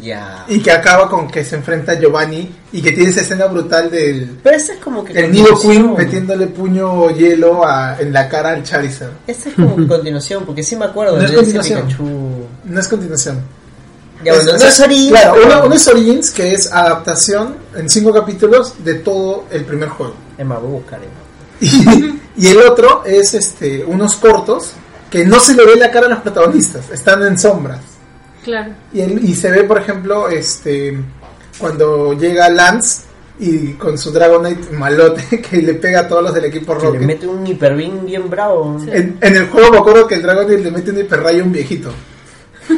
Ya. 0.00 0.44
Y 0.48 0.60
que 0.60 0.70
acaba 0.70 1.08
con 1.08 1.28
que 1.28 1.44
se 1.44 1.56
enfrenta 1.56 1.92
a 1.92 1.98
Giovanni 1.98 2.48
y 2.70 2.80
que 2.82 2.92
tiene 2.92 3.10
esa 3.10 3.22
escena 3.22 3.46
brutal 3.46 3.90
del 3.90 4.38
Pero 4.42 4.56
ese 4.56 4.74
es 4.74 4.78
como 4.78 5.04
que. 5.04 5.12
el 5.18 5.32
Nido 5.32 5.58
Queen 5.60 5.94
metiéndole 5.94 6.46
puño 6.48 7.10
hielo 7.10 7.64
a- 7.66 7.96
en 7.98 8.12
la 8.12 8.28
cara 8.28 8.50
al 8.50 8.62
Charizard. 8.62 9.10
Ese 9.26 9.48
es 9.48 9.54
como 9.56 9.74
continuación, 9.88 10.44
porque 10.44 10.62
sí 10.62 10.76
me 10.76 10.84
acuerdo 10.84 11.16
No 11.18 11.24
es 11.24 11.32
continuación. 11.32 11.82
Pikachu. 11.86 12.04
No 12.66 12.80
es 12.80 12.88
continuación. 12.88 13.40
Ya, 14.22 14.34
bueno, 14.34 14.52
Es- 14.52 14.60
no 14.60 14.66
o 14.66 14.68
es 14.68 14.80
Origins. 14.80 15.10
Claro, 15.10 15.34
uno, 15.44 15.62
uno 15.66 15.74
es 15.74 15.88
Origins, 15.88 16.30
que 16.30 16.52
es 16.54 16.70
adaptación 16.72 17.56
en 17.74 17.88
cinco 17.88 18.12
capítulos 18.12 18.74
de 18.84 18.94
todo 18.94 19.44
el 19.50 19.64
primer 19.64 19.88
juego. 19.88 20.14
Más, 20.44 20.60
voy 20.60 20.68
a 20.68 20.72
buscar. 20.72 21.00
Emma. 21.02 21.12
Y, 22.36 22.46
y 22.46 22.48
el 22.48 22.58
otro 22.58 23.02
es 23.04 23.34
este 23.34 23.84
unos 23.84 24.14
cortos 24.16 24.72
que 25.10 25.24
no 25.24 25.40
se 25.40 25.54
le 25.54 25.64
ve 25.66 25.76
la 25.76 25.90
cara 25.90 26.06
a 26.06 26.10
los 26.10 26.20
protagonistas, 26.20 26.88
están 26.90 27.22
en 27.24 27.38
sombras. 27.38 27.80
Claro. 28.44 28.72
Y, 28.92 29.00
el- 29.00 29.22
y 29.24 29.34
se 29.34 29.50
ve, 29.50 29.64
por 29.64 29.78
ejemplo, 29.78 30.28
este 30.28 30.98
cuando 31.58 32.14
llega 32.14 32.48
Lance 32.48 33.02
y 33.38 33.72
con 33.74 33.98
su 33.98 34.10
Dragonite 34.12 34.70
malote 34.76 35.40
que 35.50 35.58
le 35.58 35.74
pega 35.74 36.00
a 36.00 36.08
todos 36.08 36.22
los 36.22 36.34
del 36.34 36.46
equipo 36.46 36.74
Que 36.76 36.80
le 36.80 36.86
Rocket. 36.86 37.02
mete 37.02 37.26
un 37.26 37.46
hiperbeam 37.46 38.06
bien 38.06 38.30
bravo. 38.30 38.78
En, 38.86 39.18
en 39.20 39.36
el 39.36 39.48
juego 39.48 39.70
me 39.72 39.78
acuerdo 39.78 40.06
que 40.06 40.14
el 40.16 40.22
Dragonite 40.22 40.62
le 40.62 40.70
mete 40.70 40.90
un 40.90 40.98
hiperrayo 40.98 41.42
a 41.42 41.46
un 41.46 41.52
viejito. 41.52 41.90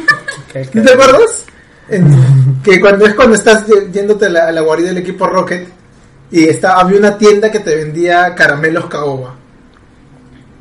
Que- 0.51 0.61
que- 0.67 0.79
¿No 0.79 0.85
te 0.85 0.93
acuerdas? 0.93 1.43
En- 1.89 2.61
que 2.63 2.79
cuando 2.79 3.05
es 3.05 3.13
cuando 3.15 3.35
estás 3.35 3.65
yéndote 3.91 4.25
a 4.27 4.29
la, 4.29 4.47
a 4.47 4.51
la 4.51 4.61
guarida 4.61 4.87
del 4.89 4.99
equipo 4.99 5.27
Rocket 5.27 5.67
y 6.31 6.43
está, 6.45 6.79
había 6.79 6.99
una 6.99 7.17
tienda 7.17 7.51
que 7.51 7.59
te 7.59 7.75
vendía 7.75 8.33
caramelos 8.35 8.85
caoba. 8.85 9.35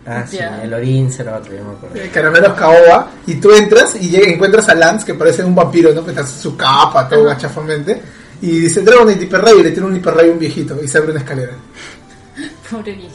Ah, 0.05 0.24
sí, 0.29 0.39
el 0.39 0.74
Origins 0.74 1.20
era 1.20 1.37
otro, 1.37 1.53
yo 1.55 1.65
me 1.65 1.70
acuerdo. 1.73 1.97
Eh, 1.97 2.11
Caramelos 2.12 2.55
caoba 2.55 3.11
y 3.27 3.35
tú 3.37 3.53
entras 3.53 3.95
y 3.95 4.09
llega- 4.11 4.29
encuentras 4.33 4.69
a 4.69 4.74
Lance 4.74 5.07
que 5.07 5.15
parece 5.15 5.45
un 5.45 5.55
vampiro, 5.55 5.95
¿no? 5.95 6.05
Que 6.05 6.11
está 6.11 6.27
su 6.27 6.57
capa, 6.57 7.09
todo 7.09 7.24
gachafamente. 7.24 8.03
Y 8.41 8.59
dice 8.61 8.81
Dragonite 8.81 9.24
hiperrayo 9.24 9.61
y 9.61 9.62
le 9.62 9.70
tiene 9.70 9.87
un 9.87 9.97
hiperrayo 9.97 10.31
a 10.31 10.33
un 10.33 10.39
viejito 10.41 10.77
y 10.83 10.89
se 10.89 10.99
abre 10.99 11.12
una 11.12 11.20
escalera. 11.20 11.53
Pobre 12.70 12.93
viejito. 12.93 13.15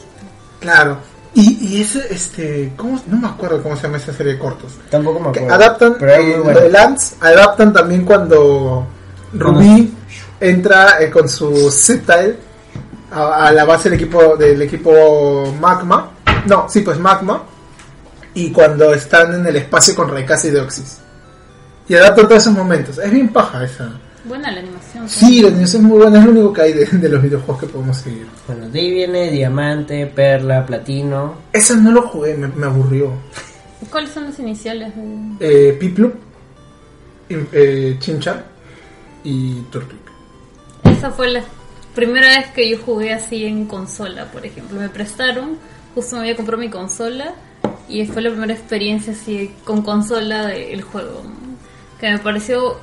Claro. 0.60 0.96
Y, 1.34 1.58
y 1.76 1.82
ese, 1.82 2.02
este, 2.10 2.72
¿cómo? 2.74 2.98
no 3.06 3.18
me 3.18 3.28
acuerdo 3.28 3.62
cómo 3.62 3.76
se 3.76 3.82
llama 3.82 3.98
esa 3.98 4.12
serie 4.14 4.32
de 4.32 4.38
cortos. 4.38 4.72
Tampoco 4.90 5.20
me 5.20 5.32
Que 5.32 5.40
acuerdo. 5.40 5.54
adaptan 5.54 5.96
pero 6.00 6.12
eh, 6.14 6.40
bueno. 6.42 6.60
de 6.60 6.70
Lance, 6.70 7.16
adaptan 7.20 7.72
también 7.72 8.04
cuando 8.06 8.86
Rubí 9.34 9.92
entra 10.40 11.00
eh, 11.02 11.10
con 11.10 11.28
su 11.28 11.70
Sceptile 11.70 12.36
a, 13.12 13.46
a 13.48 13.52
la 13.52 13.64
base 13.66 13.90
del 13.90 14.00
equipo 14.00 14.36
del 14.36 14.62
equipo 14.62 15.54
Magma. 15.60 16.12
No, 16.48 16.68
sí, 16.68 16.80
pues 16.80 16.98
Magma. 16.98 17.42
Y 18.34 18.50
cuando 18.52 18.92
están 18.94 19.34
en 19.34 19.46
el 19.46 19.56
espacio 19.56 19.94
con 19.94 20.08
Raikasa 20.08 20.48
y 20.48 20.50
Deoxys. 20.50 20.98
Y 21.88 21.94
adaptan 21.94 22.28
todos 22.28 22.42
esos 22.42 22.52
momentos. 22.54 22.98
Es 22.98 23.10
bien 23.10 23.28
paja 23.32 23.64
esa. 23.64 23.90
Buena 24.24 24.50
la 24.50 24.60
animación. 24.60 25.08
Sí, 25.08 25.40
la 25.40 25.48
animación 25.48 25.82
es 25.82 25.88
muy 25.88 25.98
buena, 25.98 26.18
es 26.18 26.24
lo 26.26 26.30
único 26.32 26.52
que 26.52 26.60
hay 26.62 26.72
de, 26.74 26.84
de 26.84 27.08
los 27.08 27.22
videojuegos 27.22 27.60
que 27.60 27.66
podemos 27.66 27.96
seguir. 27.96 28.26
Bueno, 28.46 28.68
de 28.68 28.78
ahí 28.78 28.90
viene 28.90 29.30
Diamante, 29.30 30.06
Perla, 30.06 30.66
Platino. 30.66 31.34
Esa 31.52 31.76
no 31.76 31.90
lo 31.92 32.02
jugué, 32.02 32.34
me, 32.34 32.48
me 32.48 32.66
aburrió. 32.66 33.12
¿Cuáles 33.90 34.10
son 34.10 34.24
las 34.24 34.38
iniciales? 34.38 34.92
de- 34.94 35.68
Eh, 35.70 35.72
Piplup, 35.74 36.14
eh, 37.30 37.96
Chincha 37.98 38.44
y 39.24 39.60
Turtwig. 39.70 40.00
Esa 40.84 41.10
fue 41.10 41.28
la 41.30 41.42
primera 41.94 42.28
vez 42.28 42.48
que 42.50 42.68
yo 42.70 42.78
jugué 42.84 43.12
así 43.12 43.44
en 43.44 43.66
consola, 43.66 44.26
por 44.30 44.44
ejemplo. 44.44 44.78
Me 44.80 44.88
prestaron, 44.88 45.56
justo 45.98 46.14
me 46.14 46.22
había 46.22 46.36
comprado 46.36 46.60
mi 46.60 46.70
consola 46.70 47.34
y 47.88 48.06
fue 48.06 48.22
la 48.22 48.30
primera 48.30 48.52
experiencia 48.52 49.12
así 49.12 49.52
con 49.64 49.82
consola 49.82 50.46
del 50.46 50.82
juego. 50.82 51.22
Que 51.98 52.12
me 52.12 52.18
pareció 52.18 52.78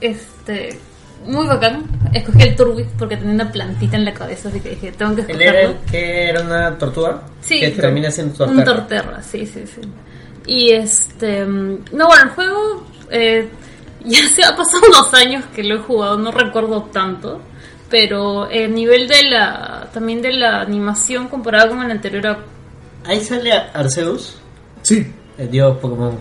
este 0.00 0.78
muy 1.26 1.44
bacán. 1.46 1.82
Escogí 2.12 2.42
el 2.42 2.54
Turtwig 2.54 2.86
porque 2.98 3.16
tenía 3.16 3.34
una 3.34 3.50
plantita 3.50 3.96
en 3.96 4.04
la 4.04 4.14
cabeza, 4.14 4.48
así 4.48 4.60
que 4.60 4.70
dije, 4.70 4.92
tengo 4.92 5.16
que 5.16 5.22
era 5.22 5.32
escogerlo. 5.32 5.70
el 5.70 5.90
que 5.90 6.28
era 6.28 6.42
una 6.42 6.78
tortuga. 6.78 7.22
Sí, 7.40 7.58
Que 7.58 7.70
termina 7.72 8.10
siendo 8.12 8.34
tortuga. 8.34 8.58
Un 8.60 8.64
torterra, 8.64 9.22
sí, 9.22 9.44
sí, 9.44 9.64
sí. 9.66 9.80
Y 10.46 10.70
este. 10.70 11.44
No, 11.44 12.06
bueno, 12.06 12.22
el 12.22 12.28
juego. 12.30 12.86
eh, 13.10 13.48
ya 14.04 14.28
se 14.28 14.44
ha 14.44 14.56
pasado 14.56 14.82
unos 14.88 15.12
años 15.14 15.44
que 15.54 15.64
lo 15.64 15.76
he 15.76 15.78
jugado, 15.78 16.16
no 16.16 16.30
recuerdo 16.30 16.82
tanto. 16.92 17.40
Pero 17.92 18.48
el 18.48 18.74
nivel 18.74 19.06
de 19.06 19.22
la. 19.24 19.86
También 19.92 20.22
de 20.22 20.32
la 20.32 20.62
animación 20.62 21.28
comparada 21.28 21.68
con 21.68 21.82
el 21.82 21.90
anterior. 21.90 22.38
Ahí 23.04 23.22
sale 23.22 23.52
Arceus, 23.52 24.36
Sí, 24.80 25.12
el 25.36 25.50
dios 25.50 25.76
Pokémon. 25.76 26.18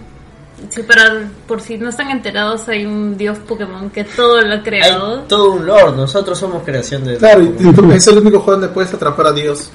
Sí, 0.69 0.83
para. 0.83 1.29
Por 1.47 1.61
si 1.61 1.77
no 1.77 1.87
están 1.87 2.11
enterados, 2.11 2.67
hay 2.67 2.85
un 2.85 3.17
dios 3.17 3.37
Pokémon 3.39 3.89
que 3.89 4.03
todo 4.03 4.41
lo 4.41 4.51
ha 4.51 4.57
Hay 4.57 4.63
creado. 4.63 5.21
todo 5.21 5.53
un 5.53 5.65
lord, 5.65 5.95
nosotros 5.95 6.37
somos 6.37 6.61
creación 6.63 7.05
de. 7.05 7.15
claro, 7.15 7.41
y, 7.41 7.95
es 7.95 8.07
el 8.07 8.17
único 8.17 8.41
juego 8.41 8.59
donde 8.59 8.73
puedes 8.73 8.93
atrapar 8.93 9.27
a 9.27 9.31
Dios. 9.31 9.71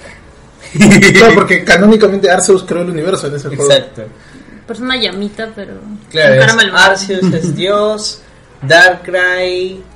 claro, 1.15 1.35
porque 1.35 1.65
canónicamente 1.65 2.31
Arceus 2.31 2.63
creó 2.63 2.83
el 2.83 2.91
universo 2.91 3.29
en 3.29 3.37
ese 3.37 3.49
juego. 3.49 3.73
Exacto. 3.73 4.03
Pero 4.67 4.75
es 4.75 4.81
una 4.81 4.97
llamita, 4.97 5.49
pero. 5.57 5.73
Claro, 6.11 6.35
es. 6.35 6.75
Arceus 6.75 7.33
es 7.33 7.57
dios, 7.57 8.21
Darkrai. 8.61 9.96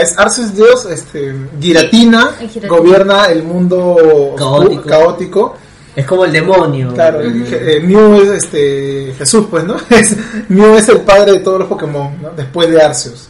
Es 0.00 0.18
Arceus 0.18 0.54
Dios, 0.54 0.84
este, 0.86 1.34
Giratina, 1.60 2.30
gobierna 2.68 3.26
el 3.26 3.42
mundo 3.42 4.34
Caótico. 4.36 4.82
caótico. 4.82 5.56
Es 5.96 6.06
como 6.06 6.24
el 6.24 6.32
demonio. 6.32 6.92
Claro, 6.94 7.20
eh, 7.22 7.80
Mew 7.82 8.20
es 8.22 8.28
este 8.44 9.14
Jesús, 9.18 9.46
pues, 9.50 9.64
¿no? 9.64 9.76
Es, 9.90 10.14
Mew 10.48 10.76
es 10.76 10.88
el 10.88 11.00
padre 11.00 11.32
de 11.32 11.38
todos 11.40 11.58
los 11.60 11.68
Pokémon, 11.68 12.22
¿no? 12.22 12.30
Después 12.36 12.70
de 12.70 12.80
Arceus. 12.82 13.28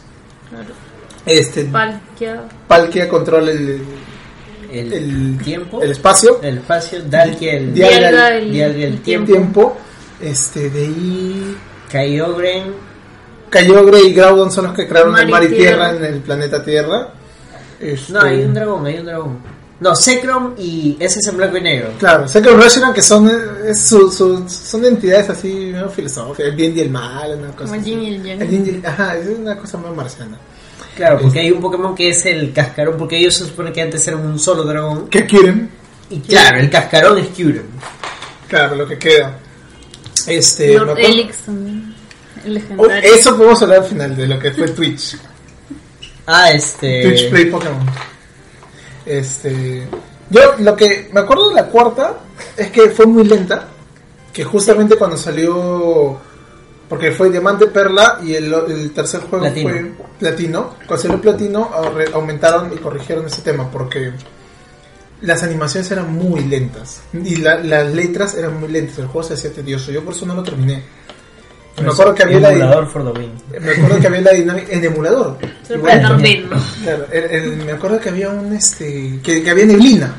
Claro. 0.49 0.65
Este, 1.25 1.63
Palkia. 1.65 2.43
Palkia 2.67 3.09
controla 3.09 3.49
el, 3.51 3.81
el, 4.71 4.93
el- 4.93 5.37
tiempo. 5.43 5.81
el 5.81 5.91
espacio, 5.91 6.39
el 6.43 6.57
espacio. 6.59 6.99
Darkia 7.09 7.53
el, 7.53 7.73
Dialga 7.73 7.97
el- 7.97 8.01
Dialga 8.01 8.35
el, 8.37 8.51
Dialga 8.51 8.77
el 8.77 8.83
el 8.93 9.01
tiempo. 9.01 9.31
tiempo. 9.31 9.77
Este, 10.21 10.69
de 10.69 10.79
ahí 10.81 11.57
Kyogre. 11.91 12.63
Kyogre 13.49 14.01
y 14.01 14.13
Groudon 14.13 14.51
son 14.51 14.65
los 14.65 14.73
que 14.73 14.87
crearon 14.87 15.11
Mar 15.11 15.23
el 15.23 15.29
y 15.29 15.31
mar 15.31 15.43
y 15.43 15.47
tierra 15.49 15.89
tierra. 15.91 16.07
en 16.07 16.13
el 16.13 16.19
planeta 16.21 16.63
Tierra. 16.63 17.09
Este, 17.79 18.13
No, 18.13 18.21
hay 18.21 18.41
un 18.43 18.53
dragón, 18.53 18.85
hay 18.85 18.99
un 18.99 19.05
dragón. 19.05 19.37
No, 19.79 19.95
Zekrom 19.95 20.55
y 20.57 20.97
ese 20.99 21.19
es 21.19 21.27
en 21.27 21.37
blanco 21.37 21.55
y 21.57 21.61
negro. 21.61 21.89
Claro, 21.97 22.27
sé 22.27 22.41
que 22.41 22.49
Reshiram 22.49 22.93
que 22.93 23.01
son 23.01 23.31
es 23.65 23.79
su, 23.81 24.11
su- 24.11 24.43
son 24.49 24.83
entidades 24.85 25.29
así 25.29 25.71
¿no? 25.73 25.89
filosóficas, 25.89 26.47
el 26.47 26.55
bien 26.55 26.75
y 26.75 26.81
el 26.81 26.89
mal, 26.89 27.37
una 27.37 27.47
cosa 27.51 27.63
Como 27.63 27.75
el 27.75 27.83
yin 27.85 28.01
y 28.03 28.07
el 28.15 28.23
yang. 28.23 28.41
El 28.41 28.49
yin 28.49 28.65
y 28.65 28.69
el- 28.71 28.85
ajá, 28.85 29.17
es 29.17 29.27
una 29.29 29.57
cosa 29.57 29.77
muy 29.77 29.91
marciana. 29.95 30.37
Claro, 30.97 31.19
porque 31.21 31.39
hay 31.39 31.51
un 31.51 31.61
Pokémon 31.61 31.95
que 31.95 32.09
es 32.09 32.25
el 32.25 32.51
cascarón, 32.51 32.97
porque 32.97 33.17
ellos 33.17 33.33
se 33.35 33.45
supone 33.45 33.71
que 33.71 33.81
antes 33.81 34.05
eran 34.05 34.19
un 34.25 34.37
solo 34.37 34.63
dragón. 34.63 35.07
¿Qué 35.07 35.25
quieren? 35.25 35.69
Y 36.09 36.19
claro, 36.19 36.59
el 36.59 36.69
cascarón 36.69 37.17
es 37.17 37.27
Kyurem. 37.29 37.63
Claro, 38.49 38.75
lo 38.75 38.85
que 38.85 38.97
queda. 38.99 39.37
Este, 40.27 40.73
Lord 40.77 40.99
Elix 40.99 41.37
también. 41.45 41.95
Oh, 42.45 42.49
legendario. 42.49 43.13
eso 43.13 43.35
podemos 43.37 43.61
hablar 43.61 43.79
al 43.79 43.85
final 43.85 44.15
de 44.15 44.27
lo 44.27 44.39
que 44.39 44.51
fue 44.51 44.67
Twitch. 44.69 45.17
Ah, 46.31 46.51
este. 46.51 47.01
Twitch 47.01 47.29
Play 47.31 47.45
Pokémon. 47.45 47.79
Este. 49.05 49.87
Yo 50.29 50.41
lo 50.59 50.75
que 50.75 51.09
me 51.11 51.21
acuerdo 51.21 51.49
de 51.49 51.55
la 51.55 51.65
cuarta 51.65 52.19
es 52.55 52.69
que 52.69 52.89
fue 52.89 53.05
muy 53.07 53.23
lenta. 53.23 53.67
Que 54.31 54.43
justamente 54.43 54.95
cuando 54.95 55.17
salió. 55.17 56.19
Porque 56.87 57.11
fue 57.11 57.29
Diamante 57.29 57.67
Perla 57.67 58.19
y 58.23 58.33
el, 58.35 58.53
el 58.53 58.91
tercer 58.91 59.21
juego 59.21 59.45
Platino. 59.45 59.69
fue 59.69 59.91
Platino. 60.19 60.75
Cuando 60.87 60.97
salió 61.01 61.21
Platino 61.21 61.71
aumentaron 62.13 62.71
y 62.73 62.77
corrigieron 62.77 63.25
ese 63.27 63.41
tema 63.41 63.69
porque 63.69 64.11
las 65.21 65.43
animaciones 65.43 65.89
eran 65.91 66.13
muy 66.13 66.41
lentas 66.45 67.01
y 67.13 67.35
la- 67.37 67.59
las 67.59 67.91
letras 67.93 68.33
eran 68.35 68.59
muy 68.59 68.69
lentas. 68.69 68.97
El 68.99 69.07
juego 69.07 69.27
se 69.27 69.33
hacía 69.35 69.51
tedioso. 69.51 69.91
Yo 69.91 70.03
por 70.03 70.13
eso 70.13 70.25
no 70.25 70.33
lo 70.35 70.43
terminé. 70.43 70.83
Me 71.81 71.89
acuerdo 71.91 72.15
que 72.15 72.23
había 72.23 72.39
la, 72.39 72.49
emulador 72.51 72.87
for 72.87 73.03
the 73.13 73.19
win. 73.19 73.31
me 73.61 73.71
acuerdo 73.71 73.99
que 73.99 74.07
había 74.07 74.21
la 74.21 74.31
dinámica 74.31 74.71
en 74.73 74.83
emulador. 74.85 75.37
Claro, 76.83 77.05
el- 77.11 77.23
el- 77.31 77.57
me 77.65 77.71
acuerdo 77.73 77.99
que 77.99 78.09
había 78.09 78.29
un 78.29 78.53
este 78.53 79.19
que, 79.23 79.43
que 79.43 79.49
había 79.49 79.65
neblina. 79.65 80.13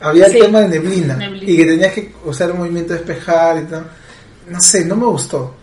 Había 0.00 0.28
Sí. 0.28 0.36
el 0.38 0.44
tema 0.46 0.60
de 0.60 0.68
neblina, 0.68 1.16
Neblina. 1.16 1.50
y 1.50 1.56
que 1.56 1.64
tenías 1.64 1.92
que 1.92 2.12
usar 2.26 2.50
el 2.50 2.54
movimiento 2.56 2.92
de 2.92 2.98
despejar 2.98 3.58
y 3.62 3.64
tal. 3.66 3.86
No 4.50 4.60
sé, 4.60 4.84
no 4.84 4.96
me 4.96 5.06
gustó. 5.06 5.54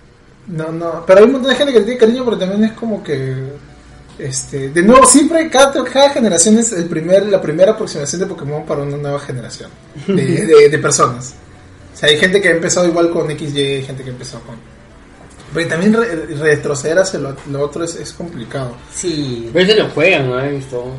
No, 0.47 0.71
no, 0.71 1.03
pero 1.05 1.19
hay 1.19 1.25
un 1.25 1.33
montón 1.33 1.51
de 1.51 1.55
gente 1.57 1.73
que 1.73 1.79
le 1.79 1.85
tiene 1.85 1.99
cariño, 1.99 2.25
pero 2.25 2.37
también 2.39 2.63
es 2.63 2.71
como 2.71 3.03
que 3.03 3.35
este, 4.17 4.69
de 4.69 4.81
nuevo 4.83 5.05
siempre 5.05 5.49
cada, 5.49 5.83
cada 5.83 6.09
generación 6.09 6.57
es 6.57 6.71
el 6.73 6.85
primer 6.85 7.25
la 7.27 7.39
primera 7.41 7.71
aproximación 7.73 8.21
de 8.21 8.27
Pokémon 8.27 8.65
para 8.65 8.81
una 8.83 8.97
nueva 8.97 9.19
generación 9.19 9.69
de, 10.07 10.13
de- 10.25 10.69
de 10.69 10.77
personas. 10.79 11.35
O 11.93 11.97
sea, 11.97 12.09
hay 12.09 12.17
gente 12.17 12.41
que 12.41 12.47
ha 12.47 12.51
empezado 12.51 12.87
igual 12.87 13.11
con 13.11 13.27
XY, 13.29 13.59
hay 13.61 13.83
gente 13.83 14.03
que 14.03 14.09
empezó 14.09 14.39
con 14.41 14.55
pero 15.53 15.67
también 15.69 15.93
re- 15.93 16.25
retroceder 16.37 16.97
hacia 16.99 17.19
lo, 17.19 17.35
lo 17.49 17.61
otro 17.61 17.83
es, 17.83 17.95
es 17.95 18.13
complicado. 18.13 18.75
Sí. 18.93 19.49
Pero 19.53 19.65
se 19.65 19.75
lo 19.75 19.89
juegan, 19.89 20.29
¿no? 20.29 20.39
He 20.39 20.51
visto. 20.51 20.79
O 20.79 20.95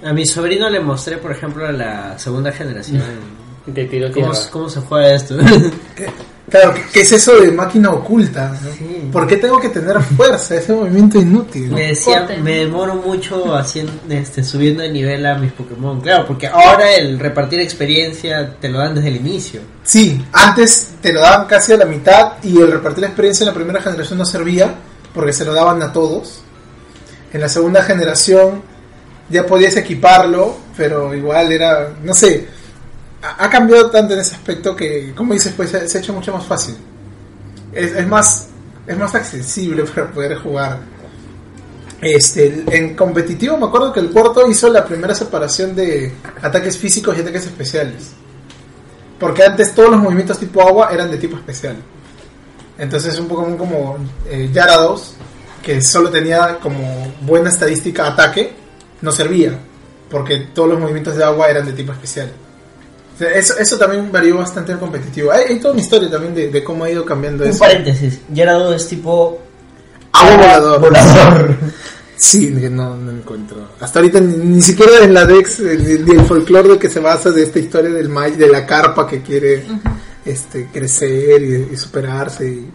sea, 0.00 0.10
A 0.10 0.12
mi 0.12 0.24
sobrino 0.26 0.68
le 0.70 0.80
mostré, 0.80 1.18
por 1.18 1.32
ejemplo, 1.32 1.70
la 1.72 2.18
segunda 2.18 2.52
generación. 2.52 3.02
te 3.74 3.84
tiro 3.84 4.10
¿Cómo, 4.12 4.32
cómo 4.50 4.68
se 4.68 4.80
juega 4.80 5.14
esto? 5.14 5.36
Claro, 6.50 6.72
¿qué- 6.74 6.82
¿qué 6.92 7.00
es 7.02 7.12
eso 7.12 7.36
de 7.40 7.50
máquina 7.52 7.90
oculta? 7.90 8.48
no? 8.62 8.70
Sí. 8.72 9.08
¿Por 9.12 9.26
qué 9.26 9.36
tengo 9.36 9.60
que 9.60 9.68
tener 9.68 10.00
fuerza? 10.02 10.54
Ese 10.56 10.72
movimiento 10.72 11.18
inútil. 11.20 11.70
Me 11.70 11.88
decía, 11.88 12.26
me 12.42 12.56
demoro 12.58 12.94
mucho 12.94 13.54
haciendo, 13.54 13.92
este, 14.08 14.42
subiendo 14.42 14.82
de 14.82 14.90
nivel 14.90 15.24
a 15.26 15.34
mis 15.36 15.52
Pokémon. 15.52 16.00
Claro, 16.00 16.26
porque 16.26 16.46
ahora 16.46 16.94
el 16.94 17.18
repartir 17.18 17.60
experiencia 17.60 18.54
te 18.60 18.68
lo 18.68 18.78
dan 18.78 18.94
desde 18.94 19.08
el 19.08 19.16
inicio. 19.16 19.60
Sí, 19.82 20.24
antes 20.32 20.88
te 21.00 21.12
lo 21.12 21.20
daban 21.20 21.46
casi 21.46 21.72
a 21.72 21.76
la 21.76 21.84
mitad 21.84 22.32
y 22.42 22.58
el 22.58 22.70
repartir 22.72 23.04
experiencia 23.04 23.44
en 23.44 23.48
la 23.48 23.54
primera 23.54 23.80
generación 23.82 24.18
no 24.18 24.24
servía 24.24 24.74
porque 25.14 25.32
se 25.32 25.44
lo 25.44 25.52
daban 25.54 25.82
a 25.82 25.92
todos. 25.92 26.40
En 27.32 27.40
la 27.40 27.48
segunda 27.48 27.82
generación 27.82 28.62
ya 29.30 29.44
podías 29.44 29.76
equiparlo, 29.76 30.56
pero 30.76 31.14
igual 31.14 31.52
era, 31.52 31.90
no 32.02 32.14
sé, 32.14 32.48
ha, 33.22 33.50
cambiado 33.50 33.90
tanto 33.90 34.14
en 34.14 34.20
ese 34.20 34.34
aspecto 34.34 34.74
que, 34.76 35.12
como 35.14 35.34
dices, 35.34 35.52
pues 35.56 35.70
se, 35.70 35.76
ha 35.78 36.00
hecho 36.00 36.12
mucho 36.12 36.32
más 36.32 36.44
fácil. 36.44 36.76
Es, 37.72 37.92
es 37.92 38.06
más 38.06 38.48
es 38.88 38.96
más 38.96 39.14
accesible 39.14 39.84
para 39.94 40.10
poder 40.10 40.36
jugar. 40.38 40.80
Este, 42.00 42.64
en 42.70 42.94
competitivo 42.94 43.56
me 43.56 43.66
acuerdo 43.66 43.92
que 43.92 43.98
el 43.98 44.10
cuarto 44.10 44.48
hizo 44.48 44.68
la 44.68 44.84
primera 44.84 45.14
separación 45.14 45.74
de 45.74 46.12
ataques 46.42 46.78
físicos 46.78 47.16
y 47.16 47.20
ataques 47.20 47.46
especiales. 47.46 48.12
Porque 49.20 49.44
antes 49.44 49.74
todos 49.74 49.90
los 49.90 50.00
movimientos 50.00 50.38
tipo 50.38 50.62
agua 50.62 50.90
eran 50.92 51.10
de 51.10 51.18
tipo 51.18 51.36
especial. 51.36 51.76
Entonces 52.78 53.18
un 53.18 53.26
Pokémon 53.26 53.56
como 53.56 53.98
eh, 54.28 54.48
Gyarados, 54.52 55.14
que 55.62 55.82
solo 55.82 56.08
tenía 56.08 56.58
como 56.60 57.12
buena 57.22 57.50
estadística 57.50 58.06
ataque, 58.06 58.52
no 59.02 59.10
servía. 59.10 59.58
Porque 60.08 60.48
todos 60.54 60.68
los 60.70 60.80
movimientos 60.80 61.16
de 61.16 61.24
agua 61.24 61.48
eran 61.48 61.66
de 61.66 61.72
tipo 61.72 61.92
especial. 61.92 62.30
O 63.18 63.20
sea, 63.20 63.32
Eso, 63.32 63.58
eso 63.58 63.76
también 63.76 64.12
varió 64.12 64.36
bastante 64.38 64.70
el 64.72 64.78
competitivo. 64.78 65.32
Hay, 65.32 65.44
hay 65.48 65.58
toda 65.58 65.72
una 65.74 65.82
historia 65.82 66.08
también 66.08 66.34
de, 66.36 66.50
de 66.50 66.62
cómo 66.62 66.84
ha 66.84 66.90
ido 66.90 67.04
cambiando 67.04 67.42
Un 67.42 67.50
eso. 67.50 67.58
paréntesis, 67.58 68.20
Gerardo 68.32 68.72
es 68.74 68.86
tipo 68.86 69.40
Agua 70.12 70.36
volador. 70.36 70.80
volador. 70.80 71.56
Sí, 72.16 72.48
no, 72.50 72.96
no 72.96 73.10
encuentro. 73.12 73.58
Hasta 73.80 74.00
ahorita 74.00 74.18
ni, 74.20 74.36
ni 74.36 74.62
siquiera 74.62 75.04
en 75.04 75.14
la 75.14 75.24
Dex, 75.24 75.60
eh, 75.60 76.00
ni, 76.04 76.12
el 76.16 76.24
folclore 76.24 76.68
de 76.70 76.78
que 76.78 76.90
se 76.90 76.98
basa 77.00 77.30
de 77.30 77.42
esta 77.44 77.58
historia 77.60 77.90
del 77.90 78.08
May, 78.08 78.32
de 78.32 78.48
la 78.48 78.66
carpa 78.66 79.06
que 79.06 79.22
quiere 79.22 79.64
este 80.24 80.66
crecer 80.72 81.42
y, 81.42 81.68
y 81.72 81.76
superarse. 81.76 82.48
y- 82.48 82.70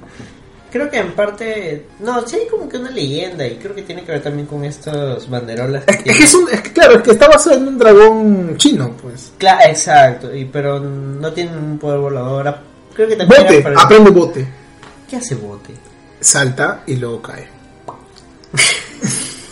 Creo 0.73 0.89
que 0.89 0.97
en 0.97 1.11
parte, 1.11 1.85
no, 1.99 2.27
sí 2.27 2.35
hay 2.35 2.47
como 2.47 2.67
que 2.67 2.77
una 2.77 2.89
leyenda 2.89 3.45
y 3.45 3.57
creo 3.57 3.75
que 3.75 3.83
tiene 3.83 4.03
que 4.03 4.11
ver 4.11 4.23
también 4.23 4.47
con 4.47 4.65
estos 4.65 5.29
banderolas. 5.29 5.85
que 5.85 5.91
Es, 6.09 6.17
que 6.17 6.23
es 6.23 6.33
un, 6.33 6.49
es 6.51 6.61
que 6.61 6.73
claro, 6.73 6.95
es 6.97 7.03
que 7.03 7.11
está 7.11 7.27
basado 7.27 7.57
en 7.57 7.67
un 7.67 7.77
dragón 7.77 8.57
chino, 8.57 8.97
pues. 8.99 9.33
Cla- 9.39 9.69
exacto, 9.69 10.35
y, 10.35 10.45
pero 10.45 10.79
no 10.79 11.31
tienen 11.31 11.55
un 11.59 11.77
poder 11.77 11.99
volador. 11.99 12.55
Creo 12.95 13.07
que 13.07 13.15
también 13.15 13.43
Bote, 13.43 13.61
para- 13.61 13.79
aprende 13.81 14.09
bote. 14.09 14.47
¿Qué 15.07 15.17
hace 15.17 15.35
bote? 15.35 15.73
Salta 16.19 16.81
y 16.87 16.95
luego 16.95 17.21
cae. 17.21 17.47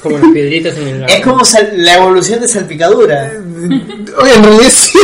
Como 0.01 0.17
las 0.17 0.31
piedritas 0.31 0.75
en 0.77 0.87
el 0.87 1.03
Es 1.03 1.21
como 1.23 1.45
sal- 1.45 1.71
la 1.75 1.97
evolución 1.97 2.41
de 2.41 2.47
salpicadura. 2.47 3.31
Oye, 4.19 4.33
en 4.35 4.43
realidad 4.43 4.69
sí. 4.71 4.99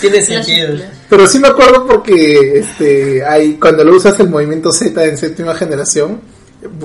Tiene 0.00 0.24
sentido. 0.24 0.74
Pero 1.16 1.26
sí 1.26 1.38
me 1.38 1.48
acuerdo 1.48 1.86
porque 1.86 2.58
este 2.60 3.22
hay 3.22 3.54
cuando 3.54 3.84
lo 3.84 3.94
usas 3.94 4.18
el 4.20 4.30
movimiento 4.30 4.72
Z 4.72 5.04
en 5.04 5.18
séptima 5.18 5.54
generación, 5.54 6.20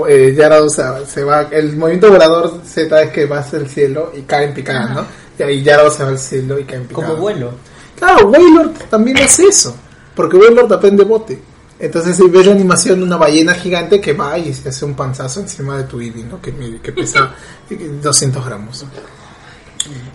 eh, 0.09 0.33
Gyarados 0.35 0.73
se, 0.73 0.83
se 1.07 1.23
va, 1.23 1.43
el 1.51 1.77
movimiento 1.77 2.11
volador 2.11 2.59
Z 2.65 3.01
es 3.03 3.11
que 3.11 3.25
va 3.25 3.39
hacia 3.39 3.59
el 3.59 3.69
cielo 3.69 4.11
y 4.17 4.23
cae 4.23 4.45
en 4.47 4.53
picada, 4.53 4.85
¿no? 4.93 5.05
Y 5.39 5.43
ahí 5.43 5.63
Gyarados 5.63 5.95
se 5.95 6.03
va 6.03 6.09
al 6.09 6.19
cielo 6.19 6.59
y 6.59 6.65
cae 6.65 6.75
en 6.77 6.87
picada. 6.87 7.07
Como 7.07 7.21
vuelo. 7.21 7.51
Claro, 7.97 8.27
Wailord 8.27 8.71
también 8.89 9.17
hace 9.19 9.43
eso, 9.45 9.73
porque 10.13 10.35
Wailord 10.35 10.73
aprende 10.73 11.05
bote. 11.05 11.39
Entonces 11.79 12.17
si 12.17 12.27
ves 12.27 12.47
la 12.47 12.51
animación 12.51 12.99
de 12.99 13.05
una 13.05 13.17
ballena 13.17 13.53
gigante 13.53 14.01
que 14.01 14.11
va 14.13 14.37
y 14.37 14.53
se 14.53 14.67
hace 14.69 14.83
un 14.83 14.93
panzazo 14.95 15.39
encima 15.39 15.77
de 15.77 15.83
tu 15.83 16.01
Eevee, 16.01 16.23
¿no? 16.25 16.41
Que, 16.41 16.51
mide- 16.51 16.81
que 16.81 16.91
pesa 16.91 17.33
200 18.01 18.45
gramos. 18.45 18.83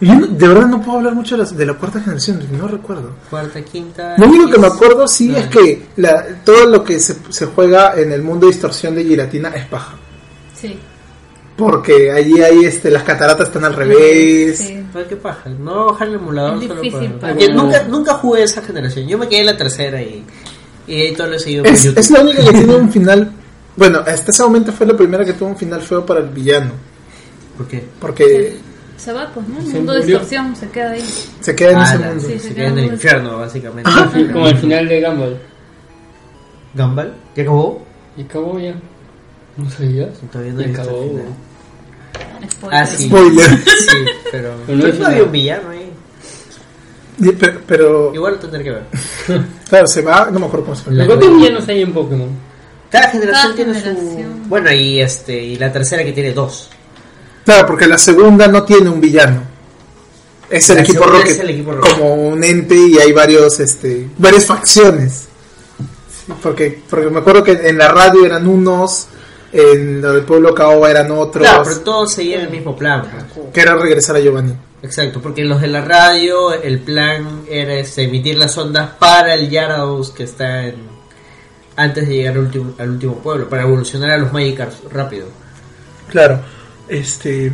Yo 0.01 0.15
no- 0.15 0.27
de 0.27 0.49
verdad 0.49 0.67
no 0.67 0.81
puedo 0.83 0.99
hablar 0.99 1.15
mucho 1.15 1.37
de 1.37 1.45
la, 1.45 1.51
de 1.51 1.67
la 1.67 1.75
cuarta 1.75 2.01
generación, 2.01 2.41
no 2.59 2.69
recuerdo. 2.69 3.11
Cuarta, 3.31 3.63
quinta. 3.63 4.15
Lo 4.19 4.27
único 4.27 4.51
que 4.51 4.59
me 4.59 4.67
acuerdo 4.67 5.07
sí 5.09 5.33
Ah. 5.35 5.41
es 5.41 5.47
que 5.49 5.87
la, 5.97 6.25
todo 6.45 6.67
lo 6.67 6.83
que 6.85 6.99
se, 7.01 7.17
se 7.31 7.47
juega 7.47 7.95
en 7.99 8.13
el 8.13 8.23
mundo 8.23 8.47
de 8.47 8.53
distorsión 8.53 8.95
de 8.95 9.05
Giratina 9.05 9.49
es 9.51 9.67
paja. 9.67 9.95
Sí. 10.55 10.79
Porque 11.57 12.11
allí 12.11 12.41
hay 12.41 12.65
este, 12.65 12.91
las 12.91 13.03
cataratas 13.03 13.49
están 13.49 13.65
al 13.65 13.75
revés. 13.75 14.59
Sí. 14.59 14.85
Ay, 14.95 15.05
qué 15.09 15.17
paja. 15.17 15.49
No 15.51 15.75
voy 15.75 15.83
a 15.83 15.93
bajar 15.93 16.09
el 16.09 16.15
emulador 16.15 16.63
Es 16.63 16.69
solo 16.69 16.81
difícil 16.81 17.13
para- 17.13 17.35
nunca, 17.35 17.83
nunca 17.85 18.15
jugué 18.15 18.43
esa 18.45 18.63
generación. 18.63 19.07
Yo 19.07 19.19
me 19.19 19.29
quedé 19.29 19.41
en 19.41 19.47
la 19.47 19.57
tercera 19.57 20.01
y, 20.03 20.25
y 20.87 20.95
ahí 20.95 21.13
todo 21.15 21.27
lo 21.29 21.37
he 21.37 21.39
seguido 21.39 21.65
por 21.65 21.73
Es, 21.73 21.83
YouTube. 21.85 21.99
es 22.01 22.11
la 22.11 22.21
única 22.23 22.43
que 22.45 22.53
tiene 22.53 22.75
un 22.77 22.91
final. 22.91 23.33
Bueno, 23.77 24.01
hasta 24.07 24.31
ese 24.31 24.43
momento 24.43 24.73
fue 24.73 24.87
la 24.87 24.97
primera 24.97 25.25
que 25.25 25.35
tuvo 25.35 25.51
un 25.51 25.57
final 25.57 25.81
feo 25.83 26.05
para 26.05 26.21
el 26.21 26.29
villano. 26.31 26.73
¿Por 27.57 27.67
qué? 27.69 27.85
Porque 28.01 28.57
Se 28.97 29.13
va, 29.13 29.31
pues, 29.35 29.49
¿no? 29.49 29.59
El 29.59 29.65
mundo 29.67 29.93
de 29.95 30.03
distorsión 30.05 30.55
se 30.55 30.69
queda 30.71 30.91
ahí. 30.93 31.05
se 31.41 31.55
queda 31.57 31.71
en 31.73 31.79
Ah, 31.79 31.85
ese 31.85 31.99
la- 31.99 32.07
mundo. 32.09 32.23
Sí, 32.29 32.33
se 32.39 32.49
se 32.49 32.55
queda 32.55 32.67
en 32.69 32.79
el 32.79 32.85
infierno, 32.87 33.39
básicamente. 33.39 33.91
Como 34.33 34.47
el 34.49 34.59
final 34.59 34.89
de 34.89 35.01
Gumball. 35.03 35.39
¿Gumball? 36.75 37.15
¿Ya 37.37 37.43
acabó? 37.43 37.85
Y 38.17 38.23
acabó 38.23 38.59
ya. 38.59 38.75
¿No 39.57 39.71
sabías? 39.71 40.09
Todavía 40.31 40.53
no 40.53 40.61
he 40.61 40.65
Y 40.65 40.67
visto 40.69 40.83
el 40.83 40.89
acabó. 40.89 41.03
Spoiler. 42.51 42.75
Ah, 42.81 42.87
sí. 42.87 43.07
Spoiler. 43.09 43.51
Sí, 43.59 43.97
pero. 44.31 44.55
Pero 44.67 44.79
no 44.79 44.85
una- 44.97 45.07
había 45.09 45.23
un 45.25 45.33
villano 45.33 45.71
ahí. 45.71 45.91
Y- 47.19 47.33
Pero, 47.33 47.61
pero, 47.67 48.15
Igual 48.15 48.33
lo 48.35 48.39
tendré 48.39 48.65
que 48.65 48.71
ver. 48.71 48.83
claro, 49.69 49.87
se 49.87 50.03
va, 50.03 50.31
no 50.31 50.39
me 50.41 50.47
acuerdo 50.47 50.65
cómo 50.67 50.77
se 50.77 50.85
llama. 50.85 50.97
La- 50.97 51.07
¿Cuántos 51.07 51.37
villanos 51.37 51.69
hay 51.69 51.83
en 51.83 51.93
Pokémon? 51.93 52.29
Cada 52.91 53.09
generación 53.11 53.43
Cada 53.43 53.55
tiene 53.55 53.75
generación. 53.81 54.43
su. 54.45 54.49
Bueno, 54.49 54.73
y 54.73 55.01
este 55.01 55.43
y 55.43 55.57
la 55.57 55.73
tercera 55.73 56.05
que 56.05 56.13
tiene 56.13 56.33
dos. 56.33 56.71
Claro, 57.45 57.67
porque 57.67 57.87
la 57.87 57.99
segunda 57.99 58.47
no 58.49 58.63
tiene 58.65 58.89
un 58.89 59.01
villano. 59.01 59.43
Es 60.49 60.69
el 60.71 60.79
equipo 60.81 61.05
Rocket, 61.05 61.31
es 61.33 61.39
el 61.41 61.51
equipo 61.51 61.73
Rocket. 61.73 61.93
como 61.95 62.15
un 62.15 62.45
ente 62.45 62.75
y 62.77 62.99
hay 62.99 63.13
varios, 63.13 63.59
este, 63.61 64.09
varias 64.19 64.47
facciones. 64.47 65.29
Porque, 66.43 66.81
porque 66.89 67.09
me 67.11 67.19
acuerdo 67.19 67.43
que 67.43 67.53
en 67.53 67.79
la 67.79 67.89
radio 67.89 68.25
eran 68.25 68.47
unos, 68.47 69.07
en 69.53 70.01
lo 70.01 70.13
del 70.13 70.25
pueblo 70.25 70.55
Caoba 70.55 70.91
eran 70.91 71.11
otros, 71.11 71.47
Claro, 71.47 71.63
pero 71.65 71.81
todos 71.81 72.13
seguían 72.13 72.43
el 72.43 72.51
mismo 72.51 72.77
plan. 72.77 73.03
pues. 73.35 73.47
que 73.53 73.61
era 73.61 73.75
regresar 73.77 74.17
a 74.17 74.21
Giovanni. 74.21 74.55
Exacto, 74.83 75.21
porque 75.23 75.45
los 75.45 75.61
de 75.61 75.69
la 75.69 75.81
radio, 75.85 76.53
el 76.53 76.81
plan 76.81 77.43
era 77.49 77.75
este, 77.75 78.05
emitir 78.05 78.37
las 78.37 78.57
ondas 78.59 78.91
para 78.99 79.35
el 79.35 79.49
Gyarados 79.49 80.11
que 80.11 80.25
está 80.25 80.67
en, 80.67 80.77
antes 81.77 82.09
de 82.09 82.15
llegar 82.15 82.35
al 82.35 82.41
último, 82.41 82.75
al 82.79 82.91
último 82.91 83.15
pueblo, 83.19 83.49
para 83.49 83.63
evolucionar 83.63 84.11
a 84.11 84.19
los 84.19 84.33
Magikarps 84.33 84.77
rápido. 84.93 85.27
Claro, 86.09 86.41
este, 86.93 87.53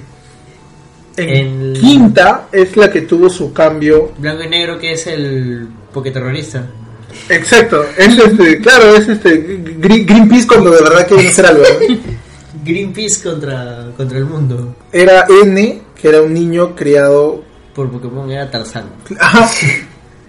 En 1.16 1.72
quinta 1.74 2.48
es 2.52 2.76
la 2.76 2.90
que 2.90 3.02
tuvo 3.02 3.28
su 3.28 3.52
cambio. 3.52 4.12
Blanco 4.18 4.42
y 4.44 4.48
negro 4.48 4.78
que 4.78 4.92
es 4.92 5.06
el 5.06 5.68
terrorista. 6.12 6.64
Exacto, 7.28 7.84
es 7.96 8.16
este, 8.16 8.60
claro, 8.60 8.94
es 8.94 9.08
este 9.08 9.58
Gre- 9.80 10.06
Greenpeace 10.06 10.46
cuando 10.46 10.70
de 10.70 10.82
verdad 10.82 11.06
quieren 11.08 11.26
hacer 11.26 11.46
algo. 11.46 11.64
Greenpeace 12.64 13.22
contra, 13.22 13.90
contra 13.96 14.18
el 14.18 14.24
mundo. 14.26 14.76
Era 14.92 15.26
N, 15.42 15.82
que 16.00 16.08
era 16.08 16.22
un 16.22 16.32
niño 16.34 16.76
criado. 16.76 17.42
Por 17.74 17.90
Pokémon 17.90 18.30
era 18.30 18.50
Tarzán. 18.50 18.90
Ajá, 19.18 19.50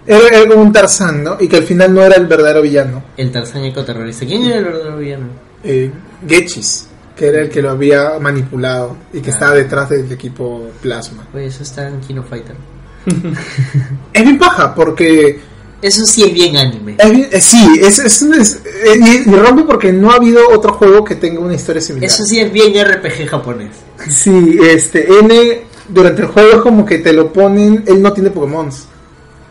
era, 0.06 0.28
era 0.28 0.48
como 0.48 0.62
un 0.62 0.72
Tarzán, 0.72 1.22
¿no? 1.22 1.36
Y 1.38 1.46
que 1.48 1.56
al 1.58 1.64
final 1.64 1.94
no 1.94 2.02
era 2.02 2.16
el 2.16 2.26
verdadero 2.26 2.62
villano. 2.62 3.02
El 3.16 3.30
Tarzán 3.30 3.64
ecoterrorista. 3.64 4.26
¿Quién 4.26 4.42
era 4.44 4.56
el 4.58 4.64
verdadero 4.64 4.96
villano? 4.96 5.26
Eh, 5.62 5.90
Getchis, 6.26 6.88
que 7.20 7.26
era 7.26 7.42
el 7.42 7.50
que 7.50 7.60
lo 7.60 7.68
había 7.68 8.18
manipulado 8.18 8.96
y 9.12 9.20
que 9.20 9.28
Ah. 9.28 9.34
estaba 9.34 9.54
detrás 9.54 9.90
del 9.90 10.10
equipo 10.10 10.70
Plasma. 10.80 11.26
Oye, 11.34 11.44
eso 11.48 11.62
está 11.62 11.86
en 11.86 12.00
Kino 12.00 12.22
Fighter. 12.22 12.56
Es 14.14 14.22
bien 14.24 14.38
paja, 14.38 14.74
porque 14.74 15.38
Eso 15.82 16.04
sí 16.06 16.22
es 16.24 16.32
bien 16.32 16.56
anime. 16.56 16.96
Es 16.98 17.10
bien- 17.10 17.28
eh, 17.30 17.40
sí, 17.40 17.78
es, 17.80 17.98
es, 17.98 18.22
es- 18.22 18.60
eh, 18.84 19.24
y, 19.26 19.30
rompe 19.30 19.64
porque 19.64 19.92
no 19.92 20.10
ha 20.10 20.14
habido 20.16 20.40
otro 20.50 20.72
juego 20.74 21.04
que 21.04 21.14
tenga 21.16 21.40
una 21.40 21.54
historia 21.54 21.80
similar. 21.82 22.06
Eso 22.06 22.24
sí 22.24 22.38
es 22.40 22.50
bien 22.52 22.72
RPG 22.74 23.26
japonés. 23.28 23.70
Sí, 24.08 24.58
este, 24.62 25.06
N 25.20 25.62
durante 25.88 26.22
el 26.22 26.28
juego 26.28 26.50
es 26.56 26.62
como 26.62 26.84
que 26.86 26.98
te 26.98 27.12
lo 27.12 27.30
ponen, 27.32 27.84
él 27.86 28.00
no 28.02 28.12
tiene 28.14 28.30
Pokémon. 28.30 28.68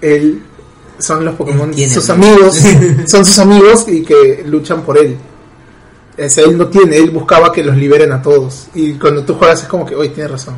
Él 0.01 0.41
son 0.99 1.23
los 1.25 1.35
Pokémon, 1.35 1.71
sus 1.87 2.09
amigos, 2.09 2.59
son 3.07 3.25
sus 3.25 3.37
amigos 3.39 3.85
y 3.87 4.01
que 4.03 4.43
luchan 4.47 4.81
por 4.83 4.97
él. 4.97 5.15
O 6.25 6.29
sea, 6.29 6.43
él 6.45 6.57
no 6.57 6.67
tiene, 6.67 6.97
él 6.97 7.11
buscaba 7.11 7.51
que 7.51 7.63
los 7.63 7.75
liberen 7.77 8.11
a 8.11 8.21
todos. 8.21 8.67
Y 8.75 8.93
cuando 8.93 9.23
tú 9.23 9.35
juegas 9.35 9.61
es 9.63 9.67
como 9.67 9.85
que, 9.85 9.95
oye, 9.95 10.09
tienes 10.09 10.31
razón. 10.31 10.55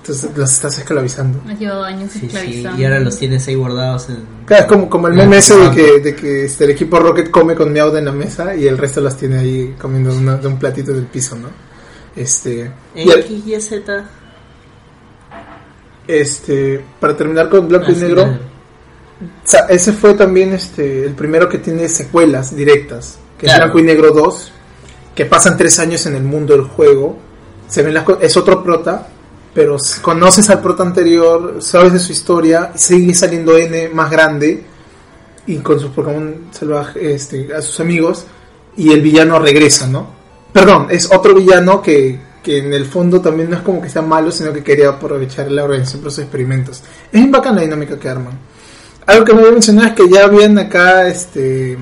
Entonces 0.00 0.30
los 0.36 0.52
estás 0.52 0.76
esclavizando. 0.78 1.40
Has 1.48 1.58
llevado 1.58 1.82
años 1.84 2.10
Sí, 2.12 2.18
sí, 2.20 2.26
esclavizando. 2.26 2.78
y 2.80 2.84
ahora 2.84 3.00
los 3.00 3.16
tienes 3.18 3.48
ahí 3.48 3.54
guardados 3.54 4.10
en... 4.10 4.18
Claro, 4.44 4.62
es 4.64 4.68
como, 4.68 4.90
como 4.90 5.08
el 5.08 5.14
meme 5.14 5.38
ese 5.38 5.56
de 5.56 5.70
que, 5.70 6.00
de 6.00 6.14
que 6.14 6.44
este, 6.44 6.64
el 6.64 6.70
equipo 6.72 6.98
Rocket 6.98 7.30
come 7.30 7.54
con 7.54 7.72
Meowth 7.72 7.96
en 7.96 8.04
la 8.04 8.12
mesa 8.12 8.54
y 8.54 8.66
el 8.66 8.76
resto 8.76 9.00
las 9.00 9.16
tiene 9.16 9.38
ahí 9.38 9.74
comiendo 9.80 10.12
de, 10.12 10.18
una- 10.18 10.36
de 10.36 10.46
un 10.46 10.58
platito 10.58 10.92
del 10.92 11.04
piso, 11.06 11.36
¿no? 11.36 11.48
Este, 12.14 12.70
X, 12.94 13.46
Y, 13.46 13.60
Z. 13.60 14.04
este, 16.06 16.84
para 17.00 17.16
terminar 17.16 17.48
con 17.48 17.66
Blanco 17.68 17.90
y 17.90 17.94
sí, 17.94 18.00
Negro, 18.02 18.22
claro. 18.24 18.38
o 18.38 19.48
sea, 19.48 19.60
ese 19.70 19.92
fue 19.92 20.14
también 20.14 20.52
este, 20.52 21.04
el 21.04 21.14
primero 21.14 21.48
que 21.48 21.58
tiene 21.58 21.88
secuelas 21.88 22.54
directas, 22.54 23.18
que 23.38 23.46
Claro. 23.46 23.58
es 23.58 23.64
Blanco 23.72 23.78
y 23.78 23.82
Negro 23.84 24.10
2, 24.12 24.52
que 25.14 25.26
pasan 25.26 25.56
tres 25.56 25.78
años 25.78 26.06
en 26.06 26.16
el 26.16 26.22
mundo 26.22 26.54
del 26.54 26.64
juego, 26.64 27.16
se 27.68 27.82
ven 27.82 27.94
las 27.94 28.04
es 28.20 28.36
otro 28.36 28.62
prota, 28.62 29.06
pero 29.54 29.76
conoces 30.02 30.50
al 30.50 30.60
prota 30.60 30.82
anterior, 30.82 31.56
sabes 31.60 31.92
de 31.92 31.98
su 31.98 32.12
historia, 32.12 32.72
sigue 32.74 33.14
saliendo 33.14 33.56
N 33.56 33.88
más 33.90 34.10
grande 34.10 34.64
y 35.46 35.58
con 35.58 35.78
sus 35.78 35.90
Pokémon 35.90 36.48
salvaje, 36.50 37.14
este, 37.14 37.54
a 37.54 37.62
sus 37.62 37.78
amigos 37.80 38.24
y 38.76 38.90
el 38.90 39.00
villano 39.00 39.38
regresa, 39.38 39.86
¿no? 39.86 40.08
Perdón, 40.52 40.88
es 40.90 41.10
otro 41.12 41.34
villano 41.34 41.80
que, 41.80 42.18
que 42.42 42.58
en 42.58 42.72
el 42.72 42.86
fondo 42.86 43.20
también 43.20 43.50
no 43.50 43.56
es 43.56 43.62
como 43.62 43.80
que 43.80 43.88
sea 43.88 44.02
malo, 44.02 44.30
sino 44.32 44.52
que 44.52 44.62
quería 44.62 44.88
aprovechar 44.88 45.50
la 45.50 45.64
organización 45.64 46.02
para 46.02 46.10
sus 46.10 46.24
experimentos. 46.24 46.82
Es 47.06 47.12
bien 47.12 47.30
bacana 47.30 47.56
la 47.56 47.62
dinámica 47.62 47.98
que 47.98 48.08
arman. 48.08 48.38
Algo 49.06 49.24
que 49.24 49.34
me 49.34 49.40
había 49.40 49.52
mencionado 49.52 49.88
es 49.88 49.94
que 49.94 50.08
ya 50.08 50.24
habían 50.24 50.58
acá 50.58 51.06
este 51.08 51.76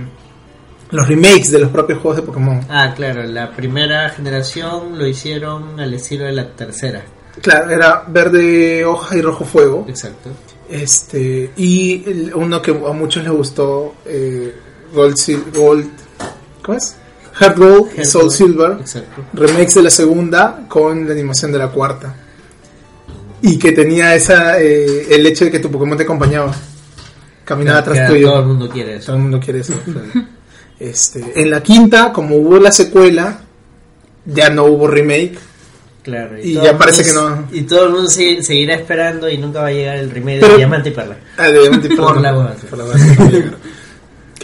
los 0.93 1.09
remakes 1.09 1.51
de 1.51 1.59
los 1.59 1.70
propios 1.70 1.98
juegos 1.98 2.16
de 2.20 2.23
Pokémon. 2.23 2.60
Ah, 2.69 2.93
claro, 2.94 3.23
la 3.24 3.51
primera 3.51 4.09
generación 4.10 4.97
lo 4.98 5.06
hicieron 5.06 5.81
al 5.81 5.93
estilo 5.94 6.24
de 6.27 6.32
la 6.32 6.48
tercera. 6.51 7.02
Claro, 7.40 7.70
era 7.70 8.05
verde 8.06 8.85
hoja 8.85 9.16
y 9.16 9.23
rojo 9.23 9.44
fuego. 9.44 9.85
Exacto. 9.89 10.31
Este, 10.69 11.51
y 11.56 12.02
el- 12.09 12.32
uno 12.35 12.62
que 12.62 12.70
a 12.70 12.93
muchos 12.93 13.24
les 13.24 13.32
gustó, 13.32 13.94
eh, 14.06 14.55
Gold, 14.94 15.16
Sil- 15.16 15.48
Gold, 15.55 15.89
¿cómo 16.62 16.78
es? 16.78 16.97
Heart 17.35 17.56
Gold 17.59 17.86
y 17.93 17.97
Heart 17.97 18.06
Soul 18.09 18.23
Gold. 18.24 18.32
Silver, 18.35 18.73
Exacto. 18.81 19.23
remakes 19.32 19.74
de 19.74 19.82
la 19.82 19.90
segunda 19.90 20.64
con 20.69 21.06
la 21.06 21.12
animación 21.12 21.51
de 21.52 21.59
la 21.59 21.69
cuarta. 21.69 22.14
Y 23.40 23.59
que 23.59 23.73
tenía 23.73 24.14
esa, 24.14 24.60
eh, 24.60 25.06
el 25.10 25.27
hecho 25.27 25.47
de 25.47 25.51
que 25.51 25.59
tu 25.59 25.70
Pokémon 25.70 25.97
te 25.97 26.05
acompañaba, 26.05 26.52
caminaba 27.44 27.82
Que 27.82 27.90
atrás 27.90 28.06
Todo 28.06 28.16
el 28.16 28.23
tuyo. 28.24 28.43
mundo 28.44 28.69
quiere 28.69 28.97
eso. 28.97 29.06
Todo 29.06 29.16
el 29.16 29.23
mundo 29.23 29.40
quiere 29.40 29.60
eso. 29.60 29.73
claro. 29.85 30.27
Este, 30.91 31.41
en 31.41 31.51
la 31.51 31.63
quinta, 31.63 32.13
como 32.13 32.37
hubo 32.37 32.59
la 32.59 32.73
secuela, 32.73 33.41
ya 34.27 34.51
no 34.51 34.65
hubo 34.65 34.87
remake. 34.87 35.39
Claro. 36.03 36.37
Y 36.43 36.55
ya 36.55 36.77
parece 36.77 37.05
mundo- 37.15 37.47
que 37.49 37.53
no. 37.55 37.59
Y 37.61 37.63
todo 37.63 37.87
el 37.87 37.93
mundo 37.93 38.11
se- 38.11 38.43
seguirá 38.43 38.75
esperando 38.75 39.29
y 39.29 39.39
nunca 39.39 39.61
va 39.61 39.69
a 39.69 39.73
llegar 39.73 39.97
el 39.99 40.11
remake 40.11 40.41
Pero- 40.41 40.53
de 40.53 40.59
Diamante 40.59 40.89
y 40.89 40.93
Perla. 40.93 41.17
Ah, 41.37 41.47
de 41.49 41.61
Diamante 41.61 41.89
y 41.93 41.97
Por 41.97 42.15
Perla. 42.15 42.33
la. 42.33 42.55
Por 42.55 42.79
la 42.79 42.85
no. 42.87 43.57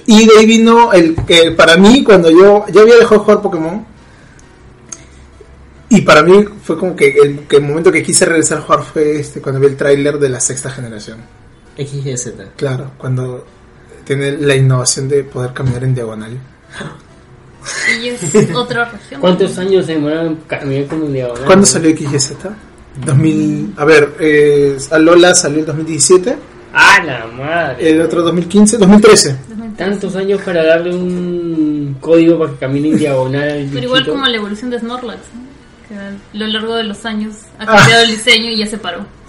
Y 0.06 0.26
de 0.26 0.38
ahí 0.38 0.46
vino 0.46 0.92
el 0.92 1.16
que 1.26 1.50
para 1.50 1.76
mí, 1.76 2.02
cuando 2.04 2.30
yo 2.30 2.64
ya 2.72 2.80
había 2.82 2.94
dejado 2.94 3.16
de 3.16 3.24
jugar 3.24 3.42
Pokémon, 3.42 3.84
y 5.90 6.02
para 6.02 6.22
mí 6.22 6.44
fue 6.62 6.78
como 6.78 6.94
que 6.94 7.08
el, 7.08 7.40
que 7.48 7.56
el 7.56 7.62
momento 7.62 7.90
que 7.90 8.02
quise 8.02 8.24
regresar 8.26 8.58
a 8.58 8.60
jugar 8.62 8.82
fue 8.84 9.18
este 9.20 9.40
cuando 9.40 9.60
vi 9.60 9.66
el 9.68 9.76
tráiler 9.76 10.18
de 10.18 10.28
la 10.28 10.38
sexta 10.40 10.70
generación. 10.70 11.18
X, 11.76 12.06
Y, 12.06 12.16
Z. 12.16 12.44
Claro, 12.56 12.92
cuando 12.98 13.46
tiene 14.08 14.38
la 14.38 14.56
innovación 14.56 15.06
de 15.06 15.22
poder 15.22 15.52
caminar 15.52 15.84
en 15.84 15.94
diagonal. 15.94 16.38
Y 18.02 18.08
es 18.08 18.50
otra 18.54 18.86
región. 18.86 19.20
¿Cuántos 19.20 19.58
años 19.58 19.84
se 19.84 19.92
demoraron 19.92 20.28
en 20.28 20.36
caminar 20.46 20.86
como 20.86 21.04
un 21.04 21.12
diagonal? 21.12 21.44
¿Cuándo 21.44 21.66
salió 21.66 21.94
XYZ? 21.94 22.32
2000, 23.04 23.74
a 23.76 23.84
ver, 23.84 24.14
eh, 24.18 24.78
Alola 24.90 25.34
salió 25.34 25.60
en 25.60 25.66
2017, 25.66 26.36
¡Ah, 26.72 27.02
la 27.04 27.26
madre! 27.26 27.90
el 27.90 28.00
otro 28.00 28.22
2015, 28.22 28.78
2013. 28.78 29.36
Tantos 29.76 30.16
años 30.16 30.40
para 30.40 30.64
darle 30.64 30.96
un 30.96 31.98
código 32.00 32.38
para 32.38 32.52
que 32.52 32.58
camine 32.58 32.88
en 32.88 32.98
diagonal 32.98 33.48
al 33.50 33.68
Pero 33.70 33.84
igual 33.84 34.06
como 34.06 34.26
la 34.26 34.36
evolución 34.36 34.70
de 34.70 34.80
Snorlax, 34.80 35.20
¿no? 35.34 35.48
A 35.96 36.36
lo 36.36 36.46
largo 36.46 36.74
de 36.76 36.84
los 36.84 37.04
años 37.06 37.34
ha 37.58 37.62
Ah. 37.64 37.76
cambiado 37.76 38.02
el 38.04 38.10
diseño 38.10 38.50
y 38.50 38.58
ya 38.58 38.66
se 38.66 38.78
paró. 38.78 39.04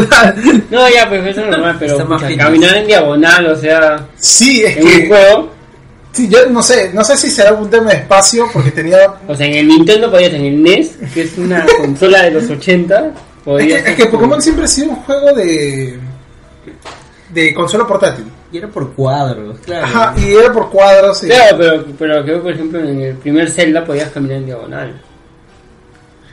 ¿Verdad? 0.00 0.34
No, 0.70 0.88
ya, 0.88 1.08
pues 1.08 1.26
eso 1.26 1.40
es 1.42 1.48
normal, 1.50 1.76
pero 1.78 2.06
pucha, 2.06 2.36
caminar 2.36 2.76
en 2.76 2.86
diagonal, 2.86 3.46
o 3.46 3.56
sea, 3.56 4.06
Sí, 4.16 4.62
es 4.64 4.76
en 4.76 4.86
un 4.86 5.08
juego, 5.08 5.50
sí, 6.12 6.28
yo 6.28 6.46
no 6.50 6.62
sé, 6.62 6.90
no 6.92 7.02
sé 7.04 7.16
si 7.16 7.30
será 7.30 7.52
un 7.52 7.70
tema 7.70 7.90
de 7.90 7.96
espacio 7.98 8.48
porque 8.52 8.70
tenía 8.72 8.98
o 9.26 9.34
sea, 9.34 9.46
en 9.46 9.54
el 9.54 9.68
Nintendo 9.68 10.10
podías, 10.10 10.32
en 10.34 10.44
el 10.44 10.62
NES, 10.62 10.92
que 11.14 11.22
es 11.22 11.38
una 11.38 11.64
consola 11.80 12.22
de 12.24 12.30
los 12.32 12.50
80, 12.50 13.06
Es 13.06 13.12
podías... 13.44 13.82
que, 13.82 13.90
es 13.90 13.96
que 13.96 14.06
Pokémon 14.06 14.42
siempre 14.42 14.64
ha 14.64 14.68
sido 14.68 14.90
un 14.90 14.96
juego 14.96 15.32
de 15.34 15.98
de 17.30 17.54
consola 17.54 17.86
portátil. 17.86 18.24
Y 18.52 18.58
era 18.58 18.66
por 18.66 18.92
cuadros, 18.92 19.58
claro. 19.60 19.86
Ajá, 19.86 20.14
y 20.18 20.34
era 20.34 20.52
por 20.52 20.68
cuadros. 20.68 21.22
y- 21.22 21.28
Claro, 21.28 21.56
pero, 21.58 21.84
pero 21.96 22.24
que 22.24 22.32
por 22.32 22.50
ejemplo 22.52 22.80
en 22.80 23.00
el 23.00 23.14
primer 23.16 23.48
Zelda 23.48 23.84
podías 23.84 24.10
caminar 24.10 24.38
en 24.38 24.46
diagonal. 24.46 25.00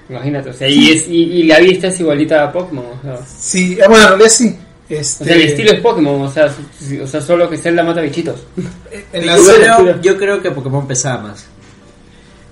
Imagínate, 0.10 0.50
o 0.50 0.54
sea, 0.54 0.70
y, 0.70 0.92
es, 0.92 1.08
y, 1.08 1.24
y 1.24 1.44
la 1.44 1.60
vista 1.60 1.88
es 1.88 2.00
igualita 2.00 2.44
a 2.44 2.52
Pokémon, 2.52 2.86
o 2.86 3.02
sea, 3.02 3.20
Sí, 3.26 3.74
eh, 3.74 3.84
bueno, 3.88 4.04
en 4.04 4.10
realidad 4.10 4.30
sí. 4.30 4.58
Este, 4.90 5.24
o 5.24 5.28
sea, 5.28 5.36
el 5.36 5.42
estilo 5.42 5.72
es 5.72 5.80
Pokémon, 5.82 6.22
o 6.22 6.32
sea, 6.32 6.54
o 7.04 7.08
sea, 7.08 7.22
solo 7.22 7.50
que 7.50 7.58
Zelda 7.58 7.84
mata 7.84 8.00
bichitos. 8.00 8.40
en 9.14 9.24
yo, 9.24 9.58
la 9.60 9.78
creo, 9.78 10.02
yo 10.02 10.18
creo 10.18 10.42
que 10.42 10.52
Pokémon 10.52 10.88
pesaba 10.88 11.24
más. 11.24 11.46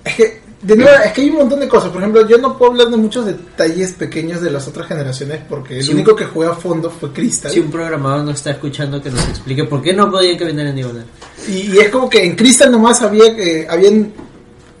Es 0.04 0.14
que, 0.14 0.40
de 0.62 0.76
nuevo, 0.76 0.90
es 1.04 1.12
que 1.12 1.20
hay 1.22 1.30
un 1.30 1.36
montón 1.36 1.60
de 1.60 1.68
cosas. 1.68 1.90
Por 1.90 2.00
ejemplo, 2.00 2.26
yo 2.26 2.38
no 2.38 2.58
puedo 2.58 2.72
hablar 2.72 2.88
de 2.88 2.96
muchos 2.96 3.24
detalles 3.24 3.92
pequeños 3.92 4.40
de 4.40 4.50
las 4.50 4.66
otras 4.68 4.86
generaciones 4.86 5.40
porque 5.48 5.78
el 5.78 5.90
único 5.90 6.14
que 6.14 6.24
jugué 6.24 6.48
a 6.48 6.54
fondo 6.54 6.90
fue 6.90 7.12
Crystal. 7.12 7.50
Si 7.50 7.60
un 7.60 7.70
programador 7.70 8.24
no 8.24 8.32
está 8.32 8.50
escuchando, 8.50 9.02
que 9.02 9.10
nos 9.10 9.26
explique 9.28 9.64
por 9.64 9.82
qué 9.82 9.92
no 9.94 10.10
podía 10.10 10.36
caminar 10.36 10.66
en 10.66 10.76
diagonal. 10.76 11.06
Y, 11.48 11.72
y 11.72 11.78
es 11.78 11.88
como 11.88 12.10
que 12.10 12.24
en 12.24 12.36
Crystal 12.36 12.70
nomás 12.70 13.00
había, 13.02 13.26
eh, 13.26 13.66
habían 13.68 14.12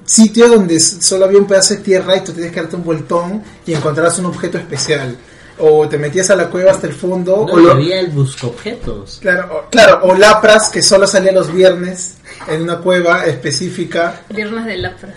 sitios 0.06 0.50
donde 0.50 0.80
solo 0.80 1.26
había 1.26 1.38
un 1.38 1.46
pedazo 1.46 1.74
de 1.74 1.80
tierra 1.80 2.16
y 2.16 2.20
tú 2.24 2.32
tenías 2.32 2.52
que 2.52 2.60
darte 2.60 2.76
un 2.76 2.84
vueltón 2.84 3.42
y 3.66 3.74
encontrabas 3.74 4.18
un 4.18 4.26
objeto 4.26 4.56
especial. 4.58 5.16
O 5.58 5.88
te 5.88 5.96
metías 5.98 6.28
a 6.30 6.36
la 6.36 6.48
cueva 6.48 6.70
hasta 6.72 6.86
el 6.86 6.92
fondo. 6.92 7.46
No, 7.46 7.52
o 7.54 7.56
lo- 7.58 7.72
había 7.72 7.98
el 8.00 8.08
buscobjetos. 8.08 9.18
claro, 9.22 9.64
o, 9.66 9.70
claro, 9.70 10.00
o 10.02 10.14
Lapras 10.14 10.68
que 10.68 10.82
solo 10.82 11.06
salía 11.06 11.32
los 11.32 11.52
viernes 11.52 12.14
en 12.46 12.62
una 12.62 12.78
cueva 12.78 13.24
específica. 13.26 14.20
Viernes 14.28 14.64
de 14.66 14.76
Lapra. 14.76 15.14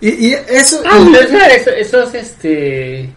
Y, 0.00 0.28
y 0.28 0.32
eso... 0.48 0.80
Ah, 0.86 0.98
y- 1.06 1.12
pero 1.12 1.28
claro, 1.28 1.54
eso- 1.54 1.70
esos, 1.70 2.14
este... 2.14 3.12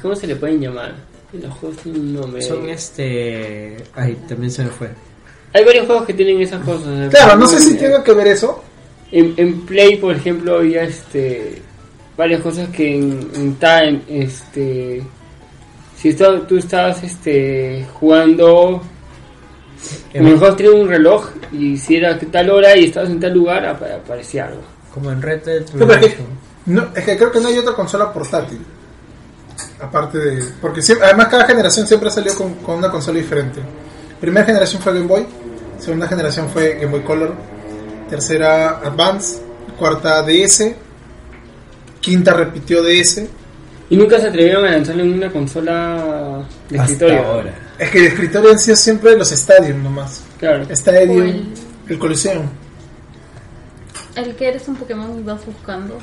¿Cómo 0.00 0.16
se 0.16 0.26
le 0.26 0.36
pueden 0.36 0.60
llamar? 0.60 0.94
Los 1.32 1.52
juegos 1.54 1.78
tienen 1.82 2.00
un 2.00 2.14
nombre. 2.14 2.40
Son 2.42 2.66
este. 2.70 3.76
Ay, 3.94 4.16
también 4.28 4.50
se 4.50 4.62
me 4.64 4.70
fue. 4.70 4.88
Hay 5.52 5.64
varios 5.64 5.86
juegos 5.86 6.06
que 6.06 6.14
tienen 6.14 6.40
esas 6.40 6.64
cosas. 6.64 7.10
claro, 7.10 7.36
no 7.36 7.46
sé 7.46 7.60
si 7.60 7.70
En- 7.72 7.78
tenga 7.78 8.02
que 8.02 8.12
ver 8.12 8.28
eso. 8.28 8.62
En, 9.12 9.34
en 9.36 9.60
Play, 9.66 9.96
por 9.96 10.14
ejemplo, 10.14 10.56
había 10.56 10.82
este 10.82 11.62
varias 12.16 12.40
cosas 12.40 12.68
que 12.70 12.96
en, 12.96 13.28
en 13.34 13.54
Time, 13.56 14.00
este, 14.08 15.02
si 15.96 16.14
tú, 16.14 16.24
tú 16.48 16.56
estabas 16.58 17.02
este 17.04 17.86
jugando, 17.94 18.82
a 20.14 20.18
lo 20.18 20.22
mejor 20.24 20.56
tenía 20.56 20.72
un 20.72 20.88
reloj 20.88 21.28
y 21.52 21.76
si 21.76 21.96
era 21.96 22.18
tal 22.18 22.50
hora 22.50 22.76
y 22.76 22.86
estabas 22.86 23.10
en 23.10 23.20
tal 23.20 23.34
lugar 23.34 23.64
apa- 23.66 23.94
aparecía 23.96 24.46
algo. 24.46 24.62
Como 24.92 25.10
en 25.12 25.20
Red 25.22 25.42
Dead 25.44 25.62
No, 25.74 25.86
pero 25.86 25.92
es 25.92 25.98
que, 25.98 26.06
Redemption. 26.06 26.26
no, 26.66 26.86
es 26.96 27.04
que 27.04 27.16
creo 27.16 27.30
que 27.32 27.40
no 27.40 27.48
hay 27.48 27.58
otra 27.58 27.74
consola 27.74 28.12
portátil. 28.12 28.58
Aparte 29.80 30.18
de. 30.18 30.44
Porque 30.60 30.82
siempre, 30.82 31.06
además, 31.06 31.28
cada 31.28 31.46
generación 31.46 31.86
siempre 31.86 32.10
salió 32.10 32.34
con, 32.34 32.54
con 32.56 32.76
una 32.78 32.90
consola 32.90 33.18
diferente. 33.18 33.60
Primera 34.20 34.44
generación 34.46 34.80
fue 34.82 34.94
Game 34.94 35.06
Boy. 35.06 35.26
Segunda 35.78 36.08
generación 36.08 36.48
fue 36.48 36.74
Game 36.74 36.86
Boy 36.86 37.02
Color. 37.02 37.34
Tercera 38.08 38.78
Advance. 38.78 39.40
Cuarta 39.78 40.22
DS. 40.22 40.74
Quinta 42.00 42.32
repitió 42.32 42.82
DS. 42.82 43.26
Y 43.90 43.96
nunca 43.96 44.18
se 44.18 44.28
atrevieron 44.28 44.64
a 44.64 44.70
lanzarlo 44.72 45.02
en 45.04 45.14
una 45.14 45.30
consola 45.30 46.44
de 46.68 46.78
escritorio. 46.78 47.24
Ahora. 47.24 47.54
Es 47.78 47.90
que 47.90 47.98
el 47.98 48.04
escritorio 48.06 48.50
han 48.50 48.58
sido 48.58 48.76
siempre 48.76 49.16
los 49.16 49.30
Stadium 49.32 49.82
nomás. 49.82 50.22
Claro. 50.38 50.64
Stadium, 50.70 51.22
el- 51.22 51.54
el 51.88 51.98
Coliseum. 51.98 52.46
El 54.16 54.34
que 54.34 54.48
eres 54.48 54.66
un 54.68 54.76
Pokémon 54.76 55.18
y 55.18 55.22
vas 55.22 55.44
buscando. 55.44 55.98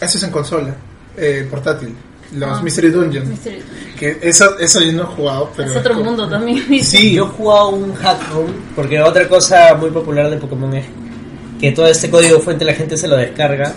Eso 0.00 0.18
es 0.18 0.22
en 0.24 0.30
consola. 0.30 0.74
eh, 1.18 1.46
portátil. 1.50 1.94
Los 2.34 2.58
Ah. 2.58 2.62
Mystery 2.62 2.90
Dungeon. 2.90 3.26
Mystery. 3.30 3.62
Que 3.98 4.18
eso, 4.20 4.58
eso 4.58 4.82
yo 4.82 4.92
no 4.92 5.04
he 5.04 5.06
jugado. 5.06 5.50
Pero 5.56 5.70
es 5.70 5.76
otro 5.78 5.94
como- 5.94 6.04
mundo 6.04 6.28
también. 6.28 6.84
Sí, 6.84 7.14
yo 7.14 7.24
he 7.24 7.28
jugado 7.28 7.70
un 7.70 7.94
hack 7.94 8.18
room, 8.34 8.52
porque 8.74 9.00
otra 9.00 9.26
cosa 9.26 9.74
muy 9.76 9.88
popular 9.90 10.28
de 10.28 10.36
Pokémon 10.36 10.74
es 10.74 10.84
que 11.60 11.72
todo 11.72 11.86
este 11.86 12.10
código 12.10 12.40
fuente 12.40 12.64
la 12.64 12.74
gente 12.74 12.96
se 12.96 13.08
lo 13.08 13.16
descarga 13.16 13.74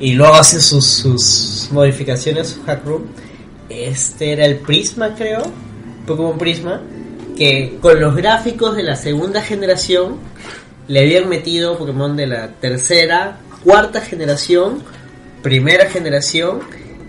y 0.00 0.12
luego 0.12 0.34
hace 0.34 0.60
sus, 0.60 0.86
sus 0.86 1.68
modificaciones, 1.72 2.48
su 2.48 2.62
hack 2.62 2.84
room. 2.84 3.06
Este 3.68 4.32
era 4.32 4.46
el 4.46 4.56
Prisma, 4.56 5.14
creo, 5.14 5.42
Pokémon 6.06 6.38
Prisma, 6.38 6.80
que 7.36 7.78
con 7.80 8.00
los 8.00 8.14
gráficos 8.16 8.76
de 8.76 8.82
la 8.82 8.96
segunda 8.96 9.42
generación 9.42 10.16
le 10.86 11.00
habían 11.00 11.28
metido 11.28 11.76
Pokémon 11.76 12.16
de 12.16 12.26
la 12.26 12.48
tercera, 12.52 13.38
cuarta 13.62 14.00
generación, 14.00 14.82
primera 15.42 15.86
generación 15.90 16.60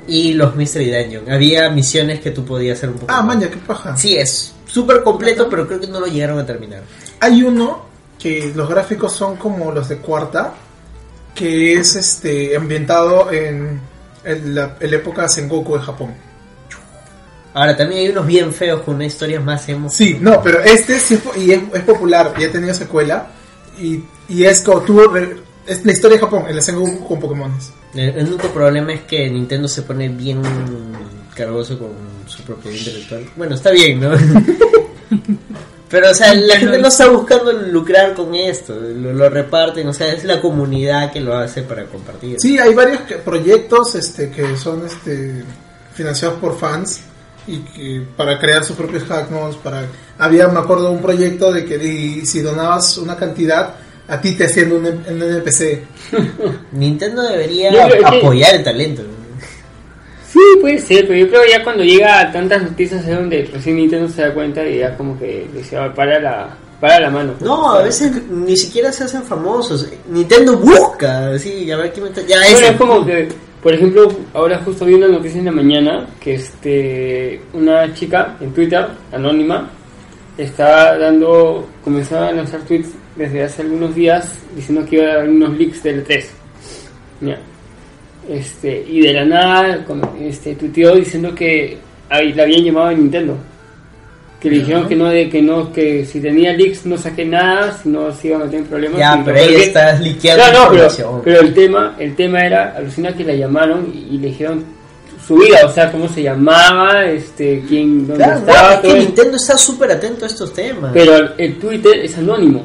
y 0.07 0.33
los 0.33 0.55
Mystery 0.55 0.91
Dungeon. 0.91 1.31
Había 1.31 1.69
misiones 1.69 2.19
que 2.19 2.31
tú 2.31 2.43
podías 2.43 2.77
hacer 2.77 2.89
un 2.89 2.95
poco. 2.95 3.13
Ah, 3.13 3.21
maña, 3.21 3.49
qué 3.49 3.57
paja. 3.57 3.95
Sí, 3.95 4.17
es 4.17 4.53
súper 4.65 5.03
completo, 5.03 5.47
pero 5.49 5.67
creo 5.67 5.79
que 5.79 5.87
no 5.87 5.99
lo 5.99 6.07
llegaron 6.07 6.39
a 6.39 6.45
terminar. 6.45 6.81
Hay 7.19 7.43
uno 7.43 7.88
que 8.19 8.51
los 8.55 8.69
gráficos 8.69 9.13
son 9.13 9.37
como 9.37 9.71
los 9.71 9.87
de 9.89 9.97
cuarta, 9.97 10.53
que 11.33 11.73
es 11.73 11.95
este 11.95 12.55
ambientado 12.57 13.31
en, 13.31 13.79
en 14.25 14.55
la, 14.55 14.75
en 14.79 14.91
la 14.91 14.97
época 14.97 15.27
Sengoku 15.29 15.75
de 15.75 15.81
Japón. 15.81 16.13
Ahora, 17.53 17.75
también 17.75 18.01
hay 18.01 18.09
unos 18.09 18.27
bien 18.27 18.53
feos 18.53 18.81
con 18.81 18.95
una 18.95 19.05
historia 19.05 19.39
más 19.39 19.67
emo. 19.69 19.89
Sí, 19.89 20.17
no, 20.19 20.41
pero 20.43 20.59
este 20.61 20.99
sí 20.99 21.15
es, 21.15 21.37
y 21.37 21.51
es, 21.51 21.61
es 21.73 21.81
popular 21.83 22.33
y 22.37 22.43
ha 22.43 22.51
tenido 22.51 22.73
secuela. 22.73 23.27
Y, 23.79 24.03
y 24.27 24.43
es 24.43 24.61
como 24.61 24.81
re- 25.07 25.37
Es 25.65 25.83
la 25.85 25.91
historia 25.93 26.17
de 26.17 26.21
Japón, 26.23 26.43
el 26.47 26.61
Sengoku 26.61 27.07
con 27.07 27.19
Pokémones. 27.19 27.71
El, 27.93 28.09
el 28.09 28.27
único 28.27 28.49
problema 28.49 28.93
es 28.93 29.01
que 29.01 29.29
Nintendo 29.29 29.67
se 29.67 29.81
pone 29.81 30.09
bien 30.09 30.41
cargoso 31.35 31.79
con 31.79 31.89
su 32.27 32.43
propiedad 32.43 32.77
intelectual. 32.77 33.25
Bueno, 33.35 33.55
está 33.55 33.71
bien, 33.71 33.99
¿no? 34.01 34.11
Pero, 35.89 36.11
o 36.11 36.13
sea, 36.13 36.33
la 36.35 36.57
gente 36.57 36.77
no 36.77 36.87
está 36.87 37.07
buscando 37.09 37.51
lucrar 37.51 38.13
con 38.13 38.35
esto. 38.35 38.75
Lo, 38.75 39.11
lo 39.13 39.29
reparten, 39.29 39.87
o 39.87 39.93
sea, 39.93 40.13
es 40.13 40.23
la 40.23 40.39
comunidad 40.39 41.11
que 41.11 41.19
lo 41.19 41.35
hace 41.35 41.63
para 41.63 41.85
compartir. 41.85 42.39
Sí, 42.39 42.59
hay 42.59 42.73
varios 42.75 43.01
que- 43.01 43.15
proyectos 43.15 43.95
este, 43.95 44.29
que 44.29 44.55
son 44.55 44.85
este, 44.85 45.43
financiados 45.93 46.37
por 46.39 46.57
fans 46.59 47.01
y 47.47 47.57
que 47.59 48.03
para 48.15 48.37
crear 48.39 48.63
sus 48.63 48.75
propios 48.75 49.03
hacknotes. 49.05 49.55
Para... 49.57 49.83
Había, 50.19 50.47
me 50.47 50.59
acuerdo, 50.59 50.91
un 50.91 51.01
proyecto 51.01 51.51
de 51.51 51.65
que 51.65 51.75
y 51.83 52.25
si 52.25 52.41
donabas 52.41 52.97
una 52.99 53.15
cantidad, 53.15 53.73
a 54.07 54.21
ti 54.21 54.33
te 54.33 54.45
hacían 54.45 54.71
un, 54.71 54.85
un 54.85 55.23
NPC. 55.23 55.81
Nintendo 56.73 57.23
debería 57.23 57.71
Yo 57.71 58.07
apoyar 58.07 58.53
el 58.55 58.63
talento. 58.63 59.01
Sí, 60.31 60.39
puede 60.61 60.77
ser, 60.79 61.07
pero 61.07 61.19
yo 61.19 61.27
creo 61.29 61.41
que 61.43 61.49
ya 61.51 61.63
cuando 61.63 61.83
llega 61.83 62.19
a 62.19 62.31
tantas 62.31 62.61
noticias 62.61 63.03
es 63.07 63.15
donde 63.15 63.49
recién 63.51 63.77
Nintendo 63.77 64.07
se 64.09 64.21
da 64.21 64.33
cuenta 64.33 64.67
y 64.67 64.77
ya 64.79 64.95
como 64.95 65.17
que 65.17 65.47
dice, 65.55 65.75
"Ah, 65.77 65.91
para 65.93 66.19
la, 66.19 66.55
para 66.79 66.99
la 66.99 67.09
mano. 67.09 67.33
pues". 67.33 67.41
No, 67.49 67.71
a 67.71 67.81
veces 67.83 68.11
ni 68.29 68.55
siquiera 68.55 68.91
se 68.91 69.05
hacen 69.05 69.23
famosos. 69.23 69.87
Nintendo 70.09 70.55
busca, 70.57 71.37
sí, 71.39 71.69
a 71.71 71.77
ver 71.77 71.91
quién 71.91 72.03
me 72.03 72.09
está... 72.09 72.21
Ya 72.21 72.37
Bueno, 72.41 72.57
ese. 72.57 72.67
es 72.69 72.75
como 72.77 73.05
que, 73.05 73.27
por 73.63 73.73
ejemplo, 73.73 74.07
ahora 74.33 74.59
justo 74.63 74.85
vi 74.85 74.93
una 74.93 75.07
noticia 75.07 75.39
en 75.39 75.45
la 75.45 75.51
mañana 75.51 76.07
que 76.19 76.35
este 76.35 77.41
una 77.53 77.91
chica 77.95 78.35
en 78.39 78.53
Twitter, 78.53 78.85
anónima, 79.11 79.69
está 80.37 80.97
dando, 80.97 81.67
comenzó 81.83 82.19
a 82.19 82.31
lanzar 82.31 82.61
tweets 82.61 82.89
desde 83.15 83.43
hace 83.43 83.63
algunos 83.63 83.93
días 83.95 84.31
diciendo 84.55 84.85
que 84.87 84.97
iba 84.97 85.05
a 85.11 85.15
dar 85.17 85.27
unos 85.29 85.57
leaks 85.57 85.81
del 85.83 86.03
3. 86.03 86.29
Ya. 87.21 87.37
Este, 88.29 88.85
y 88.87 89.01
de 89.01 89.13
la 89.13 89.25
nada 89.25 89.83
con- 89.85 90.01
este, 90.21 90.53
tuiteó 90.55 90.95
diciendo 90.95 91.33
que 91.33 91.77
ahí 92.09 92.31
la 92.33 92.43
habían 92.43 92.63
llamado 92.63 92.89
de 92.89 92.95
Nintendo. 92.97 93.37
Que 94.39 94.49
le 94.49 94.59
dijeron 94.59 94.87
que 94.87 94.95
no, 94.95 95.09
de, 95.09 95.29
que 95.29 95.41
no, 95.41 95.73
que 95.73 96.05
si 96.05 96.21
tenía 96.21 96.53
leaks 96.53 96.85
no 96.85 96.97
saqué 96.97 97.25
nada, 97.25 97.77
si 97.81 97.89
no 97.89 98.13
se 98.13 98.27
iban 98.29 98.43
a 98.43 98.45
tener 98.49 98.65
problemas. 98.67 98.97
Ya, 98.97 99.21
pero 99.25 99.37
ahí 99.37 99.55
estás 99.55 99.99
liqueando 99.99 100.43
Claro, 100.43 100.73
no, 100.73 101.21
pero, 101.25 101.41
el 101.41 101.53
tema, 101.53 101.95
el 101.99 102.15
tema 102.15 102.45
era, 102.45 102.73
alucina 102.77 103.13
que 103.13 103.25
la 103.25 103.33
llamaron 103.33 103.91
y, 103.93 104.15
y 104.15 104.17
le 104.17 104.27
dijeron 104.27 104.63
su 105.27 105.35
vida, 105.35 105.59
o 105.65 105.71
sea, 105.71 105.91
cómo 105.91 106.07
se 106.07 106.23
llamaba, 106.23 107.05
este, 107.05 107.63
quién, 107.67 108.07
dónde 108.07 108.23
Claro, 108.23 108.39
estaba, 108.39 108.69
no, 108.69 108.73
es 108.75 108.79
que. 108.93 108.99
Nintendo 108.99 109.35
está 109.35 109.57
súper 109.57 109.91
atento 109.91 110.23
a 110.23 110.27
estos 110.29 110.53
temas. 110.53 110.91
pero 110.93 111.15
el, 111.17 111.31
el 111.37 111.59
Twitter 111.59 111.99
es 111.99 112.17
anónimo. 112.17 112.63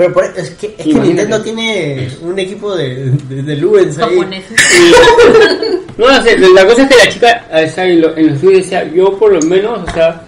Pero 0.00 0.12
por- 0.14 0.24
es 0.34 0.50
que, 0.52 0.74
es 0.78 0.84
que. 0.86 0.94
Nintendo 0.94 1.42
tiene 1.42 2.08
un 2.22 2.38
equipo 2.38 2.74
de, 2.74 3.10
de, 3.28 3.42
de 3.42 3.56
Lubens 3.56 3.98
ahí. 3.98 4.16
Japoneses. 4.16 4.56
No, 5.98 6.06
o 6.06 6.22
sea, 6.22 6.34
la 6.54 6.64
cosa 6.66 6.82
es 6.84 6.88
que 6.88 6.96
la 6.96 7.08
chica 7.10 7.46
o 7.52 7.68
sea, 7.68 7.86
en, 7.86 8.00
lo- 8.00 8.16
en 8.16 8.28
los 8.30 8.40
tweets 8.40 8.56
decía, 8.62 8.90
yo 8.94 9.18
por 9.18 9.32
lo 9.34 9.42
menos, 9.42 9.86
o 9.86 9.92
sea, 9.92 10.22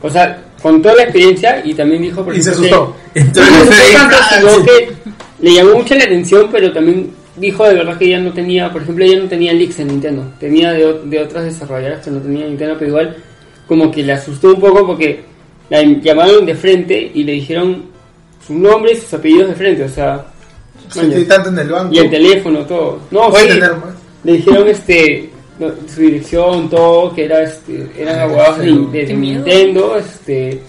o 0.00 0.08
sea, 0.08 0.42
con 0.62 0.80
toda 0.80 0.94
la 0.94 1.02
experiencia 1.02 1.60
y 1.62 1.74
también 1.74 2.00
dijo, 2.00 2.24
por 2.24 2.34
Y 2.34 2.42
se 2.42 2.48
asustó. 2.50 2.96
que- 3.12 3.20
no 3.24 3.32
tanto, 3.32 4.14
sino 4.40 4.64
que 4.64 4.92
le 5.40 5.52
llamó 5.54 5.74
mucho 5.74 5.94
la 5.96 6.04
atención, 6.04 6.48
pero 6.50 6.72
también 6.72 7.10
dijo 7.36 7.66
de 7.68 7.74
verdad 7.74 7.98
que 7.98 8.06
ella 8.06 8.20
no 8.20 8.32
tenía, 8.32 8.72
por 8.72 8.80
ejemplo, 8.82 9.04
ella 9.04 9.18
no 9.22 9.28
tenía 9.28 9.52
leaks 9.52 9.80
en 9.80 9.88
Nintendo, 9.88 10.24
tenía 10.40 10.72
de, 10.72 11.00
de 11.04 11.18
otras 11.20 11.44
desarrolladoras 11.44 12.02
que 12.02 12.10
no 12.10 12.20
tenían 12.20 12.48
Nintendo, 12.48 12.76
pero 12.78 12.88
igual 12.92 13.16
como 13.68 13.90
que 13.90 14.02
le 14.02 14.12
asustó 14.14 14.54
un 14.54 14.60
poco 14.60 14.86
porque 14.86 15.24
la 15.68 15.82
llamaron 15.82 16.46
de 16.46 16.54
frente 16.54 17.10
y 17.14 17.22
le 17.24 17.32
dijeron 17.32 17.91
su 18.46 18.54
nombre 18.54 18.92
y 18.92 18.96
sus 18.96 19.14
apellidos 19.14 19.48
de 19.48 19.54
frente, 19.54 19.84
o 19.84 19.88
sea. 19.88 20.26
Sentí 20.88 21.24
tanto 21.24 21.48
en 21.48 21.58
el 21.58 21.68
banco. 21.68 21.94
y 21.94 21.98
el 21.98 22.10
teléfono, 22.10 22.66
todo. 22.66 23.00
No, 23.10 23.34
sí, 23.34 23.48
tener 23.48 23.72
más. 23.76 23.94
le 24.24 24.32
dijeron 24.32 24.68
este 24.68 25.30
su 25.86 26.00
dirección, 26.00 26.68
todo, 26.68 27.14
que 27.14 27.24
era 27.26 27.42
este, 27.42 27.86
eran 27.96 28.20
abogados 28.20 28.58
de, 28.58 29.06
de 29.06 29.14
miedo. 29.14 29.44
Nintendo, 29.44 29.96
este 29.96 30.60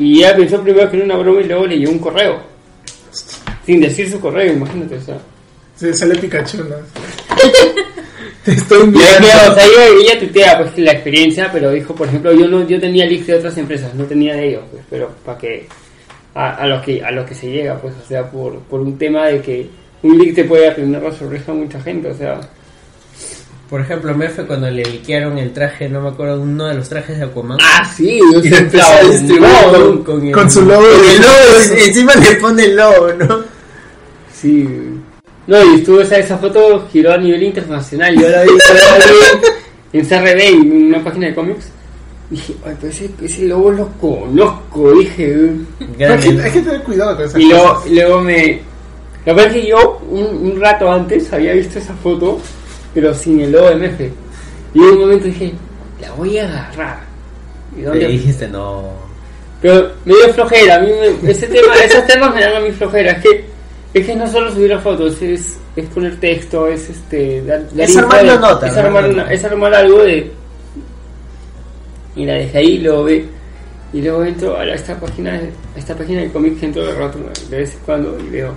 y 0.00 0.20
ella 0.20 0.34
pensó 0.34 0.62
primero 0.62 0.90
que 0.90 0.96
era 0.96 1.04
una 1.04 1.16
broma 1.16 1.42
y 1.42 1.44
luego 1.44 1.66
le 1.66 1.78
llegó 1.78 1.92
un 1.92 1.98
correo. 1.98 2.40
Sin 3.66 3.80
decir 3.82 4.10
su 4.10 4.18
correo, 4.18 4.54
imagínate, 4.54 4.96
o 4.96 5.00
sea. 5.02 5.18
Se 5.76 5.92
sale 5.92 6.16
Pikachu, 6.16 6.64
¿no? 6.64 6.76
Te 8.44 8.52
estoy 8.52 8.86
mirando. 8.86 9.28
quedó, 9.28 9.52
o 9.52 9.54
sea, 9.54 9.66
ella, 9.66 9.86
ella 10.00 10.18
tuitea 10.18 10.58
pues 10.58 10.78
la 10.78 10.92
experiencia, 10.92 11.50
pero 11.52 11.70
dijo, 11.70 11.94
por 11.94 12.08
ejemplo, 12.08 12.32
yo 12.32 12.48
no 12.48 12.66
yo 12.66 12.80
tenía 12.80 13.04
leaks 13.04 13.26
de 13.26 13.34
otras 13.34 13.58
empresas, 13.58 13.94
no 13.94 14.04
tenía 14.04 14.34
de 14.34 14.48
ellos, 14.48 14.62
pues, 14.70 14.82
pero 14.88 15.10
para 15.22 15.36
que 15.36 15.68
a, 16.34 16.54
a 16.56 16.66
los 16.66 16.82
que 16.82 17.02
a 17.04 17.10
los 17.10 17.26
que 17.26 17.34
se 17.34 17.50
llega, 17.50 17.76
pues, 17.78 17.94
o 18.02 18.06
sea, 18.08 18.30
por, 18.30 18.58
por 18.60 18.80
un 18.80 18.96
tema 18.98 19.26
de 19.26 19.40
que 19.42 19.68
un 20.02 20.18
leak 20.18 20.34
te 20.34 20.44
puede 20.44 20.68
aprender 20.68 21.02
la 21.02 21.12
sorpresa 21.12 21.52
a 21.52 21.54
mucha 21.54 21.80
gente, 21.80 22.08
o 22.10 22.14
sea, 22.16 22.40
Por 23.68 23.80
ejemplo, 23.80 24.14
me 24.16 24.28
fue 24.28 24.46
cuando 24.46 24.68
le 24.70 24.82
liquearon 24.84 25.38
el 25.38 25.52
traje, 25.52 25.88
no 25.88 26.00
me 26.00 26.08
acuerdo, 26.08 26.40
uno 26.40 26.66
de 26.66 26.74
los 26.74 26.88
trajes 26.88 27.18
de 27.18 27.24
Aquaman. 27.24 27.58
Ah, 27.62 27.84
sí, 27.96 28.18
yo 28.32 28.40
y 28.40 28.48
lo 28.48 28.56
empezó 28.56 28.90
a 28.92 29.02
distribuir 29.02 29.50
con, 29.72 30.02
con 30.04 30.26
el, 30.26 30.32
Con 30.32 30.50
su 30.50 30.62
logo 30.62 30.82
con 30.88 31.02
de- 31.02 31.12
el 31.12 31.18
logo, 31.22 31.76
y 31.78 31.88
encima 31.88 32.14
le 32.16 32.34
pone 32.36 32.64
el 32.64 32.76
logo, 32.76 33.12
¿no? 33.14 33.44
Sí. 34.32 34.68
No, 35.46 35.64
y 35.72 35.76
estuvo 35.80 36.00
esa, 36.00 36.18
esa 36.18 36.38
foto 36.38 36.88
giró 36.92 37.12
a 37.12 37.18
nivel 37.18 37.42
internacional. 37.42 38.14
Yo 38.18 38.28
la 38.28 38.42
vi, 38.42 38.50
la 38.50 38.96
vi 39.06 39.98
en 39.98 40.06
CRB, 40.08 40.40
en 40.40 40.86
una 40.86 41.04
página 41.04 41.26
de 41.28 41.34
cómics. 41.34 41.68
Dije, 42.30 42.54
ay, 42.64 42.76
pues 42.80 42.94
ese, 43.00 43.10
ese 43.22 43.42
logo 43.46 43.70
lo 43.72 43.88
conozco, 44.00 44.92
dije. 44.92 45.34
"Uh". 45.36 45.66
Hay 45.98 46.18
que, 46.18 46.42
hay 46.42 46.50
que 46.52 46.60
tener 46.62 46.82
cuidado 46.84 47.16
con 47.16 47.24
esas 47.26 47.40
Y 47.40 47.48
luego, 47.48 47.74
cosas. 47.74 47.90
luego 47.90 48.20
me. 48.20 48.60
La 49.26 49.32
verdad 49.34 49.56
es 49.56 49.62
que 49.62 49.68
yo, 49.68 50.00
un, 50.08 50.24
un 50.52 50.60
rato 50.60 50.90
antes, 50.90 51.32
había 51.32 51.52
visto 51.54 51.78
esa 51.78 51.92
foto, 51.94 52.38
pero 52.94 53.12
sin 53.12 53.40
el 53.40 53.52
logo 53.52 53.68
de 53.70 53.74
MF. 53.88 54.00
Y 54.74 54.78
en 54.78 54.84
un 54.84 54.98
momento 55.00 55.24
dije, 55.26 55.52
la 56.00 56.12
voy 56.12 56.38
a 56.38 56.44
agarrar. 56.44 57.00
¿Y 57.76 57.80
Le 57.80 57.86
dónde? 57.86 58.06
dijiste 58.08 58.48
no. 58.48 58.84
Pero 59.60 59.90
me 60.04 60.14
dio 60.14 60.32
flojera, 60.32 60.76
a 60.76 60.80
mí 60.80 60.88
me- 61.22 61.30
ese 61.30 61.46
tema, 61.48 61.74
esos 61.84 62.06
temas 62.06 62.34
me 62.34 62.40
dan 62.40 62.56
a 62.56 62.60
mí 62.60 62.70
flojera, 62.70 63.12
es 63.12 63.22
que 63.22 63.44
es 63.92 64.06
que 64.06 64.14
no 64.16 64.26
solo 64.30 64.50
subir 64.52 64.70
las 64.70 64.82
fotos, 64.82 65.20
es, 65.20 65.58
es 65.76 65.86
poner 65.88 66.18
texto, 66.20 66.66
es 66.68 66.88
este 66.88 67.42
dar, 67.42 67.60
dar 67.74 67.80
Es 67.80 67.90
info 67.94 68.00
armar 68.06 68.24
una 68.24 68.36
nota, 68.36 68.66
es 68.68 68.76
armar 68.76 69.10
una 69.10 69.30
es 69.32 69.44
armar 69.44 69.74
algo 69.74 69.98
de 69.98 70.32
la 72.16 72.34
dejé 72.34 72.58
ahí, 72.58 72.78
luego 72.78 73.04
ve 73.04 73.26
y 73.92 74.02
luego 74.02 74.24
entro 74.24 74.56
a 74.56 74.64
esta 74.66 74.98
página 74.98 75.40
a 75.74 75.78
esta 75.78 75.96
página 75.96 76.20
de 76.20 76.30
cómics 76.30 76.62
entro 76.62 76.84
de 76.86 76.94
rato 76.94 77.18
de 77.50 77.58
vez 77.58 77.74
en 77.74 77.80
cuando 77.80 78.18
y 78.20 78.28
veo 78.30 78.54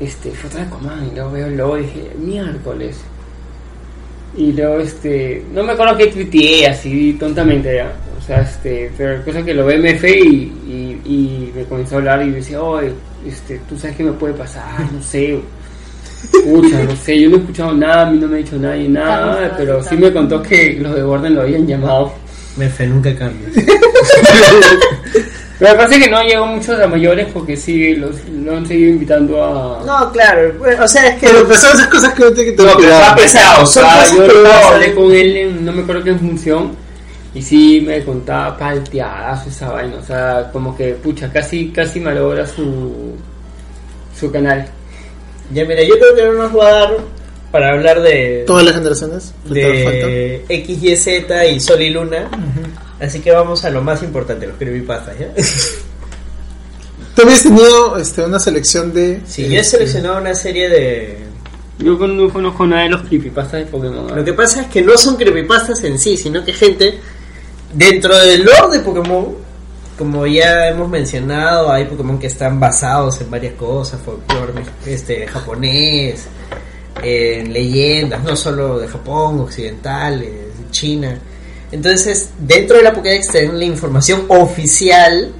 este 0.00 0.30
foto 0.30 0.58
de 0.58 0.66
Coman 0.66 1.06
y 1.08 1.14
luego 1.14 1.32
veo 1.32 1.46
el 1.46 1.56
logo 1.56 1.78
y 1.78 1.82
dije 1.82 2.10
miércoles 2.18 3.04
Y 4.36 4.52
luego, 4.52 4.78
este, 4.78 5.44
no 5.52 5.62
me 5.64 5.72
acuerdo 5.72 5.96
que 5.96 6.06
tuiteé 6.06 6.66
así 6.68 7.14
tontamente, 7.18 7.74
¿ya? 7.74 7.92
O 8.18 8.22
sea, 8.22 8.42
este, 8.42 8.90
pero 8.96 9.24
cosa 9.24 9.42
que 9.44 9.54
lo 9.54 9.66
ve 9.66 9.78
MF 9.78 10.04
y, 10.04 10.52
y, 10.66 11.00
y 11.04 11.52
me 11.54 11.64
comenzó 11.64 11.96
a 11.96 11.98
hablar 11.98 12.22
y 12.22 12.30
decía, 12.30 12.62
oye, 12.62 12.92
este, 13.26 13.58
tú 13.68 13.76
sabes 13.76 13.96
qué 13.96 14.04
me 14.04 14.12
puede 14.12 14.34
pasar, 14.34 14.90
no 14.92 15.02
sé. 15.02 15.40
Pucha, 16.44 16.82
no 16.84 16.96
sé, 16.96 17.20
yo 17.20 17.30
no 17.30 17.36
he 17.36 17.38
escuchado 17.40 17.72
nada, 17.74 18.06
a 18.06 18.10
mí 18.10 18.18
no 18.18 18.26
me 18.28 18.34
ha 18.36 18.38
dicho 18.38 18.56
nadie 18.56 18.88
nada, 18.88 19.34
Carlos, 19.34 19.52
pero 19.58 19.82
sí 19.82 19.96
me 19.96 20.12
contó 20.12 20.42
que 20.42 20.78
los 20.80 20.94
de 20.94 21.02
Borden 21.02 21.34
lo 21.34 21.42
habían 21.42 21.66
llamado. 21.66 22.12
Me 22.56 22.68
fe, 22.68 22.86
nunca 22.86 23.14
cambias. 23.14 23.52
Lo 25.60 25.66
que 25.68 25.74
pasa 25.74 25.94
es 25.96 26.04
que 26.04 26.10
no 26.10 26.22
llegó 26.22 26.46
muchos 26.46 26.80
a 26.80 26.86
mayores 26.86 27.26
porque 27.34 27.54
sí, 27.56 27.94
los, 27.94 28.16
lo 28.28 28.56
han 28.56 28.66
seguido 28.66 28.90
invitando 28.92 29.44
a... 29.44 29.84
No, 29.84 30.10
claro, 30.10 30.54
o 30.82 30.88
sea, 30.88 31.08
es 31.08 31.20
que. 31.20 31.26
Pero 31.26 31.54
son 31.54 31.74
esas 31.76 31.86
cosas 31.88 32.14
que 32.14 32.22
no 32.24 32.32
tiene 32.32 32.50
que 32.50 32.56
tener 32.56 32.72
No, 32.72 32.78
pero 32.78 32.88
cuidado. 32.88 33.02
está 33.02 33.16
pesado. 33.16 33.62
O 33.62 33.66
sea, 33.66 34.06
yo 34.14 34.46
hablé 34.72 34.94
con 34.94 35.12
él, 35.12 35.36
en- 35.36 35.64
no 35.66 35.72
me 35.72 35.82
acuerdo 35.82 36.02
qué 36.02 36.14
función, 36.14 36.72
y 37.34 37.42
sí 37.42 37.82
me 37.86 38.02
contaba 38.04 38.56
palteadas 38.56 39.46
esa 39.48 39.70
vaina. 39.70 39.96
O 39.96 40.04
sea, 40.04 40.48
como 40.50 40.74
que, 40.74 40.92
pucha, 40.94 41.30
casi, 41.30 41.68
casi 41.68 42.00
malogra 42.00 42.46
su, 42.46 43.14
su 44.18 44.32
canal. 44.32 44.66
Ya, 45.52 45.64
mira, 45.64 45.82
yo 45.82 45.98
creo 45.98 46.14
que 46.14 46.24
no 46.24 46.32
nos 46.34 46.56
va 46.56 46.68
a 46.68 46.70
dar 46.70 46.96
para 47.50 47.72
hablar 47.72 48.00
de. 48.02 48.44
Todas 48.46 48.64
las 48.64 48.74
generaciones. 48.74 49.34
de 49.46 50.44
X, 50.48 50.82
Y, 50.82 50.96
Z 50.96 51.46
y 51.46 51.60
Sol 51.60 51.82
y 51.82 51.90
Luna. 51.90 52.28
Así 53.00 53.20
que 53.20 53.32
vamos 53.32 53.64
a 53.64 53.70
lo 53.70 53.82
más 53.82 54.02
importante, 54.02 54.46
los 54.46 54.56
creepypastas, 54.56 55.18
¿ya? 55.18 55.32
Tú 57.14 57.22
habías 57.22 57.42
tenido 57.42 57.96
este, 57.96 58.22
una 58.22 58.38
selección 58.38 58.92
de. 58.92 59.20
Sí, 59.26 59.44
yo 59.48 59.56
he 59.56 59.60
este, 59.60 59.78
seleccionado 59.78 60.18
una 60.18 60.34
serie 60.34 60.68
de. 60.68 61.18
Yo 61.78 61.96
no 61.96 62.30
conozco 62.30 62.66
nada 62.66 62.82
de 62.82 62.90
los 62.90 63.02
creepypastas 63.02 63.64
de 63.64 63.66
Pokémon. 63.66 64.14
Lo 64.14 64.24
que 64.24 64.34
pasa 64.34 64.62
es 64.62 64.66
que 64.68 64.82
no 64.82 64.96
son 64.98 65.16
creepypastas 65.16 65.82
en 65.84 65.98
sí, 65.98 66.16
sino 66.16 66.44
que 66.44 66.52
gente 66.52 66.98
dentro 67.72 68.16
del 68.18 68.44
lore 68.44 68.78
de 68.78 68.80
Pokémon, 68.80 69.34
como 70.00 70.26
ya 70.26 70.68
hemos 70.68 70.88
mencionado, 70.88 71.70
hay 71.70 71.84
Pokémon 71.84 72.18
que 72.18 72.28
están 72.28 72.58
basados 72.58 73.20
en 73.20 73.30
varias 73.30 73.52
cosas, 73.52 74.00
folclore 74.00 74.54
este, 74.86 75.26
japonés, 75.26 76.26
en 77.02 77.52
leyendas, 77.52 78.24
no 78.24 78.34
solo 78.34 78.78
de 78.78 78.88
Japón, 78.88 79.40
occidentales, 79.40 80.30
China. 80.70 81.18
Entonces, 81.70 82.30
dentro 82.38 82.78
de 82.78 82.82
la 82.84 82.94
Pokédex 82.94 83.28
tienen 83.28 83.58
la 83.58 83.66
información 83.66 84.24
oficial 84.28 85.32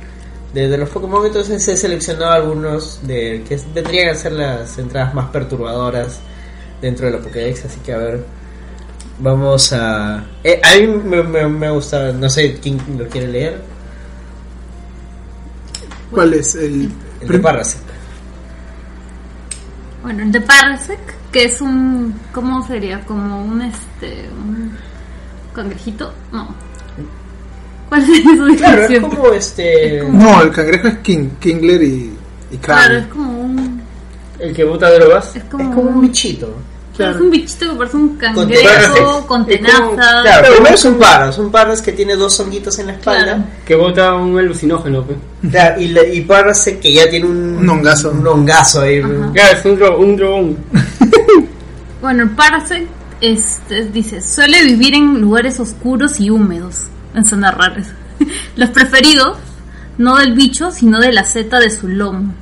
de, 0.52 0.68
de 0.68 0.76
los 0.76 0.90
Pokémon, 0.90 1.24
entonces 1.24 1.66
he 1.66 1.74
seleccionado 1.74 2.32
algunos 2.32 3.00
de 3.06 3.42
que 3.48 3.58
vendrían 3.72 4.10
a 4.10 4.14
ser 4.14 4.32
las 4.32 4.76
entradas 4.76 5.14
más 5.14 5.30
perturbadoras 5.30 6.20
dentro 6.82 7.06
de 7.06 7.12
la 7.12 7.18
Pokédex, 7.18 7.64
así 7.64 7.80
que 7.80 7.94
a 7.94 7.96
ver, 7.96 8.24
vamos 9.20 9.72
a... 9.72 10.22
eh, 10.44 10.60
a 10.62 10.76
mí 10.76 10.86
me, 10.86 11.22
me, 11.22 11.48
me 11.48 11.70
gusta, 11.70 12.12
no 12.12 12.28
sé 12.28 12.58
quién 12.60 12.78
lo 12.98 13.08
quiere 13.08 13.28
leer, 13.28 13.79
¿Cuál 16.10 16.34
es? 16.34 16.54
El. 16.54 16.90
el 17.20 17.28
de 17.28 17.38
Parasect. 17.38 17.84
Bueno, 20.02 20.22
el 20.22 20.32
de 20.32 20.40
Parasec, 20.40 20.98
que 21.30 21.44
es 21.44 21.60
un. 21.60 22.14
¿Cómo 22.32 22.66
sería? 22.66 23.00
Como 23.04 23.44
un 23.44 23.62
este. 23.62 24.28
Un 24.30 24.72
cangrejito. 25.54 26.12
No. 26.32 26.48
¿Cuál 27.88 28.02
es 28.08 28.22
su 28.22 28.56
Claro, 28.56 28.82
es 28.84 29.00
como 29.00 29.32
este... 29.32 29.96
Es 29.98 30.04
como- 30.04 30.22
No, 30.22 30.42
el 30.42 30.52
cangrejo 30.52 30.86
es 30.88 30.98
King, 30.98 31.28
Kingler 31.40 31.82
y. 31.82 32.16
y. 32.52 32.56
Claro, 32.58 32.98
es 32.98 33.06
como 33.08 33.32
un. 33.40 33.80
El 34.38 34.54
que 34.54 34.64
bota 34.64 34.90
drogas. 34.90 35.34
Es 35.36 35.44
como, 35.44 35.64
Es 35.68 35.74
como 35.74 35.90
un 35.90 36.00
bichito. 36.00 36.54
Es 37.08 37.16
un 37.20 37.30
bichito 37.30 37.70
que 37.72 37.76
parece 37.78 37.96
un 37.96 38.16
cangrejo 38.16 39.26
con 39.26 39.42
Es 39.42 39.46
tenazas. 39.48 39.90
claro, 39.94 40.40
Pero 40.42 40.54
primero 40.54 40.74
es 40.74 40.84
un 40.84 40.98
paras, 40.98 41.38
un 41.38 41.50
paras 41.50 41.82
que 41.82 41.92
tiene 41.92 42.16
dos 42.16 42.38
honguitos 42.40 42.78
en 42.78 42.86
la 42.88 42.92
espalda. 42.92 43.24
Claro. 43.24 43.44
Que 43.64 43.74
bota 43.76 44.14
un 44.14 44.38
alucinógeno, 44.38 45.04
pues. 45.04 45.18
Claro, 45.50 45.80
y, 45.80 45.88
la- 45.88 46.06
y 46.06 46.20
Parasect 46.22 46.80
que 46.82 46.92
ya 46.92 47.08
tiene 47.08 47.26
un, 47.26 47.58
Un 47.58 47.68
hongazo. 47.68 48.10
Un 48.10 48.26
hongazo 48.26 48.82
ahí. 48.82 48.98
Ajá. 49.00 49.30
Claro, 49.32 49.58
es 49.58 49.64
un, 49.64 49.76
dro 49.76 49.98
un 49.98 50.16
dragón. 50.16 50.56
Bueno, 52.00 52.22
el 52.22 52.30
Parasect 52.30 52.88
este, 53.20 53.84
dice, 53.84 54.22
suele 54.22 54.64
vivir 54.64 54.94
en 54.94 55.20
lugares 55.20 55.60
oscuros 55.60 56.18
y 56.18 56.30
húmedos, 56.30 56.84
en 57.14 57.24
zonas 57.26 57.54
raras. 57.54 57.88
Los 58.56 58.70
preferidos, 58.70 59.36
no 59.98 60.16
del 60.16 60.32
bicho, 60.32 60.70
sino 60.70 60.98
de 60.98 61.12
la 61.12 61.24
seta 61.24 61.60
de 61.60 61.70
su 61.70 61.88
lomo. 61.88 62.32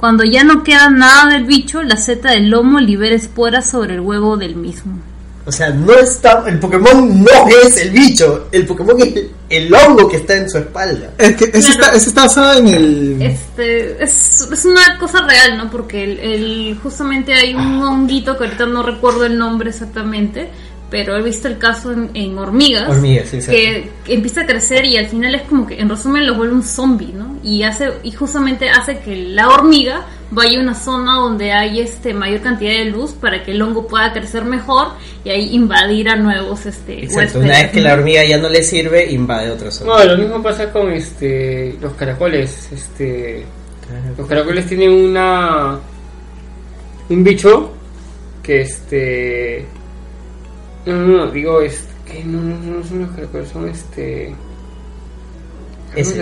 Cuando 0.00 0.24
ya 0.24 0.42
no 0.44 0.62
queda 0.64 0.88
nada 0.90 1.30
del 1.30 1.44
bicho, 1.44 1.82
la 1.82 1.96
seta 1.96 2.30
del 2.30 2.48
lomo 2.48 2.80
libera 2.80 3.14
esporas 3.14 3.68
sobre 3.70 3.94
el 3.94 4.00
huevo 4.00 4.36
del 4.38 4.56
mismo. 4.56 4.98
O 5.46 5.52
sea, 5.52 5.70
no 5.70 5.92
está. 5.94 6.44
El 6.46 6.58
Pokémon 6.58 7.22
no 7.22 7.30
es 7.64 7.76
el 7.78 7.90
bicho. 7.90 8.48
El 8.52 8.66
Pokémon 8.66 9.00
es 9.00 9.16
el, 9.16 9.30
el 9.48 9.74
hongo 9.74 10.06
que 10.08 10.18
está 10.18 10.34
en 10.36 10.48
su 10.50 10.58
espalda. 10.58 11.10
Es 11.18 11.34
que 11.34 11.44
ese, 11.46 11.50
Claro. 11.52 11.70
está, 11.70 11.92
ese 11.96 12.08
está 12.10 12.22
basado 12.22 12.58
en 12.60 12.68
el. 12.68 13.22
Este, 13.22 14.02
es, 14.04 14.48
es 14.52 14.64
una 14.66 14.98
cosa 14.98 15.26
real, 15.26 15.56
¿no? 15.56 15.70
Porque 15.70 16.04
el, 16.04 16.18
el- 16.20 16.78
justamente 16.82 17.32
hay 17.34 17.54
un 17.54 17.82
honguito 17.82 18.36
que 18.38 18.44
ahorita 18.44 18.66
no 18.66 18.82
recuerdo 18.82 19.24
el 19.24 19.36
nombre 19.38 19.70
exactamente, 19.70 20.50
pero 20.90 21.16
he 21.16 21.22
visto 21.22 21.48
el 21.48 21.58
caso 21.58 21.92
en, 21.92 22.10
en 22.14 22.36
hormigas. 22.36 22.88
Hormigas, 22.88 23.28
sí, 23.28 23.38
que, 23.38 23.90
que 24.04 24.14
empieza 24.14 24.42
a 24.42 24.46
crecer 24.46 24.84
y 24.84 24.96
al 24.96 25.06
final 25.06 25.34
es 25.34 25.42
como 25.42 25.66
que 25.66 25.80
en 25.80 25.88
resumen 25.88 26.26
los 26.26 26.36
vuelve 26.36 26.54
un 26.54 26.64
zombie, 26.64 27.12
¿no? 27.14 27.38
Y 27.42 27.62
hace 27.62 27.92
y 28.02 28.10
justamente 28.12 28.68
hace 28.68 28.98
que 28.98 29.16
la 29.16 29.48
hormiga 29.48 30.06
vaya 30.32 30.58
a 30.58 30.62
una 30.62 30.74
zona 30.74 31.16
donde 31.16 31.52
hay 31.52 31.80
este 31.80 32.12
mayor 32.12 32.40
cantidad 32.40 32.72
de 32.72 32.86
luz 32.86 33.12
para 33.12 33.42
que 33.42 33.52
el 33.52 33.62
hongo 33.62 33.86
pueda 33.86 34.12
crecer 34.12 34.44
mejor 34.44 34.88
y 35.24 35.30
ahí 35.30 35.54
invadir 35.54 36.08
a 36.08 36.16
nuevos 36.16 36.66
este 36.66 37.04
Exacto. 37.04 37.38
Una 37.38 37.48
vez 37.48 37.70
que 37.70 37.80
la 37.80 37.94
hormiga 37.94 38.24
ya 38.24 38.38
no 38.38 38.48
le 38.48 38.62
sirve, 38.62 39.10
invade 39.10 39.50
otra 39.50 39.70
zona. 39.70 39.92
No, 39.92 40.04
lo 40.04 40.18
mismo 40.18 40.42
pasa 40.42 40.72
con 40.72 40.90
este 40.92 41.76
los 41.80 41.92
caracoles. 41.94 42.68
Este, 42.72 43.46
los 44.18 44.26
caracoles 44.26 44.66
tienen 44.66 44.90
una 44.90 45.78
un 47.08 47.24
bicho 47.24 47.72
que 48.42 48.62
este 48.62 49.66
no, 50.92 51.06
no, 51.06 51.16
no, 51.26 51.30
digo 51.30 51.60
este 51.60 51.90
que 52.06 52.24
no, 52.24 52.40
no, 52.40 52.56
no 52.78 52.84
son 52.84 53.00
los 53.02 53.10
caracoles, 53.10 53.48
son 53.50 53.68
este 53.68 54.34
Es 55.96 56.14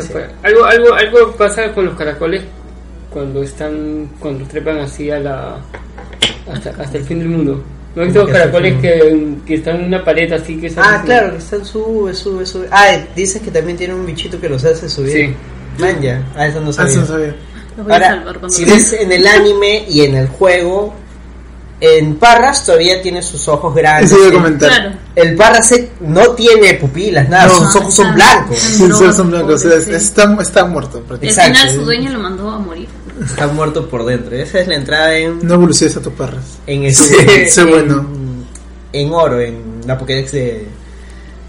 algo 0.42 0.64
algo 0.64 0.94
algo 0.94 1.32
pasa 1.36 1.72
con 1.72 1.86
los 1.86 1.94
caracoles 1.94 2.42
cuando 3.10 3.42
están 3.42 4.08
cuando 4.18 4.44
trepan 4.46 4.78
así 4.78 5.10
a 5.10 5.18
la 5.18 5.58
hasta, 6.52 6.70
hasta 6.70 6.98
el 6.98 7.04
fin 7.04 7.18
del 7.18 7.28
mundo. 7.28 7.62
¿No 7.94 8.02
has 8.02 8.08
visto 8.08 8.20
¿Cómo 8.20 8.32
los 8.32 8.38
caracoles 8.38 8.80
que, 8.80 9.34
que 9.46 9.54
están 9.54 9.76
en 9.80 9.84
una 9.86 10.04
pared 10.04 10.32
así 10.32 10.58
que 10.58 10.70
salen 10.70 10.90
Ah, 10.90 10.96
así? 10.96 11.06
claro, 11.06 11.32
que 11.32 11.38
están 11.38 11.64
sube, 11.64 12.14
sube, 12.14 12.46
sube. 12.46 12.66
Ah, 12.70 12.96
dices 13.16 13.42
que 13.42 13.50
también 13.50 13.76
tiene 13.76 13.94
un 13.94 14.06
bichito 14.06 14.40
que 14.40 14.48
los 14.48 14.64
hace 14.64 14.88
subir. 14.88 15.12
Sí. 15.12 15.34
Man, 15.78 16.00
ya. 16.00 16.22
Ah, 16.36 16.46
eso 16.46 16.60
no 16.60 16.70
Ah, 16.70 16.72
sabía. 16.72 16.90
eso 16.92 17.00
no 17.00 17.06
sabía. 17.06 17.34
Los 17.76 17.86
voy 17.86 17.92
a 17.92 17.96
Ahora, 17.96 18.08
salvar 18.08 18.38
cuando 18.38 18.56
si 18.56 18.64
ves 18.64 18.92
en 18.94 19.12
el 19.12 19.26
anime 19.26 19.84
y 19.88 20.02
en 20.02 20.14
el 20.16 20.28
juego, 20.28 20.94
en 21.80 22.16
Parras 22.16 22.64
todavía 22.64 23.00
tiene 23.02 23.22
sus 23.22 23.46
ojos 23.48 23.74
grandes. 23.74 24.10
Eso 24.10 24.18
iba 24.18 24.26
a 24.26 24.28
El- 24.30 24.34
comentar. 24.34 24.68
Claro. 24.70 24.96
El 25.14 25.36
Parasect 25.36 26.00
no 26.00 26.30
tiene 26.30 26.74
pupilas, 26.74 27.28
nada, 27.28 27.46
No. 27.46 27.54
sus 27.54 27.76
ojos 27.76 27.94
son 27.94 28.14
blancos. 28.14 28.58
Sí, 28.58 28.86
drogas, 28.88 29.16
son 29.16 29.30
blancos. 29.30 29.54
o 29.64 29.68
sea, 29.70 29.80
sí. 29.80 29.92
está, 29.92 30.36
está 30.40 30.64
muerto 30.64 30.98
Al 30.98 31.04
prácticamente. 31.04 31.28
Exacto. 31.28 31.58
final 31.60 31.74
su 31.74 31.84
dueño 31.84 32.12
lo 32.12 32.18
mandó 32.20 32.50
a 32.50 32.58
morir. 32.58 32.88
Está 33.24 33.46
muerto 33.48 33.88
por 33.88 34.04
dentro. 34.04 34.34
Esa 34.36 34.60
es 34.60 34.68
la 34.68 34.74
entrada 34.76 35.16
en, 35.16 35.38
No 35.46 35.54
evoluciones 35.54 35.96
a 35.96 36.00
tus 36.02 36.12
parras. 36.12 36.44
en, 36.66 36.92
Sí, 36.94 37.14
este, 37.18 37.48
sí, 37.50 37.60
en, 37.60 37.68
bueno. 37.70 38.06
en 38.92 39.12
oro, 39.12 39.40
en 39.40 39.80
la 39.86 39.96
Pokédex 39.98 40.32
de, 40.32 40.66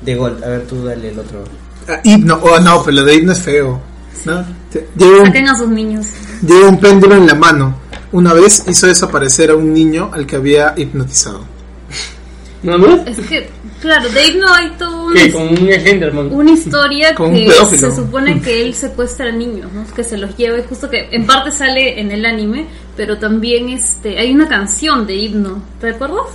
de 0.04 0.16
Gold. 0.16 0.44
A 0.44 0.48
ver, 0.48 0.62
tú 0.68 0.84
dale 0.84 1.10
el 1.10 1.20
otro. 1.20 1.44
Ah, 1.88 2.00
hipno. 2.04 2.40
Oh, 2.44 2.60
no, 2.60 2.84
pero 2.84 2.98
lo 2.98 3.04
de 3.04 3.16
hipno 3.16 3.32
es 3.34 3.40
feo. 3.40 3.80
¿no? 4.26 4.38
Un, 4.40 5.26
Saquen 5.26 5.48
a 5.48 5.58
sus 5.58 5.70
niños. 5.70 6.06
Lleva 6.42 6.70
un 6.70 6.80
péndulo 6.80 7.16
en 7.16 7.28
la 7.28 7.36
mano. 7.36 7.76
Una 8.12 8.34
vez 8.34 8.64
hizo 8.68 8.88
desaparecer 8.88 9.52
a 9.52 9.56
un 9.56 9.74
niño 9.74 10.10
al 10.14 10.26
que 10.26 10.36
había 10.36 10.74
hipnotizado. 10.76 11.46
¿No, 12.62 12.78
no? 12.78 12.96
Es 13.06 13.18
que, 13.22 13.50
claro, 13.80 14.10
de 14.10 14.34
no 14.34 14.54
hay 14.54 14.70
todo 14.78 15.06
un 15.06 15.14
con 15.32 15.48
un 15.48 16.34
una 16.34 16.52
historia 16.52 17.16
Como 17.16 17.30
un 17.30 17.36
que 17.36 17.46
pedófilo. 17.46 17.90
se 17.90 17.96
supone 17.96 18.42
que 18.42 18.62
él 18.66 18.74
secuestra 18.74 19.30
a 19.30 19.32
niños, 19.32 19.72
¿no? 19.72 19.86
que 19.96 20.04
se 20.04 20.18
los 20.18 20.36
lleva 20.36 20.58
y 20.58 20.64
justo 20.64 20.90
que 20.90 21.08
en 21.12 21.26
parte 21.26 21.52
sale 21.52 22.02
en 22.02 22.12
el 22.12 22.26
anime, 22.26 22.68
pero 22.98 23.18
también 23.18 23.70
este 23.70 24.20
hay 24.20 24.34
una 24.34 24.50
canción 24.50 25.08
de 25.08 25.16
himno, 25.16 25.62
¿te 25.80 25.92
acuerdas? 25.92 26.26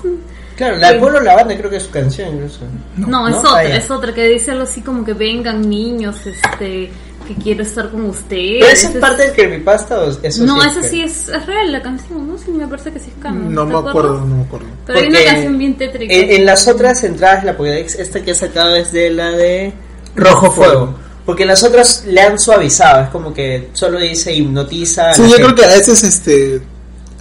Claro, 0.56 0.76
la. 0.78 0.98
Polo 0.98 1.20
Lavanda 1.20 1.56
creo 1.58 1.68
que 1.68 1.76
es 1.76 1.82
su 1.82 1.90
canción 1.90 2.36
incluso. 2.36 2.60
No, 2.96 3.28
es 3.28 3.34
¿no? 3.34 3.40
otra, 3.40 3.58
Ah, 3.58 3.64
ya. 3.64 3.76
es 3.76 3.90
otra 3.90 4.14
que 4.14 4.24
dice 4.26 4.52
algo 4.52 4.62
así 4.62 4.80
como 4.80 5.04
que 5.04 5.12
vengan 5.12 5.68
niños, 5.68 6.16
este, 6.26 6.90
que 7.24 7.34
quiero 7.34 7.62
estar 7.62 7.90
con 7.90 8.06
ustedes. 8.06 8.58
¿Pero 8.60 8.66
esa 8.72 8.88
es 8.88 8.94
Es- 8.94 9.00
parte 9.00 9.22
del 9.24 9.32
creepypasta 9.32 10.00
o 10.00 10.10
eso 10.22 10.44
no, 10.44 10.60
sí 10.62 10.80
sí 10.90 11.02
es, 11.02 11.28
es 11.28 11.46
real 11.46 11.72
la 11.72 11.82
canción, 11.82 12.28
¿no? 12.28 12.38
Sí, 12.38 12.50
me 12.50 12.66
parece 12.66 12.92
que 12.92 12.98
sí 13.00 13.10
es 13.16 13.22
canon. 13.22 13.52
No 13.54 13.62
¿te 13.66 13.72
me 13.72 13.78
acuerdas? 13.78 13.90
acuerdo, 13.90 14.26
no 14.26 14.36
me 14.36 14.42
acuerdo. 14.44 14.66
Pero 14.86 14.98
hay 14.98 15.06
una 15.06 15.18
Porque 15.18 15.30
canción 15.32 15.58
bien 15.58 15.76
tétrica. 15.76 16.14
En, 16.14 16.30
en 16.30 16.46
las 16.46 16.68
otras 16.68 17.04
entradas 17.04 17.40
de 17.42 17.46
la 17.52 17.56
Pokédex, 17.56 17.94
esta 17.96 18.22
que 18.22 18.30
he 18.30 18.34
sacado 18.34 18.74
es 18.76 18.92
de 18.92 19.10
la 19.10 19.30
de 19.32 19.72
Rojo 20.14 20.50
Fuego. 20.52 20.94
Porque 21.26 21.46
las 21.46 21.62
otras 21.64 22.04
le 22.06 22.20
han 22.20 22.38
suavizado, 22.38 23.04
es 23.04 23.08
como 23.08 23.32
que 23.32 23.70
solo 23.72 23.98
dice 23.98 24.34
hipnotiza. 24.34 25.14
Sí, 25.14 25.22
yo 25.22 25.28
gente. 25.28 25.42
creo 25.42 25.54
que 25.54 25.64
a 25.64 25.68
veces 25.68 26.04
este 26.04 26.60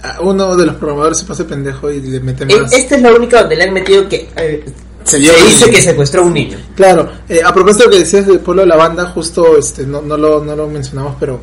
a 0.02 0.20
uno 0.20 0.54
de 0.54 0.66
los 0.66 0.76
programadores 0.76 1.16
se 1.18 1.24
pase 1.24 1.44
pendejo 1.44 1.90
y 1.90 2.02
le 2.02 2.20
mete 2.20 2.44
Eh, 2.44 2.60
más. 2.60 2.70
Esta 2.74 2.96
es 2.96 3.00
la 3.02 3.12
única 3.14 3.40
donde 3.40 3.56
le 3.56 3.64
han 3.64 3.72
metido 3.72 4.06
que 4.06 4.28
eh, 4.36 4.62
se, 5.04 5.18
dio 5.18 5.32
dice 5.46 5.66
un- 5.66 5.70
que 5.70 5.80
secuestró 5.82 6.22
a 6.22 6.24
un 6.26 6.34
niño. 6.34 6.58
Claro, 6.74 7.10
eh, 7.28 7.40
a 7.44 7.52
propósito 7.54 7.84
de 7.84 7.86
lo 7.86 7.92
que 7.92 7.98
decías 8.00 8.26
del 8.26 8.40
pueblo 8.40 8.62
de 8.62 8.68
la 8.68 8.76
banda, 8.76 9.06
justo 9.10 9.56
este, 9.58 9.86
no, 9.86 10.02
no, 10.02 10.16
lo, 10.16 10.42
no 10.44 10.56
lo 10.56 10.66
mencionamos, 10.68 11.16
pero 11.20 11.40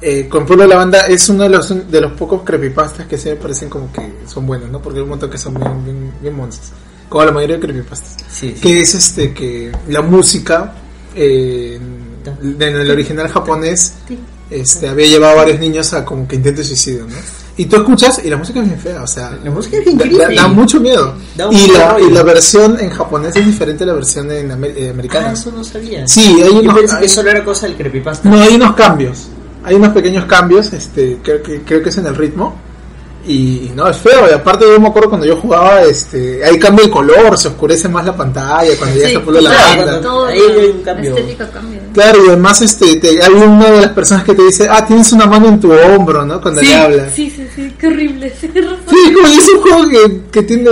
eh, 0.00 0.28
con 0.28 0.46
Pueblo 0.46 0.62
de 0.64 0.68
la 0.70 0.76
Banda 0.76 1.00
es 1.08 1.28
uno 1.28 1.42
de 1.42 1.48
los, 1.48 1.90
de 1.90 2.00
los 2.00 2.12
pocos 2.12 2.42
creepypastas 2.44 3.06
que 3.06 3.18
se 3.18 3.30
me 3.30 3.36
parecen 3.36 3.68
como 3.68 3.92
que 3.92 4.12
son 4.26 4.46
buenos, 4.46 4.70
¿no? 4.70 4.80
Porque 4.80 4.98
hay 4.98 5.02
un 5.02 5.08
montón 5.10 5.28
que 5.28 5.38
son 5.38 5.54
bien, 5.54 5.84
bien, 5.84 6.12
bien 6.22 6.34
monces, 6.36 6.70
como 7.08 7.24
la 7.24 7.32
mayoría 7.32 7.56
de 7.56 7.62
creepypastas. 7.62 8.16
Sí, 8.30 8.54
sí. 8.54 8.60
Que 8.60 8.80
es 8.80 8.94
este, 8.94 9.34
que 9.34 9.72
la 9.88 10.00
música 10.02 10.72
eh, 11.16 11.80
en 12.40 12.62
el 12.62 12.90
original 12.90 13.26
japonés 13.28 13.94
este, 14.50 14.88
había 14.88 15.06
llevado 15.08 15.32
a 15.32 15.36
varios 15.42 15.58
niños 15.58 15.92
a 15.92 16.04
como 16.04 16.28
que 16.28 16.36
intento 16.36 16.62
suicidio, 16.62 17.04
¿no? 17.08 17.16
Y 17.58 17.66
tú 17.66 17.76
escuchas 17.76 18.20
y 18.24 18.30
la 18.30 18.36
música 18.38 18.60
es 18.60 18.66
bien 18.66 18.78
fea, 18.80 19.02
o 19.02 19.06
sea, 19.06 19.36
La 19.44 19.50
música 19.50 19.76
es 19.78 19.84
bien 19.84 19.98
da, 19.98 20.28
da- 20.42 20.48
mucho 20.48 20.80
miedo. 20.80 21.14
Da 21.36 21.48
Y 21.52 21.66
la, 21.72 21.98
y 22.00 22.10
la 22.10 22.22
versión 22.22 22.78
en 22.80 22.88
japonés 22.88 23.34
es 23.36 23.44
diferente 23.44 23.84
a 23.84 23.88
la 23.88 23.92
versión 23.94 24.30
en 24.32 24.50
amer- 24.50 24.72
eh, 24.76 24.90
americana. 24.90 25.30
Ah, 25.30 25.32
eso 25.32 25.50
no 25.50 25.62
sabía. 25.64 26.06
Sí, 26.08 26.40
hay 26.42 26.50
Yo 26.54 26.60
unos, 26.60 26.78
pensé 26.78 26.94
hay- 26.96 27.02
que 27.02 27.08
solo 27.08 27.30
era 27.30 27.44
cosa 27.44 27.66
del 27.66 27.76
creepypasta. 27.76 28.28
no, 28.30 28.40
hay 28.40 28.54
unos 28.54 28.74
cambios. 28.74 29.28
Hay 29.64 29.74
unos 29.74 29.90
pequeños 29.92 30.24
cambios, 30.24 30.72
este, 30.72 31.18
creo 31.22 31.42
que, 31.42 31.60
creo 31.62 31.82
que 31.82 31.88
es 31.90 31.98
en 31.98 32.06
el 32.06 32.14
ritmo. 32.16 32.56
Y, 33.28 33.66
y 33.66 33.72
no, 33.76 33.86
es 33.88 33.96
feo. 33.98 34.26
Y 34.28 34.32
aparte 34.32 34.64
yo 34.64 34.80
me 34.80 34.88
acuerdo 34.88 35.10
cuando 35.10 35.26
yo 35.26 35.36
jugaba, 35.36 35.82
este, 35.82 36.42
ahí 36.44 36.58
cambia 36.58 36.86
el 36.86 36.90
color, 36.90 37.36
se 37.38 37.48
oscurece 37.48 37.88
más 37.88 38.04
la 38.06 38.16
pantalla 38.16 38.70
cuando 38.78 38.96
ya 38.96 39.02
Sí, 39.06 39.12
está 39.12 39.22
pueblo 39.24 39.42
de 39.42 39.48
la 39.48 39.76
banda. 39.76 40.00
todo 40.00 40.26
Ahí 40.26 40.40
hay 40.40 40.66
un 40.70 40.82
cambio. 40.82 41.14
Cambia. 41.52 41.80
Claro, 41.92 42.24
y 42.24 42.28
además 42.28 42.62
este, 42.62 42.96
te- 42.96 43.22
hay 43.22 43.32
una 43.32 43.70
de 43.70 43.80
las 43.82 43.90
personas 43.92 44.24
que 44.24 44.34
te 44.34 44.42
dice, 44.44 44.66
ah, 44.70 44.84
tienes 44.86 45.12
una 45.12 45.26
mano 45.26 45.48
en 45.48 45.60
tu 45.60 45.70
hombro, 45.72 46.24
¿no? 46.24 46.40
Cuando 46.40 46.60
Sí, 46.62 46.66
le 46.68 46.74
hablas. 46.74 47.12
sí, 47.14 47.30
sí, 47.30 47.46
sí, 47.54 47.74
qué 47.78 47.86
horrible. 47.88 48.32
Sí, 48.88 49.12
como 49.12 49.26
es 49.28 49.48
un 49.54 49.60
juego 49.60 49.88
que, 49.88 50.20
que 50.30 50.42
tiene, 50.44 50.70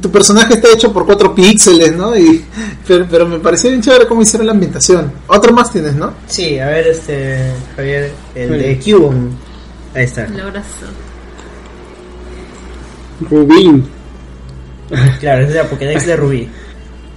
tu 0.00 0.10
personaje 0.10 0.54
está 0.54 0.68
hecho 0.72 0.92
por 0.92 1.04
cuatro 1.04 1.34
píxeles, 1.34 1.94
¿no? 1.94 2.16
Y, 2.16 2.42
pero, 2.86 3.06
pero 3.10 3.26
me 3.26 3.38
pareció 3.38 3.68
bien 3.70 3.82
chévere 3.82 4.06
cómo 4.06 4.22
hicieron 4.22 4.46
la 4.46 4.52
ambientación. 4.52 5.12
Otro 5.26 5.52
más 5.52 5.70
tienes, 5.70 5.94
¿no? 5.94 6.14
Sí, 6.26 6.58
a 6.58 6.66
ver, 6.66 6.86
este, 6.88 7.52
Javier, 7.76 8.12
el 8.34 8.48
Sí. 8.48 8.54
de 8.56 8.80
Cubon. 8.98 9.30
Ahí 9.94 10.04
está. 10.04 10.24
El 10.24 10.40
abrazo. 10.40 10.86
Rubín. 13.20 13.84
Claro, 15.20 15.42
es 15.42 15.48
de 15.48 15.54
la 15.56 15.64
Pokédex 15.64 16.06
de 16.06 16.16
Rubí. 16.16 16.48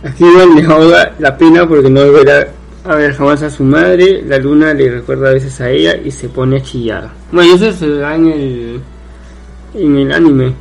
Aquí 0.03 0.25
igual 0.25 0.55
le 0.55 0.63
ahoga 0.63 1.13
la 1.19 1.37
pena 1.37 1.67
porque 1.67 1.89
no 1.89 2.05
volverá 2.05 2.47
a 2.83 2.95
ver 2.95 3.13
jamás 3.13 3.43
a 3.43 3.49
su 3.49 3.63
madre. 3.63 4.23
La 4.23 4.37
luna 4.37 4.73
le 4.73 4.89
recuerda 4.89 5.29
a 5.29 5.33
veces 5.33 5.61
a 5.61 5.69
ella 5.69 5.95
y 5.95 6.11
se 6.11 6.27
pone 6.27 6.57
a 6.57 6.61
chillar. 6.61 7.09
Bueno, 7.31 7.53
eso 7.55 7.71
se 7.71 7.87
da 7.87 8.15
en 8.15 8.27
el, 8.27 8.81
en 9.75 9.97
el 9.97 10.11
anime. 10.11 10.55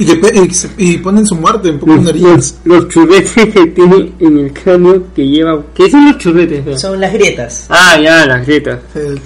Y, 0.00 0.06
que 0.06 0.14
pe- 0.16 0.32
y, 0.48 0.54
se- 0.54 0.70
y 0.78 0.98
ponen 0.98 1.26
su 1.26 1.34
muerte 1.34 1.68
en 1.70 1.78
Pokémon 1.80 2.00
Los, 2.04 2.08
Origins. 2.10 2.58
los, 2.64 2.76
los 2.84 2.88
churretes 2.88 3.32
que 3.52 3.66
tiene 3.66 4.12
en 4.20 4.38
el 4.38 4.52
cráneo 4.52 5.02
que 5.14 5.26
lleva. 5.26 5.60
¿Qué 5.74 5.90
son 5.90 6.06
los 6.06 6.18
churretes? 6.18 6.64
feo? 6.64 6.78
Son 6.78 7.00
las 7.00 7.12
grietas. 7.12 7.66
Ah, 7.68 7.98
ya, 8.00 8.24
las 8.26 8.46
grietas. 8.46 8.78
El 8.94 9.20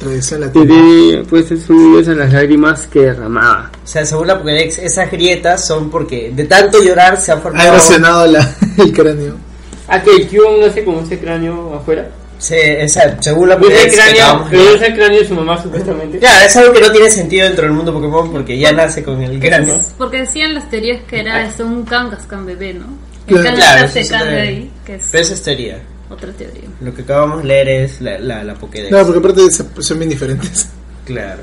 tiene, 0.53 1.23
pues 1.29 1.49
son 1.67 1.77
unidas 1.77 2.09
a 2.09 2.15
las 2.15 2.33
lágrimas 2.33 2.87
que 2.87 3.01
derramaba. 3.01 3.71
O 3.85 3.87
sea, 3.87 4.07
según 4.07 4.27
la 4.29 4.39
Pokédex, 4.39 4.79
esas 4.79 5.11
grietas 5.11 5.67
son 5.67 5.91
porque 5.91 6.33
de 6.35 6.45
tanto 6.45 6.83
llorar 6.83 7.21
se 7.21 7.33
ha 7.33 7.35
Ha 7.35 7.41
formado. 7.41 7.69
erosionado 7.75 8.27
la, 8.29 8.57
el 8.79 8.93
cráneo. 8.93 9.35
Ah, 9.89 10.03
que 10.03 10.11
el 10.17 10.27
Kyuon 10.27 10.61
no 10.61 10.67
hace 10.67 10.85
como 10.85 11.01
ese 11.01 11.19
cráneo 11.19 11.75
afuera. 11.75 12.09
Sí, 12.43 12.57
o 12.85 12.89
sea, 12.89 13.17
según 13.21 13.51
la 13.51 13.57
Pokédex. 13.57 13.85
que 13.85 13.91
cráneo, 13.93 14.49
es 14.51 14.83
el 14.83 14.95
cráneo 14.97 15.21
de 15.21 15.29
su 15.29 15.35
mamá 15.35 15.63
supuestamente. 15.63 16.19
Claro, 16.19 16.45
es 16.45 16.57
algo 16.57 16.73
que 16.73 16.81
no 16.81 16.91
tiene 16.91 17.09
sentido 17.09 17.47
dentro 17.47 17.65
del 17.65 17.73
mundo 17.73 17.93
Pokémon 17.93 18.33
porque 18.33 18.59
ya 18.59 18.73
nace 18.73 19.05
con 19.05 19.23
el 19.23 19.39
cráneo. 19.39 19.81
Porque 19.97 20.19
decían 20.19 20.53
las 20.53 20.69
teorías 20.69 21.01
que 21.05 21.21
era 21.21 21.47
este, 21.47 21.63
un 21.63 21.85
Kangaskhan 21.85 22.45
bebé, 22.45 22.75
¿no? 22.75 22.87
Claro. 23.29 23.49
El 23.49 23.55
Claro, 23.55 23.85
eso 23.85 23.95
se 23.95 24.09
cambia 24.09 24.43
ahí, 24.43 24.71
que 24.85 24.97
es 24.97 25.05
Pero 25.13 25.23
esa 25.23 25.35
es 25.35 25.43
teoría. 25.43 25.79
otra 26.11 26.33
teoría. 26.33 26.65
Lo 26.81 26.93
que 26.93 27.03
acabamos 27.03 27.43
de 27.43 27.49
leer 27.49 27.69
es 27.69 28.01
la, 28.01 28.19
la, 28.19 28.43
la 28.43 28.55
Pokédex. 28.55 28.89
Claro, 28.89 29.07
porque 29.07 29.21
aparte 29.21 29.83
son 29.83 29.99
bien 30.01 30.11
diferentes. 30.11 30.69
Claro. 31.07 31.43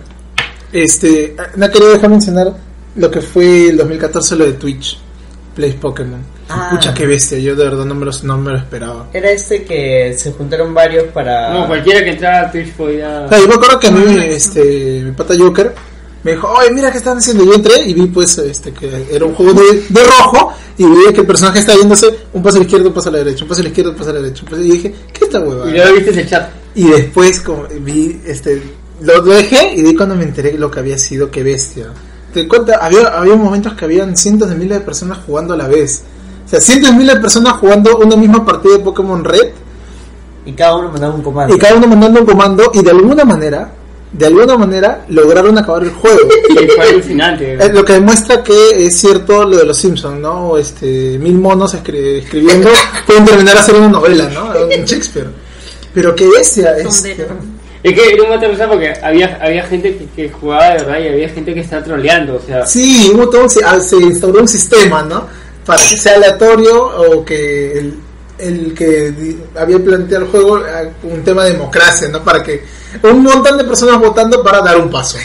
Este, 0.74 1.34
no 1.56 1.70
quería 1.72 1.88
dejar 1.90 2.10
mencionar 2.10 2.54
lo 2.96 3.10
que 3.10 3.22
fue 3.22 3.70
el 3.70 3.78
2014 3.78 4.36
lo 4.36 4.46
de 4.48 4.54
Twitch, 4.54 5.00
Plays 5.56 5.76
Pokémon. 5.76 6.20
Ah. 6.48 6.70
Pucha, 6.72 6.94
qué 6.94 7.06
bestia, 7.06 7.38
yo 7.40 7.56
de 7.56 7.64
verdad 7.66 7.86
no 7.86 7.94
me, 7.96 8.06
los, 8.06 8.24
no 8.24 8.38
me 8.38 8.52
lo 8.52 8.58
esperaba. 8.58 9.08
Era 9.14 9.30
este 9.32 9.64
que 9.64 10.16
se 10.18 10.32
juntaron 10.32 10.74
varios 10.74 11.06
para. 11.14 11.54
No, 11.54 11.68
cualquiera 11.68 12.04
que 12.04 12.12
entrara 12.12 12.48
a 12.48 12.52
Twitch 12.52 12.72
podía. 12.74 13.22
O 13.26 13.30
sea, 13.30 13.40
yo 13.40 13.48
me 13.48 13.54
acuerdo 13.56 13.80
que 13.80 13.88
a 13.88 13.92
mí, 13.92 14.04
este, 14.30 15.02
mi 15.04 15.12
pata 15.12 15.34
Joker 15.38 15.74
me 16.24 16.32
dijo, 16.32 16.48
oye, 16.50 16.72
mira 16.72 16.92
qué 16.92 16.98
están 16.98 17.18
haciendo. 17.18 17.44
Yo 17.46 17.54
entré 17.54 17.82
y 17.86 17.94
vi, 17.94 18.06
pues, 18.08 18.38
este, 18.40 18.72
que 18.72 19.06
era 19.12 19.26
un 19.26 19.34
juego 19.36 19.54
de, 19.54 19.84
de 19.90 20.04
rojo 20.04 20.54
y 20.78 20.86
vi 20.86 21.14
que 21.14 21.22
el 21.22 21.28
personaje 21.28 21.60
estaba 21.60 21.78
yéndose 21.78 22.08
un 22.34 22.42
paso 22.44 22.58
a 22.58 22.60
la 22.60 22.66
izquierda, 22.66 22.88
un 22.88 22.94
paso 22.94 23.10
a 23.10 23.12
la 23.12 23.18
derecha, 23.20 23.44
un 23.44 23.50
paso 23.50 23.60
a 23.62 23.64
la 23.64 23.70
izquierda, 23.70 23.92
un 23.92 23.98
paso 23.98 24.10
a 24.10 24.14
la 24.14 24.22
derecha. 24.22 24.44
paso- 24.50 24.62
Y 24.62 24.72
dije, 24.72 24.96
¿qué 25.14 25.26
esta 25.26 25.40
hueva? 25.40 25.70
Y 25.70 25.72
luego 25.74 25.96
viste 25.96 26.20
el 26.22 26.30
chat. 26.30 26.50
Y 26.76 26.88
después 26.88 27.40
como 27.42 27.64
vi 27.82 28.22
este 28.26 28.62
lo, 29.02 29.18
lo 29.24 29.34
dejé 29.34 29.74
y 29.76 29.82
di 29.82 29.96
cuando 29.96 30.16
me 30.16 30.24
enteré 30.24 30.58
lo 30.58 30.70
que 30.72 30.80
había 30.80 30.98
sido, 30.98 31.30
qué 31.32 31.42
bestia. 31.44 31.88
Te 32.34 32.48
cuenta, 32.48 32.78
había, 32.82 33.08
había 33.08 33.36
momentos 33.36 33.74
que 33.74 33.86
habían 33.86 34.16
cientos 34.16 34.50
de 34.50 34.56
miles 34.56 34.80
de 34.80 34.86
personas 34.86 35.20
jugando 35.26 35.54
a 35.54 35.58
la 35.58 35.68
vez. 35.68 36.04
O 36.46 36.50
sea, 36.50 36.60
cientos 36.62 36.92
de 36.92 36.98
miles 36.98 37.16
de 37.16 37.22
personas 37.22 37.54
jugando 37.54 37.98
una 37.98 38.16
misma 38.16 38.46
partida 38.46 38.74
de 38.78 38.80
Pokémon 38.84 39.24
Red 39.24 39.50
Y 40.46 40.54
cada 40.54 40.76
uno 40.78 40.90
mandaba 40.92 41.14
un 41.16 41.22
comando. 41.22 41.56
y 41.56 41.60
cada 41.60 41.76
uno 41.76 41.88
mandando 41.88 42.20
un 42.22 42.26
comando 42.26 42.72
y 42.74 42.82
de 42.84 42.90
alguna 42.92 43.24
manera, 43.26 43.72
de 44.12 44.26
alguna 44.26 44.58
manera 44.58 45.06
lograron 45.10 45.58
acabar 45.58 45.84
el 45.84 45.92
juego. 45.92 46.18
Y 46.50 46.68
fue 46.68 46.90
alucinante. 46.90 47.70
Lo 47.72 47.86
que 47.86 47.94
demuestra 47.94 48.44
que 48.44 48.84
es 48.86 48.96
cierto 48.98 49.44
lo 49.46 49.58
de 49.58 49.66
los 49.66 49.78
Simpsons, 49.78 50.20
¿no? 50.20 50.58
Este, 50.58 51.18
mil 51.20 51.38
monos 51.38 51.76
escri- 51.76 52.20
escribiendo 52.24 52.70
pueden 53.06 53.26
terminar 53.26 53.58
a 53.58 53.60
hacer 53.62 53.76
una 53.76 53.88
novela, 53.90 54.28
¿no? 54.34 54.46
Un 54.50 54.86
Shakespeare. 54.86 55.30
Pero 55.94 56.16
qué 56.16 56.28
bestia. 56.28 56.78
Este, 56.78 57.16
Sondero. 57.16 57.36
Es 57.82 57.94
que 57.94 58.14
era 58.14 58.24
un 58.24 58.30
mate 58.30 58.48
risa 58.48 58.68
porque 58.68 58.94
había, 59.02 59.40
había 59.42 59.64
gente 59.64 59.98
que, 59.98 60.06
que 60.08 60.30
jugaba 60.30 60.70
de 60.72 60.84
verdad 60.84 61.00
y 61.00 61.08
había 61.08 61.30
gente 61.30 61.54
que 61.54 61.62
estaba 61.62 61.84
troleando. 61.84 62.36
O 62.36 62.42
sea, 62.42 62.66
Sí, 62.66 63.12
hubo 63.14 63.30
todo 63.30 63.48
ah, 63.66 63.80
se 63.80 63.96
instauró 63.98 64.42
un 64.42 64.48
sistema, 64.48 65.02
¿no? 65.04 65.28
Para 65.66 65.82
que 65.88 65.98
sea 65.98 66.16
aleatorio 66.16 66.86
o 66.86 67.24
que 67.24 67.80
el, 67.80 67.94
el 68.38 68.74
que 68.74 69.38
había 69.56 69.80
planteado 69.80 70.26
el 70.26 70.32
juego 70.32 70.58
ah, 70.58 70.90
un 71.04 71.24
tema 71.24 71.46
de 71.46 71.54
democracia, 71.54 72.10
¿no? 72.10 72.22
Para 72.22 72.44
que 72.44 72.64
un 73.04 73.24
montón 73.24 73.58
de 73.58 73.64
personas 73.64 74.00
votando 74.00 74.44
para 74.44 74.62
dar 74.62 74.78
un 74.78 74.90
paso. 74.90 75.18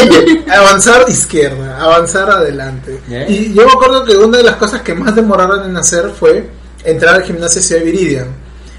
avanzar 0.48 1.06
izquierda, 1.08 1.80
avanzar 1.80 2.30
adelante. 2.30 3.00
Yeah. 3.08 3.28
Y 3.28 3.52
yo 3.52 3.66
me 3.66 3.72
acuerdo 3.72 4.04
que 4.04 4.16
una 4.16 4.38
de 4.38 4.44
las 4.44 4.56
cosas 4.56 4.82
que 4.82 4.94
más 4.94 5.16
demoraron 5.16 5.68
en 5.68 5.76
hacer 5.76 6.10
fue 6.10 6.48
entrar 6.84 7.16
al 7.16 7.22
gimnasio 7.24 7.60
Ciudad 7.60 7.82
Viridian. 7.82 8.28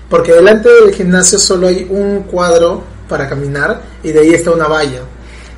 Porque 0.09 0.31
delante 0.31 0.69
del 0.69 0.93
gimnasio 0.93 1.37
solo 1.39 1.67
hay 1.67 1.85
un 1.89 2.23
cuadro 2.23 2.83
para 3.07 3.27
caminar 3.29 3.81
y 4.03 4.11
de 4.11 4.19
ahí 4.21 4.29
está 4.33 4.51
una 4.51 4.67
valla. 4.67 5.01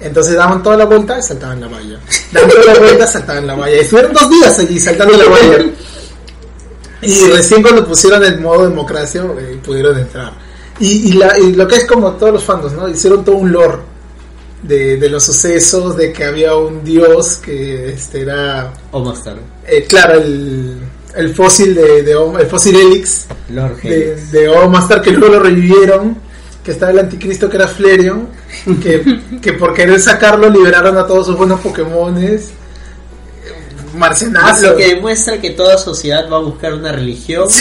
Entonces 0.01 0.35
daban 0.35 0.63
toda 0.63 0.77
la 0.77 0.85
vuelta 0.85 1.19
y 1.19 1.23
saltaban 1.23 1.59
la 1.61 1.67
valla. 1.67 1.99
Daban 2.31 2.49
toda 2.49 2.73
la 2.73 2.79
vuelta, 2.79 3.07
saltaban 3.07 3.47
la 3.47 3.55
valla. 3.55 3.75
Y 3.75 3.79
estuvieron 3.79 4.13
dos 4.13 4.29
días 4.29 4.59
allí 4.59 4.79
saltando 4.79 5.17
la 5.17 5.25
valla. 5.25 5.65
Y 7.01 7.27
recién 7.31 7.61
cuando 7.61 7.85
pusieron 7.87 8.23
el 8.23 8.39
modo 8.39 8.67
democracia 8.67 9.23
eh, 9.39 9.59
pudieron 9.63 9.97
entrar. 9.97 10.33
Y, 10.79 11.09
y, 11.09 11.13
la- 11.13 11.37
y 11.37 11.53
lo 11.53 11.67
que 11.67 11.75
es 11.77 11.85
como 11.85 12.11
todos 12.13 12.33
los 12.33 12.43
fandoms, 12.43 12.73
¿no? 12.73 12.87
Hicieron 12.87 13.23
todo 13.25 13.35
un 13.35 13.51
lore 13.51 13.77
de, 14.63 14.97
de 14.97 15.09
los 15.09 15.23
sucesos, 15.23 15.95
de 15.97 16.11
que 16.11 16.25
había 16.25 16.55
un 16.55 16.83
dios 16.83 17.35
que 17.37 17.89
este 17.93 18.21
era, 18.21 18.73
O 18.91 19.01
más 19.03 19.23
tarde. 19.23 19.39
eh, 19.67 19.85
claro, 19.87 20.15
el, 20.15 20.77
el 21.15 21.33
fósil 21.35 21.73
de, 21.75 22.03
de 22.03 22.11
el 22.39 22.47
fósil 22.47 22.75
Helix 22.75 23.25
Lord 23.49 23.81
de, 23.81 24.11
Helix. 24.11 24.31
de 24.31 24.49
Omastar 24.49 25.01
que 25.01 25.11
luego 25.11 25.35
lo 25.35 25.39
revivieron, 25.41 26.17
que 26.63 26.71
estaba 26.71 26.91
el 26.91 26.99
anticristo 26.99 27.49
que 27.49 27.57
era 27.57 27.67
Flareon, 27.67 28.27
que, 28.81 29.21
que 29.41 29.53
por 29.53 29.73
querer 29.73 29.99
sacarlo 29.99 30.49
liberaron 30.49 30.97
a 30.97 31.07
todos 31.07 31.27
sus 31.27 31.37
buenos 31.37 31.59
Pokémones. 31.61 32.51
Marcianazo. 33.95 34.67
Lo 34.67 34.75
que 34.77 34.95
demuestra 34.95 35.41
que 35.41 35.51
toda 35.51 35.77
sociedad 35.77 36.29
va 36.31 36.37
a 36.37 36.41
buscar 36.41 36.73
una 36.73 36.91
religión. 36.91 37.47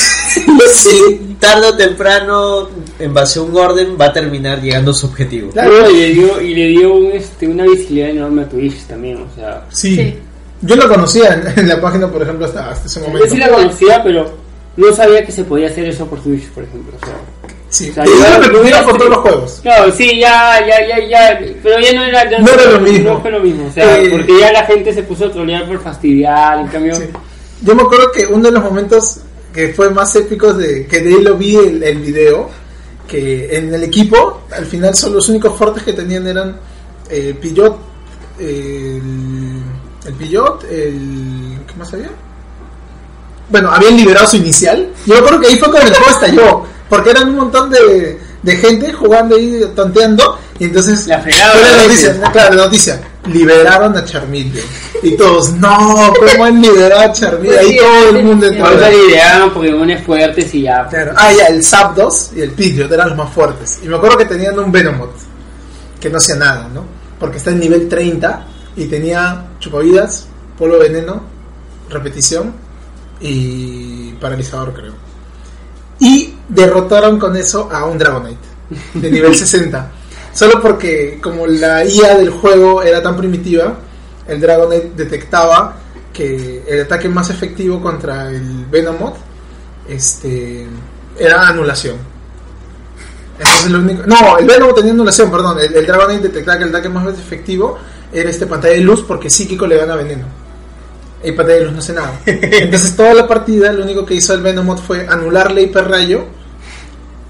Sí. 0.75 1.36
Tarde 1.41 1.68
o 1.68 1.77
temprano, 1.77 2.68
en 2.99 3.15
base 3.15 3.39
a 3.39 3.43
un 3.43 3.57
orden, 3.57 3.97
va 4.01 4.07
a 4.07 4.12
terminar 4.12 4.60
llegando 4.60 4.91
a 4.91 4.94
su 4.94 5.07
objetivo. 5.07 5.51
Claro. 5.51 5.91
y 5.91 5.97
le 5.97 6.10
dio, 6.10 6.41
y 6.41 6.55
le 6.55 6.67
dio 6.67 6.94
un, 6.94 7.12
este, 7.12 7.49
una 7.49 7.65
visibilidad 7.65 8.10
enorme 8.10 8.43
a 8.43 8.49
Twitch 8.49 8.83
también. 8.86 9.17
O 9.17 9.35
sea, 9.35 9.65
Sí. 9.70 9.97
Sí. 9.97 10.18
Yo 10.60 10.77
lo 10.77 10.89
conocía 10.89 11.35
en, 11.35 11.59
en 11.60 11.68
la 11.68 11.81
página, 11.81 12.09
por 12.10 12.23
ejemplo, 12.23 12.47
hasta, 12.47 12.70
hasta 12.70 12.86
ese 12.86 13.01
momento. 13.01 13.25
yo 13.25 13.31
sí 13.31 13.36
la 13.39 13.49
conocía, 13.49 14.02
pero 14.02 14.31
no 14.77 14.93
sabía 14.94 15.25
que 15.25 15.33
se 15.33 15.44
podía 15.44 15.68
hacer 15.68 15.86
eso 15.86 16.07
por 16.07 16.20
Twitch, 16.23 16.49
por 16.51 16.65
ejemplo. 16.65 16.93
O 17.01 17.05
sea, 17.05 17.17
Sí. 17.71 17.91
O 17.91 17.95
sea, 17.95 18.05
lo 18.05 18.85
por 18.85 18.97
todos 18.97 19.11
los 19.11 19.19
juegos. 19.19 19.59
Claro, 19.63 19.93
sí, 19.93 20.19
ya, 20.19 20.59
ya, 20.67 20.87
ya, 20.87 21.07
ya, 21.07 21.41
pero 21.63 21.79
ya 21.81 21.93
no 21.93 22.05
era, 22.05 22.31
ya 22.31 22.39
No 22.39 22.49
era 22.51 22.71
lo 22.73 22.81
mismo. 22.81 23.11
No 23.11 23.21
fue 23.21 23.31
lo 23.31 23.41
mismo, 23.41 23.67
o 23.67 23.73
sea, 23.73 23.99
Eh, 23.99 24.09
porque 24.11 24.39
ya 24.41 24.53
la 24.53 24.65
gente 24.65 24.95
se 24.95 25.03
puso 25.03 25.27
a 25.27 25.33
trolear 25.33 25.67
por 25.69 25.81
fastidiar, 25.83 26.61
en 26.61 26.69
cambio, 26.69 26.95
Sí. 26.95 27.05
Yo 27.63 27.75
me 27.75 27.83
acuerdo 27.83 28.13
que 28.13 28.27
uno 28.27 28.45
de 28.45 28.53
los 28.53 28.63
momentos 28.63 29.19
que 29.53 29.69
fue 29.75 29.91
más 29.91 30.15
épicos 30.15 30.57
de 30.57 30.87
que 30.87 31.01
de 31.01 31.09
ahí 31.15 31.23
lo 31.23 31.37
vi 31.37 31.57
el, 31.57 31.83
el 31.83 31.99
video, 31.99 32.49
que 33.07 33.57
en 33.57 33.75
el 33.75 33.83
equipo, 33.83 34.43
al 34.57 34.65
final 34.65 34.95
solo 34.95 35.17
los 35.17 35.29
únicos 35.29 35.57
fuertes 35.57 35.83
que 35.83 35.93
tenían 35.93 36.27
eran 36.27 36.57
eh, 37.11 37.35
Pillot, 37.39 37.77
el 38.39 39.03
el 40.09 40.15
Pillot, 40.15 40.65
el... 40.71 41.59
¿Qué 41.67 41.75
más 41.77 41.93
había? 41.93 42.11
Bueno, 43.51 43.71
habían 43.71 43.97
liberado 43.97 44.27
su 44.27 44.37
inicial. 44.37 44.89
Yo 45.07 45.25
creo 45.25 45.41
que 45.41 45.49
ahí 45.49 45.59
fue 45.59 45.71
cuando 45.71 45.89
el 45.89 45.95
juego 45.97 46.11
estalló. 46.11 46.63
Porque 46.89 47.10
eran 47.10 47.28
un 47.28 47.36
montón 47.36 47.70
de, 47.70 48.18
de 48.42 48.57
gente 48.57 48.92
jugando 48.92 49.36
ahí, 49.36 49.60
tonteando. 49.75 50.39
Y 50.58 50.65
entonces... 50.65 51.07
La 51.07 51.18
la 51.18 51.25
¿no? 51.25 51.83
noticia, 51.83 52.33
claro, 52.33 52.55
la 52.55 52.65
noticia. 52.65 53.00
Liberaron 53.26 53.97
a 53.97 54.05
Charmeleon. 54.05 54.67
Y 55.02 55.17
todos, 55.17 55.52
no, 55.52 56.12
¿cómo 56.18 56.44
han 56.44 56.60
liberado 56.62 57.00
a 57.00 57.12
Charmeleon? 57.12 57.58
Ahí 57.58 57.76
todo 57.76 58.08
el 58.08 58.25
mundo 58.25 58.47
entró. 58.47 58.67
Ahorita 58.67 58.92
ideaban 58.92 59.55
Pokémon 59.55 59.99
fuertes 59.99 60.55
y 60.55 60.62
ya. 60.62 60.86
Claro. 60.89 61.12
Ah, 61.17 61.31
ya, 61.33 61.47
el 61.47 61.62
Zapdos 61.62 62.31
y 62.34 62.41
el 62.41 62.52
Pidgeot 62.52 62.91
eran 62.91 63.10
los 63.10 63.18
más 63.18 63.33
fuertes. 63.33 63.81
Y 63.83 63.89
me 63.89 63.97
acuerdo 63.97 64.17
que 64.17 64.25
tenían 64.25 64.58
un 64.58 64.73
Venomoth, 64.73 65.15
que 66.00 66.08
no 66.08 66.18
hacía 66.18 66.36
nada, 66.36 66.68
¿no? 66.73 66.84
Porque 67.20 67.36
está 67.36 67.50
en 67.50 67.60
nivel 67.60 67.89
30 67.89 68.47
y 68.76 68.86
tenía 68.86 69.47
chupavidas, 69.58 70.26
polvo 70.57 70.78
veneno, 70.78 71.23
repetición 71.91 72.55
y 73.20 74.12
paralizador, 74.15 74.73
creo. 74.73 74.94
Y 76.00 76.28
derrotaron 76.49 77.18
con 77.18 77.36
eso 77.36 77.68
a 77.70 77.85
un 77.85 77.99
Dragonite 77.99 78.49
de 78.94 79.10
nivel 79.10 79.35
60. 79.36 79.93
Solo 80.33 80.60
porque, 80.60 81.18
como 81.23 81.47
la 81.47 81.85
IA 81.85 82.17
del 82.17 82.31
juego 82.31 82.83
era 82.83 83.02
tan 83.02 83.17
primitiva, 83.17 83.77
el 84.27 84.41
Dragonite 84.41 84.93
detectaba 84.94 85.77
que 86.12 86.65
el 86.67 86.83
ataque 86.83 87.09
más 87.09 87.31
efectivo 87.31 87.81
contra 87.81 88.28
el 88.28 88.67
Venomoth 88.70 89.17
este, 89.89 90.67
era 91.18 91.49
anulación. 91.49 91.97
Entonces 93.39 93.70
lo 93.70 93.78
único... 93.78 94.02
No, 94.07 94.39
el 94.39 94.47
Venom 94.47 94.75
tenía 94.75 94.93
anulación, 94.93 95.31
perdón. 95.31 95.59
El, 95.60 95.75
el 95.75 95.86
Dragonite 95.86 96.28
detectaba 96.28 96.59
que 96.59 96.65
el 96.65 96.70
ataque 96.70 96.89
más 96.89 97.07
efectivo 97.18 97.78
era 98.12 98.31
este 98.31 98.47
pantalla 98.47 98.75
de 98.75 98.81
luz 98.81 99.05
porque 99.07 99.31
psíquico 99.31 99.67
le 99.67 99.77
gana 99.77 99.94
veneno. 99.94 100.27
Y 101.23 101.33
pantalla 101.33 101.59
de 101.59 101.65
luz 101.65 101.73
no 101.73 101.78
hace 101.78 101.93
nada. 101.93 102.20
Entonces 102.27 102.97
toda 102.97 103.15
la 103.15 103.27
partida 103.27 103.73
lo 103.73 103.85
único 103.85 104.05
que 104.05 104.15
hizo 104.15 104.35
el 104.35 104.43
Venomoth 104.43 104.81
fue 104.81 105.07
anularle 105.09 105.62
hiperrayo, 105.62 106.25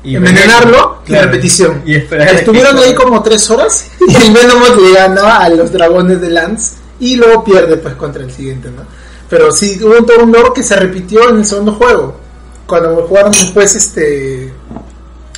Y 0.04 0.16
envenenarlo 0.16 1.00
y 1.04 1.08
Claro. 1.08 1.26
repetición. 1.26 1.82
Y 1.84 2.00
que- 2.00 2.16
Estuvieron 2.16 2.78
ahí 2.78 2.94
como 2.94 3.22
tres 3.22 3.48
horas 3.50 3.86
y 4.06 4.14
el 4.14 4.32
Venomoth 4.32 4.76
le 4.80 4.92
gana 4.94 5.38
a 5.38 5.48
los 5.50 5.72
dragones 5.72 6.20
de 6.20 6.30
Lance 6.30 6.76
y 7.00 7.16
luego 7.16 7.44
pierde 7.44 7.76
pues 7.78 7.94
contra 7.94 8.22
el 8.22 8.32
siguiente, 8.32 8.70
¿no? 8.70 8.82
Pero 9.28 9.50
sí 9.52 9.78
hubo 9.82 10.04
todo 10.06 10.24
un 10.24 10.32
lore 10.32 10.50
que 10.54 10.62
se 10.62 10.74
repitió 10.76 11.28
en 11.30 11.38
el 11.38 11.44
segundo 11.46 11.72
juego. 11.72 12.16
Cuando 12.66 13.06
jugaron 13.06 13.32
después 13.32 13.74
este 13.76 14.52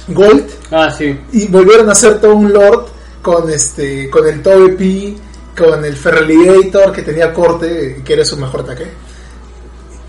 Gold 0.09 0.47
Ah, 0.71 0.93
sí. 0.97 1.19
y 1.33 1.47
volvieron 1.49 1.89
a 1.89 1.93
hacer 1.93 2.21
todo 2.21 2.35
un 2.35 2.53
lord 2.53 2.87
con 3.23 3.49
este 3.51 4.09
con 4.11 4.27
el 4.29 4.43
Togepi, 4.43 5.17
con 5.57 5.85
el 5.85 5.97
Feraligator 5.97 6.93
que 6.93 7.03
tenía 7.03 7.33
corte, 7.33 8.03
que 8.05 8.13
era 8.13 8.25
su 8.25 8.37
mejor 8.37 8.61
ataque. 8.61 8.91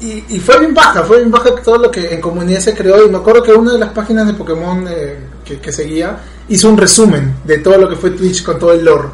Y, 0.02 0.36
y 0.36 0.40
fue 0.40 0.60
bien 0.60 0.74
baja, 0.74 1.04
fue 1.04 1.18
bien 1.18 1.32
baja 1.32 1.56
todo 1.64 1.78
lo 1.78 1.92
que 1.92 2.14
en 2.14 2.20
comunidad 2.20 2.60
se 2.60 2.74
creó. 2.74 3.06
Y 3.06 3.10
me 3.10 3.18
acuerdo 3.18 3.44
que 3.44 3.54
una 3.54 3.74
de 3.74 3.80
las 3.80 3.92
páginas 3.92 4.28
de 4.28 4.34
Pokémon 4.34 4.86
eh, 4.90 5.18
que, 5.46 5.60
que 5.60 5.72
seguía 5.72 6.18
hizo 6.50 6.70
un 6.70 6.78
resumen 6.78 7.36
de 7.44 7.60
todo 7.60 7.78
lo 7.78 7.88
que 7.88 7.96
fue 7.96 8.12
Twitch 8.12 8.44
con 8.44 8.60
todo 8.60 8.74
el 8.74 8.84
lore. 8.84 9.10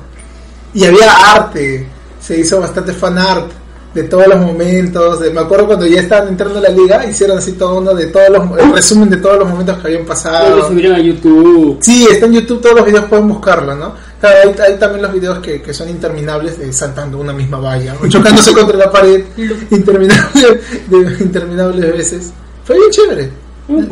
Y 0.74 0.86
había 0.86 1.12
arte, 1.12 1.88
se 2.20 2.40
hizo 2.40 2.60
bastante 2.60 2.94
fan 2.94 3.18
art 3.18 3.52
de 3.94 4.04
todos 4.04 4.28
los 4.28 4.40
momentos. 4.40 5.20
de- 5.20 5.32
me 5.32 5.40
acuerdo 5.42 5.68
cuando 5.68 5.86
ya 5.88 6.00
estaban 6.02 6.28
entrando 6.30 6.60
a 6.60 6.62
la 6.62 6.70
liga, 6.70 7.06
hicieron 7.06 7.38
así 7.38 7.54
todo 7.54 7.80
uno 7.80 7.94
de 7.94 8.08
todos 8.08 8.30
los, 8.30 8.60
el 8.60 8.72
resumen 8.74 9.10
de 9.10 9.18
todos 9.18 9.40
los 9.40 9.50
momentos 9.50 9.78
que 9.80 9.88
habían 9.88 10.06
pasado. 10.06 10.68
subieron 10.68 10.96
a 10.96 11.00
YouTube. 11.00 11.78
Sí, 11.82 12.08
está 12.12 12.26
en 12.28 12.34
YouTube 12.34 12.62
todos 12.62 12.76
los 12.76 12.86
videos, 12.86 13.06
pueden 13.06 13.28
buscarlo, 13.28 13.76
¿no? 13.76 13.94
Claro, 14.20 14.36
hay, 14.44 14.72
hay 14.72 14.80
también 14.80 15.02
los 15.04 15.14
videos 15.14 15.40
que, 15.40 15.62
que 15.62 15.74
son 15.74 15.90
interminables 15.90 16.58
de 16.60 16.72
saltando 16.74 17.18
una 17.20 17.34
misma 17.34 17.60
valla, 17.60 17.96
o 18.02 18.08
chocándose 18.08 18.54
contra 18.56 18.78
la 18.78 18.92
pared 18.92 19.24
interminable, 19.72 20.60
de, 20.88 20.98
interminables 21.24 21.94
veces. 21.94 22.34
Fue 22.64 22.78
bien 22.78 22.90
chévere. 22.92 23.30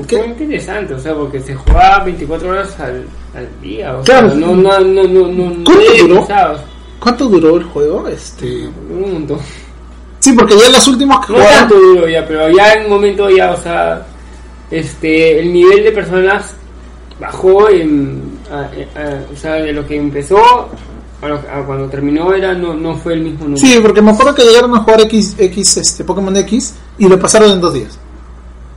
¿Qué? 0.07 0.17
Fue 0.17 0.27
interesante, 0.27 0.93
o 0.93 0.99
sea, 0.99 1.13
porque 1.13 1.39
se 1.41 1.53
jugaba 1.53 2.03
24 2.05 2.49
horas 2.49 2.79
al, 2.79 3.05
al 3.35 3.47
día. 3.61 3.97
O 3.97 4.01
Claro. 4.03 4.29
sea, 4.29 4.37
no, 4.39 4.55
no, 4.55 4.79
no, 4.79 5.03
no, 5.03 5.27
no, 5.27 5.63
¿Cuánto 5.63 5.81
no 6.07 6.07
duró? 6.07 6.27
¿Cuánto 6.99 7.25
duró 7.27 7.57
el 7.57 7.63
juego? 7.65 8.07
Este... 8.07 8.67
Un 8.89 9.13
montón. 9.13 9.37
Sí, 10.25 10.33
porque 10.33 10.57
ya 10.57 10.69
los 10.69 10.87
últimos 10.87 11.23
que 11.25 11.33
No 11.33 11.37
jugaron... 11.39 11.59
tanto 11.59 11.75
duro 11.79 12.07
ya, 12.09 12.25
pero 12.27 12.49
ya 12.49 12.73
en 12.73 12.85
un 12.85 12.89
momento 12.89 13.29
ya, 13.29 13.51
o 13.51 13.57
sea, 13.61 14.05
este, 14.71 15.39
el 15.39 15.53
nivel 15.53 15.83
de 15.83 15.91
personas 15.91 16.53
bajó 17.19 17.69
en, 17.69 18.39
a- 18.51 18.61
a- 18.99 19.31
o 19.31 19.35
sea, 19.37 19.53
de 19.53 19.71
lo 19.71 19.85
que 19.85 19.95
empezó 19.97 20.37
a, 21.21 21.27
lo- 21.27 21.35
a 21.35 21.63
cuando 21.65 21.87
terminó 21.89 22.33
era 22.33 22.53
no, 22.55 22.73
no 22.73 22.95
fue 22.95 23.13
el 23.13 23.21
mismo 23.21 23.45
número. 23.45 23.57
Sí, 23.65 23.77
porque 23.83 24.01
me 24.01 24.11
acuerdo 24.11 24.33
que 24.33 24.43
llegaron 24.43 24.73
a 24.75 24.79
jugar 24.79 25.01
X, 25.01 25.35
X 25.37 25.77
este, 25.77 26.03
Pokémon 26.03 26.35
X 26.37 26.73
y 26.97 27.07
lo 27.07 27.19
pasaron 27.19 27.51
en 27.51 27.61
dos 27.61 27.73
días. 27.75 27.99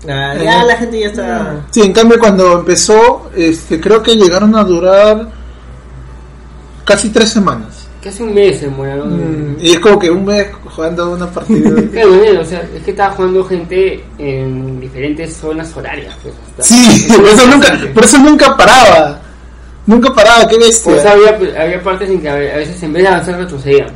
Ah, 0.09 0.35
ya 0.37 0.63
la 0.65 0.77
gente 0.77 1.01
ya 1.01 1.07
está. 1.09 1.67
Sí, 1.71 1.81
en 1.81 1.93
cambio 1.95 2.19
cuando 2.21 2.59
empezó, 2.61 3.31
este, 3.35 3.81
creo 3.81 4.03
que 4.03 4.15
llegaron 4.17 4.55
a 4.55 4.65
durar 4.65 5.29
casi 6.85 7.09
tres 7.09 7.31
semanas. 7.31 7.88
Casi 8.03 8.23
un 8.23 8.33
mes 8.33 8.59
se 8.61 8.67
demoraron. 8.67 9.55
Mm, 9.55 9.57
Y 9.61 9.73
es 9.73 9.79
como 9.81 9.99
que 9.99 10.09
un 10.11 10.25
mes 10.25 10.47
jugando 10.75 11.11
una 11.11 11.29
partida. 11.31 11.71
Claro, 11.93 12.13
bueno, 12.17 12.41
o 12.41 12.45
sea, 12.45 12.63
es 12.77 12.83
que 12.85 12.91
estaba 12.93 13.13
jugando 13.15 13.45
gente 13.45 14.05
en 14.19 14.79
diferentes 14.81 15.37
zonas 15.37 15.77
horarias. 15.77 16.15
Pues, 16.23 16.35
hasta- 16.59 16.63
Sí, 16.63 17.09
por 17.17 17.27
eso 17.27 17.47
nunca, 17.47 17.79
por 17.93 18.05
eso 18.05 18.19
nunca 18.19 18.57
paraba. 18.57 19.21
Nunca 19.87 20.15
paraba, 20.15 20.47
qué 20.47 20.59
bestia. 20.59 20.93
O 20.95 21.01
sea, 21.01 21.13
había, 21.13 21.31
había 21.63 21.83
partes 21.83 22.09
en 22.11 22.21
que 22.21 22.29
a 22.29 22.35
veces 22.37 22.81
en 22.83 22.93
vez 22.93 23.03
de 23.03 23.09
avanzar 23.09 23.39
retrocedían. 23.39 23.89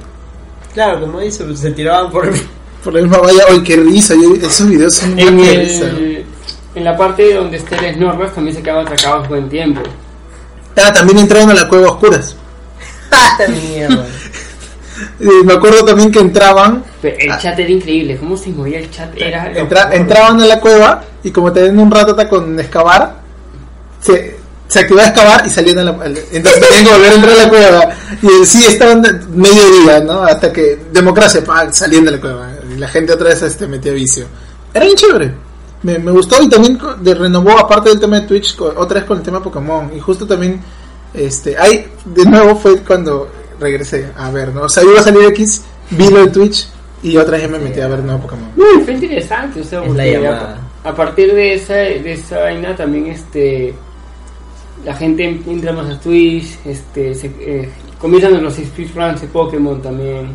Claro, 0.74 1.00
como 1.02 1.20
dice, 1.20 1.44
pues, 1.44 1.60
se 1.60 1.70
tiraban 1.70 2.10
por. 2.10 2.28
por 2.84 2.92
la 2.94 3.02
misma 3.02 3.18
valla, 3.18 3.44
hoy 3.50 3.62
qué 3.62 3.76
risa, 3.76 4.14
yo- 4.14 4.34
esos 4.34 4.68
videos 4.68 4.94
son 4.97 5.16
En, 5.18 5.39
risa. 5.39 5.84
el, 5.86 6.24
en 6.74 6.84
la 6.84 6.97
parte 6.97 7.34
donde 7.34 7.58
está 7.58 7.76
el 7.76 7.94
Snorlax 7.94 8.34
también 8.34 8.56
se 8.56 8.62
quedaban 8.62 8.84
atracados 8.86 9.28
buen 9.28 9.48
tiempo. 9.48 9.81
Ah, 10.76 10.92
también 10.92 11.18
entraron 11.18 11.50
a 11.50 11.55
la 11.55 11.68
cueva 11.68 11.90
oscuras. 11.90 12.34
Mierda. 13.49 14.07
Me 15.44 15.52
acuerdo 15.55 15.84
también 15.84 16.12
que 16.12 16.20
entraban, 16.20 16.84
Pero 17.00 17.16
el 17.18 17.39
chat 17.39 17.58
era 17.58 17.70
increíble, 17.70 18.16
cómo 18.18 18.36
se 18.36 18.50
movía 18.50 18.78
el 18.78 18.91
chat 18.91 19.10
era 19.16 19.52
entra- 19.55 19.92
entraban 19.92 20.41
a 20.41 20.47
la 20.47 20.60
cueva 20.60 21.02
y 21.23 21.31
como 21.31 21.52
tenían 21.52 21.78
un 21.78 21.91
ratata 21.91 22.28
con 22.28 22.58
excavar, 22.60 23.16
se, 24.00 24.36
se 24.68 24.81
activaba 24.81 25.08
excavar 25.08 25.47
y 25.47 25.50
salían 25.50 25.78
a 25.78 25.84
la 25.84 25.91
Entonces 25.92 26.60
tenían 26.68 26.84
que 26.84 26.92
volver 26.92 27.10
a 27.10 27.15
entrar 27.15 27.34
a 27.34 27.42
la 27.42 27.49
cueva. 27.49 27.89
Y 28.23 28.47
sí, 28.47 28.65
estaban 28.65 29.02
mediodía, 29.34 30.00
¿no? 30.00 30.23
Hasta 30.23 30.52
que 30.52 30.78
democracia, 30.92 31.42
pa, 31.44 31.73
salían 31.73 32.05
de 32.05 32.10
la 32.12 32.20
cueva. 32.20 32.50
Y 32.74 32.78
la 32.78 32.89
gente 32.89 33.12
otra 33.12 33.28
vez 33.28 33.42
este, 33.42 33.66
metía 33.66 33.92
vicio. 33.92 34.26
Era 34.74 34.84
bien 34.84 34.97
chévere. 34.97 35.34
Me, 35.82 35.99
me 35.99 36.12
gustó 36.12 36.41
y 36.42 36.49
también 36.49 36.78
de 37.00 37.15
renovó, 37.15 37.58
aparte 37.58 37.89
del 37.89 37.99
tema 37.99 38.20
de 38.20 38.26
Twitch, 38.26 38.57
otra 38.60 39.00
vez 39.00 39.05
con 39.05 39.18
el 39.18 39.23
tema 39.24 39.39
de 39.39 39.44
Pokémon. 39.44 39.91
Y 39.97 40.00
justo 40.00 40.26
también, 40.26 40.60
este, 41.15 41.57
ahí 41.58 41.86
de 42.05 42.24
nuevo 42.24 42.57
fue 42.57 42.81
cuando 42.82 43.28
regresé 43.60 44.10
a 44.16 44.31
ver, 44.31 44.52
¿no? 44.55 44.62
O 44.62 44.68
sea, 44.68 44.82
iba 44.82 45.00
a 45.00 45.02
salir 45.02 45.24
X, 45.28 45.62
vi 45.91 46.08
lo 46.10 46.20
de 46.20 46.28
Twitch 46.28 46.68
y 47.02 47.16
otra 47.16 47.36
vez 47.39 47.50
me 47.50 47.58
metí 47.58 47.81
a 47.81 47.89
ver 47.89 48.00
nuevo 48.00 48.23
Pokémon. 48.23 48.50
No, 48.57 48.65
fue 48.84 48.94
interesante, 48.94 49.60
o 49.60 49.65
sea, 49.65 49.81
a, 50.84 50.89
a 50.89 50.94
partir 50.94 51.32
de 51.34 51.55
esa, 51.55 51.74
de 51.74 52.12
esa 52.12 52.41
vaina 52.41 52.74
también 52.76 53.07
este 53.07 53.74
la 54.84 54.94
gente 54.94 55.24
entra 55.24 55.73
más 55.73 55.89
a 55.94 56.00
Twitch, 56.00 56.58
este 56.65 57.15
se, 57.15 57.26
eh, 57.41 57.68
comienzan 58.00 58.42
los 58.42 58.55
speedruns 58.55 59.20
de 59.20 59.28
Pokémon 59.28 59.81
también, 59.81 60.31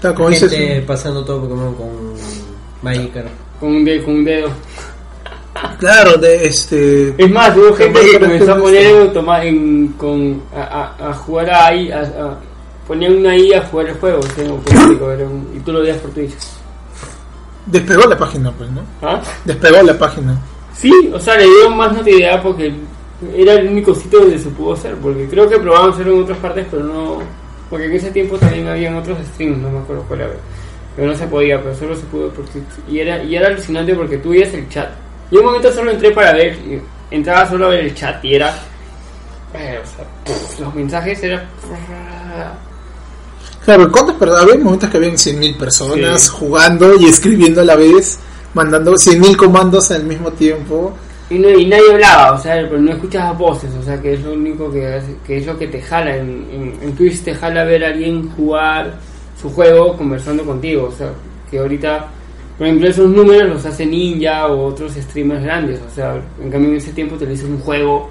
Claro, 0.00 0.14
como 0.16 0.28
dices, 0.28 0.50
Gente 0.52 0.82
pasando 0.82 1.24
todo 1.24 1.40
Pokémon 1.42 1.74
con 1.74 1.88
Magikarp. 2.82 3.28
con 3.58 3.70
un, 3.76 3.84
de- 3.84 4.02
con 4.02 4.14
un 4.16 4.24
dedo. 4.26 4.48
Claro, 5.78 6.14
de 6.18 6.46
este. 6.46 7.14
Es 7.16 7.30
más, 7.30 7.56
hubo 7.56 7.74
gente 7.74 8.00
que 8.00 8.20
comenzó 8.20 8.52
a 8.52 8.58
poner 8.58 8.86
en 9.42 9.88
con, 9.98 10.42
a, 10.54 10.94
a, 10.98 11.10
a 11.10 11.14
jugar 11.14 11.50
ahí, 11.50 11.90
a, 11.90 12.00
a, 12.00 12.38
ponían 12.86 13.16
una 13.16 13.36
I 13.36 13.52
a 13.54 13.62
jugar 13.62 13.86
el 13.88 13.94
juego, 13.94 14.20
un- 14.38 15.50
y 15.54 15.60
tú 15.60 15.72
lo 15.72 15.80
veías 15.80 15.98
por 15.98 16.10
Twitch. 16.12 16.34
Despegó 17.66 18.08
la 18.08 18.16
página, 18.16 18.52
pues, 18.52 18.70
¿no? 18.70 18.82
¿Ah? 19.02 19.20
Despegó 19.44 19.82
la 19.82 19.98
página. 19.98 20.38
Sí, 20.72 20.92
o 21.12 21.18
sea, 21.18 21.36
le 21.36 21.44
dieron 21.46 21.76
más 21.76 21.92
notoriedad 21.92 22.42
porque 22.42 22.72
era 23.34 23.54
el 23.54 23.68
único 23.68 23.94
sitio 23.94 24.20
donde 24.20 24.38
se 24.38 24.48
pudo 24.50 24.74
hacer, 24.74 24.94
porque 24.96 25.26
creo 25.28 25.48
que 25.48 25.58
probaban 25.58 25.90
hacerlo 25.90 26.14
en 26.16 26.22
otras 26.22 26.38
partes, 26.38 26.66
pero 26.70 26.84
no, 26.84 27.18
porque 27.70 27.86
en 27.86 27.92
ese 27.94 28.10
tiempo 28.10 28.36
también 28.38 28.68
habían 28.68 28.94
otros 28.96 29.18
streams, 29.32 29.58
no 29.58 29.70
me 29.70 29.78
acuerdo 29.78 30.04
cuál 30.06 30.20
era, 30.20 30.30
pero 30.94 31.08
no 31.08 31.16
se 31.16 31.26
podía, 31.26 31.60
pero 31.60 31.74
solo 31.74 31.96
se 31.96 32.02
pudo 32.04 32.28
por 32.30 32.44
Twitch. 32.44 32.64
Y 32.88 33.00
era, 33.00 33.22
y 33.24 33.34
era 33.34 33.48
alucinante 33.48 33.94
porque 33.94 34.18
tú 34.18 34.30
veías 34.30 34.52
el 34.54 34.68
chat. 34.68 34.90
Y 35.30 35.36
un 35.36 35.44
momento 35.44 35.72
solo 35.72 35.90
entré 35.90 36.10
para 36.12 36.32
ver, 36.32 36.56
entraba 37.10 37.48
solo 37.48 37.66
a 37.66 37.70
ver 37.70 37.80
el 37.80 37.94
chat 37.94 38.24
y 38.24 38.34
era, 38.34 38.54
eh, 39.54 39.80
o 39.82 39.86
sea, 39.86 40.04
pff, 40.24 40.60
los 40.60 40.74
mensajes 40.74 41.22
eran... 41.22 41.42
Claro, 43.64 43.90
¿cuántas 43.90 44.14
personas? 44.16 44.42
Había 44.44 44.62
momentos 44.62 44.88
que 44.90 44.96
habían 44.96 45.14
100.000 45.14 45.58
personas 45.58 46.22
Sí. 46.22 46.28
jugando 46.32 46.94
y 47.00 47.06
escribiendo 47.06 47.60
a 47.62 47.64
la 47.64 47.74
vez, 47.74 48.18
mandando 48.54 48.92
100.000 48.92 49.36
comandos 49.36 49.90
al 49.90 50.04
mismo 50.04 50.30
tiempo. 50.32 50.94
Y, 51.28 51.38
no, 51.40 51.48
y 51.50 51.66
nadie 51.66 51.92
hablaba, 51.92 52.34
o 52.34 52.40
sea, 52.40 52.54
pero 52.54 52.78
no 52.78 52.92
escuchabas 52.92 53.36
voces, 53.36 53.70
o 53.80 53.82
sea, 53.82 54.00
que 54.00 54.14
es 54.14 54.20
lo 54.22 54.32
único 54.34 54.70
que, 54.70 55.02
que 55.26 55.38
es 55.38 55.46
lo 55.46 55.58
que 55.58 55.66
te 55.66 55.82
jala 55.82 56.16
en, 56.16 56.46
en, 56.52 56.78
en 56.80 56.94
Twitch, 56.94 57.22
te 57.24 57.34
jala 57.34 57.64
ver 57.64 57.84
a 57.84 57.88
alguien 57.88 58.30
jugar 58.36 58.94
su 59.40 59.50
juego 59.50 59.96
conversando 59.96 60.44
contigo. 60.44 60.88
O 60.92 60.96
sea, 60.96 61.08
que 61.50 61.58
ahorita, 61.58 62.06
por 62.58 62.66
ejemplo, 62.66 62.88
esos 62.88 63.10
números 63.10 63.48
los 63.50 63.66
hace 63.66 63.84
Ninja 63.86 64.46
o 64.46 64.66
otros 64.66 64.92
streamers 64.94 65.42
grandes. 65.42 65.80
O 65.90 65.94
sea, 65.94 66.14
en 66.42 66.50
cambio 66.50 66.70
en 66.70 66.76
ese 66.76 66.92
tiempo 66.92 67.16
te 67.16 67.26
dices 67.26 67.46
un 67.48 67.58
juego. 67.60 68.10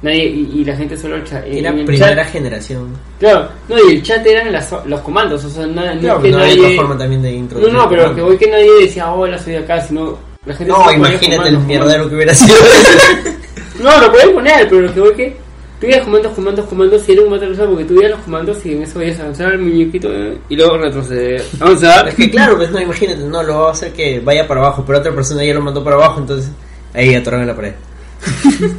Nadie, 0.00 0.26
y, 0.26 0.52
y 0.60 0.64
la 0.64 0.76
gente 0.76 0.96
solo 0.96 1.16
Era 1.16 1.72
primera 1.72 2.14
chat- 2.24 2.30
generación. 2.30 2.90
Claro, 3.18 3.48
no, 3.68 3.76
y 3.88 3.96
el 3.96 4.02
chat 4.04 4.24
eran 4.24 4.52
las- 4.52 4.72
los 4.86 5.00
comandos, 5.00 5.44
o 5.44 5.50
sea, 5.50 5.66
na- 5.66 5.92
no, 5.94 6.00
Claro, 6.00 6.16
es 6.18 6.22
que 6.22 6.30
no 6.30 6.38
hay 6.38 6.58
otra 6.60 6.70
forma 6.76 6.98
también 6.98 7.22
de 7.22 7.32
No, 7.32 7.36
introducir. 7.38 7.72
no, 7.74 7.88
pero 7.88 8.14
que 8.14 8.22
voy 8.22 8.36
que 8.38 8.48
nadie 8.48 8.70
decía, 8.82 9.12
hola, 9.12 9.36
soy 9.38 9.54
de 9.54 9.58
acá, 9.58 9.80
sino 9.80 10.16
la 10.46 10.54
gente 10.54 10.72
No, 10.72 10.92
imagínate 10.92 11.48
el 11.48 11.58
mierdero 11.58 12.08
que 12.08 12.14
hubiera 12.14 12.32
sido. 12.34 12.54
No, 13.82 14.00
lo 14.00 14.10
pueden 14.12 14.34
poner, 14.34 14.68
pero 14.68 14.80
lo 14.82 14.94
que 14.94 15.00
voy 15.00 15.14
que 15.14 15.36
tú 15.80 15.86
comandos, 16.04 16.32
comandos, 16.32 16.66
comandos 16.66 17.08
y 17.08 17.12
era 17.12 17.22
un 17.22 17.30
mata 17.30 17.46
porque 17.66 17.84
tú 17.84 17.94
veías 17.94 18.10
los 18.10 18.20
comandos 18.20 18.58
y 18.66 18.72
en 18.72 18.82
eso 18.82 18.98
veías 18.98 19.20
avanzar 19.20 19.52
el 19.52 19.60
muñequito 19.60 20.08
eh, 20.12 20.38
y 20.48 20.56
luego 20.56 20.78
retroceder. 20.78 21.44
Avanzar. 21.60 22.08
es 22.08 22.14
que 22.14 22.30
claro, 22.30 22.56
pues 22.56 22.70
no, 22.70 22.80
imagínate, 22.80 23.20
no, 23.24 23.42
lo 23.42 23.60
va 23.60 23.68
a 23.68 23.72
hacer 23.72 23.92
que 23.92 24.20
vaya 24.20 24.46
para 24.48 24.60
abajo, 24.60 24.84
pero 24.86 24.98
otra 24.98 25.14
persona 25.14 25.44
ya 25.44 25.54
lo 25.54 25.60
mandó 25.60 25.84
para 25.84 25.96
abajo, 25.96 26.20
entonces 26.20 26.50
ahí 26.94 27.14
atoraron 27.14 27.42
en 27.42 27.48
la 27.48 27.56
pared. 27.56 27.72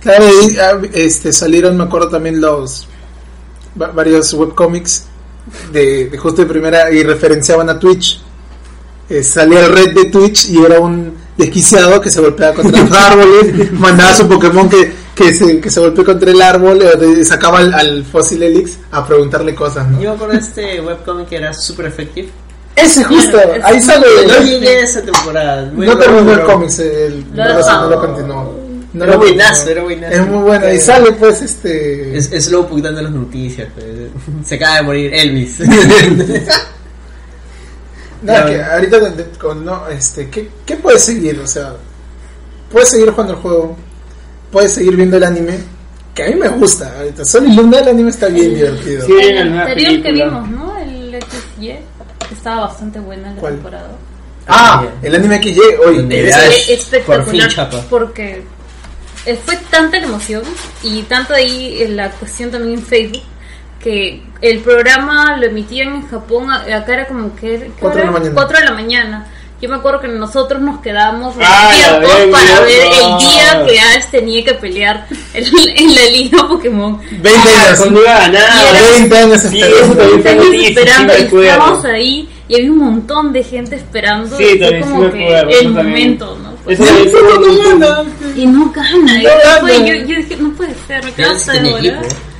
Claro, 0.00 0.24
y, 0.28 0.56
ah, 0.58 0.80
este, 0.92 1.32
salieron, 1.32 1.76
me 1.76 1.82
acuerdo 1.82 2.08
también 2.08 2.40
los 2.40 2.86
va- 3.80 3.88
varios 3.88 4.32
webcomics 4.34 5.06
de, 5.72 6.06
de 6.10 6.18
justo 6.18 6.42
de 6.42 6.46
primera 6.48 6.92
y 6.92 7.02
referenciaban 7.02 7.68
a 7.70 7.78
Twitch. 7.78 8.20
Eh, 9.08 9.24
salía 9.24 9.66
el 9.66 9.72
red 9.72 9.94
de 9.94 10.04
Twitch 10.04 10.48
y 10.50 10.58
era 10.64 10.78
un 10.78 11.12
desquiciado 11.36 12.00
que 12.00 12.10
se 12.10 12.20
golpeaba 12.20 12.54
contra 12.54 12.82
los 12.82 12.92
árboles, 12.96 13.72
mandaba 13.72 14.10
a 14.10 14.14
su 14.14 14.28
Pokémon 14.28 14.68
que, 14.68 14.92
que, 15.16 15.34
se, 15.34 15.60
que 15.60 15.70
se 15.70 15.80
golpeó 15.80 16.04
contra 16.04 16.30
el 16.30 16.40
árbol, 16.42 16.80
eh, 16.82 17.24
sacaba 17.24 17.58
al, 17.58 17.74
al 17.74 18.04
fósil 18.04 18.42
Helix 18.42 18.78
a 18.92 19.04
preguntarle 19.06 19.54
cosas, 19.54 19.88
¿no? 19.88 20.00
Yo 20.00 20.10
me 20.10 20.14
acuerdo 20.16 20.34
de 20.34 20.40
este 20.40 20.80
webcomic 20.80 21.28
que 21.28 21.36
era 21.36 21.52
super 21.54 21.86
efectivo. 21.86 22.28
Ese 22.76 23.02
justo, 23.04 23.40
es- 23.40 23.64
ahí 23.64 23.80
sale. 23.80 24.06
No 24.28 24.38
llegué 24.44 24.68
a 24.76 24.80
esa 24.80 25.00
temporada. 25.02 25.70
No 25.74 25.96
terminó 25.98 26.32
el 26.34 26.42
cómic, 26.42 26.70
el, 26.78 27.24
no, 27.34 27.44
lo- 27.48 27.56
dejó. 27.56 27.70
no 27.80 27.88
lo 27.90 28.00
continuó. 28.00 28.66
No 28.92 29.04
Era 29.04 29.16
buenazo, 29.16 29.68
era 29.70 29.82
buenazo. 29.82 30.14
Es 30.14 30.26
muy 30.28 30.42
bueno. 30.42 30.72
Y 30.72 30.78
sale 30.78 31.12
pues 31.12 31.42
este... 31.42 32.16
Es, 32.16 32.32
es 32.32 32.44
Slowpoke 32.46 32.80
dando 32.82 33.02
las 33.02 33.12
noticias. 33.12 33.68
pues. 33.74 33.86
Se 34.46 34.54
acaba 34.54 34.76
de 34.76 34.82
morir 34.84 35.12
Elvis. 35.14 35.58
Nada, 38.22 38.38
Ya, 38.40 38.46
que 38.46 38.56
bueno. 38.56 38.72
ahorita 38.72 38.98
con, 39.38 39.64
no, 39.64 39.88
este, 39.88 40.28
¿qué, 40.30 40.48
¿qué 40.64 40.76
puedes 40.76 41.02
seguir? 41.04 41.38
O 41.40 41.46
sea, 41.46 41.74
puedes 42.72 42.88
seguir 42.90 43.10
jugando 43.10 43.34
el 43.34 43.38
juego, 43.40 43.76
puedes 44.56 44.72
seguir 44.72 44.96
viendo 44.96 45.18
el 45.18 45.24
anime, 45.24 45.58
que 46.14 46.22
a 46.24 46.28
mí 46.28 46.34
me 46.36 46.48
gusta. 46.48 46.90
Ahorita 46.96 47.26
Sol 47.26 47.46
y 47.46 47.54
Luna 47.54 47.78
el 47.80 47.88
anime 47.88 48.08
está 48.08 48.28
bien 48.28 48.54
divertido. 48.54 49.04
Sí, 49.04 49.12
El 49.20 49.52
anterior 49.58 50.02
que 50.02 50.12
vimos, 50.12 50.48
¿no? 50.48 50.78
El 50.78 51.14
XY, 51.22 51.66
que 52.26 52.34
estaba 52.34 52.62
bastante 52.62 52.98
buena 53.00 53.32
la 53.34 53.38
¿Cuál? 53.38 53.52
temporada. 53.52 53.90
Ah, 54.48 54.86
el 55.02 55.14
anime 55.14 55.38
llegue 55.40 55.76
hoy. 55.86 56.08
Es 56.10 56.70
espectacular 56.70 57.24
por 57.24 57.30
fin 57.34 57.48
chapa. 57.48 57.80
porque 57.90 58.44
fue 59.44 59.58
tanta 59.70 59.98
la 60.00 60.06
emoción 60.06 60.42
y 60.82 61.02
tanto 61.02 61.34
ahí 61.34 61.82
en 61.82 61.94
la 61.98 62.10
cuestión 62.12 62.50
también 62.50 62.78
en 62.78 62.82
Facebook 62.82 63.24
que 63.78 64.22
el 64.40 64.60
programa 64.60 65.36
lo 65.36 65.46
emitían 65.48 65.96
en 65.96 66.08
Japón, 66.08 66.50
a- 66.50 66.62
acá 66.76 66.94
era 66.94 67.06
como 67.08 67.36
que 67.36 67.58
¿qué 67.58 67.70
Cuatro 67.78 68.00
de 68.00 68.08
hora? 68.08 68.12
la 68.12 68.18
mañana. 68.18 68.34
Cuatro 68.34 68.58
de 68.58 68.64
la 68.64 68.72
mañana. 68.72 69.26
Yo 69.60 69.70
me 69.70 69.76
acuerdo 69.76 70.00
que 70.02 70.08
nosotros 70.08 70.60
nos 70.60 70.80
quedábamos 70.80 71.34
Ah, 71.40 71.70
ya 71.72 71.98
despiertos 71.98 72.20
ven, 72.20 72.30
para 72.30 72.44
Dios, 72.44 72.60
ver 72.66 72.82
el 72.92 73.10
no. 73.10 73.18
día 73.18 73.64
que 73.66 73.80
Ash 73.80 74.04
tenía 74.10 74.44
que 74.44 74.52
pelear 74.54 75.06
en, 75.32 75.44
en 75.76 75.94
la 75.94 76.04
liga 76.10 76.46
Pokémon. 76.46 77.00
20 77.10 77.30
años. 77.30 77.78
Cuando 77.78 78.00
iba 78.02 78.16
a 78.16 78.18
ganar. 78.20 78.50
Y 78.52 78.76
era- 78.76 78.90
20 78.90 79.16
años 79.18 79.40
Sí, 79.40 79.46
esperando. 79.62 79.76
eso 79.78 79.94
también 79.94 80.22
fue 80.22 80.30
Estábamos 80.30 80.44
noticia, 80.44 80.66
sí 80.68 80.74
esperando 80.74 81.12
me 81.12 81.18
y 81.18 81.46
estábamos 81.48 81.84
ahí 81.86 82.28
y 82.48 82.54
había 82.54 82.70
un 82.70 82.78
montón 82.78 83.32
de 83.32 83.42
gente 83.44 83.76
esperando 83.76 84.36
Sí, 84.36 84.44
también 84.58 84.74
sí 84.74 84.80
como 84.90 85.00
me 85.04 85.10
que 85.12 85.36
acuerdo, 85.36 85.50
el 85.60 85.68
momento, 85.70 86.38
¿no? 86.42 86.56
Bonito. 86.66 88.06
y 88.36 88.46
no 88.46 88.70
gana. 88.72 89.20
y 89.20 89.24
No 89.24 89.30
después 89.30 89.72
gana. 89.78 89.86
yo, 89.86 89.94
yo 89.94 90.16
dije, 90.16 90.36
no 90.38 90.50
puede 90.52 90.74
ser, 90.86 91.04
me 91.04 91.12
quedo 91.12 91.30
hasta 91.30 91.52
sí 91.54 91.60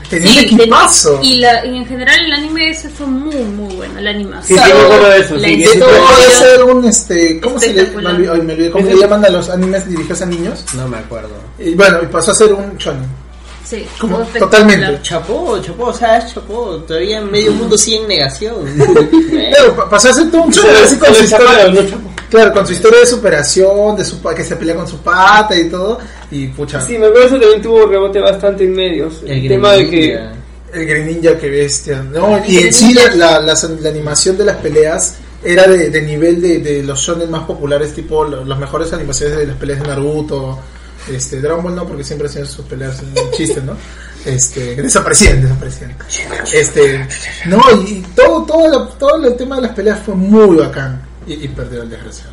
tenía 0.09 0.31
Sí, 0.33 0.39
equipazo. 0.41 1.21
y, 1.23 1.37
la, 1.37 1.65
y 1.67 1.77
en 1.77 1.87
general 1.87 2.25
el 2.25 2.33
anime 2.33 2.71
ese 2.71 2.89
fue 2.89 3.07
muy, 3.07 3.35
muy 3.37 3.75
bueno. 3.75 4.01
La 4.01 4.11
animación, 4.11 4.59
Sí, 4.59 4.65
sí, 4.65 4.73
me 4.75 4.81
acuerdo 4.83 5.09
de 5.11 5.19
eso, 5.21 5.35
la 5.37 5.49
sí, 5.49 5.57
que 5.59 5.67
sí 5.67 5.73
historia. 5.75 5.99
Puede 6.09 6.31
ser 6.31 6.65
un, 6.65 6.85
este, 6.85 7.41
¿cómo 7.41 7.59
se 7.59 7.67
le, 7.69 7.73
me 7.75 7.81
Espectacular. 7.81 8.15
olvidé- 8.21 8.31
ay, 8.33 8.41
me 8.43 8.53
olvidé, 8.55 8.71
¿cómo 8.71 8.87
le 8.87 8.97
llaman 8.97 9.25
a 9.25 9.29
los 9.31 9.51
animes 9.51 9.89
dirigidos 9.89 10.23
a 10.23 10.27
niños? 10.27 10.65
No 10.75 10.89
me 10.89 10.99
acuerdo. 10.99 11.31
Y 11.59 11.75
bueno, 11.75 11.99
y 12.03 12.07
pasó 12.07 12.33
a 12.33 12.35
ser 12.35 12.53
un 12.53 12.77
shonen. 12.77 13.26
Sí, 13.69 13.85
Como 14.01 14.19
totalmente. 14.39 15.01
Chapó, 15.03 15.59
chapó, 15.61 15.87
o 15.87 15.93
sea, 15.93 16.19
es 16.19 16.33
chapó. 16.33 16.77
Todavía 16.87 17.21
medio 17.21 17.51
mundo 17.53 17.77
sigue 17.77 17.97
en 18.03 18.09
negación. 18.09 18.55
Claro, 19.51 19.75
pa- 19.77 19.89
pasó 19.91 20.11
a 20.11 20.13
ser 20.15 20.31
todo 20.31 20.43
un 20.43 20.51
le- 20.53 20.83
así 20.85 20.97
con 20.99 21.15
su 21.15 21.25
historia. 21.25 21.47
escaparon, 21.51 21.75
no 21.75 21.81
chapó. 21.83 22.11
Claro, 22.31 22.53
con 22.53 22.67
su 22.67 22.73
historia 22.75 23.01
de 23.01 23.07
superación, 23.07 23.97
de 23.97 24.05
su 24.05 24.21
que 24.23 24.45
se 24.45 24.57
pelea 24.57 24.75
con 24.77 24.87
su 24.89 24.99
pata 24.99 25.57
y 25.59 25.69
todo. 25.69 25.99
Y 26.31 26.49
pucha, 26.49 26.81
Sí, 26.81 26.99
me 26.99 27.07
acuerdo 27.07 27.27
eso 27.27 27.41
también 27.41 27.63
tuvo 27.63 27.87
rebote 27.87 28.21
bastante 28.21 28.65
en 28.65 28.73
medios. 28.75 29.23
El, 29.25 29.31
El 29.33 29.49
tema 29.49 29.73
de 29.73 29.89
que. 29.91 29.97
Greninja. 30.09 30.33
el 30.75 30.87
Green 30.87 31.07
Ninja, 31.07 31.39
que 31.39 31.49
bestia. 31.51 32.03
No, 32.03 32.43
y 32.47 32.59
en 32.59 32.73
sí 32.73 32.93
la, 32.95 33.15
la, 33.15 33.41
las- 33.41 33.65
la 33.81 33.89
animación 33.89 34.37
de 34.37 34.45
las 34.45 34.57
peleas 34.57 35.17
era 35.45 35.67
de, 35.67 35.91
de 35.91 36.03
nivel 36.03 36.41
de, 36.43 36.59
de 36.59 36.83
los 36.83 37.01
shonen 37.01 37.31
más 37.31 37.45
populares, 37.45 37.95
tipo 37.95 38.25
lo- 38.25 38.45
las 38.45 38.59
mejores 38.59 38.93
animaciones 38.93 39.37
de 39.39 39.47
las 39.47 39.57
peleas 39.57 39.81
de 39.81 39.87
Naruto. 39.89 40.59
Este, 41.09 41.41
Dragon 41.41 41.63
Ball 41.63 41.75
no, 41.77 41.87
porque 41.87 42.03
siempre 42.05 42.29
hacían 42.29 42.47
sus 42.47 42.65
peleas 42.67 43.01
en 43.01 43.15
chistes, 43.33 43.63
¿no? 43.63 43.77
Este, 44.25 44.75
desaparecían, 44.77 45.41
desaparecían. 45.43 45.95
Este, 46.53 47.07
no, 47.47 47.61
y, 47.87 48.05
todo, 48.15 48.43
todo, 48.45 48.69
la- 48.69 48.89
todo 48.99 49.25
el 49.25 49.37
tema 49.37 49.57
de 49.57 49.63
las 49.63 49.71
peleas 49.73 50.01
fue 50.05 50.15
muy 50.17 50.57
bacán. 50.57 51.01
Y, 51.27 51.35
y 51.45 51.49
perdió 51.49 51.83
el 51.83 51.91
desgraciado. 51.91 52.31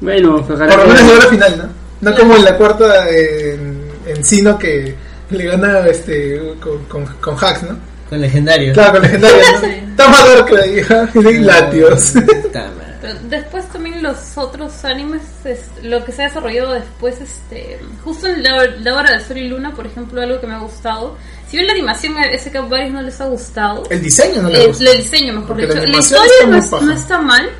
Bueno, 0.00 0.36
ojalá 0.36 0.68
Por 0.76 0.78
lo 0.78 0.82
que- 0.82 0.88
menos 0.88 1.00
llegó 1.02 1.12
a 1.20 1.24
la 1.24 1.30
final, 1.30 1.58
¿no? 2.00 2.10
No 2.10 2.16
como 2.18 2.36
en 2.36 2.44
la 2.44 2.56
cuarta 2.58 3.08
en, 3.10 3.82
en 4.06 4.24
Sino 4.24 4.58
que 4.58 4.94
le 5.30 5.44
gana 5.44 5.86
este 5.86 6.54
con, 6.60 6.84
con, 6.86 7.06
con 7.20 7.36
hacks, 7.36 7.62
¿no? 7.62 7.78
Con 8.10 8.20
legendario. 8.20 8.72
Claro, 8.74 8.92
con 8.94 9.02
legendaria, 9.02 9.42
¿no? 9.52 9.60
Sí. 9.60 9.66
Toma 9.96 10.18
Darkrai 10.26 10.78
y 11.34 11.38
Latios. 11.38 12.14
Madre. 12.16 12.81
Pero 13.02 13.18
después 13.24 13.68
también 13.68 14.02
los 14.02 14.38
otros 14.38 14.84
animes, 14.84 15.20
es- 15.44 15.68
lo 15.82 16.02
que 16.04 16.12
se 16.12 16.22
ha 16.22 16.28
desarrollado 16.28 16.72
después, 16.72 17.20
este, 17.20 17.78
justo 18.04 18.28
en 18.28 18.42
la, 18.42 18.64
la 18.80 18.94
hora 18.94 19.18
de 19.18 19.24
Sol 19.24 19.36
y 19.38 19.48
Luna, 19.48 19.74
por 19.74 19.86
ejemplo, 19.86 20.22
algo 20.22 20.40
que 20.40 20.46
me 20.46 20.54
ha 20.54 20.58
gustado. 20.60 21.16
Si 21.48 21.56
bien 21.56 21.66
la 21.66 21.72
animación 21.74 22.14
a 22.16 22.22
a 22.22 22.60
varios 22.62 22.92
no 22.92 23.02
les 23.02 23.20
ha 23.20 23.26
gustado, 23.26 23.82
El 23.90 24.00
diseño 24.02 24.40
no 24.42 24.48
le 24.48 24.62
el, 24.62 24.68
gusta. 24.68 24.90
el 24.90 24.96
diseño, 24.98 25.32
mejor 25.34 25.48
Porque 25.48 25.66
dicho. 25.66 25.74
la 25.80 25.86
La, 25.86 25.98
historia 25.98 26.24
está 26.58 26.80
no, 26.80 26.92
es- 26.92 27.00
está 27.00 27.18
mal, 27.20 27.50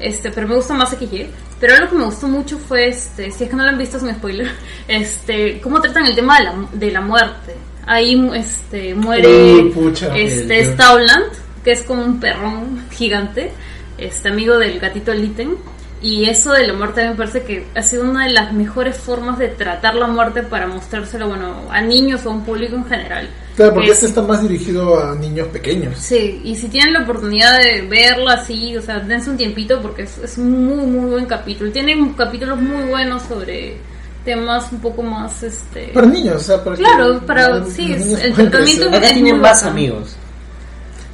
este, 0.00 0.30
pero 0.32 0.48
me 0.48 0.54
gusta 0.56 0.74
más 0.74 0.90
XY. 0.90 1.28
Pero 1.60 1.74
algo 1.74 1.90
que 1.90 1.96
me 1.96 2.04
gustó 2.04 2.26
mucho 2.28 2.56
fue, 2.56 2.88
este, 2.88 3.30
si 3.30 3.44
es 3.44 3.50
que 3.50 3.56
no 3.56 3.64
lo 3.64 3.68
han 3.70 3.78
visto 3.78 3.98
sin 4.00 4.14
spoiler, 4.14 4.50
este, 4.88 5.60
cómo 5.60 5.80
tratan 5.80 6.06
el 6.06 6.14
tema 6.14 6.38
de 6.38 6.44
la, 6.44 6.54
de 6.72 6.90
la 6.90 7.00
muerte. 7.00 7.54
Ahí 7.86 8.30
este, 8.34 8.94
muere 8.94 9.70
pucha. 9.74 10.16
este, 10.16 10.64
Stauland, 10.72 11.26
que 11.64 11.72
es 11.72 11.82
como 11.82 12.02
un 12.04 12.20
perrón 12.20 12.86
gigante, 12.90 13.50
este 13.98 14.28
amigo 14.28 14.56
del 14.58 14.78
gatito 14.78 15.12
Litten. 15.12 15.56
Y 16.00 16.26
eso 16.30 16.52
de 16.52 16.64
la 16.64 16.74
muerte 16.74 17.08
me 17.08 17.16
parece 17.16 17.42
que 17.42 17.66
ha 17.74 17.82
sido 17.82 18.04
una 18.04 18.26
de 18.26 18.30
las 18.32 18.52
mejores 18.52 18.96
formas 18.96 19.36
de 19.36 19.48
tratar 19.48 19.96
la 19.96 20.06
muerte 20.06 20.44
para 20.44 20.68
mostrárselo, 20.68 21.26
bueno, 21.26 21.56
a 21.72 21.80
niños 21.80 22.24
o 22.24 22.30
a 22.30 22.34
un 22.34 22.44
público 22.44 22.76
en 22.76 22.84
general. 22.84 23.28
Claro, 23.56 23.74
porque 23.74 23.88
Que 23.88 23.94
este 23.94 24.06
está 24.06 24.22
más 24.22 24.40
dirigido 24.40 25.02
a 25.02 25.16
niños 25.16 25.48
pequeños. 25.48 25.98
Sí, 25.98 26.40
y 26.44 26.54
si 26.54 26.68
tienen 26.68 26.92
la 26.92 27.02
oportunidad 27.02 27.58
de 27.58 27.82
verlo 27.82 28.28
así, 28.30 28.76
o 28.76 28.80
sea, 28.82 29.00
dense 29.00 29.28
un 29.28 29.36
tiempito 29.36 29.82
porque 29.82 30.02
es, 30.02 30.18
es 30.18 30.38
un 30.38 30.66
muy, 30.66 30.86
muy 30.86 31.10
buen 31.10 31.26
capítulo. 31.26 31.72
Tiene 31.72 32.14
capítulos 32.16 32.60
muy 32.60 32.84
buenos 32.84 33.22
sobre 33.24 33.78
temas 34.24 34.70
un 34.70 34.78
poco 34.78 35.02
más, 35.02 35.42
este... 35.42 35.88
Para 35.88 36.06
niños, 36.06 36.36
o 36.36 36.40
sea, 36.40 36.62
para 36.62 36.76
que 36.76 36.82
Claro, 36.82 37.20
para- 37.26 37.64
sí, 37.64 37.92
el 37.92 38.34
tratamiento-. 38.34 38.88
Acá 38.90 39.06
Es 39.08 39.14
tienen 39.14 39.40
más 39.40 39.64
amigos. 39.64 40.14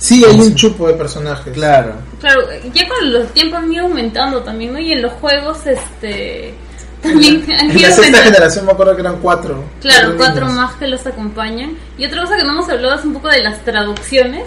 Sí, 0.04 0.22
hay 0.22 0.38
un 0.38 0.54
chupo 0.54 0.86
de 0.88 0.92
personajes. 0.94 1.50
Claro. 1.54 1.94
Claro, 2.20 2.42
ya 2.74 2.86
con 2.86 3.10
los 3.10 3.32
tiempos 3.32 3.60
han 3.60 3.72
ido 3.72 3.84
aumentando 3.86 4.42
también, 4.42 4.74
¿no? 4.74 4.78
Y 4.78 4.92
en 4.92 5.00
los 5.00 5.12
juegos, 5.14 5.66
este... 5.66 6.52
También 7.00 7.42
han 7.58 7.70
En 7.70 7.78
ido 7.78 7.88
la 7.88 7.94
sexta 7.94 7.96
aumentando. 8.02 8.24
generación 8.24 8.66
me 8.66 8.72
acuerdo 8.72 8.94
que 8.96 9.00
eran 9.00 9.18
cuatro. 9.20 9.64
Claro, 9.80 10.14
cuatro 10.18 10.42
niños. 10.46 10.56
más 10.58 10.74
que 10.74 10.88
los 10.88 11.06
acompañan. 11.06 11.78
Y 11.96 12.04
otra 12.04 12.20
cosa 12.20 12.36
que 12.36 12.44
no 12.44 12.50
hemos 12.52 12.68
hablado 12.68 12.98
es 12.98 13.04
un 13.06 13.14
poco 13.14 13.28
de 13.28 13.42
las 13.42 13.64
traducciones 13.64 14.44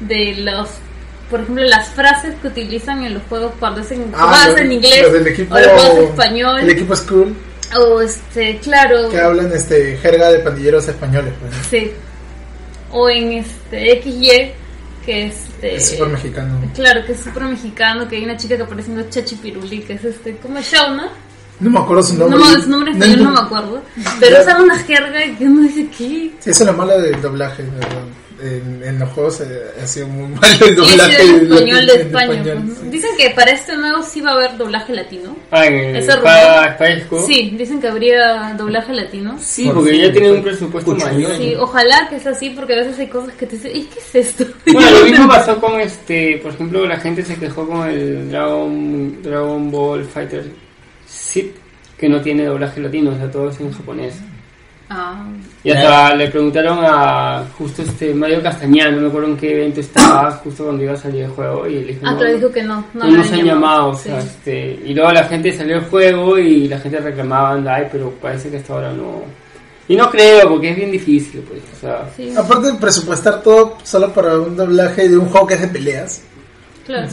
de 0.00 0.34
los, 0.38 0.68
por 1.30 1.40
ejemplo, 1.42 1.62
las 1.64 1.88
frases 1.90 2.34
que 2.42 2.48
utilizan 2.48 3.04
en 3.04 3.14
los 3.14 3.22
juegos 3.28 3.52
cuando 3.60 3.80
hacen 3.80 4.12
Ah, 4.16 4.48
en 4.56 4.72
inglés 4.72 5.02
los 5.04 5.12
del 5.12 5.26
equipo, 5.28 5.54
o 5.54 5.58
los 5.60 5.68
juegos 5.68 5.98
en 5.98 6.04
español 6.08 6.60
El 6.60 6.70
equipo 6.70 6.96
School, 6.96 7.36
o 7.76 8.00
este, 8.00 8.58
claro, 8.58 9.08
que 9.08 9.20
hablan 9.20 9.52
este 9.52 9.96
jerga 9.98 10.32
de 10.32 10.40
pandilleros 10.40 10.88
españoles. 10.88 11.32
Pues. 11.40 11.54
sí, 11.70 11.92
o 12.90 13.08
en 13.08 13.32
este 13.34 14.02
XY 14.02 14.52
que 15.04 15.26
este 15.26 15.76
Es 15.76 15.90
súper 15.90 16.08
mexicano. 16.08 16.60
Claro, 16.74 17.04
que 17.04 17.12
es 17.12 17.20
súper 17.20 17.44
mexicano, 17.44 18.08
que 18.08 18.16
hay 18.16 18.24
una 18.24 18.36
chica 18.36 18.56
que 18.56 18.62
aparece 18.62 18.86
siendo 18.90 19.08
Chachi 19.10 19.36
Piruli, 19.36 19.80
que 19.80 19.94
es 19.94 20.04
este, 20.04 20.36
¿cómo 20.38 20.58
es 20.58 20.70
Shauna? 20.72 21.08
No 21.60 21.70
me 21.70 21.78
acuerdo 21.78 22.02
su 22.02 22.14
No, 22.14 22.28
nombre. 22.28 22.62
su 22.62 22.68
nombre 22.70 22.90
en 22.90 22.96
español 23.02 23.24
no 23.24 23.30
me 23.32 23.38
acuerdo. 23.40 23.82
Pero 24.18 24.40
usa 24.42 24.60
una 24.62 24.76
jerga 24.78 25.20
que 25.38 25.44
uno 25.44 25.62
dice, 25.62 25.86
¿qué? 25.96 26.32
Sí, 26.40 26.50
eso 26.50 26.62
es 26.62 26.66
lo 26.66 26.72
malo 26.72 27.00
del 27.00 27.20
doblaje, 27.22 27.62
de 27.62 27.70
verdad. 27.70 28.02
En, 28.42 28.82
en 28.82 28.98
los 28.98 29.08
juegos 29.10 29.40
eh, 29.42 29.62
ha 29.82 29.86
sido 29.86 30.08
muy 30.08 30.26
mal 30.34 30.50
el 30.60 30.68
es 30.70 30.76
doblaje. 30.76 31.22
el 31.22 31.30
en- 31.30 31.52
español 31.52 31.86
de 31.86 31.94
España. 31.94 32.32
español, 32.34 32.76
sí. 32.80 32.88
Dicen 32.90 33.10
que 33.16 33.30
para 33.30 33.50
este 33.52 33.76
nuevo 33.76 34.02
sí 34.02 34.20
va 34.20 34.30
a 34.30 34.34
haber 34.34 34.56
doblaje 34.56 34.92
latino. 34.92 35.36
Ah, 35.52 35.66
en 35.66 35.74
el 35.74 35.96
¿Ese? 35.96 36.10
Espada 36.12 36.76
y 36.80 36.92
Escudo. 37.00 37.26
Sí, 37.26 37.54
dicen 37.56 37.80
que 37.80 37.86
habría 37.88 38.54
doblaje 38.58 38.92
latino. 38.92 39.36
Sí, 39.40 39.66
Por 39.66 39.74
porque 39.76 39.90
fin, 39.92 40.00
ya 40.02 40.12
tienen 40.12 40.32
un 40.32 40.42
presupuesto 40.42 40.92
Pucho, 40.94 41.06
mayor. 41.06 41.36
Sí, 41.36 41.54
ojalá 41.58 42.08
que 42.10 42.18
sea 42.18 42.32
así 42.32 42.50
porque 42.50 42.72
a 42.74 42.78
veces 42.78 42.98
hay 42.98 43.06
cosas 43.06 43.34
que 43.34 43.46
te 43.46 43.54
dicen, 43.56 43.70
¿y 43.76 43.82
qué 43.84 43.98
es 44.00 44.14
esto? 44.14 44.44
Bueno, 44.72 44.90
lo 44.98 45.04
mismo 45.04 45.28
pasó 45.28 45.60
con 45.60 45.80
este, 45.80 46.38
por 46.42 46.52
ejemplo, 46.52 46.86
la 46.86 46.98
gente 46.98 47.24
se 47.24 47.36
quejó 47.36 47.66
con 47.68 47.88
el 47.88 48.30
Dragon, 48.30 49.22
Dragon 49.22 49.70
Ball 49.70 50.04
Fighter 50.04 50.44
Zip, 51.08 51.54
que 51.96 52.08
no 52.08 52.20
tiene 52.20 52.46
doblaje 52.46 52.80
latino, 52.80 53.12
o 53.12 53.16
sea, 53.16 53.30
todo 53.30 53.48
es 53.50 53.60
en 53.60 53.70
japonés. 53.72 54.14
Ah, 54.88 55.24
Y 55.62 55.70
hasta 55.70 56.14
le 56.14 56.28
preguntaron 56.28 56.78
a 56.82 57.42
justo 57.56 57.82
este 57.82 58.12
Mario 58.14 58.42
Castañeda, 58.42 58.90
no 58.90 59.00
me 59.00 59.08
acuerdo 59.08 59.28
en 59.28 59.36
qué 59.36 59.52
evento 59.52 59.80
estaba, 59.80 60.30
justo 60.32 60.64
cuando 60.64 60.82
iba 60.82 60.92
a 60.92 60.96
salir 60.96 61.22
el 61.22 61.30
juego, 61.30 61.66
y 61.66 61.74
le 61.76 61.86
dijo, 61.86 62.00
ah 62.04 62.12
no, 62.12 62.18
pero 62.18 62.34
dijo 62.34 62.52
que 62.52 62.62
no. 62.62 62.84
No, 62.92 63.10
nos 63.10 63.32
han 63.32 63.44
llamado, 63.44 63.88
o 63.88 63.94
sí. 63.94 64.04
sea, 64.04 64.18
este, 64.18 64.80
y 64.84 64.92
luego 64.92 65.10
la 65.12 65.24
gente 65.24 65.52
salió 65.52 65.76
el 65.76 65.84
juego 65.84 66.38
y 66.38 66.68
la 66.68 66.78
gente 66.78 67.00
reclamaba, 67.00 67.74
ay, 67.74 67.88
pero 67.90 68.10
parece 68.10 68.50
que 68.50 68.58
hasta 68.58 68.74
ahora 68.74 68.92
no... 68.92 69.22
Y 69.86 69.96
no 69.96 70.10
creo, 70.10 70.48
porque 70.48 70.70
es 70.70 70.76
bien 70.76 70.90
difícil, 70.90 71.40
pues, 71.48 71.60
o 71.76 71.80
sea... 71.80 72.10
Sí, 72.16 72.32
Aparte 72.36 72.72
de 72.72 72.78
presupuestar 72.78 73.42
todo 73.42 73.78
solo 73.82 74.12
para 74.12 74.38
un 74.38 74.56
doblaje 74.56 75.08
de 75.08 75.16
un 75.16 75.26
juego 75.26 75.46
que 75.46 75.54
es 75.54 75.60
de 75.62 75.68
peleas. 75.68 76.22
Claro. 76.86 77.08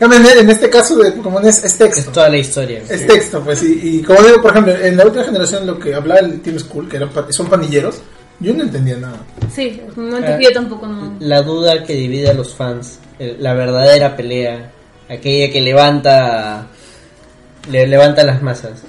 En, 0.00 0.12
en 0.38 0.50
este 0.50 0.68
caso 0.70 0.96
de 0.98 1.12
Pokémon 1.12 1.44
es, 1.46 1.58
es 1.58 1.64
Es 1.64 1.78
texto. 1.78 2.10
toda 2.12 2.28
la 2.28 2.38
historia. 2.38 2.82
Es 2.88 3.06
texto, 3.06 3.42
pues, 3.42 3.62
y, 3.62 3.98
y 3.98 4.02
como 4.02 4.20
digo, 4.22 4.40
por 4.42 4.50
ejemplo, 4.52 4.74
en 4.74 4.96
la 4.96 5.04
última 5.04 5.24
generación 5.24 5.66
lo 5.66 5.78
que 5.78 5.94
hablaba 5.94 6.20
el 6.20 6.40
Team 6.40 6.58
School, 6.58 6.88
que 6.88 6.96
eran 6.96 7.10
pa- 7.10 7.30
son 7.30 7.48
pandilleros, 7.48 8.00
yo 8.40 8.54
no 8.54 8.62
entendía 8.62 8.96
nada. 8.96 9.20
Sí, 9.54 9.80
en 9.84 10.00
un 10.00 10.10
momento 10.10 10.32
Ah. 10.32 10.38
que 10.38 10.44
yo 10.44 10.52
tampoco 10.52 10.86
no. 10.86 11.16
La 11.20 11.42
duda 11.42 11.84
que 11.84 11.94
divide 11.94 12.30
a 12.30 12.34
los 12.34 12.54
fans, 12.54 12.98
el- 13.18 13.42
la 13.42 13.52
verdadera 13.54 14.16
pelea, 14.16 14.70
aquella 15.08 15.52
que 15.52 15.60
levanta 15.60 16.66
le 17.70 17.86
levanta 17.86 18.22
las 18.24 18.42
masas. 18.42 18.82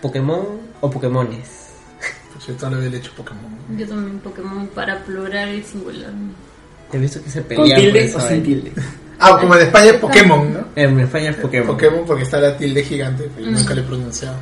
¿Pokémon 0.00 0.46
o 0.80 0.90
Pokémones? 0.90 1.48
Pues 2.32 2.46
yo 2.46 2.54
todavía 2.54 2.88
le 2.90 2.96
he 2.96 3.00
hecho 3.00 3.10
Pokémon. 3.16 3.42
Yo 3.76 3.86
también 3.88 4.18
Pokémon 4.20 4.66
para 4.68 5.02
plural 5.04 5.54
y 5.54 5.62
singular. 5.62 6.10
He 6.92 6.98
visto 6.98 7.22
que 7.24 7.30
se 7.30 7.40
¿Con 7.40 7.48
pelean 7.48 7.70
por 7.70 7.80
tilde 7.92 8.14
o 8.14 8.20
sin 8.20 8.42
tilde? 8.42 8.72
Ah, 9.18 9.38
como 9.40 9.54
en 9.54 9.62
España 9.62 9.90
es 9.92 9.96
Pokémon, 9.98 10.52
¿no? 10.52 10.60
En 10.76 11.00
España 11.00 11.30
es 11.30 11.36
Pokémon. 11.36 11.68
Pokémon 11.68 12.04
porque 12.06 12.24
está 12.24 12.40
la 12.40 12.56
tilde 12.56 12.82
gigante, 12.82 13.28
y 13.38 13.42
nunca 13.46 13.74
le 13.74 13.80
he 13.80 13.84
pronunciado. 13.84 14.36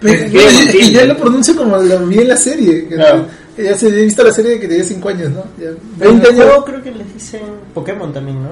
Pero, 0.00 0.30
¿qué? 0.30 0.48
y, 0.78 0.82
y 0.82 0.90
yo 0.92 1.04
lo 1.06 1.16
pronuncio 1.16 1.56
como 1.56 1.76
lo 1.76 2.06
vi 2.06 2.18
en 2.20 2.28
la 2.28 2.36
serie. 2.36 2.86
que- 2.88 2.94
Claro. 2.96 3.26
ya 3.58 3.76
se 3.76 3.88
he 3.88 4.04
visto 4.04 4.22
la 4.24 4.32
serie 4.32 4.52
de 4.52 4.60
que 4.60 4.68
tenía 4.68 4.84
5 4.84 5.08
años, 5.10 5.30
¿no? 5.30 5.44
Ya, 5.58 5.70
Pero 5.98 6.10
en 6.10 6.20
20 6.20 6.28
el 6.28 6.34
años. 6.34 6.44
juego 6.46 6.64
creo 6.64 6.82
que 6.82 6.90
les 6.92 7.14
dicen 7.14 7.40
Pokémon 7.74 8.12
también, 8.12 8.42
¿no? 8.42 8.50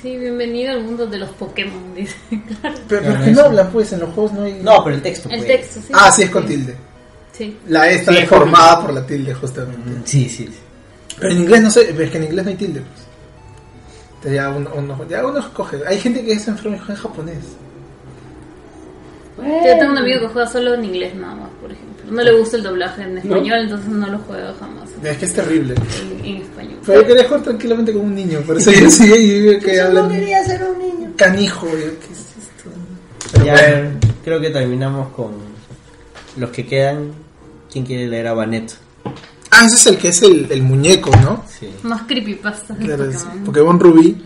Sí, 0.00 0.16
bienvenido 0.16 0.72
al 0.72 0.82
mundo 0.82 1.06
de 1.06 1.18
los 1.18 1.28
Pokémon, 1.30 1.94
dice. 1.94 2.14
Claro. 2.60 2.78
Pero, 2.88 3.02
Claro, 3.02 3.04
pero 3.14 3.24
que 3.24 3.30
eso. 3.30 3.40
no 3.42 3.46
hablan, 3.48 3.70
pues, 3.70 3.92
en 3.92 4.00
los 4.00 4.14
juegos 4.14 4.32
no 4.32 4.42
hay. 4.44 4.60
No, 4.62 4.82
pero 4.84 4.96
el 4.96 5.02
texto. 5.02 5.28
El 5.30 5.36
pues. 5.38 5.48
texto, 5.48 5.80
sí. 5.86 5.92
Ah, 5.92 6.10
sí, 6.12 6.22
es 6.22 6.30
con 6.30 6.46
tilde. 6.46 6.74
Sí. 7.36 7.58
La 7.68 7.90
E 7.90 7.96
está 7.96 8.12
Sí, 8.12 8.18
es 8.18 8.28
con 8.28 8.38
deformada 8.38 8.80
por 8.80 8.94
la 8.94 9.04
tilde, 9.06 9.34
justamente. 9.34 9.90
Sí, 10.04 10.28
sí. 10.30 10.46
sí. 10.46 10.50
Pero 11.18 11.32
en 11.32 11.38
inglés 11.40 11.60
no 11.62 11.70
sé, 11.70 11.90
es 11.90 12.10
que 12.10 12.16
en 12.16 12.24
inglés 12.24 12.44
no 12.44 12.50
hay 12.50 12.56
tilde, 12.56 12.80
pues. 12.80 13.06
Ya 14.24 14.48
uno, 14.50 14.70
uno- 14.74 15.06
ya 15.08 15.26
uno 15.26 15.38
escoge. 15.38 15.78
Hay 15.86 15.98
gente 15.98 16.24
que 16.24 16.32
es 16.32 16.48
enfermo 16.48 16.76
y 16.76 16.78
juega 16.78 16.94
en 16.94 17.00
japonés. 17.00 17.44
Yo 19.36 19.78
tengo 19.78 19.92
un 19.92 19.98
amigo 19.98 20.20
que 20.20 20.28
juega 20.28 20.48
solo 20.48 20.74
en 20.74 20.84
inglés 20.84 21.14
nada 21.16 21.34
más, 21.34 21.50
por 21.60 21.70
ejemplo. 21.70 22.04
No 22.10 22.22
le 22.22 22.32
gusta 22.38 22.56
el 22.56 22.62
doblaje 22.62 23.02
en 23.02 23.18
español, 23.18 23.58
entonces 23.60 23.88
no 23.88 24.06
lo 24.06 24.18
juega 24.18 24.54
jamás 24.60 24.88
Es 25.02 25.16
que 25.18 25.24
es 25.24 25.34
terrible. 25.34 25.74
en, 25.74 26.24
en 26.24 26.42
español. 26.42 26.78
Pero 26.86 27.00
yo 27.02 27.06
quería 27.06 27.24
jugar 27.24 27.42
tranquilamente 27.42 27.92
con 27.92 28.02
un 28.02 28.14
niño, 28.14 28.40
por 28.42 28.56
eso 28.56 28.70
yo 28.70 28.88
sí, 28.90 29.12
y 29.12 29.40
veo 29.46 29.60
que 29.60 29.80
hablan 29.80 30.10
ser 30.46 30.62
un 30.64 30.78
niño. 30.78 31.12
canijo. 31.16 31.66
yo, 31.66 31.72
¿qué 31.76 32.12
es 32.12 32.20
esto? 32.20 32.70
Pero 33.32 33.44
Ya, 33.46 33.52
bueno. 33.54 33.90
creo 34.22 34.40
que 34.40 34.50
terminamos 34.50 35.08
con 35.14 35.32
los 36.36 36.50
que 36.50 36.66
quedan. 36.66 37.12
¿Quién 37.72 37.84
quiere 37.84 38.06
leer 38.06 38.28
a 38.28 38.34
Banet? 38.34 38.72
Ah, 39.54 39.66
ese 39.66 39.76
es 39.76 39.86
el 39.86 39.98
que 39.98 40.08
es 40.08 40.22
el, 40.22 40.50
el 40.50 40.62
muñeco, 40.62 41.10
¿no? 41.22 41.44
Sí. 41.58 41.68
Más 41.82 42.02
creepypastas 42.02 42.78
de 42.78 42.84
Claro, 42.86 43.04
es 43.08 43.18
Pokémon. 43.18 43.44
Pokémon 43.44 43.80
Rubí. 43.80 44.24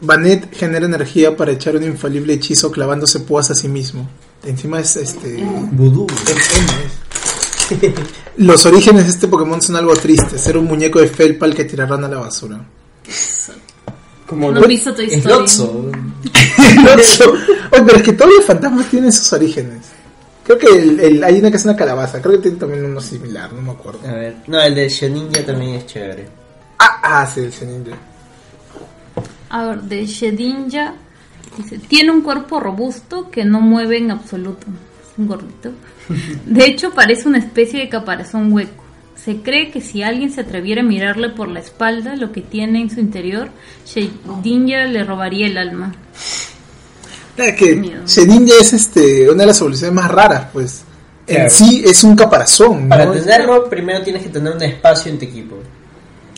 Banet 0.00 0.54
genera 0.54 0.86
energía 0.86 1.36
para 1.36 1.52
echar 1.52 1.76
un 1.76 1.84
infalible 1.84 2.34
hechizo 2.34 2.70
clavándose 2.70 3.20
púas 3.20 3.50
a 3.50 3.54
sí 3.54 3.68
mismo. 3.68 4.08
Encima 4.44 4.80
es 4.80 4.96
este. 4.96 5.42
Vudú. 5.72 6.06
Es. 6.26 6.50
Los 8.36 8.66
orígenes 8.66 9.04
de 9.04 9.10
este 9.10 9.28
Pokémon 9.28 9.62
son 9.62 9.76
algo 9.76 9.94
tristes. 9.94 10.40
Ser 10.40 10.58
un 10.58 10.66
muñeco 10.66 11.00
de 11.00 11.08
felpa 11.08 11.46
al 11.46 11.54
que 11.54 11.64
tirarán 11.64 12.04
a 12.04 12.08
la 12.08 12.18
basura. 12.18 12.60
Como 14.26 14.50
No 14.50 14.66
visto 14.66 14.94
Toy 14.94 15.06
Es 15.06 15.18
Story. 15.18 15.34
Lotso. 15.38 15.86
Oye, 17.72 17.82
pero 17.86 17.96
es 17.96 18.02
que 18.02 18.12
todos 18.12 18.32
los 18.36 18.44
fantasmas 18.44 18.88
tienen 18.90 19.12
sus 19.12 19.32
orígenes. 19.32 19.86
Creo 20.44 20.58
que 20.58 20.66
el, 20.66 21.00
el- 21.00 21.24
hay 21.24 21.38
una 21.38 21.50
que 21.50 21.56
es 21.56 21.64
una 21.64 21.76
calabaza. 21.76 22.20
Creo 22.20 22.34
que 22.34 22.42
tiene 22.42 22.58
también 22.58 22.84
uno 22.84 23.00
similar, 23.00 23.52
no 23.52 23.62
me 23.62 23.70
acuerdo. 23.72 24.06
A 24.08 24.12
ver, 24.12 24.36
no, 24.46 24.60
el 24.60 24.74
de 24.74 24.88
Shoninja 24.88 25.44
también 25.44 25.74
es 25.76 25.86
chévere. 25.86 26.26
Ah, 26.78 27.00
ah 27.02 27.26
sí, 27.26 27.40
el 27.40 27.50
Sheninja. 27.50 27.96
A 29.50 29.64
ver, 29.66 29.82
de 29.82 30.06
Shedinja 30.06 30.94
dice, 31.56 31.78
tiene 31.78 32.10
un 32.10 32.22
cuerpo 32.22 32.60
robusto 32.60 33.30
que 33.30 33.44
no 33.44 33.60
mueve 33.60 33.98
en 33.98 34.10
absoluto. 34.10 34.66
Es 34.68 35.18
un 35.18 35.26
gordito. 35.28 35.70
De 36.46 36.66
hecho, 36.66 36.90
parece 36.92 37.28
una 37.28 37.38
especie 37.38 37.80
de 37.80 37.88
caparazón 37.88 38.52
hueco. 38.52 38.82
Se 39.16 39.36
cree 39.42 39.70
que 39.70 39.80
si 39.80 40.02
alguien 40.02 40.30
se 40.30 40.42
atreviera 40.42 40.82
a 40.82 40.84
mirarle 40.84 41.30
por 41.30 41.48
la 41.48 41.60
espalda 41.60 42.16
lo 42.16 42.32
que 42.32 42.42
tiene 42.42 42.80
en 42.82 42.90
su 42.90 43.00
interior, 43.00 43.48
Shedinja 43.86 44.84
le 44.84 45.04
robaría 45.04 45.46
el 45.46 45.56
alma. 45.56 45.94
Claro 47.36 47.56
que. 47.56 48.00
Sheninja 48.06 48.54
es 48.60 48.72
este, 48.72 49.28
una 49.30 49.42
de 49.42 49.46
las 49.48 49.60
evoluciones 49.60 49.94
más 49.94 50.10
raras, 50.10 50.46
pues. 50.52 50.82
En 51.26 51.36
Claro. 51.36 51.50
sí 51.50 51.82
es 51.86 52.04
un 52.04 52.14
caparazón, 52.14 52.88
Para 52.88 53.06
¿no? 53.06 53.12
tenerlo, 53.12 53.68
primero 53.70 54.02
tienes 54.02 54.22
que 54.22 54.28
tener 54.28 54.54
un 54.54 54.62
espacio 54.62 55.10
en 55.10 55.18
tu 55.18 55.24
equipo. 55.24 55.56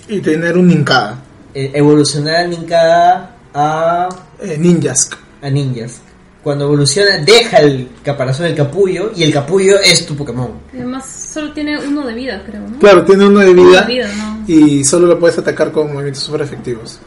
Y 0.09 0.21
tener 0.21 0.57
un 0.57 0.69
Ninkada. 0.69 1.19
Eh, 1.53 1.73
evolucionar 1.75 2.37
a 2.37 2.47
Ninkada 2.47 3.37
a, 3.53 4.09
Eh, 4.41 4.57
Ninjask. 4.59 5.15
a 5.43 5.51
ninjas. 5.51 6.01
Cuando 6.43 6.67
evoluciona, 6.67 7.19
deja 7.19 7.57
el 7.59 7.89
caparazón 8.05 8.47
del 8.47 8.55
capullo 8.55 9.11
y 9.17 9.25
el 9.25 9.33
capullo 9.33 9.81
es 9.81 10.07
tu 10.07 10.15
Pokémon. 10.15 10.53
Y 10.73 10.77
Además, 10.77 11.05
solo 11.33 11.53
tiene 11.53 11.77
uno 11.85 12.07
de 12.07 12.15
vida, 12.15 12.41
creo, 12.47 12.61
¿no? 12.61 12.79
Claro, 12.79 13.05
tiene 13.05 13.27
uno 13.27 13.41
de 13.41 13.51
Uno 13.51 13.65
vida. 13.65 13.81
de 13.83 13.93
vida, 13.93 14.09
¿no? 14.15 14.45
Y 14.47 14.85
solo 14.85 15.09
lo 15.09 15.19
puedes 15.19 15.37
atacar 15.39 15.73
con 15.73 15.89
movimientos 15.93 16.23
super 16.23 16.43
efectivos. 16.43 17.01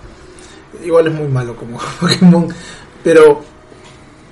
Igual 0.84 1.08
es 1.08 1.14
muy 1.14 1.28
malo 1.30 1.56
como 1.56 1.78
Pokémon. 2.02 2.50
Pero 3.04 3.42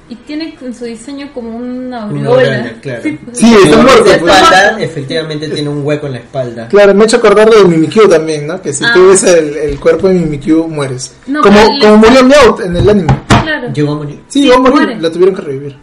Y 0.09 0.15
tiene 0.15 0.55
en 0.61 0.73
su 0.73 0.85
diseño 0.85 1.31
como 1.33 1.57
una 1.57 2.05
Una 2.05 2.27
aureola. 2.29 2.29
aureola, 2.57 2.73
claro. 2.81 3.03
Sí. 3.03 3.19
Sí, 3.33 3.53
está 3.63 3.77
muerto, 3.77 4.03
pues. 4.03 4.15
espalda, 4.15 4.81
efectivamente 4.81 5.49
tiene 5.49 5.67
un 5.69 5.85
hueco 5.85 6.05
en 6.07 6.13
la 6.13 6.17
espalda. 6.19 6.67
Claro, 6.69 6.93
me 6.95 7.03
he 7.03 7.07
hecho 7.07 7.17
acordar 7.17 7.49
de 7.49 7.63
Mimikyu 7.65 8.07
también, 8.07 8.47
¿no? 8.47 8.61
Que 8.61 8.71
si 8.73 8.85
Ah. 8.85 8.91
tú 8.93 9.09
ves 9.09 9.23
el, 9.23 9.55
el 9.57 9.79
cuerpo 9.79 10.07
de 10.07 10.13
Mimikyu, 10.15 10.65
mueres. 10.69 11.13
No, 11.27 11.41
como 11.41 11.59
como 11.81 11.97
murió 11.97 12.23
Meowth 12.23 12.61
en 12.61 12.77
el 12.77 12.89
anime. 12.89 13.19
Claro. 13.43 13.73
Llegó 13.73 13.91
a 13.91 13.95
morir. 13.97 14.19
Sí, 14.27 14.39
Sí, 14.41 14.45
iba 14.45 14.55
a 14.55 14.59
morir, 14.59 14.75
muere. 14.81 15.01
la 15.01 15.11
tuvieron 15.11 15.35
que 15.35 15.41
revivir. 15.41 15.75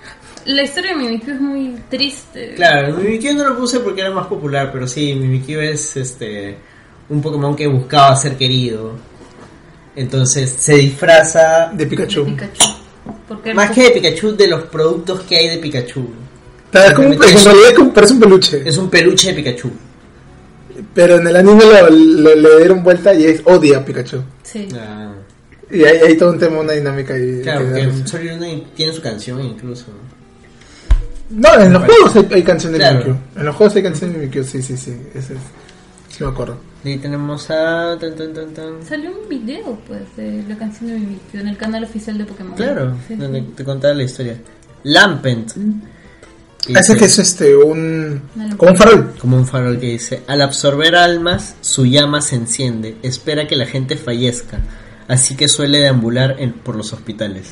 La 0.46 0.62
historia 0.62 0.92
de 0.92 0.96
Mimikyu 1.02 1.34
es 1.34 1.40
muy 1.40 1.76
triste. 1.90 2.54
Claro, 2.56 2.96
Mimikyu 2.96 3.34
no 3.34 3.48
lo 3.48 3.56
puse 3.58 3.80
porque 3.80 4.00
era 4.00 4.10
más 4.10 4.26
popular, 4.26 4.70
pero 4.72 4.86
sí, 4.86 5.14
Mimikyu 5.14 5.60
es 5.60 5.96
este 5.98 6.56
un 7.10 7.20
Pokémon 7.20 7.54
que 7.54 7.66
buscaba 7.66 8.16
ser 8.16 8.36
querido. 8.36 8.92
Entonces 9.96 10.50
se 10.58 10.74
disfraza 10.76 11.70
De 11.74 11.86
Pikachu. 11.86 12.24
De 12.24 12.30
Pikachu. 12.32 12.73
Porque 13.28 13.52
más 13.54 13.70
que 13.70 13.82
de 13.84 13.90
Pikachu 13.90 14.36
de 14.36 14.48
los 14.48 14.62
productos 14.64 15.22
que 15.22 15.36
hay 15.36 15.48
de 15.48 15.58
Pikachu. 15.58 16.08
Claro, 16.70 16.88
es 16.88 16.94
como 16.94 17.08
un- 17.08 17.12
en 17.14 17.20
realidad 17.20 17.68
es 17.68 17.74
como- 17.74 17.92
parece 17.94 18.12
un 18.14 18.20
peluche. 18.20 18.62
Es 18.68 18.76
un 18.78 18.90
peluche 18.90 19.28
de 19.28 19.34
Pikachu. 19.34 19.70
Pero 20.92 21.16
en 21.16 21.26
el 21.26 21.36
anime 21.36 21.62
lo, 21.64 21.90
lo- 21.90 22.34
le 22.34 22.56
dieron 22.58 22.82
vuelta 22.82 23.14
y 23.14 23.24
es 23.26 23.42
odia 23.44 23.78
a 23.78 23.84
Pikachu. 23.84 24.22
Sí. 24.42 24.68
Ah, 24.74 25.12
Y 25.70 25.84
hay, 25.84 25.98
hay 25.98 26.16
todo 26.16 26.30
un 26.32 26.38
tema, 26.38 26.60
una 26.60 26.72
dinámica 26.72 27.14
ahí. 27.14 27.40
claro, 27.42 27.72
que. 27.72 28.06
Sol 28.08 28.20
y 28.24 28.64
tiene 28.74 28.92
su 28.92 29.00
canción 29.00 29.40
incluso. 29.42 29.86
No, 31.30 31.54
en 31.60 31.72
los 31.72 31.82
juegos 31.84 32.16
hay, 32.16 32.28
hay 32.32 32.42
canciones 32.42 32.78
de 32.78 32.84
Claro. 32.84 32.98
Mimikyu. 33.06 33.40
En 33.40 33.44
los 33.46 33.56
juegos 33.56 33.76
hay 33.76 33.82
canciones 33.82 34.14
de 34.16 34.20
Mimikyu, 34.20 34.44
sí, 34.44 34.62
sí, 34.62 34.76
sí. 34.76 34.96
Ese 35.14 35.34
es. 35.34 35.38
Sí 36.16 36.22
me 36.24 36.30
acuerdo. 36.30 36.58
Y 36.84 36.88
ahí 36.90 36.98
tenemos 36.98 37.50
a... 37.50 37.96
Tan, 37.98 38.14
tan, 38.14 38.34
tan, 38.34 38.52
tan. 38.52 38.82
Salió 38.86 39.10
un 39.10 39.28
video, 39.28 39.78
pues, 39.86 40.02
de 40.16 40.44
la 40.48 40.56
canción 40.58 40.90
de 40.90 40.98
Mimikyu 40.98 41.40
en 41.40 41.48
el 41.48 41.56
canal 41.56 41.82
oficial 41.84 42.18
de 42.18 42.24
Pokémon. 42.26 42.54
Claro, 42.54 42.94
Sí, 43.08 43.14
donde 43.14 43.40
sí. 43.40 43.46
te 43.56 43.64
contaba 43.64 43.94
la 43.94 44.02
historia. 44.02 44.36
Lampent. 44.82 45.52
Y 46.66 46.72
Ese 46.78 46.92
dice- 46.92 46.96
que 46.98 47.04
es 47.06 47.18
este, 47.18 47.56
un. 47.56 48.22
Como 48.58 48.72
un 48.72 48.76
farol. 48.76 49.14
Como 49.18 49.36
un 49.38 49.46
farol 49.46 49.78
que 49.80 49.86
dice, 49.92 50.22
al 50.26 50.42
absorber 50.42 50.94
almas, 50.96 51.56
su 51.62 51.86
llama 51.86 52.20
se 52.20 52.36
enciende, 52.36 52.96
espera 53.02 53.46
que 53.46 53.56
la 53.56 53.66
gente 53.66 53.96
fallezca, 53.96 54.58
así 55.08 55.36
que 55.36 55.48
suele 55.48 55.78
deambular 55.78 56.36
en- 56.38 56.52
por 56.52 56.76
los 56.76 56.92
hospitales. 56.92 57.50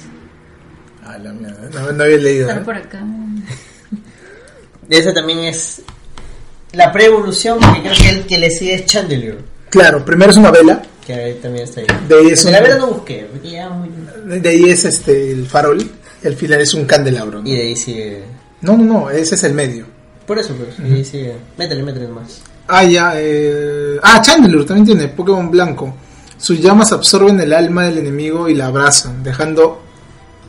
Ah, 1.04 1.16
la 1.18 1.32
mierda. 1.32 1.68
No, 1.72 1.92
no 1.92 2.04
había 2.04 2.16
leído. 2.18 2.42
Estará 2.42 2.60
¿eh? 2.60 2.64
por 2.64 2.76
acá. 2.76 3.02
Esa 4.88 5.12
también 5.14 5.40
es 5.40 5.82
la 6.72 6.90
pre-evolución, 6.92 7.58
porque 7.60 7.80
creo 7.82 7.94
que 7.94 8.08
el 8.10 8.26
que 8.26 8.38
le 8.38 8.50
sigue 8.50 8.74
es 8.74 8.86
Chandelier. 8.86 9.38
Claro, 9.70 10.04
primero 10.04 10.30
es 10.30 10.36
una 10.36 10.50
vela, 10.50 10.82
Que 11.06 11.14
ahí 11.14 11.34
también 11.42 11.64
está 11.64 11.80
ahí. 11.80 11.86
de 12.08 12.14
ahí 12.18 12.26
es 12.28 12.44
De 12.44 12.52
la 12.52 12.58
un- 12.58 12.64
verdad 12.64 12.78
no 12.78 12.86
busqué, 12.88 13.26
ya 13.42 13.68
muy... 13.70 13.88
de 14.40 14.48
ahí 14.48 14.64
es 14.70 14.84
este 14.84 15.32
el 15.32 15.46
farol, 15.46 15.78
el 16.22 16.34
final 16.36 16.60
es 16.60 16.74
un 16.74 16.84
candelabro. 16.84 17.40
¿no? 17.42 17.48
Y 17.48 17.52
de 17.56 17.62
ahí 17.62 17.76
sigue... 17.76 18.22
No, 18.60 18.76
no, 18.76 18.84
no, 18.84 19.10
ese 19.10 19.34
es 19.34 19.44
el 19.44 19.54
medio. 19.54 19.86
Por 20.26 20.38
eso, 20.38 20.54
pues, 20.54 20.78
y 20.78 20.90
de 20.90 20.96
ahí 20.96 21.04
sigue... 21.04 21.36
Métele, 21.58 21.82
métele 21.82 22.08
más. 22.08 22.42
Ah, 22.68 22.84
ya. 22.84 23.14
Eh... 23.16 23.98
Ah, 24.02 24.22
Chandelure 24.22 24.64
también 24.64 24.86
tiene 24.86 25.08
Pokémon 25.08 25.50
blanco. 25.50 25.94
Sus 26.38 26.60
llamas 26.60 26.92
absorben 26.92 27.40
el 27.40 27.52
alma 27.52 27.86
del 27.86 27.98
enemigo 27.98 28.48
y 28.48 28.54
la 28.54 28.66
abrazan, 28.66 29.22
dejando 29.24 29.82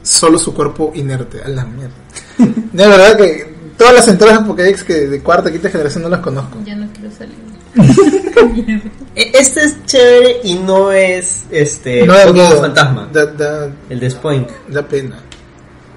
solo 0.03 0.37
su 0.37 0.53
cuerpo 0.53 0.91
inerte. 0.95 1.41
A 1.43 1.47
la 1.49 1.65
mierda. 1.65 1.93
De 2.71 2.87
verdad 2.87 3.17
que 3.17 3.52
todas 3.77 3.93
las 3.93 4.07
entradas 4.07 4.39
de 4.41 4.45
Pokédex 4.45 4.83
que 4.83 4.93
de 5.07 5.21
cuarta, 5.21 5.51
quinta 5.51 5.69
generación 5.69 6.03
no 6.03 6.09
las 6.09 6.19
conozco. 6.21 6.57
Ya 6.65 6.75
no 6.75 6.87
quiero 6.93 7.11
salir. 7.15 7.35
E- 9.15 9.31
Este 9.33 9.61
es 9.65 9.85
chévere 9.85 10.37
y 10.43 10.55
no 10.55 10.91
es 10.91 11.43
este 11.51 12.05
no 12.05 12.13
Pokémon 12.13 12.33
miedo. 12.33 12.61
fantasma. 12.61 13.09
Da, 13.11 13.25
da, 13.25 13.69
El 13.89 13.99
de 13.99 14.09
Spoink. 14.09 14.49
da 14.69 14.87
pena. 14.87 15.17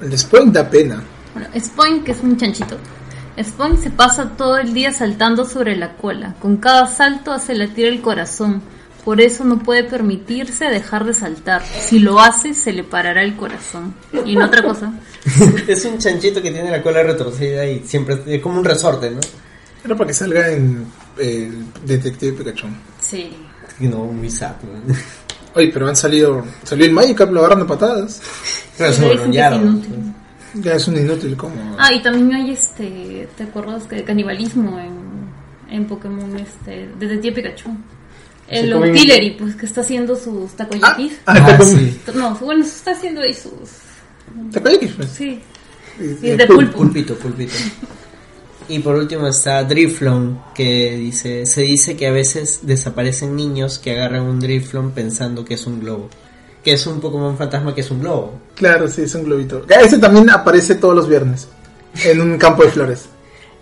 El 0.02 0.10
de 0.10 0.18
Spoink 0.18 0.52
da 0.52 0.68
pena. 0.68 1.02
Bueno, 1.34 1.48
Spoink, 1.58 2.04
que 2.04 2.12
es 2.12 2.20
un 2.22 2.36
chanchito. 2.36 2.76
Spoink 3.42 3.78
se 3.78 3.90
pasa 3.90 4.30
todo 4.36 4.56
el 4.58 4.72
día 4.72 4.92
saltando 4.92 5.44
sobre 5.44 5.76
la 5.76 5.94
cola. 5.96 6.34
Con 6.40 6.56
cada 6.58 6.86
salto 6.86 7.32
hace 7.32 7.54
latir 7.54 7.86
el 7.86 8.00
corazón. 8.00 8.62
Por 9.06 9.20
eso 9.20 9.44
no 9.44 9.60
puede 9.60 9.84
permitirse 9.84 10.64
dejar 10.64 11.04
de 11.04 11.14
saltar. 11.14 11.62
Si 11.64 12.00
lo 12.00 12.18
hace, 12.18 12.54
se 12.54 12.72
le 12.72 12.82
parará 12.82 13.22
el 13.22 13.36
corazón. 13.36 13.94
Y 14.24 14.32
en 14.32 14.42
otra 14.42 14.64
cosa, 14.64 14.92
es 15.68 15.84
un 15.84 15.96
chanchito 15.96 16.42
que 16.42 16.50
tiene 16.50 16.72
la 16.72 16.82
cola 16.82 17.04
retorcida 17.04 17.64
y 17.64 17.84
siempre 17.84 18.18
es 18.26 18.42
como 18.42 18.58
un 18.58 18.64
resorte, 18.64 19.08
¿no? 19.12 19.20
Era 19.84 19.94
para 19.94 20.08
que 20.08 20.12
salga 20.12 20.50
en 20.50 20.88
Detective 21.84 22.32
Pikachu. 22.32 22.66
sí. 23.00 23.30
Y 23.78 23.86
no, 23.86 24.06
muy 24.06 24.28
sap, 24.28 24.60
¿no? 24.64 24.92
Oye, 25.54 25.70
pero 25.72 25.86
han 25.86 25.94
salido. 25.94 26.44
Salió 26.64 26.86
el 26.86 26.92
Magikarp, 26.92 27.30
lo 27.30 27.44
agarran 27.44 27.62
a 27.62 27.66
patadas. 27.68 28.20
Pero 28.76 28.92
se. 28.92 29.30
Ya 30.54 30.74
es 30.74 30.88
un 30.88 30.96
inútil 30.96 31.36
como. 31.36 31.76
Ah, 31.78 31.92
y 31.92 32.02
también 32.02 32.34
hay 32.34 32.50
este, 32.50 33.28
¿te 33.36 33.44
acuerdas 33.44 33.84
que 33.84 34.02
canibalismo 34.02 34.80
en, 34.80 35.30
en 35.70 35.86
Pokémon 35.86 36.36
este, 36.38 36.88
Detective 36.98 37.36
Pikachu? 37.36 37.70
El 38.48 38.72
Octillery, 38.72 39.32
pues 39.32 39.56
que 39.56 39.66
está 39.66 39.80
haciendo 39.80 40.14
sus 40.16 40.52
takoyakis. 40.52 41.14
Ah, 41.26 41.34
Ah, 41.36 41.50
está 41.52 41.64
sí. 41.64 42.00
No, 42.14 42.34
bueno, 42.36 42.64
está 42.64 42.92
haciendo 42.92 43.20
ahí 43.22 43.34
sus... 43.34 43.52
¿Te 44.52 44.58
acuerdas 44.58 44.80
que 44.80 44.88
pues? 44.88 45.08
Sí, 45.10 45.40
Y- 45.98 46.02
sí, 46.02 46.18
y 46.22 46.30
es 46.30 46.38
de 46.38 46.46
pul- 46.48 46.56
pulpo. 46.56 46.78
Pulpito, 46.78 47.14
pulpito. 47.16 47.54
Y 48.68 48.80
por 48.80 48.96
último 48.96 49.28
está 49.28 49.62
Driflon, 49.64 50.40
que 50.54 50.96
dice, 50.96 51.46
se 51.46 51.62
dice 51.62 51.96
que 51.96 52.08
a 52.08 52.10
veces 52.12 52.60
desaparecen 52.62 53.36
niños 53.36 53.78
que 53.78 53.92
agarran 53.92 54.22
un 54.22 54.40
Driflon 54.40 54.90
pensando 54.90 55.44
que 55.44 55.54
es 55.54 55.66
un 55.66 55.80
globo. 55.80 56.08
Que 56.64 56.72
es 56.72 56.84
un 56.86 57.00
Pokémon 57.00 57.36
fantasma 57.38 57.72
que 57.74 57.82
es 57.82 57.90
un 57.92 58.00
globo. 58.00 58.40
Claro, 58.56 58.88
sí, 58.88 59.02
es 59.02 59.14
un 59.14 59.22
globito. 59.24 59.64
Ah, 59.70 59.80
Ese 59.84 59.98
también 59.98 60.28
aparece 60.30 60.74
todos 60.74 60.96
los 60.96 61.08
viernes. 61.08 61.46
En 62.04 62.20
un 62.20 62.36
campo 62.38 62.64
de 62.64 62.70
flores. 62.70 63.04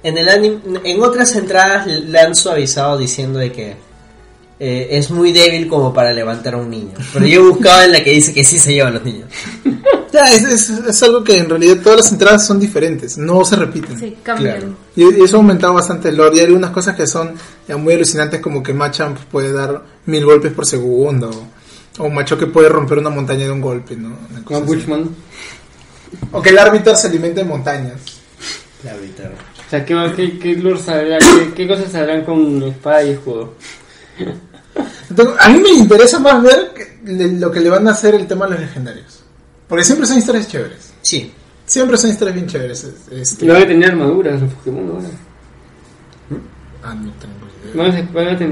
En 0.03 0.17
el 0.19 0.27
anim- 0.29 0.81
en 0.85 1.03
otras 1.03 1.35
entradas 1.37 1.87
le 1.87 2.19
han 2.19 2.35
suavizado 2.35 2.97
diciendo 2.97 3.39
de 3.39 3.53
que 3.53 3.77
eh, 4.59 4.89
es 4.93 5.11
muy 5.11 5.33
débil 5.33 5.67
como 5.69 5.93
para 5.93 6.13
levantar 6.13 6.55
a 6.55 6.59
un 6.59 6.71
niño. 6.71 6.93
Pero 7.13 7.27
yo 7.27 7.51
buscaba 7.51 7.85
en 7.85 7.93
la 7.93 8.05
que 8.05 8.13
dice 8.13 8.33
que 8.33 8.45
sí 8.45 8.59
se 8.59 8.73
llevan 8.73 8.95
los 8.95 9.05
niños. 9.05 9.29
Ya, 10.15 10.31
es, 10.31 10.45
es, 10.45 10.71
es 10.71 11.03
algo 11.03 11.25
que 11.25 11.39
en 11.39 11.51
realidad 11.51 11.79
todas 11.83 11.99
las 11.99 12.13
entradas 12.13 12.47
son 12.47 12.61
diferentes, 12.61 13.19
no 13.19 13.45
se 13.45 13.57
repiten. 13.57 13.99
sí, 13.99 14.17
cambian. 14.23 14.59
Claro. 14.59 14.77
Y, 14.95 15.03
y 15.03 15.25
eso 15.25 15.37
ha 15.37 15.41
aumentado 15.41 15.75
bastante 15.75 16.11
el 16.11 16.17
lore. 16.17 16.37
Y 16.37 16.39
hay 16.39 16.45
algunas 16.45 16.71
cosas 16.71 16.95
que 16.95 17.05
son 17.05 17.35
ya 17.67 17.77
muy 17.77 17.95
alucinantes, 17.95 18.41
como 18.41 18.63
que 18.63 18.73
Machamp 18.73 19.19
puede 19.25 19.53
dar 19.53 19.83
mil 20.07 20.25
golpes 20.25 20.53
por 20.53 20.67
segundo. 20.67 21.49
O, 21.99 22.05
o 22.05 22.11
Machoke 22.11 22.47
puede 22.47 22.69
romper 22.69 22.99
una 22.99 23.11
montaña 23.11 23.47
de 23.47 23.51
un 23.51 23.61
golpe, 23.61 23.97
¿no? 23.97 24.17
Como. 24.45 24.61
Bushman. 24.61 25.11
O 26.31 26.41
que 26.41 26.51
el 26.51 26.59
árbitro 26.59 26.95
se 26.95 27.09
alimenta 27.09 27.41
de 27.41 27.49
montañas. 27.49 28.01
La 28.85 28.93
verdad. 28.93 29.33
O 29.67 29.71
sea, 29.71 29.85
¿qué, 29.85 29.97
qué, 30.15 30.39
qué, 30.39 30.55
lore 30.55 30.79
qué, 30.87 31.53
qué 31.57 31.67
cosas 31.67 31.91
saldrán 31.91 32.25
con 32.25 32.63
espada 32.63 33.03
y 33.03 33.11
escudo? 33.11 33.55
Entonces, 35.11 35.35
a 35.39 35.49
mí 35.51 35.59
me 35.61 35.71
interesa 35.71 36.19
más 36.19 36.43
ver 36.43 36.73
que- 36.75 36.99
le- 37.05 37.33
lo 37.39 37.51
que 37.51 37.61
le 37.61 37.71
van 37.71 37.87
a 37.89 37.93
hacer 37.93 38.15
el 38.15 38.27
tema 38.27 38.47
a 38.47 38.49
los 38.51 38.61
legendarios. 38.61 39.23
Porque 39.69 39.85
siempre 39.85 40.07
son 40.07 40.19
historias 40.19 40.49
chéveres. 40.49 40.93
Sí. 41.03 41.33
Siempre 41.67 41.97
son 41.97 42.11
historias 42.11 42.35
bien 42.35 42.47
chéveres. 42.47 42.85
es- 42.85 43.09
Este, 43.11 43.45
Y 43.45 43.49
van 43.49 43.63
a 43.63 43.67
tener 43.67 43.91
armaduras 43.91 44.41
los 44.41 44.53
Pokémon 44.55 44.91
ahora. 44.91 45.09
Ah, 46.83 46.95
no 46.95 47.11
tengo 47.13 47.35
idea. 47.95 48.09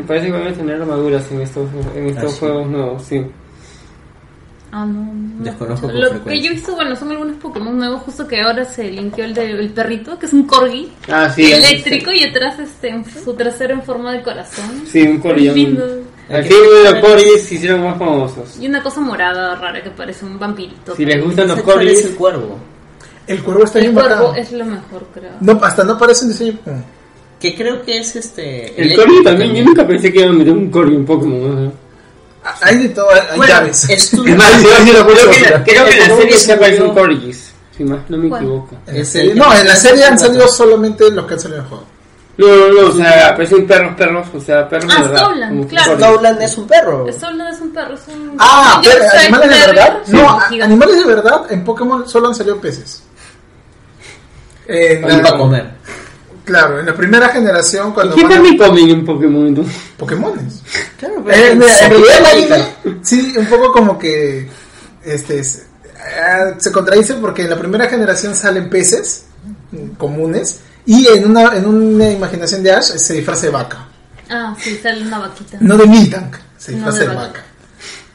Parece 0.06 0.26
que 0.26 0.32
van 0.32 0.46
a 0.48 0.54
tener 0.54 0.80
armaduras 0.80 1.30
en 1.30 1.40
estos, 1.42 1.68
en 1.94 2.06
estos 2.06 2.24
Ah, 2.24 2.28
sí. 2.30 2.36
juegos 2.40 2.66
nuevos, 2.68 3.04
sí. 3.04 3.26
Ah, 4.74 4.86
no, 4.86 5.12
no. 5.12 5.44
Desconozco 5.44 5.86
con 5.86 6.00
Lo 6.00 6.24
que 6.24 6.40
yo 6.40 6.50
he 6.50 6.54
visto, 6.54 6.74
bueno, 6.74 6.96
son 6.96 7.10
algunos 7.10 7.36
Pokémon 7.36 7.76
nuevos, 7.78 8.02
justo 8.04 8.26
que 8.26 8.40
ahora 8.40 8.64
se 8.64 8.90
linkeó 8.90 9.24
el 9.26 9.34
del 9.34 9.60
el 9.60 9.68
perrito, 9.70 10.18
que 10.18 10.24
es 10.24 10.32
un 10.32 10.44
corgi 10.46 10.90
Ah, 11.08 11.28
sí. 11.28 11.52
eléctrico 11.52 12.10
y 12.10 12.24
atrás 12.24 12.58
este, 12.58 12.88
en 12.88 13.04
su 13.04 13.34
trasero 13.34 13.74
en 13.74 13.82
forma 13.82 14.12
de 14.12 14.22
corazón. 14.22 14.82
Sí, 14.90 15.02
un 15.02 15.18
corillón. 15.20 15.54
Lindo. 15.54 15.84
Aquí 16.30 16.54
los 16.84 16.94
corgis 17.00 17.42
se 17.42 17.54
hicieron 17.56 17.82
más 17.84 17.98
famosos. 17.98 18.58
Y 18.58 18.66
una 18.66 18.82
cosa 18.82 19.00
morada 19.00 19.54
rara 19.56 19.82
que 19.82 19.90
parece 19.90 20.24
un 20.24 20.38
vampirito. 20.38 20.96
Si 20.96 21.04
les 21.04 21.22
gustan 21.22 21.48
los 21.48 21.60
¿Cuál 21.60 21.86
es 21.88 21.92
corgis, 22.00 22.04
el 22.10 22.16
cuervo? 22.16 22.58
El 23.26 23.42
cuervo 23.42 23.64
está 23.64 23.78
El 23.78 23.84
bien 23.90 23.94
cuerpo 23.94 24.24
bacán. 24.28 24.42
es 24.42 24.52
lo 24.52 24.64
mejor, 24.64 25.06
creo. 25.12 25.30
No, 25.40 25.52
hasta 25.62 25.84
no 25.84 25.98
parece 25.98 26.24
un 26.24 26.30
diseño. 26.30 26.58
Que 27.38 27.54
creo 27.54 27.82
que 27.82 27.98
es 27.98 28.16
este... 28.16 28.80
el 28.80 28.96
corgi 28.96 29.22
también, 29.22 29.54
yo 29.54 29.64
nunca 29.64 29.86
pensé 29.86 30.10
que 30.10 30.20
iban 30.20 30.30
a 30.34 30.38
meter 30.38 30.52
un 30.54 30.70
corgi 30.70 30.94
en 30.94 31.04
Pokémon. 31.04 31.64
¿no? 31.66 31.72
Hay 32.60 32.76
de 32.78 32.88
todo, 32.88 33.08
hay 33.10 33.36
Bueno, 33.36 33.52
llaves. 33.52 33.88
Es 33.88 34.14
más, 34.14 34.24
creo, 34.24 34.84
que, 34.84 34.92
la- 34.92 35.04
mostrar. 35.04 35.64
creo 35.64 35.84
que 35.86 35.92
en 35.92 35.98
la 35.98 36.04
El 36.14 36.20
serie 36.20 36.36
se 36.36 36.52
aparecen 36.52 36.78
subió- 36.86 36.94
corgis. 36.94 37.52
Si 37.76 37.84
más 37.84 38.00
no 38.10 38.18
me 38.18 38.28
¿Cuál? 38.28 38.42
equivoco. 38.42 38.76
Es 38.86 39.14
el- 39.14 39.36
no, 39.38 39.54
en 39.54 39.68
la 39.68 39.76
serie 39.76 40.04
han 40.04 40.18
salido 40.18 40.48
solamente 40.48 41.10
los 41.10 41.24
que 41.26 41.34
han 41.34 41.40
salido 41.40 41.58
en 41.60 41.64
el 41.64 41.68
juego. 41.70 41.84
No, 42.38 42.46
no, 42.46 42.68
no, 42.82 42.88
o 42.88 42.92
sea, 42.92 43.28
aparecen 43.28 43.66
perros, 43.66 43.94
perros, 43.94 44.26
o 44.34 44.40
sea, 44.40 44.68
perros 44.68 44.92
Ah, 44.96 45.02
de 45.02 45.08
verdad. 45.08 45.66
Claro. 45.68 45.96
Stoutland 45.98 46.42
es 46.42 46.58
un 46.58 46.66
perro. 46.66 47.06
Solo 47.12 47.48
es 47.48 47.60
un 47.60 47.72
perro, 47.72 47.94
es 47.94 48.00
un. 48.08 48.36
Ah, 48.38 48.80
pero 48.82 49.04
animales 49.20 49.50
de 49.60 49.66
verdad. 49.66 49.98
sí, 50.04 50.12
No, 50.12 50.40
animales 50.64 50.96
de 50.98 51.04
verdad 51.04 51.42
en 51.50 51.64
Pokémon 51.64 52.08
solo 52.08 52.28
han 52.28 52.34
salido 52.34 52.60
peces. 52.60 53.02
La- 54.66 55.22
para 55.22 55.36
comer. 55.38 55.70
Claro, 56.44 56.80
en 56.80 56.86
la 56.86 56.94
primera 56.94 57.28
generación 57.28 57.92
cuando 57.92 58.14
¿Qué 58.16 58.22
van 58.24 58.32
a- 58.32 58.34
también 58.36 58.56
comen 58.58 58.90
en 58.90 59.04
Pokémon 59.04 59.46
entonces? 59.46 59.74
Pokémones. 59.96 60.60
Claro, 60.98 61.24
Eh, 61.30 61.54
mira, 61.56 61.78
en 61.86 61.90
realidad 61.90 62.68
sí, 63.02 63.34
un 63.36 63.46
poco 63.46 63.72
como 63.72 63.98
que 63.98 64.48
este 65.04 65.38
es- 65.38 65.66
ah, 66.20 66.54
se 66.58 66.72
contradice 66.72 67.14
porque 67.14 67.42
en 67.42 67.50
la 67.50 67.58
primera 67.58 67.88
generación 67.88 68.34
salen 68.34 68.68
peces 68.68 69.26
mm, 69.70 69.90
comunes 69.96 70.60
y 70.84 71.06
en 71.08 71.30
una, 71.30 71.56
en 71.56 71.64
una 71.66 72.10
imaginación 72.10 72.62
de 72.62 72.72
Ash 72.72 72.86
se 72.96 73.14
disfraza 73.14 73.46
de 73.46 73.52
vaca. 73.52 73.88
Ah, 74.28 74.54
sí, 74.58 74.78
sale 74.82 75.02
una 75.06 75.18
vaquita. 75.20 75.58
No 75.60 75.76
de 75.76 75.86
Miltank, 75.86 76.36
se 76.58 76.72
No 76.72 76.76
disfraza 76.78 76.98
de 77.00 77.08
de 77.08 77.14
vaca. 77.14 77.26
vaca. 77.28 77.42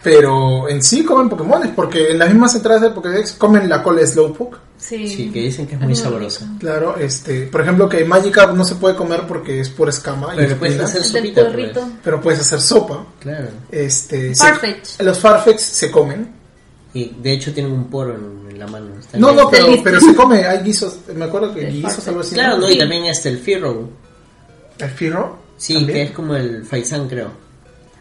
Pero 0.04 0.68
en 0.70 0.84
sí 0.84 1.04
comen 1.04 1.30
Pokémones 1.30 1.72
porque 1.76 2.12
en 2.12 2.20
las 2.20 2.30
mismas 2.30 2.56
entradas 2.56 2.82
de 2.82 2.90
Pokédex 2.92 3.34
comen 3.34 3.68
la 3.70 3.82
cola 3.84 4.02
de 4.02 4.08
Slowpoke. 4.08 4.58
Sí. 4.78 5.08
Sí, 5.08 5.32
que 5.32 5.42
dicen 5.42 5.66
que 5.68 5.76
es 5.76 5.82
muy 5.82 5.96
sabrosa. 5.96 6.46
rico. 6.46 6.58
Claro, 6.60 6.98
este, 6.98 7.48
por 7.48 7.62
ejemplo 7.62 7.90
que 7.90 8.06
Magikarp 8.06 8.54
no 8.56 8.64
se 8.64 8.76
puede 8.76 8.96
comer 8.96 9.22
porque 9.28 9.60
es 9.60 9.70
pura 9.70 9.90
escama 9.90 10.34
y 10.34 10.38
Pero 10.38 10.58
puedes 10.58 10.76
espinas, 10.76 10.90
hacer 10.96 11.04
sopita, 11.04 11.52
pues. 11.52 11.72
pero 12.04 12.22
puedes 12.22 12.40
hacer 12.42 12.62
sopa. 12.62 13.06
Claro. 13.20 13.48
Este, 13.72 14.36
se- 14.36 14.44
Farfetch. 14.44 15.02
los 15.02 15.18
Farfetch 15.20 15.60
se 15.60 15.90
comen. 15.92 16.32
Y 16.94 17.16
de 17.22 17.32
hecho 17.34 17.54
tienen 17.54 17.72
un 17.72 17.86
poro 17.90 18.16
en, 18.16 18.50
en 18.52 18.60
la 18.60 18.68
mano. 18.68 18.88
Está 19.00 19.18
No, 19.18 19.32
no, 19.34 19.50
pero, 19.50 19.68
pero 19.84 20.00
se 20.00 20.16
come, 20.16 20.46
hay 20.46 20.60
guisos, 20.64 20.98
me 21.16 21.26
acuerdo 21.26 21.54
que 21.54 21.66
guisos 21.66 21.84
Farfetch. 21.94 22.08
algo 22.08 22.20
así. 22.22 22.34
Claro, 22.36 22.58
no, 22.58 22.70
y 22.70 22.78
también 22.78 23.06
está 23.06 23.30
el 23.30 23.40
Firro. 23.40 23.90
¿El 24.80 24.90
Firro? 24.92 25.38
Sí, 25.58 25.74
¿También? 25.74 25.98
que 25.98 26.04
es 26.04 26.12
como 26.12 26.36
el 26.36 26.64
Faisán, 26.66 27.08
creo. 27.10 27.32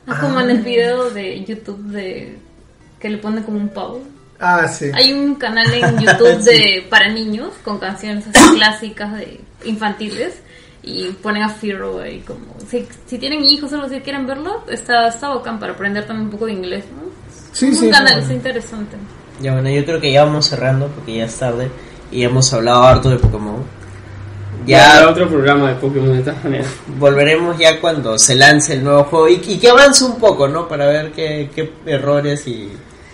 Es 0.06 0.14
como 0.18 0.40
en 0.40 0.50
el 0.50 0.58
video 0.62 1.10
de 1.10 1.42
YouTube 1.44 1.82
de 1.90 2.38
que 3.00 3.08
le 3.08 3.18
ponen 3.18 3.42
como 3.44 3.56
un 3.58 3.68
pavo. 3.70 4.00
Ah, 4.38 4.68
sí. 4.68 4.90
Hay 4.94 5.12
un 5.12 5.34
canal 5.36 5.72
en 5.72 5.98
YouTube 6.00 6.38
de 6.42 6.86
para 6.90 7.08
niños 7.08 7.52
con 7.64 7.78
canciones 7.78 8.24
así 8.32 8.54
clásicas 8.56 9.12
de 9.16 9.40
infantiles 9.64 10.34
y 10.82 11.08
ponen 11.22 11.42
a 11.42 11.48
Firo 11.48 12.00
ahí 12.00 12.20
como 12.20 12.54
si, 12.70 12.86
si 13.06 13.18
tienen 13.18 13.42
hijos 13.42 13.72
o 13.72 13.74
algo 13.76 13.86
así 13.88 13.98
quieren 14.00 14.26
verlo 14.26 14.62
está 14.70 15.08
está 15.08 15.28
bacán 15.30 15.58
para 15.58 15.72
aprender 15.72 16.06
también 16.06 16.26
un 16.26 16.30
poco 16.30 16.46
de 16.46 16.52
inglés, 16.52 16.84
¿no? 16.94 17.10
Sí, 17.52 17.68
Es 17.68 17.78
sí. 17.80 17.86
un 17.86 17.90
canal 17.90 18.18
está 18.20 18.32
interesante. 18.34 18.96
Ya 19.40 19.52
bueno, 19.54 19.68
yo 19.70 19.84
creo 19.84 20.00
que 20.00 20.12
ya 20.12 20.24
vamos 20.24 20.46
cerrando 20.46 20.88
porque 20.88 21.16
ya 21.16 21.24
es 21.24 21.36
tarde 21.38 21.70
y 22.12 22.22
hemos 22.22 22.52
hablado 22.52 22.82
harto 22.84 23.10
de 23.10 23.16
Pokémon. 23.16 23.64
Ya 24.64 25.00
Ya 25.00 25.08
otro 25.08 25.28
programa 25.28 25.70
de 25.70 25.74
Pokémon 25.76 26.16
de 26.16 26.22
todas 26.22 26.44
maneras. 26.44 26.68
volveremos 26.86 27.58
ya 27.58 27.80
cuando 27.80 28.18
se 28.18 28.34
lance 28.34 28.74
el 28.74 28.84
nuevo 28.84 29.04
juego 29.04 29.28
y, 29.28 29.34
y 29.46 29.58
que 29.58 29.68
avance 29.70 30.04
un 30.04 30.18
poco, 30.18 30.46
¿no? 30.48 30.68
Para 30.68 30.86
ver 30.86 31.12
qué, 31.12 31.50
qué 31.54 31.72
errores 31.86 32.46
y, 32.46 32.70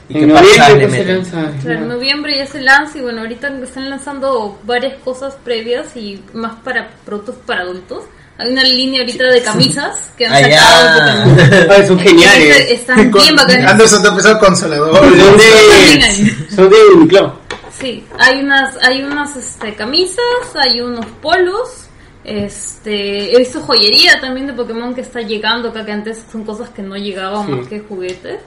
y 0.09 0.19
En 0.19 0.29
noviembre 0.29 0.87
pues, 0.89 0.93
se 0.93 1.05
lanza. 1.05 1.53
Claro, 1.63 1.79
en 1.81 1.89
noviembre 1.89 2.37
ya 2.39 2.47
se 2.47 2.61
lanza 2.61 2.99
y 2.99 3.01
bueno, 3.03 3.21
ahorita 3.23 3.49
están 3.63 3.89
lanzando 3.91 4.59
varias 4.65 4.95
cosas 5.05 5.35
previas 5.45 5.97
y 5.97 6.23
más 6.35 6.55
para 6.65 6.91
productos 7.05 7.37
para 7.47 7.63
adultos. 7.63 8.05
Hay 8.39 8.51
una 8.51 8.65
línea 8.65 9.03
ahorita 9.03 9.25
de 9.25 9.43
camisas 9.43 10.11
que 10.17 10.27
han 10.27 10.33
Ah, 10.33 10.41
ya. 10.49 10.59
sacado 10.61 11.35
Pokémon. 11.37 11.71
Ay, 11.71 11.87
son 11.87 11.99
geniales. 12.01 12.71
Están 12.71 13.11
Con- 13.11 13.21
bien 13.23 13.37
bacanas. 13.37 13.71
Anderson 13.73 14.03
te 14.03 14.09
ha 14.09 14.11
empezado 14.11 14.39
consolador. 14.41 14.97
Son 14.97 15.37
de, 15.37 16.37
son 16.55 16.71
de 16.71 16.77
Uniqlo. 16.97 17.39
Sí, 17.79 18.05
hay 18.19 18.41
unas, 18.41 18.77
hay 18.83 19.03
unas 19.03 19.37
este, 19.37 19.75
camisas, 19.75 20.19
hay 20.55 20.81
unos 20.81 21.07
polos, 21.21 21.87
este, 22.25 23.35
he 23.35 23.39
visto 23.39 23.61
joyería 23.61 24.21
también 24.21 24.47
de 24.47 24.53
Pokémon 24.53 24.95
que 24.95 25.01
está 25.01 25.21
llegando 25.21 25.71
acá, 25.71 25.85
que 25.85 25.93
antes 25.93 26.23
son 26.31 26.45
cosas 26.45 26.69
que 26.71 26.83
no 26.83 26.97
llegaban 26.97 27.47
Sí. 27.47 27.53
más 27.53 27.69
que 27.69 27.81
juguetes. 27.81 28.41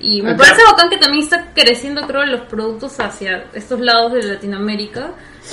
Y 0.00 0.22
me 0.22 0.34
parece 0.34 0.62
bacán 0.64 0.88
que 0.88 0.96
también 0.96 1.22
está 1.24 1.48
creciendo, 1.54 2.02
creo, 2.06 2.24
los 2.24 2.40
productos 2.42 2.98
hacia 3.00 3.44
estos 3.52 3.80
lados 3.80 4.14
de 4.14 4.22
Latinoamérica 4.22 5.10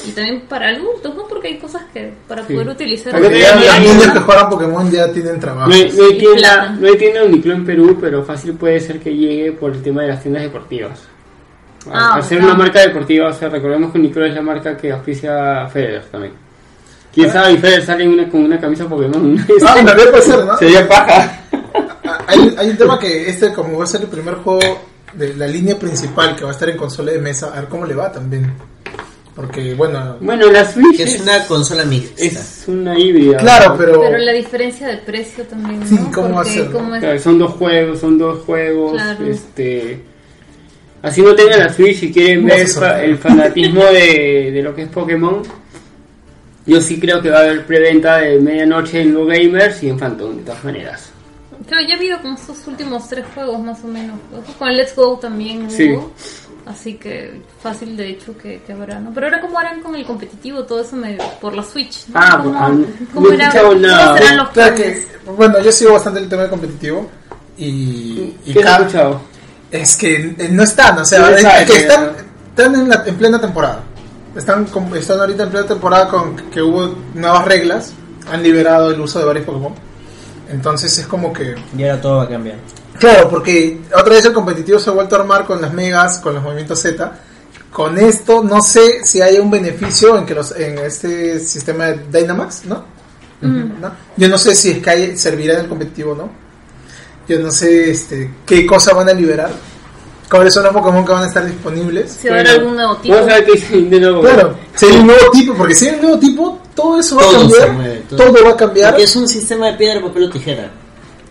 y 0.08 0.12
también 0.12 0.42
para 0.48 0.70
adultos, 0.70 1.14
¿no? 1.16 1.28
Porque 1.28 1.50
hay 1.50 1.58
cosas 1.58 1.84
que 1.94 2.14
para 2.28 2.46
Sí. 2.46 2.54
poder 2.54 2.70
utilizar. 2.70 3.12
Porque 3.14 3.40
ya 3.42 3.56
niñas 3.80 3.96
mira. 4.00 4.14
que 4.14 4.20
juegan 4.20 4.50
Pokémon 4.50 4.90
ya 4.92 5.12
tienen 5.12 5.40
trabajo. 5.40 5.68
No 5.70 5.76
hay, 5.76 5.92
no 5.92 6.06
hay 6.06 6.18
tienda, 6.18 6.76
no 6.80 6.88
hay 6.88 6.98
tienda 6.98 7.22
en 7.24 7.66
Perú, 7.66 7.98
pero 8.00 8.24
fácil 8.24 8.54
puede 8.54 8.80
ser 8.80 9.00
que 9.00 9.14
llegue 9.14 9.52
por 9.52 9.72
el 9.74 9.82
tema 9.82 10.04
de 10.04 10.08
las 10.10 10.22
tiendas 10.22 10.44
deportivas. 10.44 11.00
Ah, 11.92 12.16
Al 12.16 12.24
ser 12.24 12.42
una 12.44 12.54
marca 12.54 12.80
deportiva, 12.82 13.28
o 13.30 13.34
sea, 13.34 13.50
recordemos 13.50 13.92
que 13.92 13.98
Uniqlo 14.00 14.26
es 14.26 14.34
la 14.34 14.42
marca 14.42 14.76
que 14.78 14.92
auspicia 14.92 15.64
a 15.64 15.68
Federer 15.68 16.04
también. 16.12 16.34
¿Quién 17.14 17.32
sabe? 17.32 17.54
Y 17.54 17.58
Federer 17.58 17.86
sale 17.86 18.08
una- 18.08 18.30
con 18.30 18.44
una 18.44 18.60
camisa 18.60 18.86
Pokémon. 18.88 19.38
Ah, 19.68 19.76
también 19.86 20.10
puede 20.10 20.22
ser, 20.24 20.46
¿no? 20.46 20.58
Sería 20.58 20.88
paja. 20.88 21.42
Hay, 22.28 22.56
hay 22.58 22.70
un 22.70 22.78
tema 22.78 23.00
que 23.00 23.30
este, 23.30 23.52
como 23.54 23.78
va 23.78 23.84
a 23.86 23.88
ser 23.88 24.02
el 24.02 24.08
primer 24.08 24.36
juego 24.36 24.60
de 25.14 25.34
la 25.36 25.48
línea 25.48 25.80
principal 25.80 26.36
que 26.36 26.44
va 26.44 26.50
a 26.50 26.54
estar 26.54 26.70
en 26.70 26.78
consola 26.78 27.12
de 27.12 27.20
mesa, 27.20 27.52
a 27.54 27.62
ver 27.62 27.70
cómo 27.70 27.86
le 27.86 27.96
va 27.96 28.12
también. 28.12 28.52
Porque, 29.36 29.76
bueno, 29.76 30.18
Bueno, 30.20 30.52
la 30.52 30.66
Switch 30.66 31.00
es 31.00 31.22
una 31.22 31.46
consola 31.46 31.86
mixta. 31.86 32.24
es 32.24 32.64
una 32.68 32.98
híbrida. 32.98 33.38
claro, 33.38 33.76
pero. 33.78 34.02
Pero 34.02 34.18
la 34.18 34.32
diferencia 34.32 34.88
de 34.88 34.98
precio 34.98 35.44
también, 35.46 35.80
¿no? 35.80 35.86
Sí, 35.86 35.98
¿cómo 36.14 36.36
va 36.36 36.42
a 36.42 36.46
ser, 36.46 36.64
es- 36.64 37.00
Claro, 37.00 37.20
son 37.20 37.38
dos 37.40 37.52
juegos, 37.54 38.00
son 38.00 38.18
dos 38.18 38.40
juegos, 38.46 38.94
Claro. 38.94 39.26
este... 39.26 40.02
Así 41.04 41.22
no 41.22 41.36
tengan 41.36 41.60
la 41.60 41.72
Switch 41.72 42.02
y 42.04 42.12
quieren 42.12 42.46
ver 42.46 42.62
el, 42.62 42.68
sorprende. 42.68 42.96
fa- 42.98 43.04
el 43.04 43.18
fanatismo 43.20 43.84
de, 43.86 44.52
de 44.52 44.62
lo 44.64 44.74
que 44.74 44.82
es 44.82 44.90
Pokémon, 44.90 45.44
yo 46.66 46.82
sí 46.82 47.00
creo 47.00 47.22
que 47.22 47.30
va 47.30 47.38
a 47.38 47.42
haber 47.42 47.66
preventa 47.68 48.18
de 48.18 48.40
medianoche 48.40 49.02
en 49.02 49.14
Low 49.14 49.28
Gamers 49.28 49.84
y 49.84 49.90
en 49.90 50.00
Phantom, 50.00 50.38
de 50.38 50.44
todas 50.44 50.64
maneras. 50.64 51.12
Creo 51.68 51.82
ya 51.88 51.96
ha 51.96 51.98
habido 51.98 52.22
como 52.22 52.36
estos 52.36 52.68
últimos 52.68 53.08
tres 53.10 53.26
juegos 53.34 53.60
más 53.60 53.84
o 53.84 53.88
menos. 53.88 54.18
Con 54.60 54.68
el 54.70 54.78
Let's 54.78 54.96
Go 54.96 55.18
también 55.18 55.64
hubo. 55.66 55.70
Sí. 55.72 55.98
Así 56.66 56.96
que 56.96 57.42
fácil 57.64 57.96
de 57.96 58.10
hecho 58.10 58.38
que, 58.38 58.62
que 58.62 58.74
habrá, 58.74 59.00
¿no? 59.00 59.12
Pero 59.14 59.28
ahora 59.28 59.40
cómo 59.40 59.58
harán 59.58 59.82
con 59.82 59.96
el 59.96 60.06
competitivo, 60.06 60.64
todo 60.66 60.82
eso 60.82 60.98
me, 60.98 61.18
por 61.40 61.54
la 61.56 61.64
Switch, 61.64 62.08
¿no? 62.10 62.20
Ah, 62.20 62.40
¿Cómo, 62.44 62.54
no 63.30 63.34
nada. 63.88 64.18
serán 64.18 64.38
los 64.38 64.50
Claro 64.50 64.76
que, 64.76 65.08
bueno, 65.38 65.60
yo 65.62 65.72
sigo 65.72 65.94
bastante 65.94 66.20
el 66.20 66.28
tema 66.28 66.44
de 66.44 66.50
competitivo. 66.50 67.10
Y, 67.58 68.36
y 68.46 68.54
¿Qué 68.54 68.60
has 68.60 68.66
cada- 68.66 68.78
escuchado? 68.80 69.22
Es 69.72 69.96
que 69.98 70.36
eh, 70.38 70.50
no 70.52 70.64
están, 70.64 70.98
o 71.00 71.06
sea, 71.06 71.38
Sí, 71.38 71.46
es- 71.46 71.66
que 71.66 71.74
que- 71.74 71.80
están, 71.80 72.12
están 72.50 72.76
en, 72.76 72.90
la- 72.90 73.04
en 73.06 73.16
plena 73.16 73.40
temporada. 73.42 73.84
Están, 74.36 74.68
están 74.96 75.20
ahorita 75.22 75.44
en 75.44 75.50
plena 75.50 75.68
temporada 75.68 76.08
con 76.10 76.36
que 76.36 76.62
hubo 76.62 76.96
nuevas 77.14 77.46
reglas, 77.46 77.94
han 78.32 78.44
liberado 78.44 78.92
el 78.92 79.00
uso 79.00 79.20
de 79.20 79.26
varios 79.26 79.46
Pokémon. 79.46 79.74
Entonces 80.50 80.98
es 80.98 81.08
como 81.08 81.32
que... 81.34 81.56
Y 81.78 81.84
ahora 81.84 82.02
todo 82.02 82.18
va 82.18 82.24
a 82.24 82.30
cambiar. 82.30 82.58
Claro, 83.00 83.30
porque 83.30 83.80
otra 83.94 84.16
vez 84.16 84.26
el 84.26 84.34
competitivo 84.34 84.80
se 84.80 84.90
ha 84.90 84.94
vuelto 84.94 85.16
a 85.16 85.20
armar 85.20 85.46
con 85.46 85.62
las 85.62 85.74
megas, 85.74 86.20
con 86.20 86.34
los 86.34 86.44
movimientos 86.44 86.82
Z. 86.82 87.12
Con 87.72 87.98
esto 87.98 88.44
no 88.44 88.62
sé 88.62 89.04
si 89.06 89.22
hay 89.22 89.38
un 89.38 89.52
beneficio 89.52 90.18
en 90.18 90.26
que 90.26 90.34
los 90.34 90.52
en 90.56 90.80
este 90.80 91.40
sistema 91.40 91.86
de 91.88 92.22
Dynamax, 92.22 92.66
¿no? 92.66 92.84
¿No? 93.42 93.92
Yo 94.16 94.28
no 94.30 94.38
sé 94.40 94.56
si 94.56 94.72
es 94.72 94.78
que 94.80 94.90
hay- 94.90 95.18
servirá 95.18 95.54
en 95.56 95.60
el 95.62 95.68
competitivo 95.68 96.14
o 96.14 96.16
no. 96.16 96.30
Yo 97.28 97.40
no 97.40 97.52
sé 97.52 97.92
este, 97.92 98.32
qué 98.46 98.66
cosa 98.66 98.94
van 98.94 99.10
a 99.10 99.14
liberar. 99.14 99.52
¿Cuáles 100.30 100.54
son 100.54 100.64
los 100.66 100.74
Pokémon 100.74 101.06
que 101.06 101.12
van 101.14 101.24
a 101.24 101.28
estar 101.28 101.46
disponibles? 101.46 102.12
Si 102.22 102.28
habrá 102.28 102.52
algún 102.52 102.76
nuevo 102.76 102.98
tipo. 102.98 103.16
A 103.18 103.22
ver 103.22 103.46
qué 103.46 103.52
dice 103.54 103.76
Nintendo. 103.78 104.22
Claro, 104.22 104.56
si 104.76 104.86
hay 104.86 104.98
un 104.98 105.08
nuevo 105.08 105.32
tipo, 105.32 105.54
porque 105.54 105.74
si 105.76 105.88
hay 105.88 105.96
un 105.96 106.02
nuevo 106.02 106.20
tipo, 106.20 106.60
todo 106.76 107.00
eso 107.00 107.16
va 107.16 107.22
Todo 107.24 107.30
a 107.30 107.34
se 107.34 107.40
cambiar. 107.48 107.72
mueve, 107.74 108.04
todo. 108.10 108.18
todo. 108.32 108.44
va 108.44 108.50
a 108.52 108.58
cambiar. 108.58 108.90
Porque 108.92 109.04
es 109.04 109.16
un 109.16 109.28
sistema 109.28 109.68
de 109.68 109.74
piedra, 109.74 110.02
papel 110.02 110.24
o 110.24 110.30
tijera. 110.30 110.70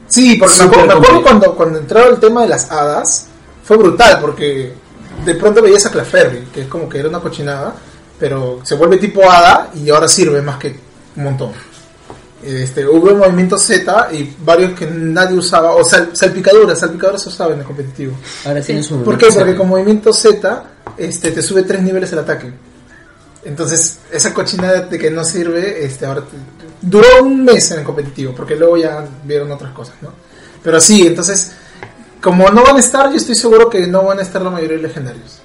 Sí, 0.08 0.36
porque 0.36 0.54
me 0.58 0.64
acuerdo, 0.64 0.86
me 0.86 0.92
acuerdo 0.92 1.14
complejo. 1.16 1.22
cuando, 1.22 1.54
cuando 1.56 1.78
entraba 1.80 2.06
el 2.08 2.18
tema 2.20 2.42
de 2.42 2.48
las 2.48 2.70
hadas, 2.70 3.26
fue 3.64 3.76
brutal, 3.76 4.18
porque 4.20 4.72
de 5.24 5.34
pronto 5.34 5.60
veías 5.60 5.84
a 5.84 5.90
Clefairy, 5.90 6.46
que 6.54 6.62
es 6.62 6.66
como 6.68 6.88
que 6.88 6.98
era 7.00 7.08
una 7.08 7.20
cochinada, 7.20 7.74
pero 8.18 8.60
se 8.62 8.76
vuelve 8.76 8.96
tipo 8.96 9.28
hada 9.30 9.70
y 9.74 9.90
ahora 9.90 10.08
sirve 10.08 10.40
más 10.40 10.56
que 10.58 10.74
un 11.16 11.24
montón. 11.24 11.52
Este, 12.46 12.86
hubo 12.86 13.10
un 13.12 13.18
movimiento 13.18 13.58
Z 13.58 14.08
y 14.12 14.32
varios 14.44 14.78
que 14.78 14.86
nadie 14.86 15.36
usaba, 15.36 15.72
o 15.74 15.82
sal- 15.84 16.10
salpicaduras, 16.12 16.78
salpicaduras 16.78 17.20
se 17.22 17.28
usaban 17.28 17.54
en 17.54 17.60
el 17.60 17.64
competitivo. 17.66 18.12
Ahora 18.44 18.60
un. 18.92 19.02
¿Por 19.04 19.18
qué? 19.18 19.26
Porque 19.26 19.56
con 19.56 19.68
movimiento 19.68 20.12
Z 20.12 20.64
este, 20.96 21.32
te 21.32 21.42
sube 21.42 21.62
tres 21.64 21.82
niveles 21.82 22.12
el 22.12 22.20
ataque. 22.20 22.52
Entonces, 23.44 23.98
esa 24.12 24.32
cochinada 24.34 24.82
de 24.82 24.98
que 24.98 25.10
no 25.10 25.24
sirve, 25.24 25.84
este, 25.84 26.06
ahora 26.06 26.20
te- 26.22 26.36
duró 26.82 27.22
un 27.22 27.44
mes 27.44 27.70
en 27.72 27.80
el 27.80 27.84
competitivo, 27.84 28.32
porque 28.34 28.56
luego 28.56 28.76
ya 28.76 29.04
vieron 29.24 29.50
otras 29.52 29.72
cosas, 29.72 29.94
¿no? 30.02 30.10
Pero 30.62 30.80
sí, 30.80 31.06
entonces, 31.06 31.52
como 32.22 32.48
no 32.50 32.62
van 32.64 32.76
a 32.76 32.80
estar, 32.80 33.08
yo 33.10 33.16
estoy 33.16 33.34
seguro 33.36 33.70
que 33.70 33.86
no 33.86 34.04
van 34.04 34.18
a 34.18 34.22
estar 34.22 34.42
la 34.42 34.50
mayoría 34.50 34.76
de 34.76 34.82
legendarios. 34.82 35.40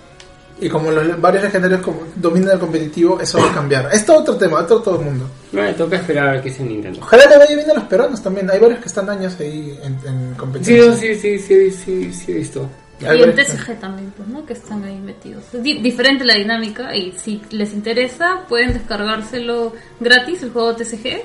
Y 0.61 0.69
como 0.69 0.91
los 0.91 1.19
varios 1.19 1.43
legendarios 1.43 1.81
dominan 2.15 2.51
el 2.51 2.59
competitivo, 2.59 3.19
eso 3.19 3.39
va 3.39 3.49
a 3.49 3.53
cambiar. 3.53 3.89
Es 3.91 4.05
todo 4.05 4.19
otro 4.19 4.37
tema, 4.37 4.59
otro 4.59 4.79
todo 4.79 4.99
el 4.99 5.05
mundo. 5.05 5.25
Bueno, 5.51 5.73
toca 5.75 5.95
esperar 5.97 6.27
a 6.27 6.31
ver 6.33 6.41
qué 6.43 6.51
sea 6.51 6.65
Nintendo. 6.65 6.99
Ojalá 7.01 7.25
le 7.25 7.37
vaya 7.39 7.55
bien 7.55 7.71
a 7.71 7.73
los 7.73 7.83
peruanos 7.85 8.21
también. 8.21 8.49
Hay 8.51 8.59
varios 8.59 8.79
que 8.79 8.87
están 8.87 9.09
años 9.09 9.35
ahí 9.39 9.77
en, 9.83 9.93
en 10.07 10.31
Sí, 10.33 10.37
competición. 10.37 10.95
sí, 10.97 11.15
sí, 11.15 11.39
sí, 11.39 11.71
sí, 11.71 12.13
sí, 12.13 12.31
he 12.31 12.35
visto. 12.35 12.69
Y 13.01 13.05
en 13.05 13.33
TCG 13.35 13.79
también, 13.79 14.13
pues, 14.15 14.29
¿no? 14.29 14.45
Que 14.45 14.53
están 14.53 14.83
ahí 14.83 14.99
metidos. 14.99 15.43
Es 15.51 15.63
di- 15.63 15.79
diferente 15.79 16.23
la 16.23 16.35
dinámica 16.35 16.95
y 16.95 17.11
si 17.13 17.41
les 17.49 17.73
interesa 17.73 18.41
pueden 18.47 18.73
descargárselo 18.73 19.73
gratis, 19.99 20.43
el 20.43 20.51
juego 20.51 20.75
TCG, 20.75 21.23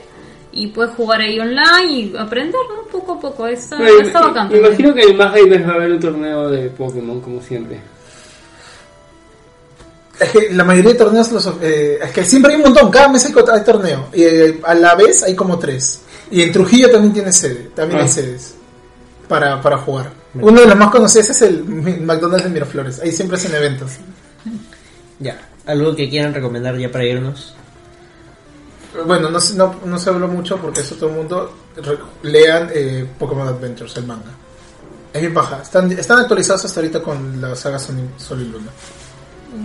y 0.52 0.68
puedes 0.68 0.94
jugar 0.94 1.20
ahí 1.20 1.38
online 1.38 1.92
y 1.92 2.16
aprender, 2.16 2.54
¿no? 2.74 2.88
Poco 2.90 3.12
a 3.12 3.20
poco. 3.20 3.46
Está, 3.46 3.76
Bueno, 3.76 4.00
está 4.00 4.20
me- 4.22 4.26
bacán. 4.28 4.48
me 4.50 4.56
imagino 4.58 4.94
que 4.94 5.02
en 5.02 5.16
Más 5.18 5.34
Gamers 5.34 5.66
va 5.68 5.72
a 5.72 5.74
haber 5.74 5.92
un 5.92 6.00
torneo 6.00 6.48
de 6.48 6.70
Pokémon, 6.70 7.20
como 7.20 7.42
siempre. 7.42 7.78
Es 10.18 10.30
que 10.30 10.50
la 10.54 10.64
mayoría 10.64 10.92
de 10.92 10.98
torneos 10.98 11.30
los, 11.32 11.46
eh, 11.60 11.98
es 12.02 12.10
que 12.10 12.24
siempre 12.24 12.52
hay 12.52 12.56
un 12.56 12.62
montón, 12.64 12.90
cada 12.90 13.08
mes 13.08 13.24
hay, 13.26 13.34
hay 13.52 13.64
torneo 13.64 14.08
y 14.14 14.22
eh, 14.22 14.60
a 14.64 14.74
la 14.74 14.94
vez 14.94 15.22
hay 15.22 15.34
como 15.34 15.58
tres. 15.58 16.00
Y 16.30 16.42
en 16.42 16.52
Trujillo 16.52 16.90
también 16.90 17.12
tiene 17.12 17.32
sede, 17.32 17.70
también 17.74 18.00
Ah. 18.00 18.04
hay 18.04 18.08
sedes 18.08 18.54
para, 19.28 19.60
para 19.60 19.76
jugar. 19.78 20.10
Uno 20.34 20.60
de 20.60 20.66
los 20.66 20.76
más 20.76 20.90
conocidos 20.90 21.30
es 21.30 21.42
el 21.42 21.64
McDonald's 21.64 22.44
de 22.44 22.50
Miraflores, 22.50 23.00
ahí 23.00 23.12
siempre 23.12 23.36
hacen 23.36 23.54
eventos. 23.54 23.92
Ya. 25.18 25.38
¿Algo 25.66 25.96
que 25.96 26.08
quieran 26.10 26.34
recomendar 26.34 26.76
ya 26.78 26.90
para 26.92 27.04
irnos? 27.04 27.54
Bueno, 29.06 29.28
no, 29.30 29.40
se- 29.40 29.54
no, 29.54 29.74
no 29.84 29.98
se 29.98 30.10
habló 30.10 30.28
mucho 30.28 30.56
porque 30.58 30.80
eso 30.80 30.94
todo 30.94 31.08
el 31.10 31.16
mundo 31.16 31.54
lean 32.22 32.70
eh, 32.74 33.06
Pokémon 33.18 33.48
Adventures, 33.48 33.96
el 33.96 34.06
manga. 34.06 34.30
Es 35.12 35.20
bien 35.20 35.32
baja, 35.34 35.60
están, 35.62 35.90
están 35.92 36.18
actualizados 36.20 36.64
hasta 36.66 36.80
ahorita 36.80 37.02
con 37.02 37.40
la 37.40 37.54
saga 37.56 37.78
Sol 37.78 37.96
y 38.40 38.44
Luna. 38.44 38.70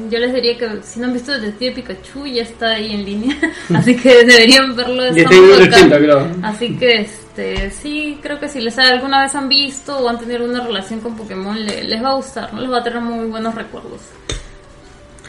Yo 0.09 0.19
les 0.19 0.33
diría 0.33 0.57
que 0.57 0.67
si 0.83 0.99
no 0.99 1.07
han 1.07 1.13
visto 1.13 1.31
Detective 1.31 1.71
Pikachu 1.75 2.25
ya 2.27 2.43
está 2.43 2.71
ahí 2.71 2.93
en 2.93 3.05
línea, 3.05 3.37
así 3.75 3.95
que 3.95 4.23
deberían 4.25 4.75
verlo. 4.75 5.03
80, 5.11 5.97
creo. 5.97 6.27
Así 6.43 6.75
que 6.77 7.01
este 7.01 7.71
sí, 7.71 8.19
creo 8.21 8.39
que 8.39 8.47
si 8.49 8.59
les 8.61 8.77
alguna 8.77 9.21
vez 9.23 9.33
han 9.35 9.47
visto 9.49 9.97
o 9.97 10.07
han 10.09 10.19
tenido 10.19 10.43
una 10.45 10.63
relación 10.65 10.99
con 10.99 11.15
Pokémon 11.15 11.57
le- 11.65 11.83
les 11.83 12.03
va 12.03 12.09
a 12.11 12.15
gustar, 12.15 12.53
¿no? 12.53 12.61
Les 12.61 12.71
va 12.71 12.79
a 12.79 12.83
traer 12.83 13.01
muy 13.01 13.25
buenos 13.27 13.53
recuerdos. 13.55 14.01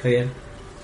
Javier. 0.03 0.27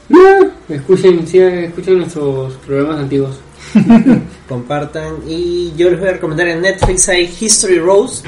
No, 0.08 0.20
escuchen, 0.68 1.26
sí, 1.26 1.38
escuchen 1.38 1.98
nuestros 1.98 2.54
programas 2.66 3.00
antiguos. 3.00 3.38
compartan. 4.48 5.16
Y 5.26 5.72
yo 5.76 5.90
les 5.90 5.98
voy 6.00 6.08
a 6.08 6.12
recomendar 6.12 6.48
en 6.48 6.62
Netflix 6.62 7.08
hay 7.08 7.30
History 7.40 7.78
Roast, 7.78 8.24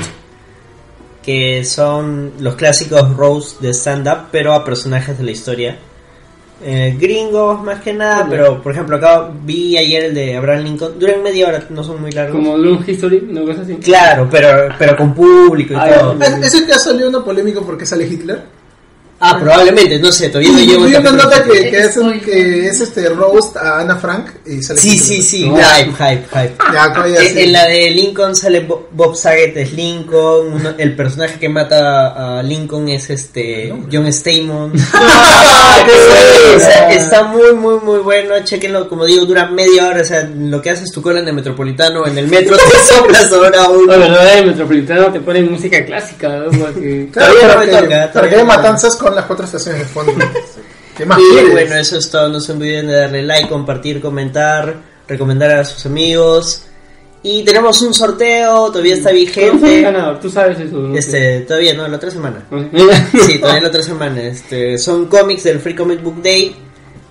que 1.30 1.64
son 1.64 2.32
los 2.40 2.56
clásicos 2.56 3.16
roast 3.16 3.60
de 3.60 3.72
stand-up, 3.72 4.28
pero 4.32 4.52
a 4.52 4.64
personajes 4.64 5.16
de 5.18 5.24
la 5.24 5.30
historia. 5.30 5.78
Eh, 6.62 6.94
gringos 7.00 7.62
más 7.62 7.80
que 7.80 7.94
nada, 7.94 8.26
pero 8.28 8.60
por 8.62 8.72
ejemplo 8.72 8.96
acá 8.96 9.30
vi 9.44 9.78
ayer 9.78 10.04
el 10.06 10.14
de 10.14 10.36
Abraham 10.36 10.64
Lincoln, 10.64 10.98
duran 10.98 11.22
media 11.22 11.48
hora, 11.48 11.64
no 11.70 11.82
son 11.82 12.02
muy 12.02 12.10
largos. 12.12 12.36
Como 12.36 12.54
Long 12.58 12.86
History, 12.86 13.26
así. 13.62 13.76
Claro, 13.76 14.28
pero, 14.30 14.68
pero 14.78 14.94
con 14.96 15.14
público 15.14 15.72
y 15.72 15.76
Ah, 15.78 15.90
todo. 16.00 16.18
ya. 16.18 16.26
Es, 16.26 16.46
es 16.48 16.54
el 16.60 16.66
que 16.66 16.72
ha 16.74 16.78
salido 16.78 17.08
una 17.08 17.24
polémica 17.24 17.60
porque 17.64 17.86
sale 17.86 18.06
Hitler. 18.06 18.42
Ah, 19.22 19.38
probablemente, 19.38 19.98
no 19.98 20.10
sé, 20.10 20.28
todavía 20.30 20.50
no 20.52 20.58
llevo 20.60 20.84
vi 20.86 20.94
una 20.94 21.10
nota 21.12 21.44
que, 21.44 21.68
que 21.70 21.78
es, 21.80 21.96
un- 21.98 22.20
que 22.20 22.66
es 22.68 22.80
este 22.80 23.06
roast 23.10 23.54
a 23.56 23.80
Ana 23.80 23.96
Frank 23.96 24.28
y 24.46 24.62
sale 24.62 24.80
Sí, 24.80 24.98
sí, 24.98 25.22
sí, 25.22 25.46
No. 25.48 25.56
hype, 25.58 25.92
hype, 25.92 26.24
hype. 26.32 26.54
Ya, 26.72 26.94
En, 27.28 27.38
en 27.38 27.52
la 27.52 27.66
de 27.66 27.90
Lincoln 27.90 28.34
sale 28.34 28.60
Bo- 28.60 28.88
Bob 28.92 29.14
Saget 29.14 29.54
es 29.58 29.72
Lincoln, 29.74 30.54
uno- 30.54 30.74
el 30.78 30.96
personaje 30.96 31.38
que 31.38 31.50
mata 31.50 32.38
a 32.38 32.42
Lincoln 32.42 32.88
es 32.88 33.10
este 33.10 33.74
John 33.92 34.10
Stamos. 34.10 34.72
qué 35.84 35.92
O 36.56 36.58
sea, 36.58 36.86
bueno! 36.86 37.00
está 37.00 37.22
muy 37.24 37.52
muy 37.54 37.74
muy 37.80 37.98
bueno, 38.00 38.34
chequenlo, 38.42 38.88
como 38.88 39.04
digo, 39.04 39.24
dura 39.24 39.46
media 39.50 39.86
hora, 39.88 40.00
o 40.02 40.04
sea, 40.04 40.22
lo 40.34 40.60
que 40.62 40.70
haces 40.70 40.90
tu 40.90 41.00
cola 41.02 41.20
en 41.20 41.28
el 41.28 41.34
metropolitano, 41.34 42.06
en 42.06 42.16
el 42.18 42.26
metro 42.26 42.56
te 42.56 42.94
soplas 42.94 43.30
ahora 43.32 43.68
un 43.68 43.86
La 43.86 43.96
verdad, 43.96 44.38
el 44.38 44.46
metropolitano 44.46 45.12
te 45.12 45.20
ponen 45.20 45.50
música 45.52 45.84
clásica, 45.84 46.28
¿no? 46.28 46.50
Porque... 46.58 47.08
Claro, 47.12 47.34
Todavía 47.34 47.54
no 47.54 47.60
me 47.60 47.66
toca, 47.66 47.88
para 47.88 48.12
todavía 48.12 48.30
que 48.30 48.34
haya 48.36 48.44
no 48.44 48.48
me 48.48 48.54
toca. 48.54 48.62
matanzas 48.62 48.96
con 48.96 49.09
las 49.14 49.26
cuatro 49.26 49.44
estaciones 49.44 49.80
de 49.82 49.86
fondo. 49.86 50.12
¿Qué 50.96 51.06
más 51.06 51.18
Y 51.18 51.32
quieres? 51.32 51.52
bueno, 51.52 51.74
eso 51.76 51.98
es 51.98 52.10
todo. 52.10 52.28
No 52.28 52.40
se 52.40 52.52
olviden 52.52 52.86
de 52.88 52.94
darle 52.94 53.22
like, 53.22 53.48
compartir, 53.48 54.00
comentar, 54.00 54.74
recomendar 55.08 55.50
a 55.52 55.64
sus 55.64 55.86
amigos. 55.86 56.62
Y 57.22 57.42
tenemos 57.44 57.80
un 57.82 57.92
sorteo, 57.92 58.70
todavía 58.70 58.94
está 58.94 59.10
¿Quién 59.10 59.28
fue 59.28 59.44
el 59.44 59.50
vigente. 59.58 59.82
ganador? 59.82 60.20
Tú 60.20 60.30
sabes 60.30 60.58
eso, 60.58 60.76
¿no? 60.76 60.96
Este, 60.96 61.40
todavía 61.40 61.74
no, 61.74 61.86
la 61.86 61.96
otra 61.96 62.10
semana. 62.10 62.42
Mira. 62.50 63.10
Sí, 63.26 63.38
todavía 63.40 63.60
la 63.62 63.68
otra 63.68 63.82
semana. 63.82 64.22
Este, 64.22 64.78
son 64.78 65.06
cómics 65.06 65.44
del 65.44 65.60
Free 65.60 65.74
Comic 65.74 66.02
Book 66.02 66.22
Day 66.22 66.56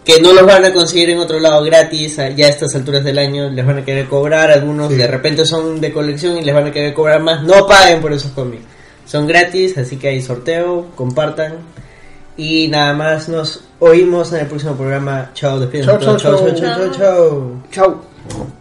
que 0.04 0.20
no 0.20 0.34
los 0.34 0.44
van 0.48 0.66
a 0.66 0.74
conseguir 0.74 1.12
en 1.12 1.20
otro 1.20 1.40
lado 1.40 1.64
gratis. 1.64 2.18
a- 2.18 2.30
Ya 2.30 2.48
a 2.48 2.50
estas 2.50 2.74
alturas 2.74 3.04
del 3.04 3.20
año 3.20 3.50
les 3.52 3.64
van 3.64 3.78
a 3.78 3.86
querer 3.86 4.08
cobrar. 4.08 4.50
Algunos 4.50 4.90
de 4.90 5.06
repente 5.06 5.46
son 5.46 5.80
de 5.80 5.94
colección 5.94 6.38
y 6.38 6.42
les 6.42 6.56
van 6.56 6.66
a 6.68 6.72
querer 6.72 6.94
cobrar 6.96 7.22
más. 7.22 7.44
No 7.44 7.68
paguen 7.68 8.02
por 8.02 8.12
esos 8.12 8.32
cómics. 8.32 8.64
Son 9.06 9.28
gratis, 9.28 9.78
así 9.78 9.98
que 9.98 10.08
hay 10.08 10.22
sorteo, 10.24 10.88
compartan. 10.96 11.58
Y 12.40 12.70
nada 12.70 12.94
más, 12.94 13.28
nos 13.28 13.60
oímos 13.80 14.32
en 14.32 14.40
el 14.40 14.48
próximo 14.48 14.74
programa. 14.74 15.30
Chao, 15.34 15.60
despídense. 15.60 15.92
Chao, 16.00 16.18
chao, 16.18 16.38
chao, 16.38 16.56
chao, 16.56 16.92
chao. 16.92 17.62
chao, 17.70 18.59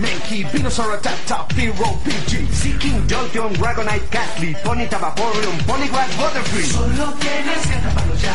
Mankey, 0.00 0.44
Venusaur, 0.44 0.98
Tap 1.02 1.18
Tap, 1.26 1.52
Hero, 1.52 1.98
PG. 2.04 2.48
Seeking, 2.52 3.06
Jolteon, 3.06 3.52
Dragonite, 3.54 4.08
Ghastly, 4.10 4.54
Ponyta, 4.64 4.98
Vaporeon, 4.98 5.56
Poliwag, 5.66 6.08
Butterfree. 6.16 6.64
Solo 6.64 7.12
tienes 7.20 7.66
que 7.66 7.74
atraparlo 7.74 8.14
ya. 8.16 8.34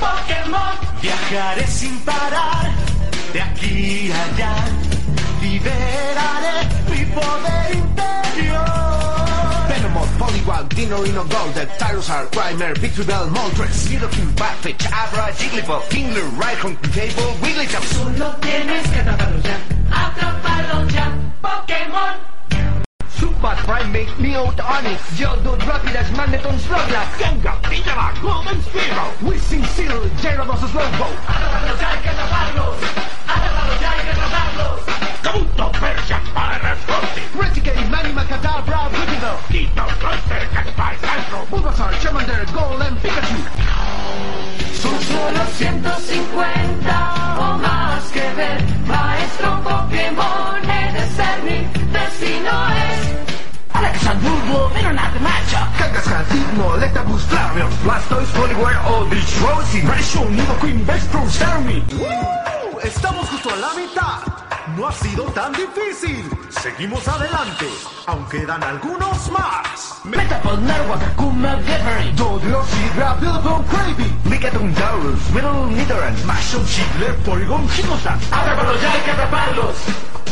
Pokémon. 0.00 0.74
Viajaré 1.02 1.66
sin 1.66 1.98
parar, 2.00 2.70
de 3.32 3.40
aquí 3.40 4.10
a 4.10 4.24
allá. 4.24 4.54
Liberaré 5.42 6.68
mi 6.90 7.04
poder 7.14 7.74
interior. 7.74 8.64
Venomoth, 9.68 10.08
Poliwag, 10.18 10.68
Dino, 10.74 11.02
Rhino, 11.02 11.24
Golden, 11.24 11.68
Tyrannosaur, 11.78 12.28
Grimer, 12.30 12.78
Victreebel, 12.78 13.30
Moltres, 13.30 13.88
Nidoking, 13.90 14.34
Batfetch, 14.34 14.86
Abra, 14.92 15.32
Jigglypuff, 15.32 15.88
Kingler, 15.90 16.28
Rhyhorn, 16.38 16.76
Cable, 16.94 17.32
Wigglytuff. 17.42 17.84
Solo 17.92 18.36
tienes 18.40 18.88
que 18.88 19.00
atraparlo 19.00 19.40
ya. 19.42 19.56
Atraparlo 19.90 20.59
ya, 21.42 21.48
Pokémon. 21.48 22.16
Subat, 23.08 23.58
Primate, 23.64 24.18
Meowth, 24.18 24.60
Onix, 24.60 25.00
Geodude, 25.16 25.62
Rapidash, 25.64 26.10
Magneton, 26.16 26.58
Sluglass, 26.58 27.08
Gengar, 27.18 27.60
Pidgeot, 27.62 28.20
Golden 28.22 28.60
Spearow, 28.62 29.10
Whizzing 29.22 29.64
Seal, 29.64 30.00
Gyarados, 30.20 30.60
Slowpoke. 30.60 31.18
¡Atraparlos 31.28 31.80
ya, 31.80 31.90
hay 31.90 31.98
que 32.00 32.08
atraparlos! 32.10 32.76
¡Atraparlos 33.26 33.80
ya, 33.80 33.90
hay 33.90 34.00
que 34.00 34.10
atraparlos! 34.10 34.80
Kabuto, 35.22 35.72
Persian, 35.72 36.22
Paraforte, 36.34 37.22
Reticate, 37.38 37.84
Manima, 37.90 38.24
Tito, 39.50 39.84
Cloyster, 39.98 40.48
Caspar, 40.54 40.96
Sandro, 41.00 41.46
Bulbasaur, 41.50 41.92
Charmander, 42.00 42.46
Golem, 42.52 42.96
Pikachu. 42.96 43.36
Son 44.80 45.00
solo 45.02 45.44
150 45.56 47.36
o 47.38 47.58
más 47.58 48.04
que 48.12 48.32
ver. 48.34 48.79
Flareon, 57.30 57.70
Blastoise, 57.84 58.32
Poliwag, 58.32 58.76
Rosie, 59.40 59.82
Starmie. 61.30 61.82
Estamos 62.82 63.28
justo 63.28 63.50
a 63.50 63.56
la 63.56 63.74
mitad. 63.74 64.18
No 64.76 64.88
ha 64.88 64.92
sido 64.92 65.24
tan 65.26 65.52
difícil. 65.52 66.28
Seguimos 66.48 67.06
adelante. 67.06 67.66
Aún 68.06 68.24
quedan 68.28 68.62
algunos 68.62 69.30
más. 69.30 70.00
Metapod, 70.04 70.58
Narwhal, 70.58 71.02
Akuma, 71.02 71.56
Gevery, 71.66 72.12
Doduo, 72.12 72.64
Sidra, 72.64 73.14
Billabong, 73.14 73.64
Cravey, 73.66 74.12
Lickitung, 74.24 74.74
Riddle, 75.34 75.76
Nidoran, 75.76 76.26
Mashop, 76.26 76.64
Shiggler, 76.66 77.14
Porygon, 77.24 77.68
Hitmontop. 77.68 78.12
¡Atraparlos 78.32 78.80
ya, 78.80 78.92
hay 78.92 79.00
que 79.02 79.10
atraparlos! 79.10 79.76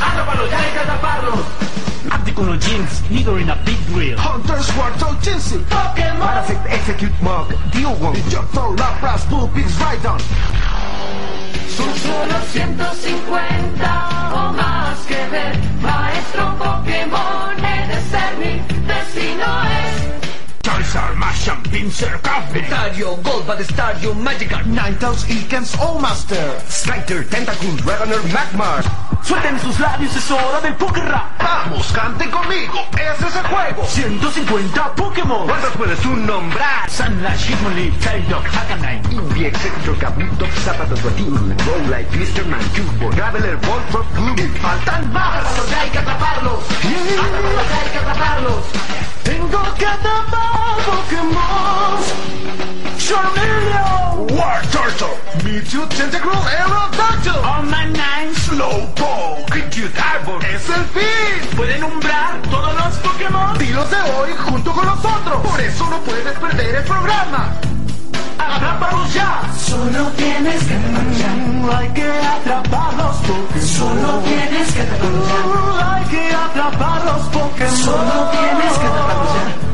¡Atraparlos 0.01 0.51
ya, 0.51 0.59
hay 0.59 0.73
que 0.73 0.79
atraparlos! 0.79 1.98
Articuno, 2.11 2.59
Jinx, 2.61 3.03
Nidoran, 3.11 3.51
a 3.51 3.55
Big 3.65 3.79
Wheel. 3.95 4.17
Hunter, 4.19 4.63
Squirtle, 4.63 5.17
Jinsey, 5.23 5.59
Pokémon. 5.69 6.19
Parasect, 6.19 6.67
Execute, 6.67 7.23
Mug, 7.23 7.49
Dialga, 7.73 8.17
Injector, 8.17 8.77
Lapras, 8.77 9.25
Bullpix, 9.29 9.79
Rhydon. 9.79 10.19
Son 11.77 11.95
solo 11.95 12.35
150 12.53 14.31
o 14.35 14.53
más 14.53 14.99
que 15.07 15.27
ver. 15.31 15.59
Maestro 15.81 16.55
Pokémon, 16.59 17.65
he 17.65 17.87
de 17.87 18.01
ser 18.11 18.37
mi 18.39 18.63
destino 18.87 19.63
es. 19.65 19.68
Charizard, 20.63 21.15
Machamp, 21.17 21.67
Pinsir, 21.71 22.21
Cafetario, 22.23 23.17
Golbat, 23.23 23.61
Estadio, 23.61 24.15
Magikarp, 24.15 24.67
Ninetales, 24.67 25.25
Ikens, 25.29 25.75
Allmaster, 25.77 26.61
Skyter, 26.69 27.25
Tentacool, 27.29 27.77
Dragonair, 27.85 28.23
Magmar. 28.33 28.85
Suelten 29.23 29.59
sus 29.61 29.79
labios, 29.81 30.15
es 30.15 30.31
hora 30.31 30.61
del 30.61 30.75
Pokérap. 30.75 31.39
Vamos, 31.39 31.87
canten 31.93 32.31
conmigo, 32.31 32.87
ese 32.93 33.27
es 33.27 33.37
el 33.37 33.43
juego. 33.43 33.85
150 33.87 34.95
Pokémon. 34.95 35.47
¿Cuántos 35.47 35.73
puedes 35.73 35.99
tú 36.01 36.15
nombrar? 36.17 36.89
Sunlash, 36.89 37.49
Hitmonlee, 37.49 37.93
Psyduck, 38.01 38.47
Hakanine, 38.47 39.03
Eevee, 39.11 39.49
Executor, 39.49 39.99
Kabuto, 39.99 40.47
Zapatos, 40.65 41.03
Batin, 41.03 41.57
Rowlite, 41.67 42.17
Glisterman, 42.17 42.61
Cubeball, 42.71 43.15
Graveler, 43.17 43.57
Voltron, 43.57 44.07
Glooming. 44.15 44.55
¡Faltan 44.63 45.13
más! 45.13 45.39
¡Atraparlos 45.39 45.73
hay 45.73 45.91
que 45.91 45.99
atraparlos! 45.99 46.65
¡Atraparlos 46.65 47.67
hay 47.73 47.91
que 47.91 47.99
atraparlos! 47.99 48.65
Tengo 49.29 49.59
atrapar 49.59 50.79
Pokémon. 50.87 52.01
Charmeleon, 52.97 54.27
War 54.35 54.63
Turtle, 54.73 55.19
Mewtwo, 55.45 55.87
Tentacruel, 55.89 56.39
Aerodactyl, 56.49 57.37
Omanine, 57.45 58.35
Slowpoke, 58.35 59.69
Cute 59.69 60.01
Arbor, 60.01 60.43
es 60.47 60.67
el 60.71 60.85
fin. 60.97 61.57
Pueden 61.59 61.83
nombrar 61.83 62.41
todos 62.49 62.75
los 62.75 62.95
Pokémon. 63.01 63.59
Dilos 63.59 63.91
de 63.91 64.01
hoy 64.13 64.31
junto 64.47 64.73
con 64.73 64.87
los 64.87 64.99
otros. 64.99 65.47
Por 65.47 65.61
eso 65.61 65.91
no 65.91 65.99
puedes 66.01 66.39
perder 66.39 66.77
el 66.77 66.85
programa. 66.85 67.68
¡Atrápalos 68.39 69.15
ya! 69.15 69.43
Solo 69.57 70.09
tienes 70.17 70.65
que 70.65 70.75
atrapar 70.75 71.05
mm, 71.05 71.71
Hay 71.71 71.89
que 71.91 72.11
atraparlos 72.11 73.17
Pokémon. 73.17 73.63
Mm. 73.63 73.67
Solo 73.67 74.19
tienes 74.21 74.73
que 74.73 74.81
atraparlos 74.83 75.29
ya. 75.29 75.95
Hay 75.95 76.05
que 76.05 76.35
atraparlos 76.35 77.23
Pokémon. 77.29 77.77
Solo 77.77 78.31
tienes 78.31 78.79
que 78.79 78.87
atraparlos 78.87 79.35
ya. 79.35 79.68